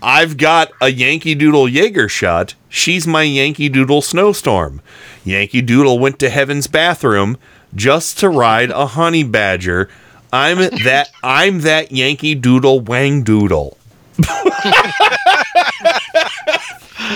I've 0.00 0.36
got 0.36 0.70
a 0.80 0.90
Yankee 0.90 1.34
Doodle 1.34 1.66
Jaeger 1.66 2.08
shot. 2.08 2.54
She's 2.68 3.04
my 3.04 3.24
Yankee 3.24 3.68
Doodle 3.68 4.02
snowstorm. 4.02 4.80
Yankee 5.24 5.62
Doodle 5.62 5.98
went 5.98 6.20
to 6.20 6.30
heaven's 6.30 6.68
bathroom 6.68 7.38
just 7.74 8.20
to 8.20 8.28
ride 8.28 8.70
a 8.70 8.86
honey 8.86 9.24
badger. 9.24 9.88
I'm 10.32 10.58
that 10.84 11.10
I'm 11.24 11.62
that 11.62 11.90
Yankee 11.90 12.36
Doodle 12.36 12.78
Wang 12.78 13.24
Doodle. 13.24 13.78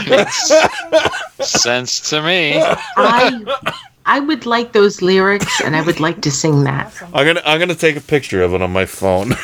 Makes 0.09 0.53
sense 1.41 2.01
to 2.11 2.23
me. 2.23 2.61
I 2.61 3.43
I 4.05 4.21
would 4.21 4.47
like 4.47 4.73
those 4.73 5.03
lyrics, 5.03 5.61
and 5.63 5.75
I 5.77 5.81
would 5.83 6.01
like 6.01 6.21
to 6.23 6.31
sing 6.31 6.65
that. 6.65 6.93
I'm 7.15 7.27
gonna 7.27 7.43
I'm 7.45 7.59
gonna 7.59 7.75
take 7.75 7.97
a 7.97 8.01
picture 8.01 8.43
of 8.43 8.55
it 8.55 8.63
on 8.63 8.73
my 8.73 8.87
phone. 8.87 9.33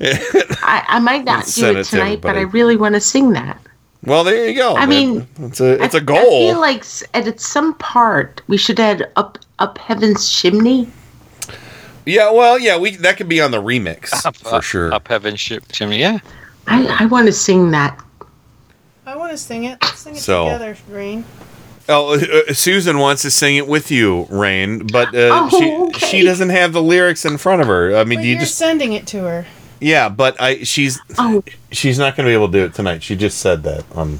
I, 0.00 0.84
I 0.88 0.98
might 1.00 1.24
not 1.24 1.44
do 1.44 1.50
Send 1.50 1.76
it 1.76 1.80
it 1.80 1.84
to 1.84 1.90
tonight, 1.90 2.20
but 2.20 2.36
I 2.36 2.42
really 2.42 2.76
want 2.76 2.94
to 2.94 3.00
sing 3.00 3.32
that. 3.32 3.58
well, 4.04 4.24
there 4.24 4.48
you 4.48 4.56
go. 4.56 4.74
I 4.76 4.86
man. 4.86 4.88
mean, 4.88 5.28
it's 5.38 5.60
a 5.60 5.82
it's 5.82 5.94
I- 5.94 5.98
a 5.98 6.00
goal. 6.00 6.18
I 6.18 6.50
feel 6.50 6.60
like 6.60 6.84
at 7.14 7.40
some 7.40 7.74
part 7.74 8.42
we 8.48 8.56
should 8.56 8.80
add 8.80 9.10
up 9.16 9.38
up 9.58 9.78
heaven's 9.78 10.30
chimney. 10.32 10.88
Yeah, 12.06 12.30
well, 12.30 12.58
yeah, 12.58 12.78
we 12.78 12.96
that 12.96 13.16
could 13.16 13.28
be 13.28 13.40
on 13.40 13.50
the 13.50 13.62
remix 13.62 14.08
for 14.50 14.62
sure. 14.62 14.92
Up 14.92 15.08
heaven 15.08 15.36
ship 15.36 15.64
Jimmy. 15.72 15.98
Yeah. 15.98 16.18
I, 16.66 16.96
I 17.00 17.06
want 17.06 17.26
to 17.26 17.32
sing 17.32 17.70
that. 17.72 18.00
I 19.06 19.16
want 19.16 19.32
to 19.32 19.38
sing 19.38 19.64
it. 19.64 19.82
Sing 19.94 20.14
it 20.14 20.18
So- 20.18 20.44
together, 20.44 20.76
Rain. 20.88 21.24
Oh, 21.86 22.14
uh, 22.14 22.54
Susan 22.54 22.96
wants 22.98 23.20
to 23.22 23.30
sing 23.30 23.56
it 23.56 23.68
with 23.68 23.90
you, 23.90 24.26
Rain, 24.30 24.86
but 24.86 25.08
uh, 25.14 25.28
Oh, 25.32 25.50
she 25.50 25.70
okay. 25.74 26.06
she 26.06 26.22
doesn't 26.24 26.48
have 26.48 26.72
the 26.72 26.80
lyrics 26.82 27.26
in 27.26 27.36
front 27.36 27.60
of 27.60 27.66
her. 27.68 27.94
I 27.94 28.04
mean, 28.04 28.20
But 28.20 28.24
you 28.24 28.30
you're 28.32 28.40
just 28.40 28.56
sending 28.56 28.94
it 28.94 29.06
to 29.08 29.18
her. 29.24 29.46
yeah, 29.80 30.08
but 30.08 30.40
I 30.40 30.62
she's 30.62 30.98
she's 31.72 31.98
not 31.98 32.16
going 32.16 32.24
to 32.24 32.30
be 32.30 32.32
able 32.34 32.46
to 32.48 32.52
do 32.52 32.64
it 32.64 32.72
tonight. 32.72 33.02
She 33.02 33.16
just 33.16 33.36
said 33.36 33.64
that 33.64 33.84
on. 33.94 34.18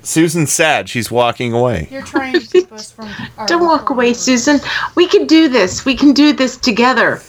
But 0.00 0.06
Susan's 0.06 0.50
sad. 0.52 0.88
She's 0.88 1.10
walking 1.10 1.52
away. 1.52 1.88
You're 1.90 2.00
trying 2.02 2.32
to 2.32 2.40
keep 2.40 2.72
us 2.72 2.90
from. 2.90 3.10
Don't 3.46 3.64
walk 3.66 3.90
away, 3.90 4.14
Susan. 4.14 4.58
We 4.94 5.06
can 5.06 5.26
do 5.26 5.48
this. 5.48 5.84
We 5.84 5.94
can 5.94 6.12
do 6.12 6.32
this 6.32 6.56
together. 6.56 7.20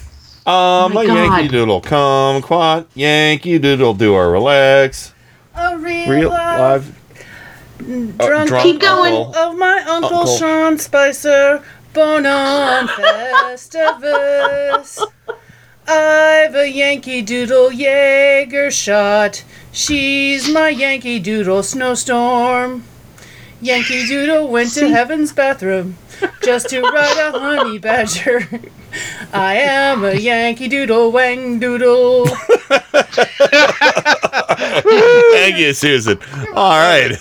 Um, 0.46 0.94
my 0.94 1.04
a 1.04 1.08
Yankee 1.08 1.44
God. 1.44 1.52
Doodle 1.52 1.82
kumquat, 1.82 2.86
Yankee 2.96 3.60
Doodle 3.60 3.94
do 3.94 4.14
or 4.14 4.32
relax. 4.32 5.14
A 5.54 5.78
real, 5.78 6.10
Real 6.10 6.30
live 6.30 6.88
live. 7.80 8.18
drunk, 8.18 8.48
drunk 8.50 8.64
Keep 8.64 8.80
going. 8.82 9.14
uncle. 9.14 9.36
of 9.36 9.58
my 9.58 9.84
uncle, 9.88 10.20
Uncle. 10.20 10.38
Sean 10.38 10.80
Spicer, 10.80 11.62
born 11.94 12.26
on 12.26 12.88
Festivus. 13.82 15.00
I've 15.88 16.56
a 16.56 16.68
Yankee 16.72 17.22
Doodle 17.22 17.72
Jaeger 17.72 18.72
shot. 18.72 19.44
She's 19.72 20.50
my 20.52 20.70
Yankee 20.70 21.20
Doodle 21.20 21.64
snowstorm. 21.64 22.84
Yankee 23.62 24.06
Doodle 24.06 24.48
went 24.50 24.74
to 24.74 24.90
heaven's 24.90 25.32
bathroom 25.32 25.98
just 26.44 26.70
to 26.70 26.82
ride 26.82 27.32
a 27.34 27.40
honey 27.40 27.78
badger. 27.78 28.48
I 29.32 29.56
am 29.56 30.04
a 30.04 30.16
Yankee 30.16 30.68
Doodle 30.68 31.12
Wang 31.12 31.60
Doodle. 31.60 32.26
Thank 35.32 35.58
you, 35.58 35.74
Susan. 35.74 36.20
All 36.54 36.72
right. 36.72 37.16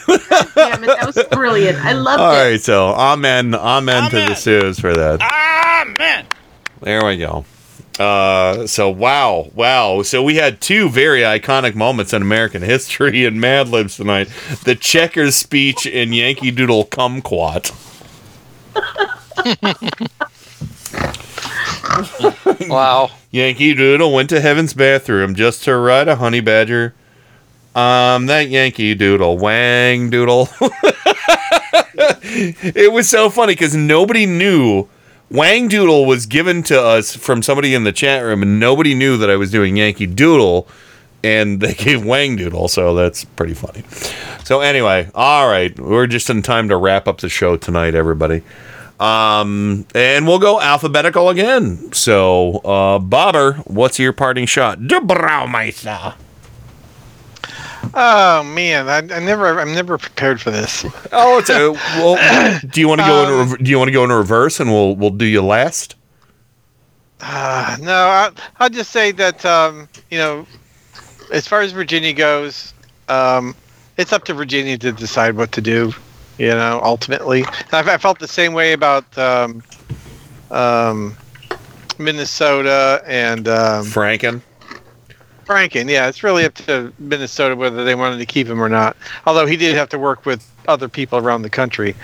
Damn 0.54 0.82
it, 0.82 0.86
that 0.88 1.04
was 1.06 1.24
brilliant. 1.30 1.78
I 1.84 1.92
loved 1.92 2.20
All 2.20 2.32
it. 2.32 2.36
right, 2.36 2.60
so 2.60 2.88
amen, 2.88 3.54
amen, 3.54 4.10
to 4.10 4.16
the 4.16 4.34
Suze 4.34 4.80
for 4.80 4.92
that. 4.92 5.20
Amen. 5.22 6.26
There 6.80 7.04
we 7.04 7.16
go. 7.18 7.44
Uh, 7.98 8.66
so 8.66 8.88
wow, 8.88 9.50
wow. 9.54 10.02
So 10.02 10.22
we 10.22 10.36
had 10.36 10.60
two 10.60 10.88
very 10.88 11.20
iconic 11.20 11.74
moments 11.74 12.12
in 12.12 12.22
American 12.22 12.62
history 12.62 13.24
in 13.24 13.40
Mad 13.40 13.68
Libs 13.68 13.96
tonight: 13.96 14.28
the 14.64 14.74
Checkers 14.74 15.36
speech 15.36 15.86
and 15.86 16.14
Yankee 16.14 16.50
Doodle 16.50 16.86
Kumquat. 16.86 17.72
wow. 22.68 23.10
Yankee 23.30 23.74
Doodle 23.74 24.12
went 24.12 24.30
to 24.30 24.40
heaven's 24.40 24.74
bathroom 24.74 25.34
just 25.34 25.64
to 25.64 25.76
ride 25.76 26.08
a 26.08 26.16
honey 26.16 26.40
badger. 26.40 26.94
Um, 27.74 28.26
that 28.26 28.48
Yankee 28.48 28.94
Doodle, 28.94 29.38
Wang 29.38 30.10
Doodle. 30.10 30.48
it 31.92 32.92
was 32.92 33.08
so 33.08 33.30
funny 33.30 33.52
because 33.52 33.76
nobody 33.76 34.26
knew. 34.26 34.88
Wang 35.31 35.68
Doodle 35.68 36.07
was 36.07 36.26
given 36.26 36.65
to 36.65 36.81
us 36.81 37.15
from 37.15 37.41
somebody 37.42 37.73
in 37.73 37.84
the 37.84 37.92
chat 37.92 38.25
room, 38.25 38.42
and 38.42 38.59
nobody 38.59 38.94
knew 38.94 39.17
that 39.17 39.31
I 39.31 39.36
was 39.36 39.50
doing 39.52 39.76
Yankee 39.76 40.07
Doodle, 40.07 40.67
and 41.23 41.60
they 41.60 41.75
gave 41.78 42.05
Wang 42.05 42.34
Doodle, 42.36 42.67
so 42.68 42.94
that's 42.94 43.25
pretty 43.25 43.55
funny. 43.55 43.84
So 44.44 44.60
anyway, 44.60 45.09
all 45.15 45.49
right, 45.49 45.78
we're 45.78 46.09
just 46.09 46.28
in 46.31 46.42
time 46.42 46.68
to 46.68 46.76
wrap 46.76 47.07
up 47.07 47.20
the 47.20 47.28
show 47.28 47.57
tonight, 47.57 47.94
everybody. 47.94 48.42
Um, 48.99 49.86
and 49.94 50.26
we'll 50.26 50.41
go 50.41 50.60
alphabetical 50.60 51.31
again. 51.31 51.92
So, 51.92 52.57
uh, 52.59 52.99
Bobber, 52.99 53.55
what's 53.67 53.99
your 53.99 54.12
parting 54.12 54.47
shot? 54.47 54.78
Braumeister. 54.81 56.15
Oh 57.94 58.42
man, 58.44 58.89
I, 58.89 58.99
I 58.99 59.20
never, 59.20 59.59
I'm 59.59 59.75
never 59.75 59.99
prepared 59.99 60.41
for 60.41 60.50
this. 60.50 60.84
Oh, 61.12 61.39
it's 61.39 61.50
a, 61.50 61.73
well. 62.00 62.60
Do 62.70 62.81
you 62.81 62.89
want 62.89 63.00
to 63.00 63.07
go 63.07 63.23
in? 63.42 63.49
rev- 63.50 63.59
Do 63.65 63.70
you 63.70 63.78
want 63.78 63.89
to 63.89 63.92
go 63.92 64.05
in 64.05 64.10
reverse, 64.10 64.60
and 64.60 64.70
we'll 64.70 64.94
we'll 64.97 65.10
do 65.10 65.25
you 65.25 65.42
last? 65.42 65.97
Uh, 67.20 67.76
no, 67.81 67.92
I, 67.92 68.31
I'll 68.59 68.70
just 68.70 68.91
say 68.91 69.12
that 69.12 69.44
um, 69.44 69.89
you 70.10 70.18
know, 70.18 70.47
as 71.33 71.47
far 71.47 71.60
as 71.60 71.73
Virginia 71.73 72.12
goes, 72.12 72.73
um, 73.09 73.55
it's 73.97 74.12
up 74.12 74.25
to 74.25 74.34
Virginia 74.34 74.78
to 74.78 74.92
decide 74.92 75.36
what 75.36 75.52
to 75.52 75.60
do. 75.60 75.92
You 76.39 76.49
know, 76.49 76.81
ultimately, 76.83 77.44
I, 77.73 77.81
I 77.81 77.99
felt 77.99 78.18
the 78.18 78.28
same 78.28 78.55
way 78.55 78.73
about 78.73 79.18
um, 79.18 79.62
um, 80.50 81.17
Minnesota 81.99 83.02
and 83.07 83.47
um, 83.49 83.84
Franken. 83.84 84.41
Franken, 85.50 85.90
yeah, 85.90 86.06
it's 86.06 86.22
really 86.22 86.44
up 86.44 86.54
to 86.54 86.92
Minnesota 87.00 87.56
whether 87.56 87.82
they 87.82 87.96
wanted 87.96 88.18
to 88.18 88.26
keep 88.26 88.46
him 88.46 88.62
or 88.62 88.68
not. 88.68 88.96
Although 89.26 89.46
he 89.46 89.56
did 89.56 89.74
have 89.74 89.88
to 89.88 89.98
work 89.98 90.24
with 90.24 90.48
other 90.68 90.88
people 90.88 91.18
around 91.18 91.42
the 91.42 91.50
country. 91.50 91.96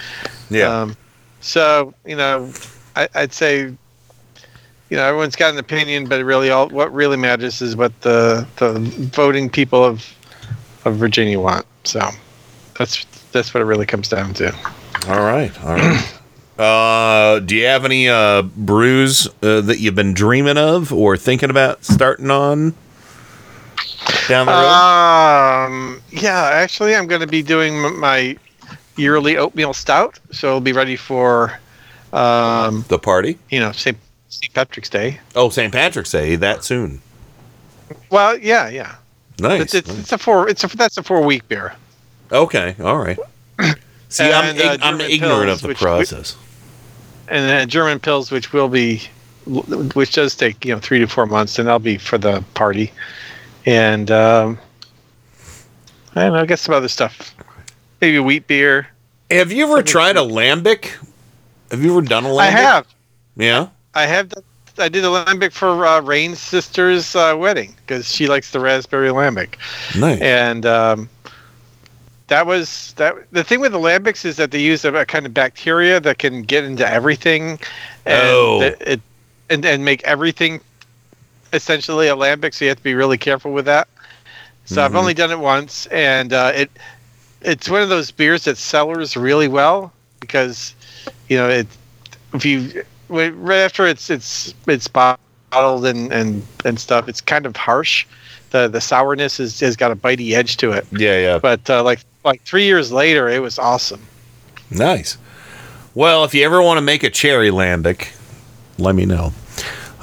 Yeah. 0.50 0.82
Um, 0.82 0.96
so 1.40 1.94
you 2.04 2.16
know, 2.16 2.52
I, 2.96 3.08
I'd 3.14 3.32
say, 3.32 3.60
you 3.60 3.76
know, 4.96 5.04
everyone's 5.04 5.36
got 5.36 5.52
an 5.52 5.60
opinion, 5.60 6.08
but 6.08 6.24
really, 6.24 6.50
all 6.50 6.68
what 6.70 6.92
really 6.92 7.16
matters 7.16 7.62
is 7.62 7.76
what 7.76 7.98
the 8.00 8.44
the 8.56 8.80
voting 9.14 9.48
people 9.48 9.84
of 9.84 10.12
of 10.84 10.96
Virginia 10.96 11.38
want. 11.38 11.66
So 11.84 12.00
that's 12.76 13.04
that's 13.30 13.54
what 13.54 13.60
it 13.60 13.66
really 13.66 13.86
comes 13.86 14.08
down 14.08 14.34
to. 14.34 14.52
All 15.06 15.22
right, 15.22 15.56
all 15.62 15.74
right. 15.74 16.12
Uh, 16.56 17.38
do 17.40 17.54
you 17.54 17.66
have 17.66 17.84
any 17.84 18.08
uh, 18.08 18.40
brews 18.40 19.28
uh, 19.42 19.60
that 19.60 19.78
you've 19.78 19.94
been 19.94 20.14
dreaming 20.14 20.56
of 20.56 20.90
or 20.90 21.14
thinking 21.14 21.50
about 21.50 21.84
starting 21.84 22.30
on 22.30 22.74
down 24.28 24.46
the 24.46 24.52
road? 24.52 25.66
Um, 25.66 26.02
yeah, 26.10 26.50
actually, 26.52 26.94
I'm 26.94 27.06
going 27.06 27.20
to 27.20 27.26
be 27.26 27.42
doing 27.42 27.74
m- 27.84 27.98
my 28.00 28.36
yearly 28.96 29.36
oatmeal 29.36 29.74
stout, 29.74 30.18
so 30.32 30.48
it'll 30.48 30.60
be 30.60 30.72
ready 30.72 30.96
for 30.96 31.58
um, 32.12 32.84
the 32.88 32.98
party. 32.98 33.38
You 33.50 33.60
know, 33.60 33.72
St. 33.72 33.96
St. 34.28 34.52
Patrick's 34.54 34.88
Day. 34.90 35.20
Oh, 35.34 35.48
St. 35.50 35.72
Patrick's 35.72 36.10
Day 36.12 36.36
that 36.36 36.64
soon. 36.64 37.00
Well, 38.10 38.38
yeah, 38.38 38.68
yeah. 38.68 38.96
Nice. 39.38 39.62
It's, 39.62 39.74
it's, 39.74 39.98
it's 39.98 40.12
a 40.12 40.18
four. 40.18 40.48
It's 40.48 40.64
a 40.64 40.76
that's 40.76 40.96
a 40.98 41.02
four 41.02 41.22
week 41.24 41.46
beer. 41.48 41.74
Okay, 42.32 42.74
all 42.82 42.98
right. 42.98 43.18
See, 44.08 44.24
I'm, 44.24 44.56
uh, 44.58 44.78
I'm 44.82 45.00
ignorant 45.00 45.46
pills, 45.46 45.58
of 45.58 45.62
the 45.62 45.68
which- 45.68 45.78
process. 45.78 46.36
and 47.28 47.48
then 47.48 47.68
German 47.68 47.98
pils, 48.00 48.30
which 48.32 48.52
will 48.52 48.68
be, 48.68 49.02
which 49.46 50.14
does 50.14 50.34
take 50.34 50.64
you 50.64 50.72
know 50.74 50.80
three 50.80 50.98
to 51.00 51.06
four 51.06 51.26
months, 51.26 51.58
and 51.58 51.66
that'll 51.68 51.78
be 51.78 51.98
for 51.98 52.16
the 52.18 52.42
party, 52.54 52.92
and 53.66 54.10
um, 54.10 54.58
I 56.14 56.22
don't 56.24 56.32
know, 56.32 56.40
I 56.40 56.46
guess 56.46 56.62
some 56.62 56.74
other 56.74 56.88
stuff, 56.88 57.34
maybe 58.00 58.18
wheat 58.18 58.46
beer. 58.46 58.88
Have 59.30 59.52
you 59.52 59.64
ever 59.66 59.82
tried 59.82 60.16
a 60.16 60.20
lambic? 60.20 60.92
Have 61.70 61.82
you 61.82 61.90
ever 61.90 62.02
done 62.06 62.24
a 62.24 62.28
lambic? 62.28 62.40
I 62.40 62.46
have, 62.50 62.86
Yeah. 63.36 63.68
I 63.94 64.06
have. 64.06 64.28
done- 64.30 64.42
I 64.78 64.90
did 64.90 65.04
a 65.04 65.08
lambic 65.08 65.52
for 65.52 65.86
uh, 65.86 66.02
Rain's 66.02 66.38
sister's 66.38 67.16
uh, 67.16 67.34
wedding 67.34 67.74
because 67.78 68.12
she 68.14 68.26
likes 68.26 68.50
the 68.50 68.60
raspberry 68.60 69.08
lambic. 69.08 69.54
Nice. 69.98 70.20
And 70.20 70.66
um, 70.66 71.08
that 72.26 72.44
was 72.46 72.92
that. 72.98 73.14
The 73.32 73.42
thing 73.42 73.60
with 73.60 73.72
the 73.72 73.78
lambics 73.78 74.26
is 74.26 74.36
that 74.36 74.50
they 74.50 74.60
use 74.60 74.84
a, 74.84 74.92
a 74.92 75.06
kind 75.06 75.24
of 75.24 75.32
bacteria 75.32 75.98
that 76.00 76.18
can 76.18 76.42
get 76.42 76.62
into 76.64 76.86
everything, 76.86 77.52
and 78.04 78.28
Oh. 78.28 78.60
it, 78.60 78.76
it 78.82 79.00
and 79.48 79.64
and 79.64 79.82
make 79.82 80.02
everything 80.04 80.60
essentially 81.52 82.08
a 82.08 82.16
lambic. 82.16 82.54
So 82.54 82.64
you 82.64 82.68
have 82.70 82.78
to 82.78 82.82
be 82.84 82.94
really 82.94 83.18
careful 83.18 83.52
with 83.52 83.64
that. 83.66 83.88
So 84.64 84.82
I've 84.84 84.92
Mhm. 84.92 84.96
only 84.96 85.14
done 85.14 85.30
it 85.30 85.38
once, 85.38 85.86
and 85.86 86.32
uh, 86.32 86.52
it 86.54 86.70
it's 87.42 87.68
one 87.68 87.82
of 87.82 87.88
those 87.88 88.10
beers 88.10 88.44
that 88.44 88.58
cellars 88.58 89.16
really 89.16 89.46
well 89.46 89.92
because 90.20 90.74
you 91.28 91.36
know 91.36 91.48
it 91.48 91.66
if 92.34 92.44
you 92.44 92.82
right 93.08 93.32
after 93.58 93.86
it's 93.86 94.10
it's 94.10 94.52
it's 94.66 94.88
bottled 94.88 95.86
and 95.86 96.12
and 96.12 96.44
and 96.64 96.80
stuff 96.80 97.08
it's 97.08 97.20
kind 97.20 97.46
of 97.46 97.54
harsh 97.54 98.04
the 98.50 98.66
the 98.66 98.80
sourness 98.80 99.38
is 99.38 99.60
has 99.60 99.76
got 99.76 99.92
a 99.92 99.96
bitey 99.96 100.32
edge 100.32 100.56
to 100.56 100.72
it 100.72 100.84
Yeah, 100.90 101.18
yeah. 101.20 101.38
but 101.38 101.68
uh, 101.70 101.84
like 101.84 102.00
like 102.24 102.42
three 102.42 102.64
years 102.64 102.90
later 102.90 103.28
it 103.28 103.40
was 103.40 103.58
awesome 103.58 104.00
Nice. 104.70 105.16
Well, 105.94 106.24
if 106.24 106.34
you 106.34 106.44
ever 106.44 106.60
want 106.60 106.78
to 106.78 106.82
make 106.82 107.04
a 107.04 107.10
cherry 107.10 107.50
lambic, 107.50 108.12
let 108.78 108.96
me 108.96 109.06
know. 109.06 109.32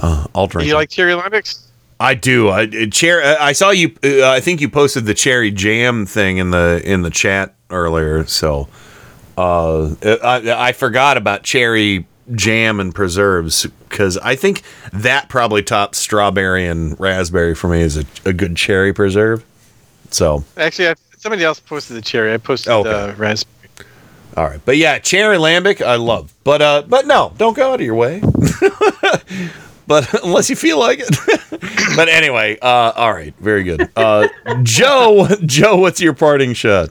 Uh, 0.04 0.28
I'll 0.36 0.48
drink. 0.48 0.68
you 0.68 0.74
it. 0.74 0.78
like 0.78 0.90
cherry 0.90 1.14
lambics 1.14 1.64
I 2.00 2.16
do. 2.16 2.50
I 2.50 2.64
uh, 2.64 2.90
cher- 2.92 3.24
uh, 3.24 3.38
I 3.40 3.54
saw 3.54 3.70
you. 3.70 3.96
Uh, 4.04 4.30
I 4.30 4.42
think 4.42 4.60
you 4.60 4.68
posted 4.70 5.06
the 5.06 5.14
cherry 5.14 5.52
jam 5.52 6.06
thing 6.06 6.38
in 6.38 6.52
the 6.52 6.82
in 6.84 7.02
the 7.02 7.10
chat 7.10 7.56
earlier. 7.70 8.26
So, 8.26 8.68
uh, 9.38 9.96
I, 10.04 10.68
I 10.68 10.72
forgot 10.74 11.16
about 11.16 11.44
cherry 11.44 12.06
jam 12.34 12.82
and 12.82 12.94
preserves 12.94 13.66
because 13.88 14.18
I 14.18 14.36
think 14.36 14.64
that 14.92 15.30
probably 15.30 15.64
tops 15.64 15.98
strawberry 15.98 16.68
and 16.68 17.00
raspberry 17.00 17.56
for 17.56 17.70
me 17.70 17.82
as 17.82 17.96
a, 17.98 18.06
a 18.26 18.34
good 18.34 18.58
cherry 18.58 18.94
preserve. 18.94 19.46
So, 20.10 20.44
actually 20.58 20.90
I, 20.90 20.96
somebody 21.18 21.44
else 21.44 21.60
posted 21.60 21.98
the 21.98 22.02
cherry 22.02 22.34
i 22.34 22.38
posted 22.38 22.72
Okay. 22.72 22.90
the 22.90 23.14
raspberry 23.16 23.50
all 24.36 24.46
right, 24.46 24.60
but 24.66 24.78
yeah, 24.78 24.98
cherry 24.98 25.38
lambic 25.38 25.80
I 25.86 25.96
love. 25.98 26.34
But 26.44 26.62
uh, 26.62 26.84
but 26.88 27.06
no, 27.06 27.34
don't 27.38 27.56
go 27.56 27.72
out 27.72 27.80
of 27.80 27.86
your 27.86 27.94
way. 27.96 28.22
but 29.88 30.14
unless 30.24 30.50
you 30.50 30.56
feel 30.56 30.80
like 30.80 31.00
it. 31.00 31.10
but 31.96 32.10
anyway, 32.10 32.58
uh, 32.62 32.94
all 32.96 33.14
right, 33.14 33.34
very 33.40 33.64
good. 33.64 33.90
Uh, 33.96 34.28
Joe, 34.64 35.28
Joe, 35.46 35.78
what's 35.78 36.02
your 36.02 36.14
parting 36.14 36.54
shot? 36.54 36.90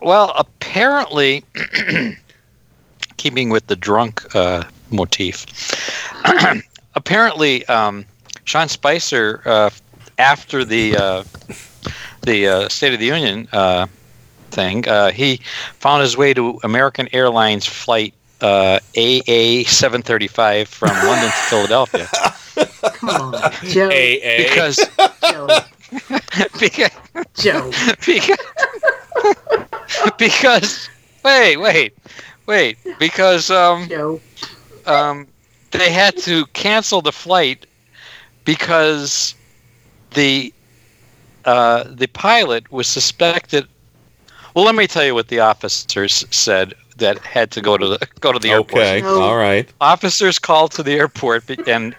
Well, 0.00 0.32
apparently, 0.36 1.44
keeping 3.16 3.50
with 3.50 3.66
the 3.66 3.76
drunk 3.76 4.34
uh, 4.34 4.64
motif, 4.90 5.46
apparently, 6.94 7.66
um, 7.66 8.06
Sean 8.44 8.68
Spicer, 8.68 9.42
uh, 9.44 9.70
after 10.18 10.64
the 10.64 10.96
uh, 10.96 11.24
the 12.22 12.48
uh, 12.48 12.68
State 12.68 12.94
of 12.94 13.00
the 13.00 13.06
Union 13.06 13.46
thing, 14.50 14.84
he 15.12 15.40
found 15.78 16.02
his 16.02 16.16
way 16.16 16.32
to 16.34 16.58
American 16.64 17.08
Airlines 17.12 17.66
flight 17.66 18.14
uh, 18.40 18.78
AA 18.96 19.62
seven 19.66 20.02
thirty 20.02 20.28
five 20.28 20.68
from 20.68 21.00
London 21.02 21.32
to 21.36 21.42
Philadelphia. 21.44 22.08
Come 22.92 23.10
on, 23.10 23.40
Joe. 23.62 24.10
Because 24.36 24.78
Joe. 25.22 25.54
because 26.58 26.90
Joe. 27.34 27.70
because, 28.04 28.38
because 30.18 30.88
wait 31.24 31.56
wait 31.56 31.92
wait 32.46 32.78
because 32.98 33.50
um 33.50 33.92
um 34.86 35.26
they 35.72 35.90
had 35.90 36.16
to 36.16 36.46
cancel 36.46 37.00
the 37.02 37.12
flight 37.12 37.66
because 38.44 39.34
the 40.14 40.52
uh, 41.44 41.84
the 41.88 42.06
pilot 42.08 42.70
was 42.70 42.86
suspected 42.86 43.66
Well, 44.54 44.64
let 44.64 44.74
me 44.74 44.86
tell 44.86 45.04
you 45.04 45.14
what 45.14 45.28
the 45.28 45.40
officers 45.40 46.24
said 46.30 46.74
that 47.00 47.18
had 47.18 47.50
to 47.52 47.60
go 47.60 47.76
to 47.76 47.88
the 47.88 48.08
go 48.20 48.32
to 48.32 48.38
the 48.38 48.50
airport. 48.50 48.82
Okay, 48.82 49.02
oh. 49.02 49.20
all 49.20 49.36
right. 49.36 49.68
Officers 49.80 50.38
called 50.38 50.72
to 50.72 50.82
the 50.82 50.92
airport 50.92 51.50
and 51.66 51.94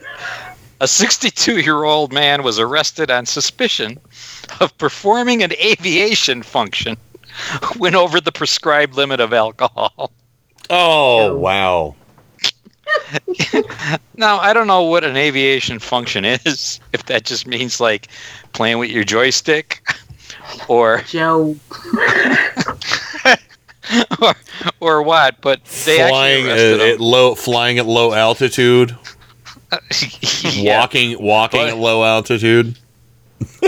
a 0.79 0.85
62-year-old 0.85 2.11
man 2.11 2.41
was 2.41 2.57
arrested 2.57 3.11
on 3.11 3.27
suspicion 3.27 3.99
of 4.61 4.75
performing 4.79 5.43
an 5.43 5.53
aviation 5.53 6.41
function 6.41 6.97
when 7.77 7.93
over 7.93 8.19
the 8.19 8.31
prescribed 8.31 8.95
limit 8.95 9.19
of 9.19 9.33
alcohol. 9.33 10.11
Oh 10.69 11.35
wow. 11.37 11.95
Now, 14.21 14.37
I 14.37 14.53
don't 14.53 14.67
know 14.67 14.83
what 14.83 15.03
an 15.03 15.17
aviation 15.17 15.79
function 15.79 16.25
is. 16.25 16.79
If 16.93 17.07
that 17.07 17.25
just 17.25 17.47
means 17.47 17.79
like 17.79 18.07
playing 18.53 18.77
with 18.77 18.91
your 18.91 19.03
joystick, 19.03 19.81
or 20.67 21.01
Joe, 21.07 21.55
or, 24.21 24.33
or 24.79 25.03
what? 25.03 25.41
But 25.41 25.63
they 25.85 25.97
flying 26.07 26.47
actually 26.47 26.81
at, 26.81 26.93
at 26.95 26.99
low 26.99 27.35
flying 27.35 27.79
at 27.79 27.85
low 27.85 28.13
altitude. 28.13 28.97
Walking 30.57 31.21
walking 31.21 31.61
at 31.61 31.77
low 31.77 32.03
altitude. 32.03 32.77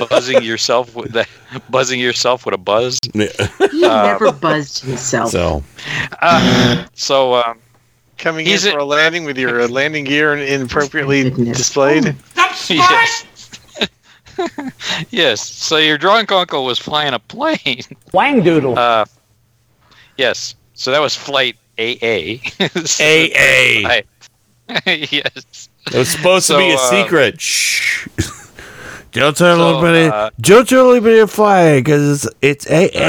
buzzing 0.10 0.44
yourself 0.44 0.94
with 0.96 1.14
the, 1.14 1.26
buzzing 1.70 2.00
yourself 2.00 2.46
with 2.46 2.54
a 2.54 2.58
buzz. 2.58 3.00
he 3.14 3.30
Uh, 3.86 4.04
never 4.04 4.34
buzzed 4.34 4.84
himself. 4.84 5.30
So, 5.30 5.64
uh, 6.22 6.86
so 6.94 7.36
um, 7.36 7.58
Coming 8.18 8.46
He's 8.46 8.66
in 8.66 8.74
for 8.74 8.80
a 8.80 8.86
landing 8.86 9.26
with 9.26 9.38
your 9.38 9.62
uh, 9.62 9.68
landing 9.68 10.06
gear 10.06 10.34
inappropriately 10.36 11.30
displayed. 11.30 12.16
yes. 12.70 13.26
yes. 15.10 15.46
So 15.46 15.78
your 15.78 15.98
drunk 15.98 16.32
uncle 16.32 16.64
was 16.64 16.80
flying 16.80 17.14
a 17.14 17.20
plane. 17.20 17.82
Wang 18.14 18.42
doodle. 18.42 18.80
Uh, 18.80 19.06
yes. 20.18 20.56
So 20.74 20.92
that 20.92 21.00
was 21.02 21.16
flight 21.16 21.56
AA. 21.80 22.38
AA. 22.60 24.02
Yes. 24.86 25.70
It 25.88 25.94
was 25.98 26.10
supposed 26.10 26.48
to 26.48 26.58
be 26.58 26.72
a 26.72 26.76
uh, 26.76 26.90
secret. 26.90 27.40
Shh. 27.42 28.08
Don't 29.12 29.36
tell 29.38 29.58
So, 29.58 29.70
anybody. 29.78 30.06
uh, 30.08 30.30
don't 30.40 30.68
tell 30.68 30.90
anybody 30.92 31.28
fly 31.28 31.80
because 31.80 32.26
it's, 32.42 32.66
it's 32.66 32.96
AA. 32.96 33.00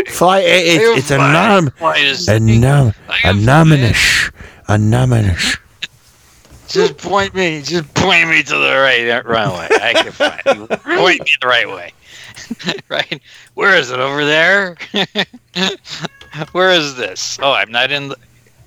I- 0.00 0.04
Fly 0.10 0.38
AA. 0.40 0.42
It's, 0.46 0.98
it's 0.98 1.06
Fly- 1.08 1.18
anom- 1.18 1.72
fly 1.76 1.96
is- 1.98 2.26
anom- 2.26 2.94
anonymous. 3.22 4.30
Anonymous. 4.66 5.56
Just 6.68 6.96
point 6.98 7.34
me. 7.34 7.62
Just 7.62 7.92
point 7.94 8.28
me 8.28 8.42
to 8.42 8.54
the 8.56 8.76
right 8.78 9.24
runway. 9.24 9.68
I 9.70 9.92
can 10.02 10.12
find 10.12 10.40
you. 10.46 10.66
Point 10.98 11.20
me 11.20 11.30
the 11.40 11.46
right 11.46 11.68
way. 11.68 11.92
right. 12.88 13.22
Where 13.54 13.76
is 13.76 13.90
it? 13.90 14.00
Over 14.00 14.24
there. 14.24 14.76
Where 16.52 16.70
is 16.70 16.96
this? 16.96 17.38
Oh, 17.42 17.52
I'm 17.52 17.70
not 17.70 17.90
in. 17.90 18.08
The, 18.08 18.16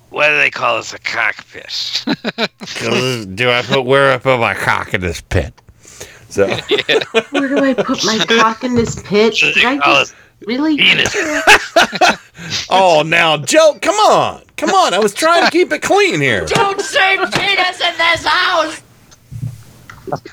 what 0.09 0.27
do 0.29 0.37
they 0.37 0.49
call 0.51 0.77
this? 0.77 0.93
A 0.93 0.99
cockpit. 0.99 2.03
Do 3.35 3.49
I 3.49 3.61
put 3.65 3.83
where 3.85 4.11
I 4.11 4.17
put 4.17 4.39
my 4.39 4.53
cock 4.53 4.93
in 4.93 4.99
this 5.01 5.21
pit? 5.21 5.53
So 6.29 6.47
Where 6.47 7.47
do 7.49 7.57
I 7.63 7.73
put 7.73 8.03
my 8.05 8.17
cock 8.27 8.63
in 8.63 8.75
this 8.75 9.01
pit? 9.03 9.35
Did 9.39 9.65
I 9.65 9.77
just 9.77 10.13
really? 10.45 10.77
Oh, 12.69 13.03
now 13.05 13.37
Joe, 13.37 13.77
come 13.81 13.95
on, 13.95 14.43
come 14.57 14.71
on! 14.71 14.93
I 14.93 14.99
was 14.99 15.13
trying 15.13 15.45
to 15.45 15.51
keep 15.51 15.71
it 15.71 15.81
clean 15.81 16.19
here. 16.19 16.45
Don't 16.45 16.81
say 16.81 17.17
penis 17.17 17.79
in 17.81 17.97
this 17.97 18.25
house! 18.25 18.81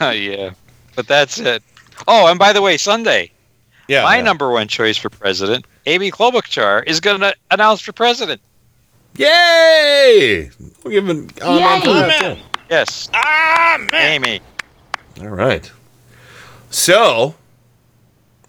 Oh 0.00 0.10
yeah, 0.10 0.50
but 0.96 1.06
that's 1.06 1.38
it. 1.38 1.62
Oh, 2.08 2.26
and 2.28 2.38
by 2.38 2.52
the 2.52 2.62
way, 2.62 2.76
Sunday, 2.78 3.30
Yeah, 3.88 4.02
my 4.04 4.16
yeah. 4.16 4.22
number 4.22 4.50
one 4.50 4.66
choice 4.68 4.96
for 4.96 5.10
president, 5.10 5.66
Amy 5.86 6.10
Klobuchar, 6.10 6.84
is 6.86 7.00
going 7.00 7.20
to 7.20 7.34
announce 7.50 7.80
for 7.80 7.92
president. 7.92 8.40
Yay! 9.16 10.50
We're 10.84 10.90
giving 10.90 11.30
on, 11.42 11.62
on 11.62 11.80
to 11.82 11.92
that, 11.92 12.20
too. 12.20 12.42
Yes, 12.70 13.08
Amy. 13.94 14.40
All 15.20 15.28
right. 15.28 15.70
So, 16.70 17.34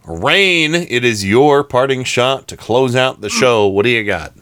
Rain, 0.06 0.76
it 0.76 1.06
is 1.06 1.24
your 1.24 1.64
parting 1.64 2.04
shot 2.04 2.48
to 2.50 2.58
close 2.58 2.96
out 2.96 3.22
the 3.22 3.30
hmm. 3.30 3.40
show. 3.40 3.68
What 3.68 3.84
do 3.84 3.90
you 3.90 4.04
got? 4.04 4.34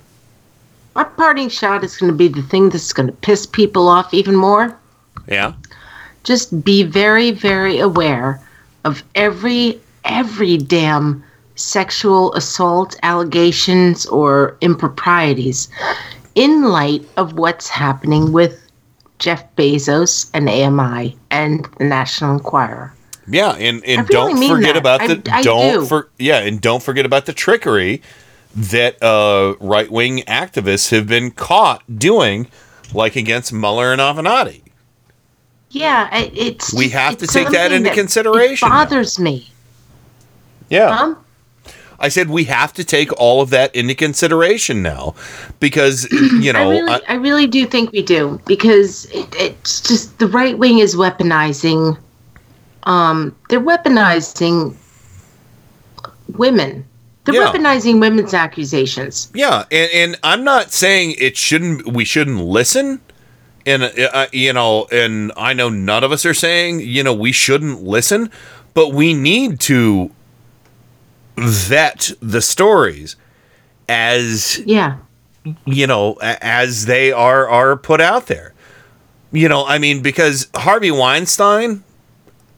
My 0.95 1.03
parting 1.03 1.49
shot 1.49 1.83
is 1.83 1.95
going 1.97 2.11
to 2.11 2.17
be 2.17 2.27
the 2.27 2.41
thing 2.41 2.69
that's 2.69 2.91
going 2.91 3.07
to 3.07 3.13
piss 3.13 3.45
people 3.45 3.87
off 3.87 4.13
even 4.13 4.35
more. 4.35 4.75
Yeah. 5.27 5.53
Just 6.23 6.63
be 6.63 6.83
very, 6.83 7.31
very 7.31 7.79
aware 7.79 8.41
of 8.83 9.03
every 9.13 9.79
every 10.05 10.57
damn 10.57 11.23
sexual 11.57 12.33
assault 12.33 12.95
allegations 13.03 14.05
or 14.05 14.57
improprieties 14.61 15.67
in 16.35 16.63
light 16.63 17.03
of 17.17 17.33
what's 17.33 17.67
happening 17.67 18.31
with 18.31 18.63
Jeff 19.19 19.43
Bezos 19.55 20.29
and 20.33 20.47
AMI 20.47 21.17
and 21.31 21.67
the 21.79 21.85
National 21.85 22.33
Enquirer. 22.33 22.93
Yeah, 23.27 23.51
and, 23.53 23.83
and 23.83 24.07
really 24.09 24.33
don't 24.33 24.47
forget 24.47 24.75
that. 24.75 24.77
about 24.77 24.99
the 25.01 25.31
I 25.33 25.41
don't 25.41 25.81
do. 25.81 25.85
for 25.85 26.09
yeah, 26.17 26.39
and 26.39 26.61
don't 26.61 26.81
forget 26.81 27.05
about 27.05 27.25
the 27.25 27.33
trickery 27.33 28.01
that 28.55 29.01
uh, 29.03 29.55
right 29.59 29.91
wing 29.91 30.19
activists 30.27 30.91
have 30.91 31.07
been 31.07 31.31
caught 31.31 31.83
doing, 31.99 32.47
like 32.93 33.15
against 33.15 33.51
Mueller 33.51 33.91
and 33.91 33.99
Avenatti. 33.99 34.61
Yeah, 35.71 36.09
it's 36.13 36.73
We 36.73 36.89
have 36.89 37.17
to 37.17 37.27
take 37.27 37.49
that 37.49 37.71
into 37.73 37.89
consideration 37.93 38.67
It 38.67 38.71
now. 38.71 38.85
bothers 38.85 39.19
me. 39.19 39.51
Yeah. 40.69 40.95
Huh? 40.95 41.15
I 41.99 42.09
said 42.09 42.29
we 42.29 42.43
have 42.45 42.73
to 42.73 42.83
take 42.83 43.11
all 43.19 43.41
of 43.41 43.49
that 43.49 43.75
into 43.75 43.95
consideration 43.95 44.81
now, 44.83 45.15
because 45.59 46.07
you 46.11 46.53
know 46.53 46.69
I 46.69 46.71
really, 46.71 46.91
I- 46.91 47.01
I, 47.09 47.13
really 47.15 47.47
do 47.47 47.65
think 47.65 47.91
we 47.91 48.01
do 48.03 48.39
because 48.45 49.05
it, 49.05 49.27
it's 49.35 49.81
just 49.81 50.19
the 50.19 50.27
right 50.27 50.57
wing 50.57 50.79
is 50.79 50.95
weaponizing. 50.95 51.97
Um, 52.83 53.35
they're 53.49 53.59
weaponizing 53.59 54.75
women. 56.35 56.85
They're 57.25 57.35
Yeah. 57.35 57.51
weaponizing 57.51 57.99
women's 57.99 58.33
accusations. 58.33 59.29
Yeah, 59.33 59.65
and, 59.71 59.91
and 59.91 60.19
I'm 60.23 60.43
not 60.43 60.71
saying 60.71 61.15
it 61.17 61.35
shouldn't. 61.35 61.87
We 61.87 62.05
shouldn't 62.05 62.41
listen, 62.41 63.01
and 63.65 63.83
uh, 63.83 64.27
you 64.31 64.53
know, 64.53 64.87
and 64.91 65.31
I 65.35 65.53
know 65.53 65.67
none 65.69 66.03
of 66.03 66.11
us 66.11 66.25
are 66.25 66.33
saying 66.33 66.79
you 66.81 67.03
know 67.03 67.13
we 67.13 67.31
shouldn't 67.31 67.83
listen, 67.83 68.31
but 68.73 68.93
we 68.93 69.13
need 69.13 69.59
to 69.61 70.11
vet 71.37 72.11
the 72.21 72.41
stories 72.41 73.15
as 73.87 74.59
Yeah. 74.65 74.95
you 75.65 75.87
know 75.87 76.17
as 76.21 76.85
they 76.85 77.11
are 77.11 77.47
are 77.47 77.77
put 77.77 78.01
out 78.01 78.27
there. 78.27 78.53
You 79.31 79.49
know, 79.49 79.65
I 79.65 79.77
mean, 79.77 80.01
because 80.01 80.47
Harvey 80.55 80.89
Weinstein, 80.91 81.83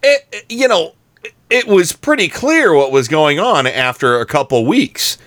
it, 0.03 0.25
it- 0.32 0.45
you 0.49 0.67
know, 0.67 0.93
it- 1.49 1.67
was 1.67 1.91
pretty 1.93 2.27
clear 2.30 2.74
what 2.74 2.91
was 2.91 3.08
going 3.08 3.40
on 3.40 3.66
after 3.67 4.19
a 4.19 4.25
couple 4.25 4.66
weeks. 4.66 5.17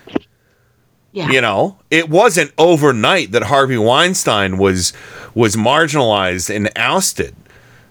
Yeah. 1.12 1.28
You 1.30 1.40
know, 1.40 1.78
it 1.90 2.08
wasn't 2.08 2.52
overnight 2.56 3.32
that 3.32 3.42
Harvey 3.44 3.76
Weinstein 3.76 4.56
was 4.56 4.92
was 5.34 5.56
marginalized 5.56 6.54
and 6.54 6.70
ousted. 6.76 7.34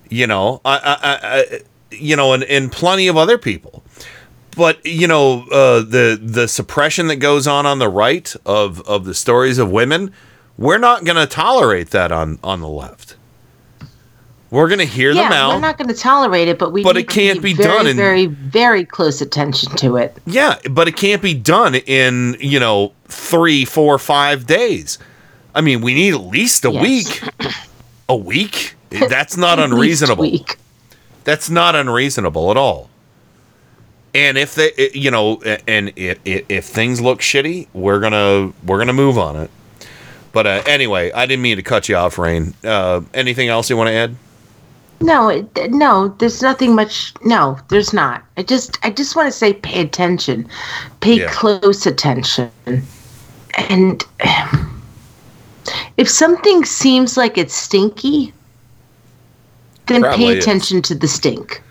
You 0.09 0.27
know, 0.27 0.59
I, 0.65 0.77
I 0.77 1.27
I- 1.41 1.61
you 1.91 2.15
know, 2.15 2.33
and, 2.33 2.43
and 2.45 2.71
plenty 2.71 3.07
of 3.07 3.17
other 3.17 3.37
people. 3.37 3.80
But 4.55 4.85
you 4.85 5.07
know, 5.07 5.43
uh, 5.51 5.79
the 5.81 6.19
the 6.21 6.47
suppression 6.47 7.07
that 7.07 7.17
goes 7.17 7.47
on 7.47 7.65
on 7.65 7.79
the 7.79 7.89
right 7.89 8.33
of 8.45 8.81
of 8.87 9.05
the 9.05 9.13
stories 9.13 9.57
of 9.57 9.71
women, 9.71 10.11
we're 10.57 10.77
not 10.77 11.05
going 11.05 11.15
to 11.17 11.25
tolerate 11.27 11.91
that 11.91 12.11
on 12.11 12.37
on 12.43 12.59
the 12.61 12.67
left. 12.67 13.15
We're 14.49 14.67
going 14.67 14.79
to 14.79 14.85
hear 14.85 15.11
yeah, 15.11 15.23
them 15.23 15.31
out. 15.31 15.53
we're 15.53 15.61
not 15.61 15.77
going 15.77 15.87
to 15.87 15.93
tolerate 15.93 16.49
it, 16.49 16.59
but 16.59 16.73
we 16.73 16.83
But 16.83 16.97
need 16.97 17.03
it 17.03 17.07
can't 17.09 17.37
to 17.37 17.41
be 17.41 17.53
very, 17.53 17.69
done 17.69 17.87
in- 17.87 17.95
very, 17.95 18.25
very 18.25 18.83
close 18.83 19.21
attention 19.21 19.73
to 19.77 19.95
it. 19.95 20.17
Yeah, 20.25 20.57
but 20.69 20.89
it 20.89 20.97
can't 20.97 21.21
be 21.21 21.33
done 21.33 21.75
in, 21.75 22.35
you 22.37 22.59
know, 22.59 22.91
three, 23.05 23.63
four, 23.63 23.97
five 23.97 24.45
days. 24.45 24.99
I 25.55 25.61
mean, 25.61 25.79
we 25.79 25.93
need 25.93 26.13
at 26.15 26.19
least 26.23 26.65
a 26.65 26.71
Yes. 26.71 26.83
week. 26.83 27.53
A 28.09 28.15
week? 28.17 28.75
That's 28.89 29.37
not 29.37 29.57
unreasonable. 29.57 30.21
week. 30.23 30.57
That's 31.23 31.49
not 31.49 31.73
unreasonable 31.73 32.51
at 32.51 32.57
all. 32.57 32.89
And 34.13 34.37
if 34.37 34.55
they, 34.55 34.91
you 34.93 35.09
know, 35.09 35.41
and 35.67 35.93
if, 35.95 36.65
things 36.65 36.99
look 36.99 37.19
shitty, 37.21 37.67
we're 37.73 37.99
gonna 37.99 38.51
we're 38.65 38.77
gonna 38.77 38.93
move 38.93 39.17
on 39.17 39.37
it. 39.37 39.49
But 40.33 40.47
uh, 40.47 40.63
anyway, 40.65 41.11
I 41.11 41.25
didn't 41.25 41.41
mean 41.41 41.57
to 41.57 41.63
cut 41.63 41.87
you 41.89 41.95
off, 41.95 42.17
Rain. 42.17 42.53
Uh, 42.63 43.01
anything 43.13 43.47
else 43.49 43.69
you 43.69 43.77
want 43.77 43.87
to 43.87 43.93
add? 43.93 44.15
No, 45.01 45.29
it, 45.29 45.71
no, 45.71 46.09
there's 46.19 46.41
nothing 46.41 46.75
much. 46.75 47.13
No, 47.23 47.57
there's 47.69 47.91
not. 47.91 48.23
I 48.37 48.43
just, 48.43 48.77
I 48.83 48.91
just 48.91 49.15
want 49.15 49.27
to 49.27 49.31
say, 49.31 49.53
pay 49.53 49.81
attention, 49.81 50.47
pay 50.99 51.21
Yeah. 51.21 51.31
close 51.31 51.85
attention, 51.85 52.51
and 53.69 54.05
if 55.97 56.09
something 56.09 56.65
seems 56.65 57.17
like 57.17 57.37
it's 57.37 57.55
stinky, 57.55 58.33
then 59.87 60.01
Probably 60.01 60.25
pay 60.25 60.37
is. 60.37 60.43
attention 60.43 60.81
to 60.83 60.95
the 60.95 61.07
stink. 61.07 61.61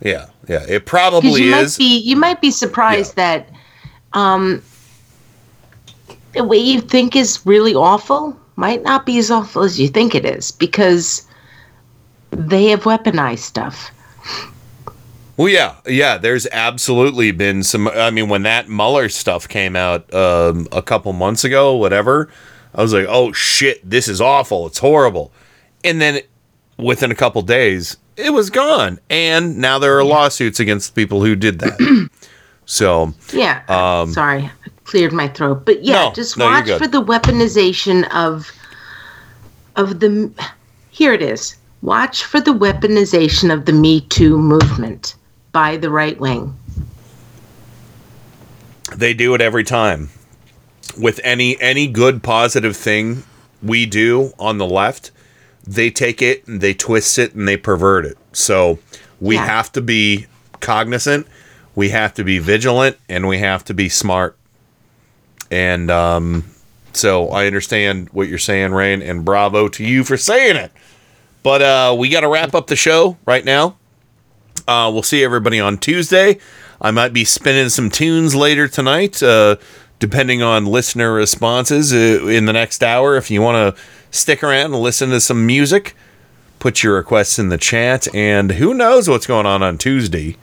Yeah, 0.00 0.26
yeah, 0.48 0.64
it 0.68 0.86
probably 0.86 1.42
you 1.42 1.50
might 1.50 1.64
is. 1.64 1.76
be, 1.76 1.98
you 1.98 2.16
might 2.16 2.40
be 2.40 2.50
surprised 2.50 3.16
that, 3.16 3.48
um, 4.12 4.62
what 6.34 6.60
you 6.60 6.80
think 6.80 7.16
is 7.16 7.44
really 7.44 7.74
awful 7.74 8.38
might 8.56 8.82
not 8.82 9.04
be 9.06 9.18
as 9.18 9.30
awful 9.30 9.62
as 9.62 9.80
you 9.80 9.88
think 9.88 10.14
it 10.14 10.24
is 10.24 10.52
because 10.52 11.26
they 12.30 12.66
have 12.66 12.84
weaponized 12.84 13.40
stuff. 13.40 13.90
Well, 15.36 15.48
yeah, 15.48 15.76
yeah. 15.86 16.18
There's 16.18 16.46
absolutely 16.52 17.32
been 17.32 17.62
some. 17.62 17.88
I 17.88 18.10
mean, 18.10 18.28
when 18.28 18.42
that 18.42 18.68
Mueller 18.68 19.08
stuff 19.08 19.48
came 19.48 19.74
out 19.74 20.12
um, 20.12 20.68
a 20.70 20.82
couple 20.82 21.12
months 21.14 21.44
ago, 21.44 21.74
whatever, 21.76 22.28
I 22.74 22.82
was 22.82 22.92
like, 22.92 23.06
"Oh 23.08 23.32
shit, 23.32 23.88
this 23.88 24.06
is 24.06 24.20
awful. 24.20 24.66
It's 24.66 24.78
horrible." 24.78 25.32
And 25.82 25.98
then 25.98 26.20
within 26.76 27.10
a 27.10 27.14
couple 27.14 27.40
days, 27.40 27.96
it 28.20 28.30
was 28.30 28.50
gone, 28.50 28.98
and 29.08 29.58
now 29.58 29.78
there 29.78 29.96
are 29.98 30.04
lawsuits 30.04 30.60
against 30.60 30.94
the 30.94 31.00
people 31.02 31.22
who 31.24 31.34
did 31.36 31.58
that. 31.60 32.08
so, 32.66 33.12
Yeah. 33.32 33.62
um, 33.68 34.12
Sorry, 34.12 34.42
I 34.44 34.50
cleared 34.84 35.12
my 35.12 35.28
throat. 35.28 35.64
But 35.64 35.82
yeah, 35.84 36.04
No, 36.06 36.12
just 36.12 36.36
watch 36.36 36.66
good. 36.66 36.78
for 36.80 36.86
the 36.88 37.02
weaponization 37.02 38.08
of 38.14 38.50
of 39.76 40.00
the. 40.00 40.30
Here 40.90 41.12
it 41.12 41.22
is. 41.22 41.56
Watch 41.82 42.24
for 42.24 42.40
the 42.40 42.52
weaponization 42.52 43.52
of 43.52 43.64
the 43.64 43.72
Me 43.72 44.02
Too 44.02 44.36
movement 44.38 45.14
by 45.52 45.76
the 45.78 45.88
right 45.90 46.18
wing. 46.20 46.54
they 48.96 49.14
do 49.14 49.34
it 49.34 49.40
every 49.40 49.64
time 49.64 50.10
with 50.98 51.20
any 51.22 51.60
any 51.60 51.86
good 51.86 52.22
positive 52.22 52.76
thing 52.76 53.22
we 53.62 53.86
do 53.86 54.32
on 54.38 54.58
the 54.58 54.66
left 54.66 55.10
they 55.66 55.90
take 55.90 56.20
it 56.22 56.46
and 56.46 56.60
they 56.60 56.74
twist 56.74 57.18
it 57.18 57.34
and 57.34 57.46
they 57.46 57.56
pervert 57.56 58.04
it. 58.06 58.16
So 58.32 58.78
we 59.20 59.34
Yeah. 59.36 59.46
have 59.46 59.72
to 59.72 59.80
be 59.80 60.26
cognizant 60.60 61.26
we 61.76 61.88
have 61.90 62.12
to 62.12 62.24
be 62.24 62.38
vigilant 62.38 62.96
and 63.08 63.26
we 63.28 63.38
have 63.38 63.64
to 63.64 63.72
be 63.72 63.88
smart. 63.88 64.36
And 65.50 65.90
um 65.90 66.44
so 66.92 67.28
i 67.28 67.46
understand 67.46 68.08
what 68.10 68.28
you're 68.28 68.36
saying 68.38 68.72
rain 68.72 69.00
and 69.00 69.24
bravo 69.24 69.68
to 69.68 69.84
you 69.84 70.02
for 70.04 70.16
saying 70.16 70.56
it. 70.56 70.72
But 71.42 71.62
uh 71.62 71.94
we 71.98 72.08
got 72.08 72.20
to 72.20 72.28
wrap 72.28 72.54
up 72.54 72.66
the 72.66 72.76
show 72.76 73.16
right 73.24 73.44
now. 73.44 73.76
Uh, 74.68 74.90
we'll 74.92 75.02
see 75.02 75.24
everybody 75.24 75.58
on 75.58 75.78
Tuesday. 75.78 76.38
I 76.80 76.90
might 76.90 77.12
be 77.12 77.24
spinning 77.24 77.68
some 77.70 77.90
tunes 77.90 78.34
later 78.36 78.68
tonight, 78.68 79.20
uh, 79.22 79.56
depending 80.00 80.42
on 80.42 80.66
listener 80.66 81.12
responses 81.12 81.92
uh, 81.92 82.26
in 82.26 82.46
the 82.46 82.52
next 82.52 82.82
hour. 82.82 83.16
If 83.16 83.30
you 83.30 83.40
want 83.40 83.76
to 83.76 83.82
stick 84.10 84.42
around 84.42 84.74
and 84.74 84.82
listen 84.82 85.10
to 85.10 85.20
some 85.20 85.46
music, 85.46 85.94
put 86.58 86.82
your 86.82 86.96
requests 86.96 87.38
in 87.38 87.50
the 87.50 87.58
chat. 87.58 88.12
And 88.12 88.50
who 88.52 88.74
knows 88.74 89.08
what's 89.08 89.26
going 89.26 89.46
on 89.46 89.62
on 89.62 89.78
Tuesday. 89.78 90.36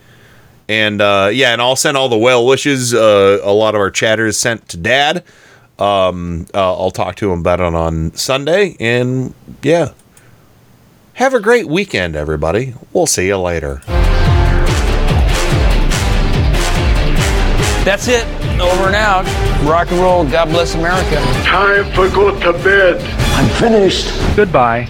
And 0.69 1.01
uh, 1.01 1.29
yeah, 1.33 1.51
and 1.51 1.61
I'll 1.61 1.75
send 1.75 1.97
all 1.97 2.07
the 2.07 2.17
well 2.17 2.45
wishes. 2.45 2.93
Uh, 2.93 3.39
a 3.43 3.51
lot 3.51 3.75
of 3.75 3.81
our 3.81 3.91
chatters 3.91 4.37
sent 4.37 4.69
to 4.69 4.77
Dad. 4.77 5.23
Um, 5.79 6.47
uh, 6.53 6.77
I'll 6.77 6.91
talk 6.91 7.15
to 7.17 7.31
him 7.31 7.39
about 7.39 7.59
it 7.59 7.73
on 7.73 8.13
Sunday. 8.15 8.77
And 8.79 9.33
yeah, 9.63 9.93
have 11.13 11.33
a 11.33 11.39
great 11.39 11.67
weekend, 11.67 12.15
everybody. 12.15 12.75
We'll 12.93 13.07
see 13.07 13.27
you 13.27 13.37
later. 13.37 13.81
That's 17.85 18.07
it. 18.09 18.46
Over 18.59 18.87
and 18.87 18.95
out. 18.95 19.25
Rock 19.67 19.91
and 19.91 19.99
roll. 19.99 20.25
God 20.25 20.49
bless 20.49 20.75
America. 20.75 21.15
Time 21.43 21.85
for 21.93 22.09
go 22.09 22.31
to 22.39 22.53
bed. 22.63 23.01
I'm 23.35 23.49
finished. 23.59 24.07
Goodbye. 24.35 24.89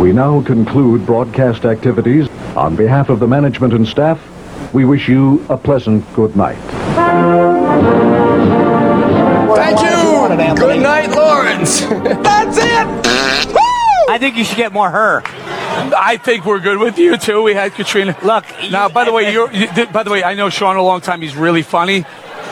We 0.00 0.12
now 0.12 0.42
conclude 0.42 1.06
broadcast 1.06 1.64
activities. 1.64 2.28
On 2.56 2.76
behalf 2.76 3.08
of 3.08 3.20
the 3.20 3.26
management 3.26 3.72
and 3.72 3.86
staff, 3.86 4.20
we 4.74 4.84
wish 4.84 5.08
you 5.08 5.44
a 5.48 5.56
pleasant 5.56 6.04
good 6.14 6.36
night. 6.36 6.58
Thank 9.54 9.80
you. 9.80 9.94
Good 10.56 10.82
night, 10.82 11.10
Lawrence. 11.10 11.80
That's 11.80 12.58
it. 12.58 13.54
I 14.08 14.18
think 14.18 14.36
you 14.36 14.44
should 14.44 14.56
get 14.56 14.72
more 14.72 14.90
her. 14.90 15.22
I 15.76 16.16
think 16.16 16.44
we're 16.44 16.60
good 16.60 16.78
with 16.78 16.98
you 16.98 17.16
too. 17.16 17.42
We 17.42 17.54
had 17.54 17.72
Katrina. 17.72 18.16
Look, 18.22 18.44
now 18.70 18.88
by 18.88 19.04
the 19.04 19.12
way, 19.12 19.32
you're. 19.32 19.52
You, 19.52 19.68
by 19.86 20.02
the 20.02 20.10
way, 20.10 20.22
I 20.22 20.34
know 20.34 20.50
Sean 20.50 20.76
a 20.76 20.82
long 20.82 21.00
time. 21.00 21.20
He's 21.20 21.36
really 21.36 21.62
funny. 21.62 22.04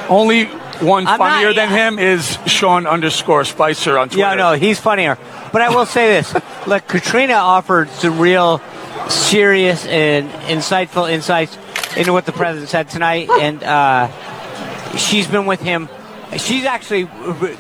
Only 0.09 0.47
one 0.81 1.07
I'm 1.07 1.19
funnier 1.19 1.49
not- 1.49 1.57
than 1.57 1.69
him 1.69 1.99
is 1.99 2.39
Sean 2.47 2.87
underscore 2.87 3.45
Spicer 3.45 3.99
on 3.99 4.09
Twitter. 4.09 4.21
Yeah, 4.21 4.35
no, 4.35 4.53
he's 4.55 4.81
funnier. 4.81 5.19
But 5.53 5.63
I 5.63 5.71
will 5.71 5.87
say 5.87 6.09
this: 6.09 6.35
look, 6.67 6.87
Katrina 6.89 7.35
offered 7.35 7.89
some 7.91 8.19
real 8.19 8.61
serious 9.09 9.87
and 9.87 10.31
insightful 10.49 11.11
insights 11.11 11.57
into 11.97 12.13
what 12.13 12.27
the 12.27 12.33
president 12.33 12.71
said 12.71 12.89
tonight, 12.89 13.29
and 13.31 13.63
uh, 13.63 14.97
she's 14.97 15.27
been 15.27 15.47
with 15.47 15.61
him. 15.61 15.89
She's 16.37 16.65
actually 16.65 17.07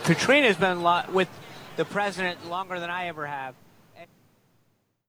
Katrina's 0.05 0.57
been 0.57 0.83
with 1.13 1.29
the 1.77 1.85
president 1.85 2.49
longer 2.49 2.81
than 2.81 2.91
I 2.91 3.07
ever 3.09 3.27
have. 3.27 3.55